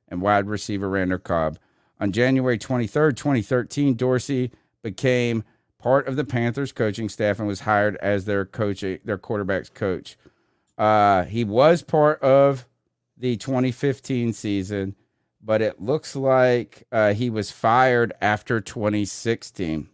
and 0.09 0.21
wide 0.21 0.47
receiver 0.47 0.89
Randall 0.89 1.19
Cobb. 1.19 1.57
On 2.01 2.11
January 2.11 2.57
23, 2.57 3.13
2013, 3.13 3.95
Dorsey 3.95 4.51
became 4.83 5.43
part 5.79 6.07
of 6.07 6.17
the 6.17 6.25
Panthers 6.25 6.73
coaching 6.73 7.07
staff 7.07 7.39
and 7.39 7.47
was 7.47 7.61
hired 7.61 7.95
as 7.97 8.25
their 8.25 8.45
coach, 8.45 8.81
their 8.81 9.17
quarterbacks 9.17 9.73
coach. 9.73 10.17
Uh, 10.77 11.23
he 11.23 11.45
was 11.45 11.81
part 11.81 12.21
of 12.21 12.67
the 13.17 13.37
2015 13.37 14.33
season, 14.33 14.95
but 15.41 15.61
it 15.61 15.81
looks 15.81 16.15
like 16.15 16.83
uh, 16.91 17.13
he 17.13 17.29
was 17.29 17.51
fired 17.51 18.11
after 18.21 18.59
2016. 18.59 19.87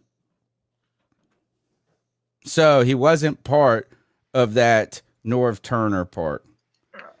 So 2.44 2.82
he 2.82 2.94
wasn't 2.94 3.42
part 3.44 3.90
of 4.32 4.54
that 4.54 5.00
Norv 5.24 5.62
Turner 5.62 6.04
part. 6.04 6.44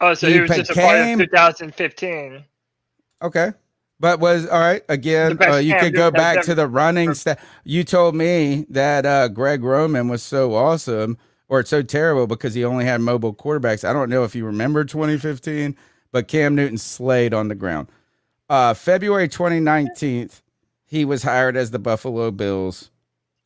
Oh, 0.00 0.14
so 0.14 0.28
he 0.28 0.34
he, 0.34 0.40
was 0.40 0.50
just 0.50 0.70
a 0.70 0.74
part 0.74 0.96
of 1.00 1.18
2015. 1.18 2.44
Okay. 3.22 3.52
But 4.00 4.20
was 4.20 4.46
all 4.46 4.60
right 4.60 4.82
again. 4.88 5.38
Uh, 5.40 5.56
you 5.56 5.76
could 5.76 5.94
go 5.94 6.10
back 6.10 6.42
to 6.42 6.54
the 6.54 6.66
running 6.66 7.14
stat. 7.14 7.40
You 7.64 7.84
told 7.84 8.14
me 8.14 8.66
that 8.68 9.06
uh, 9.06 9.28
Greg 9.28 9.62
Roman 9.62 10.08
was 10.08 10.22
so 10.22 10.54
awesome 10.54 11.16
or 11.48 11.60
it's 11.60 11.70
so 11.70 11.82
terrible 11.82 12.26
because 12.26 12.54
he 12.54 12.64
only 12.64 12.84
had 12.84 13.00
mobile 13.00 13.34
quarterbacks. 13.34 13.88
I 13.88 13.92
don't 13.92 14.10
know 14.10 14.24
if 14.24 14.34
you 14.34 14.44
remember 14.44 14.84
2015, 14.84 15.76
but 16.10 16.28
Cam 16.28 16.54
Newton 16.54 16.78
slayed 16.78 17.32
on 17.32 17.48
the 17.48 17.54
ground. 17.54 17.88
Uh, 18.48 18.74
February 18.74 19.28
2019, 19.28 20.30
he 20.86 21.04
was 21.04 21.22
hired 21.22 21.56
as 21.56 21.70
the 21.70 21.78
Buffalo 21.78 22.30
Bills 22.30 22.90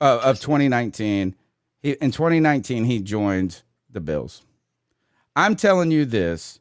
uh, 0.00 0.20
of 0.22 0.40
2019. 0.40 1.34
He, 1.80 1.92
in 1.92 2.10
2019, 2.10 2.84
he 2.84 3.00
joined 3.00 3.62
the 3.90 4.00
Bills. 4.00 4.42
I'm 5.36 5.54
telling 5.56 5.90
you 5.90 6.04
this 6.04 6.60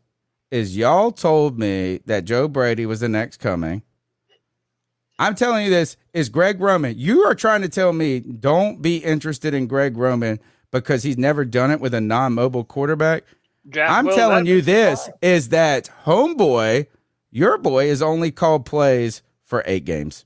is 0.51 0.77
y'all 0.77 1.11
told 1.11 1.57
me 1.59 1.99
that 2.05 2.25
Joe 2.25 2.47
Brady 2.47 2.85
was 2.85 2.99
the 2.99 3.09
next 3.09 3.37
coming. 3.37 3.81
I'm 5.19 5.33
telling 5.33 5.65
you 5.65 5.71
this 5.71 5.97
is 6.13 6.29
Greg 6.29 6.61
Roman. 6.61 6.95
You 6.97 7.23
are 7.23 7.33
trying 7.33 7.63
to 7.63 7.69
tell 7.69 7.91
me 7.91 8.19
don't 8.19 8.81
be 8.81 8.97
interested 8.97 9.53
in 9.53 9.65
Greg 9.65 9.97
Roman 9.97 10.39
because 10.71 11.03
he's 11.03 11.17
never 11.17 11.43
done 11.43 11.71
it 11.71 11.79
with 11.79 11.93
a 11.93 12.01
non-mobile 12.01 12.65
quarterback. 12.65 13.23
Draft 13.67 13.91
I'm 13.91 14.05
Will 14.05 14.15
telling 14.15 14.45
you 14.45 14.61
this 14.61 15.09
is 15.21 15.49
that 15.49 15.89
homeboy, 16.05 16.87
your 17.31 17.57
boy, 17.57 17.85
is 17.85 18.01
only 18.01 18.31
called 18.31 18.65
plays 18.65 19.23
for 19.43 19.63
eight 19.65 19.85
games. 19.85 20.25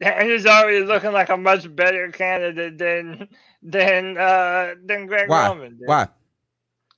And 0.00 0.30
he's 0.30 0.46
already 0.46 0.84
looking 0.84 1.12
like 1.12 1.28
a 1.28 1.36
much 1.36 1.74
better 1.74 2.10
candidate 2.12 2.78
than 2.78 3.28
than 3.62 4.16
uh 4.16 4.74
than 4.84 5.06
Greg 5.06 5.28
Why? 5.28 5.48
Roman. 5.48 5.78
Why? 5.84 6.08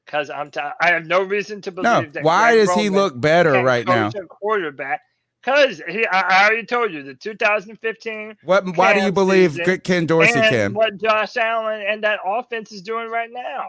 Because 0.05 0.29
I'm 0.29 0.51
t- 0.51 0.61
I 0.61 0.89
have 0.89 1.07
no 1.07 1.23
reason 1.23 1.63
to 1.63 1.73
believe 1.73 1.85
No. 1.85 2.03
that. 2.13 2.25
Why 2.25 2.53
Greg 2.55 2.67
does 2.67 2.77
he 2.77 2.91
look 2.91 3.19
better 3.21 3.63
right 3.63 3.87
now? 3.87 4.11
quarterback. 4.29 5.01
Because 5.43 5.81
he, 5.89 6.07
I, 6.07 6.21
I 6.21 6.45
already 6.47 6.67
told 6.67 6.93
you 6.93 7.03
the 7.03 7.15
2015. 7.15 8.37
What? 8.45 8.77
Why 8.77 8.93
do 8.93 9.01
you 9.01 9.13
believe 9.13 9.59
Ken 9.85 10.05
Dorsey 10.05 10.33
can 10.33 10.43
and 10.43 10.51
can? 10.51 10.75
What 10.75 11.01
Josh 11.01 11.37
Allen 11.39 11.83
and 11.89 12.05
that 12.05 12.21
offense 12.27 12.73
is 12.73 12.83
doing 12.83 13.09
right 13.09 13.31
now. 13.33 13.65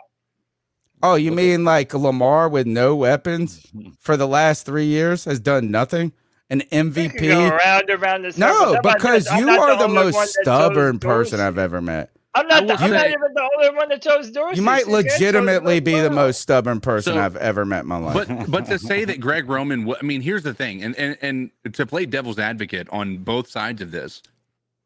Oh, 1.04 1.16
you 1.16 1.32
mean 1.32 1.64
like 1.64 1.94
Lamar 1.94 2.50
with 2.50 2.68
no 2.68 2.96
weapons 2.96 3.66
for 4.00 4.18
the 4.18 4.28
last 4.28 4.66
three 4.66 4.86
years 4.86 5.26
has 5.26 5.40
done 5.40 5.72
nothing? 5.72 6.12
An 6.52 6.60
We 6.60 6.68
can 6.68 6.90
go 6.90 7.10
MVP? 7.10 7.52
around 7.52 7.90
around 7.90 8.22
this. 8.24 8.38
No, 8.38 8.78
because 8.84 9.26
you 9.38 9.50
are 9.50 9.78
the 9.80 9.88
most 9.88 10.38
stubborn 10.42 11.00
person 11.00 11.40
I've. 11.40 11.54
I've 11.54 11.58
ever 11.58 11.82
met. 11.82 12.12
I'm 12.36 12.48
not. 12.48 12.68
The, 12.68 12.74
will 12.76 12.82
I'm 12.84 12.92
not 12.92 13.08
even 13.08 13.20
the 13.34 13.50
only 13.58 13.76
one 13.78 13.90
that 13.90 14.02
chose 14.02 14.30
Dorsey. 14.32 14.58
You 14.58 14.62
might 14.62 14.88
legitimately 14.88 15.80
be 15.82 16.00
the 16.00 16.10
most 16.10 16.40
stubborn 16.42 16.80
person 16.80 17.14
So- 17.16 17.20
I've 17.20 17.36
ever 17.38 17.66
met 17.66 17.82
in 17.84 17.88
my 17.88 17.98
life. 17.98 18.28
But 18.28 18.50
but 18.52 18.66
to 18.68 18.78
say 18.80 19.04
that 19.06 19.20
Greg 19.20 19.50
Roman, 19.50 19.86
wa- 19.86 19.96
I 20.02 20.06
mean, 20.06 20.22
here's 20.22 20.44
the 20.44 20.54
thing, 20.54 20.84
and 20.84 20.96
and 20.98 21.18
and 21.22 21.52
to 21.74 21.86
play 21.86 22.06
devil's 22.06 22.40
advocate 22.40 22.88
on 22.92 23.18
both 23.18 23.50
sides 23.50 23.82
of 23.82 23.92
this, 23.92 24.22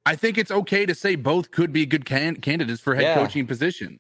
I 0.08 0.16
think 0.16 0.38
it's 0.38 0.52
okay 0.52 0.86
to 0.88 0.96
say 0.96 1.16
both 1.16 1.52
could 1.52 1.72
be 1.74 1.86
good 1.86 2.06
can- 2.06 2.38
candidates 2.38 2.80
for 2.82 2.96
head 2.96 3.04
Yeah. 3.04 3.16
coaching 3.16 3.46
position, 3.48 4.00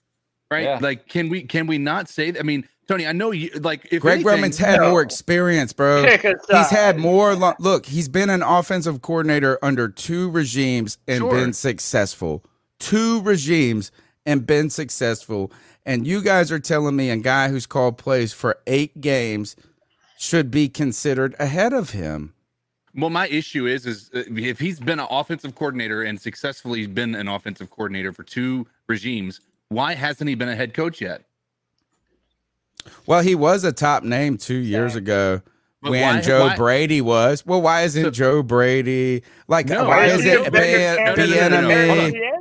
right? 0.51 0.63
Yeah. 0.63 0.79
Like, 0.81 1.07
can 1.07 1.29
we 1.29 1.43
can 1.43 1.67
we 1.67 1.77
not 1.77 2.09
say? 2.09 2.31
that? 2.31 2.39
I 2.39 2.43
mean, 2.43 2.67
Tony, 2.87 3.07
I 3.07 3.13
know 3.13 3.31
you 3.31 3.49
like 3.61 3.87
if 3.91 4.01
Greg 4.01 4.15
anything- 4.19 4.31
Roman's 4.31 4.57
had 4.59 4.79
no. 4.79 4.91
more 4.91 5.01
experience, 5.01 5.73
bro. 5.73 6.05
He's 6.51 6.69
had 6.69 6.97
more. 6.97 7.33
Lo- 7.35 7.55
look, 7.59 7.85
he's 7.87 8.07
been 8.07 8.29
an 8.29 8.43
offensive 8.43 9.01
coordinator 9.01 9.57
under 9.63 9.89
two 9.89 10.29
regimes 10.29 10.99
and 11.07 11.17
Sure. 11.19 11.31
been 11.31 11.53
successful. 11.53 12.43
Two 12.79 13.21
regimes 13.21 13.91
and 14.25 14.45
been 14.45 14.69
successful. 14.69 15.51
And 15.85 16.05
you 16.05 16.21
guys 16.21 16.51
are 16.51 16.59
telling 16.59 16.95
me 16.95 17.09
a 17.09 17.17
guy 17.17 17.49
who's 17.49 17.65
called 17.65 17.97
plays 17.97 18.33
for 18.33 18.57
eight 18.67 19.01
games 19.01 19.55
should 20.17 20.49
be 20.51 20.69
considered 20.69 21.35
ahead 21.39 21.73
of 21.73 21.89
him. 21.91 22.33
Well, 22.95 23.09
my 23.09 23.27
issue 23.27 23.65
is, 23.67 23.85
is 23.85 24.09
uh, 24.15 24.23
if 24.29 24.57
he's 24.59 24.79
been 24.79 24.99
an 24.99 25.07
offensive 25.09 25.53
coordinator 25.55 26.03
and 26.03 26.19
successfully 26.21 26.87
been 26.87 27.13
an 27.13 27.27
offensive 27.27 27.69
coordinator 27.69 28.13
for 28.13 28.23
two 28.23 28.65
regimes, 28.87 29.41
why 29.69 29.93
hasn't 29.95 30.29
he 30.29 30.35
been 30.35 30.47
a 30.49 30.55
head 30.55 30.73
coach 30.73 31.01
yet? 31.01 31.24
Well, 33.05 33.21
he 33.21 33.35
was 33.35 33.63
a 33.63 33.71
top 33.71 34.03
name 34.03 34.37
two 34.37 34.55
years 34.57 34.95
ago 34.95 35.41
But 35.81 35.91
when 35.91 36.15
why- 36.15 36.21
Joe 36.21 36.47
why- 36.47 36.55
Brady 36.55 37.01
was. 37.01 37.45
Well, 37.45 37.61
why 37.61 37.83
isn't 37.83 38.03
So- 38.03 38.11
Joe 38.11 38.43
Brady 38.43 39.23
like? 39.47 39.67
No, 39.67 39.85
why 39.85 40.05
is 40.05 40.25
it 40.25 40.39
on, 40.39 40.45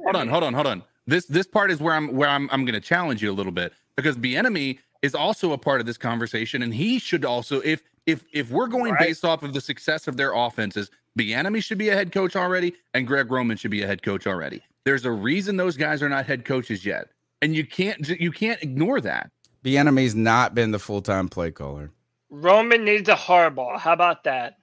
hold 0.05 0.17
on, 0.17 0.29
hold 0.29 0.45
on, 0.45 0.55
hold 0.55 0.67
on. 0.67 0.83
This 1.07 1.27
this 1.27 1.47
part 1.47 1.71
is 1.71 1.81
where 1.81 1.95
I'm 1.95 2.15
where 2.15 2.29
I'm 2.29 2.49
I'm 2.53 2.65
going 2.65 2.75
to 2.75 2.81
challenge 2.81 3.23
you 3.23 3.31
a 3.31 3.35
little 3.35 3.53
bit 3.53 3.73
because 3.97 4.17
Bieniemy 4.17 4.79
is 5.03 5.15
also 5.15 5.53
a 5.53 5.59
part 5.59 5.81
of 5.81 5.87
this 5.87 5.99
conversation, 5.99 6.63
and 6.63 6.75
he 6.75 6.99
should 6.99 7.25
also 7.25 7.61
if 7.61 7.83
if 8.07 8.25
if 8.33 8.51
we're 8.51 8.67
going 8.69 8.93
Right. 8.93 9.09
based 9.09 9.25
off 9.25 9.43
of 9.43 9.53
the 9.53 9.61
success 9.61 10.09
of 10.09 10.17
their 10.17 10.33
offenses, 10.33 10.91
Bieniemy 11.19 11.63
should 11.63 11.77
be 11.79 11.91
a 11.91 11.95
head 11.95 12.11
coach 12.13 12.37
already, 12.37 12.75
and 12.95 13.07
Greg 13.07 13.31
Roman 13.31 13.57
should 13.59 13.71
be 13.71 13.83
a 13.83 13.87
head 13.87 14.03
coach 14.03 14.27
already. 14.27 14.63
There's 14.85 15.05
a 15.05 15.11
reason 15.11 15.57
those 15.57 15.77
guys 15.77 16.03
are 16.03 16.09
not 16.09 16.25
head 16.27 16.45
coaches 16.47 16.85
yet, 16.87 17.09
and 17.43 17.55
you 17.55 17.67
can't 17.67 18.09
you 18.09 18.31
can't 18.33 18.63
ignore 18.63 19.01
that. 19.03 19.31
Bieniemy's 19.65 20.15
not 20.15 20.55
been 20.55 20.71
the 20.71 20.79
full 20.79 21.01
time 21.01 21.29
play 21.29 21.51
caller. 21.51 21.91
Roman 22.31 22.85
needs 22.85 23.09
a 23.09 23.15
hardball. 23.15 23.79
How 23.79 23.93
about 23.95 24.25
that? 24.25 24.59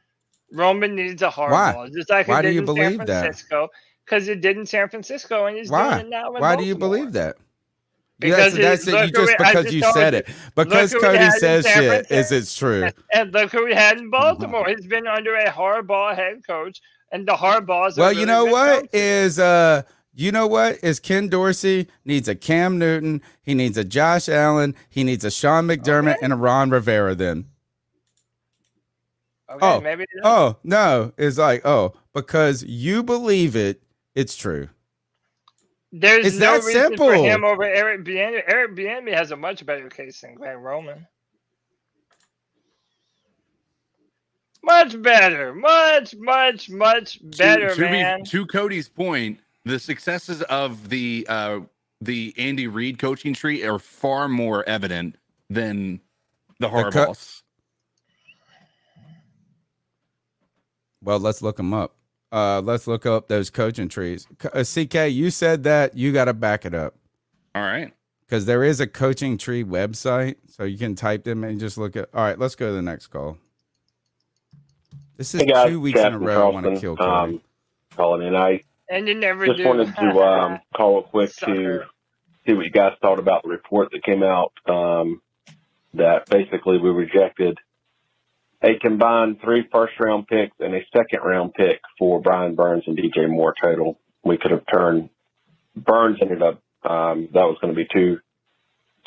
Roman 0.54 0.96
needs 0.96 1.22
a 1.22 1.30
hardball. 1.30 1.92
Just 1.92 2.10
like 2.10 2.28
Why 2.28 2.42
do 2.42 2.50
you 2.50 2.62
believe 2.62 3.06
that? 3.08 3.42
Because 4.06 4.28
it 4.28 4.42
did 4.42 4.58
in 4.58 4.66
San 4.66 4.90
Francisco 4.90 5.46
and 5.48 5.58
he's 5.58 5.70
Why? 5.70 5.96
doing 5.96 6.08
it 6.08 6.10
now 6.10 6.32
Why 6.32 6.56
do 6.56 6.64
you 6.64 6.76
believe 6.76 7.14
that? 7.14 7.38
Because 8.20 8.54
that's, 8.54 8.86
that's 8.86 8.88
it. 8.88 9.06
You 9.08 9.12
just 9.26 9.38
because 9.38 9.64
just 9.64 9.74
you 9.74 9.82
said 9.94 10.14
you. 10.14 10.20
it. 10.20 10.30
Because 10.56 10.94
Cody 10.94 11.32
says 11.32 11.66
shit, 11.66 12.12
is 12.12 12.32
it's 12.32 12.56
true. 12.56 12.88
And 13.14 13.34
look 13.34 13.52
who 13.52 13.66
he 13.66 13.74
had 13.74 13.98
in 13.98 14.12
Baltimore. 14.12 14.68
He's 14.70 14.86
been 14.86 15.08
under 15.08 15.36
a 15.36 15.50
hardball 15.50 16.16
head 16.16 16.46
coach, 16.46 16.82
and 17.12 17.28
the 17.28 17.34
hardballs. 17.34 17.98
Well, 17.98 18.10
are 18.10 18.14
you 18.14 18.28
know 18.28 18.46
what 18.46 18.82
coaches. 18.82 18.90
is 18.94 19.40
uh 19.40 19.82
you 20.14 20.32
know 20.32 20.48
what 20.48 20.78
is 20.84 21.00
Ken 21.00 21.28
Dorsey 21.28 21.88
needs 22.06 22.28
a 22.28 22.36
Cam 22.36 22.78
Newton, 22.78 23.22
he 23.44 23.54
needs 23.54 23.78
a 23.78 23.84
Josh 23.84 24.28
Allen, 24.28 24.76
he 24.90 25.04
needs 25.04 25.24
a 25.24 25.32
Sean 25.32 25.68
McDermott 25.68 26.18
and 26.22 26.34
a 26.34 26.36
Ron 26.36 26.70
Rivera 26.70 27.16
then. 27.16 27.46
Okay, 29.50 29.66
oh, 29.66 29.82
maybe. 29.82 30.06
Oh, 30.24 30.58
no, 30.64 31.12
it's 31.18 31.38
like, 31.38 31.66
oh, 31.66 31.94
because 32.14 32.64
you 32.64 33.04
believe 33.04 33.56
it, 33.56 33.82
it's 34.16 34.36
true. 34.36 34.70
There's 35.92 36.26
it's 36.26 36.38
no 36.38 36.54
that 36.54 36.66
reason 36.66 36.82
simple. 36.84 37.08
for 37.08 37.16
him 37.16 37.44
over 37.44 37.64
Eric 37.64 38.06
Bieniemy. 38.06 38.44
Eric 38.48 38.76
Bieniemy 38.76 39.14
has 39.14 39.32
a 39.32 39.36
much 39.36 39.66
better 39.66 39.90
case 39.90 40.22
than 40.22 40.36
Greg 40.36 40.58
Roman. 40.58 41.06
Much 44.64 45.02
better, 45.02 45.54
much, 45.54 46.16
much, 46.16 46.70
much 46.70 47.20
better, 47.38 47.70
to, 47.70 47.76
to 47.76 47.82
be- 47.82 47.90
man. 47.90 48.24
to 48.26 48.46
Cody's 48.46 48.88
point, 48.88 49.40
the 49.66 49.80
successes 49.80 50.42
of 50.44 50.90
the 50.90 51.26
uh 51.30 51.60
the 52.02 52.34
Andy 52.38 52.68
Reid 52.68 52.98
coaching 52.98 53.34
tree 53.34 53.64
are 53.64 53.78
far 53.78 54.28
more 54.28 54.68
evident 54.68 55.18
than 55.50 56.00
the 56.60 56.68
co- 56.68 56.76
Harbaughs. 56.90 57.42
Well, 61.04 61.20
let's 61.20 61.42
look 61.42 61.58
them 61.58 61.74
up. 61.74 61.96
Uh, 62.32 62.62
let's 62.62 62.88
look 62.88 63.06
up 63.06 63.28
those 63.28 63.50
coaching 63.50 63.90
trees. 63.90 64.28
Uh, 64.54 64.64
CK, 64.64 65.10
you 65.12 65.30
said 65.30 65.64
that 65.64 65.98
you 65.98 66.14
got 66.14 66.26
to 66.26 66.34
back 66.34 66.66
it 66.66 66.74
up 66.74 66.96
All 67.54 67.62
right. 67.62 67.94
because 68.22 68.46
there 68.46 68.64
is 68.64 68.80
a 68.80 68.88
coaching 68.88 69.38
tree 69.38 69.64
website, 69.66 70.36
so 70.48 70.64
you 70.64 70.78
can 70.78 70.96
type 70.96 71.24
them 71.24 71.44
and 71.44 71.60
just 71.60 71.78
look 71.78 71.96
at. 71.96 72.08
All 72.14 72.24
right, 72.24 72.40
let's 72.40 72.56
go 72.56 72.68
to 72.68 72.74
the 72.74 72.82
next 72.82 73.08
call. 73.08 73.38
This 75.18 75.36
is 75.36 75.42
Hey 75.42 75.48
guys, 75.48 75.70
two 75.70 75.82
weeks 75.82 76.00
in 76.00 76.06
a 76.06 76.10
Captain 76.12 76.26
row. 76.28 76.48
I 76.50 76.52
want 76.54 76.66
to 76.74 76.80
kill 76.80 76.96
Cody. 76.96 77.10
um, 77.12 77.42
calling 77.96 78.26
in. 78.26 78.36
I 78.36 78.64
and 78.92 79.08
you 79.08 79.16
never 79.16 79.46
just 79.48 79.58
do. 79.58 79.68
wanted 79.68 79.96
to 79.96 80.02
um, 80.22 80.60
call 80.76 80.96
real 80.96 81.04
quick 81.04 81.36
to 81.38 81.86
see 82.46 82.54
what 82.54 82.66
you 82.66 82.72
guys 82.72 82.94
thought 83.02 83.20
about 83.20 83.44
the 83.44 83.50
report 83.50 83.90
that 83.92 84.04
came 84.04 84.22
out 84.22 84.52
um, 84.68 85.22
that 85.94 86.30
basically 86.30 86.78
we 86.78 86.90
rejected 86.90 87.58
a 88.62 88.78
combined 88.80 89.40
three 89.42 89.68
first 89.72 89.94
round 90.00 90.28
picks 90.28 90.56
and 90.60 90.76
a 90.76 90.82
second 90.96 91.22
round 91.24 91.54
pick 91.54 91.80
for 91.98 92.22
Brian 92.22 92.54
Burns 92.54 92.84
and 92.86 92.98
DJ 92.98 93.28
Moore 93.28 93.56
total. 93.60 93.98
We 94.24 94.38
could 94.38 94.52
have 94.52 94.66
turned 94.72 95.10
Burns 95.76 96.18
ended 96.22 96.44
up 96.44 96.62
um, 96.84 97.30
that 97.34 97.46
was 97.46 97.58
going 97.62 97.74
to 97.74 97.78
be 97.78 97.88
two 97.92 98.20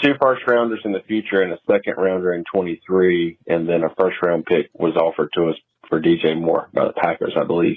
two 0.03 0.15
first 0.21 0.43
rounders 0.47 0.81
in 0.85 0.93
the 0.93 1.03
future 1.07 1.43
and 1.43 1.53
a 1.53 1.59
second 1.71 1.95
rounder 1.97 2.35
in 2.35 2.45
23 2.53 3.39
and 3.47 3.69
then 3.69 3.85
a 3.85 3.95
first 3.95 4.17
round 4.23 4.45
pick 4.45 4.71
was 4.75 4.97
offered 4.97 5.29
to 5.35 5.51
us 5.51 5.57
for 5.89 6.01
DJ 6.01 6.41
Moore 6.41 6.69
by 6.73 6.87
the 6.87 6.93
Packers, 6.93 7.35
I 7.41 7.45
believe. 7.45 7.77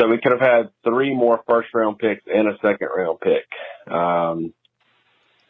So 0.00 0.08
we 0.08 0.18
could 0.18 0.32
have 0.32 0.40
had 0.40 0.70
three 0.82 1.14
more 1.14 1.42
first 1.46 1.68
round 1.74 1.98
picks 1.98 2.22
and 2.26 2.48
a 2.48 2.56
second 2.62 2.88
round 2.96 3.20
pick. 3.20 3.44
Um, 3.92 4.54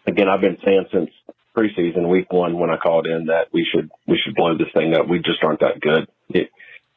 again, 0.06 0.28
I've 0.28 0.40
been 0.40 0.58
saying 0.64 0.86
since 0.92 1.10
preseason 1.56 2.08
week 2.08 2.32
one 2.32 2.58
when 2.58 2.70
I 2.70 2.76
called 2.76 3.06
in 3.06 3.26
that 3.26 3.48
we 3.52 3.64
should 3.64 3.90
we 4.08 4.18
should 4.18 4.34
blow 4.34 4.56
this 4.58 4.72
thing 4.74 4.94
up. 4.94 5.06
We 5.06 5.20
just 5.20 5.44
aren't 5.44 5.60
that 5.60 5.80
good. 5.80 6.08
It, 6.30 6.50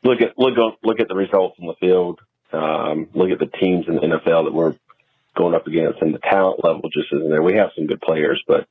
look 0.03 0.21
at 0.21 0.37
look 0.37 0.57
look 0.83 0.99
at 0.99 1.07
the 1.07 1.15
results 1.15 1.57
on 1.61 1.67
the 1.67 1.75
field. 1.75 2.21
Um, 2.51 3.09
look 3.13 3.29
at 3.29 3.39
the 3.39 3.57
teams 3.59 3.85
in 3.87 3.95
the 3.95 4.01
NFL 4.01 4.45
that 4.45 4.53
we're 4.53 4.75
going 5.35 5.53
up 5.53 5.67
against, 5.67 6.01
and 6.01 6.13
the 6.13 6.19
talent 6.19 6.63
level 6.63 6.89
just 6.91 7.13
isn't 7.13 7.29
there. 7.29 7.43
We 7.43 7.57
have 7.57 7.69
some 7.75 7.85
good 7.85 8.01
players, 8.01 8.43
but 8.47 8.67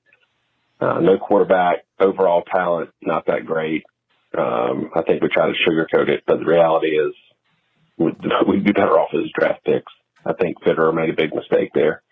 uh, 0.81 0.99
no 0.99 1.19
quarterback. 1.19 1.85
Overall 2.01 2.43
talent 2.43 2.91
not 3.01 3.27
that 3.27 3.47
great. 3.47 3.85
Um, 4.36 4.91
I 4.94 5.02
think 5.02 5.23
we 5.23 5.28
try 5.28 5.47
to 5.47 5.55
sugarcoat 5.69 6.09
it, 6.09 6.25
but 6.27 6.39
the 6.41 6.47
reality 6.47 6.99
is 6.99 7.12
we'd, 8.48 8.64
be 8.64 8.72
better 8.72 8.98
off 8.98 9.10
as 9.14 9.31
draft 9.39 9.64
picks. 9.64 9.92
I 10.24 10.32
think 10.34 10.62
Fitterer 10.62 10.94
made 10.94 11.10
a 11.10 11.16
big 11.16 11.34
mistake 11.34 11.70
there. 11.74 12.02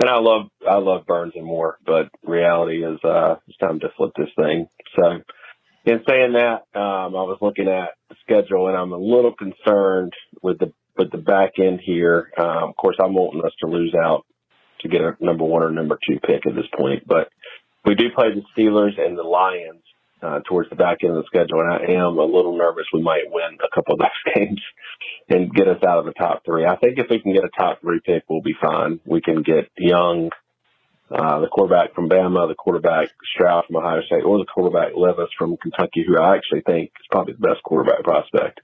And 0.00 0.10
I 0.10 0.18
love 0.18 0.48
I 0.68 0.78
love 0.78 1.06
Burns 1.06 1.34
and 1.36 1.46
Moore, 1.46 1.78
but 1.86 2.08
reality 2.24 2.84
is 2.84 2.98
uh, 3.04 3.36
it's 3.46 3.56
time 3.58 3.78
to 3.78 3.90
flip 3.96 4.10
this 4.16 4.30
thing. 4.34 4.66
So, 4.96 5.20
in 5.84 6.00
saying 6.08 6.32
that, 6.32 6.64
um, 6.74 7.14
I 7.14 7.22
was 7.22 7.38
looking 7.40 7.68
at 7.68 7.90
the 8.08 8.16
schedule, 8.22 8.66
and 8.66 8.76
I'm 8.76 8.92
a 8.92 8.98
little 8.98 9.32
concerned 9.32 10.12
with 10.42 10.58
the 10.58 10.72
with 10.98 11.12
the 11.12 11.18
back 11.18 11.60
end 11.60 11.80
here. 11.84 12.32
Um, 12.36 12.70
of 12.70 12.76
course, 12.76 12.96
I'm 13.00 13.14
wanting 13.14 13.44
us 13.44 13.52
to 13.60 13.70
lose 13.70 13.94
out 13.94 14.24
to 14.80 14.88
get 14.88 15.00
a 15.00 15.16
number 15.20 15.44
one 15.44 15.62
or 15.62 15.70
number 15.70 15.96
two 16.08 16.18
pick 16.18 16.44
at 16.44 16.56
this 16.56 16.68
point, 16.76 17.04
but 17.06 17.28
we 17.84 17.94
do 17.94 18.10
play 18.16 18.28
the 18.34 18.42
Steelers 18.56 19.00
and 19.00 19.16
the 19.16 19.22
Lions 19.22 19.83
uh, 20.24 20.40
towards 20.48 20.70
the 20.70 20.76
back 20.76 20.98
end 21.02 21.16
of 21.16 21.22
the 21.22 21.26
schedule, 21.26 21.60
and 21.60 21.70
I 21.70 21.92
am 22.00 22.18
a 22.18 22.24
little 22.24 22.56
nervous 22.56 22.86
we 22.92 23.02
might 23.02 23.30
win 23.30 23.58
a 23.62 23.74
couple 23.74 23.94
of 23.94 24.00
those 24.00 24.34
games 24.34 24.62
and 25.28 25.52
get 25.52 25.68
us 25.68 25.82
out 25.86 25.98
of 25.98 26.06
the 26.06 26.14
top 26.14 26.42
three. 26.44 26.64
I 26.64 26.76
think 26.76 26.98
if 26.98 27.06
we 27.10 27.20
can 27.20 27.34
get 27.34 27.44
a 27.44 27.50
top 27.56 27.80
three 27.80 28.00
pick, 28.04 28.24
we'll 28.28 28.40
be 28.40 28.56
fine. 28.60 29.00
We 29.04 29.20
can 29.20 29.42
get 29.42 29.70
Young, 29.76 30.30
uh, 31.10 31.40
the 31.40 31.48
quarterback 31.48 31.94
from 31.94 32.08
Bama, 32.08 32.48
the 32.48 32.54
quarterback 32.54 33.08
Stroud 33.34 33.64
from 33.66 33.76
Ohio 33.76 34.00
State, 34.02 34.24
or 34.24 34.38
the 34.38 34.46
quarterback 34.46 34.92
Levis 34.96 35.30
from 35.38 35.56
Kentucky, 35.58 36.04
who 36.06 36.18
I 36.18 36.36
actually 36.36 36.62
think 36.62 36.90
is 36.98 37.06
probably 37.10 37.34
the 37.34 37.46
best 37.46 37.62
quarterback 37.62 38.02
prospect. 38.02 38.60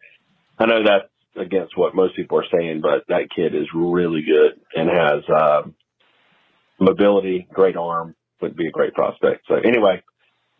I 0.59 0.67
know 0.67 0.83
that's 0.85 1.09
against 1.37 1.77
what 1.77 1.95
most 1.95 2.17
people 2.17 2.39
are 2.39 2.59
saying, 2.59 2.81
but 2.81 3.05
that 3.09 3.29
kid 3.35 3.55
is 3.55 3.67
really 3.75 4.23
good 4.23 4.61
and 4.75 4.89
has 4.89 5.23
uh, 5.29 5.63
mobility, 6.79 7.47
great 7.53 7.77
arm, 7.77 8.15
would 8.41 8.57
be 8.57 8.67
a 8.67 8.71
great 8.71 8.95
prospect. 8.95 9.45
So 9.47 9.55
anyway, 9.57 10.03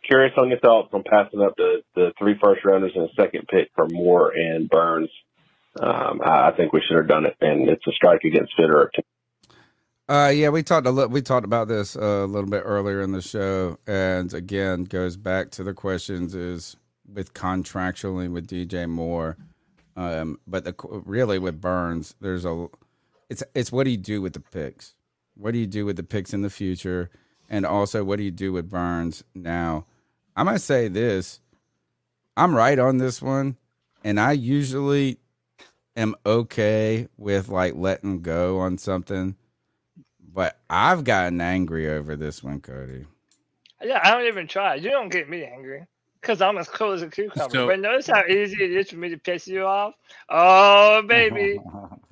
curious 0.05 0.33
on 0.37 0.49
your 0.49 0.59
thoughts 0.59 0.89
on 0.93 1.03
passing 1.03 1.41
up 1.41 1.55
the, 1.57 1.83
the 1.95 2.11
three 2.17 2.37
first 2.41 2.63
rounders 2.65 2.91
and 2.95 3.09
a 3.09 3.13
second 3.13 3.47
pick 3.47 3.69
for 3.75 3.87
Moore 3.87 4.31
and 4.31 4.69
Burns. 4.69 5.09
Um, 5.79 6.21
I, 6.23 6.51
think 6.51 6.73
we 6.73 6.81
should 6.85 6.97
have 6.97 7.07
done 7.07 7.25
it, 7.25 7.35
and 7.39 7.69
it's 7.69 7.85
a 7.87 7.91
strike 7.91 8.23
against 8.25 8.53
Fitterer. 8.59 8.89
Uh, 10.09 10.27
yeah, 10.27 10.49
we 10.49 10.63
talked 10.63 10.85
a 10.85 10.91
little. 10.91 11.09
We 11.09 11.21
talked 11.21 11.45
about 11.45 11.69
this 11.69 11.95
uh, 11.95 12.01
a 12.01 12.27
little 12.27 12.49
bit 12.49 12.63
earlier 12.65 13.01
in 13.01 13.13
the 13.13 13.21
show, 13.21 13.77
and 13.87 14.33
again, 14.33 14.83
goes 14.83 15.15
back 15.15 15.51
to 15.51 15.63
the 15.63 15.73
questions: 15.73 16.35
is 16.35 16.75
with 17.07 17.33
contractually 17.33 18.29
with 18.29 18.47
DJ 18.47 18.89
Moore, 18.89 19.37
um, 19.95 20.39
but 20.45 20.65
the, 20.65 20.75
really 21.05 21.39
with 21.39 21.61
Burns, 21.61 22.15
there's 22.19 22.43
a. 22.43 22.67
It's 23.29 23.43
it's 23.55 23.71
what 23.71 23.85
do 23.85 23.91
you 23.91 23.97
do 23.97 24.21
with 24.21 24.33
the 24.33 24.41
picks? 24.41 24.95
What 25.35 25.51
do 25.51 25.59
you 25.59 25.67
do 25.67 25.85
with 25.85 25.95
the 25.95 26.03
picks 26.03 26.33
in 26.33 26.41
the 26.41 26.49
future? 26.49 27.09
And 27.49 27.65
also, 27.65 28.03
what 28.03 28.17
do 28.17 28.23
you 28.23 28.31
do 28.31 28.51
with 28.51 28.69
Burns 28.69 29.23
now? 29.33 29.85
I'm 30.35 30.45
gonna 30.45 30.59
say 30.59 30.87
this: 30.87 31.39
I'm 32.37 32.55
right 32.55 32.79
on 32.79 32.97
this 32.97 33.21
one, 33.21 33.57
and 34.03 34.19
I 34.19 34.33
usually 34.33 35.17
am 35.95 36.15
okay 36.25 37.07
with 37.17 37.49
like 37.49 37.75
letting 37.75 38.21
go 38.21 38.59
on 38.59 38.77
something, 38.77 39.35
but 40.33 40.57
I've 40.69 41.03
gotten 41.03 41.41
angry 41.41 41.89
over 41.89 42.15
this 42.15 42.43
one, 42.43 42.61
Cody. 42.61 43.05
Yeah, 43.83 43.99
I 44.03 44.11
don't 44.11 44.27
even 44.27 44.47
try. 44.47 44.75
You 44.75 44.89
don't 44.89 45.09
get 45.09 45.29
me 45.29 45.43
angry 45.43 45.85
because 46.21 46.41
I'm 46.41 46.57
as 46.57 46.67
cool 46.69 46.91
as 46.93 47.01
a 47.01 47.09
cucumber. 47.09 47.49
So- 47.51 47.67
but 47.67 47.79
notice 47.79 48.07
how 48.07 48.23
easy 48.25 48.63
it 48.63 48.71
is 48.71 48.89
for 48.89 48.97
me 48.97 49.09
to 49.09 49.17
piss 49.17 49.47
you 49.47 49.65
off. 49.65 49.93
Oh, 50.29 51.01
baby. 51.03 51.59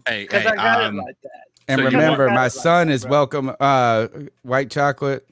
Hey, 0.07 0.23
Because 0.23 0.43
hey, 0.43 0.49
I 0.49 0.55
got 0.55 0.81
um, 0.81 0.97
it 0.99 1.03
like 1.05 1.17
that. 1.21 1.43
And 1.67 1.79
So 1.81 1.85
remember, 1.85 2.29
my 2.29 2.47
son 2.47 2.89
is 2.89 3.05
welcome. 3.05 3.55
Uh, 3.59 4.07
white 4.41 4.71
chocolate, 4.71 5.27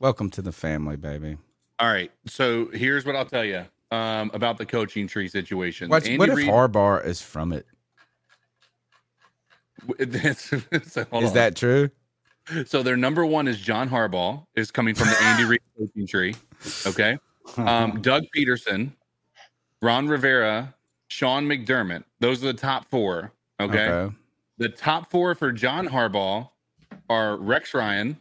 welcome 0.00 0.30
to 0.30 0.40
the 0.42 0.52
family, 0.52 0.96
baby. 0.96 1.36
All 1.78 1.88
right. 1.88 2.10
So 2.26 2.66
here's 2.72 3.04
what 3.04 3.16
I'll 3.16 3.24
tell 3.24 3.44
you 3.44 3.64
um, 3.90 4.30
about 4.34 4.58
the 4.58 4.66
coaching 4.66 5.06
tree 5.06 5.28
situation. 5.28 5.88
What, 5.88 6.06
what 6.16 6.28
if 6.28 6.36
Reid- 6.36 6.48
Harbaugh 6.48 7.04
is 7.04 7.20
from 7.20 7.52
it? 7.52 7.66
That's- 9.98 10.48
so 10.92 11.00
Is 11.00 11.06
on. 11.12 11.34
that 11.34 11.56
true? 11.56 11.90
So 12.66 12.82
their 12.82 12.96
number 12.96 13.24
one 13.24 13.46
is 13.46 13.58
John 13.60 13.88
Harbaugh 13.88 14.44
is 14.56 14.70
coming 14.70 14.94
from 14.94 15.08
the 15.08 15.16
Andy 15.22 15.44
Reid 15.44 15.60
coaching 15.78 16.06
tree. 16.06 16.34
Okay. 16.86 17.16
Um, 17.56 18.00
Doug 18.02 18.24
Pederson, 18.36 18.92
Ron 19.80 20.08
Rivera, 20.08 20.74
Sean 21.08 21.46
McDermott. 21.46 22.04
Those 22.20 22.42
are 22.42 22.46
the 22.46 22.54
top 22.54 22.86
four. 22.90 23.32
Okay. 23.60 23.88
Okay. 23.88 24.14
The 24.58 24.68
top 24.68 25.10
four 25.10 25.34
for 25.34 25.52
John 25.52 25.88
Harbaugh 25.88 26.48
are 27.08 27.36
Rex 27.36 27.74
Ryan, 27.74 28.16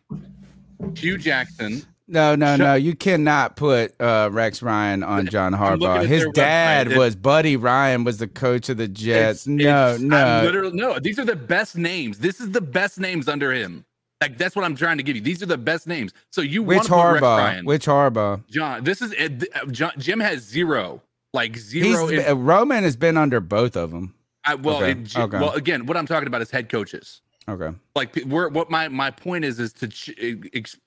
Hue 0.96 1.18
Jackson. 1.18 1.84
No, 2.12 2.36
no, 2.36 2.58
no. 2.58 2.74
You 2.76 2.94
cannot 2.96 3.56
put 3.56 3.94
uh, 4.02 4.30
Rex 4.32 4.62
Ryan 4.62 5.02
on 5.02 5.28
John 5.28 5.54
Harbaugh. 5.54 6.06
His 6.06 6.26
website. 6.26 6.34
dad 6.34 6.98
was 6.98 7.16
Buddy 7.16 7.56
Ryan, 7.56 8.04
was 8.04 8.18
the 8.18 8.28
coach 8.28 8.68
of 8.70 8.76
the 8.78 8.88
Jets. 8.90 9.48
It's- 9.48 9.48
no, 9.48 9.94
it's- 9.96 10.02
no. 10.02 10.70
no. 10.74 11.00
These 11.00 11.20
are 11.20 11.26
the 11.26 11.36
best 11.38 11.78
names. 11.78 12.20
This 12.20 12.42
is 12.42 12.52
the 12.52 12.60
best 12.62 13.00
names 13.00 13.28
under 13.30 13.54
him. 13.54 13.86
Like 14.20 14.38
that's 14.38 14.56
what 14.56 14.66
I'm 14.66 14.76
trying 14.76 14.98
to 14.98 15.04
give 15.04 15.16
you. 15.16 15.22
These 15.22 15.42
are 15.42 15.46
the 15.48 15.58
best 15.58 15.88
names. 15.88 16.12
So 16.32 16.42
you 16.42 16.62
Which 16.62 16.78
want 16.78 16.88
to 16.90 16.94
Rex 16.96 17.24
Harbaugh? 17.24 17.38
Ryan? 17.38 17.66
Which 17.66 17.86
Harbaugh? 17.88 18.48
John. 18.50 18.84
This 18.84 19.02
is 19.02 19.14
uh, 19.14 19.66
John, 19.72 19.94
Jim 19.98 20.20
has 20.20 20.42
zero. 20.44 21.02
Like 21.34 21.56
He's 21.56 21.64
zero. 21.64 22.08
in- 22.10 22.28
uh, 22.28 22.36
Roman 22.36 22.84
has 22.84 22.96
been 22.98 23.16
under 23.18 23.40
both 23.40 23.76
of 23.78 23.92
them. 23.92 24.14
I, 24.44 24.56
well, 24.56 24.78
Okay, 24.84 24.92
it, 24.92 25.18
okay. 25.18 25.38
well, 25.40 25.52
again, 25.54 25.86
what 25.86 25.96
I'm 25.98 26.06
talking 26.08 26.28
about 26.28 26.42
is 26.42 26.52
head 26.52 26.68
coaches. 26.70 27.22
Okay. 27.48 27.76
Like 27.96 28.16
we're, 28.28 28.50
what 28.50 28.70
my 28.70 28.88
my 28.90 29.12
point 29.12 29.46
is 29.46 29.60
is 29.60 29.72
to 29.74 29.88
ch- 29.88 30.12
ex- 30.54 30.78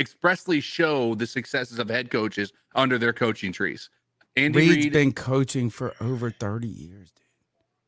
expressly 0.00 0.60
show 0.60 1.14
the 1.14 1.26
successes 1.26 1.78
of 1.78 1.88
head 1.88 2.10
coaches 2.10 2.52
under 2.74 2.98
their 2.98 3.12
coaching 3.12 3.52
trees. 3.52 3.90
Andy 4.36 4.58
Reid's 4.58 4.76
Reid, 4.86 4.92
been 4.92 5.12
coaching 5.12 5.70
for 5.70 5.94
over 6.00 6.30
30 6.30 6.66
years. 6.66 7.12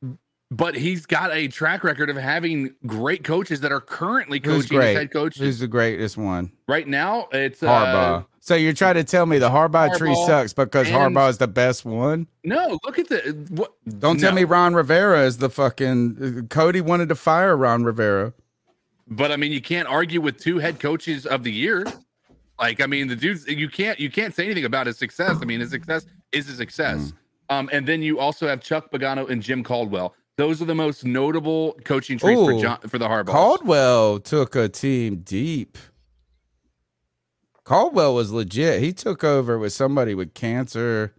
dude. 0.00 0.18
but 0.50 0.76
he's 0.76 1.04
got 1.06 1.32
a 1.34 1.48
track 1.48 1.82
record 1.82 2.08
of 2.08 2.16
having 2.16 2.72
great 2.86 3.24
coaches 3.24 3.60
that 3.62 3.72
are 3.72 3.80
currently 3.80 4.38
coaching 4.38 4.78
as 4.78 4.96
head 4.96 5.10
coaches. 5.10 5.42
Who's 5.42 5.58
the 5.58 5.66
greatest 5.66 6.16
one? 6.16 6.52
right 6.68 6.86
now, 6.86 7.26
it's 7.32 7.64
uh, 7.64 7.66
Harbaugh. 7.66 8.26
so 8.38 8.54
you're 8.54 8.72
trying 8.72 8.94
to 8.94 9.02
tell 9.02 9.26
me 9.26 9.38
the 9.38 9.50
Harbaugh, 9.50 9.96
tree 9.98 10.14
sucks 10.26 10.52
because 10.52 10.86
and- 10.86 10.96
Harbaugh 10.96 11.30
is 11.30 11.38
the 11.38 11.48
best 11.48 11.84
one? 11.84 12.28
No, 12.44 12.78
look 12.84 13.00
at 13.00 13.08
the 13.08 13.44
what. 13.50 13.72
Don't 13.98 14.20
tell 14.20 14.32
me 14.32 14.44
Ron 14.44 14.74
Rivera 14.74 15.24
is 15.24 15.38
the 15.38 15.50
fucking 15.50 16.46
Cody 16.48 16.80
wanted 16.80 17.08
to 17.08 17.16
fire 17.16 17.56
Ron 17.56 17.82
Rivera. 17.82 18.32
But 19.08 19.30
I 19.30 19.36
mean, 19.36 19.52
you 19.52 19.60
can't 19.60 19.88
argue 19.88 20.20
with 20.20 20.38
two 20.38 20.58
head 20.58 20.80
coaches 20.80 21.26
of 21.26 21.44
the 21.44 21.52
year. 21.52 21.86
Like, 22.58 22.80
I 22.80 22.86
mean, 22.86 23.08
the 23.08 23.16
dudes 23.16 23.46
you 23.46 23.68
can't 23.68 24.00
you 24.00 24.10
can't 24.10 24.34
say 24.34 24.44
anything 24.44 24.64
about 24.64 24.86
his 24.86 24.98
success. 24.98 25.38
I 25.40 25.44
mean, 25.44 25.60
his 25.60 25.70
success 25.70 26.06
is 26.32 26.48
a 26.48 26.54
success. 26.54 26.98
Mm. 26.98 27.12
Um, 27.48 27.70
and 27.72 27.86
then 27.86 28.02
you 28.02 28.18
also 28.18 28.48
have 28.48 28.60
Chuck 28.60 28.90
Pagano 28.90 29.28
and 29.28 29.42
Jim 29.42 29.62
Caldwell. 29.62 30.14
Those 30.36 30.60
are 30.60 30.64
the 30.64 30.74
most 30.74 31.04
notable 31.04 31.78
coaching 31.84 32.18
trees 32.18 32.38
for 32.38 32.60
John 32.60 32.78
for 32.80 32.98
the 32.98 33.08
Harbaugh. 33.08 33.32
Caldwell 33.32 34.18
took 34.18 34.56
a 34.56 34.68
team 34.68 35.18
deep. 35.18 35.78
Caldwell 37.64 38.14
was 38.14 38.32
legit. 38.32 38.80
He 38.80 38.92
took 38.92 39.24
over 39.24 39.58
with 39.58 39.72
somebody 39.72 40.14
with 40.14 40.34
cancer. 40.34 41.14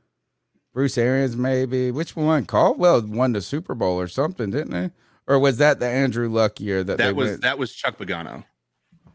Bruce 0.74 0.98
Arians, 0.98 1.35
maybe. 1.35 1.90
Which 1.90 2.16
one? 2.16 2.45
Caldwell 2.45 3.01
won 3.01 3.33
the 3.33 3.41
Super 3.41 3.74
Bowl 3.74 3.99
or 3.99 4.07
something, 4.07 4.51
didn't 4.51 4.83
he? 4.83 4.91
Or 5.27 5.39
was 5.39 5.57
that 5.57 5.80
the 5.80 5.88
Andrew 5.88 6.30
Luck 6.30 6.59
year 6.59 6.83
that, 6.83 6.97
they 6.97 7.06
that 7.06 7.15
was 7.15 7.30
went? 7.31 7.41
that 7.41 7.57
was 7.59 7.73
Chuck 7.73 7.97
Pagano, 7.97 8.45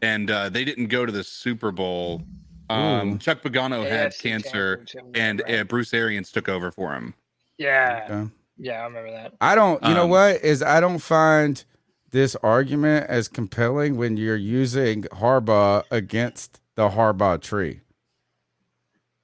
and 0.01 0.29
uh, 0.29 0.49
they 0.49 0.63
didn't 0.63 0.87
go 0.87 1.05
to 1.05 1.11
the 1.11 1.23
Super 1.23 1.71
Bowl. 1.71 2.21
Um, 2.69 3.19
Chuck 3.19 3.41
Pagano 3.41 3.87
had 3.87 4.17
cancer, 4.17 4.85
and 5.15 5.41
right. 5.45 5.59
uh, 5.59 5.63
Bruce 5.63 5.93
Arians 5.93 6.31
took 6.31 6.47
over 6.47 6.71
for 6.71 6.93
him. 6.93 7.13
Yeah. 7.57 8.07
Okay. 8.09 8.31
Yeah, 8.57 8.81
I 8.81 8.83
remember 8.85 9.11
that. 9.11 9.33
I 9.41 9.55
don't. 9.55 9.83
You 9.83 9.93
know 9.95 10.03
Um, 10.03 10.09
what 10.11 10.43
is? 10.43 10.61
I 10.61 10.79
don't 10.79 10.99
find 10.99 11.63
this 12.11 12.35
argument 12.43 13.07
as 13.09 13.27
compelling 13.27 13.97
when 13.97 14.15
you're 14.17 14.35
using 14.35 15.03
Harbaugh 15.03 15.83
against 15.89 16.61
the 16.75 16.89
Harbaugh 16.89 17.41
tree. 17.41 17.81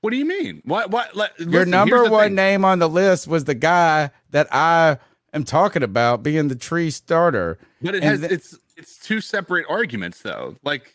What 0.02 0.12
do 0.12 0.18
you 0.18 0.26
mean? 0.26 0.62
What? 0.66 0.90
What? 0.92 1.16
Let, 1.16 1.40
Your 1.40 1.50
listen, 1.50 1.70
number 1.72 2.10
one 2.10 2.30
thing. 2.30 2.36
name 2.36 2.66
on 2.66 2.80
the 2.80 2.90
list 2.90 3.28
was 3.28 3.44
the 3.44 3.54
guy 3.56 4.10
that 4.32 4.48
I 4.52 4.98
am 5.34 5.44
talking 5.44 5.84
about 5.84 6.24
being 6.24 6.48
the 6.48 6.56
tree 6.56 6.90
starter. 6.92 7.58
But 7.82 7.96
it 7.96 8.04
has 8.04 8.20
th- 8.22 8.32
it's 8.32 8.58
it's 8.78 8.98
two 8.98 9.22
separate 9.22 9.66
arguments 9.70 10.22
though. 10.22 10.56
Like 10.64 10.94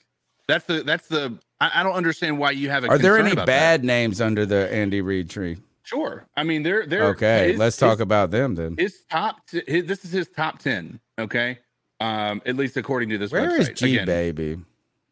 that's 0.49 0.65
the 0.67 0.83
that's 0.83 1.09
the 1.09 1.39
I, 1.61 1.81
I 1.81 1.83
don't 1.83 1.95
understand 1.95 2.39
why 2.39 2.51
you 2.53 2.71
have 2.71 2.85
a 2.85 2.89
Are 2.89 2.99
there 2.99 3.19
any 3.19 3.35
bad 3.35 3.85
names 3.85 4.21
under 4.21 4.45
the 4.47 4.73
Andy 4.73 5.01
Reid 5.01 5.31
tree? 5.31 5.59
Sure. 5.83 6.27
I 6.37 6.43
mean 6.45 6.63
they're 6.63 6.87
they're 6.87 7.05
Okay, 7.11 7.51
his- 7.53 7.59
let's 7.59 7.77
talk 7.77 7.93
his- 7.99 8.01
about 8.01 8.31
them 8.31 8.55
then. 8.55 8.77
his 8.79 9.03
top 9.11 9.47
t- 9.47 9.63
his, 9.67 9.85
this 9.87 10.05
is 10.05 10.13
his 10.13 10.29
top 10.29 10.59
10, 10.59 10.99
okay? 11.19 11.59
Um 12.01 12.43
at 12.47 12.57
least 12.57 12.77
according 12.77 13.09
to 13.11 13.19
this 13.19 13.33
Where 13.33 13.51
website. 13.51 13.59
is 13.73 13.79
G 13.81 13.95
Again, 13.95 14.07
baby? 14.07 14.59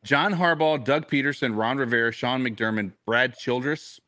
John 0.04 0.34
Harbaugh, 0.34 0.82
Doug 0.82 1.08
Pederson, 1.08 1.56
Ron 1.56 1.76
Rivera, 1.78 2.10
Sean 2.10 2.42
McDermott, 2.42 2.90
Brad 3.06 3.38
Childress, 3.38 4.00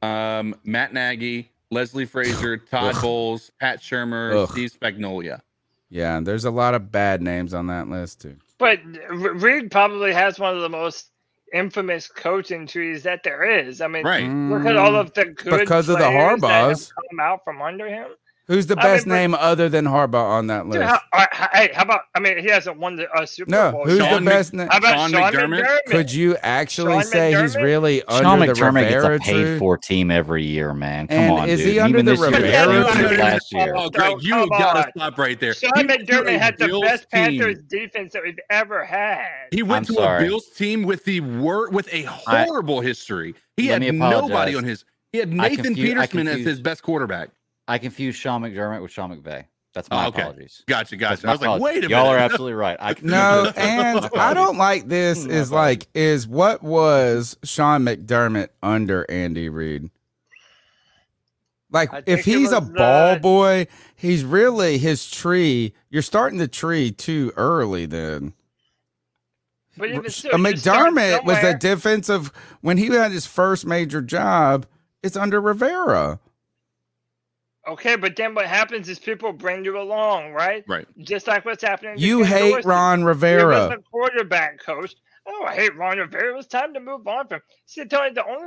um, 0.00 0.54
Matt 0.64 0.94
Nagy, 0.94 1.50
Leslie 1.70 2.04
Frazier, 2.04 2.56
Todd 2.58 2.94
Ugh. 2.96 3.02
Bowles, 3.02 3.50
Pat 3.60 3.80
Shurmur, 3.80 4.42
Ugh. 4.44 4.50
Steve 4.50 4.72
Spagnuolo. 4.72 5.40
Yeah, 5.90 6.20
there's 6.20 6.44
a 6.44 6.50
lot 6.50 6.74
of 6.74 6.90
bad 6.90 7.22
names 7.22 7.54
on 7.54 7.66
that 7.68 7.88
list 7.88 8.20
too. 8.22 8.36
But 8.58 8.80
R- 9.08 9.34
Reid 9.34 9.70
probably 9.70 10.12
has 10.12 10.38
one 10.38 10.54
of 10.54 10.62
the 10.62 10.68
most 10.68 11.10
infamous 11.52 12.08
coaching 12.08 12.66
trees 12.66 13.02
that 13.04 13.22
there 13.22 13.44
is. 13.44 13.80
I 13.80 13.86
mean, 13.86 14.04
Right. 14.04 14.24
look 14.28 14.66
at 14.66 14.76
all 14.76 14.92
mm. 14.92 15.00
of 15.00 15.12
the 15.14 15.26
good 15.26 15.60
Because 15.60 15.88
of 15.88 15.98
the 15.98 16.04
players 16.04 16.40
that 16.40 16.48
Harbaughs. 16.48 16.92
come 17.10 17.20
out 17.20 17.44
from 17.44 17.62
under 17.62 17.86
him. 17.88 18.08
Who's 18.48 18.66
the 18.66 18.78
I 18.78 18.84
mean, 18.84 18.94
best 18.94 19.06
but- 19.08 19.14
name 19.14 19.34
other 19.34 19.68
than 19.68 19.86
Harbaugh 19.86 20.14
on 20.38 20.46
that 20.46 20.62
Dude, 20.62 20.74
list? 20.74 20.82
how, 20.84 21.00
all 21.12 21.20
right, 21.20 21.28
hey, 21.52 21.70
how 21.74 21.82
about? 21.82 22.02
I 22.14 22.20
mean, 22.20 22.38
he 22.38 22.48
hasn't 22.48 22.78
won 22.78 22.94
the 22.94 23.10
uh, 23.10 23.26
Super 23.26 23.50
No, 23.50 23.72
Bowl. 23.72 23.84
No, 23.86 23.90
who's 23.90 24.18
the 24.18 24.24
best 24.24 24.52
name? 24.54 24.68
How 24.68 24.78
about 24.78 24.94
Sean 24.94 25.10
Sean 25.10 25.32
McDermott? 25.32 25.62
McDermott? 25.64 25.78
Could 25.86 26.12
you 26.12 26.36
actually 26.42 26.92
Sean 26.92 27.02
say 27.02 27.42
he's 27.42 27.56
really 27.56 28.04
Sean 28.08 28.24
under 28.24 28.46
the 28.46 28.52
McDermott 28.52 28.84
Rivera 28.84 29.18
gets 29.18 29.28
a 29.28 29.32
paid 29.32 29.58
for 29.58 29.76
team 29.76 30.12
every 30.12 30.44
year, 30.44 30.72
man. 30.74 31.08
Come 31.08 31.18
And 31.18 31.32
on, 31.32 31.48
is 31.48 31.58
dude. 31.58 31.68
he 31.72 31.80
under 31.80 31.98
Even 31.98 32.06
the 32.06 32.12
this 32.12 32.20
year, 32.20 32.30
he 32.30 32.36
Rivera 32.44 32.84
was 32.84 32.92
tree? 32.94 33.08
good 33.08 33.18
last 33.18 33.52
year. 33.52 33.74
Oh, 33.76 33.90
Greg, 33.90 34.12
Oh, 34.14 34.18
you 34.20 34.30
come 34.30 34.48
gotta 34.50 34.92
stop 34.96 35.18
right 35.18 35.40
there. 35.40 35.52
Sean 35.54 35.70
He 35.74 35.82
McDermott 35.82 36.38
had 36.38 36.56
the 36.56 36.66
Bills 36.66 36.82
best 36.84 37.02
team. 37.10 37.22
Panthers 37.40 37.58
defense 37.68 38.12
that 38.12 38.22
we've 38.22 38.38
ever 38.50 38.84
had. 38.84 39.26
He 39.50 39.64
went 39.64 39.88
I'm 39.90 39.94
to 39.96 40.00
sorry. 40.00 40.24
a 40.24 40.28
Bills 40.28 40.48
team 40.50 40.84
with 40.84 41.04
the 41.04 41.18
wor- 41.20 41.68
with 41.70 41.92
a 41.92 42.06
I- 42.28 42.44
horrible 42.44 42.80
history. 42.80 43.34
He 43.56 43.66
had 43.66 43.82
nobody 43.82 44.54
on 44.54 44.62
his. 44.62 44.84
He 45.10 45.18
had 45.18 45.32
Nathan 45.32 45.74
confu- 45.74 45.98
I 45.98 46.06
Peterman 46.06 46.28
as 46.28 46.40
his 46.46 46.60
best 46.60 46.84
quarterback. 46.84 47.30
I 47.68 47.78
confused 47.78 48.18
Sean 48.18 48.42
McDermott 48.42 48.82
with 48.82 48.90
Sean 48.90 49.10
McVay. 49.16 49.46
That's 49.74 49.90
my 49.90 50.04
Oh, 50.04 50.08
okay. 50.08 50.22
apologies. 50.22 50.62
Gotcha, 50.66 50.96
That's 50.96 51.20
gotcha. 51.22 51.26
my 51.26 51.32
I 51.32 51.34
was 51.34 51.40
like, 51.42 51.60
wait 51.60 51.72
a 51.72 51.80
minute. 51.82 51.90
Y'all 51.90 52.06
are 52.06 52.16
absolutely 52.16 52.54
right. 52.54 52.76
I 52.80 52.94
No, 53.02 53.52
and 53.56 54.08
I 54.16 54.32
don't 54.32 54.56
like 54.56 54.88
this. 54.88 55.24
Is 55.26 55.52
like 55.52 55.86
is 55.94 56.26
what 56.26 56.62
was 56.62 57.36
Sean 57.44 57.82
McDermott 57.84 58.48
under 58.62 59.04
Andy 59.10 59.48
Reid? 59.50 59.90
Like 61.70 61.92
I 61.92 62.02
if 62.06 62.24
he's 62.24 62.52
a 62.52 62.60
ball 62.60 63.16
uh, 63.16 63.18
boy, 63.18 63.66
he's 63.96 64.24
really 64.24 64.78
his 64.78 65.10
tree. 65.10 65.74
You're 65.90 66.00
starting 66.02 66.38
the 66.38 66.48
tree 66.48 66.90
too 66.92 67.32
early. 67.36 67.84
Then 67.86 68.32
But 69.76 69.90
even 69.90 70.08
still, 70.10 70.30
you 70.32 70.38
McDermott 70.38 71.24
was 71.24 71.36
a 71.38 71.40
somewhere. 71.40 71.58
defensive 71.58 72.32
when 72.62 72.78
he 72.78 72.86
had 72.86 73.12
his 73.12 73.26
first 73.26 73.66
major 73.66 74.00
job. 74.00 74.64
It's 75.02 75.16
under 75.16 75.40
Rivera. 75.40 76.18
Okay, 77.68 77.96
but 77.96 78.16
then 78.16 78.34
what 78.34 78.46
happens 78.46 78.88
is 78.88 78.98
people 78.98 79.32
bring 79.32 79.64
you 79.64 79.80
along, 79.80 80.32
right? 80.32 80.64
Right. 80.68 80.86
Just 81.00 81.26
like 81.26 81.44
what's 81.44 81.62
happening. 81.62 81.98
You 81.98 82.22
hate 82.22 82.62
Dorsey. 82.62 82.68
Ron 82.68 83.00
He 83.00 83.04
was 83.04 83.08
Rivera. 83.16 83.66
a 83.70 83.78
quarterback 83.90 84.60
coach. 84.64 84.94
Oh, 85.26 85.44
I 85.46 85.54
hate 85.54 85.76
Ron 85.76 85.98
Rivera. 85.98 86.32
It 86.32 86.36
was 86.36 86.46
time 86.46 86.74
to 86.74 86.80
move 86.80 87.06
on 87.08 87.28
from. 87.28 87.40
See, 87.66 87.84
Tony, 87.84 88.12
the 88.14 88.24
only 88.26 88.46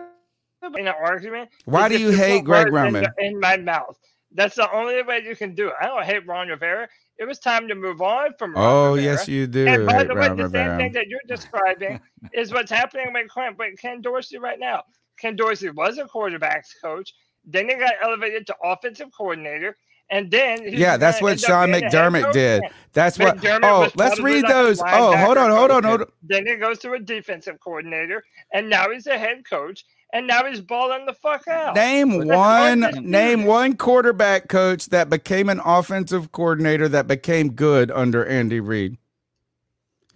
in 0.79 0.87
an 0.87 0.93
argument. 1.01 1.49
Why 1.65 1.87
is 1.87 1.93
do 1.97 1.99
you 1.99 2.11
hate 2.11 2.43
Greg 2.45 2.71
words 2.71 2.95
in 2.95 2.95
Roman? 2.95 3.05
In 3.19 3.39
my 3.39 3.57
mouth. 3.57 3.97
That's 4.33 4.55
the 4.55 4.71
only 4.73 5.01
way 5.03 5.21
you 5.25 5.35
can 5.35 5.55
do 5.55 5.69
it. 5.69 5.73
I 5.81 5.87
don't 5.87 6.05
hate 6.05 6.25
Ron 6.27 6.49
Rivera. 6.49 6.87
It 7.17 7.25
was 7.27 7.39
time 7.39 7.67
to 7.67 7.75
move 7.75 8.01
on 8.01 8.31
from. 8.39 8.53
Ron 8.55 8.63
Oh 8.65 8.95
Rivera. 8.95 9.03
yes, 9.03 9.27
you 9.27 9.47
do 9.47 9.67
And 9.67 9.85
by 9.85 9.93
hate 9.99 10.07
the 10.07 10.15
way, 10.15 10.27
Ron 10.29 10.37
the 10.37 10.49
same 10.49 10.77
thing 10.77 10.91
that 10.93 11.07
you're 11.07 11.19
describing 11.27 11.99
is 12.33 12.53
what's 12.53 12.71
happening 12.71 13.11
with 13.13 13.33
Ken, 13.33 13.55
with 13.57 13.79
Ken 13.79 14.01
Dorsey 14.01 14.37
right 14.37 14.59
now. 14.59 14.83
Ken 15.19 15.35
Dorsey 15.35 15.69
was 15.71 15.97
a 15.97 16.05
quarterbacks 16.05 16.69
coach, 16.81 17.13
then 17.45 17.69
he 17.69 17.75
got 17.75 17.93
elevated 18.01 18.47
to 18.47 18.55
offensive 18.63 19.09
coordinator, 19.15 19.77
and 20.09 20.31
then 20.31 20.63
Yeah, 20.67 20.97
that's 20.97 21.21
uh, 21.21 21.25
what 21.25 21.39
Sean 21.39 21.71
being 21.71 21.81
the 21.81 21.89
head 21.89 22.11
McDermott 22.11 22.31
did. 22.31 22.63
That's 22.93 23.19
what. 23.19 23.39
Oh, 23.63 23.89
let's 23.95 24.19
read 24.19 24.45
those. 24.47 24.81
Oh, 24.81 25.15
hold 25.15 25.37
on, 25.37 25.51
hold 25.51 25.71
on, 25.71 25.83
hold 25.83 26.01
on. 26.01 26.07
Then 26.23 26.47
he 26.47 26.55
goes 26.55 26.79
to 26.79 26.93
a 26.93 26.99
defensive 26.99 27.59
coordinator, 27.59 28.23
and 28.53 28.69
now 28.69 28.89
he's 28.89 29.07
a 29.07 29.17
head 29.17 29.47
coach, 29.47 29.85
and 30.13 30.25
now 30.25 30.45
he's 30.45 30.61
balling 30.61 31.05
the 31.05 31.13
fuck 31.13 31.47
out. 31.47 31.75
Name 31.75 32.27
one. 32.27 32.79
Name 33.01 33.45
one 33.45 33.75
quarterback 33.75 34.47
coach 34.49 34.87
that 34.87 35.09
became 35.09 35.49
an 35.49 35.61
offensive 35.63 36.31
coordinator 36.31 36.89
that 36.89 37.07
became 37.07 37.51
good 37.51 37.91
under 37.91 38.25
Andy 38.25 38.59
Reid. 38.59 38.97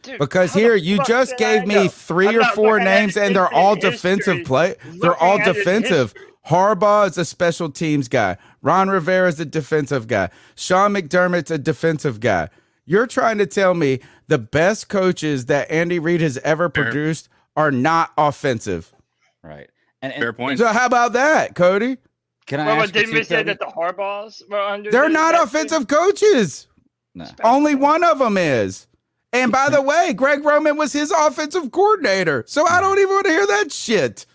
Dude, 0.02 0.20
Because 0.20 0.54
here 0.54 0.76
you 0.76 1.02
just 1.06 1.38
gave 1.38 1.66
me 1.66 1.88
3 1.88 2.28
I'm 2.28 2.36
or 2.36 2.44
four 2.56 2.80
names, 2.80 3.16
and 3.16 3.34
they're 3.34 3.54
all 3.54 3.76
history. 3.76 3.92
defensive 3.92 4.46
play. 4.46 4.76
They're 5.00 5.16
all 5.16 5.38
defensive. 5.38 6.12
history. 6.12 6.33
Harbaugh 6.48 7.10
is 7.10 7.18
a 7.18 7.26
special 7.26 7.70
teams 7.70 8.08
guy. 8.08 8.38
Ron 8.62 8.90
Rivera 8.90 9.28
is 9.30 9.40
a 9.40 9.46
defensive 9.46 10.08
guy. 10.08 10.30
Sean 10.56 10.94
McDermott's 10.94 11.52
a 11.52 11.58
defensive 11.58 12.20
guy. 12.20 12.50
You're 12.86 13.08
trying 13.08 13.38
to 13.38 13.46
tell 13.46 13.74
me 13.74 14.00
the 14.28 14.38
best 14.38 14.90
coaches 14.90 15.46
that 15.46 15.72
Andy 15.72 16.00
Reid 16.00 16.20
has 16.22 16.38
ever 16.40 16.70
Fair. 16.70 16.84
produced 16.86 17.30
are 17.56 17.72
not 17.72 18.12
offensive. 18.18 18.94
Right. 19.42 19.70
And, 20.02 20.12
and 20.12 20.22
Fair 20.22 20.34
point. 20.34 20.60
So 20.60 20.68
how 20.68 20.86
about 20.86 21.14
that, 21.14 21.56
Cody? 21.56 21.98
can 22.46 22.60
I 22.60 22.66
Well, 22.66 22.82
ask 22.82 22.92
didn't 22.94 23.14
we 23.14 23.24
say 23.24 23.38
Cody? 23.38 23.46
that 23.54 23.60
the 23.60 23.68
Harbaughs 23.68 24.42
were 24.50 24.60
under? 24.60 24.92
They're 24.92 25.08
not 25.10 25.32
that- 25.34 25.44
offensive 25.44 25.88
coaches. 25.88 26.68
No. 27.16 27.26
Only 27.44 27.76
one 27.76 28.04
of 28.04 28.20
them 28.20 28.38
is. 28.38 28.88
And 29.32 29.50
by 29.52 29.70
the 29.70 29.82
way, 29.90 30.12
Greg 30.14 30.44
Roman 30.44 30.76
was 30.76 30.92
his 30.92 31.10
offensive 31.12 31.72
coordinator. 31.72 32.44
So 32.48 32.68
I 32.68 32.82
don't 32.82 32.98
even 33.00 33.14
want 33.14 33.26
to 33.28 33.32
hear 33.32 33.48
that 33.48 33.72
shit. 33.72 34.26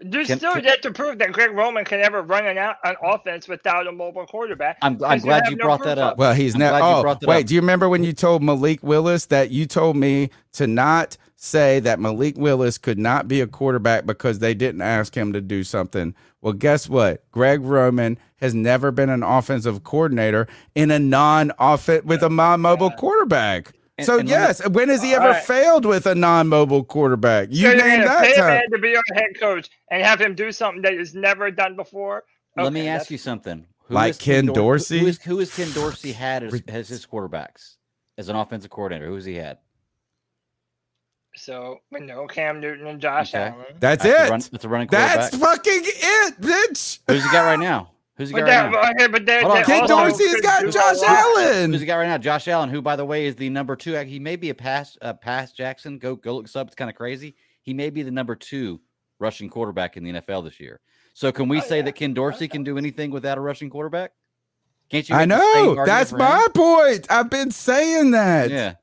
There's 0.00 0.26
Can- 0.26 0.38
still 0.38 0.52
can- 0.52 0.64
yet 0.64 0.82
to 0.82 0.90
prove 0.90 1.18
that 1.18 1.32
Greg 1.32 1.52
Roman 1.52 1.84
can 1.84 2.00
ever 2.00 2.20
run 2.22 2.46
an, 2.46 2.58
out, 2.58 2.76
an 2.84 2.96
offense 3.02 3.48
without 3.48 3.86
a 3.86 3.92
mobile 3.92 4.26
quarterback. 4.26 4.76
I'm, 4.82 5.02
I'm 5.02 5.20
glad 5.20 5.44
have 5.44 5.50
you 5.50 5.56
no 5.56 5.64
brought 5.64 5.84
that 5.84 5.98
of 5.98 6.04
up. 6.04 6.18
Well, 6.18 6.34
he's 6.34 6.54
I'm 6.54 6.60
never. 6.60 6.78
Oh, 6.82 7.02
brought 7.02 7.20
that 7.20 7.26
wait. 7.28 7.40
up. 7.40 7.46
Do 7.46 7.54
you 7.54 7.60
remember 7.62 7.88
when 7.88 8.04
you 8.04 8.12
told 8.12 8.42
Malik 8.42 8.82
Willis 8.82 9.26
that 9.26 9.50
you 9.50 9.64
told 9.64 9.96
me 9.96 10.28
to 10.52 10.66
not 10.66 11.16
say 11.36 11.80
that 11.80 11.98
Malik 11.98 12.36
Willis 12.36 12.76
could 12.76 12.98
not 12.98 13.26
be 13.26 13.40
a 13.40 13.46
quarterback 13.46 14.04
because 14.04 14.38
they 14.38 14.52
didn't 14.52 14.82
ask 14.82 15.14
him 15.16 15.32
to 15.32 15.40
do 15.40 15.64
something? 15.64 16.14
Well, 16.42 16.52
guess 16.52 16.90
what? 16.90 17.28
Greg 17.30 17.62
Roman 17.62 18.18
has 18.36 18.54
never 18.54 18.90
been 18.90 19.08
an 19.08 19.22
offensive 19.22 19.82
coordinator 19.82 20.46
in 20.74 20.90
a 20.90 20.98
non-offense 20.98 22.04
with 22.04 22.22
a 22.22 22.28
non-mobile 22.28 22.90
quarterback. 22.90 23.72
And- 23.98 24.06
so 24.06 24.18
and 24.18 24.28
let 24.28 24.34
me- 24.38 24.42
yes, 24.46 24.68
when 24.68 24.88
has 24.90 25.02
he 25.02 25.14
ever 25.14 25.26
Alright. 25.28 25.44
failed 25.44 25.86
with 25.86 26.06
a 26.06 26.14
non-mobile 26.14 26.84
quarterback? 26.84 27.48
You 27.50 27.62
So 27.62 27.68
you're 27.68 27.76
named 27.86 28.04
gonna 28.04 28.20
that 28.20 28.34
pay 28.34 28.40
a 28.40 28.44
man 28.44 28.70
to 28.72 28.78
be 28.78 28.88
your 28.90 29.02
head 29.14 29.38
coach 29.40 29.70
and 29.90 30.02
have 30.02 30.20
him 30.20 30.34
do 30.34 30.52
something 30.52 30.82
that 30.82 30.92
he's 30.92 31.14
never 31.14 31.50
done 31.50 31.76
before. 31.76 32.24
Let 32.56 32.72
me 32.72 32.88
ask 32.88 33.10
you 33.10 33.18
something. 33.18 33.66
Who 33.84 33.94
Like 33.94 34.08
has 34.08 34.18
Ken 34.18 34.46
Dor- 34.46 34.54
who- 34.54 34.60
Dorsey? 34.60 34.98
Who 35.00 35.06
is, 35.06 35.22
who 35.22 35.40
is 35.40 35.54
Ken 35.54 35.70
Dorsey 35.72 36.12
had 36.12 36.42
as, 36.42 36.62
as 36.68 36.88
his 36.88 37.06
quarterbacks 37.06 37.76
as 38.18 38.28
an 38.28 38.36
offensive 38.36 38.70
coordinator? 38.70 39.06
Who's 39.06 39.24
he 39.24 39.36
had? 39.36 39.58
So 41.36 41.80
we 41.92 42.00
know 42.00 42.26
Cam 42.26 42.60
Newton 42.60 42.86
and 42.86 43.00
Josh 43.00 43.34
Okay. 43.34 43.44
Allen. 43.44 43.66
That's 43.78 44.02
That's 44.02 44.28
it. 44.28 44.30
run- 44.30 44.40
that's 44.52 44.64
a 44.64 44.68
running 44.68 44.88
quarterback. 44.88 45.16
That's 45.30 45.36
fucking 45.36 45.82
it, 45.84 46.40
bitch. 46.40 46.98
Who's 47.06 47.22
he 47.24 47.30
got 47.30 47.44
right 47.44 47.58
now? 47.58 47.90
Who's 48.16 48.30
he 48.30 48.32
But 48.32 48.46
got 48.46 48.72
that, 48.72 48.72
right 48.74 48.94
now? 48.98 49.08
but 49.08 49.26
they, 49.26 49.42
Hold 49.42 49.58
on, 49.58 49.64
Ken 49.64 49.78
hold 49.80 49.90
also 49.90 50.02
on. 50.04 50.08
Dorsey's 50.10 50.34
could 50.36 50.42
got 50.42 50.64
Josh 50.72 50.96
lot. 51.02 51.08
Allen. 51.10 51.70
Who's 51.72 51.80
he 51.82 51.86
got 51.86 51.96
right 51.96 52.08
now? 52.08 52.16
Josh 52.18 52.48
Allen, 52.48 52.70
who 52.70 52.80
by 52.80 52.96
the 52.96 53.04
way 53.04 53.26
is 53.26 53.36
the 53.36 53.50
number 53.50 53.76
two. 53.76 53.94
He 53.94 54.18
may 54.18 54.36
be 54.36 54.48
a 54.50 54.54
pass 54.54 54.96
uh, 55.02 55.12
pass 55.12 55.52
Jackson. 55.52 55.98
Go 55.98 56.16
go 56.16 56.34
look 56.36 56.44
this 56.46 56.56
up. 56.56 56.66
It's 56.66 56.76
kind 56.76 56.88
of 56.90 56.96
crazy. 56.96 57.36
He 57.62 57.74
may 57.74 57.90
be 57.90 58.02
the 58.02 58.10
number 58.10 58.34
two 58.34 58.80
rushing 59.18 59.50
quarterback 59.50 59.96
in 59.96 60.04
the 60.04 60.12
NFL 60.14 60.44
this 60.44 60.58
year. 60.60 60.80
So 61.12 61.30
can 61.32 61.48
we 61.48 61.58
Oh, 61.58 61.60
say 61.62 61.76
yeah. 61.78 61.82
that 61.82 61.92
Ken 61.92 62.14
Dorsey 62.14 62.48
can 62.48 62.62
do 62.64 62.78
anything 62.78 63.10
without 63.10 63.36
a 63.38 63.40
rushing 63.40 63.68
quarterback? 63.70 64.12
Can't 64.88 65.06
you? 65.08 65.14
I 65.16 65.26
make 65.26 65.38
the 65.38 65.52
same 65.52 65.74
know. 65.76 65.84
That's 65.84 66.10
for 66.10 66.16
him? 66.16 66.20
my 66.20 66.46
point. 66.54 67.06
I've 67.10 67.28
been 67.28 67.50
saying 67.50 68.12
that. 68.12 68.50
Yeah. 68.50 68.74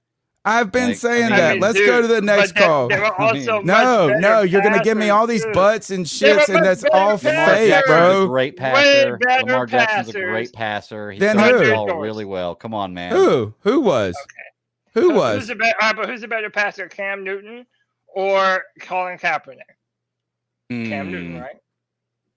I've 0.45 0.73
been 0.73 0.87
Like, 0.87 0.91
I 0.91 0.93
saying 0.95 1.21
mean- 1.21 1.29
that. 1.37 1.49
I 1.49 1.53
mean, 1.53 1.61
Let's 1.61 1.77
dude, 1.77 1.87
go 1.87 2.01
to 2.01 2.07
the 2.07 2.21
next 2.21 2.51
there- 2.53 2.67
call. 2.67 2.87
There 2.89 2.99
were 2.99 3.21
also 3.21 3.61
No, 3.61 4.07
better 4.09 4.19
no, 4.19 4.41
you're 4.41 4.61
gonna 4.61 4.83
give 4.83 4.97
me 4.97 5.09
all 5.09 5.25
these 5.25 5.45
too. 5.45 5.53
butts 5.53 5.89
and 5.89 6.05
shits, 6.05 6.49
and 6.53 6.65
that's 6.65 6.83
all 6.91 7.17
fake, 7.17 7.31
Jackson's 7.33 7.85
a 7.85 7.87
bro. 7.87 8.27
great 8.27 8.57
passer. 8.57 9.17
better 9.17 9.43
Lamar 9.45 9.65
Jackson's 9.65 10.09
a 10.15 10.19
great 10.19 10.51
passer. 10.51 11.11
He 11.11 11.19
Then 11.19 11.37
throws 11.37 11.61
who? 11.61 11.67
the 11.67 11.73
ball 11.73 11.97
really 11.99 12.25
well. 12.25 12.55
Come 12.55 12.73
on, 12.73 12.93
man. 12.93 13.13
Who? 13.13 13.53
Who 13.61 13.79
was? 13.79 14.17
Who 14.95 15.09
So 15.09 15.15
was? 15.15 15.39
Who's 15.39 15.49
a 15.51 15.55
better, 15.55 15.75
uh, 15.81 15.93
but 15.93 16.09
who's 16.09 16.23
a 16.23 16.27
better 16.27 16.49
passer, 16.49 16.89
Cam 16.89 17.23
Newton 17.23 17.65
or 18.13 18.63
Colin 18.81 19.17
Kaepernick? 19.17 19.59
Cam 20.69 21.09
Newton, 21.11 21.35
Hmm. 21.37 21.41
right? 21.41 21.55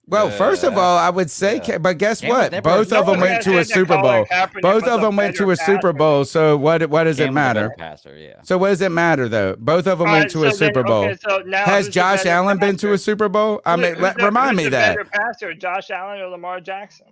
Well, 0.09 0.31
first 0.31 0.63
of 0.63 0.79
all, 0.79 0.97
I 0.99 1.11
would 1.11 1.31
say, 1.33 1.61
yeah. 1.67 1.79
But 1.79 1.99
guess 1.99 2.21
Cam 2.21 2.31
what? 2.31 2.53
never- 2.53 2.63
Both 2.63 2.93
of 2.93 3.07
them 3.07 3.19
went 3.19 3.43
to 3.43 3.59
a 3.59 3.65
Super 3.65 4.01
Bowl. 4.01 4.25
Both 4.63 4.85
of 4.87 5.01
them 5.01 5.17
went 5.17 5.35
to 5.37 5.47
better 5.47 5.53
a 5.53 5.57
Super. 5.57 5.93
Bowl. 5.93 6.25
So 6.25 6.57
what? 6.57 6.89
What 6.89 7.05
does 7.05 7.19
it 7.19 7.25
Cam 7.25 7.33
was 7.33 7.35
matter? 7.35 7.75
Passer, 7.77 8.17
yeah. 8.17 8.35
So 8.45 8.57
what 8.57 8.69
does 8.69 8.81
it 8.83 8.93
matter 8.93 9.29
though? 9.29 9.57
Both 9.59 9.89
of 9.89 9.99
them 9.99 10.07
All 10.07 10.13
went 10.15 10.25
right, 10.27 10.31
to 10.33 10.45
a 10.45 10.53
so 10.53 10.59
then- 10.59 10.69
Super 10.69 10.85
Bowl. 10.85 11.05
okay, 11.07 11.17
so 11.29 11.39
now 11.45 11.65
Has 11.65 11.89
Josh 11.89 12.19
better 12.19 12.31
Allen 12.31 12.59
been 12.59 12.77
to 12.77 12.93
a? 12.93 12.99
Super 12.99 13.29
Bowl? 13.29 13.61
I 13.67 13.75
mean, 13.75 13.95
who's 13.95 14.03
let, 14.03 14.17
the- 14.17 14.25
remind 14.27 14.51
who's 14.51 14.57
me 14.59 14.65
the 14.65 14.71
that. 14.71 14.97
Better 14.97 15.11
passer, 15.13 15.55
Josh 15.55 15.91
Allen 15.91 16.21
or 16.21 16.29
Lamar 16.29 16.61
Jackson? 16.61 17.07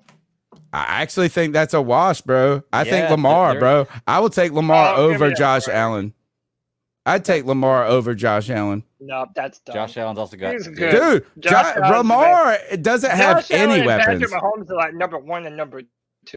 I 0.72 1.02
actually 1.02 1.28
think 1.28 1.52
that's 1.52 1.74
a 1.74 1.82
wash, 1.82 2.20
bro. 2.20 2.62
I 2.72 2.84
think 2.84 3.10
Lamar, 3.10 3.58
bro. 3.58 3.88
I 4.06 4.20
will 4.20 4.30
take 4.30 4.52
Lamar 4.52 4.94
Oh, 4.96 5.10
over 5.10 5.32
Josh 5.32 5.64
bro. 5.64 5.74
Allen. 5.74 6.14
I'd 7.06 7.24
take 7.24 7.44
Lamar 7.44 7.84
over 7.84 8.14
Josh 8.14 8.48
Allen. 8.50 8.84
No, 9.06 9.26
that's 9.34 9.58
dumb. 9.60 9.74
Josh 9.74 9.96
Allen's 9.96 10.18
also 10.18 10.36
got. 10.36 10.52
He's 10.54 10.66
good. 10.68 10.90
Dude, 10.90 11.26
Josh 11.44 11.74
Jo- 11.74 11.82
Allen's 11.82 11.96
Lamar 12.08 12.58
doesn't 12.80 13.10
have 13.10 13.38
Josh 13.48 13.50
Allen 13.50 13.70
any 13.70 13.80
and 13.80 13.86
weapons. 13.86 14.20
Patrick 14.30 14.42
Mahomes 14.42 14.70
are 14.70 14.76
like 14.76 14.94
number 14.94 15.18
one 15.18 15.46
and 15.46 15.56
number 15.56 15.82
two. 16.26 16.36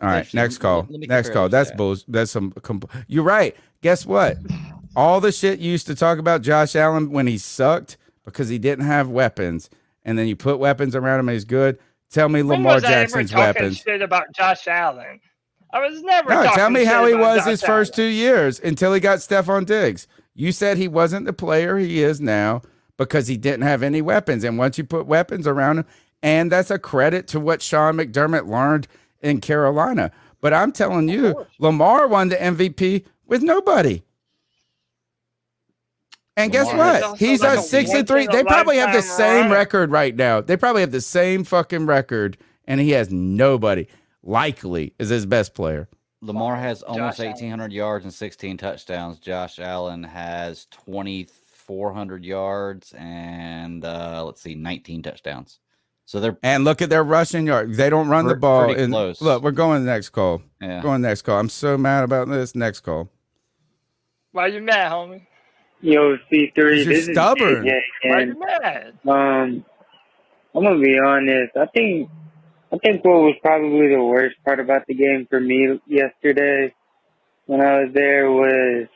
All 0.00 0.08
right, 0.08 0.18
Actually, 0.18 0.40
next 0.40 0.58
call. 0.58 0.86
Next 0.90 1.30
call. 1.32 1.48
That's 1.48 1.70
stats. 1.70 1.76
bull. 1.76 1.96
That's 2.08 2.30
some. 2.30 2.52
Compl- 2.52 2.90
You're 3.08 3.24
right. 3.24 3.56
Guess 3.82 4.06
what? 4.06 4.36
All 4.96 5.20
the 5.20 5.32
shit 5.32 5.58
you 5.58 5.72
used 5.72 5.86
to 5.88 5.94
talk 5.94 6.18
about 6.18 6.42
Josh 6.42 6.76
Allen 6.76 7.10
when 7.10 7.26
he 7.26 7.36
sucked 7.38 7.96
because 8.24 8.48
he 8.48 8.58
didn't 8.58 8.84
have 8.84 9.08
weapons, 9.08 9.68
and 10.04 10.16
then 10.18 10.26
you 10.28 10.36
put 10.36 10.58
weapons 10.58 10.94
around 10.94 11.20
him 11.20 11.28
and 11.28 11.34
he's 11.34 11.44
good. 11.44 11.78
Tell 12.10 12.28
me 12.28 12.42
When 12.44 12.58
Lamar 12.58 12.74
was 12.76 12.84
I 12.84 12.92
ever 12.92 13.00
Jackson's 13.02 13.30
talking 13.32 13.44
weapons. 13.62 13.78
shit 13.78 14.02
about 14.02 14.26
Josh 14.36 14.68
Allen? 14.68 15.20
I 15.72 15.80
was 15.80 16.00
never. 16.02 16.28
No, 16.30 16.42
talking 16.44 16.52
tell 16.56 16.70
me 16.70 16.80
shit 16.80 16.88
how 16.88 17.06
he 17.06 17.14
was 17.14 17.38
Josh 17.40 17.46
his 17.48 17.62
first 17.62 17.94
two 17.94 18.04
years 18.04 18.60
until 18.60 18.94
he 18.94 19.00
got 19.00 19.18
Stefon 19.18 19.66
Diggs. 19.66 20.06
You 20.34 20.52
said 20.52 20.76
he 20.76 20.88
wasn't 20.88 21.26
the 21.26 21.32
player 21.32 21.78
he 21.78 22.02
is 22.02 22.20
now 22.20 22.62
because 22.96 23.28
he 23.28 23.36
didn't 23.36 23.62
have 23.62 23.82
any 23.82 24.02
weapons. 24.02 24.44
And 24.44 24.58
once 24.58 24.78
you 24.78 24.84
put 24.84 25.06
weapons 25.06 25.46
around 25.46 25.78
him, 25.78 25.86
and 26.22 26.50
that's 26.50 26.70
a 26.70 26.78
credit 26.78 27.28
to 27.28 27.40
what 27.40 27.62
Sean 27.62 27.96
McDermott 27.96 28.48
learned 28.48 28.88
in 29.22 29.40
Carolina. 29.40 30.10
But 30.40 30.54
I'm 30.54 30.72
telling 30.72 31.08
you, 31.08 31.46
Lamar 31.58 32.08
won 32.08 32.28
the 32.28 32.36
MVP 32.36 33.04
with 33.26 33.42
nobody. 33.42 34.02
And 36.36 36.50
guess 36.50 36.66
Lamar 36.66 37.00
what? 37.00 37.18
He's 37.18 37.40
like 37.40 37.58
a 37.58 37.60
a 37.60 37.62
six 37.62 37.90
and 37.92 38.06
three. 38.06 38.26
They 38.26 38.42
probably 38.42 38.78
have 38.78 38.92
the 38.92 39.02
same 39.02 39.44
run. 39.44 39.52
record 39.52 39.90
right 39.90 40.14
now. 40.14 40.40
They 40.40 40.56
probably 40.56 40.80
have 40.80 40.90
the 40.90 41.00
same 41.00 41.44
fucking 41.44 41.86
record, 41.86 42.36
and 42.66 42.80
he 42.80 42.90
has 42.90 43.10
nobody. 43.10 43.86
Likely 44.22 44.94
is 44.98 45.10
his 45.10 45.26
best 45.26 45.54
player. 45.54 45.88
Lamar 46.24 46.56
has 46.56 46.82
almost 46.82 47.20
Allen. 47.20 47.32
1,800 47.32 47.72
yards 47.72 48.04
and 48.04 48.12
16 48.14 48.56
touchdowns. 48.56 49.18
Josh 49.18 49.58
Allen 49.58 50.02
has 50.04 50.66
2,400 50.86 52.24
yards 52.24 52.92
and 52.96 53.84
uh, 53.84 54.22
let's 54.24 54.40
see, 54.40 54.54
19 54.54 55.02
touchdowns. 55.02 55.58
So 56.06 56.20
they're 56.20 56.36
And 56.42 56.64
look 56.64 56.82
at 56.82 56.90
their 56.90 57.04
rushing 57.04 57.46
yard. 57.46 57.74
They 57.74 57.88
don't 57.88 58.08
run 58.08 58.26
the 58.26 58.34
ball. 58.36 58.66
pretty 58.66 58.82
And 58.82 58.92
close. 58.92 59.20
look, 59.22 59.42
we're 59.42 59.50
going 59.52 59.80
to 59.80 59.84
the 59.84 59.90
next 59.90 60.10
call. 60.10 60.42
yeah. 60.60 60.82
Going 60.82 61.00
next 61.02 61.22
call. 61.22 61.38
I'm 61.38 61.48
so 61.48 61.78
mad 61.78 62.04
about 62.04 62.28
this. 62.28 62.54
Next 62.54 62.80
call. 62.80 63.08
Why 64.32 64.48
you 64.48 64.60
mad, 64.60 64.90
homie? 64.92 65.26
Yo, 65.80 66.16
C3, 66.32 66.52
You're 66.56 66.76
this 66.76 67.08
is 67.08 67.14
stubborn. 67.14 67.64
JJ, 67.64 67.80
Why 68.04 68.20
and 68.20 68.34
you 68.34 68.40
mad? 68.40 68.94
um, 69.06 69.64
I'm 70.54 70.62
gonna 70.64 70.78
be 70.80 70.98
honest. 70.98 71.56
I 71.56 71.66
think 71.66 72.08
I 72.74 72.78
think 72.78 73.04
what 73.04 73.20
was 73.20 73.36
probably 73.40 73.88
the 73.94 74.02
worst 74.02 74.34
part 74.44 74.58
about 74.58 74.84
the 74.88 74.94
game 74.94 75.28
for 75.30 75.38
me 75.38 75.80
yesterday 75.86 76.74
when 77.46 77.60
I 77.60 77.84
was 77.84 77.90
there 77.94 78.32
was 78.32 78.88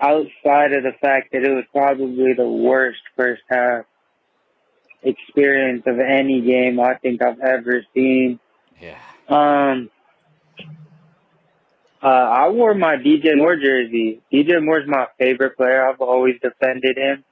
outside 0.00 0.72
of 0.72 0.82
the 0.82 0.92
fact 0.98 1.32
that 1.32 1.44
it 1.44 1.50
was 1.50 1.64
probably 1.72 2.32
the 2.32 2.48
worst 2.48 3.00
first 3.16 3.42
half 3.50 3.84
experience 5.02 5.82
of 5.86 5.98
any 6.00 6.40
game 6.40 6.80
I 6.80 6.94
think 6.94 7.22
I've 7.22 7.40
ever 7.40 7.84
seen. 7.94 8.40
Yeah. 8.80 8.98
Um, 9.28 9.90
uh, 12.02 12.06
I 12.06 12.48
wore 12.48 12.74
my 12.74 12.96
DJ 12.96 13.36
Moore 13.36 13.56
jersey. 13.56 14.22
DJ 14.32 14.64
Moore's 14.64 14.88
my 14.88 15.06
favorite 15.18 15.54
player. 15.54 15.86
I've 15.86 16.00
always 16.00 16.36
defended 16.40 16.96
him. 16.96 17.24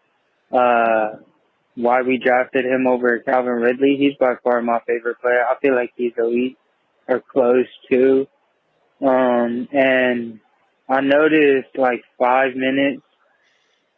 Uh, 0.52 1.08
why 1.76 2.02
we 2.02 2.18
drafted 2.18 2.64
him 2.64 2.86
over 2.86 3.18
Calvin 3.20 3.52
Ridley. 3.52 3.96
He's 3.98 4.16
by 4.18 4.34
far 4.42 4.60
my 4.62 4.80
favorite 4.86 5.20
player. 5.20 5.44
I 5.48 5.58
feel 5.60 5.74
like 5.74 5.92
he's 5.96 6.12
elite 6.18 6.58
or 7.06 7.20
close 7.20 7.66
to. 7.92 8.26
Um, 9.00 9.68
and 9.72 10.40
I 10.88 11.00
noticed 11.02 11.76
like 11.76 12.02
five 12.18 12.56
minutes, 12.56 13.02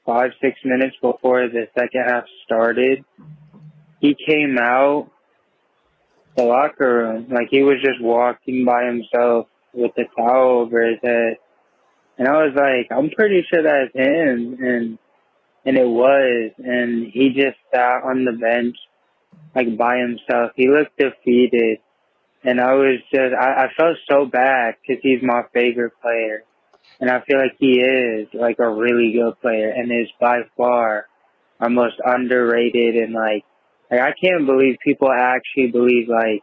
five, 0.04 0.32
six 0.42 0.58
minutes 0.64 0.96
before 1.00 1.48
the 1.48 1.68
second 1.78 2.02
half 2.06 2.24
started, 2.44 3.04
he 4.00 4.16
came 4.26 4.58
out 4.58 5.10
the 6.36 6.44
locker 6.44 6.94
room. 6.94 7.26
Like 7.30 7.48
he 7.50 7.62
was 7.62 7.76
just 7.80 8.00
walking 8.00 8.64
by 8.64 8.86
himself 8.86 9.46
with 9.72 9.92
the 9.96 10.04
towel 10.16 10.62
over 10.62 10.84
his 10.84 10.98
head. 11.02 11.36
And 12.18 12.26
I 12.26 12.32
was 12.32 12.54
like, 12.56 12.90
I'm 12.90 13.10
pretty 13.10 13.46
sure 13.52 13.62
that's 13.62 13.94
him. 13.94 14.58
And, 14.60 14.98
and 15.68 15.76
it 15.76 15.86
was. 15.86 16.52
And 16.56 17.12
he 17.12 17.28
just 17.28 17.58
sat 17.72 18.02
on 18.02 18.24
the 18.24 18.32
bench, 18.32 18.74
like 19.54 19.76
by 19.76 19.98
himself. 19.98 20.52
He 20.56 20.66
looked 20.66 20.96
defeated. 20.96 21.78
And 22.42 22.58
I 22.58 22.72
was 22.72 23.00
just, 23.12 23.34
I, 23.38 23.64
I 23.64 23.66
felt 23.76 23.96
so 24.08 24.24
bad 24.24 24.76
because 24.80 25.02
he's 25.02 25.22
my 25.22 25.42
favorite 25.52 25.92
player. 26.00 26.44
And 27.00 27.10
I 27.10 27.20
feel 27.20 27.36
like 27.36 27.56
he 27.58 27.80
is 27.80 28.28
like 28.32 28.58
a 28.58 28.70
really 28.70 29.12
good 29.12 29.38
player 29.42 29.68
and 29.68 29.92
is 29.92 30.08
by 30.18 30.40
far 30.56 31.06
our 31.60 31.68
most 31.68 31.96
underrated 32.02 32.96
and 32.96 33.12
like, 33.12 33.44
like 33.90 34.00
I 34.00 34.12
can't 34.12 34.46
believe 34.46 34.76
people 34.82 35.10
actually 35.12 35.70
believe 35.70 36.08
like 36.08 36.42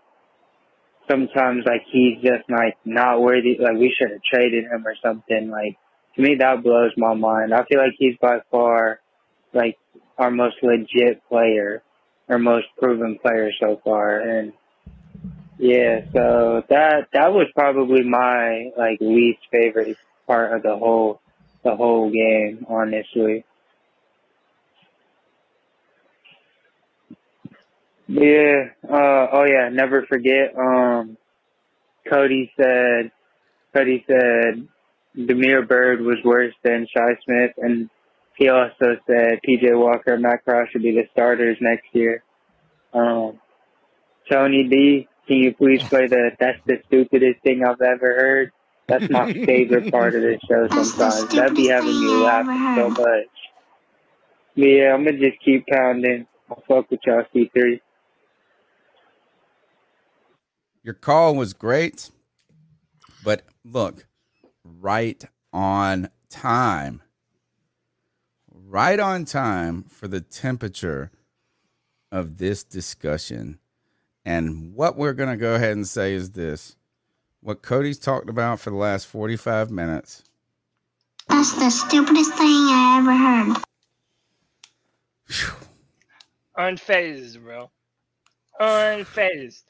sometimes 1.09 1.63
like 1.65 1.81
he's 1.91 2.21
just 2.21 2.49
like 2.49 2.75
not 2.85 3.21
worthy 3.21 3.57
like 3.59 3.77
we 3.77 3.95
should 3.97 4.11
have 4.11 4.21
traded 4.21 4.65
him 4.65 4.85
or 4.85 4.95
something. 5.01 5.49
Like 5.49 5.77
to 6.15 6.21
me 6.21 6.35
that 6.39 6.63
blows 6.63 6.91
my 6.97 7.13
mind. 7.13 7.53
I 7.53 7.63
feel 7.65 7.79
like 7.79 7.93
he's 7.97 8.17
by 8.21 8.39
far 8.51 8.99
like 9.55 9.77
our 10.17 10.29
most 10.29 10.57
legit 10.61 11.27
player, 11.27 11.81
our 12.29 12.37
most 12.37 12.67
proven 12.77 13.17
player 13.19 13.49
so 13.59 13.81
far 13.83 14.19
and 14.19 14.53
yeah, 15.57 16.01
so 16.13 16.63
that 16.69 17.07
that 17.13 17.33
was 17.33 17.47
probably 17.55 18.03
my 18.03 18.71
like 18.77 18.97
least 18.99 19.39
favorite 19.51 19.97
part 20.27 20.53
of 20.53 20.63
the 20.63 20.75
whole 20.75 21.21
the 21.63 21.75
whole 21.75 22.11
game, 22.11 22.65
honestly. 22.69 23.45
Yeah. 28.07 28.65
Uh, 28.83 29.27
oh 29.31 29.45
yeah. 29.47 29.69
Never 29.71 30.05
forget. 30.07 30.53
Um, 30.57 31.17
Cody 32.09 32.51
said. 32.57 33.11
Cody 33.73 34.05
said 34.07 34.67
Damiere 35.15 35.65
Byrd 35.65 36.01
was 36.01 36.17
worse 36.23 36.53
than 36.63 36.87
Shi 36.87 37.15
Smith, 37.25 37.51
and 37.57 37.89
he 38.35 38.49
also 38.49 38.97
said 39.07 39.39
PJ 39.47 39.77
Walker 39.77 40.13
and 40.13 40.23
Matt 40.23 40.43
Corral 40.45 40.67
should 40.71 40.83
be 40.83 40.91
the 40.91 41.07
starters 41.11 41.57
next 41.61 41.87
year. 41.93 42.23
Um, 42.93 43.39
Tony 44.29 44.67
D, 44.67 45.07
can 45.27 45.37
you 45.37 45.53
please 45.53 45.81
play 45.83 46.07
the 46.07 46.31
"That's 46.39 46.59
the 46.65 46.81
stupidest 46.87 47.41
thing 47.43 47.63
I've 47.65 47.81
ever 47.81 48.13
heard"? 48.13 48.51
That's 48.87 49.09
my 49.09 49.31
favorite 49.45 49.91
part 49.91 50.15
of 50.15 50.21
this 50.21 50.39
show. 50.47 50.67
Sometimes 50.67 51.29
that 51.29 51.55
be 51.55 51.67
having 51.67 51.99
me 51.99 52.15
laughing 52.23 52.75
so 52.75 52.89
much. 52.89 53.27
But 54.55 54.65
yeah, 54.65 54.93
I'm 54.93 55.03
gonna 55.03 55.17
just 55.17 55.41
keep 55.43 55.65
pounding. 55.67 56.27
I'll 56.49 56.63
fuck 56.67 56.89
with 56.91 56.99
y'all, 57.05 57.23
C3. 57.33 57.79
Your 60.83 60.93
call 60.93 61.35
was 61.35 61.53
great, 61.53 62.11
but 63.23 63.41
look, 63.63 64.05
right 64.63 65.23
on 65.51 66.09
time. 66.29 67.01
Right 68.75 68.99
on 68.99 69.23
time 69.23 69.83
for 69.83 70.09
the 70.09 70.19
temperature 70.19 71.09
of 72.11 72.39
this 72.39 72.61
discussion. 72.61 73.59
And 74.25 74.75
what 74.75 74.97
we're 74.97 75.13
going 75.13 75.29
to 75.29 75.37
go 75.37 75.55
ahead 75.55 75.77
and 75.77 75.87
say 75.87 76.13
is 76.13 76.31
this 76.31 76.75
what 77.39 77.61
Cody's 77.61 77.97
talked 77.97 78.29
about 78.29 78.59
for 78.59 78.71
the 78.71 78.75
last 78.75 79.07
45 79.07 79.71
minutes. 79.71 80.25
That's 81.29 81.53
the 81.53 81.69
stupidest 81.69 82.33
thing 82.33 82.49
I 82.49 82.97
ever 82.99 83.15
heard. 83.15 83.63
Unfazed, 86.57 87.41
bro. 87.41 87.71
Unfazed. 88.59 89.63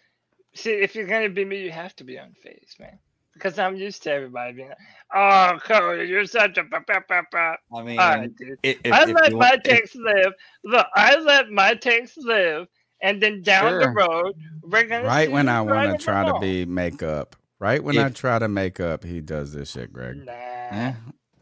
See, 0.55 0.71
if 0.71 0.95
you're 0.95 1.05
gonna 1.05 1.29
be 1.29 1.45
me, 1.45 1.61
you 1.61 1.69
have 1.69 1.95
to 1.97 2.03
be 2.03 2.15
unfazed, 2.15 2.79
man. 2.79 2.97
Because 3.35 3.59
I'm 3.59 3.75
used 3.75 4.01
to 4.03 4.11
everybody 4.11 4.53
being 4.53 4.69
like, 4.69 4.77
"Oh, 5.13 5.59
Cody, 5.63 6.07
you're 6.07 6.25
such 6.25 6.57
a." 6.57 6.63
Ba, 6.63 6.79
ba, 6.87 7.03
ba, 7.07 7.21
ba." 7.31 7.57
I 7.75 7.83
mean, 7.83 7.99
All 7.99 8.15
right, 8.17 8.35
dude. 8.35 8.57
i- 8.63 8.77
if- 8.83 8.93
I 8.93 9.03
let 9.03 9.31
my 9.33 9.37
want- 9.37 9.61
if- 9.67 9.93
live. 9.95 10.33
Look, 10.63 10.87
I 10.95 11.17
let 11.17 11.49
my 11.51 11.73
takes 11.75 12.15
live, 12.17 12.67
and 13.01 13.21
then 13.21 13.41
down 13.43 13.77
the 13.79 13.89
road, 13.89 14.33
we're 14.63 14.85
gonna 14.85 15.05
Right 15.05 15.29
when 15.29 15.49
I 15.49 15.61
want 15.61 15.99
to 15.99 16.03
try 16.03 16.23
to 16.25 16.39
be 16.39 16.65
make 16.65 17.03
up. 17.03 17.35
Right 17.59 17.83
when 17.83 17.97
I 17.97 18.09
try 18.09 18.39
to 18.39 18.47
make 18.47 18.79
up, 18.79 19.03
he 19.03 19.21
does 19.21 19.53
this 19.53 19.71
shit, 19.71 19.91
Greg. 19.93 20.21
Yeah. 20.25 20.93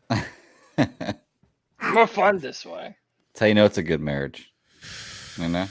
wrong. 0.10 0.24
Eh. 0.78 1.14
More 1.92 2.08
fun 2.08 2.40
this 2.40 2.66
way. 2.66 2.96
That's 3.34 3.40
how 3.42 3.46
you 3.48 3.54
know 3.54 3.66
it's 3.66 3.78
a 3.78 3.84
good 3.84 4.02
marriage. 4.02 4.52
You 5.38 5.50
know? 5.50 5.68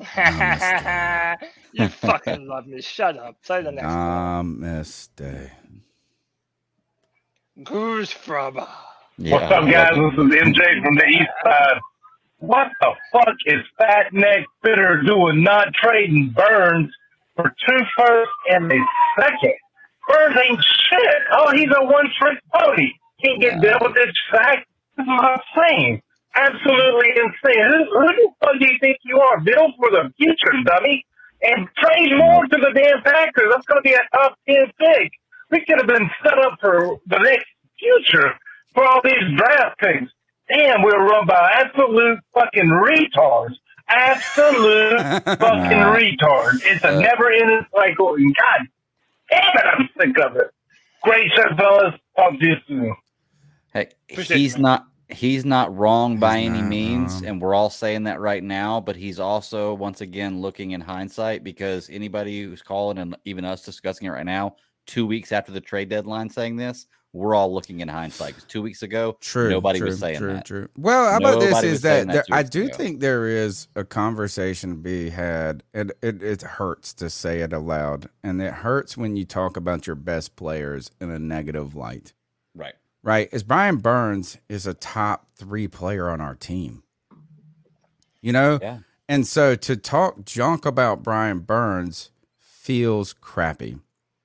Oh, 0.00 1.34
you 1.72 1.88
fucking 1.88 2.46
love 2.46 2.66
me. 2.66 2.80
Shut 2.82 3.18
up. 3.18 3.36
Play 3.42 3.62
the 3.62 3.72
next 3.72 3.96
one. 3.96 3.96
Ah, 3.96 4.42
Namaste. 4.42 5.50
Goose 7.64 8.12
Fraba. 8.14 8.68
What's 9.18 9.50
up, 9.52 9.68
guys? 9.70 9.94
This 9.96 10.14
is 10.14 10.30
MJ 10.42 10.82
from 10.84 10.94
the 10.96 11.06
East 11.06 11.30
Side. 11.44 11.78
What 12.38 12.68
the 12.80 12.92
fuck 13.12 13.34
is 13.46 13.60
Fat 13.78 14.12
Neck 14.12 14.46
Fitter 14.62 15.02
doing 15.06 15.42
not 15.42 15.74
trading 15.74 16.30
Burns 16.36 16.90
for 17.36 17.52
two 17.68 17.78
first 17.96 18.30
and 18.50 18.72
a 18.72 18.76
second? 19.20 19.54
Burns 20.08 20.36
ain't 20.48 20.64
shit. 20.90 21.22
Oh, 21.32 21.52
he's 21.52 21.68
a 21.76 21.84
one 21.84 22.06
trick 22.18 22.38
pony. 22.54 22.92
Can't 23.24 23.40
get 23.40 23.60
dealt 23.60 23.82
with 23.82 23.94
this 23.94 24.14
fact. 24.30 24.68
This 24.96 25.06
is 25.06 25.40
insane. 25.56 26.02
Absolutely 26.34 27.10
insane. 27.16 27.66
Who, 27.70 28.00
who 28.00 28.06
the 28.06 28.28
fuck 28.40 28.58
do 28.60 28.66
you 28.66 28.78
think 28.80 28.98
you 29.04 29.18
are? 29.20 29.40
Built 29.40 29.72
for 29.78 29.90
the 29.90 30.12
future, 30.16 30.52
dummy. 30.64 31.04
And 31.42 31.68
trade 31.78 32.18
more 32.18 32.44
to 32.44 32.56
the 32.56 32.72
damn 32.74 33.02
Packers. 33.02 33.50
That's 33.52 33.66
going 33.66 33.82
to 33.82 33.86
be 33.88 33.94
a 33.94 34.02
top 34.12 34.36
10 34.48 34.56
pick. 34.78 35.12
We 35.50 35.64
could 35.64 35.78
have 35.78 35.86
been 35.86 36.10
set 36.22 36.38
up 36.38 36.58
for 36.60 36.98
the 37.06 37.18
next 37.18 37.46
future 37.78 38.32
for 38.74 38.84
all 38.84 39.00
these 39.02 39.36
draft 39.36 39.78
picks. 39.78 40.12
Damn, 40.48 40.82
we 40.82 40.90
were 40.90 41.04
run 41.04 41.26
by 41.26 41.50
absolute 41.54 42.18
fucking 42.34 42.68
retards. 42.68 43.54
Absolute 43.88 45.00
fucking 45.24 45.84
retard. 45.94 46.60
It's 46.64 46.84
a 46.84 46.96
uh. 46.96 47.00
never 47.00 47.30
ending 47.30 47.64
cycle. 47.74 48.14
And 48.14 48.34
God 48.36 48.68
damn 49.30 49.54
it, 49.54 49.64
I'm 49.64 49.88
sick 49.98 50.24
of 50.24 50.36
it. 50.36 50.50
Great 51.02 51.30
show, 51.34 51.56
fellas. 51.56 51.94
Talk 52.16 52.38
to 52.38 52.46
you 52.46 52.56
soon. 52.66 52.96
Hey, 53.72 53.88
Appreciate 54.10 54.38
he's 54.38 54.56
it, 54.56 54.60
not 54.60 54.86
he's 55.08 55.44
not 55.44 55.74
wrong 55.76 56.18
by 56.18 56.38
He's 56.38 56.50
any 56.50 56.60
not 56.60 56.68
means, 56.68 57.22
and 57.22 57.40
we're 57.40 57.54
all 57.54 57.70
saying 57.70 58.04
that 58.04 58.20
right 58.20 58.42
now. 58.42 58.80
But 58.80 58.96
he's 58.96 59.18
also 59.18 59.74
once 59.74 60.00
again 60.00 60.40
looking 60.40 60.72
in 60.72 60.80
hindsight 60.80 61.44
because 61.44 61.88
anybody 61.90 62.42
who's 62.42 62.62
calling 62.62 62.98
and 62.98 63.16
even 63.24 63.44
us 63.44 63.62
discussing 63.62 64.06
it 64.06 64.10
right 64.10 64.26
now, 64.26 64.56
two 64.86 65.06
weeks 65.06 65.32
after 65.32 65.52
the 65.52 65.60
trade 65.60 65.88
deadline, 65.88 66.28
saying 66.30 66.56
this, 66.56 66.86
we're 67.12 67.34
all 67.34 67.52
looking 67.52 67.80
in 67.80 67.88
hindsight. 67.88 68.34
Because 68.34 68.44
two 68.44 68.62
weeks 68.62 68.82
ago, 68.82 69.16
True. 69.20 69.48
nobody 69.48 69.78
true, 69.78 69.88
was 69.88 69.98
saying 69.98 70.18
true, 70.18 70.32
that. 70.34 70.44
True. 70.44 70.68
Well, 70.76 71.10
how 71.10 71.16
about 71.16 71.40
this? 71.40 71.62
Is 71.62 71.80
that, 71.82 72.06
that 72.08 72.12
there, 72.12 72.24
I 72.30 72.42
do 72.42 72.64
ago. 72.64 72.76
think 72.76 73.00
there 73.00 73.26
is 73.26 73.68
a 73.74 73.84
conversation 73.84 74.70
to 74.70 74.76
be 74.76 75.10
had, 75.10 75.62
and 75.72 75.92
it, 76.02 76.22
it 76.22 76.42
hurts 76.42 76.92
to 76.94 77.08
say 77.08 77.40
it 77.40 77.52
aloud, 77.52 78.10
and 78.22 78.42
it 78.42 78.52
hurts 78.52 78.96
when 78.96 79.16
you 79.16 79.24
talk 79.24 79.56
about 79.56 79.86
your 79.86 79.96
best 79.96 80.36
players 80.36 80.90
in 81.00 81.10
a 81.10 81.18
negative 81.18 81.74
light. 81.74 82.12
Right. 83.08 83.14
Right? 83.14 83.28
Is 83.32 83.42
Brian 83.42 83.76
Burns 83.78 84.38
is 84.48 84.66
a 84.66 84.74
top 84.74 85.26
three 85.34 85.66
player 85.68 86.08
on 86.08 86.20
our 86.20 86.34
team. 86.34 86.82
You 88.20 88.32
know? 88.32 88.58
Yeah. 88.60 88.78
And 89.08 89.26
so 89.26 89.54
to 89.54 89.76
talk 89.76 90.24
junk 90.24 90.66
about 90.66 91.02
Brian 91.02 91.38
Burns 91.40 92.10
feels 92.38 93.14
crappy. 93.14 93.78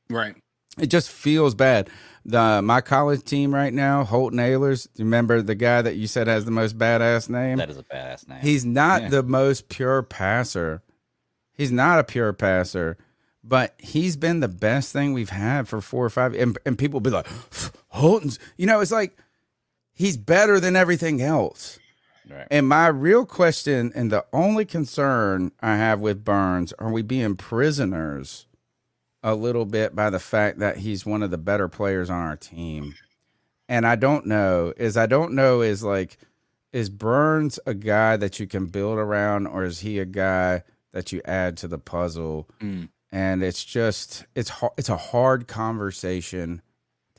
Right. 0.09 0.35
It 0.77 0.87
just 0.87 1.09
feels 1.09 1.55
bad. 1.55 1.89
The 2.25 2.61
my 2.61 2.81
college 2.81 3.23
team 3.23 3.53
right 3.53 3.73
now, 3.73 4.03
Holton 4.03 4.39
Ahlers. 4.39 4.87
Remember 4.97 5.41
the 5.41 5.55
guy 5.55 5.81
that 5.81 5.95
you 5.95 6.07
said 6.07 6.27
has 6.27 6.45
the 6.45 6.51
most 6.51 6.77
badass 6.77 7.29
name? 7.29 7.57
That 7.57 7.69
is 7.69 7.77
a 7.77 7.83
badass 7.83 8.27
name. 8.27 8.39
He's 8.41 8.65
not 8.65 9.03
Yeah. 9.03 9.09
the 9.09 9.23
most 9.23 9.69
pure 9.69 10.01
passer. 10.03 10.81
He's 11.53 11.71
not 11.71 11.99
a 11.99 12.03
pure 12.03 12.33
passer, 12.33 12.97
but 13.43 13.75
he's 13.77 14.15
been 14.15 14.39
the 14.39 14.47
best 14.47 14.93
thing 14.93 15.13
we've 15.13 15.29
had 15.29 15.67
for 15.67 15.81
four 15.81 16.05
or 16.05 16.09
five. 16.09 16.33
And, 16.33 16.57
and 16.65 16.77
people 16.77 16.99
be 16.99 17.09
like, 17.09 17.27
Holton's, 17.89 18.39
you 18.57 18.65
know, 18.65 18.79
it's 18.79 18.91
like 18.91 19.17
he's 19.93 20.17
better 20.17 20.59
than 20.59 20.75
everything 20.75 21.21
else. 21.21 21.79
Right. 22.29 22.47
And 22.49 22.67
my 22.67 22.87
real 22.87 23.25
question 23.25 23.91
and 23.95 24.11
the 24.11 24.25
only 24.31 24.65
concern 24.65 25.51
I 25.61 25.75
have 25.75 25.99
with 25.99 26.23
Burns 26.23 26.71
are 26.73 26.91
we 26.91 27.01
being 27.01 27.35
prisoners 27.35 28.45
a 29.21 29.35
little 29.35 29.65
bit 29.65 29.95
by 29.95 30.09
the 30.09 30.19
fact 30.19 30.59
that 30.59 30.77
he's 30.77 31.05
one 31.05 31.21
of 31.21 31.31
the 31.31 31.37
better 31.37 31.67
players 31.67 32.09
on 32.09 32.19
our 32.19 32.37
team. 32.37 32.95
And 33.67 33.85
I 33.85 33.95
don't 33.95 34.25
know 34.25 34.73
is 34.77 34.95
I 34.95 35.05
don't 35.05 35.33
know 35.33 35.61
is 35.61 35.83
like 35.83 36.17
is 36.71 36.89
Burns 36.89 37.59
a 37.65 37.73
guy 37.73 38.17
that 38.17 38.39
you 38.39 38.47
can 38.47 38.67
build 38.67 38.97
around 38.97 39.47
or 39.47 39.63
is 39.63 39.81
he 39.81 39.99
a 39.99 40.05
guy 40.05 40.63
that 40.91 41.11
you 41.11 41.21
add 41.25 41.57
to 41.57 41.67
the 41.67 41.77
puzzle? 41.77 42.49
Mm. 42.59 42.89
And 43.13 43.43
it's 43.43 43.63
just 43.63 44.25
it's 44.33 44.49
hard, 44.49 44.73
it's 44.75 44.89
a 44.89 44.97
hard 44.97 45.47
conversation 45.47 46.63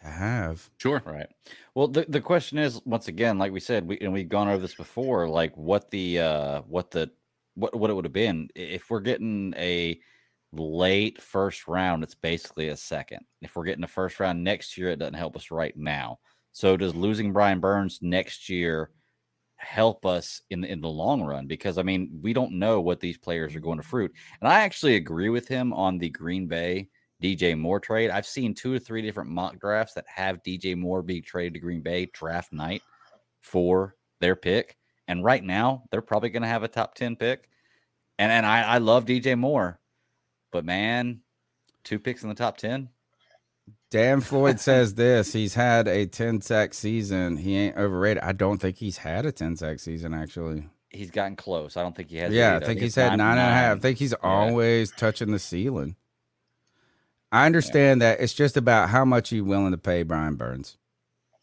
to 0.02 0.08
have. 0.08 0.68
Sure. 0.76 1.00
Right. 1.06 1.28
Well, 1.76 1.86
the, 1.86 2.04
the 2.08 2.20
question 2.20 2.58
is 2.58 2.80
once 2.84 3.06
again, 3.06 3.38
like 3.38 3.52
we 3.52 3.60
said, 3.60 3.86
we 3.86 3.98
and 4.00 4.12
we've 4.12 4.28
gone 4.28 4.48
over 4.48 4.58
this 4.58 4.74
before, 4.74 5.28
like 5.28 5.56
what 5.56 5.92
the 5.92 6.18
uh 6.18 6.62
what 6.62 6.90
the 6.90 7.12
what 7.54 7.78
what 7.78 7.90
it 7.90 7.94
would 7.94 8.04
have 8.04 8.12
been 8.12 8.48
if 8.56 8.90
we're 8.90 8.98
getting 8.98 9.54
a 9.56 10.00
late 10.52 11.22
first 11.22 11.68
round. 11.68 12.02
It's 12.02 12.16
basically 12.16 12.70
a 12.70 12.76
second. 12.76 13.24
If 13.40 13.54
we're 13.54 13.64
getting 13.64 13.84
a 13.84 13.88
first 13.88 14.18
round 14.18 14.42
next 14.42 14.76
year, 14.76 14.90
it 14.90 14.98
doesn't 14.98 15.14
help 15.14 15.36
us 15.36 15.52
right 15.52 15.76
now. 15.76 16.18
So 16.50 16.76
does 16.76 16.96
losing 16.96 17.32
Brian 17.32 17.60
Burns 17.60 18.00
next 18.02 18.48
year 18.48 18.90
help 19.64 20.06
us 20.06 20.42
in 20.50 20.60
the, 20.60 20.70
in 20.70 20.80
the 20.80 20.88
long 20.88 21.22
run? 21.22 21.46
Because 21.46 21.78
I 21.78 21.82
mean, 21.82 22.20
we 22.22 22.32
don't 22.32 22.58
know 22.58 22.80
what 22.80 23.00
these 23.00 23.18
players 23.18 23.54
are 23.54 23.60
going 23.60 23.78
to 23.78 23.86
fruit. 23.86 24.12
And 24.40 24.48
I 24.48 24.60
actually 24.60 24.96
agree 24.96 25.28
with 25.28 25.48
him 25.48 25.72
on 25.72 25.98
the 25.98 26.10
Green 26.10 26.46
Bay 26.46 26.88
DJ 27.22 27.58
Moore 27.58 27.80
trade. 27.80 28.10
I've 28.10 28.26
seen 28.26 28.54
two 28.54 28.72
or 28.72 28.78
three 28.78 29.02
different 29.02 29.30
mock 29.30 29.58
drafts 29.58 29.94
that 29.94 30.04
have 30.06 30.42
DJ 30.42 30.76
Moore 30.76 31.02
being 31.02 31.22
traded 31.22 31.54
to 31.54 31.60
Green 31.60 31.80
Bay 31.80 32.06
draft 32.12 32.52
night 32.52 32.82
for 33.40 33.96
their 34.20 34.36
pick. 34.36 34.76
And 35.08 35.24
right 35.24 35.42
now, 35.42 35.84
they're 35.90 36.02
probably 36.02 36.30
going 36.30 36.42
to 36.42 36.48
have 36.48 36.62
a 36.62 36.68
top 36.68 36.94
10 36.94 37.16
pick. 37.16 37.48
And 38.18 38.30
and 38.30 38.46
I, 38.46 38.62
I 38.62 38.78
love 38.78 39.06
DJ 39.06 39.36
Moore, 39.36 39.80
but 40.52 40.64
man, 40.64 41.20
two 41.82 41.98
picks 41.98 42.22
in 42.22 42.28
the 42.28 42.34
top 42.34 42.56
10. 42.56 42.88
Dan 43.94 44.20
Floyd 44.20 44.58
says 44.58 44.94
this. 44.94 45.32
He's 45.32 45.54
had 45.54 45.86
a 45.86 46.04
10 46.06 46.40
sack 46.40 46.74
season. 46.74 47.36
He 47.36 47.56
ain't 47.56 47.76
overrated. 47.76 48.24
I 48.24 48.32
don't 48.32 48.60
think 48.60 48.76
he's 48.78 48.98
had 48.98 49.24
a 49.24 49.30
10 49.30 49.54
sack 49.56 49.78
season, 49.78 50.12
actually. 50.12 50.68
He's 50.90 51.12
gotten 51.12 51.36
close. 51.36 51.76
I 51.76 51.82
don't 51.82 51.94
think 51.94 52.10
he 52.10 52.16
has. 52.16 52.32
Yeah. 52.32 52.56
I 52.56 52.66
think 52.66 52.80
he's 52.80 52.96
had 52.96 53.16
nine 53.16 53.38
and 53.38 53.48
a 53.48 53.54
half. 53.54 53.76
I 53.76 53.80
think 53.80 53.98
he's 53.98 54.10
Yeah. 54.10 54.28
always 54.28 54.90
touching 54.90 55.30
the 55.30 55.38
ceiling. 55.38 55.94
I 57.30 57.46
understand 57.46 58.02
that 58.02 58.18
it's 58.18 58.34
just 58.34 58.56
about 58.56 58.88
how 58.90 59.04
much 59.04 59.30
you 59.30 59.44
willing 59.44 59.70
to 59.70 59.78
pay 59.78 60.02
Brian 60.02 60.34
Burns. 60.34 60.76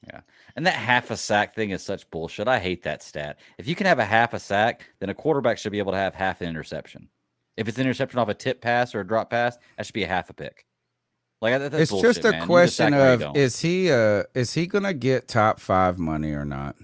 Yeah. 0.06 0.20
And 0.58 0.68
that 0.68 0.74
half 0.74 1.10
a 1.10 1.16
sack 1.16 1.56
thing 1.56 1.70
is 1.70 1.82
such 1.82 2.10
bullshit. 2.12 2.50
I 2.50 2.60
hate 2.60 2.84
that 2.84 3.02
stat. 3.02 3.40
If 3.60 3.66
you 3.66 3.76
can 3.76 3.88
have 3.88 4.00
a 4.00 4.06
half 4.06 4.34
a 4.34 4.40
sack, 4.40 4.90
then 5.00 5.10
a 5.10 5.14
quarterback 5.14 5.58
should 5.58 5.72
be 5.72 5.80
able 5.80 5.94
to 5.94 5.98
have 5.98 6.16
half 6.16 6.42
an 6.42 6.50
interception. 6.50 7.08
If 7.56 7.70
it's 7.70 7.78
an 7.78 7.84
interception 7.86 8.20
off 8.20 8.28
a 8.28 8.34
tip 8.34 8.60
pass 8.60 8.94
or 8.94 9.00
a 9.00 9.08
drop 9.08 9.30
pass, 9.30 9.58
that 9.78 9.86
should 9.86 9.94
be 9.94 10.04
a 10.04 10.08
half 10.08 10.30
a 10.30 10.34
pick. 10.34 10.66
Like 11.42 11.60
it's 11.61 11.92
bullshit, 11.92 12.16
just 12.16 12.26
a 12.26 12.32
man. 12.32 12.45
Question 12.45 12.94
sack 12.94 12.94
or 12.94 13.24
you 13.24 13.30
of 13.30 13.36
is 13.36 13.60
he 13.61 13.92
uh 13.92 14.24
is 14.34 14.53
he 14.53 14.68
gonna 14.68 14.94
get 14.94 15.28
top 15.28 15.60
five 15.60 15.98
money 15.98 16.32
or 16.34 16.45
not? 16.45 16.76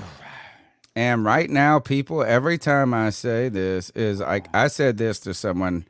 And 0.97 1.25
right 1.25 1.49
now, 1.49 1.78
people, 1.78 2.25
every 2.25 2.59
time 2.59 2.93
I 2.93 3.10
say 3.10 3.49
this 3.49 3.91
is 3.91 4.18
like 4.18 4.49
I 4.52 4.67
said 4.67 4.99
this 4.99 5.20
to 5.20 5.33
someone 5.33 5.86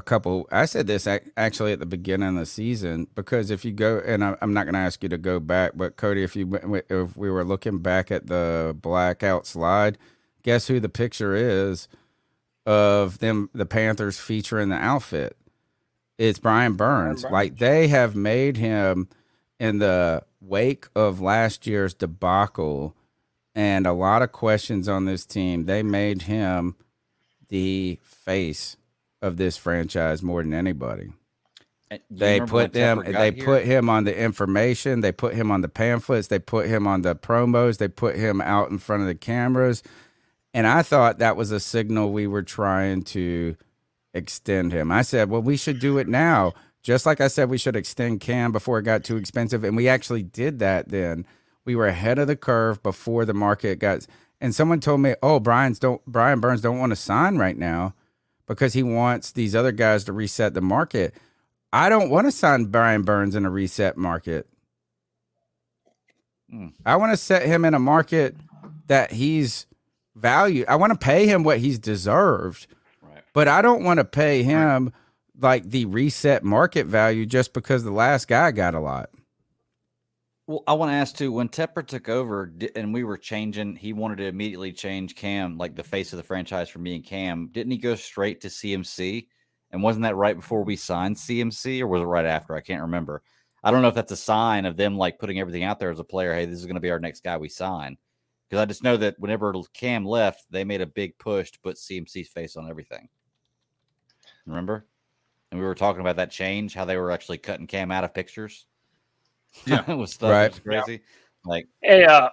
a 0.00 0.02
couple. 0.02 0.48
I 0.50 0.64
said 0.64 0.86
this 0.86 1.06
actually 1.36 1.72
at 1.72 1.78
the 1.78 1.86
beginning 1.86 2.30
of 2.30 2.34
the 2.36 2.46
season 2.46 3.06
because 3.14 3.50
if 3.50 3.64
you 3.64 3.72
go 3.72 4.02
and 4.04 4.24
I'm 4.24 4.52
not 4.52 4.64
going 4.64 4.74
to 4.74 4.80
ask 4.80 5.02
you 5.02 5.08
to 5.10 5.18
go 5.18 5.38
back, 5.38 5.72
but 5.76 5.96
Cody, 5.96 6.22
if 6.22 6.34
you 6.34 6.58
if 6.88 7.16
we 7.16 7.30
were 7.30 7.44
looking 7.44 7.78
back 7.78 8.10
at 8.10 8.26
the 8.26 8.74
blackout 8.80 9.46
slide, 9.46 9.98
guess 10.42 10.66
who 10.68 10.80
the 10.80 10.88
picture 10.88 11.34
is 11.34 11.86
of 12.66 13.18
them 13.18 13.50
the 13.54 13.66
Panthers 13.66 14.18
featuring 14.18 14.70
the 14.70 14.76
outfit? 14.76 15.36
It's 16.20 16.38
Brian 16.38 16.74
Burns. 16.74 17.24
Like 17.24 17.56
they 17.56 17.88
have 17.88 18.14
made 18.14 18.58
him 18.58 19.08
in 19.58 19.78
the 19.78 20.22
wake 20.42 20.86
of 20.94 21.22
last 21.22 21.66
year's 21.66 21.94
debacle 21.94 22.94
and 23.54 23.86
a 23.86 23.94
lot 23.94 24.20
of 24.20 24.30
questions 24.30 24.86
on 24.86 25.06
this 25.06 25.24
team. 25.24 25.64
They 25.64 25.82
made 25.82 26.22
him 26.22 26.76
the 27.48 27.98
face 28.02 28.76
of 29.22 29.38
this 29.38 29.56
franchise 29.56 30.22
more 30.22 30.42
than 30.42 30.52
anybody. 30.52 31.12
You 31.90 31.98
They 32.10 32.40
put 32.40 32.74
them. 32.74 33.02
They 33.02 33.32
here? 33.32 33.44
put 33.44 33.64
him 33.64 33.88
on 33.88 34.04
the 34.04 34.14
information. 34.14 35.00
They 35.00 35.12
put 35.12 35.34
him 35.34 35.50
on 35.50 35.62
the 35.62 35.68
pamphlets. 35.70 36.28
They 36.28 36.38
put 36.38 36.66
him 36.66 36.86
on 36.86 37.00
the 37.00 37.16
promos. 37.16 37.78
They 37.78 37.88
put 37.88 38.16
him 38.16 38.42
out 38.42 38.70
in 38.70 38.76
front 38.76 39.00
of 39.00 39.08
the 39.08 39.14
cameras. 39.14 39.82
And 40.52 40.66
I 40.66 40.82
thought 40.82 41.18
that 41.18 41.36
was 41.36 41.50
a 41.50 41.60
signal 41.60 42.12
we 42.12 42.26
were 42.26 42.42
trying 42.42 43.04
to 43.04 43.56
extend 44.14 44.72
him. 44.72 44.90
I 44.90 45.02
said, 45.02 45.30
well, 45.30 45.42
we 45.42 45.56
should 45.56 45.78
do 45.78 45.98
it 45.98 46.08
now. 46.08 46.54
Just 46.82 47.04
like 47.04 47.20
I 47.20 47.28
said, 47.28 47.50
we 47.50 47.58
should 47.58 47.76
extend 47.76 48.20
Cam 48.20 48.52
before 48.52 48.78
it 48.78 48.84
got 48.84 49.04
too 49.04 49.16
expensive. 49.16 49.64
And 49.64 49.76
we 49.76 49.88
actually 49.88 50.22
did 50.22 50.58
that 50.60 50.88
then. 50.88 51.26
We 51.64 51.76
were 51.76 51.86
ahead 51.86 52.18
of 52.18 52.26
the 52.26 52.36
curve 52.36 52.82
before 52.82 53.24
the 53.24 53.34
market 53.34 53.78
got. 53.78 54.06
And 54.40 54.54
someone 54.54 54.80
told 54.80 55.00
me, 55.00 55.14
oh, 55.22 55.40
Brian's 55.40 55.78
don't 55.78 56.04
Brian 56.06 56.40
Burns 56.40 56.62
don't 56.62 56.78
want 56.78 56.90
to 56.90 56.96
sign 56.96 57.36
right 57.36 57.56
now 57.56 57.94
because 58.46 58.72
he 58.72 58.82
wants 58.82 59.32
these 59.32 59.54
other 59.54 59.72
guys 59.72 60.04
to 60.04 60.12
reset 60.12 60.54
the 60.54 60.62
market. 60.62 61.14
I 61.72 61.88
don't 61.88 62.10
want 62.10 62.26
to 62.26 62.32
sign 62.32 62.64
Brian 62.64 63.02
Burns 63.02 63.36
in 63.36 63.44
a 63.44 63.50
reset 63.50 63.96
market. 63.96 64.48
Hmm. 66.50 66.68
I 66.84 66.96
want 66.96 67.12
to 67.12 67.16
set 67.16 67.44
him 67.44 67.64
in 67.64 67.74
a 67.74 67.78
market 67.78 68.34
that 68.86 69.12
he's 69.12 69.66
valued. 70.16 70.66
I 70.66 70.76
want 70.76 70.92
to 70.92 70.98
pay 70.98 71.26
him 71.26 71.44
what 71.44 71.58
he's 71.58 71.78
deserved. 71.78 72.66
But 73.32 73.48
I 73.48 73.62
don't 73.62 73.84
want 73.84 73.98
to 73.98 74.04
pay 74.04 74.42
him 74.42 74.92
like 75.40 75.70
the 75.70 75.86
reset 75.86 76.44
market 76.44 76.86
value 76.86 77.26
just 77.26 77.52
because 77.52 77.84
the 77.84 77.90
last 77.90 78.28
guy 78.28 78.50
got 78.50 78.74
a 78.74 78.80
lot. 78.80 79.10
Well, 80.46 80.64
I 80.66 80.72
want 80.72 80.90
to 80.90 80.94
ask 80.96 81.14
too. 81.14 81.30
When 81.30 81.48
Tepper 81.48 81.86
took 81.86 82.08
over, 82.08 82.52
and 82.74 82.92
we 82.92 83.04
were 83.04 83.16
changing, 83.16 83.76
he 83.76 83.92
wanted 83.92 84.16
to 84.16 84.26
immediately 84.26 84.72
change 84.72 85.14
Cam, 85.14 85.56
like 85.56 85.76
the 85.76 85.84
face 85.84 86.12
of 86.12 86.16
the 86.16 86.24
franchise, 86.24 86.68
for 86.68 86.80
me 86.80 86.96
and 86.96 87.04
Cam. 87.04 87.50
Didn't 87.52 87.70
he 87.70 87.78
go 87.78 87.94
straight 87.94 88.40
to 88.40 88.48
CMC? 88.48 89.28
And 89.70 89.80
wasn't 89.80 90.02
that 90.02 90.16
right 90.16 90.34
before 90.34 90.64
we 90.64 90.74
signed 90.74 91.14
CMC, 91.14 91.80
or 91.80 91.86
was 91.86 92.02
it 92.02 92.06
right 92.06 92.26
after? 92.26 92.56
I 92.56 92.60
can't 92.60 92.82
remember. 92.82 93.22
I 93.62 93.70
don't 93.70 93.82
know 93.82 93.88
if 93.88 93.94
that's 93.94 94.10
a 94.10 94.16
sign 94.16 94.64
of 94.64 94.76
them 94.76 94.96
like 94.96 95.20
putting 95.20 95.38
everything 95.38 95.62
out 95.62 95.78
there 95.78 95.92
as 95.92 96.00
a 96.00 96.04
player. 96.04 96.34
Hey, 96.34 96.46
this 96.46 96.58
is 96.58 96.66
going 96.66 96.74
to 96.74 96.80
be 96.80 96.90
our 96.90 96.98
next 96.98 97.22
guy 97.22 97.36
we 97.36 97.48
sign. 97.48 97.96
Because 98.48 98.60
I 98.60 98.64
just 98.64 98.82
know 98.82 98.96
that 98.96 99.20
whenever 99.20 99.54
Cam 99.72 100.04
left, 100.04 100.46
they 100.50 100.64
made 100.64 100.80
a 100.80 100.86
big 100.86 101.16
push 101.18 101.52
to 101.52 101.60
put 101.60 101.76
CMC's 101.76 102.28
face 102.28 102.56
on 102.56 102.68
everything. 102.68 103.08
Remember? 104.46 104.86
And 105.50 105.60
we 105.60 105.66
were 105.66 105.74
talking 105.74 106.00
about 106.00 106.16
that 106.16 106.30
change, 106.30 106.74
how 106.74 106.84
they 106.84 106.96
were 106.96 107.10
actually 107.10 107.38
cutting 107.38 107.66
Cam 107.66 107.90
out 107.90 108.04
of 108.04 108.14
pictures. 108.14 108.66
Yeah. 109.66 109.84
it 109.88 109.94
was 109.96 110.12
stuff 110.12 110.30
Right. 110.30 110.52
that 110.52 110.64
was 110.64 110.84
crazy. 110.84 111.02
Like, 111.44 111.66
Hey, 111.82 112.04
uh, 112.04 112.28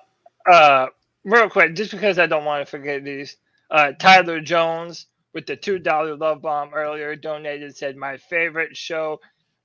uh, 0.49 0.87
real 1.23 1.49
quick, 1.49 1.75
just 1.75 1.91
because 1.91 2.19
I 2.19 2.27
don't 2.27 2.45
want 2.45 2.65
to 2.65 2.69
forget 2.69 3.03
these, 3.03 3.37
uh, 3.71 3.93
Tyler 3.99 4.39
Jones 4.39 5.07
with 5.33 5.45
the 5.45 5.55
two 5.55 5.79
dollar 5.79 6.15
love 6.15 6.41
bomb 6.41 6.73
earlier 6.73 7.15
donated 7.15 7.75
said 7.75 7.95
my 7.95 8.17
favorite 8.17 8.75
show 8.77 9.19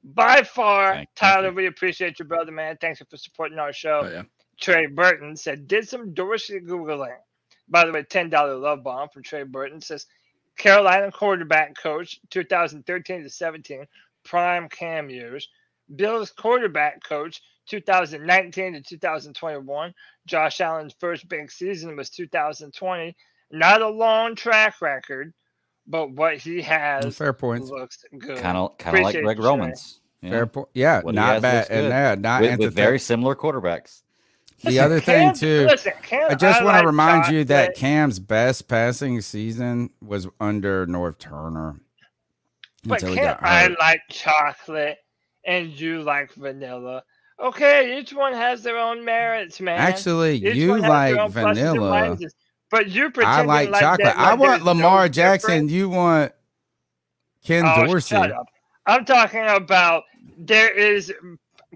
By 0.04 0.42
far, 0.42 0.94
Thank- 0.94 1.08
thank 1.14 1.34
Tyler, 1.34 1.52
we 1.52 1.66
appreciate 1.66 2.18
you, 2.18 2.24
brother, 2.24 2.50
man. 2.52 2.76
Thanks 2.80 3.00
for 3.08 3.16
supporting 3.16 3.58
our 3.60 3.72
show. 3.72 4.00
Oh, 4.04 4.10
yeah. 4.10 4.22
Trey 4.60 4.86
Burton 4.86 5.36
said, 5.36 5.68
did 5.68 5.88
some 5.88 6.12
Dorsey 6.14 6.58
Googling. 6.60 7.16
By 7.68 7.84
the 7.84 7.92
way, 7.92 8.02
$10 8.02 8.60
love 8.60 8.82
bomb 8.82 9.08
from 9.10 9.22
Trey 9.22 9.44
Burton 9.44 9.80
says, 9.80 10.06
Carolina 10.58 11.10
quarterback 11.10 11.76
coach 11.76 12.20
2013 12.30 13.22
to 13.22 13.30
17, 13.30 13.86
prime 14.24 14.68
cam 14.68 15.10
years. 15.10 15.48
Bills 15.94 16.30
quarterback 16.30 17.02
coach 17.02 17.42
2019 17.68 18.74
to 18.74 18.80
2021. 18.82 19.94
Josh 20.26 20.60
Allen's 20.60 20.94
first 20.98 21.28
big 21.28 21.50
season 21.50 21.96
was 21.96 22.10
2020. 22.10 23.16
Not 23.50 23.82
a 23.82 23.88
long 23.88 24.34
track 24.34 24.80
record, 24.80 25.34
but 25.86 26.10
what 26.12 26.38
he 26.38 26.62
has 26.62 27.16
Fair 27.16 27.32
points. 27.32 27.68
looks 27.68 28.04
good. 28.18 28.38
Kind 28.38 28.56
of, 28.56 28.78
kind 28.78 28.96
of 28.96 29.02
like 29.02 29.14
Greg 29.20 29.36
you, 29.36 29.42
Trey. 29.42 29.48
Romans. 29.48 30.00
Fair 30.22 30.46
point. 30.46 30.68
Yeah, 30.74 31.02
What 31.02 31.14
not 31.14 31.42
bad. 31.42 31.66
And 31.68 31.82
good. 31.82 31.88
yeah, 31.88 32.14
not 32.14 32.42
with, 32.42 32.58
with 32.60 32.74
very 32.74 32.98
similar 32.98 33.34
quarterbacks. 33.34 34.02
The 34.64 34.78
other 34.78 35.00
thing 35.00 35.34
too, 35.34 35.66
listen, 35.66 35.92
Cam- 36.02 36.30
I 36.30 36.34
just 36.34 36.60
I 36.60 36.64
want 36.64 36.74
to 36.74 36.78
like 36.78 36.86
remind 36.86 37.32
you 37.34 37.44
that 37.44 37.60
chocolate. 37.68 37.76
Cam's 37.76 38.18
best 38.18 38.68
passing 38.68 39.20
season 39.20 39.90
was 40.00 40.28
under 40.40 40.86
Norv 40.86 41.18
Turner. 41.18 41.80
But 42.84 43.00
can't 43.00 43.42
I 43.42 43.68
like 43.80 44.00
chocolate 44.08 44.98
and 45.44 45.68
you 45.68 46.02
like 46.02 46.32
vanilla? 46.34 47.02
Okay, 47.40 47.98
each 47.98 48.12
one 48.12 48.32
has 48.34 48.62
their 48.62 48.78
own 48.78 49.04
merits, 49.04 49.60
man. 49.60 49.78
Actually, 49.80 50.36
Each 50.36 50.54
you 50.54 50.70
one 50.70 50.82
has 50.82 50.90
their 50.90 51.16
like 51.16 51.16
own 51.16 51.32
pluses 51.32 51.48
and 51.48 51.80
vanilla. 51.80 52.18
But 52.70 52.88
you 52.88 53.06
I 53.06 53.10
pretend 53.10 53.48
like 53.48 53.70
like 53.70 53.80
chocolate. 53.80 54.04
that, 54.06 54.16
I 54.16 54.34
want 54.34 54.50
there's 54.52 54.64
no 54.64 54.72
Lamar 54.72 55.08
Jackson. 55.08 55.68
You 55.68 55.88
want 55.88 56.32
Ken 57.44 57.64
Oh, 57.66 57.86
Dorsey. 57.86 58.16
I'm 58.86 59.04
talking 59.04 59.44
about 59.46 60.04
there 60.38 60.70
is 60.70 61.12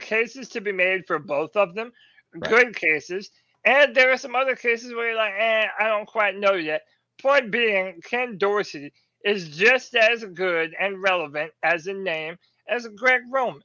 cases 0.00 0.48
to 0.50 0.60
be 0.60 0.72
made 0.72 1.06
for 1.06 1.18
both 1.18 1.56
of 1.56 1.74
them, 1.74 1.92
good 2.40 2.76
cases, 2.76 3.30
and 3.64 3.94
there 3.94 4.10
are 4.12 4.16
some 4.16 4.34
other 4.34 4.56
cases 4.56 4.94
where 4.94 5.08
you're 5.08 5.16
like, 5.16 5.34
eh, 5.36 5.66
I 5.78 5.86
don't 5.86 6.06
quite 6.06 6.36
know 6.36 6.54
yet. 6.54 6.82
Point 7.20 7.50
being, 7.50 8.00
Ken 8.02 8.38
Dorsey 8.38 8.92
is 9.24 9.48
just 9.56 9.94
as 9.94 10.24
good 10.24 10.74
and 10.78 11.02
relevant 11.02 11.52
as 11.62 11.86
a 11.86 11.92
name 11.92 12.36
as 12.68 12.86
Greg 12.96 13.22
Roman. 13.30 13.62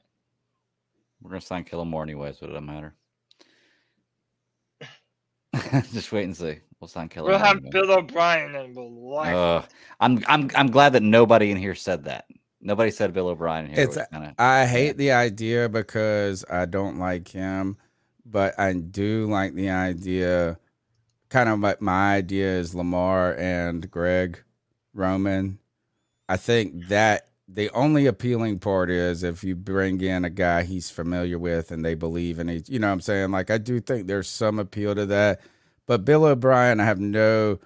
We're 1.20 1.30
gonna 1.30 1.40
sign 1.40 1.64
Kellen 1.64 1.88
Moore 1.88 2.02
anyways, 2.02 2.38
so 2.38 2.46
it 2.46 2.48
doesn't 2.48 2.66
matter. 2.66 2.94
Just 5.92 6.10
wait 6.12 6.24
and 6.24 6.36
see. 6.36 6.58
We'll 6.80 6.88
sign 6.88 7.08
Kellen 7.08 7.30
We'll 7.30 7.38
have 7.38 7.58
anyway. 7.58 7.70
Bill 7.70 7.92
O'Brien 7.92 8.54
and 8.56 8.74
we'll 8.74 9.10
like. 9.10 9.34
Ugh. 9.34 9.64
I'm 10.00 10.22
I'm 10.26 10.50
I'm 10.54 10.70
glad 10.70 10.94
that 10.94 11.02
nobody 11.02 11.50
in 11.50 11.56
here 11.56 11.74
said 11.74 12.04
that. 12.04 12.24
Nobody 12.60 12.90
said 12.90 13.12
Bill 13.12 13.28
O'Brien 13.28 13.66
here. 13.66 13.84
It's 13.84 13.98
kinda- 14.10 14.34
I 14.38 14.66
hate 14.66 14.96
the 14.96 15.12
idea 15.12 15.68
because 15.68 16.44
I 16.48 16.66
don't 16.66 16.98
like 16.98 17.28
him, 17.28 17.76
but 18.24 18.58
I 18.58 18.72
do 18.74 19.26
like 19.26 19.54
the 19.54 19.70
idea. 19.70 20.58
Kind 21.28 21.48
of 21.48 21.60
like 21.60 21.80
my 21.80 22.14
idea 22.16 22.58
is 22.58 22.74
Lamar 22.74 23.34
and 23.36 23.90
Greg 23.90 24.42
Roman. 24.94 25.58
I 26.28 26.36
think 26.36 26.88
that 26.88 27.28
the 27.48 27.70
only 27.70 28.06
appealing 28.06 28.58
part 28.58 28.90
is 28.90 29.22
if 29.22 29.44
you 29.44 29.54
bring 29.56 30.00
in 30.00 30.24
a 30.24 30.30
guy 30.30 30.62
he's 30.62 30.90
familiar 30.90 31.38
with 31.38 31.70
and 31.70 31.84
they 31.84 31.94
believe 31.94 32.38
in 32.38 32.48
it. 32.48 32.68
You 32.68 32.78
know 32.78 32.88
what 32.88 32.94
I'm 32.94 33.00
saying? 33.00 33.30
Like 33.30 33.50
I 33.50 33.58
do 33.58 33.80
think 33.80 34.06
there's 34.06 34.28
some 34.28 34.58
appeal 34.58 34.94
to 34.94 35.06
that. 35.06 35.40
But 35.86 36.04
Bill 36.04 36.24
O'Brien, 36.24 36.80
I 36.80 36.84
have 36.84 37.00
no 37.00 37.58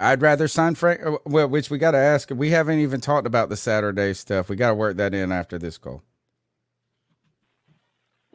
I'd 0.00 0.22
rather 0.22 0.48
sign 0.48 0.74
Frank. 0.74 1.04
uh, 1.04 1.18
Well, 1.26 1.48
which 1.48 1.70
we 1.70 1.78
got 1.78 1.90
to 1.90 1.98
ask. 1.98 2.30
We 2.30 2.50
haven't 2.50 2.78
even 2.78 3.00
talked 3.00 3.26
about 3.26 3.50
the 3.50 3.56
Saturday 3.56 4.14
stuff. 4.14 4.48
We 4.48 4.56
got 4.56 4.70
to 4.70 4.74
work 4.74 4.96
that 4.96 5.14
in 5.14 5.30
after 5.30 5.58
this 5.58 5.76
call. 5.76 6.02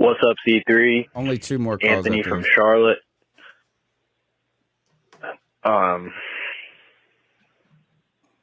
What's 0.05 0.19
up, 0.21 0.35
C3? 0.47 1.07
Only 1.15 1.39
two 1.39 1.57
more 1.57 1.79
calls. 1.79 1.91
Anthony 1.91 2.21
from 2.21 2.43
this. 2.43 2.51
Charlotte. 2.53 2.99
Um, 5.63 6.13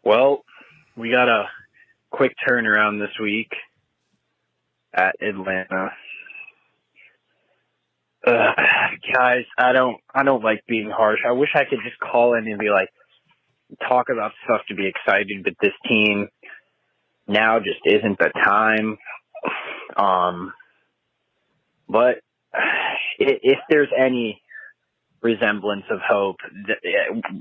well, 0.02 0.42
we 0.97 1.12
got 1.12 1.28
a 1.28 1.44
quick 2.10 2.32
turnaround 2.44 2.99
this 2.99 3.16
week 3.23 3.52
at 4.92 5.15
Atlanta. 5.23 5.91
Uh, 8.26 8.52
guys, 9.15 9.44
I 9.57 9.70
don't, 9.73 9.99
I 10.12 10.24
don't 10.24 10.42
like 10.42 10.65
being 10.66 10.91
harsh. 10.91 11.20
I 11.24 11.31
wish 11.31 11.50
I 11.55 11.62
could 11.62 11.78
just 11.84 12.00
call 12.00 12.34
in 12.34 12.49
and 12.49 12.58
be 12.58 12.70
like, 12.70 12.89
talk 13.89 14.08
about 14.12 14.32
stuff 14.42 14.62
to 14.68 14.74
be 14.74 14.89
excited, 14.89 15.44
but 15.44 15.52
this 15.62 15.74
team 15.89 16.26
now 17.28 17.60
just 17.60 17.82
isn't 17.84 18.18
the 18.18 18.31
time. 18.44 18.99
Um, 19.97 20.52
but 21.92 22.16
if 23.18 23.58
there's 23.68 23.90
any 23.96 24.40
resemblance 25.22 25.84
of 25.90 26.00
hope, 26.00 26.36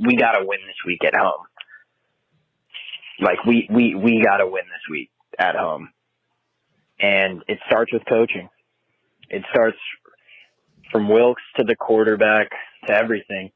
we 0.06 0.16
got 0.18 0.34
to 0.34 0.46
win 0.46 0.60
this 0.68 0.76
week 0.86 1.04
at 1.06 1.16
home. 1.16 1.46
Like 3.20 3.44
we 3.46 3.68
we 3.72 3.96
we 3.96 4.22
got 4.24 4.38
to 4.38 4.46
win 4.46 4.64
this 4.66 4.90
week 4.90 5.10
at 5.38 5.56
home, 5.56 5.90
and 7.00 7.44
it 7.48 7.60
starts 7.68 7.94
with 7.94 8.04
coaching. 8.08 8.50
It 9.30 9.44
starts 9.52 9.78
from 10.92 11.08
Wilks 11.08 11.44
to 11.58 11.64
the 11.64 11.76
quarterback 11.76 12.50
to 12.88 12.94
everything. 12.94 13.52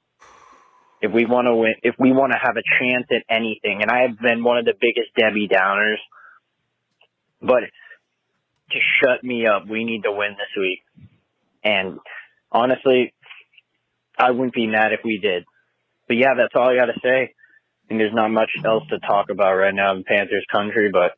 If 1.02 1.12
we 1.12 1.26
want 1.26 1.48
to 1.48 1.56
win, 1.56 1.74
if 1.84 1.96
we 2.00 2.12
want 2.12 2.32
to 2.32 2.40
have 2.42 2.56
a 2.58 2.64
chance 2.80 3.08
at 3.12 3.24
anything, 3.30 3.82
and 3.82 3.92
I 3.92 4.04
have 4.04 4.20
been 4.20 4.44
one 4.44 4.58
of 4.58 4.66
the 4.66 4.74
biggest 4.80 5.14
Debbie 5.18 5.48
Downers, 5.48 5.98
but 7.42 7.64
to 8.72 8.80
shut 9.02 9.24
me 9.24 9.48
up, 9.48 9.68
we 9.68 9.84
need 9.84 10.04
to 10.04 10.12
win 10.12 10.32
this 10.32 10.62
week. 10.62 10.80
And 11.64 12.00
honestly, 12.52 13.14
I 14.18 14.32
wouldn't 14.32 14.54
be 14.54 14.68
mad 14.68 14.94
if 14.94 15.02
we 15.04 15.20
did. 15.20 15.44
But 16.08 16.18
yeah, 16.18 16.34
that's 16.38 16.54
all 16.56 16.70
I 16.70 16.76
got 16.76 16.88
to 16.88 17.00
say. 17.04 17.34
And 17.90 18.00
there's 18.00 18.14
not 18.14 18.30
much 18.32 18.52
else 18.66 18.84
to 18.90 19.00
talk 19.00 19.30
about 19.30 19.54
right 19.56 19.74
now 19.74 19.96
in 19.96 20.04
Panthers 20.04 20.46
country, 20.52 20.90
but 20.92 21.14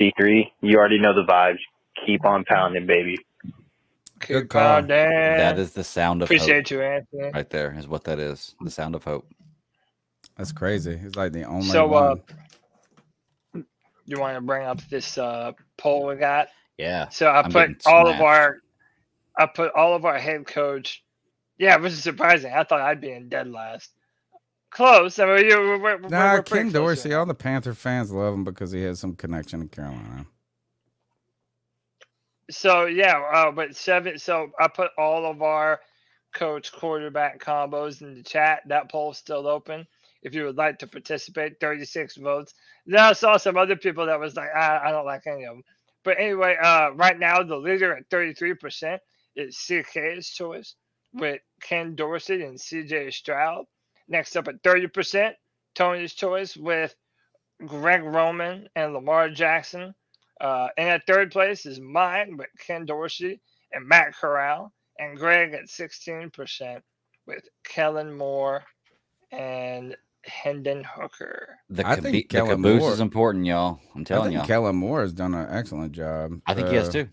C3, 0.00 0.44
you 0.60 0.78
already 0.78 0.98
know 1.00 1.14
the 1.14 1.30
vibes. 1.30 1.58
Keep 2.06 2.24
on 2.26 2.44
pounding, 2.44 2.86
baby. 2.86 3.16
Good 4.20 4.48
call, 4.48 4.82
Dan. 4.82 5.38
That 5.38 5.58
is 5.58 5.72
the 5.72 5.84
sound 5.84 6.22
of 6.22 6.28
Appreciate 6.28 6.68
hope. 6.68 6.70
you, 6.70 6.82
Anthony. 6.82 7.32
Right 7.34 7.50
there 7.50 7.74
is 7.78 7.88
what 7.88 8.04
that 8.04 8.18
is. 8.18 8.54
The 8.60 8.70
sound 8.70 8.94
of 8.94 9.04
hope. 9.04 9.28
That's 10.36 10.52
crazy. 10.52 11.00
It's 11.02 11.16
like 11.16 11.32
the 11.32 11.44
only 11.44 11.66
So, 11.72 11.94
uh, 11.94 12.16
one. 12.16 12.22
You 14.08 14.18
want 14.18 14.36
to 14.36 14.40
bring 14.40 14.66
up 14.66 14.80
this 14.88 15.18
uh, 15.18 15.52
poll 15.76 16.06
we 16.06 16.16
got? 16.16 16.48
Yeah. 16.78 17.08
So 17.10 17.28
I 17.28 17.42
I'm 17.42 17.52
put 17.52 17.68
getting 17.68 17.76
all 17.86 18.08
of 18.08 18.20
our, 18.20 18.58
I 19.36 19.46
put 19.46 19.72
all 19.74 19.94
of 19.94 20.04
our 20.04 20.18
head 20.18 20.46
coach. 20.46 21.04
Yeah, 21.58 21.76
which 21.76 21.92
is 21.92 22.02
surprising. 22.02 22.52
I 22.52 22.64
thought 22.64 22.80
I'd 22.80 23.00
be 23.00 23.12
in 23.12 23.28
dead 23.28 23.50
last. 23.50 23.90
Close. 24.70 25.18
I 25.18 25.26
mean, 25.26 25.44
you, 25.46 25.56
we're, 25.56 25.78
we're, 25.78 26.02
we're, 26.02 26.08
nah, 26.08 26.34
we're 26.34 26.42
pretty 26.42 26.64
Ken 26.64 26.72
close 26.72 27.02
Dorsey. 27.02 27.14
All 27.14 27.26
the 27.26 27.34
Panther 27.34 27.74
fans 27.74 28.10
love 28.12 28.34
him 28.34 28.44
because 28.44 28.70
he 28.70 28.82
has 28.82 29.00
some 29.00 29.14
connection 29.14 29.60
to 29.60 29.66
Carolina. 29.66 30.26
So 32.50 32.86
yeah, 32.86 33.18
uh, 33.32 33.50
but 33.50 33.76
seven. 33.76 34.18
So 34.18 34.50
I 34.58 34.68
put 34.68 34.90
all 34.96 35.26
of 35.26 35.42
our 35.42 35.80
coach 36.32 36.72
quarterback 36.72 37.42
combos 37.42 38.02
in 38.02 38.14
the 38.14 38.22
chat. 38.22 38.62
That 38.66 38.90
poll's 38.90 39.18
still 39.18 39.46
open. 39.46 39.86
If 40.22 40.34
you 40.34 40.44
would 40.44 40.56
like 40.56 40.78
to 40.80 40.86
participate, 40.86 41.60
36 41.60 42.16
votes. 42.16 42.54
Then 42.86 43.00
I 43.00 43.12
saw 43.12 43.36
some 43.36 43.56
other 43.56 43.76
people 43.76 44.06
that 44.06 44.20
was 44.20 44.36
like, 44.36 44.50
I, 44.54 44.80
I 44.86 44.92
don't 44.92 45.06
like 45.06 45.26
any 45.26 45.44
of 45.44 45.54
them. 45.56 45.62
But 46.04 46.18
anyway, 46.18 46.56
uh, 46.62 46.90
right 46.94 47.18
now 47.18 47.42
the 47.42 47.56
leader 47.56 47.96
at 47.96 48.10
33% 48.10 48.98
is 49.36 49.56
CK's 49.56 50.28
choice 50.30 50.74
with 51.14 51.40
Ken 51.62 51.94
Dorsey 51.94 52.42
and 52.42 52.58
CJ 52.58 53.12
Stroud. 53.12 53.66
Next 54.08 54.36
up 54.36 54.48
at 54.48 54.62
30%, 54.62 55.32
Tony's 55.74 56.14
choice 56.14 56.56
with 56.56 56.94
Greg 57.66 58.02
Roman 58.04 58.68
and 58.76 58.94
Lamar 58.94 59.30
Jackson. 59.30 59.94
Uh, 60.40 60.68
and 60.78 60.90
at 60.90 61.06
third 61.06 61.32
place 61.32 61.66
is 61.66 61.80
mine 61.80 62.36
with 62.36 62.48
Ken 62.66 62.86
Dorsey 62.86 63.40
and 63.72 63.86
Matt 63.88 64.14
Corral, 64.16 64.72
and 64.98 65.18
Greg 65.18 65.54
at 65.54 65.66
16% 65.68 66.80
with 67.26 67.44
Kellen 67.64 68.16
Moore 68.16 68.64
and 69.32 69.96
Hendon 70.28 70.84
Hooker. 70.84 71.58
The, 71.70 71.86
I 71.86 71.96
cabe- 71.96 72.02
think 72.02 72.12
the 72.14 72.22
Kellen 72.24 72.62
caboose 72.62 72.80
Moore- 72.80 72.92
is 72.92 73.00
important, 73.00 73.46
y'all. 73.46 73.80
I'm 73.94 74.04
telling 74.04 74.32
y'all. 74.32 74.46
Kellen 74.46 74.76
Moore 74.76 75.00
has 75.02 75.12
done 75.12 75.34
an 75.34 75.48
excellent 75.50 75.92
job. 75.92 76.40
I 76.46 76.54
think 76.54 76.68
he 76.68 76.76
has 76.76 76.88
Uh, 76.88 76.92
too. 76.92 77.08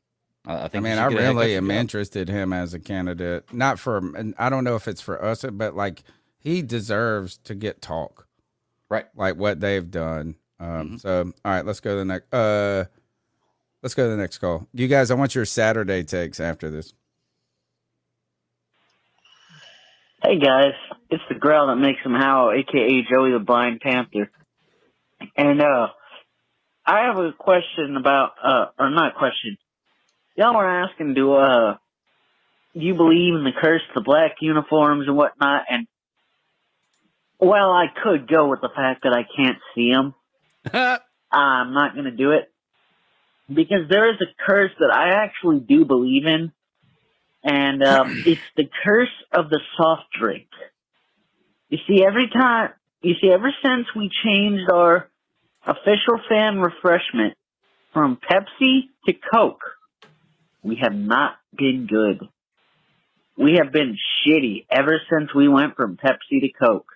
I, 0.45 0.53
I 0.53 0.63
I 0.65 0.67
think. 0.67 0.85
he 0.85 0.91
mean, 0.91 0.99
I 0.99 1.09
get 1.09 1.19
a 1.19 1.21
head 1.23 1.35
really 1.35 1.55
am 1.55 1.67
job. 1.69 1.71
interested 1.77 2.29
in 2.29 2.35
him 2.35 2.53
as 2.53 2.73
a 2.73 2.79
candidate. 2.79 3.51
Not 3.53 3.79
for, 3.79 3.97
and 3.97 4.35
I 4.37 4.49
don't 4.49 4.63
know 4.63 4.75
if 4.75 4.87
it's 4.87 5.01
for 5.01 5.23
us, 5.23 5.43
but 5.51 5.75
like 5.75 6.03
he 6.37 6.61
deserves 6.61 7.37
to 7.45 7.55
get 7.55 7.81
talk, 7.81 8.27
right? 8.89 9.05
Like 9.15 9.37
what 9.37 9.59
they've 9.59 9.89
done. 9.89 10.35
Um, 10.59 10.67
Mm-hmm. 10.67 10.97
So, 10.97 11.33
all 11.43 11.51
right, 11.51 11.65
let's 11.65 11.79
go 11.79 11.91
to 11.93 11.97
the 11.97 12.05
next. 12.05 12.33
Uh, 12.33 12.85
let's 13.83 13.93
go 13.95 14.05
to 14.05 14.09
the 14.11 14.17
next 14.17 14.37
call. 14.37 14.67
You 14.73 14.87
guys, 14.87 15.11
I 15.11 15.15
want 15.15 15.35
your 15.35 15.45
Saturday 15.45 16.03
takes 16.03 16.39
after 16.39 16.69
this. 16.69 16.93
Hey 20.23 20.39
guys, 20.39 20.73
it's 21.09 21.23
the 21.29 21.35
growl 21.35 21.67
that 21.67 21.75
makes 21.75 22.01
him 22.03 22.13
howl, 22.13 22.51
aka 22.51 23.05
Joey 23.09 23.31
the 23.31 23.39
Blind 23.39 23.81
Panther. 23.81 24.29
And 25.37 25.61
uh 25.61 25.87
I 26.85 27.05
have 27.07 27.17
a 27.17 27.31
question 27.33 27.97
about, 27.97 28.33
uh, 28.43 28.65
or 28.77 28.89
not 28.91 29.15
a 29.15 29.17
question. 29.17 29.57
Y'all 30.35 30.55
were 30.55 30.83
asking, 30.83 31.15
do, 31.15 31.33
uh, 31.33 31.77
you 32.73 32.93
believe 32.93 33.33
in 33.33 33.43
the 33.43 33.59
curse 33.59 33.81
of 33.89 33.95
the 33.95 34.01
black 34.01 34.35
uniforms 34.39 35.07
and 35.07 35.17
whatnot? 35.17 35.63
And, 35.69 35.87
well, 37.39 37.71
I 37.71 37.85
could 38.03 38.27
go 38.27 38.49
with 38.49 38.61
the 38.61 38.69
fact 38.75 39.03
that 39.03 39.13
I 39.13 39.25
can't 39.35 39.57
see 39.73 39.91
them. 39.91 40.13
I'm 41.31 41.73
not 41.73 41.93
going 41.93 42.05
to 42.05 42.11
do 42.11 42.31
it 42.31 42.51
because 43.51 43.89
there 43.89 44.11
is 44.13 44.21
a 44.21 44.43
curse 44.45 44.71
that 44.79 44.91
I 44.93 45.23
actually 45.23 45.59
do 45.59 45.85
believe 45.85 46.25
in, 46.25 46.51
and 47.43 47.83
um, 47.83 48.23
it's 48.25 48.41
the 48.55 48.69
curse 48.83 49.09
of 49.31 49.49
the 49.49 49.59
soft 49.77 50.05
drink. 50.19 50.47
You 51.75 51.81
see, 51.89 52.05
every 52.05 52.29
time, 52.29 52.69
you 53.01 53.15
see, 53.19 53.29
ever 53.29 53.53
since 53.61 53.87
we 53.93 54.09
changed 54.23 54.71
our 54.71 55.09
official 55.67 56.21
fan 56.29 56.59
refreshment 56.59 57.33
from 57.91 58.15
Pepsi 58.17 58.83
to 59.05 59.13
Coke, 59.33 59.59
we 60.63 60.77
have 60.81 60.95
not 60.95 61.33
been 61.53 61.85
good. 61.85 62.21
We 63.37 63.55
have 63.61 63.73
been 63.73 63.97
shitty 64.25 64.67
ever 64.71 65.01
since 65.11 65.35
we 65.35 65.49
went 65.49 65.75
from 65.75 65.97
Pepsi 65.97 66.39
to 66.39 66.49
Coke. 66.57 66.87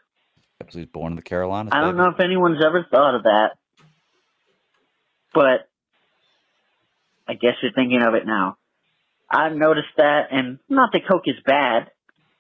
Pepsi's 0.64 0.86
born 0.86 1.12
in 1.12 1.16
the 1.18 1.24
Carolinas. 1.24 1.74
I 1.76 1.82
don't 1.82 1.98
baby. 1.98 2.04
know 2.06 2.14
if 2.14 2.20
anyone's 2.22 2.64
ever 2.66 2.86
thought 2.90 3.16
of 3.16 3.24
that, 3.24 3.58
but 5.34 5.68
I 7.28 7.34
guess 7.34 7.56
you're 7.62 7.74
thinking 7.74 8.02
of 8.02 8.14
it 8.14 8.26
now. 8.26 8.56
I've 9.30 9.58
noticed 9.58 9.90
that, 9.98 10.28
and 10.32 10.60
not 10.70 10.94
that 10.94 11.06
Coke 11.06 11.24
is 11.26 11.36
bad. 11.46 11.92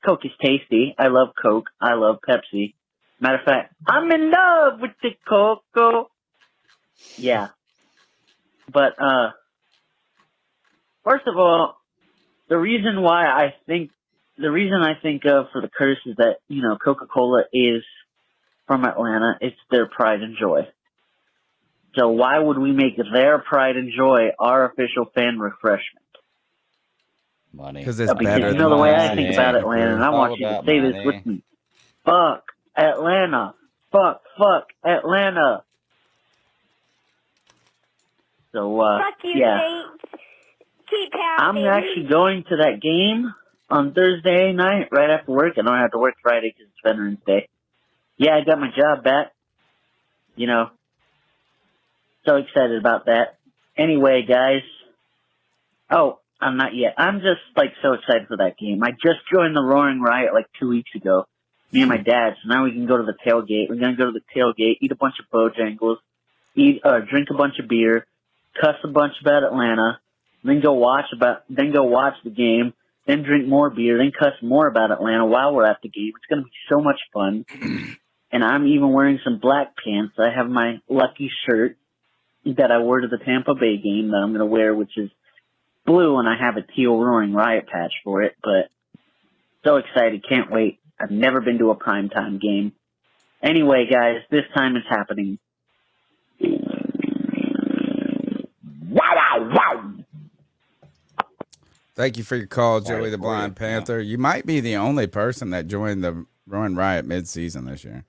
Coke 0.05 0.25
is 0.25 0.31
tasty. 0.41 0.95
I 0.97 1.07
love 1.07 1.29
Coke. 1.41 1.69
I 1.81 1.93
love 1.93 2.19
Pepsi. 2.27 2.73
Matter 3.19 3.39
of 3.39 3.43
fact, 3.43 3.73
I'm 3.87 4.11
in 4.11 4.31
love 4.31 4.79
with 4.79 4.91
the 5.03 5.09
Coco. 5.27 6.09
Yeah. 7.17 7.49
But, 8.71 8.93
uh, 9.01 9.31
first 11.03 11.27
of 11.27 11.37
all, 11.37 11.77
the 12.47 12.57
reason 12.57 13.01
why 13.01 13.25
I 13.25 13.55
think, 13.65 13.91
the 14.37 14.51
reason 14.51 14.81
I 14.81 14.93
think 15.01 15.25
of 15.25 15.47
for 15.51 15.61
the 15.61 15.69
curse 15.69 15.99
is 16.05 16.15
that, 16.17 16.37
you 16.47 16.61
know, 16.61 16.77
Coca-Cola 16.77 17.43
is 17.51 17.83
from 18.67 18.85
Atlanta. 18.85 19.37
It's 19.41 19.57
their 19.69 19.87
pride 19.87 20.21
and 20.21 20.37
joy. 20.39 20.67
So 21.95 22.09
why 22.09 22.39
would 22.39 22.57
we 22.57 22.71
make 22.71 22.95
their 22.97 23.39
pride 23.39 23.75
and 23.75 23.91
joy 23.95 24.29
our 24.39 24.65
official 24.65 25.05
fan 25.13 25.39
refreshment? 25.39 26.05
Money. 27.51 27.79
Because 27.81 27.99
it's 27.99 28.13
because 28.13 28.25
better 28.25 28.51
you 28.51 28.57
know 28.57 28.69
than 28.69 28.77
the 28.77 28.83
way 28.83 28.93
I 28.93 29.07
mine. 29.07 29.17
think 29.17 29.33
about 29.33 29.55
Atlanta, 29.55 29.93
and 29.95 30.03
I 30.03 30.09
want 30.09 30.39
you 30.39 30.45
to 30.45 30.51
about 30.51 30.65
say 30.65 30.79
this 30.79 30.95
with 31.03 31.25
me. 31.25 31.43
Fuck 32.05 32.43
Atlanta. 32.75 33.55
Fuck, 33.91 34.21
fuck 34.37 34.67
Atlanta. 34.85 35.63
So, 38.51 38.79
uh, 38.79 38.99
Fuck 38.99 39.23
you, 39.23 39.33
yeah. 39.35 39.83
Keep 40.89 41.13
I'm 41.37 41.57
actually 41.57 42.05
going 42.07 42.43
to 42.49 42.57
that 42.57 42.81
game 42.81 43.33
on 43.69 43.93
Thursday 43.93 44.53
night 44.53 44.89
right 44.91 45.09
after 45.11 45.31
work. 45.31 45.53
I 45.57 45.61
don't 45.61 45.77
have 45.77 45.91
to 45.91 45.99
work 45.99 46.15
Friday 46.21 46.53
because 46.55 46.71
it's 46.71 46.81
Veterans 46.83 47.19
Day. 47.25 47.47
Yeah, 48.17 48.35
I 48.35 48.43
got 48.43 48.59
my 48.59 48.69
job 48.75 49.03
back. 49.03 49.31
You 50.35 50.47
know, 50.47 50.69
so 52.25 52.37
excited 52.37 52.77
about 52.77 53.05
that. 53.05 53.37
Anyway, 53.77 54.23
guys. 54.27 54.61
Oh, 55.91 56.19
I'm 56.41 56.57
not 56.57 56.73
yet. 56.73 56.93
I'm 56.97 57.19
just 57.19 57.41
like 57.55 57.73
so 57.81 57.93
excited 57.93 58.27
for 58.27 58.37
that 58.37 58.57
game. 58.57 58.81
I 58.83 58.91
just 58.91 59.19
joined 59.31 59.55
the 59.55 59.61
Roaring 59.61 60.01
Riot 60.01 60.33
like 60.33 60.47
two 60.59 60.69
weeks 60.69 60.89
ago. 60.95 61.25
Me 61.71 61.81
and 61.81 61.89
my 61.89 61.97
dad. 61.97 62.35
So 62.41 62.49
now 62.49 62.63
we 62.63 62.71
can 62.71 62.87
go 62.87 62.97
to 62.97 63.03
the 63.03 63.13
tailgate. 63.25 63.69
We're 63.69 63.79
gonna 63.79 63.95
go 63.95 64.11
to 64.11 64.11
the 64.11 64.23
tailgate, 64.35 64.77
eat 64.81 64.91
a 64.91 64.95
bunch 64.95 65.15
of 65.19 65.29
Bojangles, 65.31 65.97
eat, 66.55 66.81
uh, 66.83 66.99
drink 66.99 67.27
a 67.29 67.35
bunch 67.35 67.59
of 67.59 67.67
beer, 67.67 68.07
cuss 68.59 68.75
a 68.83 68.87
bunch 68.87 69.13
about 69.21 69.43
Atlanta, 69.43 69.99
then 70.43 70.61
go 70.61 70.73
watch 70.73 71.05
about, 71.13 71.43
then 71.49 71.71
go 71.71 71.83
watch 71.83 72.15
the 72.23 72.31
game, 72.31 72.73
then 73.05 73.23
drink 73.23 73.47
more 73.47 73.69
beer, 73.69 73.97
then 73.97 74.11
cuss 74.17 74.33
more 74.41 74.67
about 74.67 74.91
Atlanta 74.91 75.25
while 75.25 75.53
we're 75.53 75.65
at 75.65 75.81
the 75.83 75.89
game. 75.89 76.13
It's 76.15 76.25
gonna 76.29 76.43
be 76.43 76.51
so 76.69 76.79
much 76.79 76.99
fun. 77.13 77.45
and 78.31 78.43
I'm 78.43 78.65
even 78.67 78.91
wearing 78.91 79.19
some 79.23 79.39
black 79.39 79.73
pants. 79.83 80.13
I 80.17 80.29
have 80.35 80.49
my 80.49 80.79
lucky 80.87 81.29
shirt 81.45 81.77
that 82.45 82.71
I 82.71 82.79
wore 82.79 83.01
to 83.01 83.07
the 83.07 83.17
Tampa 83.17 83.53
Bay 83.53 83.77
game 83.77 84.09
that 84.11 84.21
I'm 84.23 84.31
gonna 84.31 84.45
wear, 84.45 84.73
which 84.73 84.97
is 84.97 85.11
blue, 85.89 86.19
and 86.19 86.29
I 86.29 86.37
have 86.37 86.55
a 86.55 86.61
teal 86.61 86.97
Roaring 86.97 87.33
Riot 87.33 87.67
patch 87.67 87.93
for 88.03 88.21
it. 88.21 88.35
But 88.43 88.69
so 89.65 89.77
excited, 89.77 90.23
can't 90.27 90.51
wait. 90.51 90.79
I've 90.99 91.11
never 91.11 91.41
been 91.41 91.57
to 91.57 91.71
a 91.71 91.75
primetime 91.75 92.39
game. 92.39 92.73
Anyway, 93.41 93.87
guys, 93.91 94.17
this 94.29 94.43
time 94.55 94.75
it's 94.75 94.87
happening. 94.87 95.39
Wow, 98.89 99.15
wow, 99.15 99.51
wow. 99.53 99.93
Thank 101.95 102.17
you 102.17 102.23
for 102.23 102.35
your 102.35 102.47
call, 102.47 102.81
Joey 102.81 103.09
the 103.09 103.17
Blind 103.17 103.55
Panther. 103.55 103.99
You 103.99 104.17
might 104.17 104.45
be 104.45 104.59
the 104.59 104.75
only 104.75 105.07
person 105.07 105.49
that 105.49 105.67
joined 105.67 106.03
the 106.03 106.25
Roaring 106.47 106.75
Riot 106.75 107.05
mid-season 107.05 107.65
this 107.65 107.83
year. 107.83 108.05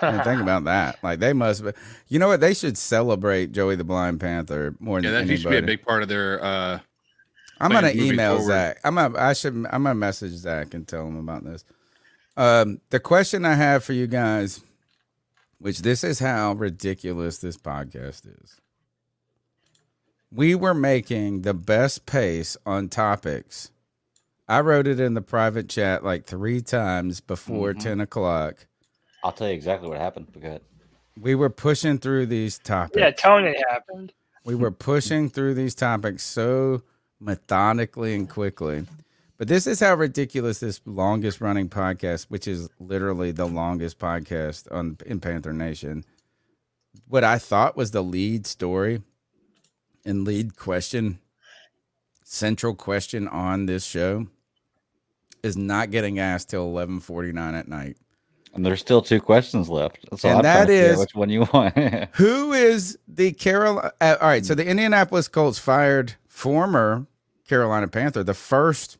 Think 0.00 0.40
about 0.42 0.64
that. 0.64 0.98
Like 1.02 1.18
they 1.20 1.32
must 1.32 1.64
be. 1.64 1.70
You 2.08 2.18
know 2.18 2.28
what? 2.28 2.40
They 2.40 2.54
should 2.54 2.76
celebrate 2.76 3.52
Joey 3.52 3.76
the 3.76 3.84
Blind 3.84 4.20
Panther 4.20 4.74
more 4.80 4.98
than. 4.98 5.04
Yeah, 5.04 5.10
than 5.18 5.26
that 5.26 5.30
needs 5.30 5.42
to 5.44 5.50
be 5.50 5.56
a 5.56 5.62
big 5.62 5.82
part 5.82 6.02
of 6.02 6.08
their. 6.08 6.42
uh 6.44 6.78
I'm 7.60 7.72
gonna 7.72 7.90
email 7.94 8.36
forward. 8.36 8.46
Zach. 8.52 8.80
I'm 8.84 8.94
gonna. 8.94 9.18
I 9.18 9.32
should. 9.32 9.54
I'm 9.54 9.82
gonna 9.82 9.94
message 9.94 10.32
Zach 10.32 10.74
and 10.74 10.86
tell 10.86 11.06
him 11.06 11.16
about 11.16 11.44
this. 11.44 11.64
Um, 12.36 12.80
the 12.90 13.00
question 13.00 13.44
I 13.44 13.54
have 13.54 13.82
for 13.82 13.92
you 13.94 14.06
guys, 14.06 14.60
which 15.58 15.80
this 15.80 16.04
is 16.04 16.20
how 16.20 16.52
ridiculous 16.52 17.38
this 17.38 17.56
podcast 17.56 18.26
is. 18.44 18.60
We 20.30 20.54
were 20.54 20.74
making 20.74 21.42
the 21.42 21.54
best 21.54 22.06
pace 22.06 22.56
on 22.66 22.88
topics. 22.88 23.70
I 24.48 24.60
wrote 24.60 24.86
it 24.86 25.00
in 25.00 25.14
the 25.14 25.20
private 25.22 25.68
chat 25.68 26.04
like 26.04 26.26
three 26.26 26.60
times 26.60 27.20
before 27.20 27.72
Mhm. 27.74 27.80
ten 27.80 28.00
o'clock. 28.00 28.66
I'll 29.22 29.32
tell 29.32 29.48
you 29.48 29.54
exactly 29.54 29.88
what 29.88 29.98
happened. 29.98 30.28
Go 30.32 30.46
ahead. 30.46 30.62
We 31.20 31.34
were 31.34 31.50
pushing 31.50 31.98
through 31.98 32.26
these 32.26 32.58
topics. 32.58 32.98
Yeah, 32.98 33.10
Tony 33.10 33.48
it 33.48 33.64
happened. 33.68 34.12
We 34.44 34.54
were 34.54 34.70
pushing 34.70 35.28
through 35.28 35.54
these 35.54 35.74
topics 35.74 36.22
so 36.22 36.82
methodically 37.20 38.14
and 38.14 38.28
quickly. 38.28 38.86
But 39.36 39.48
this 39.48 39.66
is 39.66 39.80
how 39.80 39.94
ridiculous 39.94 40.60
this 40.60 40.80
longest 40.84 41.40
running 41.40 41.68
podcast, 41.68 42.26
which 42.28 42.48
is 42.48 42.68
literally 42.80 43.30
the 43.30 43.46
longest 43.46 43.98
podcast 43.98 44.70
on 44.72 44.96
in 45.06 45.20
Panther 45.20 45.52
Nation. 45.52 46.04
What 47.06 47.24
I 47.24 47.38
thought 47.38 47.76
was 47.76 47.90
the 47.90 48.02
lead 48.02 48.46
story 48.46 49.02
and 50.04 50.24
lead 50.24 50.56
question, 50.56 51.20
central 52.24 52.74
question 52.74 53.28
on 53.28 53.66
this 53.66 53.84
show 53.84 54.26
is 55.42 55.56
not 55.56 55.90
getting 55.90 56.18
asked 56.18 56.50
till 56.50 56.66
11:49 56.66 57.54
at 57.54 57.68
night. 57.68 57.96
And 58.58 58.66
there's 58.66 58.80
still 58.80 59.00
two 59.02 59.20
questions 59.20 59.68
left. 59.68 60.04
So 60.16 60.28
And 60.28 60.38
I'm 60.38 60.42
that 60.42 60.60
to 60.62 60.66
figure 60.66 60.84
out 60.86 60.90
is- 60.94 60.98
which 60.98 61.14
one 61.14 61.30
you 61.30 61.46
want. 61.52 61.76
Who 62.14 62.52
is 62.52 62.98
the 63.06 63.30
Carolina? 63.30 63.92
Uh, 64.00 64.16
all 64.20 64.26
right, 64.26 64.44
so 64.44 64.56
the 64.56 64.66
Indianapolis 64.66 65.28
Colts 65.28 65.60
fired 65.60 66.14
former 66.26 67.06
Carolina 67.48 67.86
Panther, 67.86 68.24
the 68.24 68.34
first 68.34 68.96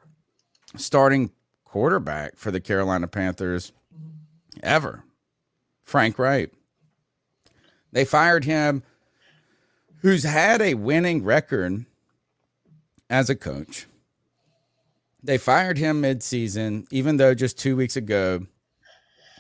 starting 0.77 1.33
quarterback 1.65 2.37
for 2.37 2.53
the 2.53 2.61
Carolina 2.61 3.09
Panthers 3.09 3.73
ever, 4.63 5.03
Frank 5.83 6.21
Reich. 6.21 6.53
They 7.91 8.05
fired 8.05 8.45
him, 8.45 8.85
who's 10.03 10.23
had 10.23 10.63
a 10.63 10.75
winning 10.75 11.25
record 11.25 11.85
as 13.11 13.29
a 13.29 13.35
coach. 13.35 13.89
They 15.21 15.37
fired 15.37 15.79
him 15.79 16.01
midseason, 16.01 16.87
even 16.93 17.17
though 17.17 17.35
just 17.35 17.59
two 17.59 17.75
weeks 17.75 17.97
ago 17.97 18.47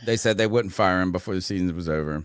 they 0.04 0.16
said 0.16 0.38
they 0.38 0.46
wouldn't 0.46 0.74
fire 0.74 1.00
him 1.00 1.12
before 1.12 1.34
the 1.34 1.40
season 1.40 1.74
was 1.74 1.88
over. 1.88 2.24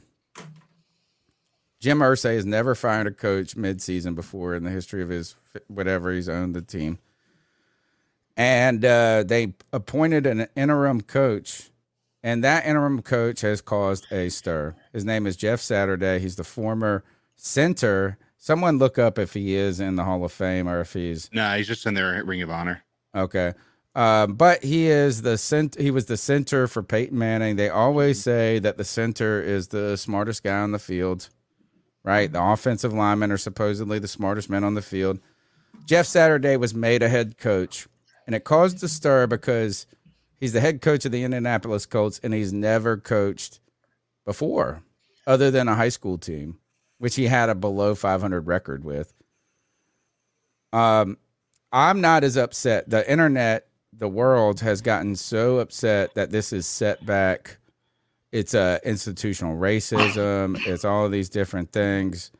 Jim 1.79 1.99
Irsay 1.99 2.35
has 2.35 2.45
never 2.45 2.75
fired 2.75 3.07
a 3.07 3.11
coach 3.11 3.57
midseason 3.57 4.15
before 4.15 4.55
in 4.55 4.63
the 4.63 4.69
history 4.69 5.01
of 5.01 5.09
his 5.09 5.35
whatever 5.67 6.13
he's 6.13 6.29
owned 6.29 6.55
the 6.55 6.61
team. 6.61 6.97
And 8.37 8.83
uh, 8.85 9.23
they 9.23 9.53
appointed 9.71 10.25
an 10.25 10.47
interim 10.55 11.01
coach, 11.01 11.71
and 12.23 12.43
that 12.43 12.65
interim 12.65 13.01
coach 13.01 13.41
has 13.41 13.61
caused 13.61 14.11
a 14.11 14.29
stir. 14.29 14.75
His 14.93 15.05
name 15.05 15.27
is 15.27 15.35
Jeff 15.35 15.59
Saturday. 15.59 16.19
He's 16.19 16.37
the 16.37 16.45
former 16.45 17.03
center. 17.35 18.17
Someone 18.37 18.77
look 18.77 18.97
up 18.97 19.19
if 19.19 19.33
he 19.33 19.55
is 19.55 19.79
in 19.79 19.95
the 19.97 20.03
Hall 20.03 20.23
of 20.23 20.31
Fame 20.31 20.67
or 20.67 20.79
if 20.81 20.93
he's 20.93 21.29
Nah, 21.33 21.55
he's 21.55 21.67
just 21.67 21.85
in 21.85 21.93
their 21.93 22.23
Ring 22.23 22.41
of 22.41 22.49
Honor. 22.49 22.83
Okay. 23.13 23.53
Um, 23.95 24.33
but 24.33 24.63
he 24.63 24.87
is 24.87 25.21
the 25.21 25.37
cent- 25.37 25.79
he 25.79 25.91
was 25.91 26.05
the 26.05 26.17
center 26.17 26.67
for 26.67 26.81
Peyton 26.81 27.17
Manning. 27.17 27.55
They 27.57 27.69
always 27.69 28.21
say 28.21 28.57
that 28.59 28.77
the 28.77 28.83
center 28.83 29.41
is 29.41 29.67
the 29.67 29.97
smartest 29.97 30.43
guy 30.43 30.57
on 30.59 30.71
the 30.71 30.79
field, 30.79 31.29
right? 32.03 32.31
The 32.31 32.43
offensive 32.43 32.93
linemen 32.93 33.31
are 33.31 33.37
supposedly 33.37 33.99
the 33.99 34.07
smartest 34.07 34.49
men 34.49 34.63
on 34.63 34.73
the 34.73 34.81
field. 34.81 35.19
Jeff 35.85 36.07
Saturday 36.07 36.57
was 36.57 36.73
made 36.73 37.03
a 37.03 37.09
head 37.09 37.37
coach, 37.37 37.87
and 38.25 38.35
it 38.35 38.43
caused 38.43 38.83
a 38.83 38.87
stir 38.87 39.27
because 39.27 39.85
he's 40.39 40.53
the 40.53 40.61
head 40.61 40.81
coach 40.81 41.05
of 41.05 41.11
the 41.11 41.23
Indianapolis 41.23 41.85
Colts 41.85 42.19
and 42.23 42.33
he's 42.33 42.51
never 42.53 42.97
coached 42.97 43.59
before. 44.25 44.81
other 45.27 45.51
than 45.51 45.67
a 45.69 45.75
high 45.75 45.89
school 45.89 46.17
team, 46.17 46.57
which 46.97 47.15
he 47.15 47.27
had 47.27 47.47
a 47.49 47.55
below 47.55 47.95
500 47.95 48.45
record 48.47 48.83
with. 48.83 49.13
Um, 50.73 51.17
I'm 51.71 52.01
not 52.01 52.23
as 52.23 52.35
upset. 52.37 52.89
The 52.89 53.09
internet, 53.09 53.67
the 53.97 54.07
world 54.07 54.59
has 54.61 54.81
gotten 54.81 55.15
so 55.15 55.59
upset 55.59 56.13
that 56.15 56.31
this 56.31 56.53
is 56.53 56.65
set 56.65 57.05
back. 57.05 57.57
It's 58.31 58.53
uh, 58.53 58.79
institutional 58.83 59.57
racism. 59.57 60.59
it's 60.65 60.85
all 60.85 61.05
of 61.05 61.11
these 61.11 61.29
different 61.29 61.71
things. 61.71 62.31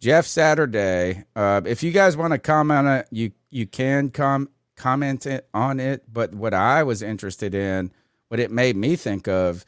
Jeff 0.00 0.26
Saturday. 0.26 1.24
Uh, 1.34 1.62
if 1.64 1.82
you 1.82 1.90
guys 1.90 2.16
want 2.16 2.32
to 2.32 2.38
comment 2.38 2.86
on 2.86 2.98
it, 2.98 3.08
you 3.10 3.32
you 3.50 3.66
can 3.66 4.10
come 4.10 4.50
comment 4.76 5.24
it, 5.24 5.48
on 5.54 5.80
it. 5.80 6.02
But 6.12 6.34
what 6.34 6.52
I 6.52 6.82
was 6.82 7.00
interested 7.00 7.54
in, 7.54 7.90
what 8.28 8.40
it 8.40 8.50
made 8.50 8.76
me 8.76 8.96
think 8.96 9.28
of, 9.28 9.64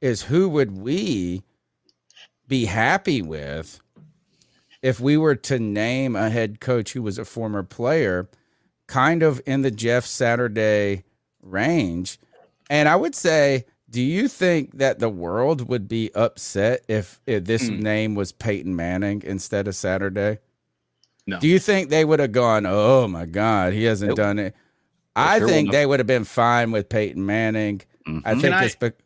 is 0.00 0.22
who 0.22 0.48
would 0.48 0.78
we 0.78 1.42
be 2.48 2.64
happy 2.64 3.22
with 3.22 3.80
if 4.82 5.00
we 5.00 5.16
were 5.16 5.34
to 5.34 5.58
name 5.58 6.16
a 6.16 6.30
head 6.30 6.60
coach 6.60 6.92
who 6.92 7.02
was 7.02 7.18
a 7.18 7.24
former 7.24 7.62
player, 7.62 8.28
kind 8.88 9.22
of 9.22 9.40
in 9.46 9.62
the 9.62 9.70
Jeff 9.70 10.04
Saturday 10.04 11.04
range. 11.42 12.18
And 12.68 12.88
I 12.88 12.96
would 12.96 13.14
say, 13.14 13.64
do 13.88 14.02
you 14.02 14.26
think 14.28 14.76
that 14.78 14.98
the 14.98 15.08
world 15.08 15.68
would 15.68 15.88
be 15.88 16.10
upset 16.14 16.84
if, 16.88 17.20
if 17.26 17.44
this 17.44 17.68
Hmm. 17.68 17.78
name 17.80 18.14
was 18.16 18.32
Peyton 18.32 18.74
Manning 18.74 19.22
instead 19.24 19.68
of 19.68 19.76
Saturday? 19.76 20.38
No. 21.26 21.38
Do 21.38 21.46
you 21.48 21.58
think 21.58 21.88
they 21.90 22.04
would 22.04 22.18
have 22.20 22.32
gone, 22.32 22.66
oh 22.66 23.06
my 23.06 23.24
God, 23.26 23.72
he 23.74 23.84
hasn't 23.84 24.08
Nope. 24.10 24.16
done 24.16 24.38
it? 24.38 24.54
I 25.14 25.38
sure 25.38 25.48
think 25.48 25.70
they 25.72 25.84
would 25.86 26.00
have 26.00 26.06
been 26.06 26.24
fine 26.24 26.70
with 26.70 26.88
Peyton 26.88 27.24
Manning. 27.24 27.82
I 28.06 28.10
Mhm. 28.10 28.22
think 28.24 28.40
Can 28.42 28.52
I- 28.54 28.68
be- 28.80 28.96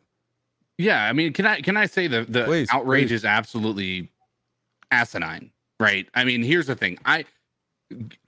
Yeah, 0.77 1.03
I 1.05 1.13
mean, 1.13 1.33
can 1.33 1.45
I 1.45 1.61
can 1.61 1.77
I 1.77 1.85
say 1.85 2.07
the 2.07 2.25
the 2.27 2.45
Please, 2.45 2.67
outrage 2.71 3.09
please. 3.09 3.15
is 3.15 3.25
absolutely 3.25 4.09
asinine, 4.91 5.51
right? 5.79 6.07
I 6.15 6.23
mean, 6.23 6.41
here's 6.43 6.67
the 6.67 6.75
thing. 6.75 6.97
I 7.05 7.25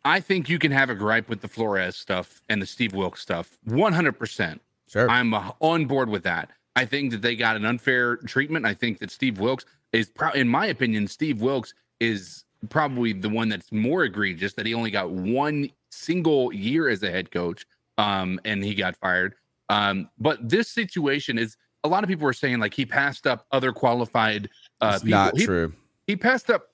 I 0.03 0.19
think 0.19 0.49
you 0.49 0.59
can 0.59 0.71
have 0.71 0.89
a 0.89 0.95
gripe 0.95 1.27
with 1.29 1.41
the 1.41 1.47
Flores 1.47 1.95
stuff 1.95 2.41
and 2.49 2.61
the 2.61 2.65
Steve 2.65 2.93
Wilks 2.93 3.21
stuff. 3.21 3.57
100%. 3.67 4.59
Sure. 4.87 5.09
I'm 5.09 5.33
on 5.59 5.85
board 5.85 6.09
with 6.09 6.23
that. 6.23 6.49
I 6.75 6.85
think 6.85 7.11
that 7.11 7.21
they 7.21 7.35
got 7.35 7.55
an 7.55 7.65
unfair 7.65 8.17
treatment. 8.17 8.65
I 8.65 8.73
think 8.73 8.99
that 8.99 9.09
Steve 9.11 9.39
Wilks 9.39 9.65
is 9.93 10.09
pro- 10.09 10.31
in 10.31 10.47
my 10.47 10.67
opinion, 10.67 11.07
Steve 11.07 11.41
Wilks 11.41 11.73
is 11.99 12.43
probably 12.69 13.13
the 13.13 13.29
one 13.29 13.47
that's 13.49 13.71
more 13.71 14.03
egregious 14.03 14.53
that 14.53 14.65
he 14.65 14.73
only 14.73 14.91
got 14.91 15.09
one 15.11 15.69
single 15.89 16.53
year 16.53 16.89
as 16.89 17.01
a 17.03 17.09
head 17.11 17.31
coach 17.31 17.65
um 17.97 18.39
and 18.43 18.63
he 18.63 18.75
got 18.75 18.95
fired. 18.97 19.35
Um 19.69 20.09
but 20.19 20.49
this 20.49 20.67
situation 20.67 21.37
is 21.37 21.55
a 21.83 21.87
lot 21.87 22.03
of 22.03 22.09
people 22.09 22.27
are 22.27 22.33
saying 22.33 22.59
like 22.59 22.73
he 22.73 22.85
passed 22.85 23.25
up 23.27 23.45
other 23.51 23.71
qualified 23.71 24.49
uh 24.81 24.93
It's 24.95 25.03
people. 25.03 25.19
not 25.19 25.37
He- 25.37 25.45
true. 25.45 25.73
he 26.07 26.15
passed 26.17 26.49
up 26.49 26.67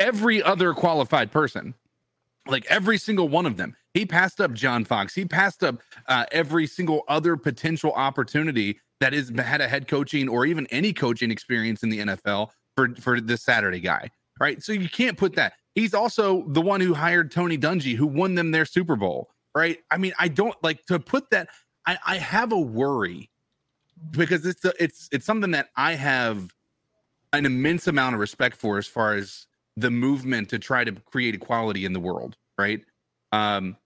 every 0.00 0.42
other 0.42 0.72
qualified 0.74 1.30
person 1.30 1.74
like 2.46 2.66
every 2.68 2.98
single 2.98 3.28
one 3.28 3.46
of 3.46 3.56
them. 3.56 3.76
He 3.94 4.06
passed 4.06 4.40
up 4.40 4.52
john 4.52 4.84
fox. 4.84 5.14
He 5.14 5.24
passed 5.24 5.62
up 5.62 5.80
uh, 6.08 6.26
every 6.32 6.66
single 6.66 7.02
other 7.08 7.36
potential 7.36 7.92
opportunity 7.92 8.80
that 9.00 9.14
is 9.14 9.32
had 9.38 9.60
a 9.60 9.68
head 9.68 9.88
coaching 9.88 10.28
or 10.28 10.46
even 10.46 10.66
any 10.70 10.92
coaching 10.92 11.30
experience 11.30 11.82
in 11.82 11.88
the 11.88 11.98
nfl 11.98 12.50
for 12.76 12.94
for 12.96 13.20
this 13.20 13.42
saturday 13.42 13.80
guy 13.80 14.08
right? 14.40 14.62
So 14.62 14.72
you 14.72 14.88
can't 14.88 15.16
put 15.16 15.34
that. 15.36 15.52
He's 15.74 15.94
also 15.94 16.44
the 16.48 16.60
one 16.60 16.80
who 16.80 16.94
hired 16.94 17.30
tony 17.30 17.58
dungy 17.58 17.94
who 17.94 18.06
won 18.06 18.34
them 18.34 18.50
their 18.50 18.64
super 18.64 18.96
bowl 18.96 19.28
right? 19.54 19.78
I 19.90 19.98
mean 19.98 20.12
i 20.18 20.28
don't 20.28 20.56
like 20.62 20.84
to 20.86 20.98
put 20.98 21.30
that 21.30 21.48
i, 21.86 21.98
I 22.06 22.16
have 22.16 22.52
a 22.52 22.58
worry 22.58 23.30
because 24.10 24.46
it's 24.46 24.64
a, 24.64 24.72
it's 24.82 25.08
it's 25.12 25.26
something 25.26 25.52
that 25.52 25.68
i 25.76 25.92
have 25.92 26.48
an 27.32 27.46
immense 27.46 27.86
amount 27.86 28.14
of 28.14 28.20
respect 28.20 28.56
for 28.56 28.78
as 28.78 28.86
far 28.86 29.14
as 29.14 29.46
the 29.76 29.90
movement 29.90 30.50
to 30.50 30.58
try 30.58 30.84
to 30.84 30.92
create 30.92 31.34
equality 31.34 31.84
in 31.84 31.92
the 31.92 32.00
world, 32.00 32.36
right? 32.58 32.84
Um, 33.32 33.76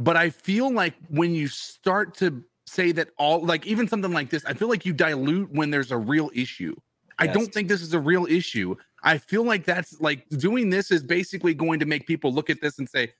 but 0.00 0.16
I 0.16 0.30
feel 0.30 0.72
like 0.72 0.94
when 1.08 1.34
you 1.34 1.48
start 1.48 2.14
to 2.18 2.44
say 2.66 2.92
that 2.92 3.08
all, 3.18 3.44
like 3.44 3.66
even 3.66 3.88
something 3.88 4.12
like 4.12 4.30
this, 4.30 4.44
I 4.44 4.54
feel 4.54 4.68
like 4.68 4.84
you 4.86 4.92
dilute 4.92 5.50
when 5.52 5.70
there's 5.70 5.90
a 5.90 5.96
real 5.98 6.30
issue. 6.34 6.74
I 7.18 7.24
Yes. 7.24 7.34
don't 7.34 7.52
think 7.52 7.68
this 7.68 7.82
is 7.82 7.94
a 7.94 8.00
real 8.00 8.26
issue. 8.26 8.76
I 9.02 9.18
feel 9.18 9.42
like 9.42 9.64
that's 9.64 10.00
like 10.00 10.28
doing 10.28 10.70
this 10.70 10.90
is 10.90 11.02
basically 11.02 11.54
going 11.54 11.80
to 11.80 11.86
make 11.86 12.06
people 12.06 12.32
look 12.32 12.48
at 12.50 12.60
this 12.60 12.78
and 12.78 12.88
say, 12.88 13.12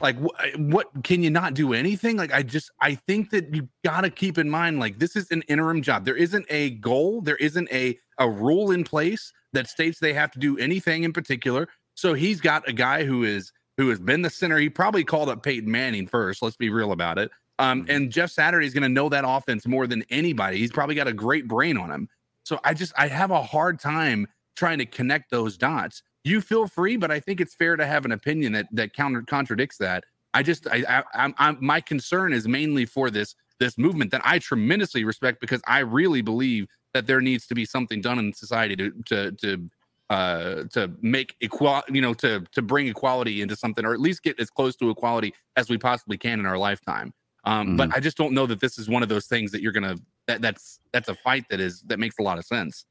like, 0.00 0.16
wh- 0.18 0.58
what 0.58 0.88
can 1.04 1.22
you 1.22 1.30
not 1.30 1.54
do 1.54 1.72
anything? 1.72 2.16
Like, 2.16 2.32
I 2.32 2.42
just, 2.42 2.70
I 2.80 2.96
think 2.96 3.30
that 3.30 3.54
you 3.54 3.68
got 3.84 4.00
to 4.00 4.10
keep 4.10 4.38
in 4.38 4.50
mind, 4.50 4.80
like, 4.80 4.98
this 4.98 5.14
is 5.14 5.30
an 5.30 5.42
interim 5.42 5.82
job. 5.82 6.04
There 6.04 6.16
isn't 6.16 6.46
a 6.50 6.70
goal, 6.70 7.20
there 7.20 7.36
isn't 7.36 7.70
a 7.70 7.98
a 8.18 8.28
rule 8.28 8.70
in 8.72 8.82
place 8.84 9.32
that 9.54 9.68
states 9.68 9.98
they 9.98 10.12
have 10.12 10.30
to 10.32 10.38
do 10.38 10.58
anything 10.58 11.04
in 11.04 11.12
particular. 11.12 11.68
So 11.94 12.14
he's 12.14 12.40
got 12.40 12.68
a 12.68 12.72
guy 12.72 13.04
who 13.04 13.24
is 13.24 13.52
who 13.76 13.88
has 13.88 13.98
been 13.98 14.22
the 14.22 14.30
center. 14.30 14.58
He 14.58 14.68
probably 14.68 15.04
called 15.04 15.28
up 15.28 15.42
Peyton 15.42 15.70
Manning 15.70 16.06
first. 16.06 16.42
Let's 16.42 16.56
be 16.56 16.70
real 16.70 16.92
about 16.92 17.18
it. 17.18 17.30
Um, 17.58 17.86
and 17.88 18.10
Jeff 18.10 18.30
Saturday 18.30 18.66
is 18.66 18.74
going 18.74 18.82
to 18.82 18.88
know 18.88 19.08
that 19.08 19.24
offense 19.26 19.66
more 19.66 19.86
than 19.86 20.04
anybody. 20.10 20.58
He's 20.58 20.72
probably 20.72 20.94
got 20.94 21.06
a 21.06 21.12
great 21.12 21.46
brain 21.46 21.76
on 21.76 21.90
him. 21.90 22.08
So 22.44 22.60
I 22.64 22.74
just 22.74 22.92
I 22.96 23.08
have 23.08 23.30
a 23.30 23.42
hard 23.42 23.78
time 23.78 24.26
trying 24.56 24.78
to 24.78 24.86
connect 24.86 25.30
those 25.30 25.56
dots. 25.56 26.02
You 26.24 26.40
feel 26.40 26.66
free, 26.66 26.96
but 26.96 27.10
I 27.10 27.20
think 27.20 27.40
it's 27.40 27.54
fair 27.54 27.76
to 27.76 27.86
have 27.86 28.04
an 28.04 28.12
opinion 28.12 28.52
that 28.52 28.66
that 28.72 28.92
counter 28.92 29.22
contradicts 29.22 29.78
that. 29.78 30.04
I 30.32 30.42
just 30.42 30.66
I, 30.66 30.84
I 30.88 31.02
I'm, 31.14 31.34
I'm 31.38 31.58
my 31.60 31.80
concern 31.80 32.32
is 32.32 32.48
mainly 32.48 32.86
for 32.86 33.10
this 33.10 33.34
this 33.60 33.78
movement 33.78 34.10
that 34.10 34.22
I 34.24 34.40
tremendously 34.40 35.04
respect 35.04 35.40
because 35.40 35.60
I 35.66 35.80
really 35.80 36.22
believe 36.22 36.66
that 36.94 37.06
there 37.06 37.20
needs 37.20 37.46
to 37.48 37.54
be 37.54 37.64
something 37.64 38.00
done 38.00 38.18
in 38.18 38.32
society 38.32 38.74
to 38.76 38.90
to 39.04 39.32
to 39.32 39.70
uh 40.10 40.64
to 40.72 40.90
make 41.02 41.34
equal 41.40 41.82
you 41.88 42.00
know 42.00 42.14
to 42.14 42.44
to 42.52 42.62
bring 42.62 42.86
equality 42.86 43.42
into 43.42 43.56
something 43.56 43.84
or 43.84 43.92
at 43.92 44.00
least 44.00 44.22
get 44.22 44.38
as 44.40 44.48
close 44.50 44.76
to 44.76 44.88
equality 44.90 45.34
as 45.56 45.68
we 45.68 45.76
possibly 45.76 46.16
can 46.16 46.40
in 46.40 46.46
our 46.46 46.58
lifetime. 46.58 47.12
Um 47.44 47.76
but 47.76 47.94
i 47.94 48.00
just 48.00 48.16
don't 48.16 48.32
know 48.32 48.46
that 48.46 48.60
this 48.60 48.78
is 48.78 48.88
one 48.88 49.02
of 49.02 49.08
those 49.08 49.26
things 49.26 49.50
that 49.52 49.60
you're 49.60 49.72
gonna 49.72 49.96
that 50.26 50.40
that's 50.40 50.80
that's 50.92 51.08
a 51.08 51.14
fight 51.14 51.44
that 51.50 51.60
is 51.60 51.82
that 51.82 51.98
makes 51.98 52.16
a 52.18 52.22
lot 52.22 52.38
of 52.38 52.44
sense 52.44 52.86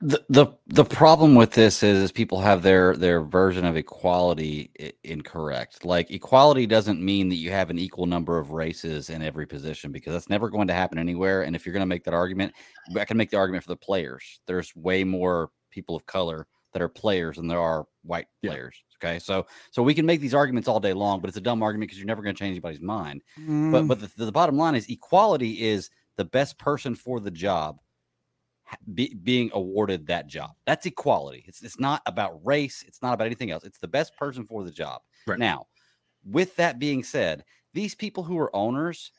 the 0.00 0.24
the 0.28 0.46
the 0.68 0.84
problem 0.84 1.34
with 1.34 1.52
this 1.52 1.82
is, 1.82 1.98
is 2.04 2.12
people 2.12 2.40
have 2.40 2.62
their 2.62 2.96
their 2.96 3.20
version 3.20 3.64
of 3.64 3.76
equality 3.76 4.70
i- 4.80 4.92
incorrect. 5.02 5.84
Like 5.84 6.10
equality 6.12 6.66
doesn't 6.66 7.02
mean 7.02 7.28
that 7.30 7.36
you 7.36 7.50
have 7.50 7.68
an 7.70 7.78
equal 7.80 8.06
number 8.06 8.38
of 8.38 8.52
races 8.52 9.10
in 9.10 9.22
every 9.22 9.46
position 9.46 9.90
because 9.90 10.12
that's 10.12 10.28
never 10.28 10.50
going 10.50 10.68
to 10.68 10.74
happen 10.74 10.98
anywhere. 10.98 11.42
And 11.42 11.56
if 11.56 11.66
you're 11.66 11.72
going 11.72 11.80
to 11.80 11.86
make 11.86 12.04
that 12.04 12.14
argument, 12.14 12.52
I 12.96 13.04
can 13.04 13.16
make 13.16 13.30
the 13.30 13.38
argument 13.38 13.64
for 13.64 13.70
the 13.70 13.76
players. 13.76 14.40
There's 14.46 14.74
way 14.76 15.02
more 15.02 15.50
people 15.70 15.96
of 15.96 16.06
color 16.06 16.46
that 16.74 16.82
are 16.82 16.88
players 16.88 17.36
than 17.36 17.48
there 17.48 17.60
are 17.60 17.84
white 18.04 18.26
players. 18.44 18.76
Okay, 19.02 19.18
so 19.18 19.46
so 19.72 19.82
we 19.82 19.94
can 19.94 20.06
make 20.06 20.20
these 20.20 20.34
arguments 20.34 20.68
all 20.68 20.78
day 20.80 20.92
long, 20.92 21.20
but 21.20 21.26
it's 21.28 21.36
a 21.38 21.40
dumb 21.40 21.60
argument 21.62 21.88
because 21.88 21.98
you're 21.98 22.06
never 22.06 22.22
going 22.22 22.34
to 22.34 22.38
change 22.38 22.52
anybody's 22.52 22.80
mind. 22.80 23.22
But 23.36 23.84
Mm. 23.84 23.88
but 23.88 24.00
the, 24.00 24.26
the 24.26 24.32
bottom 24.32 24.56
line 24.56 24.76
is 24.76 24.88
equality 24.88 25.62
is 25.62 25.90
the 26.16 26.24
best 26.24 26.56
person 26.58 26.94
for 26.94 27.18
the 27.18 27.30
job 27.32 27.78
be, 28.94 29.14
being 29.14 29.50
awarded 29.54 30.06
that 30.06 30.26
job. 30.26 30.50
That's 30.66 30.86
equality. 30.86 31.44
It's 31.46 31.62
it's 31.62 31.78
not 31.78 32.02
about 32.06 32.44
race. 32.44 32.84
It's 32.86 33.02
not 33.02 33.14
about 33.14 33.26
anything 33.26 33.50
else. 33.50 33.64
It's 33.64 33.78
the 33.78 33.88
best 33.88 34.16
person 34.16 34.44
for 34.44 34.64
the 34.64 34.70
job. 34.70 35.02
Right. 35.26 35.38
Now, 35.38 35.66
with 36.24 36.56
that 36.56 36.78
being 36.78 37.02
said, 37.02 37.44
these 37.74 37.94
people 37.94 38.22
who 38.22 38.38
are 38.38 38.54
owners 38.54 39.12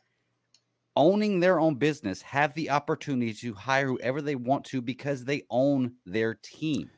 owning 0.95 1.39
their 1.39 1.59
own 1.59 1.75
business 1.75 2.21
have 2.21 2.53
the 2.55 2.69
opportunity 2.69 3.33
to 3.33 3.53
hire 3.53 3.87
whoever 3.87 4.21
they 4.21 4.35
want 4.35 4.65
to 4.65 4.81
because 4.81 5.23
they 5.23 5.43
own 5.49 5.93
their 6.05 6.35
team. 6.35 6.89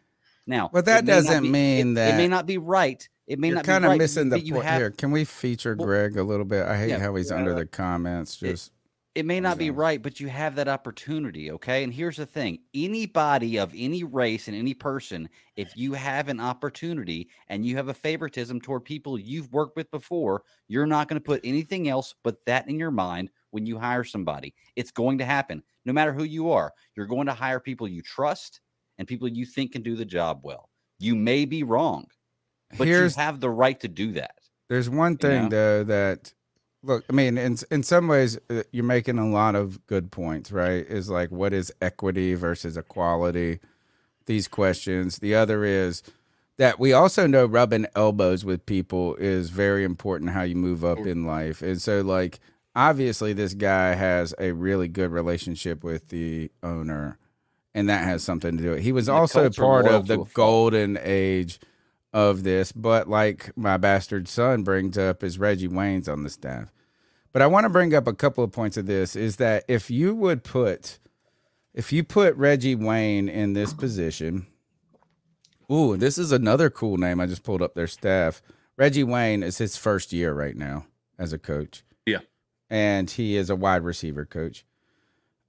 Now, 0.47 0.69
But 0.73 0.85
that 0.85 1.05
doesn't 1.05 1.43
be- 1.43 1.49
mean 1.49 1.95
it, 1.97 2.15
it 2.15 2.17
may 2.17 2.27
not 2.27 2.45
be 2.45 2.57
right. 2.57 3.07
It 3.27 3.39
may 3.39 3.51
not 3.51 3.63
kind 3.63 3.85
of 3.85 3.91
right, 3.91 3.97
missing 3.97 4.29
the 4.29 4.41
point 4.41 4.65
have 4.65 4.81
here. 4.81 4.91
Can 4.91 5.11
we 5.11 5.23
feature 5.23 5.75
Greg 5.75 6.17
a 6.17 6.23
little 6.23 6.45
bit? 6.45 6.65
I 6.65 6.77
hate 6.77 6.89
yeah. 6.89 6.99
how 6.99 7.15
he's 7.15 7.31
under 7.31 7.53
the 7.53 7.65
comments. 7.65 8.35
Just 8.35 8.71
it 9.13 9.25
may 9.25 9.41
not 9.41 9.57
be 9.57 9.71
right, 9.71 10.01
but 10.01 10.19
you 10.21 10.27
have 10.29 10.55
that 10.55 10.69
opportunity. 10.69 11.51
Okay. 11.51 11.83
And 11.83 11.93
here's 11.93 12.15
the 12.17 12.25
thing 12.25 12.59
anybody 12.73 13.57
of 13.57 13.73
any 13.75 14.03
race 14.03 14.47
and 14.47 14.55
any 14.55 14.73
person, 14.73 15.27
if 15.57 15.75
you 15.75 15.93
have 15.93 16.29
an 16.29 16.39
opportunity 16.39 17.29
and 17.49 17.65
you 17.65 17.75
have 17.75 17.89
a 17.89 17.93
favoritism 17.93 18.61
toward 18.61 18.85
people 18.85 19.19
you've 19.19 19.51
worked 19.51 19.75
with 19.75 19.91
before, 19.91 20.43
you're 20.67 20.85
not 20.85 21.07
going 21.09 21.19
to 21.19 21.25
put 21.25 21.41
anything 21.43 21.89
else 21.89 22.15
but 22.23 22.37
that 22.45 22.69
in 22.69 22.79
your 22.79 22.91
mind 22.91 23.29
when 23.49 23.65
you 23.65 23.77
hire 23.77 24.05
somebody. 24.05 24.53
It's 24.77 24.91
going 24.91 25.17
to 25.17 25.25
happen 25.25 25.61
no 25.83 25.91
matter 25.91 26.13
who 26.13 26.23
you 26.23 26.51
are. 26.51 26.71
You're 26.95 27.05
going 27.07 27.27
to 27.27 27.33
hire 27.33 27.59
people 27.59 27.87
you 27.87 28.01
trust 28.01 28.61
and 28.97 29.07
people 29.07 29.27
you 29.27 29.45
think 29.45 29.73
can 29.73 29.81
do 29.81 29.95
the 29.97 30.05
job 30.05 30.39
well. 30.43 30.69
You 30.99 31.15
may 31.15 31.43
be 31.45 31.63
wrong, 31.63 32.05
but 32.77 32.87
Here's- 32.87 33.17
you 33.17 33.21
have 33.21 33.39
the 33.41 33.49
right 33.49 33.79
to 33.81 33.87
do 33.89 34.13
that. 34.13 34.35
There's 34.69 34.89
one 34.89 35.13
You 35.13 35.17
thing 35.17 35.43
know? 35.43 35.49
though 35.49 35.83
that 35.83 36.33
look, 36.83 37.05
I 37.09 37.13
mean, 37.13 37.37
in 37.37 37.57
in 37.69 37.83
some 37.83 38.07
ways, 38.07 38.37
uh, 38.49 38.63
you're 38.71 38.83
making 38.83 39.17
a 39.17 39.29
lot 39.29 39.55
of 39.55 39.85
good 39.87 40.11
points, 40.11 40.51
right? 40.51 40.85
Is 40.85 41.09
like 41.09 41.31
what 41.31 41.53
is 41.53 41.71
equity 41.81 42.33
versus 42.35 42.77
equality? 42.77 43.59
These 44.25 44.47
questions. 44.47 45.19
The 45.19 45.35
other 45.35 45.63
is 45.63 46.03
that 46.57 46.79
we 46.79 46.93
also 46.93 47.27
know 47.27 47.45
rubbing 47.45 47.87
elbows 47.95 48.45
with 48.45 48.65
people 48.65 49.15
is 49.15 49.49
very 49.49 49.83
important. 49.83 50.31
How 50.31 50.43
you 50.43 50.55
move 50.55 50.85
up 50.85 50.99
in 50.99 51.25
life, 51.25 51.61
and 51.61 51.81
so 51.81 52.01
like 52.01 52.39
obviously 52.75 53.33
this 53.33 53.53
guy 53.53 53.93
has 53.93 54.33
a 54.39 54.51
really 54.51 54.87
good 54.87 55.11
relationship 55.11 55.83
with 55.83 56.09
the 56.09 56.51
owner, 56.63 57.17
and 57.73 57.89
that 57.89 58.03
has 58.05 58.23
something 58.23 58.57
to 58.57 58.63
do 58.63 58.69
with 58.71 58.79
it. 58.79 58.83
He 58.83 58.91
was 58.91 59.09
also 59.09 59.49
part 59.49 59.87
of 59.87 60.07
the 60.07 60.15
to 60.15 60.21
a 60.21 60.25
fault. 60.25 60.33
golden 60.33 60.97
age 61.01 61.59
of 62.13 62.43
this, 62.43 62.71
but 62.71 63.07
like 63.07 63.55
my 63.57 63.77
bastard 63.77 64.27
son 64.27 64.63
brings 64.63 64.97
up, 64.97 65.23
is 65.23 65.39
Reggie 65.39 65.67
Wayne's 65.67 66.09
on 66.09 66.23
the 66.23 66.29
staff. 66.29 66.71
But 67.31 67.41
I 67.41 67.47
want 67.47 67.63
to 67.63 67.69
bring 67.69 67.93
up 67.93 68.07
a 68.07 68.13
couple 68.13 68.43
of 68.43 68.51
points 68.51 68.77
of 68.77 68.85
this 68.85 69.15
is 69.15 69.37
that 69.37 69.63
if 69.67 69.89
you 69.89 70.13
would 70.13 70.43
put 70.43 70.99
if 71.73 71.93
you 71.93 72.03
put 72.03 72.35
Reggie 72.35 72.75
Wayne 72.75 73.29
in 73.29 73.53
this 73.53 73.73
position, 73.73 74.47
ooh, 75.71 75.95
this 75.95 76.17
is 76.17 76.33
another 76.33 76.69
cool 76.69 76.97
name. 76.97 77.21
I 77.21 77.27
just 77.27 77.43
pulled 77.43 77.61
up 77.61 77.75
their 77.75 77.87
staff. 77.87 78.41
Reggie 78.77 79.05
Wayne 79.05 79.41
is 79.43 79.57
his 79.57 79.77
first 79.77 80.11
year 80.11 80.33
right 80.33 80.55
now 80.55 80.85
as 81.17 81.31
a 81.31 81.37
coach. 81.37 81.83
Yeah. 82.05 82.19
And 82.69 83.09
he 83.09 83.37
is 83.37 83.49
a 83.49 83.55
wide 83.55 83.83
receiver 83.83 84.25
coach. 84.25 84.65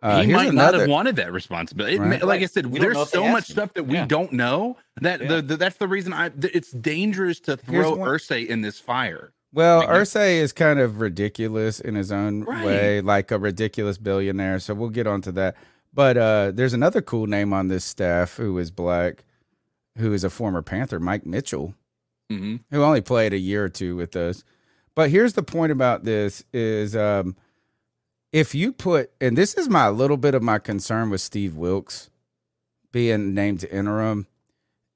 Uh, 0.02 0.20
he 0.20 0.26
here's 0.26 0.36
might 0.36 0.52
not 0.54 0.74
have 0.74 0.88
wanted 0.88 1.16
that 1.16 1.32
responsibility. 1.32 1.98
Right. 1.98 2.08
may- 2.08 2.26
like 2.26 2.42
I 2.42 2.46
said, 2.46 2.66
We 2.66 2.80
there's 2.80 3.08
so 3.08 3.24
much 3.28 3.48
him. 3.48 3.54
stuff 3.54 3.74
that 3.74 3.84
we 3.84 3.94
Yeah. 3.94 4.06
don't 4.06 4.32
know 4.32 4.76
that 5.00 5.20
Yeah. 5.20 5.28
the, 5.36 5.42
the, 5.42 5.56
that's 5.56 5.76
the 5.76 5.86
reason 5.88 6.12
I. 6.12 6.28
th- 6.30 6.52
It's 6.54 6.72
dangerous 6.72 7.38
to 7.40 7.56
throw 7.56 7.94
one- 7.94 8.08
Irsay 8.08 8.46
in 8.46 8.62
this 8.62 8.80
fire. 8.80 9.32
Well, 9.54 9.78
Like, 9.80 9.88
Irsay 9.90 10.36
is 10.40 10.52
kind 10.52 10.80
of 10.80 11.00
ridiculous 11.00 11.78
in 11.78 11.94
his 11.94 12.10
own 12.10 12.42
Right. 12.44 12.64
way, 12.64 13.00
like 13.00 13.30
a 13.30 13.38
ridiculous 13.38 13.98
billionaire. 13.98 14.58
So 14.58 14.74
we'll 14.74 14.88
get 14.90 15.06
onto 15.06 15.30
that. 15.32 15.56
But 15.94 16.16
uh, 16.16 16.52
there's 16.54 16.72
another 16.72 17.02
cool 17.02 17.26
name 17.26 17.52
on 17.52 17.68
this 17.68 17.84
staff 17.84 18.36
who 18.38 18.58
is 18.58 18.70
black, 18.70 19.24
who 19.98 20.12
is 20.14 20.24
a 20.24 20.30
former 20.30 20.62
Panther, 20.62 20.98
Mike 20.98 21.26
Mitchell, 21.26 21.74
Mhm. 22.32 22.60
who 22.70 22.82
only 22.82 23.02
played 23.02 23.34
a 23.34 23.38
year 23.38 23.62
or 23.64 23.68
two 23.68 23.94
with 23.94 24.16
us. 24.16 24.42
But 24.96 25.10
here's 25.10 25.34
the 25.34 25.42
point 25.42 25.70
about 25.70 26.04
this: 26.04 26.42
is 26.54 26.96
um, 26.96 27.36
if 28.32 28.54
you 28.54 28.72
put, 28.72 29.10
and 29.20 29.36
this 29.36 29.54
is 29.54 29.68
my 29.68 29.88
little 29.88 30.16
bit 30.16 30.34
of 30.34 30.42
my 30.42 30.58
concern 30.58 31.10
with 31.10 31.20
Steve 31.20 31.54
Wilks 31.54 32.10
being 32.90 33.34
named 33.34 33.64
interim, 33.64 34.26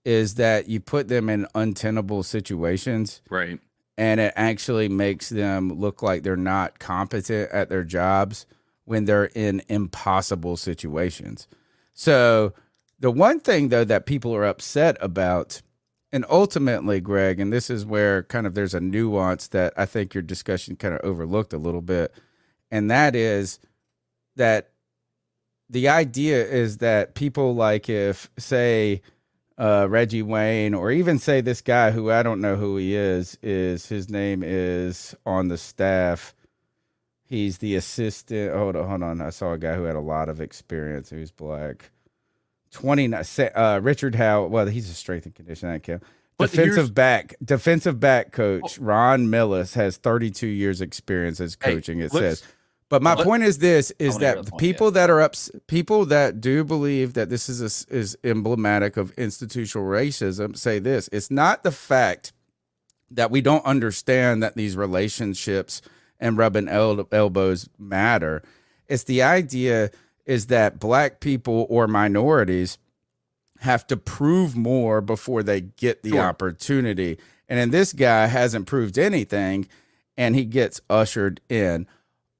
is 0.04 0.34
that 0.36 0.68
you 0.68 0.80
put 0.80 1.08
them 1.08 1.28
in 1.28 1.46
untenable 1.54 2.22
situations 2.22 3.20
Right. 3.28 3.58
and 3.98 4.20
it 4.20 4.32
actually 4.36 4.88
makes 4.88 5.28
them 5.30 5.72
look 5.72 6.02
like 6.02 6.22
they're 6.22 6.36
not 6.36 6.78
competent 6.78 7.50
at 7.50 7.68
their 7.68 7.84
jobs 7.84 8.46
when 8.84 9.04
they're 9.04 9.30
in 9.34 9.62
impossible 9.68 10.56
situations. 10.56 11.48
So, 11.92 12.52
the 13.00 13.10
one 13.10 13.40
thing 13.40 13.68
though 13.68 13.84
that 13.84 14.06
people 14.06 14.34
are 14.34 14.44
upset 14.44 14.96
about, 15.00 15.60
and 16.12 16.24
ultimately, 16.30 17.00
Greg, 17.00 17.40
and 17.40 17.52
this 17.52 17.68
is 17.68 17.84
where 17.84 18.22
kind 18.22 18.46
of 18.46 18.54
there's 18.54 18.74
a 18.74 18.80
nuance 18.80 19.48
that 19.48 19.74
I 19.76 19.86
think 19.86 20.14
your 20.14 20.22
discussion 20.22 20.76
kind 20.76 20.94
of 20.94 21.00
overlooked 21.02 21.52
a 21.52 21.58
little 21.58 21.82
bit, 21.82 22.14
and 22.70 22.90
that 22.90 23.14
is 23.16 23.58
that 24.36 24.70
the 25.68 25.88
idea 25.88 26.44
is 26.46 26.78
that 26.78 27.14
people 27.14 27.54
like 27.54 27.88
if 27.88 28.30
say 28.38 29.02
uh, 29.58 29.86
Reggie 29.88 30.22
Wayne, 30.22 30.74
or 30.74 30.90
even 30.90 31.18
say 31.18 31.40
this 31.40 31.62
guy 31.62 31.90
who 31.90 32.10
I 32.10 32.22
don't 32.22 32.40
know 32.42 32.56
who 32.56 32.76
he 32.76 32.94
is, 32.94 33.38
is 33.42 33.86
his 33.86 34.10
name 34.10 34.42
is 34.44 35.14
on 35.24 35.48
the 35.48 35.56
staff. 35.58 36.34
He's 37.24 37.58
the 37.58 37.74
assistant. 37.74 38.54
Hold 38.54 38.76
on, 38.76 38.86
hold 38.88 39.02
on. 39.02 39.20
I 39.20 39.30
saw 39.30 39.52
a 39.52 39.58
guy 39.58 39.74
who 39.74 39.84
had 39.84 39.96
a 39.96 40.00
lot 40.00 40.28
of 40.28 40.40
experience 40.40 41.10
who's 41.10 41.30
black. 41.30 41.90
29 42.72 43.24
uh 43.54 43.80
Richard 43.82 44.14
Howe. 44.14 44.44
Well, 44.46 44.66
he's 44.66 44.90
a 44.90 44.94
strength 44.94 45.24
and 45.26 45.34
conditioning. 45.34 45.80
Count. 45.80 46.02
Defensive 46.38 46.92
back, 46.94 47.34
defensive 47.42 47.98
back 47.98 48.30
coach 48.32 48.78
Ron 48.78 49.28
Milus 49.28 49.74
has 49.74 49.96
32 49.96 50.46
years 50.46 50.82
experience 50.82 51.40
as 51.40 51.56
Hey, 51.60 51.74
coaching. 51.76 52.00
it 52.00 52.12
let's- 52.12 52.40
says, 52.40 52.48
but 52.88 53.02
my 53.02 53.14
point 53.16 53.42
is 53.42 53.58
this: 53.58 53.92
is 53.98 54.18
that 54.18 54.44
the 54.44 54.50
point, 54.50 54.60
people 54.60 54.90
that 54.92 55.10
are 55.10 55.20
ups, 55.20 55.50
people 55.66 56.06
that 56.06 56.40
do 56.40 56.64
believe 56.64 57.14
that 57.14 57.30
this 57.30 57.48
is 57.48 57.60
a 57.90 57.94
is 57.94 58.16
emblematic 58.24 58.96
of 58.96 59.10
institutional 59.12 59.86
racism 59.86 60.56
say 60.56 60.78
this: 60.78 61.08
it's 61.12 61.30
not 61.30 61.62
the 61.64 61.72
fact 61.72 62.32
that 63.10 63.30
we 63.30 63.40
don't 63.40 63.64
understand 63.64 64.42
that 64.42 64.56
these 64.56 64.76
relationships 64.76 65.80
and 66.18 66.36
rubbing 66.38 66.68
el- 66.68 67.08
elbows 67.12 67.68
matter. 67.78 68.42
It's 68.88 69.04
the 69.04 69.22
idea 69.22 69.90
is 70.24 70.46
that 70.46 70.78
black 70.80 71.20
people 71.20 71.66
or 71.68 71.86
minorities 71.86 72.78
have 73.60 73.86
to 73.86 73.96
prove 73.96 74.56
more 74.56 75.00
before 75.00 75.42
they 75.42 75.60
get 75.60 76.02
the 76.02 76.10
Sure. 76.10 76.20
opportunity. 76.20 77.18
And 77.48 77.58
then 77.58 77.70
this 77.70 77.92
guy 77.92 78.26
hasn't 78.26 78.66
proved 78.66 78.98
anything 78.98 79.68
and 80.16 80.34
he 80.34 80.44
gets 80.44 80.80
ushered 80.90 81.40
in. 81.48 81.86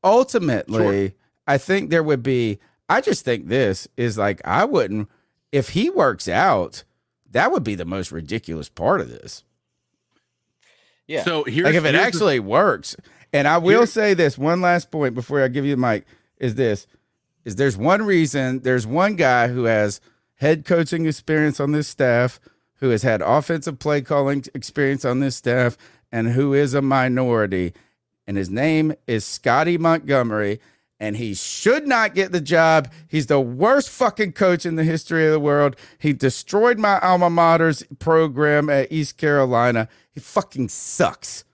Ultimately, 0.07 1.15
I 1.47 1.59
think 1.59 1.91
there 1.91 2.03
would 2.03 2.23
be, 2.23 2.59
I 2.89 3.01
just 3.01 3.25
think 3.25 3.49
this 3.49 3.87
is 3.97 4.17
like, 4.17 4.41
I 4.45 4.65
wouldn't, 4.65 5.09
if 5.53 5.71
he 5.71 5.91
works 5.91 6.29
out, 6.29 6.85
that 7.31 7.53
would 7.53 7.65
be 7.65 7.75
the 7.75 7.85
most 7.85 8.13
ridiculous 8.13 8.69
part 8.69 9.01
of 9.01 9.09
this. 9.11 9.43
Yeah. 11.07 11.23
So 11.23 11.45
here's 11.45 11.65
like 11.67 11.75
if 11.75 11.85
it 11.85 11.95
here's 11.95 12.01
the- 12.03 12.07
actually 12.07 12.41
works. 12.41 12.97
And 13.33 13.47
I 13.47 13.59
will 13.59 13.81
Here- 13.81 13.87
say 13.87 14.15
this 14.15 14.39
one 14.39 14.61
last 14.61 14.91
point 14.91 15.15
before 15.15 15.43
I 15.43 15.49
give 15.49 15.65
you 15.65 15.75
the 15.77 15.81
mic 15.81 16.05
is 16.39 16.55
this 16.55 16.87
is 17.45 17.57
there's 17.57 17.77
one 17.77 18.03
reason 18.03 18.61
there's 18.61 18.87
one 18.87 19.15
guy 19.17 19.49
who 19.49 19.65
has 19.65 20.01
head 20.37 20.65
coaching 20.65 21.07
experience 21.07 21.61
on 21.61 21.73
this 21.73 21.89
staff, 21.89 22.41
who 22.77 22.91
has 22.91 23.03
had 23.03 23.23
offensive 23.23 23.79
play 23.79 24.01
calling 24.03 24.45
experience 24.55 25.05
on 25.05 25.21
this 25.21 25.37
staff, 25.37 25.77
and 26.13 26.29
who 26.29 26.53
is 26.55 26.75
a 26.75 26.83
minority. 26.83 27.73
And 28.27 28.37
his 28.37 28.51
name 28.51 28.95
is 29.07 29.25
Scotty 29.25 29.79
Montgomery. 29.79 30.61
And 30.99 31.19
he 31.19 31.35
should 31.35 31.87
not 31.87 32.15
get 32.15 32.33
the 32.33 32.41
job. 32.41 32.91
He's 33.07 33.27
the 33.27 33.41
worst 33.41 33.91
fucking 33.91 34.33
coach 34.33 34.65
in 34.65 34.77
the 34.77 34.85
history 34.85 35.27
of 35.27 35.33
the 35.33 35.41
world. 35.41 35.77
He 35.99 36.15
destroyed 36.15 36.79
my 36.79 36.99
alma 37.01 37.29
mater's 37.29 37.83
program 37.99 38.71
at 38.71 38.91
East 38.91 39.19
Carolina. 39.19 39.89
He 40.13 40.21
fucking 40.21 40.71
sucks. 40.71 41.45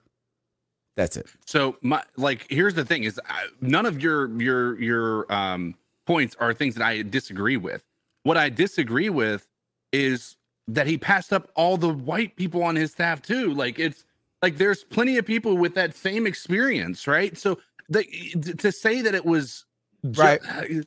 That's 0.95 1.17
it. 1.17 1.27
So 1.45 1.77
my 1.81 2.03
like 2.15 2.45
here's 2.49 2.75
the 2.75 2.85
thing 2.85 3.03
is 3.03 3.19
I, 3.27 3.47
none 3.61 3.85
of 3.85 4.01
your 4.01 4.29
your 4.41 4.79
your 4.79 5.33
um 5.33 5.75
points 6.05 6.35
are 6.39 6.53
things 6.53 6.75
that 6.75 6.85
I 6.85 7.01
disagree 7.01 7.57
with. 7.57 7.83
What 8.23 8.37
I 8.37 8.49
disagree 8.49 9.09
with 9.09 9.47
is 9.91 10.37
that 10.67 10.87
he 10.87 10.97
passed 10.97 11.33
up 11.33 11.49
all 11.55 11.77
the 11.77 11.89
white 11.89 12.35
people 12.35 12.63
on 12.63 12.75
his 12.75 12.91
staff 12.91 13.21
too. 13.21 13.53
Like 13.53 13.79
it's 13.79 14.05
like 14.43 14.57
there's 14.59 14.85
plenty 14.85 15.17
of 15.19 15.25
people 15.27 15.57
with 15.57 15.75
that 15.75 15.95
same 15.95 16.27
experience, 16.27 17.07
right? 17.07 17.37
So 17.37 17.59
the, 17.89 18.05
to 18.59 18.73
say 18.73 19.01
that 19.03 19.15
it 19.15 19.25
was 19.25 19.65
Right. 20.05 20.41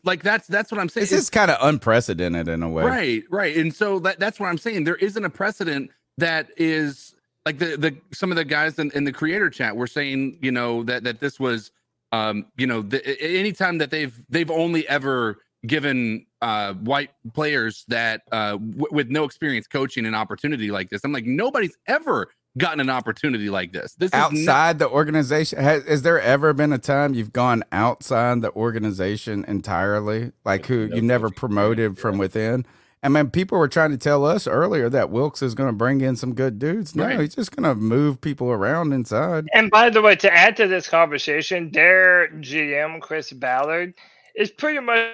like 0.04 0.22
that's 0.24 0.48
that's 0.48 0.72
what 0.72 0.80
I'm 0.80 0.90
saying. 0.90 1.04
This 1.04 1.12
is 1.12 1.30
kind 1.30 1.50
of 1.52 1.58
unprecedented 1.62 2.48
in 2.48 2.62
a 2.64 2.70
way. 2.70 2.84
Right, 2.84 3.24
right. 3.30 3.56
And 3.56 3.74
so 3.74 4.00
that, 4.00 4.20
that's 4.20 4.40
what 4.40 4.48
I'm 4.48 4.58
saying. 4.58 4.84
There 4.84 4.96
isn't 4.96 5.24
a 5.24 5.30
precedent 5.30 5.92
that 6.18 6.50
is 6.58 7.16
like 7.46 7.58
the 7.58 7.76
the 7.78 7.96
some 8.14 8.32
of 8.32 8.36
the 8.38 8.46
guys 8.46 8.78
in, 8.78 8.90
in 8.92 9.04
the 9.04 9.12
creator 9.12 9.50
chat 9.50 9.76
were 9.76 9.88
saying, 9.88 10.38
you 10.42 10.52
know, 10.52 10.84
that 10.84 11.04
that 11.04 11.20
this 11.20 11.40
was 11.40 11.72
um, 12.12 12.46
you 12.58 12.68
know, 12.68 12.82
the, 12.82 13.04
anytime 13.22 13.78
that 13.78 13.90
they've 13.92 14.16
they've 14.30 14.50
only 14.52 14.88
ever 14.88 15.38
given 15.66 16.26
uh 16.42 16.74
white 16.74 17.10
players 17.34 17.86
that 17.88 18.22
uh 18.32 18.52
w- 18.52 18.88
with 18.92 19.10
no 19.10 19.24
experience 19.24 19.66
coaching 19.68 20.06
an 20.06 20.14
opportunity 20.14 20.70
like 20.72 20.90
this. 20.90 21.04
I'm 21.04 21.12
like 21.12 21.26
nobody's 21.26 21.78
ever 21.88 22.30
gotten 22.58 22.80
an 22.80 22.90
opportunity 22.90 23.50
like 23.50 23.72
this. 23.72 23.94
This 23.94 24.08
is 24.08 24.12
not- 24.12 24.32
Outside 24.32 24.78
the 24.78 24.88
organization, 24.88 25.58
has, 25.58 25.84
has 25.86 26.02
there 26.02 26.20
ever 26.20 26.52
been 26.52 26.72
a 26.72 26.78
time 26.78 27.14
you've 27.14 27.32
gone 27.32 27.62
outside 27.72 28.40
the 28.42 28.52
organization 28.52 29.44
entirely? 29.46 30.32
Like 30.44 30.66
who 30.66 30.88
you 30.94 31.02
never 31.02 31.30
promoted 31.30 31.98
from 31.98 32.18
within? 32.18 32.64
I 33.02 33.08
mean, 33.08 33.30
people 33.30 33.58
were 33.58 33.68
trying 33.68 33.90
to 33.92 33.98
tell 33.98 34.24
us 34.24 34.46
earlier 34.48 34.88
that 34.88 35.10
Wilks 35.10 35.40
is 35.42 35.54
going 35.54 35.68
to 35.68 35.72
bring 35.76 36.00
in 36.00 36.16
some 36.16 36.34
good 36.34 36.58
dudes. 36.58 36.96
No, 36.96 37.04
Right. 37.04 37.20
he's 37.20 37.34
just 37.36 37.54
going 37.54 37.62
to 37.64 37.74
move 37.74 38.20
people 38.20 38.48
around 38.50 38.92
inside. 38.92 39.46
And 39.54 39.70
by 39.70 39.90
the 39.90 40.02
way, 40.02 40.16
to 40.16 40.32
add 40.34 40.56
to 40.56 40.66
this 40.66 40.88
conversation, 40.88 41.70
their 41.72 42.28
GM 42.40 43.00
Chris 43.00 43.32
Ballard 43.32 43.94
is 44.34 44.50
pretty 44.50 44.80
much 44.80 45.10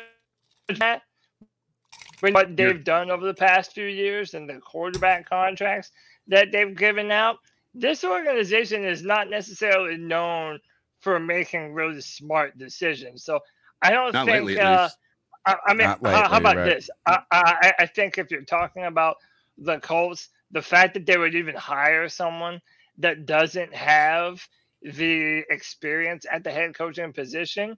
that 0.78 1.02
what 2.20 2.56
they've 2.56 2.84
done 2.84 3.10
over 3.10 3.26
the 3.26 3.34
past 3.34 3.72
few 3.72 3.86
years 3.86 4.34
and 4.34 4.48
the 4.48 4.58
quarterback 4.60 5.28
contracts 5.28 5.90
that 6.28 6.52
they've 6.52 6.74
given 6.76 7.10
out. 7.10 7.38
This 7.74 8.04
organization 8.04 8.84
is 8.84 9.02
not 9.02 9.30
necessarily 9.30 9.96
known 9.96 10.60
for 11.00 11.18
making 11.18 11.72
really 11.72 12.00
smart 12.00 12.56
decisions. 12.58 13.24
So 13.24 13.40
I 13.82 13.90
don't 13.90 14.14
Not 14.14 14.24
think. 14.24 14.42
lately, 14.46 14.58
uh. 14.58 14.90
I, 15.46 15.56
I 15.68 15.74
mean, 15.74 15.88
Not 15.88 16.02
how- 16.04 16.28
how 16.28 16.38
about 16.38 16.56
right. 16.56 16.64
this? 16.64 16.90
I, 17.06 17.20
I, 17.30 17.72
I 17.80 17.86
think 17.86 18.18
if 18.18 18.30
you're 18.30 18.42
talking 18.44 18.84
about 18.84 19.16
the 19.58 19.78
Colts, 19.80 20.28
the 20.50 20.62
fact 20.62 20.94
that 20.94 21.06
they 21.06 21.16
would 21.18 21.34
even 21.34 21.54
hire 21.54 22.08
someone 22.08 22.60
that 22.98 23.26
doesn't 23.26 23.74
have 23.74 24.46
the 24.82 25.42
experience 25.50 26.26
at 26.30 26.44
the 26.44 26.50
head 26.50 26.74
coaching 26.74 27.12
position, 27.12 27.76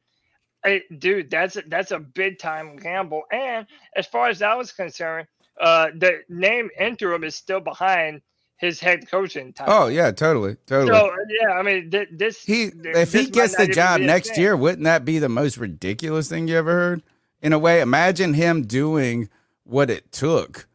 I, 0.64 0.82
dude, 0.98 1.30
that's 1.30 1.56
a, 1.56 1.62
that's 1.68 1.90
a 1.92 1.98
big 2.00 2.38
time 2.38 2.76
gamble. 2.76 3.22
And 3.32 3.66
as 3.96 4.06
far 4.06 4.28
as 4.28 4.42
I 4.42 4.54
was 4.54 4.72
concerned, 4.72 5.26
uh, 5.60 5.88
the 5.96 6.22
name 6.28 6.70
interim 6.78 7.24
is 7.24 7.34
still 7.34 7.60
behind 7.60 8.22
his 8.64 8.80
head 8.80 9.08
coaching 9.10 9.52
title. 9.52 9.74
Oh 9.74 9.86
yeah, 9.88 10.10
totally, 10.10 10.56
totally. 10.66 10.98
So 10.98 11.14
yeah, 11.42 11.52
I 11.54 11.62
mean, 11.62 11.90
th- 11.90 12.08
this 12.12 12.42
he 12.42 12.70
th- 12.70 12.96
if 12.96 13.12
he 13.12 13.26
this 13.26 13.26
might 13.26 13.32
gets 13.32 13.56
the 13.56 13.68
job 13.68 14.00
next 14.00 14.30
thing. 14.30 14.40
year, 14.40 14.56
wouldn't 14.56 14.84
that 14.84 15.04
be 15.04 15.18
the 15.18 15.28
most 15.28 15.56
ridiculous 15.58 16.28
thing 16.28 16.48
you 16.48 16.56
ever 16.56 16.72
heard? 16.72 17.02
In 17.42 17.52
a 17.52 17.58
way, 17.58 17.80
imagine 17.80 18.34
him 18.34 18.62
doing 18.62 19.28
what 19.64 19.90
it 19.90 20.10
took 20.12 20.66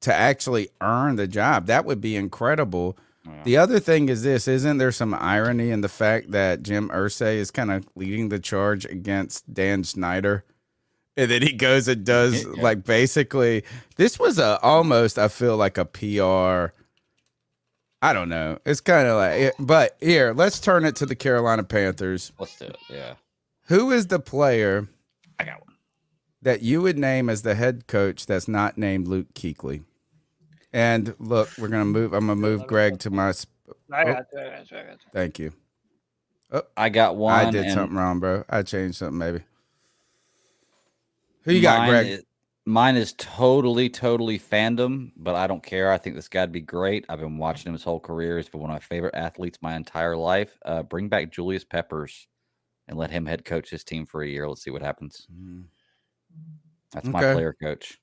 to 0.00 0.12
actually 0.14 0.68
earn 0.80 1.16
the 1.16 1.26
job. 1.28 1.66
That 1.66 1.84
would 1.84 2.00
be 2.00 2.16
incredible. 2.16 2.98
The 3.44 3.56
other 3.56 3.80
thing 3.80 4.08
is 4.08 4.22
this: 4.22 4.46
isn't 4.46 4.78
there 4.78 4.92
some 4.92 5.12
irony 5.14 5.70
in 5.70 5.80
the 5.80 5.88
fact 5.88 6.30
that 6.30 6.62
Jim 6.62 6.88
Irsay 6.90 7.36
is 7.36 7.50
kind 7.50 7.72
of 7.72 7.88
leading 7.96 8.28
the 8.28 8.38
charge 8.38 8.84
against 8.84 9.52
Dan 9.52 9.82
Snyder? 9.82 10.44
And 11.16 11.30
then 11.30 11.42
he 11.42 11.52
goes 11.52 11.88
and 11.88 12.04
does 12.04 12.44
Yeah. 12.56 12.62
like 12.62 12.84
basically 12.84 13.64
this 13.96 14.18
was 14.18 14.38
a 14.38 14.60
almost 14.60 15.18
I 15.18 15.26
feel 15.28 15.56
like 15.56 15.76
a 15.78 15.84
PR. 15.84 16.72
I 18.02 18.12
don't 18.12 18.28
know. 18.28 18.58
It's 18.66 18.80
kind 18.80 19.08
of 19.08 19.16
like, 19.16 19.54
but 19.58 19.96
here 20.00 20.32
let's 20.34 20.60
turn 20.60 20.84
it 20.84 20.96
to 20.96 21.06
the 21.06 21.16
Carolina 21.16 21.64
Panthers. 21.64 22.32
Let's 22.38 22.58
do 22.58 22.66
it. 22.66 22.76
Yeah. 22.90 23.14
Who 23.68 23.90
is 23.90 24.06
the 24.08 24.18
player? 24.18 24.88
I 25.38 25.44
got 25.44 25.60
one 25.60 25.76
that 26.46 26.62
you 26.62 26.80
would 26.80 26.96
name 26.96 27.28
as 27.28 27.42
the 27.42 27.56
head 27.56 27.88
coach 27.88 28.24
that's 28.24 28.46
not 28.46 28.78
named 28.78 29.08
Luke 29.08 29.34
Kuechly. 29.34 29.82
And 30.72 31.12
look, 31.18 31.48
we're 31.58 31.66
gonna 31.66 31.84
move. 31.84 32.12
I'm 32.12 32.28
gonna 32.28 32.36
move 32.36 32.68
Greg 32.68 33.00
to 33.00 33.10
my. 33.10 33.32
sp- 33.34 33.50
I 33.92 34.02
oh, 34.02 34.12
got 34.12 34.26
you. 34.32 34.38
I 34.38 34.44
got 34.44 34.70
you. 34.70 34.78
I 34.78 34.82
got 34.82 34.90
you. 34.92 35.10
Thank 35.12 35.38
you. 35.40 35.52
Oh. 36.52 36.62
I 36.76 36.88
got 36.88 37.16
one. 37.16 37.34
I 37.34 37.50
did 37.50 37.64
and 37.64 37.72
something 37.72 37.96
wrong, 37.96 38.20
bro. 38.20 38.44
I 38.48 38.62
changed 38.62 38.98
something, 38.98 39.18
maybe. 39.18 39.40
Who 41.42 41.52
you 41.52 41.62
got, 41.62 41.78
mine 41.78 41.88
Greg? 41.88 42.06
Is, 42.06 42.24
mine 42.66 42.96
is 42.96 43.14
totally, 43.14 43.88
totally 43.88 44.38
fandom, 44.38 45.12
but 45.16 45.34
I 45.36 45.46
don't 45.46 45.62
care. 45.62 45.92
I 45.92 45.98
think 45.98 46.16
this 46.16 46.28
guy'd 46.28 46.52
be 46.52 46.60
great. 46.60 47.06
I've 47.08 47.20
been 47.20 47.38
watching 47.38 47.68
him 47.68 47.74
his 47.74 47.84
whole 47.84 48.00
career. 48.00 48.36
He's 48.36 48.48
been 48.48 48.60
one 48.60 48.70
of 48.70 48.74
my 48.74 48.80
favorite 48.80 49.14
athletes 49.14 49.58
my 49.62 49.76
entire 49.76 50.16
life. 50.16 50.58
Uh, 50.64 50.82
bring 50.82 51.08
back 51.08 51.32
Julius 51.32 51.64
Peppers 51.64 52.28
and 52.88 52.98
let 52.98 53.10
him 53.10 53.26
head 53.26 53.44
coach 53.44 53.70
his 53.70 53.84
team 53.84 54.06
for 54.06 54.22
a 54.22 54.28
year. 54.28 54.48
Let's 54.48 54.62
see 54.64 54.70
what 54.70 54.82
happens. 54.82 55.28
That's 56.92 57.12
my 57.12 57.22
Okay. 57.22 57.22
player 57.22 57.52
coach. 57.52 58.00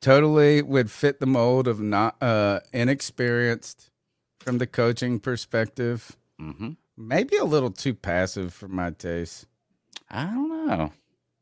Totally 0.00 0.62
would 0.62 0.90
fit 0.90 1.18
the 1.18 1.26
mold 1.26 1.66
of 1.66 1.80
not 1.80 2.22
uh 2.22 2.60
inexperienced 2.72 3.90
from 4.38 4.58
the 4.58 4.66
coaching 4.66 5.18
perspective. 5.18 6.16
Mm-hmm. 6.40 6.70
Maybe 6.96 7.36
a 7.38 7.44
little 7.44 7.70
too 7.72 7.94
passive 7.94 8.54
for 8.54 8.68
my 8.68 8.90
taste. 8.90 9.46
I 10.10 10.24
don't 10.26 10.48
know. 10.66 10.92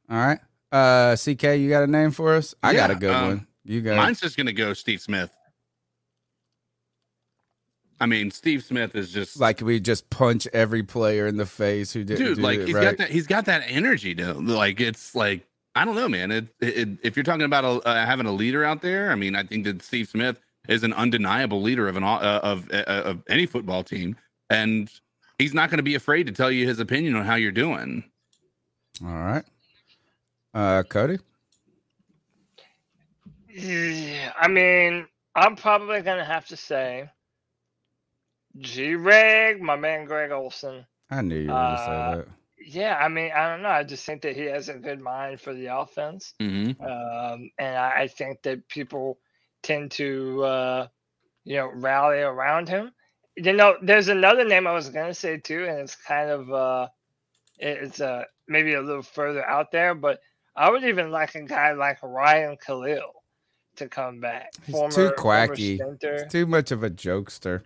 All 0.08 0.16
right. 0.18 0.40
Uh 0.73 1.17
CK, 1.17 1.45
you 1.59 1.69
got 1.69 1.83
a 1.83 1.86
name 1.86 2.11
for 2.11 2.35
us? 2.35 2.55
I 2.62 2.75
got 2.75 2.91
a 2.91 2.95
good 2.95 3.15
um, 3.15 3.27
one. 3.27 3.47
You 3.65 3.81
got 3.83 3.97
Mine's 3.97 4.20
just 4.20 4.36
gonna 4.36 4.53
go 4.53 4.73
Steve 4.73 5.01
Smith. 5.01 5.31
I 7.99 8.07
mean, 8.07 8.31
Steve 8.31 8.62
Smith 8.62 8.95
is 8.95 9.11
just 9.11 9.41
like 9.41 9.61
we 9.61 9.81
just 9.81 10.11
punch 10.11 10.47
every 10.53 10.83
player 10.83 11.27
in 11.27 11.36
the 11.36 11.47
face 11.47 11.93
who 11.93 12.05
didn't 12.05 12.25
dude. 12.25 12.39
Like 12.39 12.61
it 12.61 12.67
he's 12.67 12.75
right. 12.75 12.83
got 12.83 12.99
that. 12.99 13.11
He's 13.11 13.27
got 13.27 13.45
that 13.47 13.62
energy. 13.67 14.15
To 14.17 14.35
like 14.35 14.81
it's 14.81 15.15
like 15.15 15.47
I 15.75 15.85
don't 15.85 15.95
know, 15.95 16.09
man. 16.09 16.31
It, 16.31 16.49
it, 16.61 16.89
if 17.03 17.17
you're 17.17 17.25
talking 17.25 17.43
about 17.43 17.65
a, 17.65 17.86
uh, 17.86 18.07
having 18.07 18.27
a 18.27 18.33
leader 18.33 18.65
out 18.65 18.83
there, 18.83 19.11
I 19.11 19.15
mean, 19.15 19.35
I 19.35 19.45
think 19.45 19.65
that 19.65 19.83
Steve 19.83 20.09
Smith 20.09 20.41
is 20.69 20.83
an 20.83 20.93
undeniable 20.93 21.62
leader 21.62 21.89
of 21.89 21.97
an 21.97 22.05
uh, 22.05 22.41
of 22.43 22.70
uh, 22.73 22.83
of 22.86 23.23
any 23.28 23.47
football 23.47 23.83
team, 23.83 24.17
and 24.51 24.91
he's 25.39 25.55
not 25.55 25.70
going 25.70 25.78
to 25.78 25.85
be 25.85 25.95
afraid 25.95 26.27
to 26.27 26.33
tell 26.33 26.51
you 26.51 26.67
his 26.67 26.81
opinion 26.81 27.17
on 27.17 27.25
how 27.25 27.35
you're 27.35 27.53
doing. 27.53 28.05
All 29.03 29.09
right. 29.09 29.45
Uh 30.57 30.83
Cody? 30.85 31.18
I 34.39 34.49
mean, 34.49 35.07
I'm 35.35 35.55
probably 35.55 36.01
gonna 36.01 36.25
have 36.25 36.47
to 36.47 36.57
say 36.57 37.10
G 38.59 38.94
Reg, 38.94 39.60
my 39.60 39.76
man 39.76 40.07
Greg 40.07 40.31
Olsen. 40.31 40.86
I 41.10 41.20
knew 41.20 41.36
you 41.36 41.49
were 41.49 41.52
gonna 41.52 41.75
Uh, 41.75 42.15
say 42.15 42.20
that. 42.23 42.28
Yeah, 42.59 42.97
I 42.97 43.09
mean, 43.09 43.33
I 43.33 43.51
don't 43.51 43.62
know. 43.62 43.68
I 43.68 43.85
just 43.85 44.07
think 44.07 44.23
that 44.23 44.35
he 44.35 44.44
has 44.47 44.70
a 44.70 44.78
good 44.78 44.99
mind 44.99 45.43
for 45.43 45.52
the 45.52 45.67
offense. 45.76 46.33
Mm-hmm. 46.41 46.83
Um, 46.83 47.51
and 47.59 47.76
I, 47.76 48.02
I 48.05 48.09
think 48.09 48.43
that 48.43 48.67
people 48.68 49.18
tend 49.62 49.91
to, 49.93 50.43
uh, 50.43 50.89
you 51.44 51.57
know, 51.57 51.70
rally 51.75 52.20
around 52.20 52.68
him. 52.70 52.93
You 53.36 53.52
know, 53.52 53.76
there's 53.83 54.09
another 54.09 54.44
name 54.44 54.67
I 54.67 54.73
was 54.73 54.89
going 54.89 55.09
to 55.09 55.15
say 55.15 55.36
too, 55.36 55.67
and 55.67 55.81
it's 55.81 55.97
kind 55.97 56.31
of, 56.31 56.51
uh, 56.51 56.89
it's 57.59 58.01
uh, 58.01 58.25
maybe 58.49 58.73
a 58.73 58.81
little 58.81 59.02
further 59.02 59.44
out 59.44 59.70
there, 59.70 59.94
but 59.94 60.20
I 60.57 60.70
would 60.70 60.85
even 60.85 61.10
like 61.10 61.35
a 61.35 61.43
guy 61.43 61.73
like 61.73 62.02
Ryan 62.02 62.57
Kalil 62.65 63.12
to 63.76 63.89
come 63.89 64.20
back. 64.20 64.52
He's 64.65 64.75
former, 64.75 64.91
too 64.91 65.10
quacky. 65.17 65.78
He's 66.01 66.25
too 66.31 66.47
much 66.47 66.70
of 66.73 66.83
a 66.83 66.91
jokester. 66.91 67.62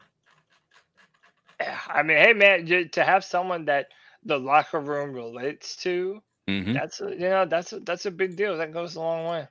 I 1.89 2.03
mean, 2.03 2.17
hey 2.17 2.33
man, 2.33 2.67
to 2.93 3.05
have 3.05 3.25
someone 3.25 3.67
that 3.67 3.89
the 4.25 4.39
locker 4.39 4.81
room 4.81 5.13
relates 5.13 5.77
to, 5.77 6.23
Mhm. 6.49 6.75
that's 6.75 7.01
a, 7.01 7.11
you 7.11 7.29
know 7.29 7.47
that's 7.47 7.73
a, 7.73 7.81
that's 7.81 8.07
a 8.07 8.11
big 8.11 8.37
deal. 8.37 8.57
That 8.57 8.73
goes 8.73 8.97
a 8.97 9.01
long 9.01 9.27
way. 9.27 9.49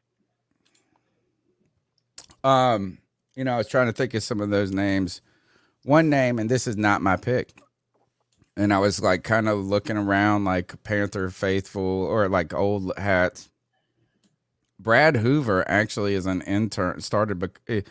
Um, 2.43 2.99
you 3.35 3.43
know, 3.43 3.53
I 3.53 3.57
was 3.57 3.67
trying 3.67 3.87
to 3.87 3.93
think 3.93 4.13
of 4.13 4.23
some 4.23 4.41
of 4.41 4.49
those 4.49 4.71
names. 4.71 5.21
One 5.83 6.09
name, 6.09 6.39
and 6.39 6.49
this 6.49 6.67
is 6.67 6.77
not 6.77 7.01
my 7.01 7.15
pick. 7.15 7.53
And 8.59 8.73
I 8.73 8.79
was 8.79 9.01
like 9.01 9.23
kind 9.23 9.47
of 9.47 9.65
looking 9.65 9.95
around 9.95 10.43
like 10.43 10.83
Panther 10.83 11.29
faithful 11.29 11.81
or 11.81 12.27
like 12.27 12.53
old 12.53 12.91
hats. 12.97 13.49
Brad 14.77 15.15
Hoover 15.15 15.63
actually 15.65 16.13
is 16.13 16.25
an 16.25 16.41
intern 16.41 16.99
started 16.99 17.41
eh, 17.69 17.81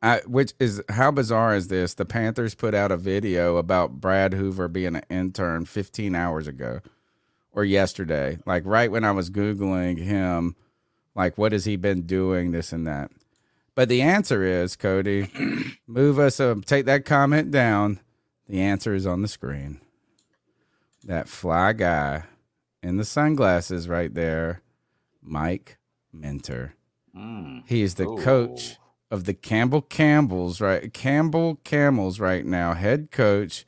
I, 0.00 0.20
which 0.24 0.52
is 0.60 0.80
how 0.90 1.10
bizarre 1.10 1.56
is 1.56 1.66
this? 1.66 1.94
The 1.94 2.04
Panthers 2.04 2.54
put 2.54 2.72
out 2.72 2.92
a 2.92 2.96
video 2.96 3.56
about 3.56 4.00
Brad 4.00 4.34
Hoover 4.34 4.68
being 4.68 4.94
an 4.94 5.02
intern 5.10 5.64
15 5.64 6.14
hours 6.14 6.46
ago 6.46 6.78
or 7.50 7.64
yesterday. 7.64 8.38
Like 8.46 8.62
right 8.64 8.92
when 8.92 9.02
I 9.02 9.10
was 9.10 9.28
googling 9.28 9.98
him, 9.98 10.54
like 11.16 11.36
what 11.36 11.50
has 11.50 11.64
he 11.64 11.74
been 11.74 12.02
doing 12.02 12.52
this 12.52 12.72
and 12.72 12.86
that. 12.86 13.10
But 13.74 13.88
the 13.88 14.02
answer 14.02 14.44
is, 14.44 14.76
Cody, 14.76 15.28
move 15.88 16.20
us 16.20 16.38
um, 16.38 16.62
take 16.62 16.86
that 16.86 17.04
comment 17.04 17.50
down. 17.50 17.98
The 18.48 18.60
answer 18.60 18.94
is 18.94 19.04
on 19.04 19.22
the 19.22 19.28
screen. 19.28 19.80
That 21.04 21.28
fly 21.28 21.72
guy 21.72 22.24
in 22.82 22.96
the 22.96 23.04
sunglasses 23.04 23.88
right 23.88 24.12
there, 24.12 24.62
Mike 25.20 25.78
Minter. 26.12 26.74
Mm. 27.16 27.62
He 27.66 27.82
is 27.82 27.94
the 27.94 28.06
coach 28.06 28.76
of 29.10 29.24
the 29.24 29.34
Campbell 29.34 29.82
Campbells, 29.82 30.60
right? 30.60 30.92
Campbell 30.92 31.60
Camels 31.64 32.18
right 32.18 32.46
now, 32.46 32.74
head 32.74 33.10
coach. 33.10 33.66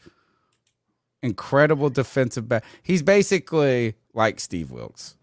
Incredible 1.23 1.91
defensive 1.91 2.49
back. 2.49 2.65
He's 2.83 3.03
basically 3.03 3.95
like 4.13 4.41
Steve 4.41 4.71
Wilks, 4.71 5.17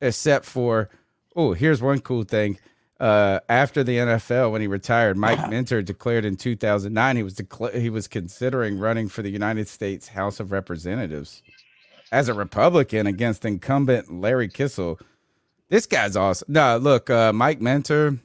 except 0.00 0.44
for 0.44 0.90
oh, 1.36 1.52
here's 1.52 1.82
one 1.82 2.00
cool 2.00 2.24
thing. 2.24 2.58
Uh, 2.98 3.40
after 3.48 3.84
the 3.84 3.98
NFL, 3.98 4.50
when 4.52 4.62
he 4.62 4.66
retired, 4.66 5.18
Mike 5.18 5.50
Minter 5.50 5.82
declared 5.82 6.24
in 6.24 6.36
2009 6.36 7.16
he 7.16 7.22
was 7.22 7.34
decla- 7.34 7.78
he 7.78 7.90
was 7.90 8.08
considering 8.08 8.78
running 8.78 9.08
for 9.08 9.20
the 9.22 9.28
United 9.28 9.68
States 9.68 10.08
House 10.08 10.40
of 10.40 10.50
Representatives 10.50 11.42
as 12.10 12.28
a 12.28 12.34
Republican 12.34 13.06
against 13.06 13.44
incumbent 13.44 14.10
Larry 14.10 14.48
Kissell. 14.48 14.98
This 15.68 15.86
guy's 15.86 16.16
awesome. 16.16 16.46
No, 16.50 16.78
look, 16.78 17.10
uh, 17.10 17.32
Mike 17.32 17.60
Minter 17.60 18.18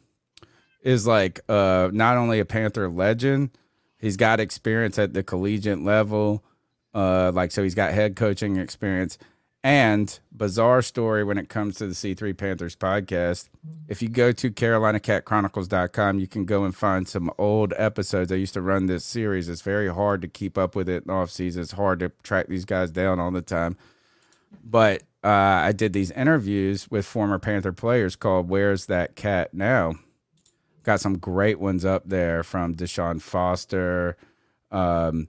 is 0.84 1.06
like 1.06 1.42
uh, 1.50 1.90
not 1.92 2.16
only 2.16 2.40
a 2.40 2.46
Panther 2.46 2.88
legend, 2.88 3.50
he's 4.00 4.16
got 4.16 4.40
experience 4.40 4.98
at 4.98 5.14
the 5.14 5.24
collegiate 5.24 5.82
level. 5.82 6.44
Uh, 6.94 7.32
like 7.34 7.52
so, 7.52 7.64
he's 7.64 7.76
got 7.76 7.94
head 7.94 8.16
coaching 8.16 8.58
experience. 8.58 9.18
And 9.64 10.20
bizarre 10.32 10.82
story 10.82 11.24
when 11.24 11.38
it 11.38 11.48
comes 11.48 11.76
to 11.76 11.88
the 11.88 11.94
C3 11.94 12.36
Panthers 12.36 12.76
podcast. 12.76 13.50
If 13.88 14.02
you 14.02 14.10
go 14.10 14.32
to 14.32 14.50
CarolinaCatChronicles.com, 14.50 16.20
you 16.20 16.28
can 16.28 16.46
go 16.46 16.64
and 16.64 16.76
find 16.76 17.08
some 17.08 17.32
old 17.38 17.74
episodes. 17.78 18.32
I 18.32 18.36
used 18.36 18.56
to 18.56 18.62
run 18.62 18.88
this 18.88 19.06
series. 19.06 19.50
It's 19.50 19.62
very 19.62 19.94
hard 19.94 20.22
to 20.24 20.28
keep 20.28 20.58
up 20.58 20.76
with 20.76 20.90
it 20.90 21.04
in 21.06 21.12
off 21.12 21.30
season. 21.30 21.62
It's 21.62 21.74
hard 21.74 22.00
to 22.00 22.10
track 22.24 22.48
these 22.48 22.66
guys 22.66 22.90
down 22.90 23.20
all 23.20 23.30
the 23.30 23.44
time. 23.44 23.78
But 24.64 25.04
uh, 25.24 25.28
I 25.28 25.74
did 25.74 25.94
these 25.94 26.10
interviews 26.12 26.90
with 26.90 27.06
former 27.06 27.38
Panther 27.38 27.72
players 27.72 28.16
called 28.16 28.50
"Where's 28.50 28.88
That 28.88 29.16
Cat 29.16 29.54
Now." 29.54 29.94
Got 30.84 31.00
some 31.02 31.20
great 31.20 31.60
ones 31.60 31.86
up 31.86 32.10
there 32.10 32.42
from 32.44 32.76
Deshaun 32.76 33.22
Foster 33.22 34.18
um, 34.72 35.28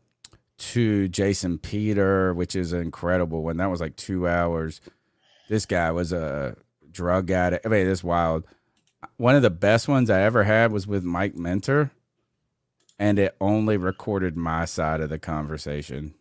to 0.63 1.09
Jason 1.09 1.59
Peter, 1.59 2.33
which 2.35 2.55
is 2.55 2.73
an 2.73 2.81
incredible 2.81 3.43
one. 3.43 3.57
That 3.57 3.71
was 3.71 3.81
like 3.81 3.97
two 3.97 4.29
hours. 4.29 4.81
This 5.49 5.67
guy 5.67 5.91
was 5.91 6.13
a 6.13 6.57
drug 6.91 7.31
addict. 7.31 7.67
I 7.67 7.69
mean, 7.69 7.89
it's 7.89 8.05
wild. 8.05 8.45
One 9.17 9.35
of 9.35 9.43
the 9.43 9.51
best 9.51 9.89
ones 9.89 10.09
I 10.09 10.23
ever 10.23 10.45
had 10.45 10.71
was 10.71 10.87
with 10.87 11.03
Mike 11.03 11.35
Minter, 11.35 11.91
and 12.99 13.19
it 13.19 13.37
only 13.41 13.77
recorded 13.77 14.37
my 14.37 14.65
side 14.65 15.01
of 15.01 15.11
the 15.11 15.19
conversation. 15.19 16.15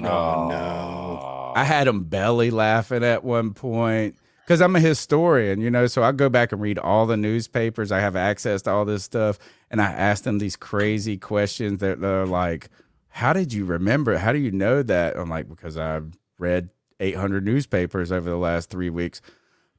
Oh 0.00 0.48
no! 0.50 1.52
I 1.56 1.64
had 1.64 1.88
him 1.88 2.04
belly 2.04 2.50
laughing 2.50 3.02
at 3.02 3.24
one 3.24 3.54
point 3.54 4.16
because 4.44 4.60
I'm 4.60 4.76
a 4.76 4.80
historian, 4.80 5.62
you 5.62 5.70
know. 5.70 5.86
So 5.86 6.02
I 6.02 6.12
go 6.12 6.28
back 6.28 6.52
and 6.52 6.60
read 6.60 6.78
all 6.78 7.06
the 7.06 7.16
newspapers. 7.16 7.90
I 7.90 8.00
have 8.00 8.14
access 8.14 8.60
to 8.62 8.70
all 8.72 8.84
this 8.84 9.04
stuff, 9.04 9.38
and 9.70 9.80
I 9.80 9.86
ask 9.86 10.24
them 10.24 10.36
these 10.36 10.56
crazy 10.56 11.16
questions 11.16 11.80
that 11.80 12.02
they're 12.02 12.26
like, 12.26 12.68
"How 13.16 13.32
did 13.32 13.52
you 13.52 13.64
remember? 13.64 14.18
How 14.18 14.32
do 14.32 14.38
you 14.38 14.50
know 14.50 14.82
that?" 14.82 15.16
I'm 15.16 15.28
like, 15.28 15.48
"Because 15.48 15.76
I've 15.76 16.12
read 16.38 16.70
800 17.00 17.44
newspapers 17.44 18.12
over 18.12 18.28
the 18.28 18.36
last 18.36 18.70
three 18.70 18.90
weeks." 18.90 19.20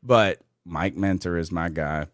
But 0.02 0.42
Mike 0.66 0.96
Minter 0.96 1.38
is 1.38 1.52
my 1.52 1.70
guy. 1.70 2.08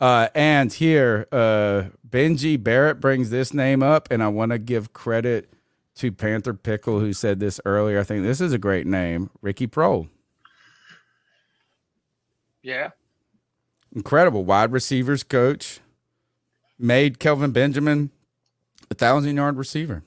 Uh, 0.00 0.28
and 0.34 0.72
here, 0.72 1.26
uh, 1.30 1.84
Benji 2.08 2.62
Barrett 2.62 3.00
brings 3.00 3.30
this 3.30 3.52
name 3.52 3.82
up, 3.82 4.08
and 4.10 4.22
I 4.22 4.28
want 4.28 4.52
to 4.52 4.58
give 4.58 4.92
credit 4.92 5.52
to 5.96 6.10
Panther 6.10 6.54
Pickle, 6.54 7.00
who 7.00 7.12
said 7.12 7.40
this 7.40 7.60
earlier. 7.66 8.00
I 8.00 8.04
think 8.04 8.22
this 8.22 8.40
is 8.40 8.54
a 8.54 8.58
great 8.58 8.86
name, 8.86 9.28
Ricky 9.42 9.66
Proehl. 9.66 10.08
Yeah. 12.62 12.90
Incredible 13.94 14.44
wide 14.44 14.72
receivers 14.72 15.22
coach, 15.22 15.80
made 16.78 17.18
Kelvin 17.18 17.52
Benjamin 17.52 18.10
a 18.90 18.94
thousand 18.94 19.36
yard 19.36 19.56
receiver. 19.56 20.02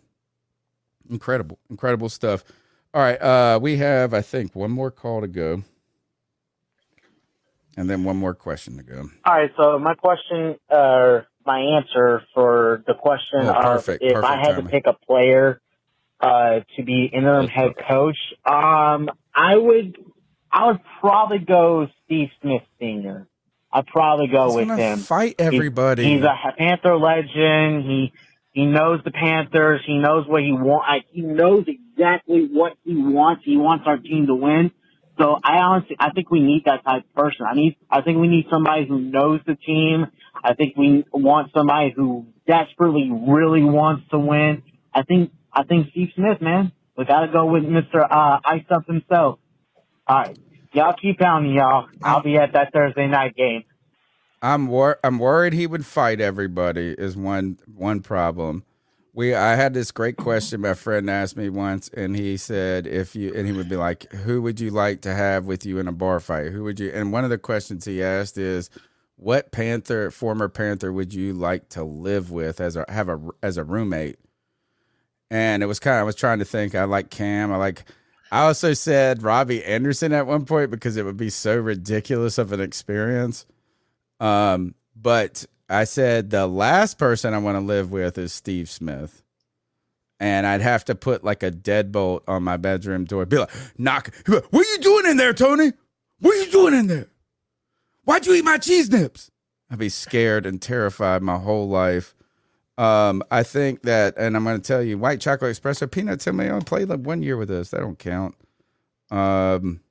Incredible, 1.10 1.60
incredible 1.70 2.10
stuff. 2.10 2.44
All 2.94 3.02
right, 3.02 3.22
uh, 3.22 3.60
we 3.62 3.78
have 3.78 4.14
I 4.14 4.22
think 4.22 4.56
one 4.56 4.72
more 4.72 4.92
call 4.92 5.22
to 5.22 5.28
go, 5.28 5.64
and 7.76 7.90
then 7.90 8.04
one 8.04 8.18
more 8.18 8.34
question 8.34 8.78
to 8.78 8.84
go. 8.84 9.10
All 9.26 9.34
right, 9.34 9.52
so 9.58 9.80
my 9.80 9.96
question, 9.96 10.56
uh, 10.70 11.22
my 11.46 11.60
answer 11.60 12.22
for 12.34 12.84
the 12.88 12.94
question 12.94 13.42
Oh, 13.48 13.50
of 13.54 13.64
perfect, 13.64 14.04
if 14.04 14.16
I 14.24 14.36
perfect 14.38 14.46
had 14.48 14.56
to 14.64 14.70
pick 14.70 14.84
a 14.88 14.94
player 14.94 15.60
uh, 16.20 16.62
to 16.78 16.84
be 16.84 17.06
interim 17.12 17.48
head 17.48 17.74
coach, 17.88 18.18
um, 18.46 19.10
I 19.36 19.56
would, 19.58 19.98
I 20.52 20.68
would 20.68 20.80
probably 21.00 21.40
go 21.40 21.88
Steve 22.06 22.30
Smith 22.42 22.62
Senior. 22.80 23.28
I'd 23.72 23.88
probably 23.88 24.28
go 24.28 24.56
He's 24.56 24.68
with 24.68 24.78
him. 24.78 25.00
fight 25.00 25.36
He's- 25.40 25.54
everybody. 25.54 26.04
He's, 26.04 26.24
a 26.24 26.36
Panther 26.60 26.96
legend. 26.96 27.84
He 27.86 28.14
he 28.54 28.68
knows 28.68 29.02
the 29.04 29.12
Panthers. 29.12 29.82
He 29.86 29.98
knows 29.98 30.28
what 30.28 30.44
he 30.44 30.52
want. 30.52 30.84
I, 30.88 31.00
he 31.12 31.22
knows 31.22 31.66
exactly 31.68 32.48
what 32.52 32.74
he 32.86 32.96
wants. 32.96 33.44
He 33.44 33.58
wants 33.58 33.86
our 33.88 33.98
team 33.98 34.28
to 34.28 34.36
win. 34.36 34.72
So 35.20 35.40
I 35.44 35.58
honestly, 35.58 35.96
I 36.00 36.12
think 36.12 36.30
we 36.30 36.40
need 36.40 36.64
that 36.66 36.84
type 36.84 37.04
of 37.04 37.14
person. 37.16 37.46
I 37.50 37.56
need, 37.56 37.78
I 37.90 38.02
think 38.02 38.20
we 38.20 38.28
need 38.28 38.46
somebody 38.52 38.88
who 38.88 39.00
knows 39.00 39.42
the 39.46 39.56
team. 39.56 40.06
I 40.44 40.54
think 40.54 40.76
we 40.78 41.04
want 41.12 41.52
somebody 41.56 41.94
who 41.96 42.28
desperately 42.48 43.10
really 43.12 43.64
wants 43.64 44.08
to 44.12 44.20
win. 44.20 44.64
I 44.94 45.02
think, 45.04 45.32
I 45.52 45.64
think 45.64 45.90
Steve 45.92 46.10
Smith, 46.16 46.42
man, 46.42 46.72
we 46.96 47.06
got 47.06 47.22
to 47.22 47.32
go 47.32 47.46
with 47.46 47.64
Mr. 47.64 48.06
Uh, 48.10 48.40
Ice 48.46 48.66
Up 48.70 48.86
himself. 48.86 49.40
All 50.08 50.18
right, 50.18 50.38
y'all 50.74 50.96
keep 51.00 51.20
pounding, 51.20 51.54
y'all. 51.54 51.88
I'll 52.04 52.22
be 52.22 52.38
at 52.38 52.54
that 52.54 52.74
Thursday 52.74 53.08
night 53.08 53.36
game. 53.36 53.64
I'm 54.44 54.68
wor- 54.68 55.00
I'm 55.06 55.20
worried 55.20 55.54
he 55.54 55.66
would 55.66 55.86
fight 55.86 56.20
everybody 56.20 56.94
is 56.98 57.16
one 57.16 57.60
one 57.74 58.02
problem. 58.02 58.66
We 59.14 59.34
I 59.34 59.56
had 59.56 59.74
this 59.74 59.92
great 59.92 60.18
question 60.18 60.60
my 60.60 60.74
friend 60.74 61.10
asked 61.10 61.38
me 61.38 61.48
once 61.48 61.90
and 61.94 62.14
he 62.14 62.36
said 62.36 62.86
if 62.86 63.16
you 63.16 63.34
and 63.34 63.48
he 63.48 63.54
would 63.54 63.70
be 63.70 63.78
like 63.78 64.12
who 64.12 64.42
would 64.42 64.60
you 64.60 64.70
like 64.70 65.00
to 65.02 65.14
have 65.14 65.46
with 65.46 65.66
you 65.66 65.80
in 65.80 65.88
a 65.88 65.94
bar 65.94 66.20
fight? 66.20 66.52
Who 66.52 66.66
would 66.66 66.78
you 66.78 66.92
and 66.94 67.14
one 67.14 67.24
of 67.24 67.30
the 67.30 67.38
questions 67.38 67.86
he 67.86 68.04
asked 68.04 68.38
is 68.38 68.70
what 69.16 69.54
panther 69.54 70.12
former 70.12 70.50
panther 70.50 70.92
would 70.92 71.14
you 71.14 71.32
like 71.32 71.70
to 71.70 71.84
live 71.86 72.30
with 72.30 72.60
as 72.60 72.76
a 72.76 72.86
have 72.90 73.08
a 73.08 73.22
as 73.42 73.56
a 73.56 73.64
roommate? 73.64 74.18
And 75.32 75.64
it 75.64 75.68
was 75.68 75.80
kind 75.80 75.96
of 75.96 76.02
I 76.02 76.04
was 76.04 76.16
trying 76.16 76.40
to 76.40 76.46
think 76.46 76.76
I 76.76 76.84
like 76.84 77.10
Cam, 77.10 77.54
I 77.54 77.56
like 77.56 77.86
I 78.30 78.42
also 78.42 78.74
said 78.74 79.24
Robbie 79.24 79.64
Anderson 79.64 80.12
at 80.12 80.28
one 80.28 80.44
point 80.44 80.70
because 80.70 80.98
it 80.98 81.06
would 81.06 81.18
be 81.18 81.30
so 81.30 81.56
ridiculous 81.56 82.38
of 82.38 82.52
an 82.52 82.60
experience. 82.60 83.46
Um, 84.24 84.74
but 84.96 85.46
I 85.70 85.84
said 85.84 86.30
the 86.30 86.48
last 86.48 86.98
person 86.98 87.34
I 87.34 87.40
want 87.40 87.58
to 87.58 87.60
live 87.62 87.92
with 87.92 88.18
is 88.18 88.32
Steve 88.32 88.70
Smith. 88.70 89.22
And 90.20 90.48
I'd 90.48 90.62
have 90.62 90.86
to 90.86 90.96
put 90.96 91.26
like 91.26 91.44
a 91.44 91.52
deadbolt 91.52 92.22
on 92.28 92.44
my 92.44 92.56
bedroom 92.56 93.04
door. 93.04 93.26
Be 93.26 93.40
like, 93.40 93.52
knock. 93.78 94.14
What 94.28 94.46
are 94.54 94.72
you 94.72 94.80
doing 94.80 95.08
in 95.08 95.18
there, 95.18 95.34
Tony? 95.34 95.74
What 96.20 96.36
are 96.36 96.40
you 96.40 96.52
doing 96.52 96.74
in 96.74 96.88
there? 96.88 97.08
Why'd 98.06 98.26
you 98.26 98.34
eat 98.34 98.46
my 98.46 98.58
cheese 98.58 98.90
nips? 98.90 99.30
I'd 99.70 99.80
be 99.80 99.90
scared 99.90 100.46
and 100.46 100.62
terrified 100.62 101.22
my 101.22 101.38
whole 101.38 101.68
life. 101.68 102.16
Um, 102.78 103.24
I 103.30 103.44
think 103.44 103.82
that, 103.82 104.18
and 104.18 104.38
I'm 104.38 104.46
going 104.46 104.62
to 104.62 104.66
tell 104.66 104.82
you, 104.82 104.98
white 104.98 105.20
chocolate 105.20 105.60
espresso 105.60 105.92
Peanut 105.92 106.26
I 106.26 106.60
played 106.62 106.88
like 106.88 107.02
one 107.02 107.22
year 107.22 107.36
with 107.36 107.52
us. 107.52 107.72
That 107.72 107.82
don't 107.82 108.00
count. 108.00 108.36
Um, 109.12 109.82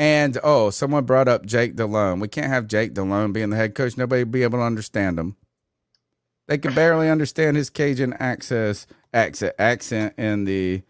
and 0.00 0.38
oh, 0.42 0.70
someone 0.70 1.04
brought 1.04 1.28
up 1.28 1.44
Jake 1.44 1.76
Delhomme. 1.76 2.20
We 2.20 2.28
can't 2.28 2.46
have 2.46 2.66
Jake 2.66 2.94
Delhomme 2.94 3.34
being 3.34 3.50
the 3.50 3.56
head 3.56 3.74
coach. 3.74 3.98
Nobody 3.98 4.24
will 4.24 4.30
be 4.30 4.42
able 4.42 4.58
to 4.58 4.64
understand 4.64 5.18
him. 5.18 5.36
They 6.48 6.56
can 6.56 6.74
barely 6.74 7.10
understand 7.10 7.58
his 7.58 7.68
Cajun 7.68 8.14
access 8.14 8.86
accent 9.12 9.54
accent 9.58 10.14
in 10.16 10.44
the 10.46 10.82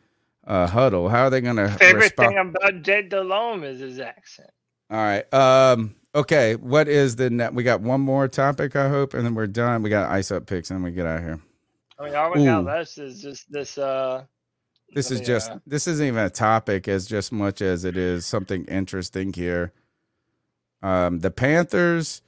uh, 0.47 0.69
huddle. 0.69 1.09
How 1.09 1.25
are 1.25 1.31
they 1.31 1.41
going 1.41 1.57
to 1.57 1.69
Favorite 1.71 2.03
respond? 2.05 2.29
thing 2.31 2.39
about 2.39 2.83
Jake 2.83 3.11
Delhomme 3.11 3.65
is 3.65 3.81
his 3.81 3.99
accent. 3.99 4.51
All 4.91 4.99
right. 4.99 5.35
Um. 5.35 5.97
Okay. 6.15 6.55
What 6.55 6.87
is 6.87 7.17
the 7.17 7.31
net? 7.31 7.53
We 7.53 7.65
got 7.65 7.81
one 7.81 8.01
more 8.01 8.29
topic. 8.29 8.77
I 8.77 8.89
hope, 8.89 9.15
and 9.15 9.27
then 9.27 9.35
we're 9.35 9.49
done. 9.49 9.83
We 9.83 9.91
got 9.91 10.09
ice 10.09 10.31
up 10.31 10.47
picks, 10.47 10.71
and 10.71 10.79
then 10.79 10.85
we 10.85 10.93
get 10.93 11.07
out 11.07 11.19
of 11.19 11.25
here. 11.25 11.41
I 11.99 12.05
mean, 12.05 12.15
all 12.15 12.33
we 12.33 12.45
got 12.45 12.61
Ooh. 12.61 12.65
left 12.65 12.97
is 12.97 13.21
just 13.21 13.51
this. 13.51 13.77
Uh, 13.77 14.23
This 14.93 15.11
is 15.11 15.21
me, 15.21 15.27
just 15.27 15.53
this 15.67 15.87
isn't 15.87 16.07
even 16.07 16.25
a 16.25 16.31
topic 16.31 16.89
as 16.89 17.07
just 17.07 17.33
much 17.33 17.63
as 17.63 17.85
it 17.85 17.97
is 17.97 18.27
something 18.27 18.65
interesting 18.67 19.33
here. 19.33 19.73
Um, 20.83 21.21
the 21.21 21.31
Panthers. 21.31 22.23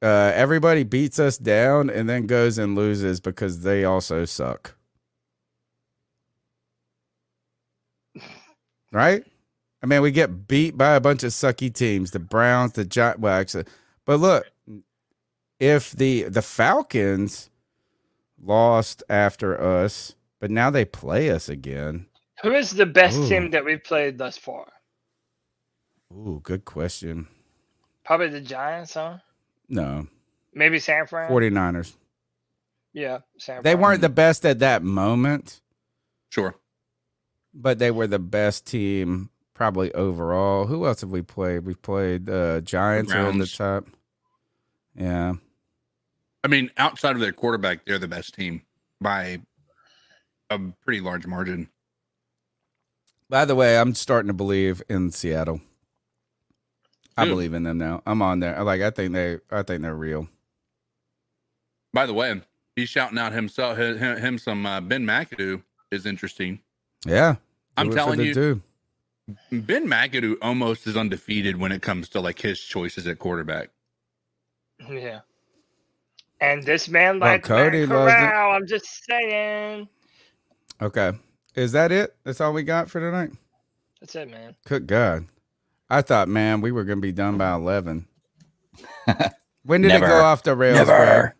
Uh, 0.00 0.30
everybody 0.34 0.84
beats 0.84 1.18
us 1.18 1.38
down 1.38 1.90
and 1.90 2.08
then 2.08 2.26
goes 2.26 2.56
and 2.56 2.76
loses 2.76 3.18
because 3.18 3.62
they 3.62 3.84
also 3.84 4.24
suck. 4.24 4.76
Right? 8.92 9.24
I 9.82 9.86
mean, 9.86 10.02
we 10.02 10.10
get 10.10 10.46
beat 10.48 10.76
by 10.76 10.94
a 10.94 11.00
bunch 11.00 11.24
of 11.24 11.32
sucky 11.32 11.72
teams, 11.72 12.12
the 12.12 12.18
Browns, 12.18 12.72
the 12.72 12.84
Giants. 12.84 13.20
Well, 13.20 13.34
actually, 13.34 13.64
but 14.04 14.20
look, 14.20 14.46
if 15.60 15.92
the 15.92 16.24
the 16.24 16.42
Falcons 16.42 17.50
lost 18.40 19.02
after 19.08 19.60
us, 19.60 20.14
but 20.40 20.50
now 20.50 20.70
they 20.70 20.84
play 20.84 21.30
us 21.30 21.48
again. 21.48 22.06
who 22.42 22.52
is 22.54 22.70
the 22.70 22.86
best 22.86 23.18
Ooh. 23.18 23.28
team 23.28 23.50
that 23.50 23.64
we've 23.64 23.82
played 23.82 24.18
thus 24.18 24.36
far? 24.38 24.66
Ooh, 26.12 26.40
good 26.42 26.64
question. 26.64 27.28
Probably 28.04 28.28
the 28.28 28.40
Giants, 28.40 28.94
huh? 28.94 29.18
No, 29.68 30.06
Maybe 30.54 30.78
San 30.78 31.06
Fran. 31.06 31.30
49ers. 31.30 31.92
Yeah, 32.94 33.18
San 33.38 33.62
They 33.62 33.72
Fran. 33.72 33.82
weren't 33.82 34.00
the 34.00 34.08
best 34.08 34.46
at 34.46 34.60
that 34.60 34.82
moment, 34.82 35.60
Sure. 36.30 36.54
but 37.52 37.78
they 37.78 37.90
were 37.90 38.06
the 38.06 38.18
best 38.18 38.66
team 38.66 39.28
probably 39.54 39.92
overall. 39.92 40.66
Who 40.66 40.86
else 40.86 41.02
have 41.02 41.10
we 41.10 41.20
played? 41.22 41.66
We've 41.66 41.80
played 41.82 42.30
uh 42.30 42.60
Giants 42.62 43.12
are 43.12 43.28
in 43.28 43.38
the 43.38 43.46
top. 43.46 43.86
Yeah. 44.94 45.34
I 46.42 46.48
mean, 46.48 46.70
outside 46.78 47.14
of 47.14 47.20
their 47.20 47.32
quarterback, 47.32 47.84
they're 47.84 47.98
the 47.98 48.08
best 48.08 48.34
team 48.34 48.62
by 49.00 49.40
a 50.50 50.58
pretty 50.84 51.00
large 51.00 51.26
margin. 51.26 51.68
By 53.30 53.44
the 53.44 53.54
way, 53.54 53.78
I'm 53.78 53.94
starting 53.94 54.28
to 54.28 54.34
believe 54.34 54.82
in 54.88 55.10
Seattle. 55.10 55.60
I 57.16 57.24
Dude. 57.24 57.32
believe 57.32 57.54
in 57.54 57.64
them 57.64 57.78
now. 57.78 58.02
I'm 58.06 58.22
on 58.22 58.40
there. 58.40 58.62
Like 58.62 58.80
I 58.80 58.90
think 58.90 59.12
they 59.12 59.38
I 59.50 59.62
think 59.62 59.82
they're 59.82 59.94
real. 59.94 60.28
By 61.92 62.06
the 62.06 62.14
way, 62.14 62.40
he's 62.76 62.88
shouting 62.88 63.18
out 63.18 63.32
himself 63.32 63.76
him, 63.76 63.98
him 63.98 64.38
some 64.38 64.64
uh, 64.64 64.80
Ben 64.80 65.04
McAdoo 65.04 65.62
is 65.90 66.06
interesting. 66.06 66.60
Yeah. 67.04 67.36
I'm 67.76 67.86
Do 67.86 67.90
it 67.90 67.92
for 67.92 67.98
telling 67.98 68.20
you, 68.20 68.34
dude. 68.34 68.62
Ben 69.50 69.86
McAdoo 69.86 70.36
almost 70.40 70.86
is 70.86 70.96
undefeated 70.96 71.56
when 71.58 71.72
it 71.72 71.82
comes 71.82 72.08
to 72.10 72.20
like 72.20 72.40
his 72.40 72.60
choices 72.60 73.06
at 73.06 73.18
quarterback. 73.18 73.70
Yeah. 74.88 75.20
And 76.40 76.62
this 76.62 76.88
man 76.88 77.18
Well, 77.18 77.32
like 77.32 77.42
Cody 77.42 77.84
Matt 77.84 77.88
loves 77.90 78.12
it. 78.12 78.16
Corral. 78.16 78.52
I'm 78.52 78.66
just 78.66 79.04
saying. 79.04 79.88
Okay. 80.80 81.12
Is 81.54 81.72
that 81.72 81.90
it? 81.90 82.14
That's 82.24 82.40
all 82.40 82.52
we 82.52 82.62
got 82.62 82.88
for 82.90 83.00
tonight? 83.00 83.32
That's 84.00 84.14
it, 84.14 84.30
man. 84.30 84.54
Good 84.66 84.86
God. 84.86 85.26
I 85.90 86.02
thought, 86.02 86.28
man, 86.28 86.60
we 86.60 86.70
were 86.70 86.84
going 86.84 86.98
to 86.98 87.02
be 87.02 87.12
done 87.12 87.38
by 87.38 87.52
11. 87.54 88.06
when 89.64 89.82
did 89.82 89.90
it 89.90 90.00
go 90.00 90.20
off 90.20 90.42
the 90.42 90.54
rails, 90.54 90.78
Never. 90.78 90.86
Brad? 90.86 91.32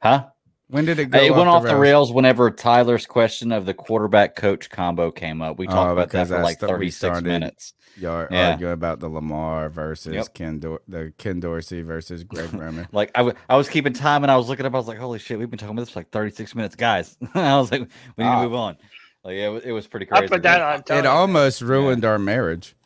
Huh? 0.00 0.26
When 0.68 0.84
did 0.84 0.98
it 0.98 1.06
go 1.06 1.18
It 1.18 1.30
off, 1.30 1.36
went 1.36 1.46
the, 1.46 1.50
off 1.50 1.62
rails? 1.64 1.72
the 1.74 1.80
rails 1.80 2.12
whenever 2.12 2.50
Tyler's 2.50 3.06
question 3.06 3.52
of 3.52 3.64
the 3.64 3.72
quarterback 3.74 4.36
coach 4.36 4.68
combo 4.68 5.10
came 5.10 5.40
up. 5.40 5.58
We 5.58 5.66
talked 5.66 5.88
Oh, 5.88 5.92
about 5.92 6.10
that 6.10 6.28
for 6.28 6.42
like 6.42 6.58
36 6.58 7.22
minutes. 7.22 7.72
Y'all 7.96 8.26
Yeah. 8.30 8.50
arguing 8.50 8.72
about 8.74 9.00
the 9.00 9.08
Lamar 9.08 9.70
versus 9.70 10.14
Yep. 10.14 10.34
Ken 10.34 10.58
Dor- 10.58 10.82
the 10.86 11.12
Ken 11.18 11.40
Dorsey 11.40 11.82
versus 11.82 12.22
Greg 12.22 12.52
Roman. 12.52 12.86
Like 12.92 13.10
I, 13.14 13.20
w- 13.20 13.36
I 13.48 13.56
was 13.56 13.68
keeping 13.68 13.92
time 13.94 14.22
and 14.24 14.30
I 14.30 14.36
was 14.36 14.48
looking 14.48 14.66
up. 14.66 14.74
I 14.74 14.78
was 14.78 14.86
like, 14.86 14.98
"Holy 14.98 15.18
shit, 15.18 15.38
we've 15.38 15.50
been 15.50 15.58
talking 15.58 15.72
about 15.74 15.82
this 15.82 15.90
for 15.90 16.00
like 16.00 16.10
36 16.10 16.54
minutes, 16.54 16.76
guys." 16.76 17.16
I 17.34 17.56
was 17.56 17.72
like, 17.72 17.80
"We 18.16 18.24
need 18.24 18.30
Ah. 18.30 18.36
to 18.42 18.48
move 18.48 18.54
on." 18.54 18.76
Like 19.24 19.34
it 19.36 19.48
was, 19.48 19.62
it 19.64 19.72
was 19.72 19.86
pretty 19.88 20.06
crazy. 20.06 20.18
I 20.18 20.20
crazy. 20.28 20.30
put 20.34 20.42
that 20.44 20.60
on 20.90 20.98
it 20.98 21.06
almost 21.06 21.60
ruined 21.60 22.04
our 22.04 22.18
marriage. 22.18 22.76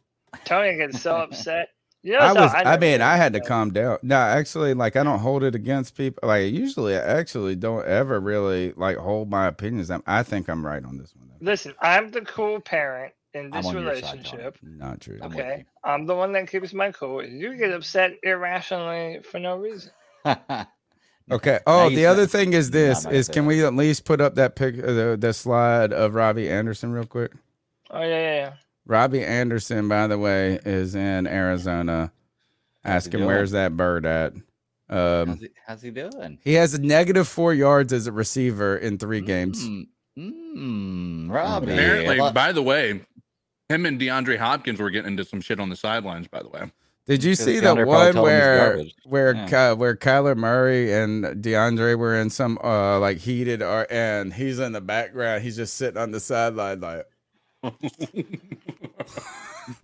Tony 0.44 0.76
gets 0.76 1.00
so 1.02 1.16
upset. 1.16 1.68
You 2.02 2.12
know, 2.12 2.18
I 2.18 2.32
so 2.32 2.40
was. 2.40 2.52
I, 2.54 2.62
never 2.64 2.80
mean, 2.80 3.00
I 3.00 3.16
had 3.16 3.32
to 3.34 3.40
calm 3.40 3.72
down. 3.72 3.98
No, 4.02 4.16
actually, 4.16 4.74
like 4.74 4.96
I 4.96 5.04
don't 5.04 5.20
hold 5.20 5.44
it 5.44 5.54
against 5.54 5.96
people. 5.96 6.28
Like 6.28 6.52
usually, 6.52 6.96
I 6.96 7.18
actually 7.18 7.54
don't 7.54 7.86
ever 7.86 8.18
really 8.18 8.72
like 8.76 8.96
hold 8.96 9.30
my 9.30 9.46
opinions. 9.46 9.90
I'm, 9.90 10.02
I 10.06 10.22
think 10.22 10.48
I'm 10.48 10.66
right 10.66 10.84
on 10.84 10.98
this 10.98 11.14
one. 11.14 11.30
Listen, 11.40 11.74
I'm 11.80 12.10
the 12.10 12.22
cool 12.22 12.60
parent 12.60 13.14
in 13.34 13.50
this 13.50 13.66
on 13.66 13.74
your 13.74 13.94
side, 13.94 14.02
relationship. 14.02 14.58
Not 14.62 15.00
true. 15.00 15.18
I'm 15.22 15.32
Okay, 15.32 15.64
I'm 15.84 16.06
the 16.06 16.16
one 16.16 16.32
that 16.32 16.50
keeps 16.50 16.72
my 16.72 16.90
cool. 16.90 17.24
You 17.24 17.56
get 17.56 17.72
upset 17.72 18.12
irrationally 18.22 19.20
for 19.22 19.38
no 19.38 19.56
reason. 19.58 19.90
Okay. 21.30 21.60
Oh, 21.66 21.88
the 21.88 22.06
other 22.06 22.26
thing 22.26 22.52
is 22.52 22.70
this: 22.70 23.06
is 23.06 23.28
gonna 23.28 23.34
can 23.34 23.46
we 23.46 23.64
at 23.64 23.74
least 23.74 24.04
put 24.04 24.20
up 24.20 24.34
that 24.34 24.56
pic, 24.56 24.78
uh, 24.78 24.86
the, 24.92 25.16
the 25.18 25.32
slide 25.32 25.92
of 25.92 26.14
Robbie 26.14 26.50
Anderson 26.50 26.92
real 26.92 27.06
quick? 27.06 27.32
Oh 27.90 28.00
yeah, 28.00 28.08
yeah, 28.08 28.34
yeah. 28.34 28.52
Robbie 28.86 29.24
Anderson, 29.24 29.88
by 29.88 30.06
the 30.06 30.18
way, 30.18 30.58
is 30.64 30.94
in 30.94 31.26
Arizona. 31.26 32.12
How's 32.84 33.04
he 33.04 33.10
Asking 33.10 33.24
where's 33.26 33.52
that 33.52 33.76
bird 33.76 34.04
at? 34.04 34.32
How's 34.88 35.28
Um, 35.28 35.36
he, 35.38 35.48
how's 35.66 35.82
he 35.82 35.90
doing? 35.90 36.38
he 36.42 36.54
has 36.54 36.74
a 36.74 36.80
negative 36.80 37.28
four 37.28 37.54
yards 37.54 37.92
as 37.92 38.06
a 38.06 38.12
receiver 38.12 38.76
in 38.76 38.98
three 38.98 39.20
games. 39.20 39.64
Mm, 39.66 39.86
mm, 40.18 41.30
Robbie. 41.30 41.72
Apparently, 41.72 42.20
Well, 42.20 42.32
by 42.32 42.52
the 42.52 42.62
way, 42.62 43.00
him 43.68 43.86
and 43.86 44.00
DeAndre 44.00 44.36
Hopkins 44.38 44.80
were 44.80 44.90
getting 44.90 45.12
into 45.12 45.24
some 45.24 45.40
shit 45.40 45.60
on 45.60 45.68
the 45.70 45.76
sidelines. 45.76 46.26
By 46.28 46.42
the 46.42 46.48
way, 46.48 46.70
Did 47.06 47.24
you 47.24 47.34
see 47.36 47.60
the 47.60 47.74
one 47.86 48.12
told 48.12 48.16
him 48.16 48.16
he's 48.16 48.22
where 48.22 48.56
garbage. 48.74 48.94
where 49.04 49.34
Yeah. 49.34 49.46
Ky- 49.72 49.78
where 49.78 49.96
Kyler 49.96 50.36
Murray 50.36 50.92
and 50.92 51.24
DeAndre 51.42 51.96
were 51.96 52.14
in 52.16 52.28
some 52.30 52.58
uh 52.62 52.98
like 52.98 53.18
heated 53.18 53.62
art, 53.62 53.90
and 53.90 54.34
he's 54.34 54.58
in 54.58 54.72
the 54.72 54.80
background. 54.82 55.42
He's 55.42 55.56
just 55.56 55.74
sitting 55.74 55.96
on 55.98 56.10
the 56.10 56.20
sideline 56.20 56.80
like 56.80 57.06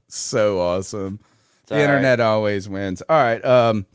so 0.08 0.60
awesome. 0.60 1.20
It's 1.62 1.68
the 1.70 1.74
all 1.76 1.81
right. 1.81 1.84
internet 1.84 2.20
always 2.20 2.68
wins. 2.68 3.02
All 3.08 3.16
right, 3.20 3.44
um, 3.44 3.86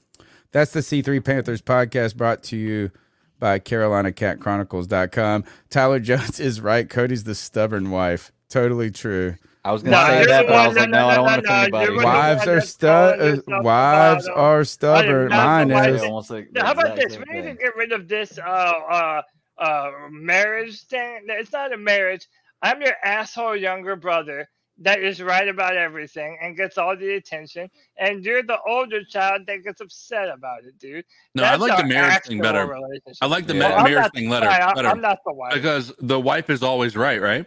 that's 0.52 0.72
the 0.72 0.80
C3 0.82 1.24
Panthers 1.24 1.62
podcast 1.62 2.16
brought 2.16 2.44
to 2.44 2.58
you 2.58 2.92
by 3.40 3.60
CarolinaCatChronicles.com. 3.60 5.44
Tyler 5.70 6.00
Jones 6.00 6.40
is 6.40 6.62
right. 6.62 6.90
Cody's 6.90 7.24
the 7.24 7.36
stubborn 7.36 7.92
wife. 7.92 8.32
Totally 8.50 8.92
true. 8.92 9.36
I 9.66 9.72
was 9.72 9.82
gonna 9.82 9.96
No, 9.96 10.08
say 10.08 10.26
that, 10.26 10.42
the 10.44 10.48
but 10.50 10.54
I 10.56 10.60
one- 10.60 10.68
was 10.68 10.78
like, 10.78 10.90
no, 10.90 10.98
no, 11.00 11.08
no, 11.08 11.08
I 11.08 11.16
don't 11.16 11.26
no, 11.26 11.32
want 11.32 11.44
to 11.44 11.48
no, 11.50 11.56
offend 11.56 11.74
you're 11.74 11.82
anybody. 11.84 12.06
Wives 12.06 12.48
are 12.48 12.56
that's 12.56 12.70
stu- 12.70 12.86
calling 12.88 13.22
uh, 13.22 13.24
yourself 13.26 13.48
a 13.48 13.62
wives 13.64 14.28
are 14.28 14.64
stubborn. 14.66 15.30
Mine 15.30 15.72
is. 15.72 16.02
that- 16.02 16.30
like 16.30 16.52
Now, 16.52 16.66
how 16.66 16.72
about 16.74 16.96
this? 16.98 17.14
same 17.14 17.24
We 17.30 17.34
need 17.36 17.48
to 17.48 17.54
get 17.56 17.76
rid 17.78 17.92
of 17.94 18.08
this 18.10 18.38
uh 18.38 18.42
uh 18.42 19.22
uh 19.58 19.92
marriage 20.12 20.82
thing. 20.88 21.22
It's 21.30 21.54
not 21.54 21.72
a 21.74 21.78
marriage. 21.78 22.28
I'm 22.64 22.82
your 22.82 22.96
asshole 23.04 23.56
younger 23.58 23.96
brother 23.96 24.50
that 24.80 25.00
is 25.04 25.22
right 25.22 25.48
about 25.48 25.78
everything 25.78 26.40
and 26.42 26.58
gets 26.58 26.80
all 26.80 26.98
the 26.98 27.14
attention, 27.14 27.70
and 27.98 28.24
you're 28.26 28.42
the 28.42 28.58
older 28.68 29.04
child 29.04 29.42
that 29.46 29.64
gets 29.64 29.82
upset 29.82 30.30
about 30.30 30.64
it, 30.64 30.80
dude. 30.80 31.06
no, 31.36 31.44
I 31.44 31.56
like 31.58 31.78
the 31.78 31.86
marriage 31.86 32.24
thing 32.24 32.42
better. 32.42 32.74
I 33.22 33.26
like 33.28 33.46
the 33.46 33.54
Yeah. 33.56 33.70
ma- 33.78 33.84
marriage 33.84 34.12
thing 34.16 34.30
better. 34.32 34.48
better 34.48 34.88
I'm 34.88 35.02
not 35.02 35.20
the 35.26 35.34
wife. 35.34 35.54
because 35.54 35.94
the 36.00 36.20
wife 36.20 36.50
is 36.50 36.64
always 36.64 36.98
right, 36.98 37.22
right? 37.22 37.46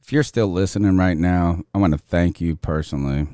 If 0.00 0.12
you're 0.12 0.22
still 0.22 0.48
listening 0.48 0.96
right 0.98 1.16
now, 1.16 1.62
I 1.74 1.78
want 1.78 1.94
to 1.94 1.98
thank 1.98 2.40
you 2.40 2.54
personally. 2.56 3.26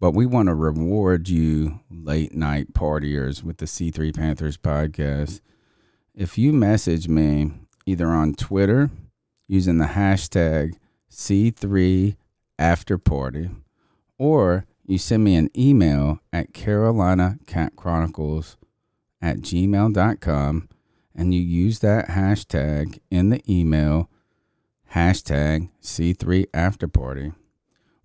But 0.00 0.12
we 0.12 0.26
want 0.26 0.46
to 0.48 0.54
reward 0.54 1.28
you, 1.28 1.80
late 1.90 2.32
night 2.34 2.72
partiers, 2.74 3.42
with 3.42 3.56
the 3.56 3.66
C3 3.66 4.12
Panthers 4.14 4.56
podcast. 4.56 5.40
If 6.14 6.38
you 6.38 6.52
message 6.52 7.08
me 7.08 7.50
either 7.86 8.06
on 8.08 8.34
Twitter 8.34 8.90
using 9.48 9.78
the 9.78 9.86
hashtag 9.86 10.74
C3AfterParty, 11.10 13.56
or 14.18 14.66
you 14.84 14.98
send 14.98 15.24
me 15.24 15.34
an 15.34 15.50
email 15.58 16.20
at 16.32 16.54
Carolina 16.54 17.38
Cat 17.46 17.74
Chronicles 17.74 18.56
at 19.20 19.38
gmail.com 19.38 20.68
and 21.14 21.34
you 21.34 21.40
use 21.40 21.80
that 21.80 22.10
hashtag 22.10 23.00
in 23.10 23.30
the 23.30 23.42
email 23.52 24.08
hashtag 24.94 25.70
C3AfterParty. 25.82 27.34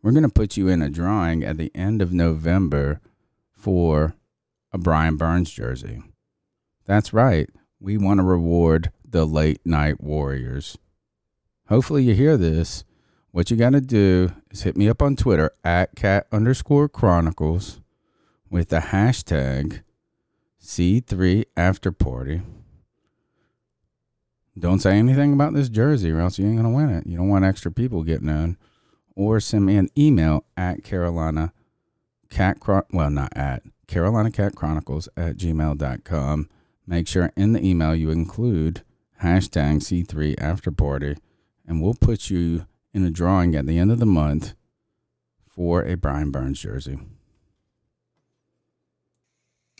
We're 0.02 0.12
going 0.12 0.24
to 0.24 0.30
put 0.30 0.58
you 0.58 0.68
in 0.68 0.82
a 0.82 0.90
drawing 0.90 1.44
at 1.44 1.58
the 1.58 1.72
end 1.76 2.02
of 2.02 2.12
November 2.12 3.00
for 3.52 4.16
a 4.74 4.78
Brian 4.78 5.16
Burns 5.16 5.52
jersey. 5.52 6.02
That's 6.86 7.14
right. 7.14 7.50
We 7.80 7.98
want 7.98 8.20
to 8.20 8.24
reward 8.24 8.92
the 9.08 9.26
late 9.26 9.62
night 9.64 10.02
warriors. 10.02 10.78
Hopefully, 11.74 12.04
you 12.04 12.14
hear 12.14 12.38
this. 12.38 12.84
What 13.32 13.50
you 13.50 13.58
got 13.58 13.72
to 13.72 13.82
do 13.82 14.32
is 14.52 14.62
hit 14.62 14.78
me 14.78 14.88
up 14.88 15.02
on 15.02 15.16
Twitter 15.16 15.50
at 15.64 15.96
cat 15.96 16.28
underscore 16.32 16.88
chronicles 16.88 17.82
with 18.48 18.70
the 18.70 18.78
hashtag 18.78 19.82
C3 20.62 21.46
After 21.58 21.92
Party. 21.92 22.44
Don't 24.56 24.82
say 24.82 25.00
anything 25.00 25.34
about 25.34 25.56
this 25.56 25.68
jersey 25.68 26.12
or 26.12 26.20
else 26.20 26.38
you 26.38 26.46
ain't 26.46 26.62
going 26.62 26.72
to 26.72 26.78
win 26.78 26.92
it. 26.92 27.08
You 27.08 27.18
don't 27.18 27.30
want 27.30 27.44
extra 27.44 27.72
people 27.72 28.04
getting 28.04 28.30
in. 28.30 28.56
Or 29.16 29.40
send 29.40 29.66
me 29.66 29.76
an 29.78 29.90
email 29.98 30.46
at 30.56 30.84
Carolina 30.84 31.54
Cat 32.30 32.60
Chron- 32.60 32.86
well, 32.92 33.10
not 33.10 33.36
at 33.36 33.64
Carolina 33.88 34.30
Cat 34.30 34.54
Chronicles 34.54 35.10
at 35.18 35.38
gmail.com. 35.38 36.50
Make 36.86 37.08
sure 37.08 37.34
in 37.36 37.54
the 37.54 37.68
email 37.68 37.96
you 37.96 38.12
include 38.12 38.84
hashtag 39.24 39.78
C3 39.78 40.36
After 40.40 40.70
Party, 40.70 41.16
and 41.68 41.82
we'll 41.82 41.94
put 41.94 42.30
you 42.30 42.66
in 42.94 43.04
a 43.06 43.10
drawing 43.12 43.56
at 43.56 43.66
the 43.66 43.78
end 43.80 43.92
of 43.92 44.00
the 44.00 44.06
month 44.06 44.54
for 45.48 45.84
a 45.84 45.96
Brian 45.96 46.32
Burns 46.32 46.60
jersey. 46.62 47.00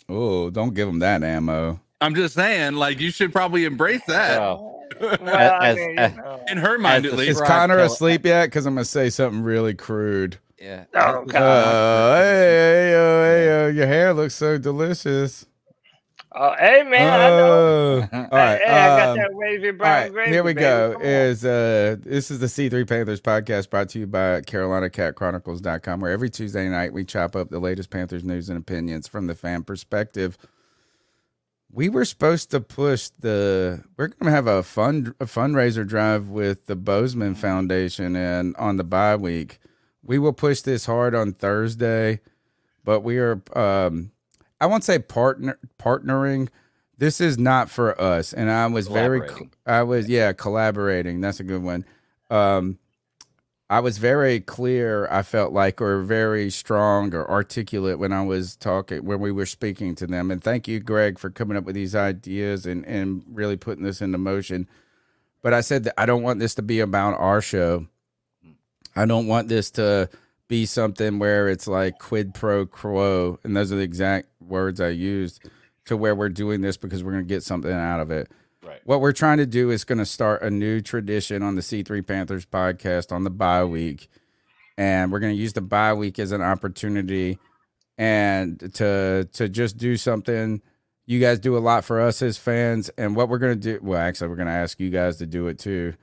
Oh, 0.10 0.50
don't 0.50 0.74
give 0.74 0.88
him 0.88 1.00
that 1.00 1.24
ammo. 1.24 1.80
I'm 2.02 2.16
just 2.16 2.36
saying, 2.36 2.74
like 2.74 3.00
you 3.00 3.12
should 3.12 3.32
probably 3.32 3.66
embrace 3.66 4.02
that. 4.08 4.40
Well, 4.40 4.84
I 5.24 5.70
As- 5.70 5.76
mean, 5.78 5.98
as- 6.00 6.12
you 6.12 6.18
know. 6.18 6.44
In 6.50 6.58
her 6.58 6.78
mind, 6.78 7.06
As 7.06 7.14
at 7.14 7.18
least. 7.20 7.32
Is 7.32 7.42
Connor 7.42 7.78
Kel- 7.78 7.86
asleep 7.86 8.26
yet? 8.26 8.48
Because 8.48 8.66
I'm 8.66 8.74
going 8.76 8.84
to 8.84 8.90
say 8.90 9.10
something 9.10 9.42
really 9.42 9.74
crude. 9.74 10.38
Yeah. 10.60 10.86
Oh, 10.94 11.24
God. 11.26 11.36
Uh, 11.42 12.16
hey, 12.18 12.22
hey, 12.24 12.92
yo, 12.92 13.24
hey, 13.24 13.46
yo, 13.48 13.68
your 13.70 13.88
hair 13.88 14.14
looks 14.14 14.36
so 14.36 14.58
delicious. 14.58 15.46
Oh, 16.36 16.56
hey 16.58 16.84
man, 16.84 17.20
I 17.20 17.30
know. 17.30 18.08
Oh. 18.10 18.10
all 18.32 18.40
right. 18.40 18.62
Hey, 18.62 18.80
I 18.80 18.90
got 18.90 19.10
um, 19.10 19.18
that 19.18 19.34
wavy 19.34 19.70
all 19.70 19.74
brown 19.74 20.14
right, 20.14 20.28
here 20.30 20.44
we 20.44 20.54
baby. 20.54 20.62
go. 20.62 20.94
Come. 20.94 21.02
Is 21.04 21.46
uh 21.46 21.98
this 22.02 22.32
is 22.32 22.40
the 22.40 22.48
C3 22.48 22.88
Panthers 22.88 23.22
podcast 23.22 23.70
brought 23.70 23.90
to 23.90 24.00
you 24.00 24.08
by 24.08 24.42
CarolinaCatChronicles.com, 24.42 26.00
where 26.00 26.12
every 26.12 26.30
Tuesday 26.32 26.70
night 26.70 26.94
we 26.94 27.06
chop 27.06 27.36
up 27.36 27.50
the 27.50 27.60
latest 27.60 27.92
Panthers 27.92 28.24
news 28.24 28.50
and 28.50 28.58
opinions 28.58 29.08
from 29.08 29.28
the 29.28 29.36
fan 29.36 29.64
perspective. 29.64 30.38
We 31.72 31.90
were 31.90 32.06
supposed 32.06 32.52
to 32.52 32.62
push 32.62 33.10
the 33.20 33.84
we're 33.98 34.08
gonna 34.08 34.32
have 34.32 34.48
a 34.48 34.64
fund 34.64 35.14
a 35.20 35.26
fundraiser 35.26 35.88
drive 35.88 36.30
with 36.30 36.66
the 36.66 36.76
Bozeman 36.76 37.36
Foundation 37.36 38.16
and 38.16 38.56
on 38.58 38.78
the 38.78 38.84
bye 38.84 39.16
week. 39.16 39.60
We 40.04 40.18
will 40.18 40.34
push 40.34 40.62
this 40.62 40.86
hard 40.88 41.14
on 41.14 41.34
Thursday, 41.34 42.22
but 42.84 43.02
we 43.02 43.20
are 43.20 43.42
um 43.56 44.12
I 44.64 44.66
won't 44.66 44.86
say 44.86 44.98
partner 44.98 45.60
partnering. 45.78 46.48
This 46.98 47.20
is 47.20 47.38
not 47.38 47.70
for 47.70 48.00
us, 48.00 48.32
and 48.32 48.50
I 48.50 48.66
was 48.68 48.88
very, 48.88 49.20
I 49.66 49.84
was 49.84 50.08
yeah, 50.08 50.32
collaborating. 50.32 51.20
That's 51.20 51.42
a 51.42 51.44
good 51.44 51.62
one. 51.62 51.84
Um, 52.30 52.80
I 53.70 53.82
was 53.82 53.98
very 53.98 54.40
clear. 54.40 55.06
I 55.12 55.22
felt 55.22 55.52
like, 55.52 55.82
or 55.82 56.00
very 56.00 56.50
strong 56.50 57.14
or 57.14 57.30
articulate 57.30 58.00
when 58.00 58.14
I 58.14 58.24
was 58.24 58.56
talking 58.56 59.04
when 59.04 59.20
we 59.20 59.34
were 59.34 59.46
speaking 59.46 59.96
to 59.96 60.08
them. 60.08 60.32
And 60.32 60.42
thank 60.42 60.66
you, 60.66 60.80
Greg, 60.80 61.20
for 61.20 61.30
coming 61.30 61.58
up 61.58 61.66
with 61.66 61.76
these 61.76 61.94
ideas 61.94 62.66
and 62.66 62.86
and 62.86 63.22
really 63.28 63.58
putting 63.58 63.84
this 63.84 64.02
into 64.02 64.18
motion. 64.18 64.70
But 65.42 65.54
I 65.54 65.60
said 65.60 65.84
that 65.84 66.00
I 66.00 66.06
don't 66.06 66.24
want 66.24 66.40
this 66.40 66.56
to 66.56 66.62
be 66.62 66.80
about 66.80 67.20
our 67.20 67.42
show. 67.42 67.88
I 68.96 69.06
don't 69.06 69.28
want 69.28 69.50
this 69.50 69.72
to 69.72 70.08
be 70.54 70.68
something 70.68 71.18
where 71.18 71.50
it's 71.50 71.68
like 71.68 71.98
quid 71.98 72.36
pro 72.36 72.64
quo, 72.64 73.40
and 73.44 73.58
those 73.58 73.72
are 73.72 73.76
the 73.76 73.82
exact 73.82 74.28
words 74.40 74.80
I 74.80 74.90
used 74.90 75.50
to 75.86 75.98
where 75.98 76.14
we're 76.14 76.30
doing 76.30 76.62
this 76.62 76.78
because 76.78 77.04
we're 77.04 77.14
going 77.14 77.24
to 77.24 77.28
get 77.28 77.42
something 77.42 77.72
out 77.72 78.00
of 78.00 78.12
it. 78.12 78.30
Right. 78.64 78.80
What 78.86 79.02
we're 79.02 79.14
trying 79.14 79.40
to 79.40 79.48
do 79.48 79.72
is 79.72 79.84
going 79.84 79.98
to 79.98 80.06
start 80.06 80.44
a 80.44 80.52
new 80.52 80.80
tradition 80.80 81.42
on 81.42 81.56
the 81.56 81.62
C3 81.62 82.06
Panthers 82.06 82.46
podcast 82.46 83.12
on 83.12 83.24
the 83.24 83.32
bye 83.32 83.64
week. 83.64 84.10
And 84.78 85.12
we're 85.12 85.22
going 85.22 85.36
to 85.36 85.42
use 85.42 85.54
the 85.54 85.62
bye 85.62 85.96
week 85.96 86.20
as 86.20 86.32
an 86.32 86.44
opportunity 86.44 87.40
and 87.98 88.60
to 88.76 89.28
to 89.34 89.50
just 89.50 89.78
do 89.78 89.98
something 89.98 90.62
you 91.08 91.20
guys 91.20 91.40
do 91.40 91.58
a 91.58 91.60
lot 91.60 91.84
for 91.84 92.00
us 92.00 92.22
as 92.22 92.38
fans 92.40 92.90
and 92.98 93.16
what 93.16 93.30
we're 93.30 93.38
going 93.38 93.60
to 93.60 93.78
do 93.78 93.80
well 93.84 94.00
actually 94.00 94.28
we're 94.28 94.36
going 94.36 94.48
to 94.48 94.52
ask 94.52 94.80
you 94.80 94.90
guys 94.90 95.18
to 95.18 95.28
do 95.28 95.46
it 95.48 95.60
too 95.60 95.94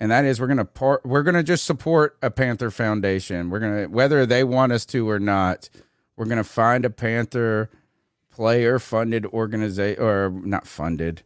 and 0.00 0.10
that 0.10 0.24
is 0.24 0.40
we're 0.40 0.46
gonna 0.46 0.64
part 0.64 1.04
we're 1.04 1.22
gonna 1.22 1.42
just 1.42 1.64
support 1.64 2.16
a 2.22 2.30
panther 2.30 2.70
foundation. 2.70 3.50
We're 3.50 3.60
gonna 3.60 3.88
whether 3.88 4.26
they 4.26 4.44
want 4.44 4.72
us 4.72 4.86
to 4.86 5.08
or 5.08 5.18
not 5.18 5.68
we're 6.16 6.26
gonna 6.26 6.44
find 6.44 6.84
a 6.84 6.90
panther 6.90 7.70
player 8.30 8.78
funded 8.78 9.26
organization 9.26 10.02
or 10.02 10.30
not 10.30 10.66
funded 10.66 11.22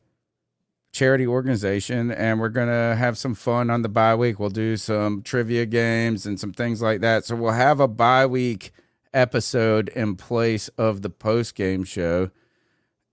charity 0.92 1.26
organization 1.26 2.10
and 2.10 2.38
we're 2.38 2.50
gonna 2.50 2.94
have 2.96 3.16
some 3.16 3.34
fun 3.34 3.70
on 3.70 3.82
the 3.82 3.88
bye 3.88 4.14
week. 4.14 4.38
We'll 4.38 4.50
do 4.50 4.76
some 4.76 5.22
trivia 5.22 5.66
games 5.66 6.26
and 6.26 6.38
some 6.38 6.52
things 6.52 6.82
like 6.82 7.00
that. 7.00 7.24
So 7.24 7.34
we'll 7.34 7.52
have 7.52 7.80
a 7.80 7.88
bye 7.88 8.26
week 8.26 8.72
episode 9.14 9.88
in 9.90 10.16
place 10.16 10.68
of 10.78 11.02
the 11.02 11.10
post 11.10 11.54
game 11.54 11.84
show. 11.84 12.30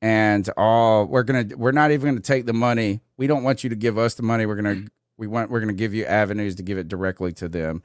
And 0.01 0.49
all 0.55 1.05
we're 1.05 1.23
gonna 1.23 1.45
we're 1.55 1.71
not 1.71 1.91
even 1.91 2.09
gonna 2.09 2.21
take 2.21 2.45
the 2.45 2.53
money. 2.53 3.01
We 3.17 3.27
don't 3.27 3.43
want 3.43 3.63
you 3.63 3.69
to 3.69 3.75
give 3.75 3.97
us 3.97 4.13
the 4.13 4.23
money. 4.23 4.45
We're 4.45 4.55
gonna 4.55 4.85
We 5.19 5.27
want 5.27 5.51
we're 5.51 5.59
going 5.59 5.67
to 5.67 5.73
give 5.73 5.93
you 5.93 6.05
avenues 6.05 6.55
to 6.55 6.63
give 6.63 6.77
it 6.77 6.87
directly 6.87 7.33
to 7.33 7.49
them. 7.49 7.83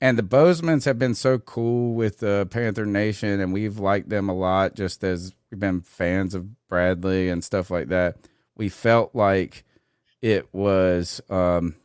And 0.00 0.18
the 0.18 0.22
Bozemans 0.22 0.86
have 0.86 0.98
been 0.98 1.14
so 1.14 1.38
cool 1.38 1.94
with 1.94 2.20
the 2.20 2.48
Panther 2.50 2.86
Nation, 2.86 3.38
and 3.38 3.52
we've 3.52 3.78
liked 3.78 4.08
them 4.08 4.30
a 4.30 4.34
lot. 4.34 4.74
Just 4.74 5.04
as 5.04 5.34
we've 5.50 5.60
been 5.60 5.82
fans 5.82 6.34
of 6.34 6.68
Bradley 6.68 7.28
and 7.28 7.44
stuff 7.44 7.70
like 7.70 7.88
that, 7.88 8.16
we 8.56 8.70
felt 8.70 9.14
like 9.14 9.64
it 10.22 10.48
was 10.54 11.20
um, 11.28 11.76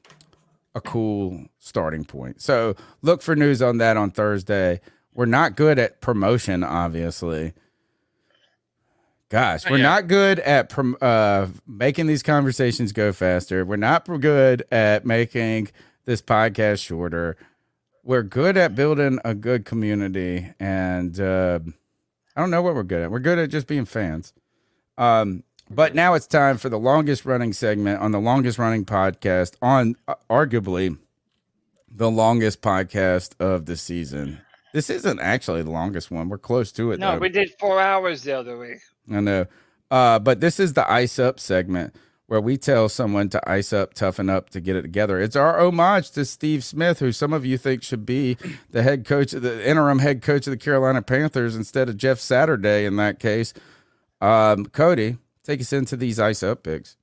a 0.73 0.79
cool 0.79 1.45
starting 1.59 2.05
point. 2.05 2.41
So 2.41 2.75
look 3.01 3.21
for 3.21 3.35
news 3.35 3.61
on 3.61 3.79
that 3.79 3.97
on 3.97 4.11
Thursday. 4.11 4.79
We're 5.13 5.25
not 5.25 5.57
good 5.57 5.77
at 5.77 5.99
promotion, 5.99 6.63
obviously. 6.63 7.53
Gosh, 9.35 9.69
we're 9.69 9.75
Yeah. 9.79 9.83
not 9.83 10.07
good 10.07 10.39
at 10.39 10.69
prom- 10.69 10.95
uh, 11.01 11.47
making 11.67 12.07
these 12.07 12.23
conversations 12.23 12.93
go 12.93 13.11
faster. 13.11 13.65
We're 13.65 13.75
not 13.75 14.07
good 14.21 14.63
at 14.71 15.05
making 15.05 15.67
this 16.05 16.21
podcast 16.21 16.81
shorter. 16.81 17.35
We're 18.01 18.23
good 18.23 18.55
at 18.55 18.75
building 18.75 19.19
a 19.25 19.33
good 19.35 19.65
community, 19.65 20.53
and 20.57 21.19
uh, 21.19 21.59
I 22.33 22.39
don't 22.39 22.49
know 22.49 22.61
what 22.61 22.75
we're 22.75 22.83
good 22.83 23.01
at. 23.01 23.11
We're 23.11 23.19
good 23.19 23.37
at 23.37 23.49
just 23.49 23.67
being 23.67 23.83
fans. 23.83 24.31
Um, 24.97 25.43
but 25.69 25.93
now 25.93 26.13
it's 26.13 26.27
time 26.27 26.57
for 26.57 26.69
the 26.69 26.79
longest 26.79 27.25
running 27.25 27.51
segment 27.51 27.99
on 27.99 28.11
the 28.11 28.21
longest 28.21 28.57
running 28.57 28.85
podcast 28.85 29.55
on 29.61 29.97
uh, 30.07 30.15
arguably 30.29 30.97
the 31.93 32.09
longest 32.09 32.61
podcast 32.61 33.31
of 33.41 33.65
the 33.65 33.75
season. 33.75 34.39
This 34.75 34.89
isn't 34.89 35.21
actually 35.21 35.63
the 35.63 35.71
longest 35.71 36.11
one. 36.11 36.27
We're 36.27 36.37
close 36.37 36.69
to 36.73 36.91
it. 36.91 36.99
No, 36.99 37.13
though. 37.13 37.19
we 37.19 37.29
did 37.29 37.49
four 37.61 37.79
hours 37.79 38.23
the 38.23 38.37
other 38.37 38.59
week. 38.59 38.79
I 39.09 39.21
know. 39.21 39.45
Uh, 39.89 40.19
but 40.19 40.41
this 40.41 40.59
is 40.59 40.73
the 40.73 40.91
ice 40.91 41.17
up 41.17 41.39
segment 41.39 41.95
where 42.27 42.41
we 42.41 42.57
tell 42.57 42.89
someone 42.89 43.29
to 43.29 43.49
ice 43.49 43.71
up, 43.71 43.93
toughen 43.93 44.29
up 44.29 44.49
to 44.49 44.59
get 44.59 44.75
it 44.75 44.81
together. 44.81 45.17
It's 45.17 45.37
our 45.37 45.61
homage 45.61 46.11
to 46.11 46.25
Steve 46.25 46.61
Smith, 46.61 46.99
who 46.99 47.13
some 47.13 47.31
of 47.31 47.45
you 47.45 47.57
think 47.57 47.83
should 47.83 48.05
be 48.05 48.35
the 48.71 48.83
head 48.83 49.05
coach, 49.05 49.31
of 49.31 49.43
the 49.43 49.65
interim 49.65 49.99
head 49.99 50.21
coach 50.21 50.45
of 50.45 50.51
the 50.51 50.57
Carolina 50.57 51.01
Panthers 51.01 51.55
instead 51.55 51.87
of 51.87 51.95
Jeff 51.95 52.19
Saturday 52.19 52.83
in 52.83 52.97
that 52.97 53.17
case. 53.17 53.53
Um, 54.19 54.65
Cody, 54.65 55.19
take 55.45 55.61
us 55.61 55.71
into 55.71 55.95
these 55.95 56.19
ice 56.19 56.43
up 56.43 56.63
picks. 56.63 56.97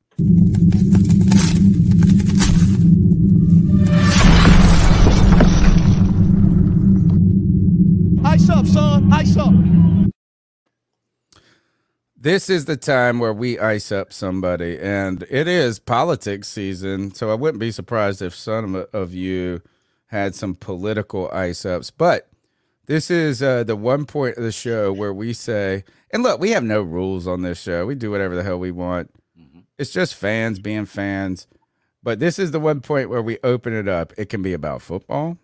This 12.22 12.48
is 12.48 12.66
the 12.66 12.76
time 12.76 13.18
where 13.18 13.32
we 13.32 13.58
ice 13.58 13.90
up 13.90 14.12
somebody, 14.12 14.78
and 14.78 15.24
it 15.28 15.48
is 15.48 15.80
politics 15.80 16.46
season. 16.46 17.12
So 17.12 17.32
I 17.32 17.34
wouldn't 17.34 17.58
be 17.58 17.72
surprised 17.72 18.22
if 18.22 18.32
some 18.32 18.86
of 18.92 19.12
you 19.12 19.60
had 20.06 20.36
some 20.36 20.54
political 20.54 21.28
ice 21.32 21.66
ups. 21.66 21.90
But 21.90 22.30
this 22.86 23.10
is 23.10 23.42
uh, 23.42 23.64
the 23.64 23.74
one 23.74 24.06
point 24.06 24.36
of 24.36 24.44
the 24.44 24.52
show 24.52 24.92
where 24.92 25.12
we 25.12 25.32
say, 25.32 25.82
and 26.12 26.22
look, 26.22 26.38
we 26.38 26.50
have 26.50 26.62
no 26.62 26.80
rules 26.80 27.26
on 27.26 27.42
this 27.42 27.60
show. 27.60 27.86
We 27.86 27.96
do 27.96 28.12
whatever 28.12 28.36
the 28.36 28.44
hell 28.44 28.60
we 28.60 28.70
want. 28.70 29.10
It's 29.76 29.90
just 29.90 30.14
fans 30.14 30.60
being 30.60 30.86
fans. 30.86 31.48
But 32.04 32.20
this 32.20 32.38
is 32.38 32.52
the 32.52 32.60
one 32.60 32.82
point 32.82 33.10
where 33.10 33.20
we 33.20 33.38
open 33.42 33.72
it 33.72 33.88
up. 33.88 34.12
It 34.16 34.28
can 34.28 34.42
be 34.42 34.52
about 34.52 34.80
football. 34.80 35.38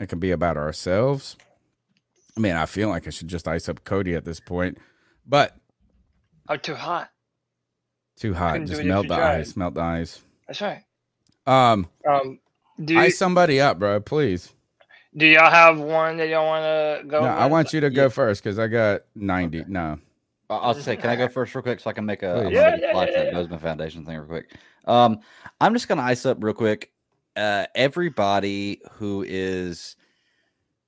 It 0.00 0.08
can 0.08 0.18
be 0.18 0.32
about 0.32 0.56
ourselves. 0.56 1.36
I 2.36 2.40
mean, 2.40 2.56
I 2.56 2.66
feel 2.66 2.88
like 2.88 3.06
I 3.06 3.10
should 3.10 3.28
just 3.28 3.46
ice 3.46 3.68
up 3.68 3.84
Cody 3.84 4.16
at 4.16 4.24
this 4.24 4.40
point, 4.40 4.78
but 5.24 5.56
Oh, 6.48 6.56
too 6.56 6.74
hot. 6.74 7.10
too 8.16 8.34
hot. 8.34 8.52
Couldn't 8.52 8.66
Just 8.68 8.84
melt 8.84 9.08
the 9.08 9.16
tried. 9.16 9.40
ice. 9.40 9.56
Melt 9.56 9.74
the 9.74 9.80
ice. 9.80 10.20
That's 10.46 10.60
right. 10.60 10.82
Um, 11.46 11.88
Um, 12.08 12.38
do 12.84 12.94
you, 12.94 13.00
ice 13.00 13.18
somebody 13.18 13.60
up, 13.60 13.78
bro. 13.78 14.00
Please. 14.00 14.50
do 15.16 15.26
y'all 15.26 15.50
have 15.50 15.78
one 15.78 16.16
that 16.18 16.28
y'all 16.28 16.46
want 16.46 16.62
to 17.02 17.08
go? 17.08 17.20
No, 17.20 17.26
I 17.28 17.46
want 17.46 17.72
you 17.72 17.80
to 17.80 17.90
go 17.90 18.08
first 18.10 18.42
because 18.42 18.58
I 18.58 18.66
got 18.66 19.02
ninety. 19.14 19.64
No, 19.66 19.98
I- 20.50 20.56
I'll 20.56 20.74
say, 20.74 20.96
can 20.96 21.10
I 21.10 21.16
go 21.16 21.28
first 21.28 21.54
real 21.54 21.62
quick 21.62 21.80
so 21.80 21.90
I 21.90 21.92
can 21.92 22.04
make 22.06 22.22
a, 22.22 22.30
I'm 22.30 22.34
Please. 22.36 22.42
gonna 22.44 22.54
Yeah, 22.54 22.70
make 22.70 22.78
a 22.78 22.82
yeah, 22.82 22.92
flash 22.92 23.08
yeah, 23.12 23.18
that 23.18 23.26
yeah. 23.26 23.32
Bozeman 23.32 23.58
Foundation 23.58 24.04
thing 24.04 24.16
real 24.18 24.26
quick. 24.26 24.50
Um, 24.86 25.20
I'm 25.60 25.72
just 25.74 25.88
gonna 25.88 26.02
ice 26.02 26.26
up 26.26 26.42
real 26.42 26.54
quick. 26.54 26.90
Uh, 27.36 27.66
everybody 27.74 28.80
who 28.92 29.24
is 29.26 29.96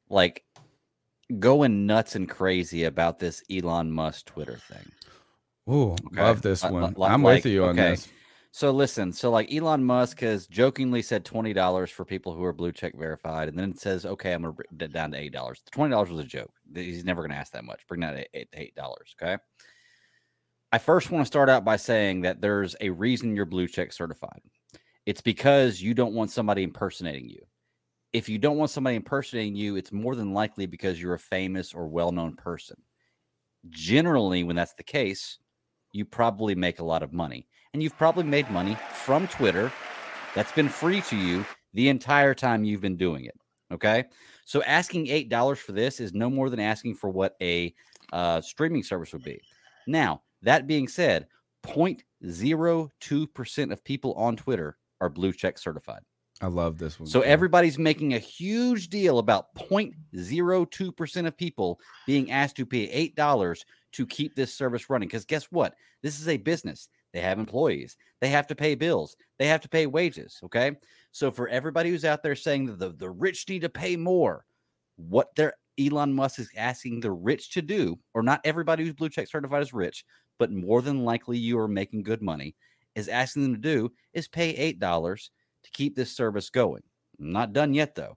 like 0.08 0.44
going 1.38 1.86
nuts 1.86 2.14
and 2.14 2.28
crazy 2.28 2.84
about 2.84 3.18
this 3.18 3.42
Elon 3.50 3.90
Musk 3.90 4.26
Twitter 4.26 4.58
thing. 4.68 4.92
Ooh, 5.68 5.92
Okay. 5.92 6.22
love 6.22 6.42
this 6.42 6.62
one. 6.62 6.94
li- 6.96 7.06
I'm 7.06 7.22
like, 7.22 7.44
with 7.44 7.52
you 7.52 7.64
on 7.64 7.78
okay. 7.78 7.90
this. 7.90 8.08
So 8.52 8.70
listen, 8.70 9.12
so 9.12 9.30
like 9.30 9.52
Elon 9.52 9.84
Musk 9.84 10.20
has 10.20 10.46
jokingly 10.46 11.02
said 11.02 11.24
twenty 11.24 11.52
dollars 11.52 11.90
for 11.90 12.04
people 12.06 12.34
who 12.34 12.42
are 12.44 12.54
blue 12.54 12.72
check 12.72 12.94
verified, 12.96 13.48
and 13.48 13.58
then 13.58 13.70
it 13.72 13.78
says, 13.78 14.06
"Okay, 14.06 14.32
I'm 14.32 14.42
gonna 14.42 14.54
bring 14.54 14.66
it 14.80 14.92
down 14.92 15.10
to 15.10 15.18
eight 15.18 15.32
dollars." 15.32 15.60
The 15.64 15.72
twenty 15.72 15.90
dollars 15.90 16.08
was 16.10 16.20
a 16.20 16.24
joke. 16.24 16.52
He's 16.74 17.04
never 17.04 17.20
gonna 17.20 17.34
ask 17.34 17.52
that 17.52 17.64
much. 17.64 17.86
Bring 17.86 18.00
that 18.00 18.12
to 18.32 18.46
eight 18.54 18.74
dollars. 18.74 19.14
Okay. 19.20 19.36
I 20.72 20.78
first 20.78 21.10
want 21.10 21.22
to 21.22 21.26
start 21.26 21.48
out 21.50 21.64
by 21.64 21.76
saying 21.76 22.22
that 22.22 22.40
there's 22.40 22.74
a 22.80 22.90
reason 22.90 23.36
you're 23.36 23.44
blue 23.44 23.68
check 23.68 23.92
certified. 23.92 24.40
It's 25.04 25.20
because 25.20 25.80
you 25.82 25.94
don't 25.94 26.14
want 26.14 26.30
somebody 26.30 26.62
impersonating 26.62 27.28
you. 27.28 27.46
If 28.12 28.28
you 28.28 28.38
don't 28.38 28.56
want 28.56 28.70
somebody 28.70 28.96
impersonating 28.96 29.54
you, 29.54 29.76
it's 29.76 29.92
more 29.92 30.16
than 30.16 30.32
likely 30.32 30.66
because 30.66 31.00
you're 31.00 31.14
a 31.14 31.18
famous 31.18 31.74
or 31.74 31.88
well 31.88 32.10
known 32.10 32.36
person. 32.36 32.76
Generally, 33.68 34.44
when 34.44 34.56
that's 34.56 34.74
the 34.74 34.82
case, 34.82 35.38
you 35.96 36.04
probably 36.04 36.54
make 36.54 36.78
a 36.78 36.84
lot 36.84 37.02
of 37.02 37.12
money. 37.12 37.46
And 37.72 37.82
you've 37.82 37.96
probably 37.96 38.24
made 38.24 38.50
money 38.50 38.76
from 38.92 39.26
Twitter 39.28 39.72
that's 40.34 40.52
been 40.52 40.68
free 40.68 41.00
to 41.02 41.16
you 41.16 41.44
the 41.74 41.88
entire 41.88 42.34
time 42.34 42.64
you've 42.64 42.80
been 42.80 42.96
doing 42.96 43.24
it. 43.24 43.34
Okay. 43.72 44.04
So 44.44 44.62
asking 44.62 45.06
$8 45.06 45.58
for 45.58 45.72
this 45.72 46.00
is 46.00 46.12
no 46.12 46.30
more 46.30 46.50
than 46.50 46.60
asking 46.60 46.94
for 46.94 47.10
what 47.10 47.34
a 47.42 47.74
uh, 48.12 48.40
streaming 48.40 48.82
service 48.82 49.12
would 49.12 49.24
be. 49.24 49.40
Now, 49.86 50.22
that 50.42 50.66
being 50.66 50.88
said, 50.88 51.26
0.02% 51.64 53.72
of 53.72 53.84
people 53.84 54.14
on 54.14 54.36
Twitter 54.36 54.76
are 55.00 55.08
blue 55.08 55.32
check 55.32 55.58
certified. 55.58 56.02
I 56.40 56.48
love 56.48 56.78
this 56.78 57.00
one. 57.00 57.08
So 57.08 57.22
everybody's 57.22 57.78
making 57.78 58.14
a 58.14 58.18
huge 58.18 58.88
deal 58.88 59.18
about 59.18 59.54
0.02% 59.54 61.26
of 61.26 61.36
people 61.36 61.80
being 62.06 62.30
asked 62.30 62.56
to 62.56 62.66
pay 62.66 63.12
$8 63.16 63.64
to 63.96 64.06
keep 64.06 64.34
this 64.34 64.54
service 64.54 64.90
running. 64.90 65.08
Because 65.08 65.24
guess 65.24 65.44
what? 65.44 65.74
This 66.02 66.20
is 66.20 66.28
a 66.28 66.36
business. 66.36 66.88
They 67.12 67.20
have 67.20 67.38
employees. 67.38 67.96
They 68.20 68.28
have 68.28 68.46
to 68.48 68.54
pay 68.54 68.74
bills. 68.74 69.16
They 69.38 69.46
have 69.46 69.62
to 69.62 69.68
pay 69.68 69.86
wages. 69.86 70.38
Okay. 70.44 70.76
So 71.12 71.30
for 71.30 71.48
everybody 71.48 71.90
who's 71.90 72.04
out 72.04 72.22
there 72.22 72.36
saying 72.36 72.66
that 72.66 72.78
the, 72.78 72.90
the 72.90 73.10
rich 73.10 73.48
need 73.48 73.62
to 73.62 73.68
pay 73.70 73.96
more, 73.96 74.44
what 74.96 75.34
they're 75.34 75.54
Elon 75.78 76.12
Musk 76.14 76.38
is 76.38 76.50
asking 76.56 77.00
the 77.00 77.10
rich 77.10 77.50
to 77.52 77.62
do, 77.62 77.98
or 78.14 78.22
not 78.22 78.40
everybody 78.44 78.84
who's 78.84 78.94
blue 78.94 79.10
check 79.10 79.28
certified 79.28 79.62
is 79.62 79.74
rich, 79.74 80.04
but 80.38 80.50
more 80.50 80.80
than 80.80 81.04
likely 81.04 81.36
you 81.36 81.58
are 81.58 81.68
making 81.68 82.02
good 82.02 82.22
money, 82.22 82.54
is 82.94 83.08
asking 83.08 83.42
them 83.42 83.54
to 83.54 83.60
do 83.60 83.92
is 84.14 84.28
pay 84.28 84.50
eight 84.50 84.78
dollars 84.78 85.30
to 85.64 85.70
keep 85.72 85.94
this 85.94 86.14
service 86.14 86.50
going. 86.50 86.82
I'm 87.20 87.30
not 87.30 87.52
done 87.52 87.74
yet 87.74 87.94
though. 87.94 88.16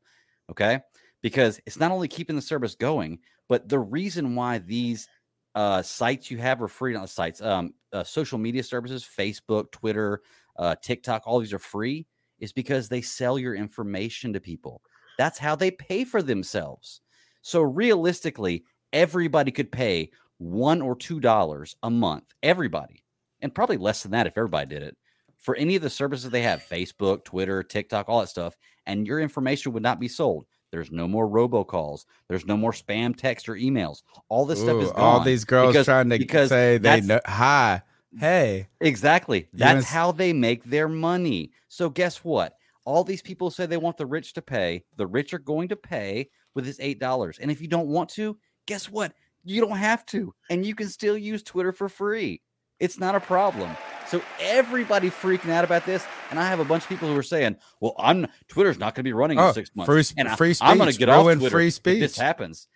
Okay. 0.52 0.80
Because 1.22 1.60
it's 1.66 1.80
not 1.80 1.92
only 1.92 2.08
keeping 2.08 2.36
the 2.36 2.42
service 2.42 2.76
going, 2.76 3.20
but 3.50 3.68
the 3.68 3.80
reason 3.80 4.36
why 4.36 4.60
these 4.60 5.08
uh, 5.56 5.82
sites 5.82 6.30
you 6.30 6.38
have 6.38 6.62
are 6.62 6.68
free, 6.68 6.94
not 6.94 7.10
sites, 7.10 7.42
um, 7.42 7.74
uh, 7.94 8.04
social 8.04 8.38
media 8.38 8.64
services, 8.64 9.08
Facebook, 9.08 9.72
Twitter, 9.72 10.22
uh, 10.58 10.76
TikTok, 10.82 11.24
all 11.26 11.40
these 11.40 11.54
are 11.54 11.60
free, 11.60 12.06
is 12.40 12.54
because 12.54 12.88
they 12.88 13.02
sell 13.02 13.40
your 13.40 13.56
information 13.56 14.34
to 14.34 14.40
people. 14.40 14.82
That's 15.18 15.38
how 15.38 15.56
they 15.56 15.72
pay 15.72 16.04
for 16.04 16.22
themselves. 16.22 17.02
So 17.42 17.62
realistically, 17.62 18.64
everybody 18.94 19.52
could 19.52 19.72
pay 19.72 20.12
one 20.38 20.82
or 20.82 20.96
two 20.96 21.20
dollars 21.20 21.76
a 21.84 21.90
month. 21.90 22.26
Everybody, 22.44 23.04
and 23.42 23.54
probably 23.54 23.78
less 23.78 24.04
than 24.04 24.12
that 24.12 24.28
if 24.28 24.38
everybody 24.38 24.68
did 24.68 24.84
it 24.84 24.98
for 25.40 25.56
any 25.56 25.76
of 25.76 25.82
the 25.82 25.90
services 25.90 26.30
they 26.30 26.42
have 26.42 26.62
Facebook, 26.62 27.24
Twitter, 27.24 27.64
TikTok, 27.64 28.08
all 28.08 28.20
that 28.20 28.30
stuff, 28.30 28.58
and 28.86 29.08
your 29.08 29.20
information 29.20 29.72
would 29.72 29.84
not 29.84 30.00
be 30.00 30.08
sold. 30.08 30.46
There's 30.72 30.92
no 30.92 31.08
more 31.08 31.28
robocalls. 31.28 32.06
There's 32.28 32.46
no 32.46 32.56
more 32.58 32.72
spam 32.72 33.16
text 33.16 33.50
or 33.50 33.56
emails. 33.56 34.04
All 34.30 34.46
this 34.46 34.60
stuff 34.62 34.82
is 34.82 34.92
gone. 34.92 35.00
all 35.02 35.20
these 35.22 35.46
girls 35.46 35.74
because- 35.74 35.86
trying 35.86 36.10
to 36.10 36.48
say 36.48 36.78
they 36.78 37.02
know. 37.02 37.20
Hi, 37.26 37.82
hey. 38.18 38.68
Exactly. 38.82 39.48
That's 39.54 39.86
how 39.88 40.12
they 40.12 40.34
make 40.34 40.64
their 40.64 40.88
money. 40.88 41.52
So 41.68 41.90
guess 41.90 42.24
what? 42.24 42.54
All 42.86 43.04
these 43.04 43.22
people 43.22 43.52
say 43.52 43.66
they 43.66 43.78
want 43.78 43.98
the 43.98 44.06
rich 44.06 44.34
to 44.34 44.42
pay. 44.42 44.84
The 44.98 45.06
rich 45.08 45.34
are 45.34 45.40
going 45.40 45.70
to 45.70 45.76
pay 45.76 46.30
with 46.56 46.66
this 46.66 46.80
eight 46.80 47.00
dollars. 47.00 47.38
And 47.40 47.52
if 47.52 47.62
you 47.62 47.68
don't 47.68 47.88
want 47.88 48.10
to, 48.12 48.38
guess 48.66 48.90
what? 48.90 49.14
You 49.44 49.62
don't 49.62 49.78
have 49.78 50.06
to, 50.08 50.34
and 50.50 50.66
you 50.66 50.76
can 50.76 50.90
still 50.90 51.18
use 51.18 51.42
Twitter 51.44 51.72
for 51.72 51.88
free. 51.88 52.42
It's 52.80 53.00
not 53.00 53.16
a 53.16 53.20
problem. 53.20 53.72
So 54.10 54.22
everybody 54.40 55.10
freaking 55.10 55.52
out 55.52 55.64
about 55.64 55.86
this, 55.86 56.06
and 56.32 56.40
I 56.40 56.48
have 56.48 56.60
a 56.60 56.66
bunch 56.66 56.84
of 56.84 56.90
people 56.90 57.08
who 57.08 57.16
are 57.18 57.24
saying, 57.24 57.58
"Well, 57.80 57.94
I'm 58.00 58.26
Twitter's 58.48 58.80
not 58.80 58.96
going 58.96 59.04
to 59.04 59.08
be 59.08 59.14
running 59.14 59.38
Oh, 59.40 59.50
in 59.50 59.54
six 59.54 59.70
months, 59.76 59.88
free 59.88 60.04
and 60.18 60.28
I, 60.28 60.36
free 60.36 60.56
I'm 60.62 60.78
going 60.78 60.88
to 60.88 60.94
speech. 60.94 61.00
get 61.00 61.10
off 61.10 61.26
Twitter 61.26 61.50
free 61.50 61.68
if 61.68 61.84
this 61.84 62.18
happens." 62.18 62.68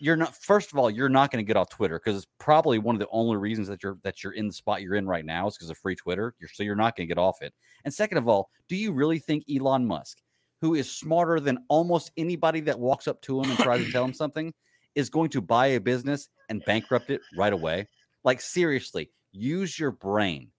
you're 0.00 0.16
not. 0.16 0.34
First 0.34 0.72
of 0.72 0.78
all, 0.78 0.90
you're 0.90 1.08
not 1.10 1.30
going 1.30 1.44
to 1.44 1.46
get 1.46 1.56
off 1.56 1.68
Twitter 1.68 2.00
because 2.02 2.16
it's 2.16 2.26
probably 2.38 2.78
one 2.78 2.96
of 2.96 3.00
the 3.00 3.06
only 3.12 3.36
reasons 3.36 3.68
that 3.68 3.82
you're 3.82 3.98
that 4.02 4.24
you're 4.24 4.32
in 4.32 4.48
the 4.48 4.52
spot 4.52 4.82
you're 4.82 4.96
in 4.96 5.06
right 5.06 5.24
now 5.24 5.46
is 5.46 5.56
because 5.56 5.70
of 5.70 5.78
free 5.78 5.94
Twitter. 5.94 6.34
You're, 6.40 6.48
so 6.48 6.62
you're 6.62 6.74
not 6.74 6.96
going 6.96 7.06
to 7.06 7.14
get 7.14 7.20
off 7.20 7.42
it. 7.42 7.52
And 7.84 7.92
second 7.94 8.18
of 8.18 8.26
all, 8.26 8.50
do 8.68 8.74
you 8.74 8.92
really 8.92 9.18
think 9.18 9.44
Elon 9.54 9.86
Musk, 9.86 10.18
who 10.60 10.74
is 10.74 10.90
smarter 10.90 11.38
than 11.38 11.58
almost 11.68 12.10
anybody 12.16 12.60
that 12.62 12.80
walks 12.80 13.06
up 13.06 13.20
to 13.22 13.40
him 13.42 13.50
and 13.50 13.58
tries 13.60 13.84
to 13.84 13.92
tell 13.92 14.04
him 14.04 14.14
something, 14.14 14.52
is 14.94 15.10
going 15.10 15.30
to 15.30 15.40
buy 15.40 15.68
a 15.68 15.80
business 15.80 16.28
and 16.48 16.64
bankrupt 16.64 17.10
it 17.10 17.20
right 17.36 17.52
away? 17.52 17.86
Like 18.24 18.40
seriously, 18.40 19.10
use 19.32 19.78
your 19.78 19.92
brain. 19.92 20.50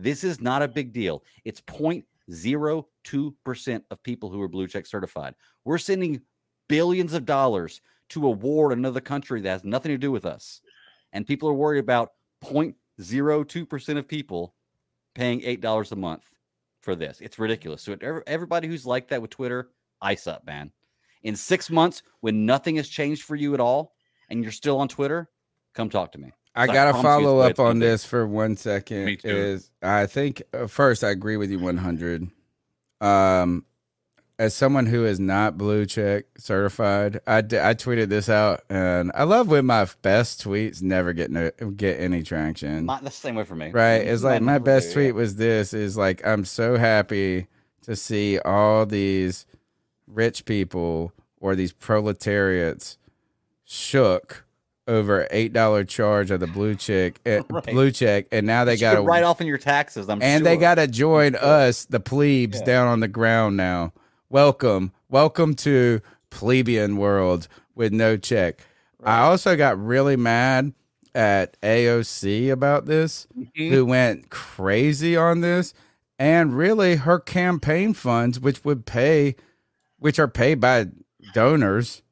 This 0.00 0.22
is 0.22 0.40
not 0.40 0.62
a 0.62 0.68
big 0.68 0.92
deal. 0.92 1.24
It's 1.44 1.60
0.02% 1.60 3.82
of 3.90 4.02
people 4.04 4.30
who 4.30 4.40
are 4.40 4.48
blue 4.48 4.68
check 4.68 4.86
certified. 4.86 5.34
We're 5.64 5.78
sending 5.78 6.20
billions 6.68 7.14
of 7.14 7.26
dollars 7.26 7.80
to 8.10 8.26
award 8.26 8.72
another 8.72 9.00
country 9.00 9.40
that 9.40 9.50
has 9.50 9.64
nothing 9.64 9.90
to 9.90 9.98
do 9.98 10.12
with 10.12 10.24
us. 10.24 10.60
And 11.12 11.26
people 11.26 11.48
are 11.48 11.54
worried 11.54 11.80
about 11.80 12.12
0.02% 12.44 13.98
of 13.98 14.06
people 14.06 14.54
paying 15.14 15.40
$8 15.40 15.92
a 15.92 15.96
month 15.96 16.22
for 16.80 16.94
this. 16.94 17.20
It's 17.20 17.40
ridiculous. 17.40 17.82
So 17.82 17.96
everybody 18.26 18.68
who's 18.68 18.86
like 18.86 19.08
that 19.08 19.20
with 19.20 19.30
Twitter, 19.30 19.70
ice 20.00 20.28
up, 20.28 20.46
man. 20.46 20.70
In 21.24 21.34
6 21.34 21.70
months 21.70 22.04
when 22.20 22.46
nothing 22.46 22.76
has 22.76 22.88
changed 22.88 23.24
for 23.24 23.34
you 23.34 23.52
at 23.52 23.60
all 23.60 23.94
and 24.30 24.44
you're 24.44 24.52
still 24.52 24.78
on 24.78 24.86
Twitter, 24.86 25.28
come 25.74 25.90
talk 25.90 26.12
to 26.12 26.18
me. 26.18 26.30
I 26.58 26.66
'Cause 26.66 26.74
gotta 26.74 26.90
promise 26.90 27.04
you 27.04 27.08
it's 27.10 27.24
follow 27.24 27.38
up 27.40 27.60
on 27.60 27.78
be. 27.78 27.86
this 27.86 28.04
for 28.04 28.26
one 28.26 28.56
second. 28.56 29.04
Me 29.04 29.16
too. 29.16 29.28
Is 29.28 29.70
I 29.82 30.06
think 30.06 30.42
uh, 30.52 30.66
first 30.66 31.04
I 31.04 31.10
agree 31.10 31.36
with 31.36 31.50
you 31.50 31.58
one 31.58 31.76
hundred. 31.78 32.28
Um, 33.00 33.64
as 34.40 34.54
someone 34.54 34.86
who 34.86 35.04
is 35.04 35.18
not 35.18 35.58
blue 35.58 35.84
check 35.84 36.26
certified, 36.36 37.20
I, 37.26 37.40
d- 37.40 37.58
I 37.58 37.74
tweeted 37.74 38.08
this 38.08 38.28
out, 38.28 38.62
and 38.70 39.10
I 39.14 39.24
love 39.24 39.48
when 39.48 39.66
my 39.66 39.88
best 40.02 40.44
tweets 40.44 40.80
never 40.80 41.12
get 41.12 41.30
no, 41.30 41.50
get 41.76 41.98
any 41.98 42.22
traction. 42.22 42.86
My, 42.86 43.00
that's 43.00 43.16
the 43.16 43.20
same 43.28 43.34
way 43.34 43.44
for 43.44 43.56
me. 43.56 43.70
Right. 43.70 43.96
It's 44.06 44.22
like 44.22 44.42
my 44.42 44.58
best 44.58 44.88
do, 44.88 44.94
tweet 44.94 45.06
yeah. 45.06 45.12
was 45.12 45.36
this 45.36 45.72
is 45.74 45.96
like 45.96 46.24
I'm 46.26 46.44
so 46.44 46.76
happy 46.76 47.46
to 47.82 47.96
see 47.96 48.38
all 48.40 48.86
these 48.86 49.44
rich 50.06 50.44
people 50.44 51.12
or 51.40 51.54
these 51.56 51.72
proletariats 51.72 52.96
shook 53.64 54.44
over 54.88 55.28
eight 55.30 55.52
dollar 55.52 55.84
charge 55.84 56.30
of 56.30 56.40
the 56.40 56.46
blue 56.46 56.74
check 56.74 57.20
eh, 57.26 57.42
Right. 57.50 57.64
blue 57.66 57.90
check 57.90 58.26
and 58.32 58.46
now 58.46 58.64
they 58.64 58.76
got 58.76 58.94
to 58.94 59.02
write 59.02 59.22
off 59.22 59.40
in 59.40 59.46
your 59.46 59.58
taxes. 59.58 60.08
I'm 60.08 60.20
and 60.22 60.44
they 60.44 60.56
got 60.56 60.76
to 60.76 60.86
join 60.88 61.34
us 61.36 61.84
the 61.84 62.00
plebes 62.00 62.58
Yeah. 62.60 62.64
down 62.64 62.88
on 62.88 63.00
the 63.00 63.08
ground 63.08 63.56
now 63.56 63.92
welcome 64.30 64.92
welcome 65.10 65.54
to 65.56 66.00
plebeian 66.30 66.96
world 66.96 67.48
with 67.74 67.92
no 67.92 68.16
check 68.16 68.60
i 69.04 69.20
also 69.20 69.56
got 69.56 69.78
really 69.82 70.16
mad 70.16 70.72
at 71.14 71.58
aoc 71.62 72.50
about 72.50 72.86
this 72.86 73.26
Mhm. 73.38 73.70
who 73.70 73.84
went 73.86 74.30
crazy 74.30 75.16
on 75.16 75.40
this 75.42 75.72
and 76.18 76.56
really 76.56 76.96
her 76.96 77.18
campaign 77.18 77.94
funds 77.94 78.40
which 78.40 78.64
would 78.64 78.84
pay 78.86 79.36
which 79.98 80.18
are 80.18 80.28
paid 80.28 80.60
by 80.60 80.86
donors 81.34 82.02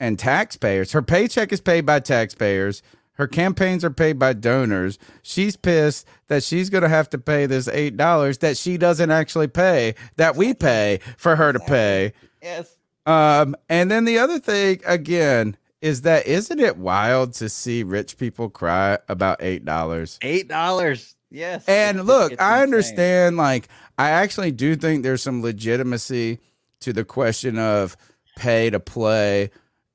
and 0.00 0.18
taxpayers 0.18 0.92
her 0.92 1.02
paycheck 1.02 1.52
is 1.52 1.60
paid 1.60 1.86
by 1.86 2.00
taxpayers 2.00 2.82
her 3.12 3.26
campaigns 3.28 3.84
are 3.84 3.90
paid 3.90 4.18
by 4.18 4.32
donors 4.32 4.98
she's 5.22 5.54
pissed 5.56 6.06
that 6.28 6.42
she's 6.42 6.70
going 6.70 6.82
to 6.82 6.88
have 6.88 7.08
to 7.10 7.18
pay 7.18 7.46
this 7.46 7.68
eight 7.68 7.96
dollars 7.96 8.38
that 8.38 8.56
she 8.56 8.76
doesn't 8.78 9.10
actually 9.10 9.46
pay 9.48 9.94
that 10.16 10.34
we 10.36 10.54
pay 10.54 10.98
for 11.16 11.36
her 11.36 11.52
to 11.52 11.60
pay 11.60 12.12
Yes. 12.42 12.74
um, 13.06 13.54
and 13.68 13.90
then 13.90 14.04
the 14.06 14.18
other 14.18 14.38
thing 14.38 14.80
again 14.86 15.56
is 15.82 16.02
that 16.02 16.26
isn't 16.26 16.58
it 16.60 16.76
wild 16.76 17.32
to 17.34 17.48
see 17.48 17.82
rich 17.82 18.16
people 18.18 18.50
cry 18.50 18.98
about 19.08 19.38
eight 19.42 19.64
dollars? 19.64 20.18
Eight 20.20 20.46
dollars. 20.46 21.16
Yes. 21.30 21.64
And 21.66 22.00
It's- 22.00 22.06
look, 22.06 22.32
it's 22.32 22.42
I 22.42 22.62
understand. 22.62 23.38
Like, 23.38 23.68
I 23.96 24.10
actually 24.10 24.52
do 24.52 24.76
think 24.76 25.02
there's 25.02 25.22
some 25.22 25.40
legitimacy 25.40 26.38
to 26.80 26.92
the 26.92 27.02
question 27.04 27.58
of 27.58 27.96
pay 28.36 28.68
to 28.68 28.78
play, 28.78 29.50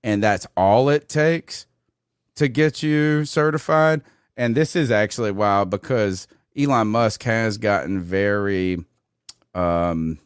and 0.06 0.24
that's 0.24 0.48
all 0.56 0.88
it 0.88 1.10
takes 1.10 1.66
to 2.36 2.48
get 2.48 2.82
you 2.84 3.26
certified. 3.26 4.02
And 4.38 4.56
this 4.56 4.76
is 4.76 4.92
actually 4.92 5.32
wild 5.32 5.70
because 5.70 6.28
Elon 6.58 6.88
Musk 6.90 7.24
has 7.24 7.58
gotten 7.58 8.00
very 8.02 8.78
um 9.54 10.20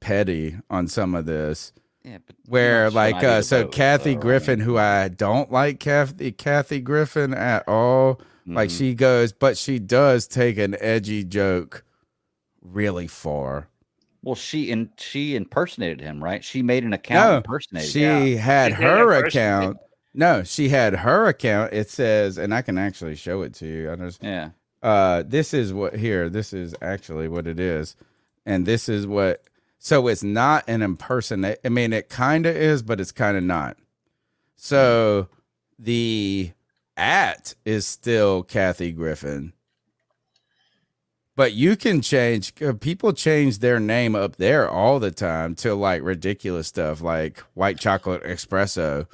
petty 0.00 0.56
on 0.70 0.88
some 0.88 1.14
of 1.14 1.26
this. 1.26 1.72
Yeah, 2.04 2.18
Where 2.46 2.90
like 2.90 3.22
uh 3.24 3.42
so 3.42 3.62
vote, 3.64 3.72
Kathy 3.72 4.12
I 4.12 4.14
Griffin, 4.14 4.60
mean- 4.60 4.66
who 4.66 4.78
I 4.78 5.08
don't 5.08 5.50
like 5.50 5.80
Kathy 5.80 6.32
Kathy 6.32 6.80
Griffin 6.80 7.34
at 7.34 7.66
all. 7.68 8.20
Like 8.46 8.68
Mhm. 8.70 8.78
she 8.78 8.94
goes, 8.94 9.32
but 9.32 9.58
she 9.58 9.80
does 9.80 10.28
take 10.28 10.56
an 10.56 10.76
edgy 10.80 11.24
joke 11.24 11.82
really 12.62 13.08
far. 13.08 13.66
Well, 14.26 14.34
she 14.34 14.72
and 14.72 14.88
she 14.98 15.36
impersonated 15.36 16.00
him, 16.00 16.22
right? 16.22 16.42
She 16.42 16.60
made 16.60 16.82
an 16.82 16.92
account 16.92 17.30
No, 17.30 17.36
impersonating. 17.36 17.88
she 17.88 18.02
him. 18.32 18.38
had 18.38 18.72
She 18.72 18.82
her 18.82 19.12
account. 19.24 19.76
No, 20.14 20.42
she 20.42 20.68
had 20.68 20.96
her 20.96 21.26
account. 21.28 21.72
It 21.72 21.88
says, 21.88 22.36
and 22.36 22.52
I 22.52 22.62
can 22.62 22.76
actually 22.76 23.14
show 23.14 23.42
it 23.42 23.54
to 23.54 23.66
you. 23.68 23.92
I 23.92 23.94
just, 23.94 24.20
Yeah. 24.24 24.48
uh, 24.82 25.22
this 25.24 25.54
is 25.54 25.72
what 25.72 25.94
here. 25.94 26.28
This 26.28 26.52
is 26.52 26.74
actually 26.82 27.28
what 27.28 27.46
it 27.46 27.60
is, 27.60 27.94
and 28.44 28.66
this 28.66 28.88
is 28.88 29.06
what. 29.06 29.44
So 29.78 30.08
it's 30.08 30.24
not 30.24 30.64
an 30.66 30.82
impersonate. 30.82 31.60
I 31.64 31.68
mean, 31.68 31.92
it 31.92 32.08
kind 32.08 32.46
of 32.46 32.56
is, 32.56 32.82
but 32.82 33.00
it's 33.00 33.12
kind 33.12 33.36
of 33.36 33.44
not. 33.44 33.76
So 34.56 35.28
the 35.78 36.50
at 36.96 37.54
is 37.64 37.86
still 37.86 38.42
Kathy 38.42 38.90
Griffin. 38.90 39.52
But 41.36 41.52
you 41.52 41.76
can 41.76 42.00
change. 42.00 42.54
uh, 42.62 42.72
People 42.72 43.12
change 43.12 43.58
their 43.58 43.78
name 43.78 44.16
up 44.16 44.36
there 44.36 44.68
all 44.68 44.98
the 44.98 45.10
time 45.10 45.54
to 45.56 45.74
like 45.74 46.02
ridiculous 46.02 46.66
stuff, 46.68 47.02
like 47.02 47.40
white 47.54 47.78
chocolate 47.78 48.24
espresso. 48.24 49.06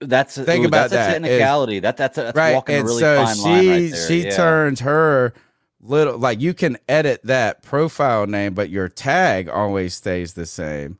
That's 0.00 0.36
a, 0.36 0.44
Think 0.44 0.64
ooh, 0.64 0.68
about 0.68 0.90
that's 0.90 0.92
a 0.92 0.96
that, 0.96 1.08
is- 1.08 1.28
technicality. 1.28 1.78
that 1.80 1.96
that's 1.96 2.18
a, 2.18 2.22
that's 2.24 2.36
right, 2.36 2.54
walking 2.54 2.76
and 2.76 2.84
a 2.84 2.86
really 2.88 3.00
so 3.00 3.24
fine 3.24 3.34
she 3.36 3.42
line 3.42 3.68
right 3.68 3.90
there. 3.92 4.08
she 4.08 4.24
yeah. 4.24 4.36
turns 4.36 4.80
her 4.80 5.32
little 5.80 6.18
like 6.18 6.40
you 6.40 6.52
can 6.52 6.76
edit 6.88 7.20
that 7.24 7.62
profile 7.62 8.26
name, 8.26 8.52
but 8.54 8.68
your 8.68 8.88
tag 8.88 9.48
always 9.48 9.94
stays 9.94 10.34
the 10.34 10.44
same. 10.46 10.98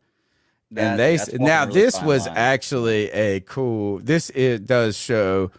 That- 0.70 0.92
and 0.92 0.98
they 1.00 1.16
that's 1.18 1.28
s- 1.28 1.32
walking 1.34 1.46
now 1.46 1.66
really 1.66 1.80
this 1.82 2.02
was 2.02 2.26
line. 2.26 2.36
actually 2.38 3.10
a 3.10 3.40
cool. 3.40 3.98
This 3.98 4.30
it 4.30 4.66
does 4.66 4.96
show 4.96 5.50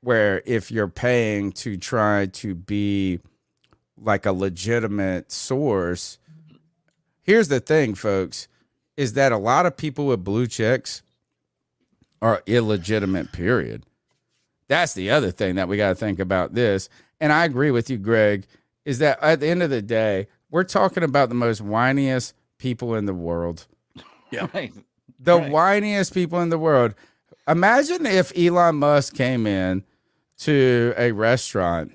where 0.00 0.40
if 0.46 0.70
you're 0.70 0.88
paying 0.88 1.52
to 1.52 1.76
try 1.76 2.26
to 2.26 2.54
be 2.54 3.18
like 4.00 4.26
a 4.26 4.32
legitimate 4.32 5.30
source. 5.32 6.18
Here's 7.22 7.48
the 7.48 7.60
thing, 7.60 7.94
folks, 7.94 8.48
is 8.96 9.14
that 9.14 9.32
a 9.32 9.38
lot 9.38 9.66
of 9.66 9.76
people 9.76 10.06
with 10.06 10.24
blue 10.24 10.46
checks 10.46 11.02
are 12.22 12.42
illegitimate, 12.46 13.32
period. 13.32 13.84
That's 14.68 14.94
the 14.94 15.10
other 15.10 15.30
thing 15.30 15.56
that 15.56 15.68
we 15.68 15.76
got 15.76 15.90
to 15.90 15.94
think 15.94 16.18
about 16.18 16.54
this. 16.54 16.88
And 17.20 17.32
I 17.32 17.44
agree 17.44 17.70
with 17.70 17.88
you, 17.90 17.98
Greg, 17.98 18.46
is 18.84 18.98
that 18.98 19.22
at 19.22 19.40
the 19.40 19.48
end 19.48 19.62
of 19.62 19.70
the 19.70 19.82
day, 19.82 20.28
we're 20.50 20.64
talking 20.64 21.02
about 21.02 21.28
the 21.28 21.34
most 21.34 21.62
whiniest 21.62 22.32
people 22.58 22.94
in 22.94 23.06
the 23.06 23.14
world. 23.14 23.66
Yeah. 24.30 24.46
Right. 24.54 24.72
The 25.18 25.38
Right. 25.38 25.50
whiniest 25.50 26.12
people 26.12 26.40
in 26.40 26.50
the 26.50 26.58
world. 26.58 26.94
Imagine 27.48 28.04
if 28.06 28.32
Elon 28.36 28.76
Musk 28.76 29.14
came 29.14 29.46
in 29.46 29.82
to 30.40 30.92
a 30.98 31.12
restaurant 31.12 31.92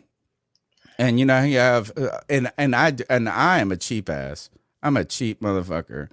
and 1.02 1.20
you 1.20 1.26
know 1.26 1.42
you 1.42 1.58
have 1.58 1.92
uh, 1.98 2.20
and 2.30 2.52
and 2.58 2.76
I 2.76 2.94
and 3.10 3.28
I 3.28 3.58
am 3.58 3.72
a 3.72 3.78
cheap 3.78 4.08
ass. 4.08 4.50
I'm 4.84 4.96
a 4.96 5.04
cheap 5.04 5.42
motherfucker. 5.42 6.10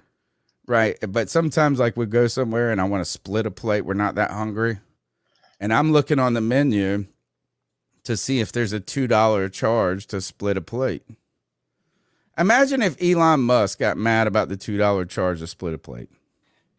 Right? 0.65 0.97
But 1.07 1.29
sometimes 1.29 1.79
like 1.79 1.95
we 1.95 2.05
go 2.05 2.27
somewhere 2.27 2.71
and 2.71 2.81
I 2.81 2.83
want 2.85 3.01
to 3.01 3.09
split 3.09 3.45
a 3.45 3.51
plate. 3.51 3.85
We're 3.85 3.93
not 3.93 4.15
that 4.15 4.31
hungry. 4.31 4.79
And 5.59 5.73
I'm 5.73 5.91
looking 5.91 6.19
on 6.19 6.33
the 6.33 6.41
menu 6.41 7.05
to 8.03 8.15
see 8.15 8.39
if 8.39 8.51
there's 8.51 8.71
a 8.71 8.79
$2 8.79 9.51
charge 9.51 10.07
to 10.07 10.21
split 10.21 10.57
a 10.57 10.61
plate. 10.61 11.03
Imagine 12.37 12.83
if 12.83 13.01
Elon 13.01 13.41
Musk 13.41 13.79
got 13.79 13.97
mad 13.97 14.27
about 14.27 14.47
the 14.47 14.57
$2 14.57 15.09
charge 15.09 15.39
to 15.39 15.47
split 15.47 15.73
a 15.73 15.79
plate. 15.79 16.09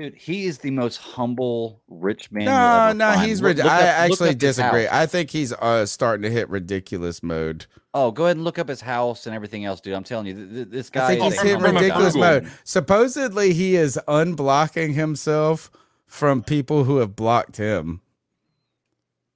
Dude, 0.00 0.14
he 0.16 0.46
is 0.46 0.56
the 0.58 0.70
most 0.70 0.96
humble 0.96 1.82
rich 1.86 2.32
man. 2.32 2.46
No, 2.46 2.92
no, 2.94 3.12
find. 3.14 3.28
he's. 3.28 3.42
Look- 3.42 3.48
rid- 3.48 3.56
look 3.58 3.66
I 3.66 3.80
up- 3.80 4.10
actually 4.10 4.34
disagree. 4.34 4.88
I 4.90 5.04
think 5.04 5.28
he's 5.28 5.52
uh, 5.52 5.84
starting 5.84 6.22
to 6.22 6.30
hit 6.30 6.48
ridiculous 6.48 7.22
mode. 7.22 7.66
Oh, 7.92 8.10
go 8.10 8.24
ahead 8.24 8.36
and 8.36 8.44
look 8.44 8.58
up 8.58 8.68
his 8.68 8.80
house 8.80 9.26
and 9.26 9.34
everything 9.34 9.66
else, 9.66 9.82
dude. 9.82 9.92
I'm 9.92 10.04
telling 10.04 10.26
you, 10.28 10.34
th- 10.34 10.50
th- 10.54 10.68
this 10.70 10.88
guy. 10.88 11.04
I 11.04 11.08
think 11.18 11.24
he's 11.34 11.36
humble 11.42 11.72
ridiculous 11.72 12.14
guy. 12.14 12.20
mode. 12.20 12.50
Supposedly, 12.64 13.52
he 13.52 13.76
is 13.76 13.98
unblocking 14.08 14.94
himself 14.94 15.70
from 16.06 16.42
people 16.42 16.84
who 16.84 16.96
have 16.96 17.14
blocked 17.14 17.58
him. 17.58 18.00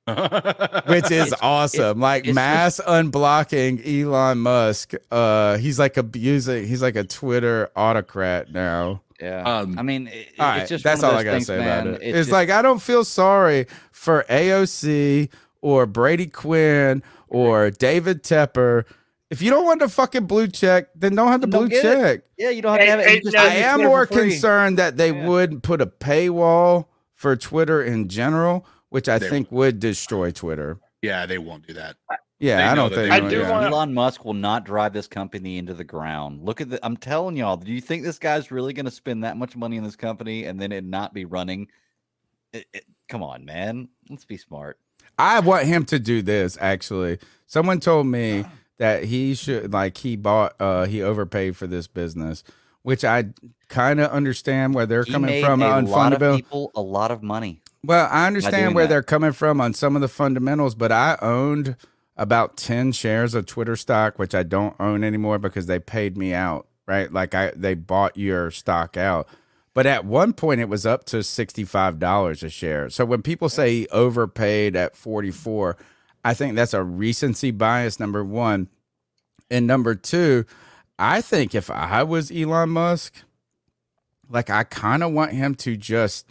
Which 0.07 1.05
is 1.11 1.29
It's- 1.29 1.33
awesome. 1.41 2.01
like 2.01 2.27
it's 2.27 2.35
mass 2.35 2.81
unblocking 2.87 3.81
Elon 3.87 4.39
Musk. 4.39 4.93
Uh, 5.11 5.57
he's 5.59 5.79
like 5.79 5.97
abusing. 5.97 6.67
He's 6.67 6.83
like 6.83 6.97
a 6.97 7.05
Twitter 7.05 7.71
autocrat 7.77 8.53
now. 8.53 9.03
Yeah. 9.21 9.43
Um, 9.43 9.79
I 9.79 9.83
mean, 9.83 10.09
it, 10.09 10.29
All 10.39 10.57
it's 10.59 10.69
just 10.69 10.85
that's 10.85 11.03
all 11.03 11.13
I 11.15 11.23
gotta 11.25 11.37
things, 11.37 11.47
say 11.47 11.59
man. 11.59 11.87
about 11.87 11.87
it. 11.87 11.95
It's 11.95 12.05
It's, 12.05 12.19
just- 12.19 12.33
like 12.33 12.51
I 12.51 12.63
don't 12.63 12.83
feel 12.83 13.05
sorry 13.05 13.67
for 13.93 14.25
AOC 14.29 15.31
or 15.63 15.87
Brady 15.87 16.27
Quinn 16.27 17.03
or 17.29 17.71
David 17.71 18.23
Tepper. 18.23 18.85
If 19.31 19.41
you 19.41 19.51
don't 19.51 19.65
want 19.65 19.81
the 19.81 19.89
fucking 19.89 20.27
blue 20.27 20.47
check, 20.49 20.89
then 20.95 21.15
don't 21.15 21.29
have 21.29 21.41
the 21.41 21.47
Don't 21.47 21.63
blue 21.63 21.69
get 21.71 21.85
it. 21.85 21.89
check. 22.19 22.21
Yeah, 22.37 22.51
you 22.51 22.61
don't 22.63 22.73
have 22.73 22.81
to 22.85 22.91
have 22.91 23.01
it. 23.01 23.07
Hey, 23.09 23.15
You 23.17 23.23
just 23.23 23.37
hey, 23.37 23.65
I 23.65 23.73
am 23.73 23.83
more 23.83 24.07
concerned 24.07 24.79
that 24.79 24.97
they 24.97 25.11
would 25.13 25.63
put 25.63 25.81
a 25.81 25.87
paywall 25.87 26.87
for 27.15 27.35
Twitter 27.35 27.83
in 27.83 28.09
general, 28.09 28.67
which 28.95 29.09
I 29.09 29.19
They 29.19 29.29
think 29.29 29.51
would 29.51 29.81
destroy 29.81 30.31
Twitter. 30.31 30.79
yeah, 31.03 31.27
they 31.27 31.39
won't 31.39 31.67
do 31.67 31.75
that. 31.75 31.97
Yeah, 32.39 32.59
They 32.59 32.63
I 32.63 32.75
don't 32.77 32.95
think. 32.95 33.13
I 33.13 33.19
do 33.29 33.41
that. 33.41 33.51
want- 33.51 33.67
Elon 33.67 33.93
Musk 33.93 34.25
will 34.25 34.35
not 34.35 34.65
drive 34.65 34.93
this 34.93 35.09
company 35.09 35.59
into 35.59 35.75
the 35.75 35.83
ground. 35.83 36.45
Look 36.45 36.61
at 36.61 36.71
the. 36.71 36.79
I'm 36.87 36.97
telling 36.97 37.37
y'all. 37.37 37.57
Do 37.57 37.73
you 37.73 37.81
think 37.81 38.05
this 38.05 38.21
guy's 38.21 38.53
really 38.53 38.73
going 38.73 38.85
to 38.85 38.93
spend 38.93 39.25
that 39.25 39.37
much 39.37 39.57
money 39.57 39.77
in 39.79 39.83
this 39.83 39.97
company 39.97 40.45
and 40.45 40.61
then 40.61 40.71
it 40.71 40.85
not 40.85 41.13
be 41.13 41.25
running? 41.25 41.67
It- 42.53 42.67
it- 42.73 42.85
come 43.09 43.21
on, 43.25 43.45
man. 43.45 43.89
Let's 44.09 44.25
be 44.25 44.37
smart. 44.37 44.79
I 45.19 45.41
want 45.41 45.67
him 45.67 45.85
to 45.87 45.99
do 45.99 46.23
this. 46.23 46.57
Actually, 46.61 47.19
someone 47.47 47.81
told 47.81 48.07
me 48.07 48.45
that 48.79 49.03
he 49.05 49.35
should 49.35 49.73
like 49.73 49.99
he 49.99 50.15
bought 50.15 50.55
uh 50.61 50.85
he 50.87 51.03
overpaid 51.03 51.57
for 51.57 51.67
this 51.67 51.89
business, 51.89 52.45
which 52.83 53.05
I 53.05 53.27
kind 53.69 53.99
of 53.99 54.11
understand 54.13 54.73
where 54.75 54.87
they're 54.87 55.03
He 55.05 55.11
coming 55.13 55.31
made 55.31 55.45
from 55.45 55.63
a 55.63 55.67
on 55.67 55.87
lot 55.87 56.13
of 56.13 56.37
people 56.37 56.71
a 56.77 56.81
lot 56.81 57.11
of 57.11 57.23
money. 57.25 57.61
Well, 57.87 58.09
I 58.11 58.27
understand 58.27 58.75
where 58.75 58.85
that. 58.85 58.89
they're 58.89 59.03
coming 59.03 59.33
from 59.33 59.61
on 59.61 59.75
some 59.75 59.95
of 59.97 60.03
the 60.03 60.09
fundamentals, 60.09 60.75
but 60.75 60.93
I 60.93 61.19
owned 61.21 61.77
about 62.17 62.57
10 62.57 62.93
shares 62.93 63.35
of 63.35 63.47
Twitter 63.47 63.77
stock, 63.77 64.19
which 64.19 64.35
I 64.35 64.43
don't 64.43 64.75
own 64.81 65.05
anymore 65.05 65.39
because 65.39 65.67
they 65.67 65.79
paid 65.79 66.17
me 66.17 66.33
out, 66.33 66.67
right? 66.87 67.13
Like 67.13 67.35
I 67.35 67.53
they 67.57 67.75
bought 67.75 68.17
your 68.17 68.51
stock 68.51 68.97
out. 68.97 69.29
But 69.75 69.87
at 69.87 70.05
one 70.05 70.33
point 70.33 70.61
it 70.61 70.69
was 70.69 70.87
up 70.87 71.05
to 71.07 71.19
$65 71.19 72.43
a 72.43 72.49
share. 72.49 72.89
So 72.91 73.05
when 73.05 73.23
people 73.23 73.49
say 73.49 73.73
he 73.73 73.89
overpaid 73.89 74.77
at 74.77 74.97
44, 74.97 75.77
I 76.25 76.33
think 76.33 76.55
that's 76.55 76.75
a 76.75 76.83
recency 76.85 77.51
bias 77.51 77.99
number 77.99 78.25
1. 78.25 78.69
And 79.51 79.67
number 79.67 79.97
2, 79.97 80.45
I 80.99 81.21
think 81.21 81.55
if 81.55 81.71
I 81.71 82.05
was 82.05 82.31
Elon 82.31 82.71
Musk, 82.71 83.15
like 84.29 84.49
I 84.49 84.63
kind 84.63 85.03
of 85.03 85.13
want 85.13 85.33
him 85.33 85.57
to 85.57 85.77
just 85.77 86.27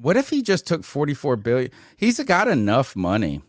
what 0.00 0.16
if 0.16 0.30
he 0.30 0.42
just 0.42 0.66
took 0.66 0.84
44 0.84 1.36
billion? 1.36 1.70
He's 1.96 2.18
got 2.24 2.48
enough 2.48 2.96
money. 2.96 3.42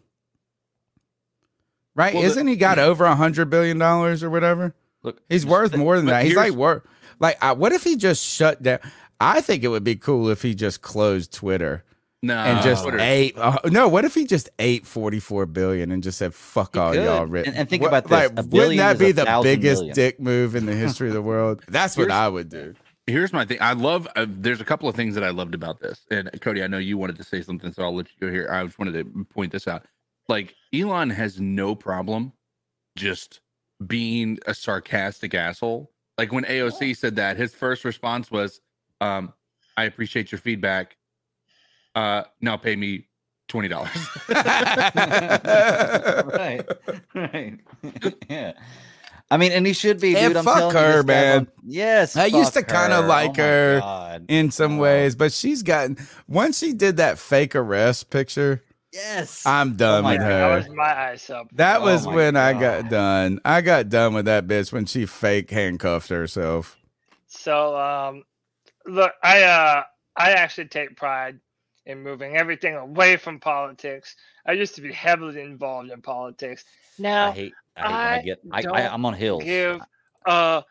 Right? 1.95 2.13
Well, 2.13 2.23
Isn't 2.23 2.47
he 2.47 2.55
got 2.55 2.79
over 2.79 3.05
a 3.05 3.15
hundred 3.15 3.49
billion 3.49 3.77
dollars 3.77 4.23
or 4.23 4.29
whatever? 4.29 4.73
Look, 5.03 5.21
He's 5.29 5.45
worth 5.45 5.75
more 5.75 5.97
than 5.97 6.05
that. 6.07 6.23
He's 6.25 6.35
like 6.35 6.45
here's- 6.45 6.57
worth 6.57 6.83
like 7.19 7.37
I, 7.43 7.51
what 7.53 7.71
if 7.73 7.83
he 7.83 7.95
just 7.95 8.23
shut 8.23 8.61
down? 8.63 8.79
I 9.19 9.41
think 9.41 9.63
it 9.63 9.67
would 9.67 9.83
be 9.83 9.95
cool 9.95 10.29
if 10.29 10.41
he 10.41 10.55
just 10.55 10.81
closed 10.81 11.33
Twitter 11.33 11.83
No, 12.23 12.35
and 12.37 12.63
just 12.63 12.83
Twitter- 12.83 12.99
ate. 13.01 13.37
Uh, 13.37 13.57
no, 13.65 13.89
what 13.89 14.05
if 14.05 14.13
he 14.15 14.25
just 14.25 14.49
ate 14.59 14.85
44 14.87 15.45
billion 15.45 15.91
and 15.91 16.01
just 16.01 16.17
said, 16.17 16.33
fuck 16.33 16.75
He 16.75 16.79
all 16.79 16.93
could. 16.93 17.03
y'all 17.03 17.25
rich? 17.25 17.47
And- 17.47 17.55
and 17.57 17.69
think 17.69 17.81
What- 17.81 17.89
about 17.89 18.03
this, 18.05 18.11
Like, 18.37 18.51
wouldn't 18.51 18.77
that 18.77 18.97
be 18.97 19.11
the 19.11 19.25
biggest 19.43 19.81
million. 19.81 19.95
dick 19.95 20.19
move 20.21 20.55
in 20.55 20.65
the 20.65 20.73
history 20.75 21.09
of 21.09 21.13
the 21.15 21.21
world? 21.21 21.61
That's 21.67 21.97
what 21.97 22.03
Here's- 22.03 22.13
I 22.17 22.27
would 22.29 22.47
do. 22.49 22.75
Here's 23.09 23.33
my 23.33 23.45
thing. 23.45 23.57
I 23.59 23.73
love. 23.73 24.07
Uh, 24.15 24.27
there's 24.29 24.61
a 24.61 24.65
couple 24.65 24.87
of 24.87 24.95
things 24.95 25.15
that 25.15 25.23
I 25.23 25.31
loved 25.31 25.55
about 25.55 25.79
this. 25.79 26.05
And 26.11 26.29
Cody, 26.41 26.63
I 26.63 26.67
know 26.67 26.77
you 26.77 26.97
wanted 26.97 27.17
to 27.17 27.23
say 27.23 27.41
something, 27.41 27.73
so 27.73 27.83
I'll 27.83 27.95
let 27.95 28.07
you 28.07 28.27
go 28.27 28.31
here. 28.31 28.47
I 28.51 28.63
just 28.63 28.77
wanted 28.77 28.93
to 28.93 29.25
point 29.25 29.51
this 29.51 29.67
out. 29.67 29.85
Like 30.27 30.55
Elon 30.73 31.09
has 31.09 31.39
no 31.39 31.75
problem 31.75 32.33
just 32.95 33.41
being 33.85 34.37
a 34.45 34.53
sarcastic 34.53 35.33
asshole. 35.33 35.91
Like 36.17 36.31
when 36.31 36.43
AOC 36.43 36.97
said 36.97 37.15
that, 37.15 37.37
his 37.37 37.55
first 37.55 37.83
response 37.83 38.29
was, 38.29 38.61
um, 39.01 39.33
"I 39.75 39.85
appreciate 39.85 40.31
your 40.31 40.39
feedback. 40.39 40.95
Uh, 41.95 42.23
now 42.41 42.57
pay 42.57 42.75
me 42.75 43.07
twenty 43.47 43.69
dollars." 43.69 43.89
right, 44.29 46.61
right, 47.15 47.57
yeah. 48.29 48.53
I 49.31 49.37
mean, 49.37 49.51
and 49.51 49.65
he 49.67 49.73
should 49.73 49.99
be, 49.99 50.15
And 50.17 50.29
dude. 50.33 50.37
I'm 50.37 50.43
fuck 50.45 50.73
you, 50.73 50.79
her, 50.79 51.03
guy 51.03 51.07
man. 51.07 51.39
look- 51.41 51.49
Yes, 51.63 52.15
I 52.15 52.25
used 52.25 52.53
to 52.53 52.63
kind 52.63 52.93
of 52.93 53.05
like 53.05 53.31
Oh 53.39 53.43
her 53.43 53.79
God. 53.79 54.25
in 54.27 54.49
some 54.51 54.77
ways, 54.79 55.15
but 55.15 55.31
she's 55.31 55.61
gotten 55.63 55.97
once 56.27 56.57
she 56.57 56.73
did 56.73 56.97
that 56.97 57.19
fake 57.19 57.55
arrest 57.55 58.09
picture. 58.09 58.63
Yes, 58.91 59.45
I'm 59.45 59.75
done 59.75 60.03
my 60.03 60.13
with 60.13 60.21
God. 60.21 60.29
That 60.29 60.49
her. 60.51 60.57
was 60.57 60.69
my 60.69 60.99
eyes 60.99 61.29
up. 61.29 61.47
That 61.53 61.81
Oh 61.81 61.83
was 61.83 62.07
my 62.07 62.15
when 62.15 62.35
I 62.37 62.53
got 62.53 62.89
done. 62.89 63.39
I 63.45 63.61
got 63.61 63.89
done 63.89 64.15
with 64.15 64.25
that 64.25 64.47
bitch 64.47 64.71
when 64.73 64.85
she 64.87 65.05
fake 65.05 65.51
handcuffed 65.51 66.09
herself. 66.09 66.75
So 67.27 67.77
um 67.77 68.23
look, 68.87 69.11
I 69.23 69.43
uh 69.43 69.83
I 70.17 70.31
actually 70.31 70.69
take 70.69 70.95
pride 70.97 71.39
in 71.85 72.01
moving 72.01 72.35
everything 72.35 72.75
away 72.75 73.17
from 73.17 73.39
politics. 73.39 74.15
I 74.47 74.53
used 74.53 74.73
to 74.75 74.81
be 74.81 74.91
heavily 74.91 75.39
involved 75.41 75.91
in 75.91 76.01
politics. 76.01 76.65
Now 76.97 77.27
I 77.27 77.31
hate. 77.31 77.53
I, 77.81 77.87
I 77.91 78.15
I 78.17 78.21
get. 78.21 78.39
I, 78.51 78.61
I, 78.63 78.93
I'm 78.93 79.05
on 79.05 79.13
hills. 79.13 79.43
give 79.43 79.79
a 80.25 80.63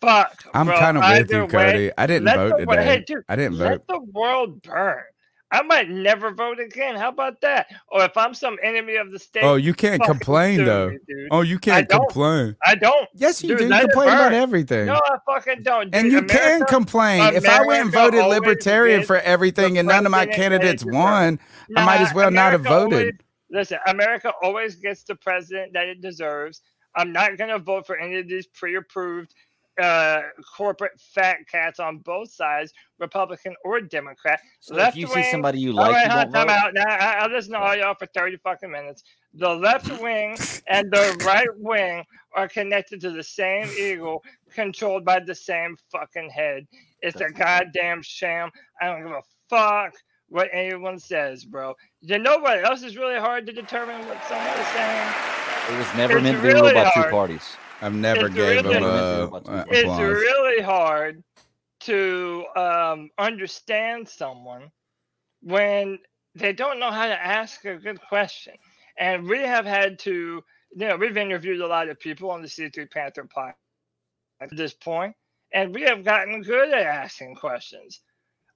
fuck. 0.00 0.44
I'm 0.54 0.66
bro. 0.66 0.78
kind 0.78 0.96
of 0.96 1.02
with 1.02 1.10
Either 1.12 1.34
you, 1.36 1.42
way, 1.44 1.48
Cody. 1.48 1.90
I 1.98 2.06
didn't 2.06 2.26
vote 2.34 2.58
today. 2.58 2.84
hey, 2.84 3.04
dude, 3.06 3.24
I 3.28 3.36
didn't 3.36 3.58
let 3.58 3.86
vote. 3.86 3.88
the 3.88 4.00
world 4.12 4.62
burn. 4.62 5.02
I 5.52 5.62
might 5.62 5.88
never 5.88 6.32
vote 6.34 6.58
again. 6.58 6.96
How 6.96 7.08
about 7.08 7.40
that? 7.42 7.68
Or 7.92 8.02
if 8.04 8.16
I'm 8.16 8.34
some 8.34 8.56
enemy 8.64 8.96
of 8.96 9.12
the 9.12 9.18
state, 9.20 9.44
Oh, 9.44 9.54
you 9.54 9.74
can't 9.74 10.02
complain 10.02 10.58
sue 10.58 10.64
though. 10.64 10.88
me, 10.90 10.98
dude. 11.08 11.28
Oh, 11.30 11.42
you 11.42 11.60
can't 11.60 11.88
don't. 11.88 12.00
complain. 12.00 12.56
I 12.66 12.74
don't. 12.74 13.08
Yes, 13.14 13.44
you 13.44 13.50
Dude, 13.50 13.58
do. 13.58 13.68
let 13.68 13.84
it 13.84 13.90
Complain 13.92 14.08
about 14.08 14.32
everything. 14.32 14.86
No, 14.86 14.94
I 14.94 15.16
fucking 15.24 15.62
don't. 15.62 15.94
And 15.94 16.10
dude. 16.10 16.12
you 16.12 16.22
can 16.24 16.40
America- 16.56 16.64
complain. 16.74 17.34
If 17.34 17.48
I 17.48 17.64
went 17.64 17.82
and 17.84 17.92
voted 17.92 18.24
libertarian 18.26 19.04
for 19.04 19.18
everything 19.18 19.78
and 19.78 19.86
none 19.86 20.04
of 20.04 20.10
my 20.10 20.26
candidates 20.26 20.82
they 20.82 20.90
deserve. 20.90 20.94
won, 21.00 21.40
I 21.76 21.84
might 21.86 22.00
as 22.00 22.12
well 22.12 22.32
not 22.32 22.50
have 22.50 22.62
America 22.66 22.74
always- 22.82 22.98
voted. 22.98 23.22
Listen, 23.50 23.78
America 23.86 24.32
always 24.42 24.76
gets 24.76 25.04
the 25.04 25.14
president 25.14 25.72
that 25.72 25.88
it 25.88 26.00
deserves. 26.00 26.62
I'm 26.96 27.12
not 27.12 27.36
going 27.36 27.50
to 27.50 27.58
vote 27.58 27.86
for 27.86 27.96
any 27.98 28.18
of 28.18 28.28
these 28.28 28.46
pre-approved 28.46 29.34
uh, 29.80 30.22
corporate 30.56 30.98
fat 30.98 31.36
cats 31.50 31.78
on 31.78 31.98
both 31.98 32.30
sides, 32.30 32.72
Republican 32.98 33.54
or 33.64 33.80
Democrat. 33.80 34.40
So 34.60 34.74
if 34.74 34.78
left 34.78 34.96
you 34.96 35.06
see 35.06 35.14
wing, 35.16 35.30
somebody 35.30 35.58
you 35.58 35.72
like, 35.72 35.92
right, 35.92 36.04
you 36.04 36.32
time 36.32 36.46
vote? 36.46 36.50
out. 36.50 36.74
Now, 36.74 36.88
I, 36.88 37.16
I'll 37.20 37.30
listen 37.30 37.52
to 37.52 37.58
all 37.58 37.76
y'all 37.76 37.94
for 37.94 38.06
30 38.06 38.38
fucking 38.38 38.70
minutes. 38.70 39.04
The 39.34 39.50
left 39.50 40.00
wing 40.00 40.38
and 40.68 40.90
the 40.90 41.22
right 41.26 41.48
wing 41.58 42.04
are 42.34 42.48
connected 42.48 43.00
to 43.02 43.10
the 43.10 43.22
same 43.22 43.68
eagle, 43.78 44.24
controlled 44.54 45.04
by 45.04 45.20
the 45.20 45.34
same 45.34 45.76
fucking 45.92 46.30
head. 46.30 46.66
It's 47.02 47.20
a 47.20 47.30
goddamn 47.30 48.00
sham. 48.02 48.50
I 48.80 48.86
don't 48.86 49.02
give 49.02 49.12
a 49.12 49.22
fuck 49.50 49.92
what 50.28 50.48
anyone 50.52 50.98
says, 50.98 51.44
bro. 51.44 51.74
You 52.00 52.18
know 52.18 52.38
what 52.38 52.64
else 52.64 52.82
is 52.82 52.96
really 52.96 53.18
hard 53.18 53.46
to 53.46 53.52
determine 53.52 54.06
what 54.08 54.22
someone 54.28 54.46
is 54.58 54.66
saying? 54.68 55.14
It 55.70 55.78
was 55.78 55.94
never 55.96 56.14
It's 56.18 56.22
meant 56.24 56.36
to 56.36 56.42
be 56.42 56.48
ruled 56.48 56.62
really 56.64 56.74
by 56.74 56.90
two 56.94 57.10
parties. 57.10 57.56
I've 57.82 57.94
never 57.94 58.26
It's 58.26 58.34
gave 58.34 58.64
really- 58.64 58.74
him 58.76 58.84
uh, 58.84 59.40
It's 59.68 59.80
applause. 59.82 60.00
really 60.00 60.62
hard 60.62 61.22
to 61.80 62.44
um, 62.56 63.10
understand 63.18 64.08
someone 64.08 64.70
when 65.42 65.98
they 66.34 66.52
don't 66.52 66.78
know 66.78 66.90
how 66.90 67.06
to 67.06 67.24
ask 67.24 67.64
a 67.64 67.76
good 67.76 68.00
question. 68.00 68.54
And 68.98 69.28
we 69.28 69.38
have 69.40 69.66
had 69.66 69.98
to, 70.00 70.42
you 70.74 70.88
know, 70.88 70.96
we've 70.96 71.16
interviewed 71.16 71.60
a 71.60 71.66
lot 71.66 71.88
of 71.88 72.00
people 72.00 72.30
on 72.30 72.40
the 72.42 72.48
C3 72.48 72.90
Panther 72.90 73.24
podcast 73.24 73.54
at 74.40 74.54
this 74.56 74.72
point, 74.72 75.14
and 75.52 75.74
we 75.74 75.82
have 75.82 76.04
gotten 76.04 76.42
good 76.42 76.72
at 76.72 76.86
asking 76.86 77.34
questions. 77.36 78.00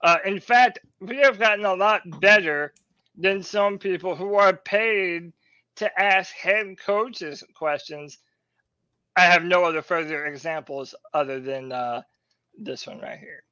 Uh, 0.02 0.18
in 0.24 0.40
fact, 0.40 0.78
we 1.00 1.18
have 1.18 1.38
gotten 1.38 1.64
a 1.64 1.74
lot 1.74 2.02
better 2.20 2.72
than 3.16 3.42
some 3.42 3.78
people 3.78 4.16
who 4.16 4.34
are 4.34 4.56
paid 4.56 5.32
to 5.76 6.00
ask 6.00 6.34
head 6.34 6.76
coaches 6.84 7.44
questions. 7.54 8.18
I 9.16 9.22
have 9.22 9.44
no 9.44 9.64
other 9.64 9.82
further 9.82 10.26
examples 10.26 10.94
other 11.12 11.40
than 11.40 11.72
uh, 11.72 12.02
this 12.58 12.86
one 12.86 13.00
right 13.00 13.18
here. 13.18 13.42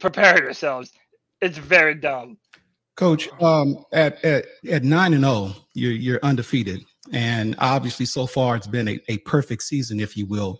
Prepare 0.00 0.42
yourselves. 0.42 0.92
It's 1.40 1.58
very 1.58 1.94
dumb. 1.94 2.38
Coach, 2.96 3.28
um, 3.40 3.84
at, 3.92 4.22
at 4.24 4.46
at 4.70 4.84
nine 4.84 5.14
and 5.14 5.24
zero, 5.24 5.54
you're 5.74 5.92
you're 5.92 6.20
undefeated, 6.22 6.84
and 7.12 7.56
obviously 7.58 8.06
so 8.06 8.26
far 8.26 8.56
it's 8.56 8.66
been 8.66 8.88
a, 8.88 9.00
a 9.08 9.18
perfect 9.18 9.62
season, 9.62 10.00
if 10.00 10.16
you 10.16 10.26
will. 10.26 10.58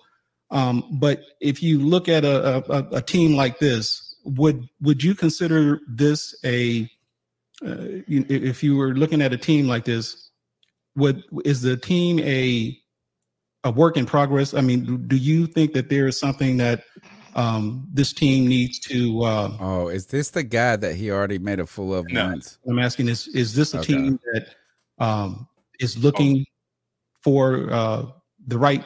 Um, 0.51 0.85
but 0.93 1.23
if 1.41 1.63
you 1.63 1.79
look 1.81 2.09
at 2.09 2.25
a, 2.25 2.65
a 2.73 2.97
a 2.97 3.03
team 3.03 3.37
like 3.37 3.59
this, 3.59 4.10
would 4.25 4.69
would 4.81 5.03
you 5.03 5.15
consider 5.15 5.81
this 5.89 6.35
a 6.45 6.91
uh, 7.65 7.77
if 8.09 8.63
you 8.63 8.77
were 8.77 8.95
looking 8.95 9.21
at 9.23 9.33
a 9.33 9.37
team 9.37 9.67
like 9.67 9.85
this, 9.85 10.31
would 10.97 11.23
is 11.45 11.63
the 11.63 11.77
team 11.77 12.19
a 12.21 12.79
a 13.65 13.71
work 13.71 13.97
in 13.97 14.07
progress? 14.07 14.55
I 14.55 14.61
mean, 14.63 15.07
do, 15.07 15.17
you 15.17 15.47
think 15.47 15.75
that 15.75 15.91
there 15.91 16.07
is 16.07 16.19
something 16.19 16.57
that 16.59 16.85
Um, 17.37 17.87
this 17.93 18.13
team 18.13 18.49
needs 18.49 18.81
to. 18.91 19.23
Uh, 19.23 19.57
oh, 19.61 19.89
is 19.89 20.07
this 20.07 20.31
the 20.31 20.43
guy 20.43 20.75
that 20.75 20.97
he 20.97 21.13
already 21.13 21.39
made 21.39 21.61
a 21.61 21.67
fool 21.67 21.95
of 21.95 22.05
once? 22.11 22.59
I'm 22.69 22.81
asking 22.81 23.09
is 23.09 23.29
is 23.29 23.55
this 23.55 23.73
a 23.75 23.79
Okay. 23.79 23.95
team 23.95 24.19
that 24.33 24.49
um, 24.99 25.47
is 25.79 25.97
looking 25.97 26.45
for 27.23 27.71
uh, 27.71 28.07
the 28.49 28.59
right 28.59 28.85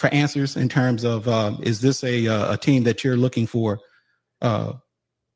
for 0.00 0.08
answers 0.14 0.56
in 0.56 0.66
terms 0.66 1.04
of 1.04 1.28
uh, 1.28 1.54
is 1.60 1.82
this 1.82 2.02
a 2.04 2.26
uh, 2.26 2.54
a 2.54 2.56
team 2.56 2.82
that 2.84 3.04
you're 3.04 3.18
looking 3.18 3.46
for 3.46 3.78
uh, 4.40 4.72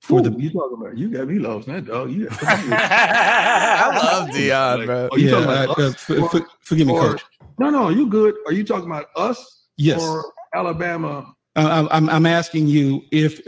for 0.00 0.22
the 0.22 0.30
you 0.38 0.50
talking 0.50 0.78
about? 0.80 0.96
You 0.96 1.10
got 1.10 1.28
me 1.28 1.38
lost, 1.38 1.66
that 1.68 1.84
dog. 1.84 2.10
You 2.10 2.28
I 2.40 3.90
love 3.94 4.30
Deion, 4.30 4.86
bro. 4.86 5.08
Are 5.12 5.18
you 5.18 5.26
Yeah, 5.26 5.30
talking 5.32 5.44
about 5.44 5.68
uh, 5.78 5.82
uh, 5.82 5.88
us 5.88 6.10
f- 6.10 6.34
f- 6.34 6.42
forgive 6.62 6.86
me, 6.86 6.94
or- 6.94 7.10
Coach. 7.10 7.24
No, 7.58 7.68
no, 7.68 7.90
you 7.90 8.06
good. 8.06 8.34
Are 8.46 8.52
you 8.54 8.64
talking 8.64 8.86
about 8.86 9.06
us? 9.16 9.66
Yes. 9.76 10.00
Or 10.00 10.24
Alabama? 10.54 11.34
Uh, 11.56 11.86
I'm 11.92 12.08
I'm 12.08 12.08
I'm 12.10 12.26
asking 12.26 12.66
you 12.66 13.02
if 13.12 13.40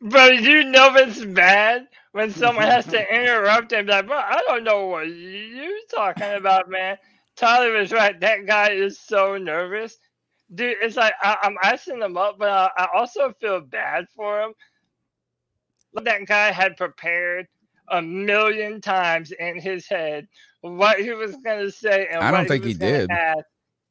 Bro, 0.00 0.26
you 0.28 0.64
know 0.64 0.94
it's 0.96 1.22
bad 1.22 1.86
when 2.12 2.30
someone 2.32 2.64
has 2.64 2.86
to 2.86 3.14
interrupt 3.14 3.72
and 3.74 3.86
be 3.86 3.92
like, 3.92 4.06
bro, 4.06 4.16
I 4.16 4.42
don't 4.48 4.64
know 4.64 4.86
what 4.86 5.02
you're 5.06 5.78
talking 5.94 6.32
about, 6.32 6.70
man. 6.70 6.96
Tyler 7.36 7.72
was 7.72 7.92
right. 7.92 8.18
That 8.20 8.46
guy 8.46 8.70
is 8.70 8.98
so 8.98 9.36
nervous. 9.36 9.98
Dude, 10.54 10.76
it's 10.82 10.96
like 10.96 11.14
I, 11.22 11.36
I'm 11.42 11.56
icing 11.62 12.02
him 12.02 12.16
up, 12.16 12.36
but 12.38 12.50
I, 12.50 12.70
I 12.76 12.88
also 12.94 13.32
feel 13.40 13.60
bad 13.60 14.06
for 14.14 14.42
him. 14.42 14.52
That 15.94 16.26
guy 16.26 16.52
had 16.52 16.76
prepared 16.76 17.46
a 17.88 18.00
million 18.00 18.80
times 18.80 19.32
in 19.32 19.60
his 19.60 19.86
head 19.86 20.26
what 20.62 21.00
he 21.00 21.12
was 21.12 21.36
gonna 21.44 21.70
say 21.70 22.06
and 22.10 22.22
I 22.22 22.30
don't 22.30 22.40
what 22.40 22.48
think 22.48 22.64
he, 22.64 22.70
he 22.70 22.74
was 22.74 22.78
gonna 22.78 22.98
did. 22.98 23.10
ask. 23.10 23.44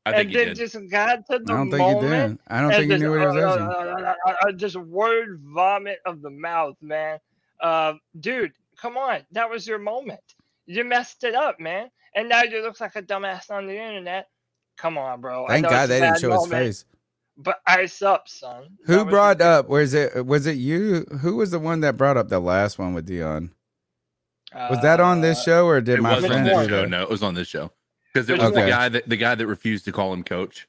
I 0.06 0.12
and 0.14 0.30
he 0.30 0.36
then 0.36 0.48
did. 0.48 0.58
just 0.58 0.78
got 0.90 1.28
to 1.28 1.40
the 1.40 1.54
I 1.54 1.58
don't 1.58 1.70
think 1.70 1.88
he 1.88 1.94
moment 1.94 2.40
did. 2.40 2.40
I 2.48 2.62
don't 2.62 2.72
think 2.72 2.92
he 2.92 2.98
knew 2.98 3.12
what 3.12 3.20
he 3.20 3.26
was 3.28 3.36
uh, 3.36 3.48
asking. 3.48 3.68
uh, 3.68 4.14
uh, 4.28 4.34
uh, 4.48 4.52
just 4.54 4.76
word 4.76 5.40
vomit 5.44 6.00
of 6.06 6.22
the 6.22 6.32
mouth, 6.32 6.76
man. 6.82 7.20
Uh, 7.60 7.94
dude, 8.20 8.54
come 8.78 8.98
on, 8.98 9.20
that 9.32 9.50
was 9.50 9.68
your 9.68 9.78
moment. 9.78 10.22
You 10.66 10.84
messed 10.86 11.24
it 11.24 11.36
up, 11.36 11.60
man, 11.60 11.92
and 12.16 12.30
now 12.30 12.44
you 12.44 12.64
look 12.64 12.80
like 12.80 12.96
a 12.96 13.04
dumbass 13.04 13.52
on 13.52 13.68
the 13.68 13.78
internet. 13.78 14.28
Come 14.82 14.98
on, 14.98 15.22
bro. 15.22 15.46
Thank 15.48 15.70
God 15.70 15.88
they 15.90 16.00
didn't 16.00 16.14
bad 16.16 16.22
show 16.22 16.32
his 16.40 16.48
face. 16.48 16.86
But 17.38 17.62
ice 17.68 18.02
up, 18.02 18.28
son. 18.28 18.78
Who 18.86 19.06
brought 19.06 19.42
up? 19.42 19.70
Was 19.70 19.94
it 19.94 20.26
was 20.26 20.48
it 20.48 20.58
you? 20.58 21.06
Who 21.22 21.36
was 21.38 21.52
the 21.52 21.60
one 21.60 21.82
that 21.82 21.98
brought 21.98 22.18
up 22.18 22.30
the 22.30 22.40
last 22.40 22.78
one 22.80 22.94
with 22.94 23.08
Deion? 23.08 23.52
Was 24.54 24.82
that 24.82 25.00
on 25.00 25.22
this 25.22 25.42
show 25.44 25.66
or 25.66 25.80
did 25.82 26.00
it 26.00 26.02
my 26.02 26.16
was 26.16 26.24
on 26.26 26.30
friend 26.30 26.46
this 26.46 26.58
do 26.58 26.68
show. 26.70 26.82
that? 26.82 26.90
No, 26.90 27.04
it 27.04 27.10
was 27.10 27.24
on 27.24 27.36
this 27.36 27.48
show 27.48 27.72
because 28.14 28.30
it 28.30 28.34
Which 28.34 28.42
was 28.42 28.52
the 28.54 28.68
guy 28.68 28.90
that 28.90 29.08
the 29.08 29.18
guy 29.18 29.36
that 29.36 29.48
refused 29.48 29.86
to 29.86 29.92
call 29.92 30.14
him 30.14 30.24
coach. 30.24 30.68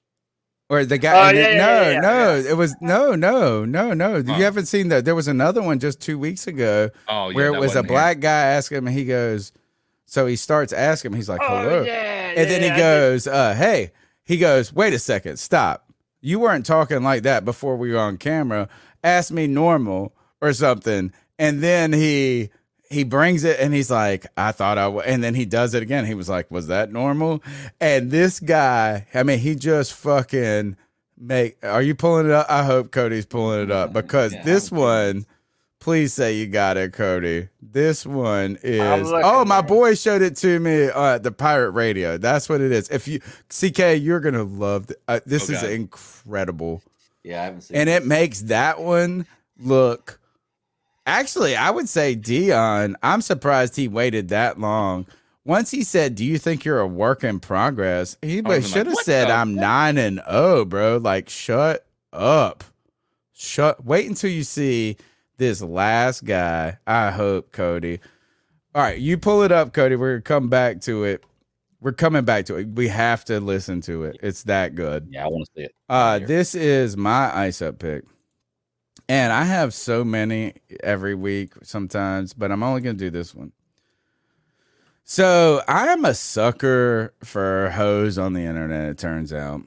Or 0.70 0.84
the 0.84 0.94
Oh, 0.94 0.99
guy? 0.99 1.28
and 1.31 1.36
yeah, 1.39 1.44
it- 1.44 1.55
yeah, 1.55 1.58
no, 1.66 1.82
yeah, 1.82 1.91
yeah, 1.91 2.00
no, 2.00 2.34
it 2.50 2.57
was 2.57 2.74
no, 2.81 3.15
no, 3.15 3.65
no, 3.65 3.92
no. 3.92 4.16
You 4.18 4.24
Oh. 4.28 4.34
haven't 4.34 4.66
seen 4.66 4.89
that? 4.89 5.05
There 5.05 5.15
was 5.16 5.28
another 5.28 5.60
one 5.62 5.78
just 5.81 6.00
two 6.00 6.18
weeks 6.18 6.47
ago 6.47 6.91
Oh, 7.08 7.28
yeah, 7.31 7.34
where 7.36 7.47
it 7.49 7.50
was 7.50 7.58
a 7.74 7.78
wasn't 7.81 7.86
here. 7.86 7.94
black 7.94 8.20
guy 8.20 8.31
asking 8.47 8.78
him. 8.78 8.86
and 8.86 8.97
He 8.97 9.05
goes, 9.05 9.52
so 10.07 10.26
he 10.26 10.36
starts 10.36 10.73
asking 10.73 11.10
him. 11.12 11.16
He's 11.16 11.28
like, 11.28 11.41
Oh, 11.42 11.47
"Hello," 11.49 11.82
yeah, 11.82 12.32
and 12.36 12.49
then 12.50 12.62
he 12.62 12.70
I 12.70 12.76
goes, 12.78 13.26
uh, 13.26 13.55
"Hey," 13.55 13.91
he 14.25 14.39
goes, 14.39 14.73
"Wait 14.73 14.92
a 14.92 14.99
second, 14.99 15.39
stop. 15.39 15.91
You 16.20 16.39
weren't 16.39 16.67
talking 16.67 17.02
like 17.02 17.23
that 17.25 17.44
before 17.44 17.76
we 17.76 17.92
were 17.92 17.99
on 17.99 18.17
camera. 18.17 18.68
Ask 19.02 19.33
me 19.33 19.47
normal 19.47 20.15
or 20.41 20.52
something." 20.52 21.12
And 21.39 21.60
then 21.60 21.92
he 21.92 22.51
he 22.92 23.05
brings 23.05 23.42
it 23.42 23.59
and 23.59 23.75
he's 23.75 23.91
like, 23.91 24.26
I 24.36 24.52
thought 24.52 24.78
I 24.78 24.86
would. 24.86 25.07
And 25.07 25.25
then 25.25 25.34
he 25.34 25.44
does 25.44 25.75
it 25.75 25.83
again. 25.83 26.05
He 26.07 26.15
was 26.15 26.28
like, 26.28 26.51
Was 26.51 26.68
that 26.68 26.92
normal? 26.92 27.42
And 27.81 28.10
this 28.10 28.39
guy, 28.39 29.07
I 29.15 29.23
mean, 29.23 29.39
he 29.39 29.55
just 29.55 29.94
fucking 29.94 30.76
make. 31.18 31.57
Are 31.65 31.83
you 31.83 31.94
pulling 31.94 32.26
it 32.26 32.33
up? 32.33 32.47
I 32.49 32.65
hope 32.65 32.92
Cody's 32.92 33.26
pulling 33.26 33.62
it 33.62 33.70
up 33.70 33.92
because 33.92 34.33
this 34.44 34.70
one, 34.70 35.26
please 35.83 36.15
say 36.15 36.36
you 36.36 36.47
got 36.47 36.77
it, 36.77 36.93
Cody. 36.93 37.49
This 37.61 38.07
one 38.07 38.57
is. 38.62 38.81
Oh, 39.12 39.44
my 39.44 39.61
boy 39.62 39.94
showed 39.97 40.23
it 40.23 40.36
to 40.39 40.61
me 40.61 40.89
uh, 40.89 41.19
the 41.19 41.33
pirate 41.33 41.73
radio. 41.73 42.17
That's 42.19 42.49
what 42.49 42.61
it 42.61 42.70
is. 42.70 42.89
If 42.89 43.09
you, 43.09 43.19
CK, 43.49 44.01
you're 44.01 44.20
going 44.20 44.35
to 44.35 44.44
love 44.44 44.86
th- 44.86 44.99
uh, 45.09 45.20
this. 45.27 45.51
is 45.51 45.62
Okay. 45.62 45.75
incredible. 45.75 46.83
Yeah, 47.25 47.41
I 47.43 47.44
haven't 47.47 47.61
seen 47.62 47.77
And 47.77 47.89
this. 47.89 48.01
it 48.01 48.07
makes 48.07 48.43
that 48.43 48.81
one 48.81 49.27
look. 49.59 50.20
Actually, 51.05 51.57
I 51.57 51.70
would 51.70 51.89
say 51.89 52.15
Deion. 52.15 52.94
I'm 53.02 53.20
surprised 53.20 53.75
he 53.75 53.89
waited 53.89 54.28
that 54.28 54.61
long. 54.61 55.07
Once 55.44 55.73
he 55.73 55.83
said, 55.83 56.15
"Do 56.15 56.25
you 56.25 56.39
think 56.39 56.65
you're 56.65 56.78
a 56.78 56.86
work 56.86 57.25
in 57.25 57.41
progress?" 57.41 58.17
He 58.23 58.36
should 58.36 58.47
have 58.86 58.86
like, 58.94 59.05
said, 59.05 59.27
the 59.28 59.33
"I'm 59.33 59.57
nine 59.57 59.99
and 59.99 60.20
oh, 60.28 60.65
bro." 60.65 60.99
Like, 60.99 61.28
shut 61.28 61.85
up. 62.12 62.62
Shut. 63.33 63.85
Wait 63.85 64.09
until 64.09 64.31
you 64.31 64.44
see 64.44 64.97
this 65.39 65.62
last 65.62 66.25
guy. 66.25 66.78
I 66.86 67.11
hope, 67.11 67.52
Cody. 67.52 68.01
All 68.75 68.83
right, 68.83 68.99
you 68.99 69.19
pull 69.19 69.43
it 69.43 69.52
up, 69.52 69.73
Cody. 69.73 69.97
We're 69.97 70.15
gonna 70.15 70.23
come 70.23 70.49
back 70.49 70.81
to 70.83 71.05
it. 71.05 71.25
We're 71.81 71.93
coming 71.93 72.25
back 72.25 72.47
to 72.47 72.57
it. 72.57 72.69
We 72.69 72.89
have 72.89 73.25
to 73.25 73.41
listen 73.41 73.81
to 73.83 74.05
it. 74.05 74.19
It's 74.23 74.44
that 74.44 74.77
good. 74.77 75.09
Yeah, 75.11 75.25
I 75.25 75.28
want 75.28 75.47
to 75.47 75.51
see 75.55 75.65
it. 75.65 75.75
Uh, 75.89 76.20
this 76.20 76.55
is 76.55 76.97
my 76.97 77.36
ice 77.36 77.61
up 77.61 77.81
pick. 77.81 78.05
And 79.09 79.33
I 79.33 79.43
have 79.43 79.75
so 79.75 80.05
many 80.05 80.55
every 80.83 81.17
week 81.17 81.55
sometimes, 81.65 82.35
but 82.35 82.52
I'm 82.52 82.62
only 82.62 82.83
going 82.83 82.97
to 82.97 83.05
do 83.05 83.11
this 83.11 83.35
one. 83.35 83.51
So 85.02 85.61
I 85.67 85.89
am 85.89 86.05
a 86.05 86.15
sucker 86.15 87.12
for 87.25 87.70
hoes 87.70 88.17
on 88.17 88.33
the 88.33 88.43
internet, 88.43 88.89
it 88.89 88.99
turns 88.99 89.33
out. 89.33 89.62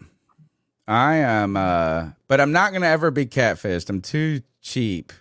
I 0.88 1.16
am, 1.16 1.58
uh, 1.58 2.12
but 2.30 2.40
I'm 2.40 2.54
not 2.54 2.72
going 2.72 2.84
to 2.84 2.88
ever 2.88 3.12
be 3.12 3.26
catfished. 3.26 3.90
I'm 3.90 4.02
too 4.02 4.42
cheap 4.62 5.12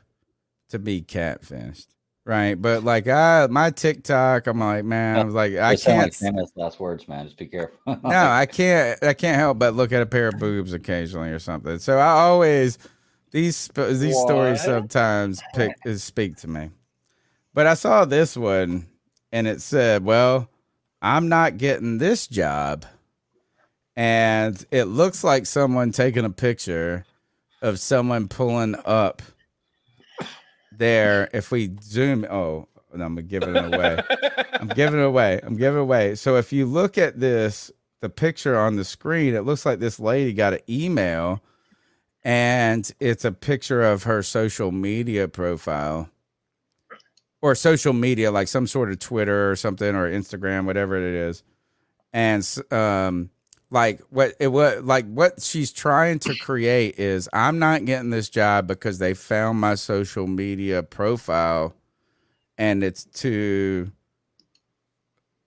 to 0.74 0.78
be 0.80 1.00
catfished. 1.02 1.86
Right. 2.26 2.54
But 2.54 2.84
like, 2.84 3.06
I, 3.06 3.46
my 3.50 3.70
TikTok, 3.70 4.46
I'm 4.46 4.58
like, 4.58 4.84
man, 4.84 5.18
I 5.18 5.24
was 5.24 5.34
like, 5.34 5.54
I 5.56 5.76
can't. 5.76 6.04
Like 6.04 6.14
famous 6.14 6.50
last 6.56 6.80
words, 6.80 7.06
man. 7.06 7.26
Just 7.26 7.36
be 7.36 7.46
careful. 7.46 7.78
no, 7.86 7.98
I 8.04 8.46
can't. 8.46 9.02
I 9.04 9.14
can't 9.14 9.36
help 9.36 9.58
but 9.58 9.74
look 9.74 9.92
at 9.92 10.02
a 10.02 10.06
pair 10.06 10.28
of 10.28 10.38
boobs 10.38 10.72
occasionally 10.72 11.30
or 11.30 11.38
something. 11.38 11.78
So 11.78 11.98
I 11.98 12.08
always 12.08 12.78
these 13.30 13.56
sp- 13.60 13.92
these 13.92 14.18
stories 14.18 14.62
sometimes 14.62 15.42
pick 15.54 15.76
uh, 15.86 15.94
speak 15.96 16.36
to 16.38 16.48
me. 16.48 16.70
But 17.52 17.66
I 17.66 17.74
saw 17.74 18.04
this 18.04 18.36
one, 18.36 18.86
and 19.30 19.46
it 19.46 19.60
said, 19.60 20.02
"Well, 20.04 20.48
I'm 21.02 21.28
not 21.28 21.58
getting 21.58 21.98
this 21.98 22.26
job," 22.26 22.86
and 23.96 24.64
it 24.70 24.84
looks 24.84 25.22
like 25.22 25.44
someone 25.44 25.92
taking 25.92 26.24
a 26.24 26.30
picture 26.30 27.04
of 27.60 27.78
someone 27.78 28.28
pulling 28.28 28.76
up 28.86 29.20
there. 30.78 31.28
If 31.32 31.50
we 31.50 31.72
zoom, 31.82 32.24
oh, 32.30 32.68
no, 32.94 33.04
I'm 33.04 33.16
giving 33.26 33.56
it 33.56 33.74
away. 33.74 33.98
I'm 34.52 34.68
giving 34.68 35.00
it 35.00 35.04
away. 35.04 35.40
I'm 35.42 35.56
giving 35.56 35.78
it 35.78 35.82
away. 35.82 36.14
So 36.14 36.36
if 36.36 36.52
you 36.52 36.66
look 36.66 36.96
at 36.96 37.18
this, 37.18 37.70
the 38.00 38.08
picture 38.08 38.58
on 38.58 38.76
the 38.76 38.84
screen, 38.84 39.34
it 39.34 39.42
looks 39.42 39.66
like 39.66 39.78
this 39.78 39.98
lady 39.98 40.32
got 40.32 40.52
an 40.52 40.60
email 40.68 41.42
and 42.22 42.90
it's 43.00 43.24
a 43.24 43.32
picture 43.32 43.82
of 43.82 44.04
her 44.04 44.22
social 44.22 44.72
media 44.72 45.28
profile 45.28 46.08
or 47.42 47.54
social 47.54 47.92
media, 47.92 48.30
like 48.30 48.48
some 48.48 48.66
sort 48.66 48.90
of 48.90 48.98
Twitter 48.98 49.50
or 49.50 49.56
something 49.56 49.94
or 49.94 50.10
Instagram, 50.10 50.64
whatever 50.64 50.96
it 50.96 51.14
is. 51.14 51.42
And 52.12 52.46
um, 52.70 53.30
like 53.70 54.01
what 54.10 54.34
it 54.39 54.49
what 54.49 54.84
like 54.84 55.07
what 55.07 55.43
she's 55.43 55.73
trying 55.73 56.18
to 56.20 56.34
create 56.36 56.99
is 56.99 57.28
I'm 57.33 57.59
not 57.59 57.84
getting 57.84 58.10
this 58.10 58.28
job 58.28 58.67
because 58.67 58.99
they 58.99 59.15
found 59.15 59.60
my 59.60 59.75
social 59.75 60.26
media 60.26 60.83
profile 60.83 61.75
and 62.57 62.84
it's 62.84 63.05
too 63.05 63.91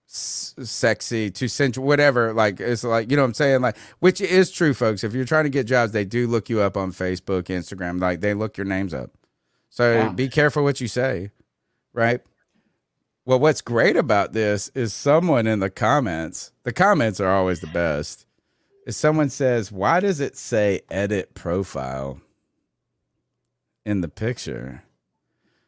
s- 0.08 0.54
sexy, 0.62 1.30
too 1.30 1.48
sensual, 1.48 1.86
whatever. 1.86 2.32
Like 2.34 2.60
it's 2.60 2.84
like 2.84 3.10
you 3.10 3.16
know 3.16 3.22
what 3.22 3.28
I'm 3.28 3.34
saying, 3.34 3.60
like 3.62 3.76
which 4.00 4.20
is 4.20 4.50
true, 4.50 4.74
folks. 4.74 5.04
If 5.04 5.14
you're 5.14 5.24
trying 5.24 5.44
to 5.44 5.50
get 5.50 5.66
jobs, 5.66 5.92
they 5.92 6.04
do 6.04 6.26
look 6.26 6.48
you 6.50 6.60
up 6.60 6.76
on 6.76 6.92
Facebook, 6.92 7.44
Instagram, 7.44 8.00
like 8.00 8.20
they 8.20 8.34
look 8.34 8.56
your 8.56 8.66
names 8.66 8.92
up. 8.92 9.10
So 9.70 9.92
Yeah. 9.92 10.08
be 10.10 10.28
careful 10.28 10.64
what 10.64 10.80
you 10.80 10.88
say, 10.88 11.30
right? 11.92 12.20
Well, 13.28 13.40
what's 13.40 13.60
great 13.60 13.94
about 13.94 14.32
this 14.32 14.70
is 14.74 14.94
someone 14.94 15.46
in 15.46 15.60
the 15.60 15.68
comments. 15.68 16.50
The 16.62 16.72
comments 16.72 17.20
are 17.20 17.28
always 17.28 17.60
the 17.60 17.66
best. 17.66 18.24
Is 18.86 18.96
someone 18.96 19.28
says, 19.28 19.70
"Why 19.70 20.00
does 20.00 20.18
it 20.18 20.34
say 20.34 20.80
edit 20.88 21.34
profile 21.34 22.22
in 23.84 24.00
the 24.00 24.08
picture?" 24.08 24.82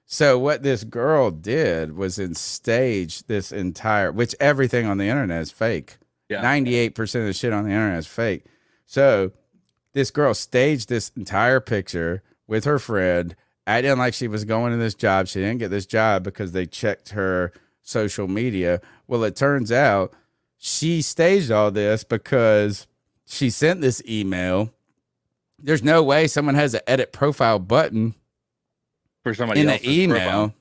So 0.07 0.39
what 0.39 0.63
this 0.63 0.85
girl 0.85 1.31
did 1.31 1.99
was 1.99 2.19
in 2.19 2.35
stage 2.35 3.27
this 3.27 3.53
entire, 3.53 4.11
which 4.11 4.35
everything 4.41 4.87
on 4.87 4.97
the 4.97 5.09
internet 5.09 5.43
is 5.43 5.51
fake. 5.51 5.99
Yeah. 6.31 6.41
Ninety-eight 6.41 6.95
percent 6.95 7.25
of 7.25 7.27
the 7.27 7.35
shit 7.35 7.53
on 7.53 7.65
the 7.65 7.73
internet 7.73 7.99
is 7.99 8.07
fake. 8.07 8.47
So 8.87 9.33
this 9.93 10.11
girl 10.11 10.33
staged 10.33 10.89
this 10.89 11.13
entire 11.15 11.61
picture 11.61 12.23
with 12.47 12.65
her 12.65 12.79
friend, 12.79 13.37
acting 13.79 13.99
like 13.99 14.15
she 14.15 14.29
was 14.29 14.45
going 14.45 14.73
to 14.73 14.79
this 14.79 14.95
job. 14.95 15.29
She 15.29 15.41
didn't 15.41 15.59
get 15.59 15.71
this 15.71 15.87
job 15.87 16.25
because 16.25 16.53
they 16.53 16.67
checked 16.67 17.11
her 17.11 17.53
social 17.83 18.29
media. 18.29 18.81
Well, 19.07 19.25
it 19.25 19.37
turns 19.37 19.73
out 19.73 20.13
she 20.59 21.03
staged 21.03 21.51
all 21.51 21.71
this 21.71 22.05
because 22.05 22.87
she 23.27 23.51
sent 23.51 23.81
this 23.81 24.03
email 24.09 24.73
There's 25.59 25.83
no 25.83 26.03
way 26.03 26.27
someone 26.27 26.55
has 26.57 26.75
an 26.75 26.81
edit 26.87 27.13
profile 27.13 27.59
button 27.59 28.15
for 29.23 29.35
somebody 29.35 29.61
in 29.61 29.69
else's 29.69 29.87
the 29.87 30.03
email. 30.03 30.19
profile. 30.19 30.55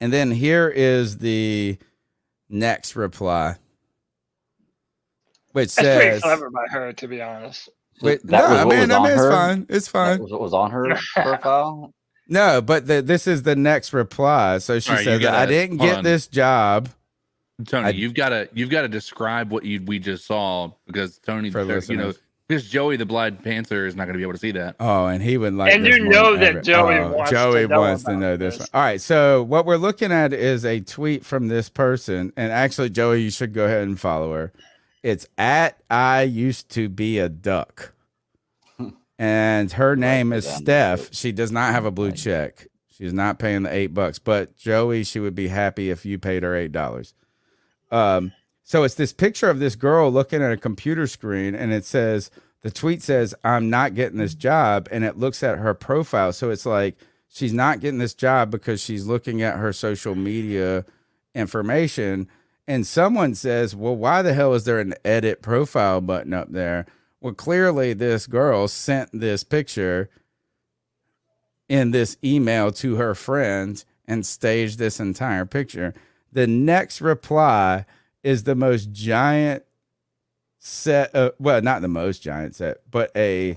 And 0.00 0.12
then 0.12 0.30
here 0.30 0.68
is 0.68 1.18
the 1.18 1.78
next 2.48 2.96
reply, 2.96 3.56
which 5.52 5.74
That's 5.74 5.96
pretty 5.98 6.20
clever 6.20 6.50
by 6.50 6.64
her, 6.70 6.92
to 6.94 7.08
be 7.08 7.22
honest. 7.22 7.68
Wait, 8.02 8.20
That 8.26 8.30
no, 8.30 8.42
was 8.50 8.50
I 8.50 8.64
mean, 8.64 8.78
was 8.80 8.90
I 8.90 8.98
mean, 9.02 9.06
it's 9.12 9.20
her- 9.20 9.30
fine. 9.30 9.66
It's 9.68 9.88
fine. 9.88 10.16
That 10.18 10.22
was 10.22 10.32
what 10.32 10.40
was 10.40 10.52
on 10.54 10.70
her 10.70 10.96
profile. 11.14 11.92
No, 12.28 12.60
but 12.60 12.86
the, 12.86 13.02
this 13.02 13.26
is 13.26 13.42
the 13.44 13.54
next 13.56 13.92
reply. 13.92 14.58
So 14.58 14.78
she 14.80 14.90
All 14.90 14.96
right, 14.96 15.04
you 15.06 15.12
said, 15.12 15.20
I 15.20 15.22
gotta- 15.22 15.50
didn't 15.52 15.76
get 15.78 15.98
on. 15.98 16.04
this 16.04 16.26
job. 16.26 16.88
Tony, 17.66 17.86
I- 17.86 17.90
you've 17.90 18.14
got 18.14 18.30
to 18.30 18.48
you've 18.52 18.68
got 18.70 18.82
to 18.82 18.88
describe 18.88 19.50
what 19.50 19.64
you 19.64 19.82
we 19.86 19.98
just 19.98 20.26
saw 20.26 20.70
because 20.86 21.18
Tony, 21.18 21.50
For 21.50 21.62
you 21.62 21.96
know, 21.96 22.12
because 22.48 22.68
Joey 22.68 22.96
the 22.96 23.06
Blind 23.06 23.42
Panther 23.42 23.86
is 23.86 23.96
not 23.96 24.04
going 24.04 24.12
to 24.12 24.18
be 24.18 24.22
able 24.22 24.34
to 24.34 24.38
see 24.38 24.50
that. 24.52 24.76
Oh, 24.78 25.06
and 25.06 25.22
he 25.22 25.38
would 25.38 25.54
like. 25.54 25.72
And 25.72 25.84
this 25.86 25.96
you 25.96 26.04
know 26.08 26.36
that 26.36 26.48
ever. 26.48 26.60
Joey 26.60 26.96
Oh, 26.96 27.12
wants 27.12 27.30
Joey 27.30 27.62
to 27.62 27.68
know 27.68 27.80
wants 27.80 28.04
to 28.04 28.16
know 28.16 28.36
this. 28.36 28.58
this. 28.58 28.68
All 28.74 28.82
right, 28.82 29.00
so 29.00 29.42
what 29.42 29.64
we're 29.64 29.78
looking 29.78 30.12
at 30.12 30.32
is 30.34 30.64
a 30.66 30.80
tweet 30.80 31.24
from 31.24 31.48
this 31.48 31.68
person, 31.70 32.32
and 32.36 32.52
actually, 32.52 32.90
Joey, 32.90 33.22
you 33.22 33.30
should 33.30 33.54
go 33.54 33.64
ahead 33.64 33.82
and 33.84 33.98
follow 33.98 34.32
her. 34.34 34.52
It's 35.06 35.28
at 35.38 35.80
I 35.88 36.22
used 36.22 36.68
to 36.70 36.88
be 36.88 37.20
a 37.20 37.28
duck, 37.28 37.92
and 39.20 39.70
her 39.70 39.94
name 39.94 40.32
is 40.32 40.44
Steph. 40.44 41.14
She 41.14 41.30
does 41.30 41.52
not 41.52 41.70
have 41.70 41.84
a 41.84 41.92
blue 41.92 42.10
check. 42.10 42.66
She's 42.90 43.12
not 43.12 43.38
paying 43.38 43.62
the 43.62 43.72
eight 43.72 43.94
bucks, 43.94 44.18
but 44.18 44.56
Joey, 44.56 45.04
she 45.04 45.20
would 45.20 45.36
be 45.36 45.46
happy 45.46 45.90
if 45.90 46.04
you 46.04 46.18
paid 46.18 46.42
her 46.42 46.56
eight 46.56 46.72
dollars. 46.72 47.14
Um, 47.92 48.32
so 48.64 48.82
it's 48.82 48.96
this 48.96 49.12
picture 49.12 49.48
of 49.48 49.60
this 49.60 49.76
girl 49.76 50.10
looking 50.10 50.42
at 50.42 50.50
a 50.50 50.56
computer 50.56 51.06
screen, 51.06 51.54
and 51.54 51.72
it 51.72 51.84
says 51.84 52.32
the 52.62 52.72
tweet 52.72 53.00
says, 53.00 53.32
"I'm 53.44 53.70
not 53.70 53.94
getting 53.94 54.18
this 54.18 54.34
job," 54.34 54.88
and 54.90 55.04
it 55.04 55.16
looks 55.16 55.44
at 55.44 55.58
her 55.58 55.72
profile. 55.72 56.32
So 56.32 56.50
it's 56.50 56.66
like 56.66 56.96
she's 57.28 57.52
not 57.52 57.78
getting 57.78 58.00
this 58.00 58.12
job 58.12 58.50
because 58.50 58.82
she's 58.82 59.06
looking 59.06 59.40
at 59.40 59.56
her 59.56 59.72
social 59.72 60.16
media 60.16 60.84
information. 61.32 62.26
And 62.68 62.86
someone 62.86 63.34
says, 63.34 63.76
"Well, 63.76 63.96
why 63.96 64.22
the 64.22 64.34
hell 64.34 64.54
is 64.54 64.64
there 64.64 64.80
an 64.80 64.94
edit 65.04 65.42
profile 65.42 66.00
button 66.00 66.32
up 66.32 66.50
there?" 66.50 66.86
Well, 67.20 67.34
clearly 67.34 67.92
this 67.92 68.26
girl 68.26 68.68
sent 68.68 69.10
this 69.12 69.44
picture 69.44 70.10
in 71.68 71.90
this 71.90 72.16
email 72.22 72.70
to 72.72 72.96
her 72.96 73.14
friends 73.14 73.84
and 74.06 74.24
staged 74.24 74.78
this 74.78 75.00
entire 75.00 75.46
picture. 75.46 75.94
The 76.32 76.46
next 76.46 77.00
reply 77.00 77.86
is 78.22 78.42
the 78.42 78.54
most 78.54 78.92
giant 78.92 79.64
set 80.58 81.14
of, 81.14 81.32
well, 81.38 81.62
not 81.62 81.82
the 81.82 81.88
most 81.88 82.22
giant 82.22 82.54
set, 82.54 82.78
but 82.90 83.10
a 83.16 83.56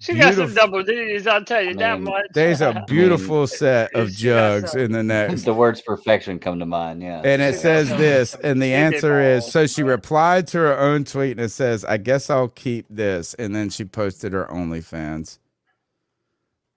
She 0.00 0.14
got 0.14 0.34
some 0.34 0.54
double 0.54 0.82
D's, 0.82 1.26
I'll 1.26 1.44
tell 1.44 1.62
you 1.62 1.74
that 1.74 1.96
mean, 2.00 2.04
much. 2.04 2.24
there's 2.32 2.62
a 2.62 2.82
beautiful 2.88 3.46
set 3.46 3.94
of 3.94 4.10
jugs 4.10 4.74
in 4.74 4.92
the 4.92 5.02
next. 5.02 5.42
the 5.42 5.52
words 5.52 5.82
perfection 5.82 6.38
come 6.38 6.58
to 6.58 6.64
mind. 6.64 7.02
Yeah. 7.02 7.20
And 7.22 7.42
it 7.42 7.52
She 7.52 7.58
says 7.58 7.88
this, 7.90 8.34
and 8.36 8.62
the 8.62 8.72
answer 8.72 9.20
is 9.20 9.46
so 9.50 9.66
she 9.66 9.82
replied 9.82 10.46
to 10.48 10.58
her 10.58 10.78
own 10.78 11.04
tweet 11.04 11.32
and 11.32 11.40
it 11.40 11.50
says, 11.50 11.84
I 11.84 11.98
guess 11.98 12.30
I'll 12.30 12.48
keep 12.48 12.86
this. 12.88 13.34
And 13.34 13.54
then 13.54 13.68
she 13.68 13.84
posted 13.84 14.32
her 14.32 14.46
OnlyFans. 14.50 15.38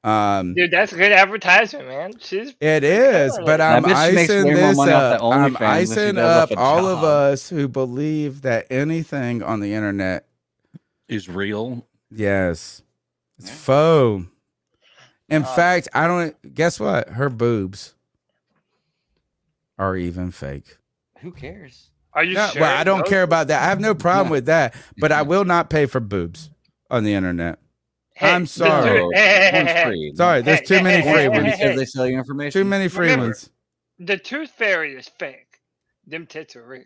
Um, 0.04 0.54
Dude, 0.54 0.72
that's 0.72 0.92
good 0.92 1.14
advertisement, 1.14 1.88
man. 1.88 2.14
She's 2.20 2.54
It 2.60 2.84
is, 2.84 3.40
but 3.46 3.62
I'm 3.62 3.84
That 3.84 4.10
bitch 4.10 4.16
makes 4.16 4.32
icing 4.32 4.54
this 4.54 4.78
up. 4.80 5.22
I'm 5.24 5.56
OnlyFans 5.56 5.96
than 5.96 6.18
she 6.18 6.18
icing 6.18 6.18
up 6.18 6.52
a 6.52 6.58
all 6.58 6.86
of 6.88 7.06
us 7.06 7.50
who 7.50 7.70
believe 7.70 8.42
that 8.42 8.68
anything 8.70 9.42
on 9.42 9.62
the 9.62 9.74
internet, 9.74 10.26
Is 11.08 11.30
real. 11.30 11.88
yes, 12.12 12.83
it's 13.40 13.50
faux. 13.50 14.26
In 15.30 15.44
Uh, 15.44 15.56
fact, 15.56 15.88
I 15.94 16.08
don't. 16.08 16.54
Guess 16.54 16.80
what? 16.80 17.10
Her 17.10 17.30
boobs 17.30 17.96
are 19.78 19.96
even 19.96 20.32
fake. 20.32 20.78
Who 21.20 21.32
cares? 21.32 21.90
Are 22.14 22.24
you 22.24 22.36
No, 22.36 22.48
sure? 22.50 22.62
well, 22.62 22.78
I 22.78 22.84
don't 22.84 23.00
Those- 23.00 23.10
care 23.10 23.24
about 23.24 23.48
that. 23.48 23.62
I 23.62 23.66
have 23.66 23.80
no 23.80 23.96
problem 23.96 24.30
with 24.30 24.46
that, 24.46 24.76
but 24.98 25.12
I 25.12 25.24
will 25.24 25.46
not 25.46 25.70
pay 25.70 25.86
for 25.88 26.00
boobs 26.00 26.50
on 26.92 27.04
the 27.04 27.14
internet. 27.14 27.60
Hey, 28.16 28.32
I'm 28.32 28.46
sorry. 28.46 29.00
truth- 29.00 29.12
hey, 29.16 29.50
hey, 29.52 29.66
hey. 29.66 30.12
Sorry, 30.14 30.42
there's 30.44 30.60
Hey, 30.60 30.66
too 30.66 30.74
hey, 30.76 30.84
many 30.84 31.02
hey, 31.02 31.12
free 31.14 31.22
hey, 31.24 31.30
ones. 31.30 31.46
you 31.48 31.54
say 31.56 31.76
they 31.76 31.86
sell 31.86 32.06
you 32.08 32.18
information. 32.18 32.62
Too 32.62 32.66
many 32.66 32.88
free 32.88 33.08
Remember, 33.08 33.26
ones. 33.28 33.50
The 33.98 34.18
tooth 34.18 34.52
fairy 34.52 34.94
is 34.94 35.08
fake. 35.08 35.60
Them 36.06 36.28
tits 36.28 36.56
are 36.56 36.64
real. 36.64 36.84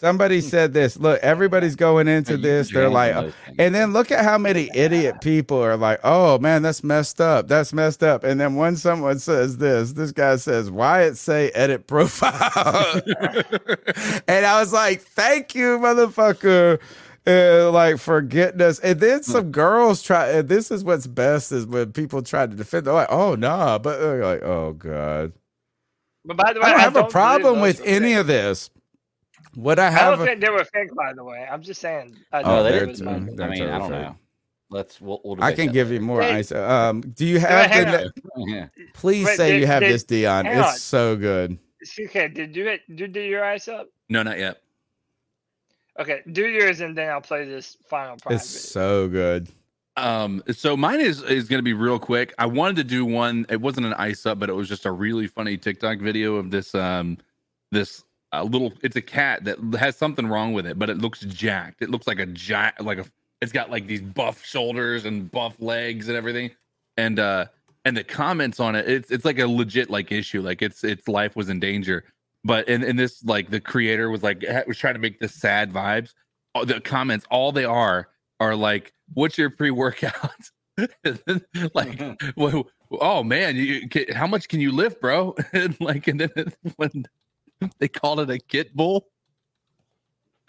Somebody 0.00 0.40
said 0.42 0.74
this. 0.74 0.96
Look, 0.96 1.18
everybody's 1.22 1.74
going 1.74 2.06
into 2.06 2.36
this. 2.36 2.70
They're 2.70 2.88
like, 2.88 3.16
on 3.16 3.32
and 3.58 3.74
then 3.74 3.92
look 3.92 4.12
at 4.12 4.22
how 4.24 4.38
many 4.38 4.70
idiot 4.72 5.20
people 5.20 5.58
are 5.58 5.76
like, 5.76 5.98
"Oh 6.04 6.38
man, 6.38 6.62
that's 6.62 6.84
messed 6.84 7.20
up. 7.20 7.48
That's 7.48 7.72
messed 7.72 8.04
up." 8.04 8.22
And 8.22 8.40
then 8.40 8.54
when 8.54 8.76
someone 8.76 9.18
says 9.18 9.56
this, 9.56 9.94
this 9.94 10.12
guy 10.12 10.36
says, 10.36 10.70
"Why 10.70 11.02
it 11.02 11.16
say 11.16 11.50
edit 11.50 11.88
profile?" 11.88 13.00
and 14.28 14.46
I 14.46 14.60
was 14.60 14.72
like, 14.72 15.00
"Thank 15.00 15.56
you, 15.56 15.80
motherfucker." 15.80 16.78
Uh, 17.26 17.68
like 17.72 17.98
for 17.98 18.22
getting 18.22 18.62
us, 18.62 18.78
and 18.78 19.00
then 19.00 19.24
some 19.24 19.50
girls 19.50 20.00
try. 20.00 20.28
And 20.28 20.48
this 20.48 20.70
is 20.70 20.84
what's 20.84 21.08
best 21.08 21.50
is 21.50 21.66
when 21.66 21.90
people 21.90 22.22
try 22.22 22.46
to 22.46 22.54
defend. 22.54 22.86
They're 22.86 22.94
like, 22.94 23.10
"Oh 23.10 23.34
nah," 23.34 23.78
but 23.78 23.98
they're 23.98 24.24
like, 24.24 24.42
"Oh 24.44 24.74
god." 24.74 25.32
But 26.24 26.36
by 26.36 26.52
the 26.52 26.60
way, 26.60 26.66
I 26.66 26.70
don't 26.70 26.80
have 26.80 26.96
a 26.96 27.08
problem 27.08 27.60
with 27.60 27.80
any 27.84 28.10
fake. 28.10 28.18
of 28.18 28.26
this. 28.28 28.70
What 29.58 29.78
I 29.80 29.88
I 29.88 29.90
have, 29.90 30.18
don't 30.18 30.26
think 30.26 30.40
they 30.40 30.50
were 30.50 30.64
fake, 30.64 30.94
by 30.94 31.12
the 31.14 31.24
way. 31.24 31.44
I'm 31.50 31.62
just 31.62 31.80
saying. 31.80 32.16
I 32.32 32.40
Oh, 32.40 32.42
don't 32.42 32.64
they're 32.64 32.80
think 32.86 32.92
it 32.92 32.98
too- 32.98 33.04
was 33.26 33.34
they're. 33.36 33.46
I 33.46 33.50
mean, 33.50 33.62
I 33.64 33.66
don't 33.78 33.80
totally 33.80 34.02
know. 34.02 34.16
Let's 34.70 35.00
we'll, 35.00 35.20
we'll 35.24 35.42
I 35.42 35.52
can 35.52 35.66
that 35.66 35.72
give 35.72 35.90
you 35.90 36.00
more 36.00 36.22
Hey. 36.22 36.36
ice. 36.36 36.52
Um, 36.52 37.00
do 37.00 37.26
you 37.26 37.40
have 37.40 37.70
hang 37.70 37.86
the? 37.90 38.12
on. 38.36 38.70
Please 38.94 39.26
Wait, 39.26 39.36
say 39.36 39.52
did- 39.52 39.60
you 39.60 39.66
have 39.66 39.80
did- 39.80 39.92
this, 39.94 40.04
Deion. 40.04 40.44
It's 40.46 40.68
on. 40.68 40.76
so 40.76 41.16
good. 41.16 41.58
Okay, 42.06 42.28
did 42.28 42.54
you 42.54 42.64
did 42.64 43.00
you 43.00 43.08
do 43.08 43.20
your 43.20 43.44
ice 43.44 43.66
up? 43.66 43.88
No, 44.08 44.22
not 44.22 44.38
yet. 44.38 44.60
Okay, 45.98 46.20
do 46.30 46.46
yours 46.46 46.80
and 46.80 46.96
then 46.96 47.10
I'll 47.10 47.20
play 47.20 47.44
this 47.44 47.76
final 47.88 48.16
private. 48.16 48.36
It's 48.36 48.48
so 48.48 49.08
good. 49.08 49.48
Um, 49.96 50.40
so 50.52 50.76
mine 50.76 51.00
is 51.00 51.22
is 51.22 51.48
gonna 51.48 51.62
be 51.62 51.72
real 51.72 51.98
quick. 51.98 52.32
I 52.38 52.46
wanted 52.46 52.76
to 52.76 52.84
do 52.84 53.04
one. 53.04 53.44
It 53.48 53.60
wasn't 53.60 53.86
an 53.86 53.94
ice 53.94 54.24
up, 54.26 54.38
but 54.38 54.48
it 54.48 54.52
was 54.52 54.68
just 54.68 54.86
a 54.86 54.92
really 54.92 55.26
funny 55.26 55.56
TikTok 55.56 55.98
video 55.98 56.36
of 56.36 56.52
this 56.52 56.72
um 56.76 57.18
this 57.72 58.04
uh, 58.32 58.42
little. 58.42 58.72
It's 58.82 58.96
a 58.96 59.02
cat 59.02 59.44
that 59.44 59.58
has 59.78 59.96
something 59.96 60.26
wrong 60.26 60.52
with 60.52 60.66
it, 60.66 60.78
but 60.78 60.90
it 60.90 60.98
looks 60.98 61.20
jacked. 61.20 61.82
It 61.82 61.90
looks 61.90 62.06
like 62.06 62.18
a 62.18 62.26
giant, 62.26 62.80
like 62.80 62.98
a. 62.98 63.04
It's 63.40 63.52
got 63.52 63.70
like 63.70 63.86
these 63.86 64.02
buff 64.02 64.44
shoulders 64.44 65.04
and 65.04 65.30
buff 65.30 65.60
legs 65.60 66.08
and 66.08 66.16
everything, 66.16 66.50
and 66.96 67.18
uh 67.18 67.46
and 67.84 67.96
the 67.96 68.04
comments 68.04 68.60
on 68.60 68.74
it, 68.74 68.88
it's 68.88 69.10
it's 69.10 69.24
like 69.24 69.38
a 69.38 69.46
legit 69.46 69.90
like 69.90 70.12
issue. 70.12 70.42
Like 70.42 70.62
it's 70.62 70.84
its 70.84 71.08
life 71.08 71.36
was 71.36 71.48
in 71.48 71.60
danger. 71.60 72.04
But 72.44 72.68
in, 72.68 72.84
in 72.84 72.96
this, 72.96 73.24
like 73.24 73.50
the 73.50 73.60
creator 73.60 74.10
was 74.10 74.22
like 74.22 74.44
was 74.66 74.78
trying 74.78 74.94
to 74.94 75.00
make 75.00 75.18
this 75.18 75.34
sad 75.34 75.72
vibes. 75.72 76.14
All 76.54 76.64
the 76.64 76.80
comments, 76.80 77.26
all 77.30 77.52
they 77.52 77.64
are 77.64 78.08
are 78.40 78.54
like, 78.54 78.92
"What's 79.14 79.38
your 79.38 79.50
pre 79.50 79.70
workout?" 79.70 80.50
like, 81.74 82.00
well, 82.36 82.68
oh 83.00 83.22
man, 83.22 83.56
you, 83.56 83.88
ca- 83.88 84.12
how 84.14 84.26
much 84.26 84.48
can 84.48 84.60
you 84.60 84.70
lift, 84.70 85.00
bro? 85.00 85.34
and 85.52 85.78
like, 85.80 86.08
and 86.08 86.20
then 86.20 86.52
when 86.76 87.06
they 87.78 87.88
called 87.88 88.20
it 88.20 88.30
a 88.30 88.38
kit 88.38 88.74
bull. 88.74 89.08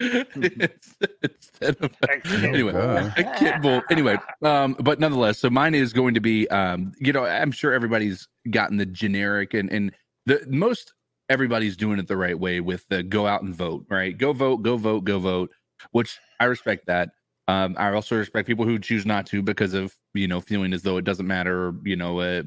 Instead 0.00 1.76
of 1.80 1.94
anyway, 2.32 2.72
God. 2.72 3.12
a 3.18 3.38
kit 3.38 3.60
bull. 3.60 3.82
Anyway, 3.90 4.16
um, 4.42 4.74
but 4.80 4.98
nonetheless, 4.98 5.38
so 5.38 5.50
mine 5.50 5.74
is 5.74 5.92
going 5.92 6.14
to 6.14 6.20
be, 6.20 6.48
um, 6.48 6.92
you 6.98 7.12
know, 7.12 7.26
I'm 7.26 7.52
sure 7.52 7.74
everybody's 7.74 8.26
gotten 8.50 8.78
the 8.78 8.86
generic 8.86 9.52
and 9.52 9.70
and 9.70 9.92
the 10.24 10.42
most 10.48 10.94
everybody's 11.28 11.76
doing 11.76 11.98
it 11.98 12.08
the 12.08 12.16
right 12.16 12.38
way 12.38 12.60
with 12.60 12.86
the 12.88 13.02
go 13.02 13.26
out 13.26 13.42
and 13.42 13.54
vote, 13.54 13.84
right? 13.90 14.16
Go 14.16 14.32
vote, 14.32 14.62
go 14.62 14.78
vote, 14.78 15.04
go 15.04 15.18
vote, 15.18 15.50
which 15.92 16.18
I 16.40 16.46
respect 16.46 16.86
that. 16.86 17.10
Um, 17.46 17.74
I 17.78 17.92
also 17.92 18.16
respect 18.16 18.46
people 18.46 18.64
who 18.64 18.78
choose 18.78 19.04
not 19.04 19.26
to 19.26 19.42
because 19.42 19.74
of 19.74 19.94
you 20.14 20.28
know 20.28 20.40
feeling 20.40 20.72
as 20.72 20.82
though 20.82 20.96
it 20.96 21.04
doesn't 21.04 21.26
matter, 21.26 21.68
or, 21.68 21.74
you 21.84 21.96
know, 21.96 22.20
uh, 22.20 22.42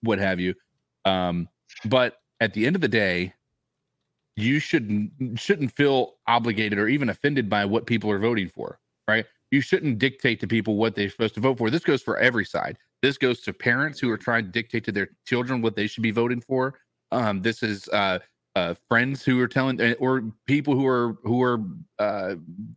what 0.00 0.18
have 0.18 0.40
you. 0.40 0.54
Um, 1.04 1.48
but 1.84 2.18
at 2.40 2.54
the 2.54 2.66
end 2.66 2.74
of 2.74 2.80
the 2.80 2.88
day, 2.88 3.34
you 4.36 4.58
shouldn't 4.58 5.38
shouldn't 5.38 5.72
feel 5.72 6.14
obligated 6.26 6.78
or 6.78 6.88
even 6.88 7.08
offended 7.08 7.48
by 7.48 7.64
what 7.64 7.86
people 7.86 8.10
are 8.10 8.18
voting 8.18 8.48
for, 8.48 8.78
right? 9.08 9.24
You 9.50 9.60
shouldn't 9.60 9.98
dictate 9.98 10.40
to 10.40 10.46
people 10.46 10.76
what 10.76 10.94
they're 10.94 11.10
supposed 11.10 11.34
to 11.34 11.40
vote 11.40 11.58
for. 11.58 11.70
This 11.70 11.84
goes 11.84 12.02
for 12.02 12.18
every 12.18 12.44
side. 12.44 12.76
This 13.02 13.16
goes 13.16 13.40
to 13.42 13.52
parents 13.52 13.98
who 13.98 14.10
are 14.10 14.18
trying 14.18 14.44
to 14.44 14.50
dictate 14.50 14.84
to 14.84 14.92
their 14.92 15.08
children 15.26 15.62
what 15.62 15.76
they 15.76 15.86
should 15.86 16.02
be 16.02 16.10
voting 16.10 16.40
for. 16.40 16.78
Um, 17.12 17.40
this 17.40 17.62
is 17.62 17.88
uh, 17.88 18.18
uh, 18.56 18.74
friends 18.88 19.24
who 19.24 19.40
are 19.40 19.48
telling, 19.48 19.80
uh, 19.80 19.94
or 19.98 20.24
people 20.46 20.74
who 20.74 20.86
are 20.86 21.16
who 21.22 21.42
are 21.42 21.60
uh, 21.98 22.34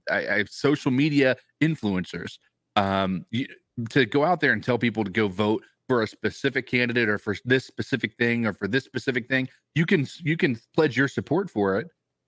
I, 0.09 0.27
I, 0.27 0.43
social 0.49 0.91
media 0.91 1.35
influencers. 1.61 2.37
Um, 2.75 3.25
you, 3.31 3.47
to 3.89 4.05
go 4.05 4.23
out 4.23 4.39
there 4.39 4.51
and 4.51 4.63
tell 4.63 4.77
people 4.77 5.03
to 5.03 5.09
go 5.09 5.27
vote 5.27 5.63
for 5.89 6.03
a 6.03 6.07
specific 6.07 6.67
candidate 6.67 7.09
or 7.09 7.17
for 7.17 7.35
this 7.43 7.65
specific 7.65 8.15
thing 8.15 8.45
or 8.45 8.53
for 8.53 8.67
this 8.67 8.85
specific 8.85 9.27
thing, 9.27 9.49
you 9.73 9.87
can 9.87 10.07
you 10.19 10.37
can 10.37 10.57
pledge 10.75 10.95
your 10.95 11.07
support 11.07 11.49
for 11.49 11.79
it. 11.79 11.87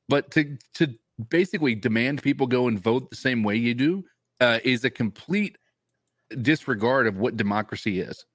But 0.09 0.31
to 0.31 0.57
to 0.73 0.93
basically 1.29 1.75
demand 1.75 2.23
people 2.23 2.47
go 2.47 2.67
and 2.67 2.79
vote 2.79 3.11
the 3.11 3.15
same 3.15 3.43
way 3.43 3.55
you 3.55 3.75
do 3.75 4.03
uh, 4.39 4.59
is 4.63 4.83
a 4.83 4.89
complete 4.89 5.59
disregard 6.41 7.05
of 7.05 7.17
what 7.17 7.37
democracy 7.37 7.99
is. 7.99 8.25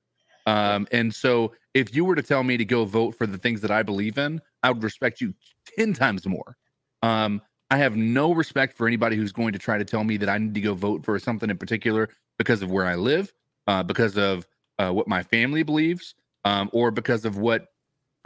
Um, 0.46 0.86
and 0.92 1.12
so 1.12 1.52
if 1.74 1.92
you 1.92 2.04
were 2.04 2.14
to 2.14 2.22
tell 2.22 2.44
me 2.44 2.56
to 2.56 2.64
go 2.64 2.84
vote 2.84 3.16
for 3.16 3.26
the 3.26 3.36
things 3.36 3.60
that 3.62 3.72
I 3.72 3.82
believe 3.82 4.16
in, 4.16 4.40
I 4.62 4.70
would 4.70 4.84
respect 4.84 5.20
you 5.20 5.34
10 5.76 5.92
times 5.92 6.24
more. 6.24 6.56
Um, 7.02 7.42
I 7.68 7.78
have 7.78 7.96
no 7.96 8.32
respect 8.32 8.76
for 8.76 8.86
anybody 8.86 9.16
who's 9.16 9.32
going 9.32 9.52
to 9.54 9.58
try 9.58 9.76
to 9.76 9.84
tell 9.84 10.04
me 10.04 10.18
that 10.18 10.28
I 10.28 10.38
need 10.38 10.54
to 10.54 10.60
go 10.60 10.74
vote 10.74 11.04
for 11.04 11.18
something 11.18 11.50
in 11.50 11.58
particular 11.58 12.10
because 12.38 12.62
of 12.62 12.70
where 12.70 12.86
I 12.86 12.94
live, 12.94 13.32
uh, 13.66 13.82
because 13.82 14.16
of 14.16 14.46
uh, 14.78 14.90
what 14.90 15.08
my 15.08 15.22
family 15.22 15.62
believes, 15.62 16.14
um, 16.44 16.70
or 16.72 16.90
because 16.90 17.24
of 17.24 17.38
what 17.38 17.66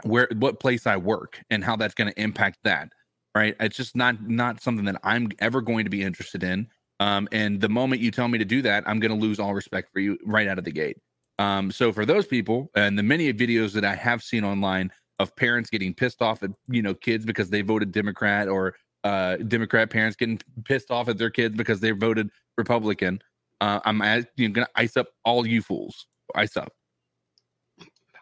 where 0.03 0.27
what 0.37 0.59
place 0.59 0.87
I 0.87 0.97
work 0.97 1.41
and 1.49 1.63
how 1.63 1.75
that's 1.75 1.93
going 1.93 2.11
to 2.11 2.21
impact 2.21 2.59
that. 2.63 2.91
Right? 3.35 3.55
It's 3.59 3.77
just 3.77 3.95
not 3.95 4.27
not 4.27 4.61
something 4.61 4.85
that 4.85 4.99
I'm 5.03 5.29
ever 5.39 5.61
going 5.61 5.85
to 5.85 5.89
be 5.89 6.03
interested 6.03 6.43
in. 6.43 6.67
Um, 6.99 7.27
and 7.31 7.59
the 7.59 7.69
moment 7.69 8.01
you 8.01 8.11
tell 8.11 8.27
me 8.27 8.37
to 8.37 8.45
do 8.45 8.61
that, 8.61 8.83
I'm 8.85 8.99
going 8.99 9.11
to 9.11 9.17
lose 9.17 9.39
all 9.39 9.53
respect 9.53 9.91
for 9.91 9.99
you 9.99 10.17
right 10.23 10.47
out 10.47 10.59
of 10.59 10.65
the 10.65 10.71
gate. 10.71 10.97
Um, 11.39 11.71
so 11.71 11.91
for 11.91 12.05
those 12.05 12.27
people 12.27 12.69
and 12.75 12.99
the 12.99 13.03
many 13.03 13.33
videos 13.33 13.73
that 13.73 13.83
I 13.83 13.95
have 13.95 14.21
seen 14.21 14.43
online 14.43 14.91
of 15.17 15.35
parents 15.35 15.69
getting 15.69 15.93
pissed 15.93 16.21
off 16.21 16.43
at 16.43 16.51
you 16.67 16.81
know 16.81 16.93
kids 16.93 17.25
because 17.25 17.49
they 17.49 17.61
voted 17.61 17.91
Democrat 17.91 18.47
or 18.47 18.75
uh, 19.03 19.37
Democrat 19.37 19.89
parents 19.89 20.15
getting 20.15 20.39
pissed 20.65 20.91
off 20.91 21.07
at 21.07 21.17
their 21.17 21.29
kids 21.29 21.55
because 21.55 21.79
they 21.79 21.91
voted 21.91 22.29
Republican, 22.57 23.21
uh, 23.61 23.79
I'm 23.85 24.01
you 24.35 24.47
know, 24.47 24.53
gonna 24.53 24.67
ice 24.75 24.97
up 24.97 25.07
all 25.25 25.45
you 25.45 25.61
fools. 25.61 26.07
Ice 26.35 26.57
up. 26.57 26.71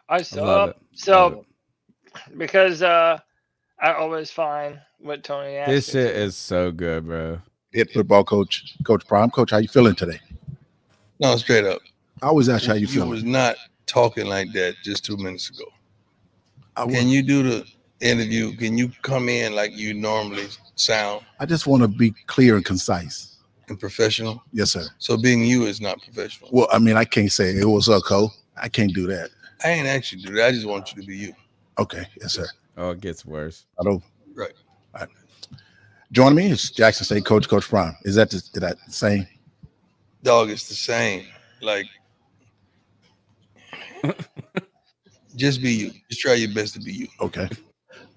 I 0.08 0.18
love 0.18 0.24
saw 0.24 0.72
so 0.92 1.44
because 2.36 2.82
uh 2.82 3.18
I 3.80 3.92
always 3.92 4.30
find 4.30 4.78
what 4.98 5.24
Tony 5.24 5.56
asked. 5.56 5.70
This 5.70 5.90
shit 5.90 6.16
is 6.16 6.36
so 6.36 6.70
good, 6.70 7.06
bro. 7.06 7.40
Head 7.74 7.90
football 7.90 8.24
coach, 8.24 8.76
Coach 8.84 9.06
Prime. 9.06 9.30
Coach, 9.30 9.52
how 9.52 9.58
you 9.58 9.68
feeling 9.68 9.94
today? 9.94 10.20
No, 11.20 11.36
straight 11.36 11.64
up. 11.64 11.80
I 12.22 12.26
always 12.26 12.48
ask 12.48 12.64
you 12.64 12.68
how 12.70 12.74
you 12.74 12.80
You 12.82 12.86
feeling. 12.88 13.10
was 13.10 13.24
not 13.24 13.56
talking 13.86 14.26
like 14.26 14.52
that 14.52 14.74
just 14.82 15.04
two 15.04 15.16
minutes 15.16 15.48
ago. 15.50 15.64
I 16.76 16.86
Can 16.86 17.08
you 17.08 17.22
do 17.22 17.42
the 17.42 17.66
interview? 18.00 18.56
Can 18.56 18.76
you 18.76 18.90
come 19.02 19.28
in 19.28 19.54
like 19.54 19.76
you 19.76 19.94
normally 19.94 20.48
sound 20.74 21.24
I 21.38 21.46
just 21.46 21.66
want 21.66 21.82
to 21.82 21.88
be 21.88 22.12
clear 22.26 22.56
and 22.56 22.64
concise. 22.64 23.36
And 23.70 23.80
professional? 23.80 24.42
Yes, 24.52 24.72
sir. 24.72 24.84
So 24.98 25.16
being 25.16 25.44
you 25.44 25.64
is 25.64 25.80
not 25.80 26.02
professional. 26.02 26.50
Well, 26.52 26.68
I 26.70 26.78
mean, 26.78 26.96
I 26.96 27.04
can't 27.04 27.32
say 27.32 27.50
it 27.50 27.64
was 27.64 27.88
up, 27.88 28.02
Cole. 28.04 28.32
I 28.56 28.68
can't 28.68 28.92
do 28.92 29.06
that. 29.06 29.30
I 29.64 29.70
ain't 29.70 29.86
actually 29.86 30.22
do 30.22 30.34
that. 30.34 30.48
I 30.48 30.52
just 30.52 30.66
want 30.66 30.94
you 30.94 31.00
to 31.00 31.06
be 31.06 31.16
you. 31.16 31.32
Okay, 31.78 32.04
yes, 32.20 32.34
sir. 32.34 32.46
Oh, 32.76 32.90
it 32.90 33.00
gets 33.00 33.24
worse. 33.24 33.66
I 33.80 33.84
don't. 33.84 34.02
Right. 34.34 34.52
All 34.94 35.00
right. 35.00 35.08
Joining 36.12 36.36
me 36.36 36.50
is 36.50 36.70
Jackson 36.70 37.04
State 37.04 37.24
coach, 37.24 37.48
Coach 37.48 37.68
Prime. 37.68 37.96
Is 38.02 38.16
that 38.16 38.30
the, 38.30 38.36
is 38.36 38.50
that 38.52 38.76
the 38.86 38.92
same? 38.92 39.26
Dog, 40.22 40.50
it's 40.50 40.68
the 40.68 40.74
same. 40.74 41.26
Like, 41.62 41.86
just 45.36 45.62
be 45.62 45.72
you. 45.72 45.90
Just 46.10 46.20
try 46.20 46.34
your 46.34 46.52
best 46.52 46.74
to 46.74 46.80
be 46.80 46.92
you. 46.92 47.08
Okay. 47.20 47.48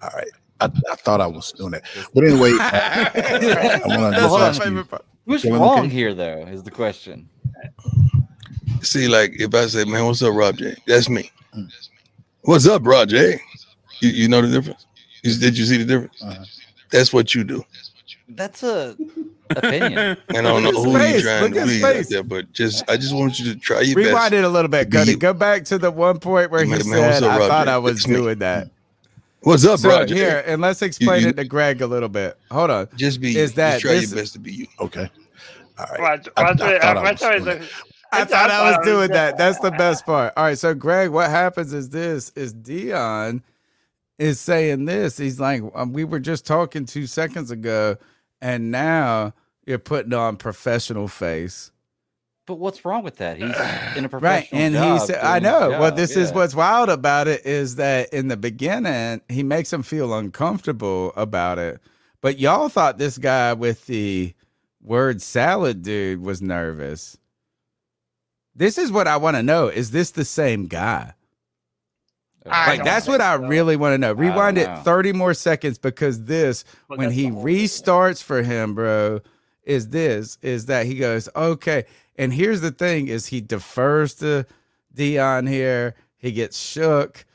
All 0.02 0.10
right. 0.16 0.28
I, 0.60 0.66
I 0.92 0.96
thought 0.96 1.22
I 1.22 1.28
was 1.28 1.52
doing 1.52 1.72
that, 1.72 1.84
but 2.14 2.24
anyway, 2.24 2.52
I 2.60 3.82
want 3.86 4.16
to 4.16 5.04
Well, 5.26 5.38
just 5.38 5.48
hold 5.48 5.56
on. 5.56 5.60
ask 5.60 5.60
you. 5.60 5.60
Who's 5.60 5.60
wrong 5.60 5.80
okay? 5.86 5.90
here, 5.90 6.14
though? 6.14 6.48
Is 6.52 6.64
the 6.64 6.72
question. 6.72 7.30
See, 8.82 9.08
like 9.08 9.40
if 9.40 9.54
I 9.56 9.66
say, 9.68 9.86
"Man, 9.86 10.06
what's 10.06 10.22
up, 10.22 10.34
Rob 10.34 10.58
J?" 10.58 10.76
That's 10.86 11.10
me. 11.10 11.32
Mm. 11.56 11.72
What's 12.42 12.68
up, 12.68 12.86
Rob 12.86 13.08
J? 13.10 13.40
You, 14.02 14.10
you 14.10 14.28
know 14.28 14.42
the 14.42 14.50
difference? 14.50 14.86
You, 15.24 15.38
did 15.38 15.58
you 15.58 15.64
see 15.66 15.78
the 15.78 15.86
difference? 15.86 16.22
Uh-huh. 16.22 16.44
That's 16.92 17.14
what 17.14 17.34
you 17.34 17.44
do. 17.46 17.64
That's 18.28 18.62
a 18.64 18.98
opinion. 19.52 20.18
And 20.30 20.38
I 20.40 20.42
don't 20.42 20.64
know 20.64 20.72
who 20.84 20.96
his 20.98 21.24
you're 21.24 21.32
trying 21.32 21.44
Look 21.44 21.54
to 21.54 21.66
be 21.66 21.72
his 21.74 21.82
please 21.82 22.06
out 22.06 22.10
there, 22.10 22.24
but 22.24 22.52
just 22.52 22.84
I 22.90 22.98
just 22.98 23.16
want 23.16 23.40
you 23.40 23.54
to 23.54 23.60
try 23.60 23.82
your 23.82 23.96
Rewind 23.96 24.16
best. 24.16 24.34
it 24.34 24.44
a 24.44 24.50
little 24.50 24.70
bit, 24.70 24.90
be 24.90 24.98
Cody. 24.98 25.16
Go 25.16 25.34
back 25.34 25.64
to 25.66 25.78
the 25.78 25.92
one 25.92 26.20
point 26.20 26.52
where 26.52 26.64
he 26.66 26.70
Man, 26.70 26.80
man, 26.90 27.14
said, 27.14 27.24
up, 27.24 27.32
"I 27.32 27.38
Roger? 27.38 27.48
thought 27.48 27.68
I 27.70 27.78
was 27.78 27.98
It's 28.00 28.08
me. 28.08 28.16
doing 28.16 28.40
that." 28.40 28.70
What's 29.44 29.66
up, 29.66 29.80
So 29.80 29.90
Roger? 29.90 30.16
here, 30.16 30.44
and 30.48 30.62
let's 30.62 30.82
explain 30.82 31.24
you- 31.24 31.28
it 31.30 31.38
to 31.38 31.44
Greg 31.46 31.82
a 31.82 31.88
little 31.88 32.10
bit. 32.10 32.38
Hold 32.52 32.70
on. 32.70 32.88
Just 32.96 33.20
be. 33.22 33.38
Is 33.38 33.52
you. 33.52 33.56
that 33.58 33.72
just 33.74 33.82
try 33.82 33.94
this- 33.96 34.10
your 34.12 34.20
best 34.22 34.34
to 34.34 34.40
be 34.40 34.52
you. 34.54 34.68
Okay. 34.80 35.10
All 35.78 35.86
right. 36.00 36.28
I- 36.38 36.44
I 36.44 36.56
thought 36.56 36.98
I 36.98 37.12
was 37.12 37.22
is 37.22 37.28
doing 37.46 37.48
a- 37.48 37.68
I 38.16 38.26
thought 38.26 38.52
I 38.52 38.70
was 38.70 38.76
doing 38.86 38.98
doing 38.98 39.12
that. 39.12 39.38
That's 39.38 39.60
the 39.60 39.72
best 39.72 40.06
part. 40.06 40.34
All 40.38 40.44
right, 40.46 40.58
so 40.58 40.74
Greg, 40.76 41.10
what 41.10 41.30
happens 41.32 41.74
is 41.74 41.90
this: 41.90 42.32
is 42.36 42.54
Deion 42.54 43.42
is 44.20 44.40
saying 44.40 44.86
this. 44.86 45.18
He's 45.18 45.40
like, 45.40 45.64
um, 45.74 45.94
we 45.94 46.04
were 46.04 46.20
just 46.20 46.46
talking 46.46 46.86
two 46.86 47.08
seconds 47.08 47.50
ago, 47.52 47.98
and 48.42 48.70
now 48.72 49.34
you're 49.66 49.80
putting 49.80 50.14
on 50.14 50.38
professional 50.38 51.08
face. 51.08 51.72
But 52.46 52.56
what's 52.56 52.84
wrong 52.84 53.04
with 53.04 53.18
that? 53.18 53.38
He's 53.38 53.46
in 53.98 54.06
a 54.06 54.10
professional 54.10 54.20
Right, 54.20 54.48
and 54.52 54.76
he 54.76 54.80
job 54.80 55.00
said, 55.00 55.14
doing 55.22 55.26
"I 55.26 55.36
his 55.36 55.44
know." 55.44 55.70
Well, 55.80 55.92
job, 55.92 55.96
this 55.98 56.16
is 56.16 56.32
what's 56.34 56.56
wild 56.56 56.90
about 56.90 57.28
it 57.28 57.46
is 57.46 57.76
that 57.76 58.14
in 58.14 58.28
the 58.28 58.38
beginning 58.38 59.22
he 59.30 59.44
makes 59.44 59.72
him 59.72 59.84
feel 59.84 60.14
uncomfortable 60.14 61.14
about 61.16 61.60
it, 61.60 61.80
but 62.22 62.40
y'all 62.40 62.70
thought 62.70 62.98
this 62.98 63.18
guy 63.18 63.54
with 63.54 63.86
the 63.86 64.34
word 64.82 65.22
salad 65.22 65.82
dude 65.84 66.22
was 66.22 66.42
nervous. 66.42 67.18
This 68.56 68.78
is 68.78 68.92
what 68.92 69.08
I 69.08 69.18
want 69.18 69.38
to 69.38 69.44
know: 69.44 69.68
is 69.68 69.92
this 69.92 70.12
the 70.12 70.26
same 70.26 70.68
guy? 70.68 71.14
I 72.46 72.68
Like 72.68 72.84
that's 72.84 73.08
what 73.08 73.22
I 73.22 73.38
so. 73.38 73.44
really 73.48 73.78
want 73.78 73.94
to 73.94 73.98
know. 73.98 74.14
Rewind 74.14 74.58
it 74.58 74.68
know. 74.68 74.82
30 74.84 75.14
more 75.14 75.34
seconds 75.34 75.78
because 75.78 76.24
this 76.26 76.66
But 76.90 76.98
when 76.98 77.12
he 77.12 77.30
the 77.30 77.30
whole 77.30 77.44
thing. 77.44 77.68
restarts 77.68 78.22
for 78.22 78.44
him, 78.44 78.76
bro, 78.76 79.22
is 79.64 79.90
this 79.90 80.38
is 80.42 80.66
that 80.68 80.86
he 80.86 80.96
goes, 80.96 81.30
"Okay." 81.36 81.86
And 82.18 82.34
here's 82.34 82.62
the 82.62 82.72
thing 82.72 83.08
is 83.08 83.28
he 83.28 83.42
defers 83.42 84.16
to 84.16 84.46
Deion 84.96 85.48
here. 85.50 85.96
He 86.18 86.32
gets 86.32 86.58
shook. 86.60 87.26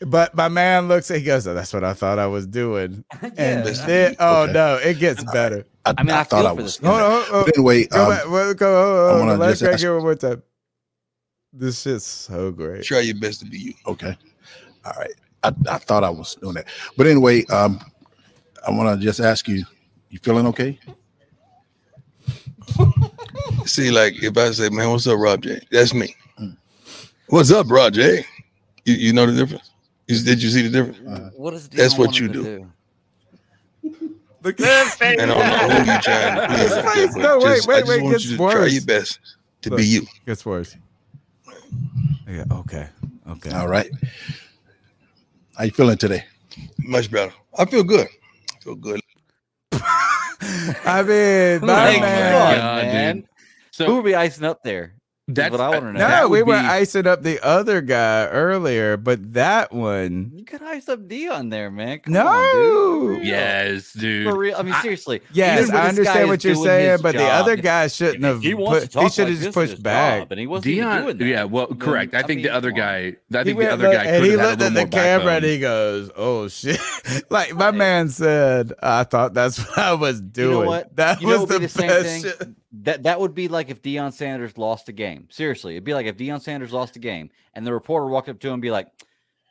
But 0.00 0.34
my 0.34 0.48
man 0.48 0.86
looks 0.88 1.10
at 1.10 1.18
he 1.18 1.24
goes, 1.24 1.46
oh, 1.48 1.54
that's 1.54 1.72
what 1.72 1.82
I 1.82 1.92
thought 1.94 2.18
I 2.18 2.26
was 2.26 2.46
doing. 2.46 3.04
And 3.22 3.64
Yeah. 3.66 3.86
then 3.86 4.16
oh 4.20 4.42
Okay. 4.42 4.52
no, 4.52 4.76
it 4.76 4.98
gets 4.98 5.24
better. 5.32 5.64
I, 5.84 5.94
I 5.98 6.02
mean, 6.02 6.14
I 6.14 6.22
thought 6.22 6.44
I 6.46 6.52
was. 6.52 6.64
this 6.64 6.78
guy. 6.78 6.88
Hold 6.88 7.00
on, 7.02 7.24
hold 7.24 7.42
on. 7.48 7.52
Anyway, 7.56 7.86
Go 7.86 8.02
um, 8.04 8.08
back. 8.10 8.28
Well, 8.28 8.54
go, 8.54 8.66
hold 8.66 8.98
on, 8.98 9.08
I 9.08 9.08
hold 9.08 9.20
on. 9.22 9.26
wanna 9.28 9.38
Let's 9.38 9.52
just 9.60 9.62
Greg 9.62 9.74
ask- 9.74 9.82
give 9.82 9.94
one 9.94 10.02
more 10.02 10.14
time. 10.14 10.42
This 11.52 11.80
shit's 11.82 12.04
so 12.06 12.50
great. 12.52 12.84
Try 12.84 13.00
your 13.00 13.16
best 13.16 13.40
to 13.40 13.46
be 13.46 13.58
you. 13.58 13.74
Okay. 13.86 14.16
All 14.84 14.92
right. 14.98 15.12
I, 15.42 15.52
I 15.70 15.78
thought 15.78 16.04
I 16.04 16.10
was 16.10 16.34
doing 16.36 16.54
that, 16.54 16.66
but 16.96 17.06
anyway, 17.06 17.44
um, 17.46 17.80
I 18.66 18.70
want 18.70 18.98
to 19.00 19.04
just 19.04 19.18
ask 19.20 19.48
you: 19.48 19.64
you 20.10 20.18
feeling 20.18 20.46
okay? 20.48 20.78
See, 23.66 23.90
like 23.90 24.22
if 24.22 24.36
I 24.36 24.50
say, 24.52 24.68
"Man, 24.68 24.90
what's 24.90 25.06
up, 25.06 25.18
Rob 25.18 25.42
J?" 25.42 25.60
That's 25.70 25.92
me. 25.94 26.14
Mm. 26.40 26.56
What's 27.28 27.50
up, 27.50 27.70
Rob 27.70 27.92
J? 27.92 28.24
You, 28.84 28.94
you 28.94 29.12
know 29.12 29.26
the 29.26 29.32
difference? 29.32 29.70
You, 30.06 30.22
did 30.22 30.42
you 30.42 30.48
see 30.50 30.62
the 30.66 30.70
difference? 30.70 30.98
Uh, 31.08 31.30
What 31.36 31.54
is 31.54 31.68
That's 31.68 31.98
what 31.98 32.18
you 32.18 32.26
him 32.26 32.32
do. 32.32 32.42
to 32.44 32.72
Look 34.42 34.58
face. 34.58 35.00
And 35.02 35.20
I 35.20 35.26
don't 35.26 35.38
know 35.38 35.74
who 35.84 35.92
you 35.92 36.00
trying 36.00 36.36
to 36.36 36.46
please. 36.54 36.72
out 36.72 36.84
there, 36.84 36.92
Face, 36.94 37.12
but 37.14 37.20
no, 37.22 37.38
wait, 37.38 37.56
just- 37.56 37.68
wait, 37.68 37.74
I 37.74 37.80
just 37.80 37.88
wait, 37.90 38.02
want 38.02 38.12
gets 38.14 38.24
you 38.26 38.36
to 38.36 38.50
try 38.50 38.66
your 38.66 38.84
best 38.84 39.18
to 39.62 39.70
Look. 39.70 39.78
be 39.78 39.86
you. 39.86 40.06
Gets 40.26 40.46
worse. 40.46 40.76
Yeah, 42.28 42.44
okay. 42.52 42.88
Okay. 43.28 43.50
All 43.50 43.68
right. 43.68 43.90
How 45.56 45.64
you 45.64 45.70
feeling 45.72 45.98
today? 45.98 46.24
Much 46.78 47.10
better. 47.10 47.32
I 47.58 47.64
feel 47.64 47.82
good. 47.82 48.06
I 48.56 48.60
feel 48.60 48.74
good. 48.76 49.00
I 50.84 51.02
mean, 51.02 51.60
my 51.66 51.90
Like, 51.92 52.00
man. 52.00 52.32
come 52.32 52.42
on, 52.42 52.56
God, 52.58 52.82
dude. 52.82 52.92
man. 52.92 53.28
So 53.70 53.86
Who 53.86 53.98
are 53.98 54.02
we 54.02 54.14
icing 54.14 54.44
up 54.44 54.62
there? 54.62 54.94
That's 55.30 55.50
That's 55.50 55.52
what 55.52 55.60
I 55.60 55.68
want 55.68 55.82
to 55.96 56.04
uh, 56.04 56.08
know. 56.08 56.20
No, 56.22 56.28
we 56.30 56.42
were 56.42 56.54
be- 56.54 56.66
icing 56.66 57.06
up 57.06 57.22
the 57.22 57.38
other 57.44 57.82
guy 57.82 58.26
earlier, 58.28 58.96
but 58.96 59.34
that 59.34 59.70
one, 59.72 60.32
You 60.34 60.42
could 60.44 60.62
ice 60.62 60.88
up 60.88 61.00
Deion 61.00 61.50
there, 61.50 61.70
man. 61.70 61.98
Come 61.98 62.16
on, 62.16 62.42
dude. 62.54 63.18
no. 63.18 63.24
yes, 63.24 63.92
dude. 63.92 64.26
For 64.30 64.38
real. 64.38 64.56
I 64.56 64.62
mean, 64.62 64.72
seriously. 64.80 65.20
Yes, 65.34 65.68
I 65.70 65.88
understand 65.90 66.28
what 66.30 66.42
you're 66.44 66.54
saying, 66.54 66.92
his 66.92 67.02
but 67.02 67.14
the 67.14 67.24
other 67.26 67.56
guy 67.56 67.88
shouldn't 67.88 68.24
have. 68.24 68.40
He 68.42 68.54
wants 68.54 68.80
put, 68.84 68.86
to 68.86 68.88
talk 68.94 69.02
he 69.02 69.08
should 69.10 69.22
like 69.24 69.28
have 69.28 69.36
this 69.38 69.44
just 69.46 69.54
pushed 69.54 69.82
back. 69.82 70.20
job, 70.22 70.32
and 70.32 70.40
he 70.40 70.46
wasn't 70.46 70.74
Deion, 70.74 71.02
doing 71.02 71.18
that. 71.18 71.24
yeah, 71.26 71.44
well, 71.44 71.66
correct. 71.66 72.14
I 72.14 72.20
I 72.20 72.22
think 72.22 72.38
mean, 72.38 72.46
the 72.46 72.54
other 72.54 72.70
guy, 72.70 73.16
I 73.34 73.44
think 73.44 73.58
the 73.58 73.70
other 73.70 73.84
look- 73.84 73.92
guy 73.96 74.04
and 74.04 74.22
could 74.22 74.24
he 74.24 74.30
have 74.30 74.40
had 74.40 74.46
a 74.46 74.48
looked 74.48 74.60
little 74.60 74.66
at 74.66 74.72
more 74.72 74.84
the 74.86 74.90
camera 74.90 75.32
and 75.34 75.42
backbone. 75.42 75.50
he 75.50 75.58
goes, 75.58 76.10
"Oh 76.16 76.48
shit!" 76.48 76.80
like 77.30 77.54
my 77.54 77.70
man 77.70 78.08
said, 78.08 78.72
"I 78.82 79.04
thought 79.04 79.34
that's 79.34 79.58
what 79.68 79.76
I 79.78 79.92
was 79.92 80.22
doing." 80.22 80.48
You 80.56 80.62
know 80.62 80.66
what? 80.66 80.96
That 80.96 81.20
was 81.22 81.46
the, 81.46 81.58
be 81.58 81.66
the 81.66 81.68
same 81.68 81.86
best 81.88 82.06
thing? 82.06 82.22
shit. 82.22 82.48
That 82.72 83.02
that 83.04 83.18
would 83.20 83.34
be 83.34 83.48
like 83.48 83.70
if 83.70 83.80
Deion 83.82 84.12
Sanders 84.12 84.58
lost 84.58 84.88
a 84.88 84.92
game. 84.92 85.26
Seriously, 85.30 85.74
it'd 85.74 85.84
be 85.84 85.94
like 85.94 86.06
if 86.06 86.16
Deion 86.16 86.40
Sanders 86.42 86.72
lost 86.72 86.96
a 86.96 86.98
game 86.98 87.30
and 87.54 87.66
the 87.66 87.72
reporter 87.72 88.06
walked 88.06 88.28
up 88.28 88.38
to 88.40 88.48
him 88.48 88.54
and 88.54 88.62
be 88.62 88.70
like, 88.70 88.88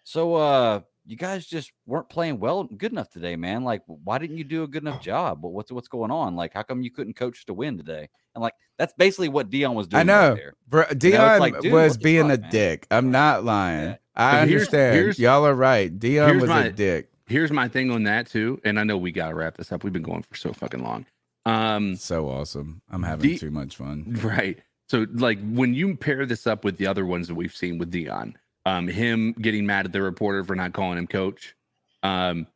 "So, 0.04 0.36
uh, 0.36 0.82
you 1.06 1.16
guys 1.16 1.48
just 1.48 1.72
weren't 1.88 2.10
playing 2.10 2.40
well, 2.40 2.66
good 2.66 2.92
enough 2.92 3.10
today, 3.10 3.36
man. 3.36 3.64
Like, 3.64 3.82
why 3.88 4.18
didn't 4.20 4.38
you 4.38 4.44
do 4.44 4.64
a 4.64 4.68
good 4.68 4.84
enough 4.84 5.02
job? 5.02 5.42
What- 5.42 5.54
What's 5.54 5.72
what's 5.72 5.88
going 5.88 6.12
on? 6.12 6.36
Like, 6.36 6.54
how 6.54 6.62
come 6.62 6.82
you 6.84 6.92
couldn't 6.92 7.16
coach 7.16 7.46
to 7.48 7.54
win 7.54 7.76
today?" 7.78 8.08
And 8.36 8.42
like, 8.44 8.54
that's 8.78 8.94
basically 8.94 9.30
what 9.30 9.50
Deion 9.50 9.74
was 9.74 9.88
doing. 9.88 10.02
I 10.02 10.04
know, 10.04 10.30
right 10.30 10.36
there. 10.38 10.54
bro. 10.68 10.82
You 10.82 10.88
know, 10.90 11.18
Deion 11.18 11.40
like, 11.40 11.64
was 11.64 11.98
being 11.98 12.28
fuck, 12.30 12.38
a 12.38 12.42
man? 12.42 12.52
dick. 12.52 12.88
I'm 12.92 13.10
not 13.10 13.44
lying. 13.44 13.98
I 14.16 14.42
But 14.42 14.48
here's- 14.50 14.62
understand. 14.68 14.96
here's- 14.96 15.18
Y'all 15.20 15.46
are 15.48 15.56
right. 15.56 15.98
Deion 15.98 16.40
was 16.40 16.50
my- 16.50 16.66
a 16.66 16.72
dick. 16.72 17.10
Here's 17.26 17.52
my 17.52 17.68
thing 17.68 17.90
on 17.92 18.04
that 18.04 18.28
too, 18.28 18.62
and 18.64 18.80
I 18.80 18.84
know 18.84 18.98
we 18.98 19.12
gotta 19.12 19.34
wrap 19.36 19.58
this 19.58 19.72
up. 19.72 19.84
We've 19.84 19.92
been 19.92 20.04
going 20.04 20.22
for 20.22 20.36
so 20.38 20.54
fucking 20.54 20.84
long. 20.84 21.06
Um, 21.48 21.96
So 21.96 22.30
awesome. 22.30 22.82
I'm 22.90 23.04
having 23.04 23.32
Di- 23.32 23.38
too 23.38 23.52
much 23.52 23.78
fun. 23.78 24.18
right. 24.22 24.60
So 24.90 25.06
like 25.14 25.40
when 25.52 25.74
you 25.74 25.96
pair 25.96 26.26
this 26.26 26.48
up 26.48 26.64
with 26.64 26.78
the 26.78 26.88
other 26.88 27.06
ones 27.06 27.28
that 27.28 27.36
we've 27.36 27.56
seen 27.56 27.78
with 27.78 27.92
Deion, 27.92 28.36
um, 28.66 28.88
him 28.88 29.34
getting 29.34 29.66
mad 29.66 29.86
at 29.86 29.92
the 29.94 30.02
reporter 30.02 30.44
for 30.44 30.56
not 30.56 30.74
calling 30.74 30.98
him 30.98 31.08
coach, 31.08 31.56
um, 32.04 32.48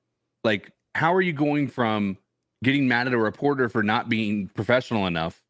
like 0.43 0.71
how 0.95 1.13
are 1.13 1.21
you 1.21 1.33
going 1.33 1.67
from 1.67 2.17
getting 2.63 2.87
mad 2.87 3.07
at 3.07 3.13
a 3.13 3.17
reporter 3.17 3.69
for 3.69 3.81
not 3.81 4.09
being 4.09 4.49
professional 4.49 5.07
enough 5.07 5.41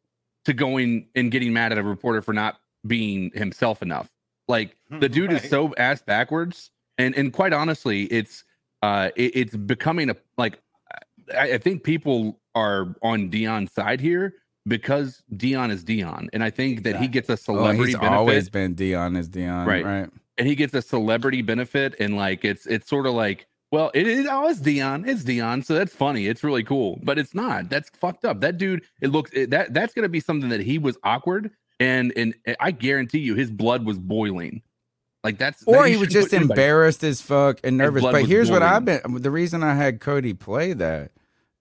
to 0.44 0.52
going 0.52 1.08
and 1.14 1.30
getting 1.30 1.52
mad 1.52 1.72
at 1.72 1.78
a 1.78 1.82
reporter 1.82 2.22
for 2.22 2.32
not 2.32 2.60
being 2.86 3.30
himself 3.34 3.82
enough? 3.82 4.08
Like 4.48 4.76
the 4.90 5.08
dude 5.08 5.32
is 5.32 5.48
so 5.48 5.74
ass 5.76 6.02
backwards, 6.02 6.70
and 6.98 7.14
and 7.16 7.32
quite 7.32 7.52
honestly, 7.52 8.04
it's 8.04 8.44
uh, 8.82 9.10
it, 9.16 9.36
it's 9.36 9.56
becoming 9.56 10.10
a 10.10 10.16
like 10.36 10.60
I, 11.34 11.54
I 11.54 11.58
think 11.58 11.84
people 11.84 12.40
are 12.54 12.94
on 13.02 13.30
Deion's 13.30 13.72
side 13.72 14.00
here 14.00 14.34
because 14.66 15.22
Deion 15.34 15.70
is 15.70 15.84
Deion, 15.84 16.28
and 16.32 16.42
I 16.44 16.50
think 16.50 16.84
that 16.84 16.96
he 17.00 17.08
gets 17.08 17.28
a 17.28 17.32
Oh, 17.32 17.36
celebrity 17.36 17.92
he's 17.92 17.96
benefit. 17.96 18.16
always 18.16 18.48
been 18.48 18.74
Deion 18.74 19.16
is 19.18 19.28
Deion, 19.28 19.66
right, 19.66 19.84
right? 19.84 20.10
And 20.38 20.46
he 20.46 20.54
gets 20.54 20.72
a 20.74 20.82
celebrity 20.82 21.42
benefit, 21.42 21.94
and 21.98 22.16
like 22.16 22.44
it's 22.44 22.66
it's 22.66 22.88
sort 22.88 23.06
of 23.06 23.14
like, 23.14 23.46
well, 23.70 23.90
it 23.94 24.06
is 24.06 24.26
oh, 24.30 24.48
it's 24.48 24.60
Deion, 24.60 25.06
it's 25.06 25.22
Deion, 25.24 25.64
so 25.64 25.74
that's 25.74 25.94
funny, 25.94 26.26
it's 26.26 26.44
really 26.44 26.62
cool, 26.62 27.00
but 27.02 27.18
it's 27.18 27.34
not. 27.34 27.68
That's 27.70 27.90
fucked 27.90 28.24
up. 28.24 28.40
That 28.40 28.56
dude, 28.58 28.82
it 29.00 29.08
looks 29.08 29.30
it, 29.32 29.50
that 29.50 29.74
that's 29.74 29.94
gonna 29.94 30.08
be 30.08 30.20
something 30.20 30.50
that 30.50 30.60
he 30.60 30.78
was 30.78 30.96
awkward, 31.02 31.50
and 31.80 32.12
and 32.16 32.34
I 32.60 32.70
guarantee 32.70 33.18
you, 33.20 33.34
his 33.34 33.50
blood 33.50 33.84
was 33.84 33.98
boiling. 33.98 34.62
Like 35.24 35.38
that's 35.38 35.62
Or 35.66 35.82
that- 35.82 35.88
he 35.90 35.96
was 35.96 36.08
just 36.08 36.32
embarrassed 36.32 37.04
as 37.04 37.20
fuck 37.20 37.58
and 37.64 37.78
nervous. 37.78 38.02
But 38.02 38.26
here's 38.26 38.50
what. 38.50 38.62
I've 38.62 38.84
been 38.84 39.00
the 39.06 39.30
reason 39.30 39.62
I 39.62 39.74
had 39.74 40.00
Cody 40.00 40.34
play 40.34 40.72
that 40.72 41.12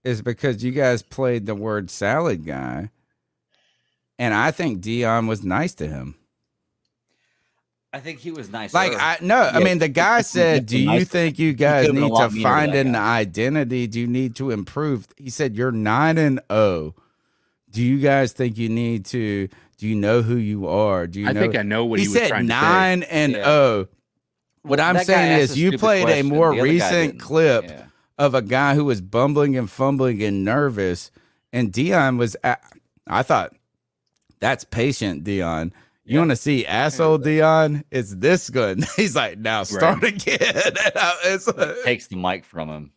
is 0.03 0.21
because 0.21 0.63
you 0.63 0.71
guys 0.71 1.01
played 1.01 1.45
the 1.45 1.55
word 1.55 1.89
salad 1.89 2.45
guy. 2.45 2.89
And 4.17 4.33
I 4.33 4.51
think 4.51 4.81
Deion 4.81 5.27
was 5.27 5.43
nice 5.43 5.73
to 5.75 5.87
him. 5.87 6.15
I 7.93 7.99
think 7.99 8.19
he 8.19 8.31
was 8.31 8.49
nice. 8.49 8.73
Like 8.73 8.93
I 8.95 9.17
no, 9.21 9.41
I 9.41 9.59
mean 9.59 9.79
the 9.79 9.89
guy 9.89 10.21
said, 10.21 10.65
"Do 10.65 10.79
you 10.79 11.03
think 11.03 11.37
you 11.39 11.51
guys 11.53 11.87
could've 11.87 11.95
been 11.95 12.03
a 12.05 12.07
need 12.07 12.29
to 12.35 12.41
find 12.41 12.73
that 12.73 12.85
an 12.85 12.95
identity? 12.95 13.87
Do 13.87 13.99
you 13.99 14.07
need 14.07 14.35
to 14.37 14.51
improve?" 14.51 15.07
He 15.17 15.29
said, 15.29 15.57
"You're 15.57 15.73
9 15.73 16.17
and 16.17 16.39
0. 16.51 16.95
Do 17.69 17.83
you 17.83 17.99
guys 17.99 18.31
think 18.31 18.57
you 18.57 18.69
need 18.69 19.05
to 19.07 19.49
do 19.77 19.87
you 19.87 19.95
know 19.95 20.21
who 20.21 20.35
you 20.35 20.67
are? 20.67 21.05
Do 21.07 21.19
you 21.19 21.27
I 21.27 21.33
know 21.33 21.41
think 21.41 21.57
I 21.57 21.63
know 21.63 21.85
what 21.85 21.99
he 21.99 22.07
was 22.07 22.13
said 22.17 22.29
trying 22.29 22.47
to 22.47 22.53
say. 22.53 22.61
9 22.61 23.03
and 23.03 23.31
Yeah. 23.33 23.43
0. 23.43 23.87
What 24.63 24.79
I'm 24.79 24.95
that 24.95 25.05
saying 25.07 25.39
is 25.39 25.57
you 25.57 25.69
stupid 25.69 25.79
played 25.79 26.09
a 26.09 26.21
more 26.21 26.53
The 26.53 26.59
other 26.61 26.67
guy 26.67 26.73
recent 26.73 27.11
didn't. 27.13 27.19
clip 27.19 27.71
of 28.21 28.35
a 28.35 28.41
guy 28.41 28.75
who 28.75 28.85
was 28.85 29.01
bumbling 29.01 29.57
and 29.57 29.69
fumbling 29.69 30.21
and 30.23 30.45
nervous 30.45 31.09
and 31.51 31.71
Deion 31.73 32.17
was 32.17 32.37
at, 32.43 32.61
I 33.07 33.23
thought 33.23 33.53
that's 34.39 34.63
patient 34.63 35.23
Deion. 35.23 35.71
You 36.05 36.19
want 36.19 36.29
to 36.31 36.35
see 36.35 36.65
asshole 36.65 37.19
Deion? 37.19 37.83
It's 37.89 38.13
this 38.15 38.49
good. 38.49 38.83
He's 38.95 39.15
like, 39.15 39.37
now 39.39 39.63
start 39.63 40.03
again. 40.03 40.37
And 40.41 40.77
it's 41.25 41.47
like- 41.47 41.83
takes 41.83 42.07
the 42.07 42.15
mic 42.15 42.45
from 42.45 42.69
him. 42.69 42.91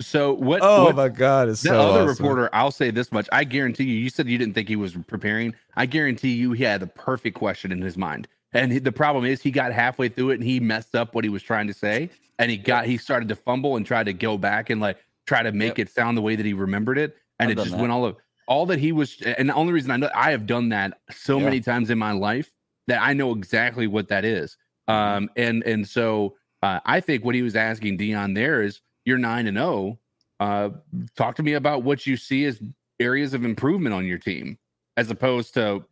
So 0.00 0.32
what? 0.32 0.60
Oh 0.62 0.84
what- 0.84 0.96
my 0.96 1.08
God, 1.10 1.50
it's 1.50 1.60
the 1.62 1.68
so 1.68 1.78
other 1.80 2.10
awesome. 2.10 2.24
reporter. 2.24 2.48
I'll 2.54 2.70
say 2.70 2.90
this 2.90 3.12
much: 3.12 3.28
I 3.32 3.44
guarantee 3.44 3.84
you. 3.84 3.96
You 3.96 4.08
said 4.08 4.28
you 4.28 4.38
didn't 4.38 4.54
think 4.54 4.66
he 4.68 4.76
was 4.76 4.94
preparing. 4.94 5.54
I 5.76 5.84
guarantee 5.84 6.30
you, 6.32 6.52
he 6.52 6.64
had 6.64 6.80
the 6.80 6.86
perfect 6.86 7.36
question 7.36 7.70
in 7.70 7.82
his 7.82 7.98
mind. 7.98 8.26
And 8.52 8.72
he- 8.72 8.78
the 8.78 8.92
problem 8.92 9.24
is, 9.24 9.42
he 9.42 9.50
got 9.50 9.72
halfway 9.72 10.08
through 10.08 10.30
it 10.30 10.34
and 10.34 10.44
he 10.44 10.60
messed 10.60 10.94
up 10.94 11.14
what 11.14 11.24
he 11.24 11.30
was 11.30 11.42
trying 11.42 11.66
to 11.68 11.74
say, 11.74 12.10
and 12.38 12.50
he 12.50 12.56
got 12.56 12.86
he 12.86 12.96
started 12.96 13.28
to 13.28 13.36
fumble 13.36 13.76
and 13.76 13.86
tried 13.86 14.04
to 14.06 14.12
go 14.12 14.36
back 14.38 14.70
and 14.70 14.80
like 14.80 14.98
try 15.26 15.42
to 15.42 15.52
make 15.52 15.78
it 15.78 15.88
sound 15.88 16.16
the 16.16 16.22
way 16.22 16.34
that 16.36 16.44
he 16.46 16.52
remembered 16.52 16.98
it, 16.98 17.16
and 17.38 17.50
I've 17.50 17.58
it 17.58 17.60
just 17.62 17.72
that. 17.72 17.80
went 17.80 17.92
all 17.92 18.04
of 18.04 18.16
all 18.48 18.66
that 18.66 18.78
he 18.80 18.90
was. 18.92 19.20
And 19.22 19.48
the 19.48 19.54
only 19.54 19.72
reason 19.72 19.90
I 19.92 19.96
know 19.96 20.10
I 20.14 20.32
have 20.32 20.46
done 20.46 20.70
that 20.70 20.98
so 21.10 21.38
Yeah. 21.38 21.44
many 21.44 21.60
times 21.60 21.90
in 21.90 21.98
my 21.98 22.12
life 22.12 22.50
that 22.88 23.00
I 23.00 23.12
know 23.12 23.32
exactly 23.32 23.86
what 23.86 24.08
that 24.08 24.24
is. 24.24 24.56
Mm-hmm. 24.88 25.16
Um, 25.24 25.30
and 25.36 25.62
and 25.62 25.86
so 25.86 26.34
uh, 26.62 26.80
I 26.84 27.00
think 27.00 27.24
what 27.24 27.34
he 27.36 27.42
was 27.42 27.54
asking 27.54 27.98
Deion 27.98 28.34
there 28.34 28.62
is, 28.62 28.80
you're 29.04 29.18
nine 29.18 29.46
and 29.46 29.56
zero. 29.56 29.98
Uh, 30.40 30.70
talk 31.16 31.36
to 31.36 31.42
me 31.42 31.52
about 31.52 31.82
what 31.84 32.06
you 32.06 32.16
see 32.16 32.44
as 32.46 32.60
areas 32.98 33.32
of 33.34 33.44
improvement 33.44 33.94
on 33.94 34.04
your 34.06 34.18
team, 34.18 34.58
as 34.96 35.10
opposed 35.10 35.54
to 35.54 35.84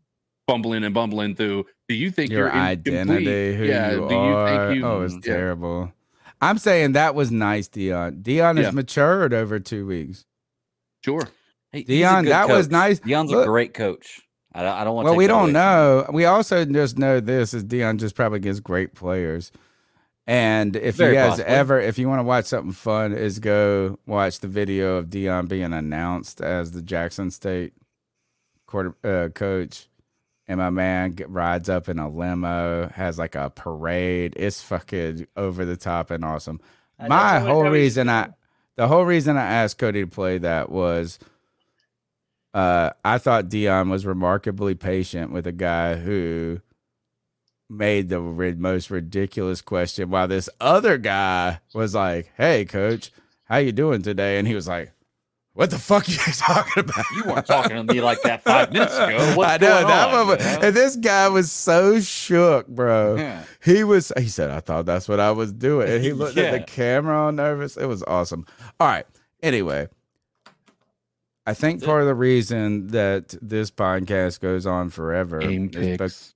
bumbling 0.49 0.83
and 0.83 0.93
bumbling 0.93 1.36
through. 1.36 1.67
Do 1.89 1.94
you 1.94 2.10
think 2.10 2.31
your 2.33 2.41
you're 2.41 2.49
incomplete? 2.49 2.94
identity, 2.94 3.55
who 3.57 3.65
yeah. 3.65 3.91
you 3.93 4.09
do 4.09 4.15
you 4.15 4.20
are. 4.20 4.68
think 4.68 4.77
you? 4.78 4.86
oh, 4.86 5.02
it's 5.02 5.15
yeah. 5.15 5.20
terrible. 5.20 5.93
I'm 6.41 6.59
saying 6.59 6.93
that 6.93 7.15
was 7.15 7.31
nice, 7.31 7.68
Deion. 7.68 8.23
Deion 8.23 8.57
Yeah. 8.57 8.65
has 8.65 8.75
matured 8.75 9.33
over 9.35 9.60
two 9.60 9.86
weeks. 9.86 10.25
Sure. 11.05 11.28
Hey, 11.70 11.85
Deion, 11.85 12.23
good 12.25 12.33
that 12.33 12.49
was 12.49 12.68
nice. 12.70 12.99
Deion's 13.01 13.31
Look- 13.31 13.44
a 13.44 13.47
great 13.47 13.75
coach. 13.75 14.23
I 14.55 14.62
don't, 14.62 14.73
I 14.75 14.83
don't 14.85 14.94
want. 14.97 15.05
Well, 15.05 15.15
to 15.15 15.18
we 15.18 15.27
don't 15.27 15.52
know. 15.52 16.07
We 16.10 16.25
also 16.25 16.65
just 16.65 16.99
know 16.99 17.20
this 17.20 17.52
is 17.55 17.62
Deion 17.65 17.99
just 17.99 18.17
probably 18.17 18.41
gets 18.41 18.59
great 18.59 18.94
players. 18.94 19.52
And 20.27 20.75
if 20.75 20.97
Very 20.97 21.12
you 21.12 21.18
guys 21.18 21.28
possibly. 21.33 21.52
ever, 21.55 21.81
if 21.81 21.99
you 21.99 22.09
want 22.09 22.18
to 22.20 22.25
watch 22.25 22.47
something 22.47 22.73
fun, 22.73 23.12
is 23.12 23.39
go 23.39 23.99
watch 24.07 24.41
the 24.41 24.49
video 24.49 24.97
of 24.97 25.07
Deion 25.07 25.49
being 25.49 25.73
announced 25.73 26.41
as 26.41 26.73
the 26.73 26.83
Jackson 26.83 27.31
State 27.31 27.73
quarter 28.67 28.94
uh, 29.05 29.28
coach. 29.31 29.88
And 30.49 30.59
my 30.59 30.70
man 30.70 31.17
rides 31.28 31.68
up 31.68 31.89
in 31.89 31.99
a 31.99 32.09
limo, 32.09 32.89
has 32.89 33.18
like 33.18 33.35
a 33.35 33.51
parade. 33.51 34.33
It's 34.36 34.62
fucking 34.62 35.27
over 35.36 35.65
the 35.65 35.77
top 35.77 36.10
and 36.10 36.25
awesome. 36.25 36.60
I 36.99 37.07
My 37.07 37.39
whole 37.39 37.68
reason 37.68 38.09
I, 38.09 38.31
the 38.77 38.89
whole 38.89 39.05
reason 39.05 39.36
I 39.36 39.44
asked 39.44 39.78
Cody 39.78 40.01
to 40.01 40.07
play 40.07 40.39
that 40.39 40.70
was 40.70 41.18
uh, 42.55 42.91
I 43.05 43.18
thought 43.18 43.49
Deion 43.49 43.91
was 43.91 44.07
remarkably 44.07 44.75
patient 44.75 45.33
with 45.33 45.47
a 45.47 45.52
guy 45.52 45.97
who 45.97 46.60
made 47.68 48.09
the 48.09 48.20
most 48.20 48.91
ridiculous 48.91 49.60
question, 49.60 50.10
while 50.10 50.27
this 50.27 50.49
other 50.60 50.97
guy 50.99 51.60
was 51.75 51.94
like, 51.94 52.33
"Hey, 52.36 52.65
coach, 52.65 53.12
how 53.44 53.59
you 53.59 53.73
doing 53.73 54.02
today?" 54.02 54.39
And 54.39 54.49
he 54.49 54.55
was 54.55 54.67
like, 54.67 54.93
"What 55.59 55.70
the 55.70 55.78
fuck 55.81 56.09
are 56.09 56.12
you 56.12 56.19
talking 56.19 56.85
about? 56.85 57.05
You 57.17 57.25
weren't 57.25 57.45
talking 57.47 57.85
to 57.85 57.93
me 57.93 58.01
like 58.01 58.23
that 58.23 58.45
five 58.45 58.73
minutes 58.73 58.95
ago. 58.97 59.33
What's 59.37 59.51
I 59.51 59.57
know 59.57 59.69
going 59.81 59.87
that 59.89 60.15
on, 60.15 60.28
one, 60.28 60.39
man? 60.39 60.65
and 60.67 60.77
this 60.77 60.95
guy 60.95 61.27
was 61.28 61.51
so 61.51 61.99
shook, 61.99 62.69
bro. 62.69 63.17
Yeah. 63.17 63.43
He 63.65 63.83
was. 63.83 64.12
He 64.17 64.28
said, 64.28 64.51
"I 64.51 64.61
thought 64.61 64.87
that's 64.87 65.09
what 65.09 65.19
I 65.19 65.33
was 65.33 65.53
doing," 65.53 65.89
and 65.89 66.05
he 66.05 66.12
looked 66.20 66.39
at 66.39 66.53
the 66.53 66.61
camera 66.61 67.25
all 67.25 67.33
nervous. 67.33 67.77
It 67.77 67.87
was 67.87 68.05
awesome. 68.05 68.47
All 68.78 68.87
right. 68.87 69.05
Anyway, 69.43 69.89
I 71.45 71.55
think 71.55 71.83
part 71.83 72.03
of 72.03 72.07
the 72.07 72.15
reason 72.15 72.89
that 72.89 73.35
this 73.43 73.70
podcast 73.73 74.39
goes 74.41 74.65
on 74.65 74.91
forever 74.91 75.41
Game 75.41 75.70
is, 75.75 75.97
bec- 75.97 75.99
picks. 75.99 76.35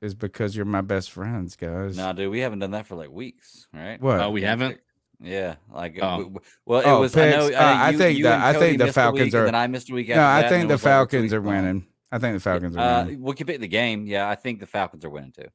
is 0.00 0.14
because 0.14 0.56
you're 0.56 0.64
my 0.64 0.80
best 0.80 1.10
friends, 1.10 1.56
guys. 1.56 1.96
No, 1.96 2.12
dude, 2.14 2.30
we 2.30 2.40
haven't 2.40 2.60
done 2.60 2.70
that 2.70 2.86
for 2.86 2.94
like 2.94 3.10
weeks, 3.10 3.66
right? 3.74 4.00
What? 4.00 4.20
Oh, 4.20 4.30
we 4.30 4.42
haven't. 4.42 4.80
Yeah, 5.20 5.56
like 5.72 5.96
Oh. 5.96 6.00
w- 6.00 6.24
w- 6.24 6.40
well, 6.66 6.80
it 6.80 6.86
Oh, 6.86 7.00
was. 7.00 7.16
I 7.16 7.30
know. 7.30 7.46
picks. 7.48 7.56
I, 7.56 7.60
Uh, 7.72 7.76
I 7.76 7.90
you- 7.90 7.98
think 7.98 8.18
you 8.18 8.24
the 8.24 8.34
I 8.36 8.52
think 8.52 8.78
the 8.78 8.92
Falcons 8.92 9.24
week, 9.26 9.34
are. 9.34 9.46
And 9.46 9.56
I 9.56 9.66
missed 9.66 9.88
a 9.90 9.94
week. 9.94 10.08
No, 10.08 10.22
I 10.26 10.48
think 10.48 10.68
the 10.68 10.78
Falcons 10.78 11.32
are 11.32 11.40
winning. 11.40 11.86
I 12.12 12.18
think 12.18 12.34
the 12.36 12.40
Falcons 12.40 12.76
are 12.76 12.80
Uh, 12.80 13.04
winning. 13.04 13.22
we 13.22 13.34
can 13.34 13.46
pick 13.46 13.60
the 13.60 13.68
game. 13.68 14.06
Yeah, 14.06 14.28
I 14.28 14.34
think 14.34 14.60
the 14.60 14.66
Falcons 14.66 15.04
are 15.04 15.10
winning 15.10 15.32
too. 15.32 15.48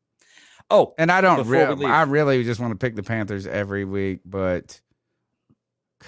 Oh, 0.69 0.93
And 0.97 1.11
I 1.11 1.21
don't. 1.21 1.45
Re- 1.47 1.67
leave- 1.73 1.87
I 1.89 2.03
really 2.03 2.43
just 2.43 2.59
want 2.59 2.71
to 2.71 2.77
pick 2.77 2.95
the 2.95 3.03
Panthers 3.03 3.45
every 3.45 3.85
week, 3.85 4.21
but 4.25 4.79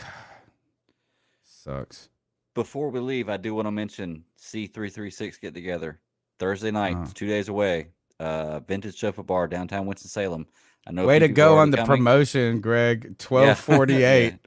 sucks. 1.44 2.10
before 2.54 2.90
we 2.90 3.00
leave, 3.00 3.30
I 3.30 3.38
do 3.38 3.54
want 3.56 3.68
to 3.68 3.72
mention 3.72 4.24
C 4.36 4.68
three 4.68 4.90
three 4.90 5.10
six 5.12 5.38
get 5.38 5.54
together 5.54 6.00
Thursday 6.40 6.72
night. 6.72 6.96
Uh-huh. 6.96 7.08
Two 7.14 7.28
days 7.28 7.50
away. 7.50 7.88
Uh, 8.20 8.60
Vintage 8.62 8.98
Sofa 9.00 9.24
Bar 9.24 9.48
downtown 9.48 9.86
Winston 9.86 10.10
Salem. 10.10 10.46
I 10.88 10.92
know. 10.92 11.06
Way 11.06 11.20
to 11.20 11.28
go 11.28 11.58
on 11.58 11.72
the 11.72 11.78
coming. 11.78 11.98
promotion, 11.98 12.62
Greg. 12.62 13.18
Twelve 13.20 13.58
forty 13.58 14.04
eight. 14.04 14.40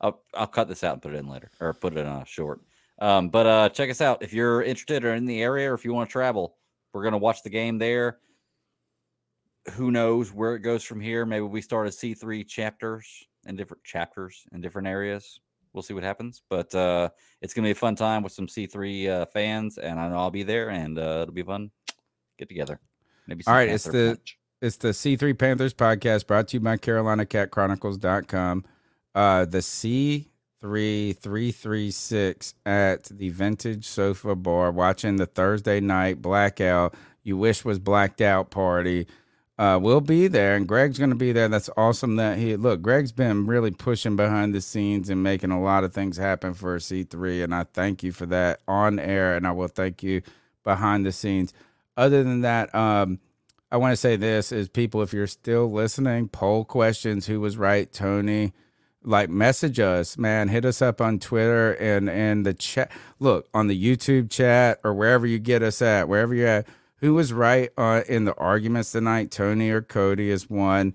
I'll 0.00 0.22
I'll 0.34 0.46
cut 0.46 0.68
this 0.68 0.84
out 0.84 0.94
and 0.94 1.02
put 1.02 1.14
it 1.14 1.18
in 1.18 1.28
later, 1.28 1.50
or 1.60 1.72
put 1.72 1.96
it 1.96 2.06
on 2.06 2.22
a 2.22 2.26
short. 2.26 2.60
Um, 3.00 3.30
but 3.30 3.46
uh, 3.46 3.68
check 3.70 3.90
us 3.90 4.00
out 4.00 4.22
if 4.22 4.32
you're 4.32 4.62
interested 4.62 5.04
or 5.04 5.14
in 5.14 5.24
the 5.24 5.42
area, 5.42 5.70
or 5.70 5.74
if 5.74 5.84
you 5.84 5.92
want 5.92 6.08
to 6.08 6.12
travel. 6.12 6.56
We're 6.92 7.04
gonna 7.04 7.18
watch 7.18 7.42
the 7.42 7.50
game 7.50 7.78
there. 7.78 8.18
Who 9.72 9.90
knows 9.90 10.32
where 10.32 10.54
it 10.54 10.60
goes 10.60 10.84
from 10.84 11.00
here? 11.00 11.24
Maybe 11.24 11.42
we 11.42 11.62
start 11.62 11.86
a 11.86 11.92
C 11.92 12.14
three 12.14 12.44
chapters 12.44 13.26
and 13.46 13.56
different 13.56 13.82
chapters 13.84 14.44
in 14.52 14.60
different 14.60 14.88
areas. 14.88 15.40
We'll 15.72 15.82
see 15.82 15.94
what 15.94 16.02
happens, 16.02 16.42
but 16.50 16.74
uh, 16.74 17.08
it's 17.40 17.54
gonna 17.54 17.66
be 17.66 17.72
a 17.72 17.74
fun 17.74 17.96
time 17.96 18.22
with 18.22 18.32
some 18.32 18.46
C 18.46 18.66
three 18.66 19.08
uh, 19.08 19.24
fans, 19.26 19.78
and 19.78 19.98
I 19.98 20.08
know 20.08 20.16
I'll 20.16 20.30
be 20.30 20.42
there, 20.42 20.70
and 20.70 20.98
uh, 20.98 21.20
it'll 21.22 21.34
be 21.34 21.42
fun. 21.42 21.70
Get 22.38 22.48
together. 22.48 22.78
Maybe. 23.26 23.42
All 23.46 23.54
right, 23.54 23.68
it's 23.68 23.84
the. 23.84 24.18
It's 24.62 24.76
the 24.76 24.90
C3 24.90 25.36
Panthers 25.36 25.74
podcast 25.74 26.28
brought 26.28 26.46
to 26.48 26.56
you 26.56 26.60
by 26.60 26.76
CarolinaCatChronicles.com. 26.76 28.64
Uh 29.14 29.44
the 29.44 29.58
C3336 29.58 32.54
at 32.64 33.04
the 33.04 33.28
Vintage 33.30 33.86
Sofa 33.86 34.36
Bar 34.36 34.70
watching 34.70 35.16
the 35.16 35.26
Thursday 35.26 35.80
night 35.80 36.22
blackout 36.22 36.94
you 37.24 37.36
wish 37.36 37.64
was 37.64 37.80
blacked 37.80 38.20
out 38.20 38.52
party. 38.52 39.08
Uh 39.58 39.80
we'll 39.82 40.00
be 40.00 40.28
there 40.28 40.54
and 40.54 40.68
Greg's 40.68 40.96
going 40.96 41.10
to 41.10 41.16
be 41.16 41.32
there. 41.32 41.48
That's 41.48 41.68
awesome 41.76 42.14
that 42.16 42.38
he 42.38 42.54
look, 42.56 42.80
Greg's 42.80 43.12
been 43.12 43.46
really 43.46 43.72
pushing 43.72 44.14
behind 44.14 44.54
the 44.54 44.60
scenes 44.60 45.10
and 45.10 45.24
making 45.24 45.50
a 45.50 45.60
lot 45.60 45.82
of 45.82 45.92
things 45.92 46.16
happen 46.16 46.54
for 46.54 46.78
C3 46.78 47.42
and 47.42 47.54
I 47.54 47.64
thank 47.64 48.04
you 48.04 48.12
for 48.12 48.26
that 48.26 48.60
on 48.68 49.00
air 49.00 49.34
and 49.34 49.44
I 49.44 49.50
will 49.50 49.68
thank 49.68 50.04
you 50.04 50.22
behind 50.62 51.04
the 51.04 51.12
scenes. 51.12 51.52
other 51.96 52.22
than 52.22 52.42
that, 52.42 52.72
um, 52.74 53.18
I 53.72 53.78
want 53.78 53.92
to 53.92 53.96
say 53.96 54.16
this 54.16 54.52
is 54.52 54.68
people, 54.68 55.00
if 55.00 55.14
you're 55.14 55.26
still 55.26 55.72
listening, 55.72 56.28
poll 56.28 56.66
questions. 56.66 57.26
Who 57.26 57.40
was 57.40 57.56
right, 57.56 57.90
Tony? 57.90 58.52
Like 59.02 59.30
message 59.30 59.80
us, 59.80 60.18
man. 60.18 60.48
Hit 60.48 60.66
us 60.66 60.82
up 60.82 61.00
on 61.00 61.18
Twitter 61.18 61.72
and 61.72 62.10
and 62.10 62.44
the 62.44 62.52
chat. 62.52 62.92
Look 63.18 63.48
on 63.54 63.68
the 63.68 63.82
YouTube 63.82 64.30
chat 64.30 64.78
or 64.84 64.92
wherever 64.92 65.26
you 65.26 65.38
get 65.38 65.62
us 65.62 65.80
at, 65.80 66.06
wherever 66.06 66.34
you're 66.34 66.48
at. 66.48 66.68
Who 66.96 67.14
was 67.14 67.32
right 67.32 67.70
uh, 67.78 68.02
in 68.06 68.26
the 68.26 68.34
arguments 68.34 68.92
tonight? 68.92 69.30
Tony 69.30 69.70
or 69.70 69.80
Cody 69.80 70.28
is 70.28 70.50
one. 70.50 70.94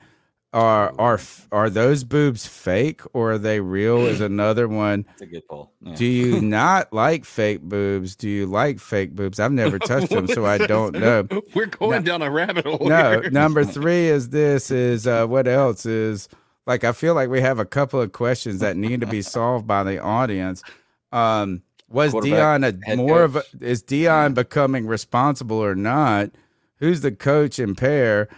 Are 0.53 0.93
are 0.97 1.19
are 1.51 1.69
those 1.69 2.05
boobs 2.05 2.47
fake 2.47 3.01
or 3.13 3.33
are 3.33 3.37
they 3.37 3.59
real? 3.59 3.97
Is 4.05 4.21
another 4.21 4.67
one. 4.67 5.03
That's 5.09 5.21
a 5.23 5.25
good 5.25 5.47
poll. 5.47 5.73
Yeah. 5.81 5.95
Do 5.95 6.05
you 6.05 6.41
not 6.41 6.93
like 6.93 7.25
fake 7.25 7.61
boobs? 7.61 8.15
Do 8.15 8.29
you 8.29 8.45
like 8.45 8.79
fake 8.79 9.13
boobs? 9.13 9.39
I've 9.39 9.51
never 9.51 9.77
touched 9.77 10.09
them, 10.09 10.27
so 10.27 10.45
I 10.45 10.57
don't 10.67 10.93
know. 10.93 11.27
We're 11.53 11.65
going 11.65 12.03
down 12.03 12.21
a 12.21 12.31
rabbit 12.31 12.65
hole. 12.65 12.87
No, 12.87 13.21
here. 13.21 13.29
number 13.31 13.65
three 13.65 14.07
is 14.07 14.29
this 14.29 14.71
is 14.71 15.05
uh 15.05 15.27
what 15.27 15.47
else 15.47 15.85
is 15.85 16.29
like 16.65 16.85
I 16.85 16.93
feel 16.93 17.13
like 17.13 17.29
we 17.29 17.41
have 17.41 17.59
a 17.59 17.65
couple 17.65 18.01
of 18.01 18.13
questions 18.13 18.61
that 18.61 18.77
need 18.77 19.01
to 19.01 19.07
be 19.07 19.21
solved 19.21 19.67
by 19.67 19.83
the 19.83 19.99
audience. 20.01 20.63
Um 21.11 21.61
was 21.89 22.13
Deion 22.13 22.81
a 22.87 22.95
more 22.95 23.23
of 23.23 23.35
a 23.35 23.43
is 23.59 23.83
Deion 23.83 24.33
becoming 24.33 24.87
responsible 24.87 25.57
or 25.57 25.75
not? 25.75 26.31
Who's 26.77 27.01
the 27.01 27.11
coach 27.11 27.59
and 27.59 27.77
pair? 27.77 28.29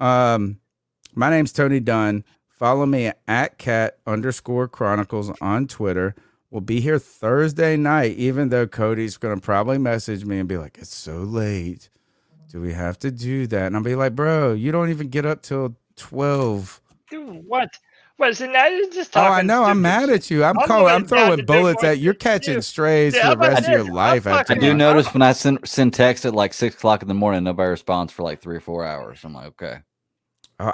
Um 0.00 0.56
my 1.14 1.30
name's 1.30 1.52
Tony 1.52 1.80
Dunn. 1.80 2.24
Follow 2.48 2.86
me 2.86 3.10
at 3.26 3.58
cat 3.58 3.98
underscore 4.06 4.68
chronicles 4.68 5.30
on 5.40 5.66
Twitter. 5.66 6.14
We'll 6.50 6.60
be 6.60 6.80
here 6.80 6.98
Thursday 6.98 7.76
night, 7.76 8.16
even 8.16 8.48
though 8.48 8.66
Cody's 8.66 9.16
going 9.16 9.38
to 9.38 9.40
probably 9.40 9.78
message 9.78 10.24
me 10.24 10.38
and 10.38 10.48
be 10.48 10.58
like, 10.58 10.78
it's 10.78 10.94
so 10.94 11.18
late. 11.18 11.88
Do 12.50 12.60
we 12.60 12.72
have 12.72 12.98
to 13.00 13.10
do 13.10 13.46
that? 13.46 13.66
And 13.68 13.76
I'll 13.76 13.82
be 13.82 13.94
like, 13.94 14.16
bro, 14.16 14.52
you 14.54 14.72
don't 14.72 14.90
even 14.90 15.08
get 15.08 15.24
up 15.24 15.42
till 15.42 15.76
12. 15.96 16.80
Dude, 17.08 17.44
what? 17.46 17.68
What? 18.16 18.36
So 18.36 18.46
now 18.46 18.66
you're 18.66 18.90
just 18.90 19.16
Oh. 19.16 19.20
I 19.20 19.42
know. 19.42 19.64
I'm 19.64 19.80
mad 19.80 20.08
shit. 20.08 20.10
at 20.10 20.30
you. 20.30 20.44
I'm 20.44 20.58
I'm 20.58 20.66
calling. 20.66 20.92
I'm 20.92 21.06
throwing 21.06 21.46
bullets 21.46 21.82
at 21.84 21.98
you. 21.98 22.04
You're 22.06 22.14
catching 22.14 22.60
strays 22.60 23.14
dude, 23.14 23.22
for 23.22 23.30
the 23.30 23.36
rest 23.38 23.66
of 23.66 23.72
your 23.72 23.90
life. 23.90 24.26
After 24.26 24.52
I 24.52 24.58
do 24.58 24.74
notice 24.74 25.12
when 25.14 25.22
I 25.22 25.32
send 25.32 25.66
send 25.66 25.94
text 25.94 26.26
at 26.26 26.34
like 26.34 26.52
six 26.52 26.74
o'clock 26.74 27.00
in 27.00 27.08
the 27.08 27.14
morning, 27.14 27.44
nobody 27.44 27.70
responds 27.70 28.12
for 28.12 28.22
like 28.22 28.42
three 28.42 28.56
or 28.56 28.60
four 28.60 28.84
hours. 28.84 29.20
I'm 29.24 29.32
like, 29.32 29.46
okay. 29.46 29.78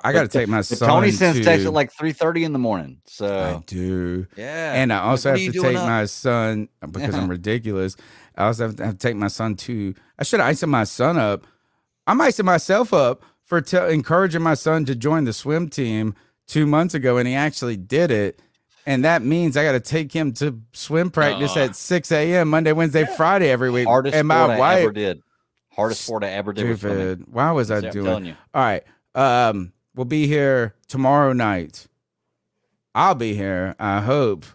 I 0.02 0.12
got 0.12 0.22
to 0.22 0.28
take 0.28 0.48
my 0.48 0.60
son. 0.62 0.88
Tony 0.88 1.10
sends 1.10 1.40
text 1.44 1.66
at 1.66 1.72
like 1.72 1.92
three 1.92 2.12
thirty 2.12 2.44
in 2.44 2.52
the 2.52 2.58
morning. 2.58 3.00
So 3.06 3.38
I 3.60 3.62
do. 3.66 4.26
yeah, 4.36 4.72
And 4.74 4.92
I 4.92 4.98
also 5.00 5.30
have 5.30 5.38
to 5.38 5.52
take 5.52 5.76
up?" 5.76 5.86
my 5.86 6.04
son 6.06 6.68
because 6.90 7.14
I'm 7.14 7.28
ridiculous. 7.38 7.96
I 8.36 8.46
also 8.46 8.66
have 8.66 8.76
to, 8.76 8.84
have 8.86 8.94
to 8.94 8.98
take 8.98 9.16
my 9.16 9.28
son 9.28 9.54
to. 9.56 9.94
I 10.18 10.24
should 10.24 10.40
have 10.40 10.48
iced 10.48 10.66
my 10.66 10.84
son 10.84 11.16
up. 11.18 11.46
I'm 12.06 12.20
icing 12.20 12.46
myself 12.46 12.92
up 12.92 13.22
for 13.44 13.60
te- 13.60 13.92
encouraging 13.92 14.42
my 14.42 14.54
son 14.54 14.84
to 14.86 14.94
join 14.94 15.24
the 15.24 15.32
swim 15.32 15.68
team 15.68 16.14
two 16.46 16.66
months 16.66 16.94
ago, 16.94 17.16
and 17.16 17.26
he 17.28 17.34
actually 17.34 17.76
did 17.76 18.10
it. 18.10 18.40
And 18.88 19.04
that 19.04 19.22
means 19.22 19.56
I 19.56 19.64
got 19.64 19.72
to 19.72 19.80
take 19.80 20.12
him 20.12 20.32
to 20.34 20.60
swim 20.72 21.10
practice 21.10 21.56
Uh. 21.56 21.60
at 21.64 21.74
6 21.76 22.12
a.m. 22.12 22.48
Monday, 22.50 22.72
Wednesday, 22.72 23.04
Friday 23.16 23.50
every 23.50 23.70
week. 23.70 23.86
hardest 23.86 24.14
and 24.14 24.28
sport 24.28 24.48
my 24.48 24.54
I 24.54 24.58
wife, 24.58 24.78
ever 24.82 24.92
did. 24.92 25.22
Hardest 25.72 26.02
sport 26.04 26.22
I 26.22 26.28
ever 26.30 26.52
did. 26.52 26.78
Stupid. 26.78 27.24
Why 27.28 27.50
was 27.50 27.70
I 27.72 27.80
doing? 27.80 28.04
telling 28.04 28.24
you. 28.26 28.36
All 28.54 28.62
right. 28.62 28.84
Um, 29.16 29.72
we'll 29.96 30.04
be 30.04 30.26
here 30.28 30.74
tomorrow 30.86 31.32
night. 31.32 31.86
I'll 32.94 33.14
be 33.16 33.34
here. 33.34 33.74
I 33.78 34.00
hope 34.00 34.46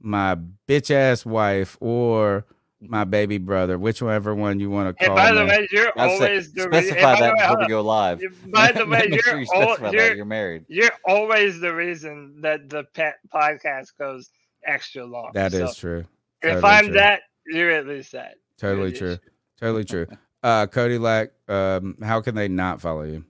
my 0.00 0.36
bitch 0.68 0.90
ass 0.90 1.26
wife 1.26 1.76
or 1.80 2.46
my 2.80 3.04
baby 3.04 3.38
brother, 3.38 3.78
whichever 3.78 4.34
one 4.34 4.58
you 4.58 4.70
want 4.70 4.96
to 4.98 5.04
call. 5.06 5.16
And 5.18 5.18
call 5.18 5.34
by 5.34 5.38
the 5.38 5.44
me. 5.44 5.50
way, 5.50 5.68
you're 5.70 5.92
I'd 5.96 6.08
say- 6.10 6.14
always 6.14 6.52
the 6.52 6.68
reason. 6.68 6.88
specify 6.96 7.20
that 7.20 7.34
before 7.38 7.58
we 7.60 7.68
go 7.68 7.80
live. 7.82 8.20
By 8.46 8.72
the 8.72 8.86
way, 8.86 9.08
you're 9.10 9.22
sure 9.22 9.40
you 9.40 9.46
al- 9.54 9.92
you're, 9.92 10.14
you're 10.16 10.24
married. 10.24 10.64
You're 10.68 10.90
always 11.04 11.60
the 11.60 11.74
reason 11.74 12.40
that 12.40 12.68
the 12.70 12.84
pet 12.94 13.18
podcast 13.32 13.96
goes 13.98 14.30
extra 14.64 15.04
long. 15.04 15.30
That 15.34 15.52
is 15.54 15.76
So, 15.76 15.80
true. 15.80 16.04
If 16.42 16.64
I'm 16.64 16.86
true. 16.86 16.94
that, 16.94 17.20
you're 17.46 17.70
at 17.70 17.86
least 17.86 18.12
that. 18.12 18.34
Totally 18.58 18.90
You're 18.90 18.98
true. 18.98 19.18
Totally 19.60 19.84
true. 19.84 20.06
Uh, 20.44 20.66
Cody 20.66 20.98
Lack, 20.98 21.28
um, 21.46 21.96
how 22.02 22.20
can 22.20 22.34
they 22.34 22.48
not 22.48 22.80
follow 22.80 23.02
you? 23.04 23.24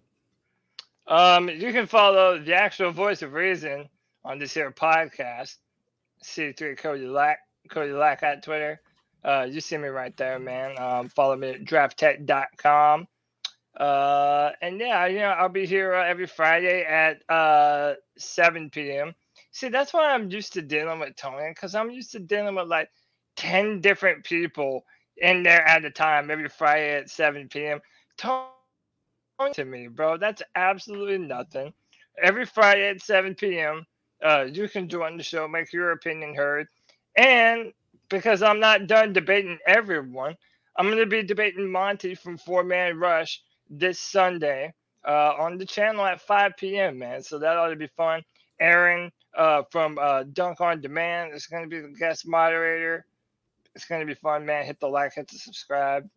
Um, 1.07 1.49
you 1.49 1.73
can 1.73 1.87
follow 1.87 2.39
the 2.39 2.55
actual 2.55 2.93
voice 2.93 3.23
of 3.23 3.33
reason 3.33 3.89
on 4.25 4.39
this 4.39 4.55
here 4.55 4.71
podcast. 4.71 5.57
C3 6.25 6.79
Cody 6.79 7.07
Lack, 7.07 7.39
Cody 7.71 7.93
Lack 7.93 8.23
at 8.23 8.43
Twitter. 8.43 8.81
Uh, 9.25 9.47
you 9.49 9.61
see 9.61 9.77
me 9.77 9.89
right 9.89 10.17
there, 10.17 10.39
man. 10.39 10.79
Um, 10.79 11.09
follow 11.09 11.37
me 11.37 11.51
at 11.51 11.65
drafttech.com. 11.65 13.07
Uh, 13.79 14.51
and 14.61 14.79
yeah, 14.79 15.07
you 15.07 15.19
know, 15.19 15.31
I'll 15.31 15.49
be 15.49 15.67
here 15.67 15.95
uh, 15.95 16.05
every 16.05 16.27
Friday 16.27 16.85
at 16.85 17.23
uh 17.31 17.95
7 18.19 18.71
p.m. 18.71 19.15
See, 19.51 19.69
that's 19.69 19.93
why 19.93 20.13
I'm 20.13 20.31
used 20.31 20.53
to 20.55 20.63
dealing 20.63 21.01
with 21.01 21.17
Tony, 21.17 21.49
because 21.49 21.75
I'm 21.75 21.91
used 21.91 22.13
to 22.13 22.19
dealing 22.19 22.55
with 22.55 22.69
like 22.69 22.91
10 23.37 23.81
different 23.81 24.25
people 24.25 24.85
in 25.17 25.43
there 25.43 25.67
at 25.67 25.85
a 25.85 25.91
time 25.91 26.31
every 26.31 26.49
Friday 26.49 26.95
at 26.97 27.11
7 27.11 27.49
p.m. 27.49 27.81
Tony 28.17 28.52
to 29.51 29.65
me, 29.65 29.89
bro. 29.89 30.17
That's 30.17 30.43
absolutely 30.55 31.19
nothing. 31.19 31.73
Every 32.23 32.47
Friday 32.47 32.89
at 32.89 33.03
7 33.03 33.35
p.m., 33.35 33.87
uh, 34.23 34.47
you 34.53 34.69
can 34.69 34.89
join 34.89 35.17
the 35.17 35.23
show, 35.23 35.49
make 35.49 35.73
your 35.73 35.93
opinion 35.93 36.35
heard. 36.35 36.69
And 37.17 37.73
because 38.09 38.43
I'm 38.43 38.61
not 38.61 38.87
done 38.87 39.13
debating 39.13 39.59
everyone, 39.67 40.37
I'm 40.77 40.87
going 40.87 40.99
to 40.99 41.07
be 41.07 41.23
debating 41.23 41.71
Monty 41.71 42.15
from 42.15 42.39
Four 42.39 42.65
Man 42.65 42.99
Rush 42.99 43.43
this 43.69 43.99
Sunday 43.99 44.73
uh, 45.07 45.35
on 45.39 45.59
the 45.59 45.67
channel 45.67 46.05
at 46.05 46.21
5 46.21 46.53
p.m., 46.57 46.99
man. 46.99 47.23
So 47.23 47.39
that 47.39 47.57
ought 47.57 47.69
to 47.69 47.77
be 47.77 47.89
fun. 47.97 48.23
Aaron 48.61 49.11
uh, 49.37 49.63
from 49.71 49.99
uh, 50.01 50.25
Dunk 50.33 50.61
on 50.61 50.81
Demand 50.81 51.35
is 51.35 51.47
going 51.47 51.65
to 51.65 51.69
be 51.69 51.81
the 51.81 51.95
guest 51.99 52.27
moderator. 52.27 53.07
It's 53.75 53.87
going 53.87 54.01
to 54.01 54.07
be 54.07 54.15
fun, 54.15 54.47
man. 54.47 54.67
Hit 54.67 54.81
the 54.81 54.89
like, 54.89 55.15
hit 55.15 55.29
the 55.29 55.39
subscribe. 55.39 56.09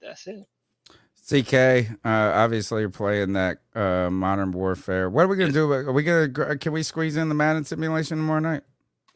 That's 0.00 0.26
it. 0.26 0.46
CK, 1.32 1.90
uh, 2.04 2.08
obviously 2.08 2.80
you're 2.82 2.90
playing 2.90 3.32
that 3.32 3.58
uh, 3.74 4.10
Modern 4.10 4.52
Warfare. 4.52 5.08
What 5.08 5.24
are 5.24 5.28
we 5.28 5.36
gonna 5.36 5.52
do? 5.52 5.70
Are 5.72 5.92
we 5.92 6.02
gonna? 6.02 6.56
Can 6.58 6.72
we 6.72 6.82
squeeze 6.82 7.16
in 7.16 7.28
the 7.28 7.34
Madden 7.34 7.64
simulation 7.64 8.18
tomorrow 8.18 8.40
night? 8.40 8.62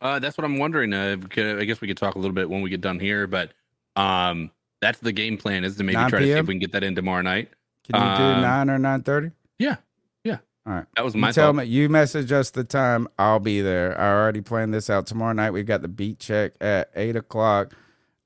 Uh, 0.00 0.18
that's 0.18 0.36
what 0.38 0.44
I'm 0.44 0.58
wondering. 0.58 0.92
Uh, 0.92 1.16
could- 1.30 1.58
I 1.58 1.64
guess 1.64 1.80
we 1.80 1.88
could 1.88 1.96
talk 1.96 2.14
a 2.14 2.18
little 2.18 2.34
bit 2.34 2.48
when 2.50 2.60
we 2.62 2.70
get 2.70 2.80
done 2.80 2.98
here, 3.00 3.26
but 3.26 3.52
um, 3.96 4.50
that's 4.80 4.98
the 5.00 5.12
game 5.12 5.36
plan 5.38 5.64
is 5.64 5.76
to 5.76 5.84
maybe 5.84 5.96
try 5.96 6.20
to 6.20 6.26
see 6.26 6.30
if 6.32 6.46
we 6.46 6.54
can 6.54 6.58
get 6.60 6.72
that 6.72 6.84
in 6.84 6.94
tomorrow 6.94 7.22
night. 7.22 7.48
Can 7.90 7.96
you 8.02 8.16
do 8.16 8.22
Um, 8.22 8.42
nine 8.42 8.70
or 8.70 8.78
nine 8.78 9.02
thirty? 9.02 9.30
Yeah, 9.58 9.76
yeah. 10.24 10.38
All 10.66 10.72
right. 10.74 10.84
That 10.96 11.04
was 11.04 11.14
You 11.14 11.20
my 11.20 11.32
tell 11.32 11.48
thought. 11.48 11.56
me. 11.62 11.64
You 11.64 11.88
message 11.88 12.30
us 12.32 12.50
the 12.50 12.64
time. 12.64 13.08
I'll 13.18 13.38
be 13.40 13.60
there. 13.62 13.98
I 13.98 14.10
already 14.10 14.40
planned 14.40 14.74
this 14.74 14.90
out. 14.90 15.06
Tomorrow 15.06 15.32
night 15.34 15.52
we've 15.52 15.66
got 15.66 15.82
the 15.82 15.88
beat 15.88 16.18
check 16.18 16.52
at 16.60 16.90
eight 16.94 17.16
o'clock. 17.16 17.72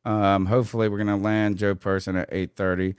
Um, 0.04 0.46
hopefully 0.46 0.88
we're 0.88 0.98
gonna 0.98 1.16
land 1.18 1.58
Joe 1.58 1.74
Person 1.74 2.16
at 2.16 2.28
eight 2.32 2.56
thirty. 2.56 2.94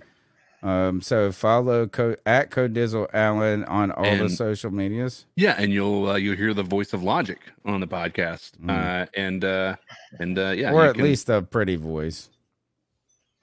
Um, 0.64 1.02
so 1.02 1.32
follow 1.32 1.88
co- 1.88 2.16
at 2.26 2.52
Codizzle 2.52 3.08
Allen 3.14 3.64
on 3.64 3.92
all 3.92 4.16
the 4.18 4.30
social 4.30 4.70
medias. 4.72 5.26
Yeah, 5.36 5.56
and 5.58 5.74
you'll 5.74 6.10
uh, 6.10 6.16
you'll 6.18 6.36
hear 6.38 6.54
the 6.54 6.62
voice 6.64 6.94
of 6.94 7.02
logic 7.04 7.40
on 7.66 7.80
the 7.80 7.88
podcast, 7.88 8.52
Mm. 8.64 8.70
uh, 8.70 9.06
and 9.16 9.44
uh, 9.44 9.76
and 10.20 10.38
uh, 10.38 10.50
yeah, 10.52 10.72
or 10.72 10.86
at 10.86 10.96
can- 10.96 11.04
least 11.04 11.30
a 11.30 11.42
pretty 11.42 11.76
voice. 11.78 12.30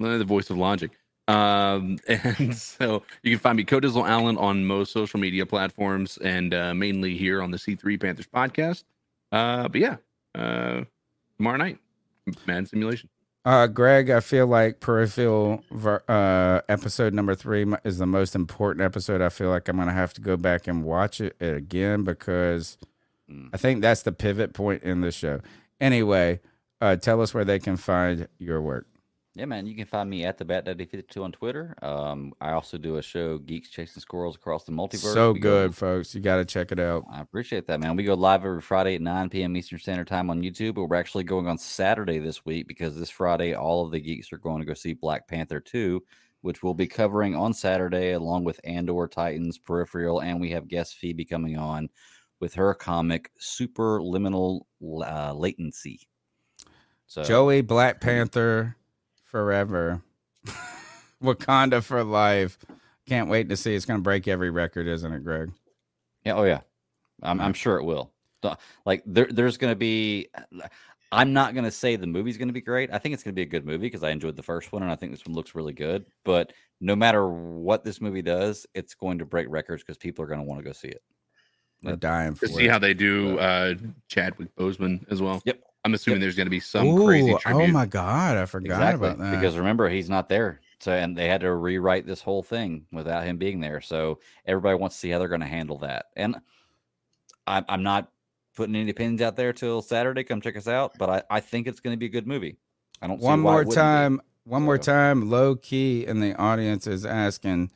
Uh, 0.00 0.16
the 0.18 0.24
voice 0.24 0.48
of 0.50 0.56
logic. 0.56 0.92
Um, 1.26 1.98
and 2.08 2.56
so 2.56 3.02
you 3.22 3.32
can 3.32 3.40
find 3.40 3.56
me 3.56 3.64
Codizzle 3.64 4.08
Allen 4.08 4.38
on 4.38 4.64
most 4.64 4.92
social 4.92 5.18
media 5.18 5.44
platforms 5.44 6.16
and 6.18 6.54
uh, 6.54 6.72
mainly 6.72 7.16
here 7.16 7.42
on 7.42 7.50
the 7.50 7.58
C3 7.58 8.00
Panthers 8.00 8.28
podcast. 8.28 8.84
Uh, 9.32 9.66
but 9.68 9.80
yeah, 9.80 9.96
uh, 10.36 10.84
tomorrow 11.36 11.56
night, 11.58 11.78
Madden 12.46 12.64
Simulation. 12.66 13.08
Uh, 13.48 13.66
Greg, 13.66 14.10
I 14.10 14.20
feel 14.20 14.46
like 14.46 14.78
peripheral 14.78 15.64
ver- 15.70 16.02
uh, 16.06 16.60
episode 16.68 17.14
number 17.14 17.34
three 17.34 17.64
is 17.82 17.96
the 17.96 18.04
most 18.04 18.34
important 18.34 18.84
episode. 18.84 19.22
I 19.22 19.30
feel 19.30 19.48
like 19.48 19.68
I'm 19.68 19.78
gonna 19.78 19.90
have 19.90 20.12
to 20.12 20.20
go 20.20 20.36
back 20.36 20.68
and 20.68 20.84
watch 20.84 21.18
it 21.18 21.34
again 21.40 22.04
because 22.04 22.76
I 23.50 23.56
think 23.56 23.80
that's 23.80 24.02
the 24.02 24.12
pivot 24.12 24.52
point 24.52 24.82
in 24.82 25.00
the 25.00 25.10
show. 25.10 25.40
Anyway, 25.80 26.40
uh, 26.82 26.96
tell 26.96 27.22
us 27.22 27.32
where 27.32 27.46
they 27.46 27.58
can 27.58 27.78
find 27.78 28.28
your 28.38 28.60
work. 28.60 28.86
Yeah, 29.38 29.44
man, 29.44 29.68
you 29.68 29.76
can 29.76 29.86
find 29.86 30.10
me 30.10 30.24
at 30.24 30.36
the 30.36 30.44
Bat 30.44 30.64
Daddy 30.64 30.84
52 30.84 31.22
on 31.22 31.30
Twitter. 31.30 31.76
Um, 31.80 32.32
I 32.40 32.50
also 32.52 32.76
do 32.76 32.96
a 32.96 33.02
show, 33.02 33.38
Geeks 33.38 33.70
Chasing 33.70 34.00
Squirrels 34.00 34.34
Across 34.34 34.64
the 34.64 34.72
Multiverse. 34.72 35.14
So 35.14 35.30
We 35.30 35.38
go- 35.38 35.66
good, 35.68 35.76
folks. 35.76 36.12
You 36.12 36.20
got 36.20 36.38
to 36.38 36.44
check 36.44 36.72
it 36.72 36.80
out. 36.80 37.04
I 37.08 37.20
appreciate 37.20 37.68
that, 37.68 37.78
man. 37.78 37.94
We 37.94 38.02
go 38.02 38.14
live 38.14 38.44
every 38.44 38.60
Friday 38.60 38.96
at 38.96 39.00
9 39.00 39.30
p.m. 39.30 39.56
Eastern 39.56 39.78
Standard 39.78 40.08
Time 40.08 40.28
on 40.28 40.42
YouTube, 40.42 40.74
but 40.74 40.86
we're 40.86 40.96
actually 40.96 41.22
going 41.22 41.46
on 41.46 41.56
Saturday 41.56 42.18
this 42.18 42.44
week 42.44 42.66
because 42.66 42.98
this 42.98 43.10
Friday, 43.10 43.54
all 43.54 43.86
of 43.86 43.92
the 43.92 44.00
geeks 44.00 44.32
are 44.32 44.38
going 44.38 44.58
to 44.58 44.66
go 44.66 44.74
see 44.74 44.92
Black 44.92 45.28
Panther 45.28 45.60
2, 45.60 46.02
which 46.40 46.64
we'll 46.64 46.74
be 46.74 46.88
covering 46.88 47.36
on 47.36 47.54
Saturday 47.54 48.14
along 48.14 48.42
with 48.42 48.60
Andor, 48.64 49.06
Titans, 49.06 49.56
Peripheral, 49.56 50.20
and 50.20 50.40
we 50.40 50.50
have 50.50 50.66
guest 50.66 50.96
Phoebe 50.96 51.24
coming 51.24 51.56
on 51.56 51.90
with 52.40 52.54
her 52.54 52.74
comic 52.74 53.30
Superliminal 53.40 54.62
uh, 54.82 55.32
Latency. 55.32 56.08
So 57.06 57.22
Joey 57.22 57.60
Black 57.60 58.00
Panther 58.00 58.74
forever. 59.30 60.02
Wakanda 61.22 61.82
for 61.82 62.02
life. 62.04 62.58
Can't 63.06 63.28
wait 63.28 63.48
to 63.48 63.56
see. 63.56 63.74
It's 63.74 63.84
going 63.84 64.00
to 64.00 64.02
break 64.04 64.28
every 64.28 64.50
record, 64.50 64.86
isn't 64.86 65.12
it, 65.12 65.24
Greg? 65.24 65.52
Yeah. 66.24 66.34
Oh 66.34 66.44
yeah. 66.44 66.60
I'm, 67.22 67.40
I'm 67.40 67.52
sure 67.52 67.78
it 67.78 67.84
will. 67.84 68.12
Like 68.84 69.02
there, 69.04 69.26
there's 69.30 69.56
going 69.56 69.72
to 69.72 69.76
be. 69.76 70.28
I'm 71.10 71.32
not 71.32 71.54
going 71.54 71.64
to 71.64 71.70
say 71.70 71.96
the 71.96 72.06
movie's 72.06 72.36
going 72.36 72.48
to 72.48 72.54
be 72.54 72.60
great. 72.60 72.90
I 72.92 72.98
think 72.98 73.14
it's 73.14 73.22
going 73.22 73.32
to 73.32 73.36
be 73.36 73.42
a 73.42 73.46
good 73.46 73.64
movie 73.64 73.86
because 73.86 74.04
I 74.04 74.10
enjoyed 74.10 74.36
the 74.36 74.42
first 74.42 74.72
one 74.72 74.82
and 74.82 74.92
I 74.92 74.94
think 74.94 75.12
this 75.12 75.24
one 75.24 75.34
looks 75.34 75.54
really 75.54 75.72
good. 75.72 76.04
But 76.22 76.52
no 76.80 76.94
matter 76.94 77.26
what 77.28 77.82
this 77.82 78.00
movie 78.00 78.20
does, 78.20 78.66
it's 78.74 78.94
going 78.94 79.18
to 79.18 79.24
break 79.24 79.46
records 79.48 79.82
because 79.82 79.96
people 79.96 80.22
are 80.22 80.28
going 80.28 80.40
to 80.40 80.44
want 80.44 80.60
to 80.60 80.64
go 80.64 80.72
see 80.72 80.88
it. 80.88 81.02
We're 81.82 81.96
dying 81.96 82.34
for 82.34 82.46
To 82.46 82.52
see 82.52 82.66
how 82.66 82.78
they 82.78 82.92
do 82.92 83.38
uh, 83.38 83.74
Chadwick 84.08 84.54
Boseman 84.56 85.10
as 85.10 85.22
well. 85.22 85.40
Yep. 85.44 85.62
I'm 85.88 85.94
assuming 85.94 86.20
there's 86.20 86.36
going 86.36 86.46
to 86.46 86.50
be 86.50 86.60
some 86.60 86.86
Ooh, 86.86 87.06
crazy 87.06 87.34
oh 87.46 87.66
my 87.68 87.86
God, 87.86 88.36
I 88.36 88.44
forgot 88.44 88.94
about 88.94 89.18
that. 89.18 89.30
Because 89.30 89.56
remember, 89.56 89.88
he's 89.88 90.10
not 90.10 90.28
there. 90.28 90.60
So 90.80 90.92
and 90.92 91.16
they 91.16 91.28
had 91.28 91.40
to 91.40 91.54
rewrite 91.54 92.06
this 92.06 92.20
whole 92.20 92.42
thing 92.42 92.86
without 92.92 93.24
him 93.24 93.38
being 93.38 93.60
there. 93.60 93.80
So 93.80 94.20
everybody 94.46 94.76
wants 94.76 94.96
to 94.96 95.00
see 95.00 95.10
how 95.10 95.18
they're 95.18 95.28
going 95.28 95.40
to 95.40 95.46
handle 95.46 95.78
that. 95.78 96.06
And 96.14 96.36
I'm, 97.46 97.64
I'm 97.68 97.82
not 97.82 98.10
putting 98.54 98.76
any 98.76 98.90
opinions 98.90 99.22
out 99.22 99.36
there 99.36 99.52
till 99.52 99.82
Saturday. 99.82 100.24
Come 100.24 100.40
check 100.40 100.56
us 100.56 100.68
out. 100.68 100.92
But 100.98 101.10
I, 101.10 101.22
I 101.36 101.40
think 101.40 101.66
it's 101.66 101.80
going 101.80 101.94
to 101.94 101.98
be 101.98 102.06
a 102.06 102.10
good 102.10 102.26
movie. 102.26 102.58
I 103.00 103.06
don't 103.06 103.20
one 103.20 103.40
more 103.40 103.64
time 103.64 104.20
one 104.44 104.62
more 104.62 104.78
time 104.78 105.30
low 105.30 105.54
key 105.56 106.06
in 106.06 106.20
the 106.20 106.34
audience 106.36 106.86
is 106.86 107.06
asking 107.06 107.70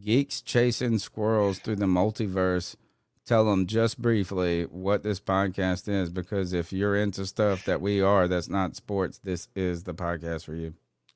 geeks 0.00 0.42
chasing 0.42 0.98
squirrels 0.98 1.58
through 1.60 1.76
the 1.76 1.86
multiverse 1.86 2.76
tell 3.24 3.44
them 3.44 3.66
just 3.66 4.00
briefly 4.00 4.64
what 4.64 5.02
this 5.02 5.20
podcast 5.20 5.88
is 5.88 6.10
because 6.10 6.52
if 6.52 6.72
you're 6.72 6.96
into 6.96 7.24
stuff 7.26 7.64
that 7.64 7.80
we 7.80 8.00
are 8.00 8.28
that's 8.28 8.48
not 8.48 8.76
sports 8.76 9.18
this 9.24 9.48
is 9.54 9.84
the 9.84 9.94
podcast 9.94 10.44
for 10.44 10.54
you 10.54 10.74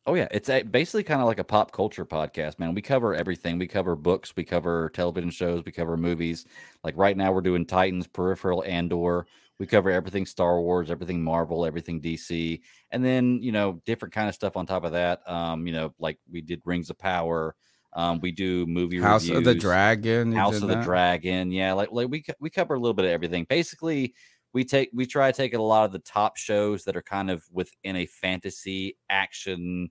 Oh 0.09 0.15
yeah, 0.15 0.27
it's 0.31 0.49
a, 0.49 0.63
basically 0.63 1.03
kind 1.03 1.21
of 1.21 1.27
like 1.27 1.39
a 1.39 1.45
pop 1.45 1.71
culture 1.71 2.07
podcast, 2.07 2.59
man. 2.59 2.73
We 2.73 2.81
cover 2.81 3.15
everything. 3.15 3.59
We 3.59 3.67
cover 3.67 3.95
books, 3.95 4.33
we 4.35 4.43
cover 4.43 4.89
television 4.95 5.29
shows, 5.29 5.63
we 5.67 5.71
cover 5.71 5.99
movies. 5.99 6.47
Like 6.83 6.97
right 6.97 7.15
now, 7.15 7.31
we're 7.31 7.43
doing 7.43 7.67
Titans, 7.67 8.07
Peripheral, 8.07 8.65
Andor. 8.65 9.27
We 9.59 9.67
cover 9.67 9.91
everything 9.91 10.25
Star 10.25 10.63
Wars, 10.63 10.91
everything 10.91 11.23
Marvel, 11.23 11.67
everything 11.67 12.01
DC, 12.01 12.59
and 12.91 13.05
then 13.05 13.43
you 13.43 13.53
know 13.53 13.83
different 13.85 14.15
kind 14.15 14.31
of 14.31 14.35
stuff 14.35 14.57
on 14.57 14.65
top 14.65 14.85
of 14.85 14.93
that. 14.93 15.29
Um, 15.29 15.67
you 15.67 15.75
know, 15.75 15.93
like 15.99 16.19
we 16.33 16.41
did 16.41 16.63
Rings 16.65 16.89
of 16.89 16.97
Power. 16.97 17.55
Um, 17.99 18.21
we 18.21 18.31
do 18.31 18.65
movie 18.67 19.01
House 19.01 19.29
of 19.29 19.43
the 19.43 19.55
Dragon, 19.55 20.33
House 20.33 20.55
did 20.55 20.63
of 20.63 20.69
the 20.69 20.77
that? 20.77 20.85
Dragon. 20.85 21.51
Yeah, 21.51 21.73
like 21.73 21.91
like 21.91 22.09
we 22.09 22.25
we 22.39 22.49
cover 22.49 22.75
a 22.75 22.79
little 22.79 22.95
bit 22.95 23.05
of 23.07 23.11
everything. 23.11 23.45
Basically, 23.49 24.15
we 24.53 24.65
take 24.65 24.91
we 24.95 25.05
try 25.05 25.33
to 25.33 25.37
take 25.37 25.53
a 25.55 25.61
lot 25.61 25.85
of 25.85 25.93
the 25.93 25.99
top 25.99 26.37
shows 26.37 26.85
that 26.85 26.97
are 26.97 27.03
kind 27.03 27.29
of 27.29 27.43
within 27.53 27.97
a 27.97 28.07
fantasy 28.07 28.97
action 29.11 29.91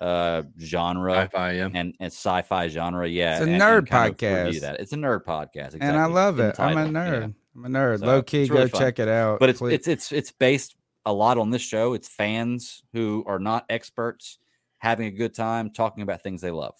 uh 0.00 0.42
genre 0.60 1.12
Sci-fi, 1.24 1.52
yeah. 1.52 1.68
and, 1.74 1.92
and 1.98 2.12
sci-fi 2.12 2.68
genre 2.68 3.08
yeah 3.08 3.32
It's 3.32 3.40
a 3.40 3.42
and- 3.50 3.52
and 3.54 3.62
nerd 3.62 3.88
kind 3.88 4.10
of 4.12 4.16
podcast. 4.16 4.60
that. 4.60 4.78
it's 4.78 4.92
a 4.92 4.96
nerd 4.96 5.24
podcast 5.24 5.74
exactly. 5.74 5.88
and 5.88 5.96
i 5.98 6.04
love 6.04 6.38
it 6.38 6.60
i'm 6.60 6.78
a 6.78 6.84
entitled, 6.86 6.94
yeah. 6.94 7.26
nerd 7.26 7.34
i'm 7.56 7.64
a 7.64 7.68
nerd 7.68 7.98
So, 7.98 8.06
low 8.06 8.22
key 8.22 8.44
really 8.44 8.62
go 8.62 8.68
fun. 8.68 8.80
check 8.80 8.98
it 9.00 9.08
out 9.08 9.40
but 9.40 9.48
it's 9.48 9.58
please. 9.58 9.74
it's 9.74 9.88
it's 9.88 10.12
it's 10.12 10.30
based 10.30 10.76
a 11.04 11.12
lot 11.12 11.36
on 11.36 11.50
this 11.50 11.62
show 11.62 11.94
it's 11.94 12.06
fans 12.06 12.84
who 12.92 13.24
are 13.26 13.40
not 13.40 13.64
experts 13.68 14.38
having 14.78 15.08
a 15.08 15.10
good 15.10 15.34
time 15.34 15.70
talking 15.70 16.04
about 16.04 16.22
things 16.22 16.42
they 16.42 16.52
love 16.52 16.76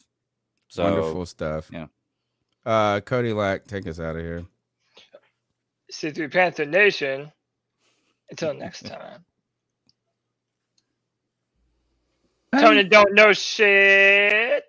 so 0.68 0.84
wonderful 0.84 1.26
stuff 1.26 1.70
yeah 1.72 1.86
uh 2.66 3.00
cody 3.00 3.32
lack 3.32 3.66
take 3.66 3.86
us 3.86 4.00
out 4.00 4.16
of 4.16 4.22
here 4.22 4.44
C3 5.92 6.32
Panther 6.32 6.66
Nation. 6.66 7.32
Until 8.30 8.54
next 8.54 8.82
time. 8.86 9.24
Tony 12.60 12.84
don't 12.84 13.14
know 13.14 13.32
shit. 13.34 14.64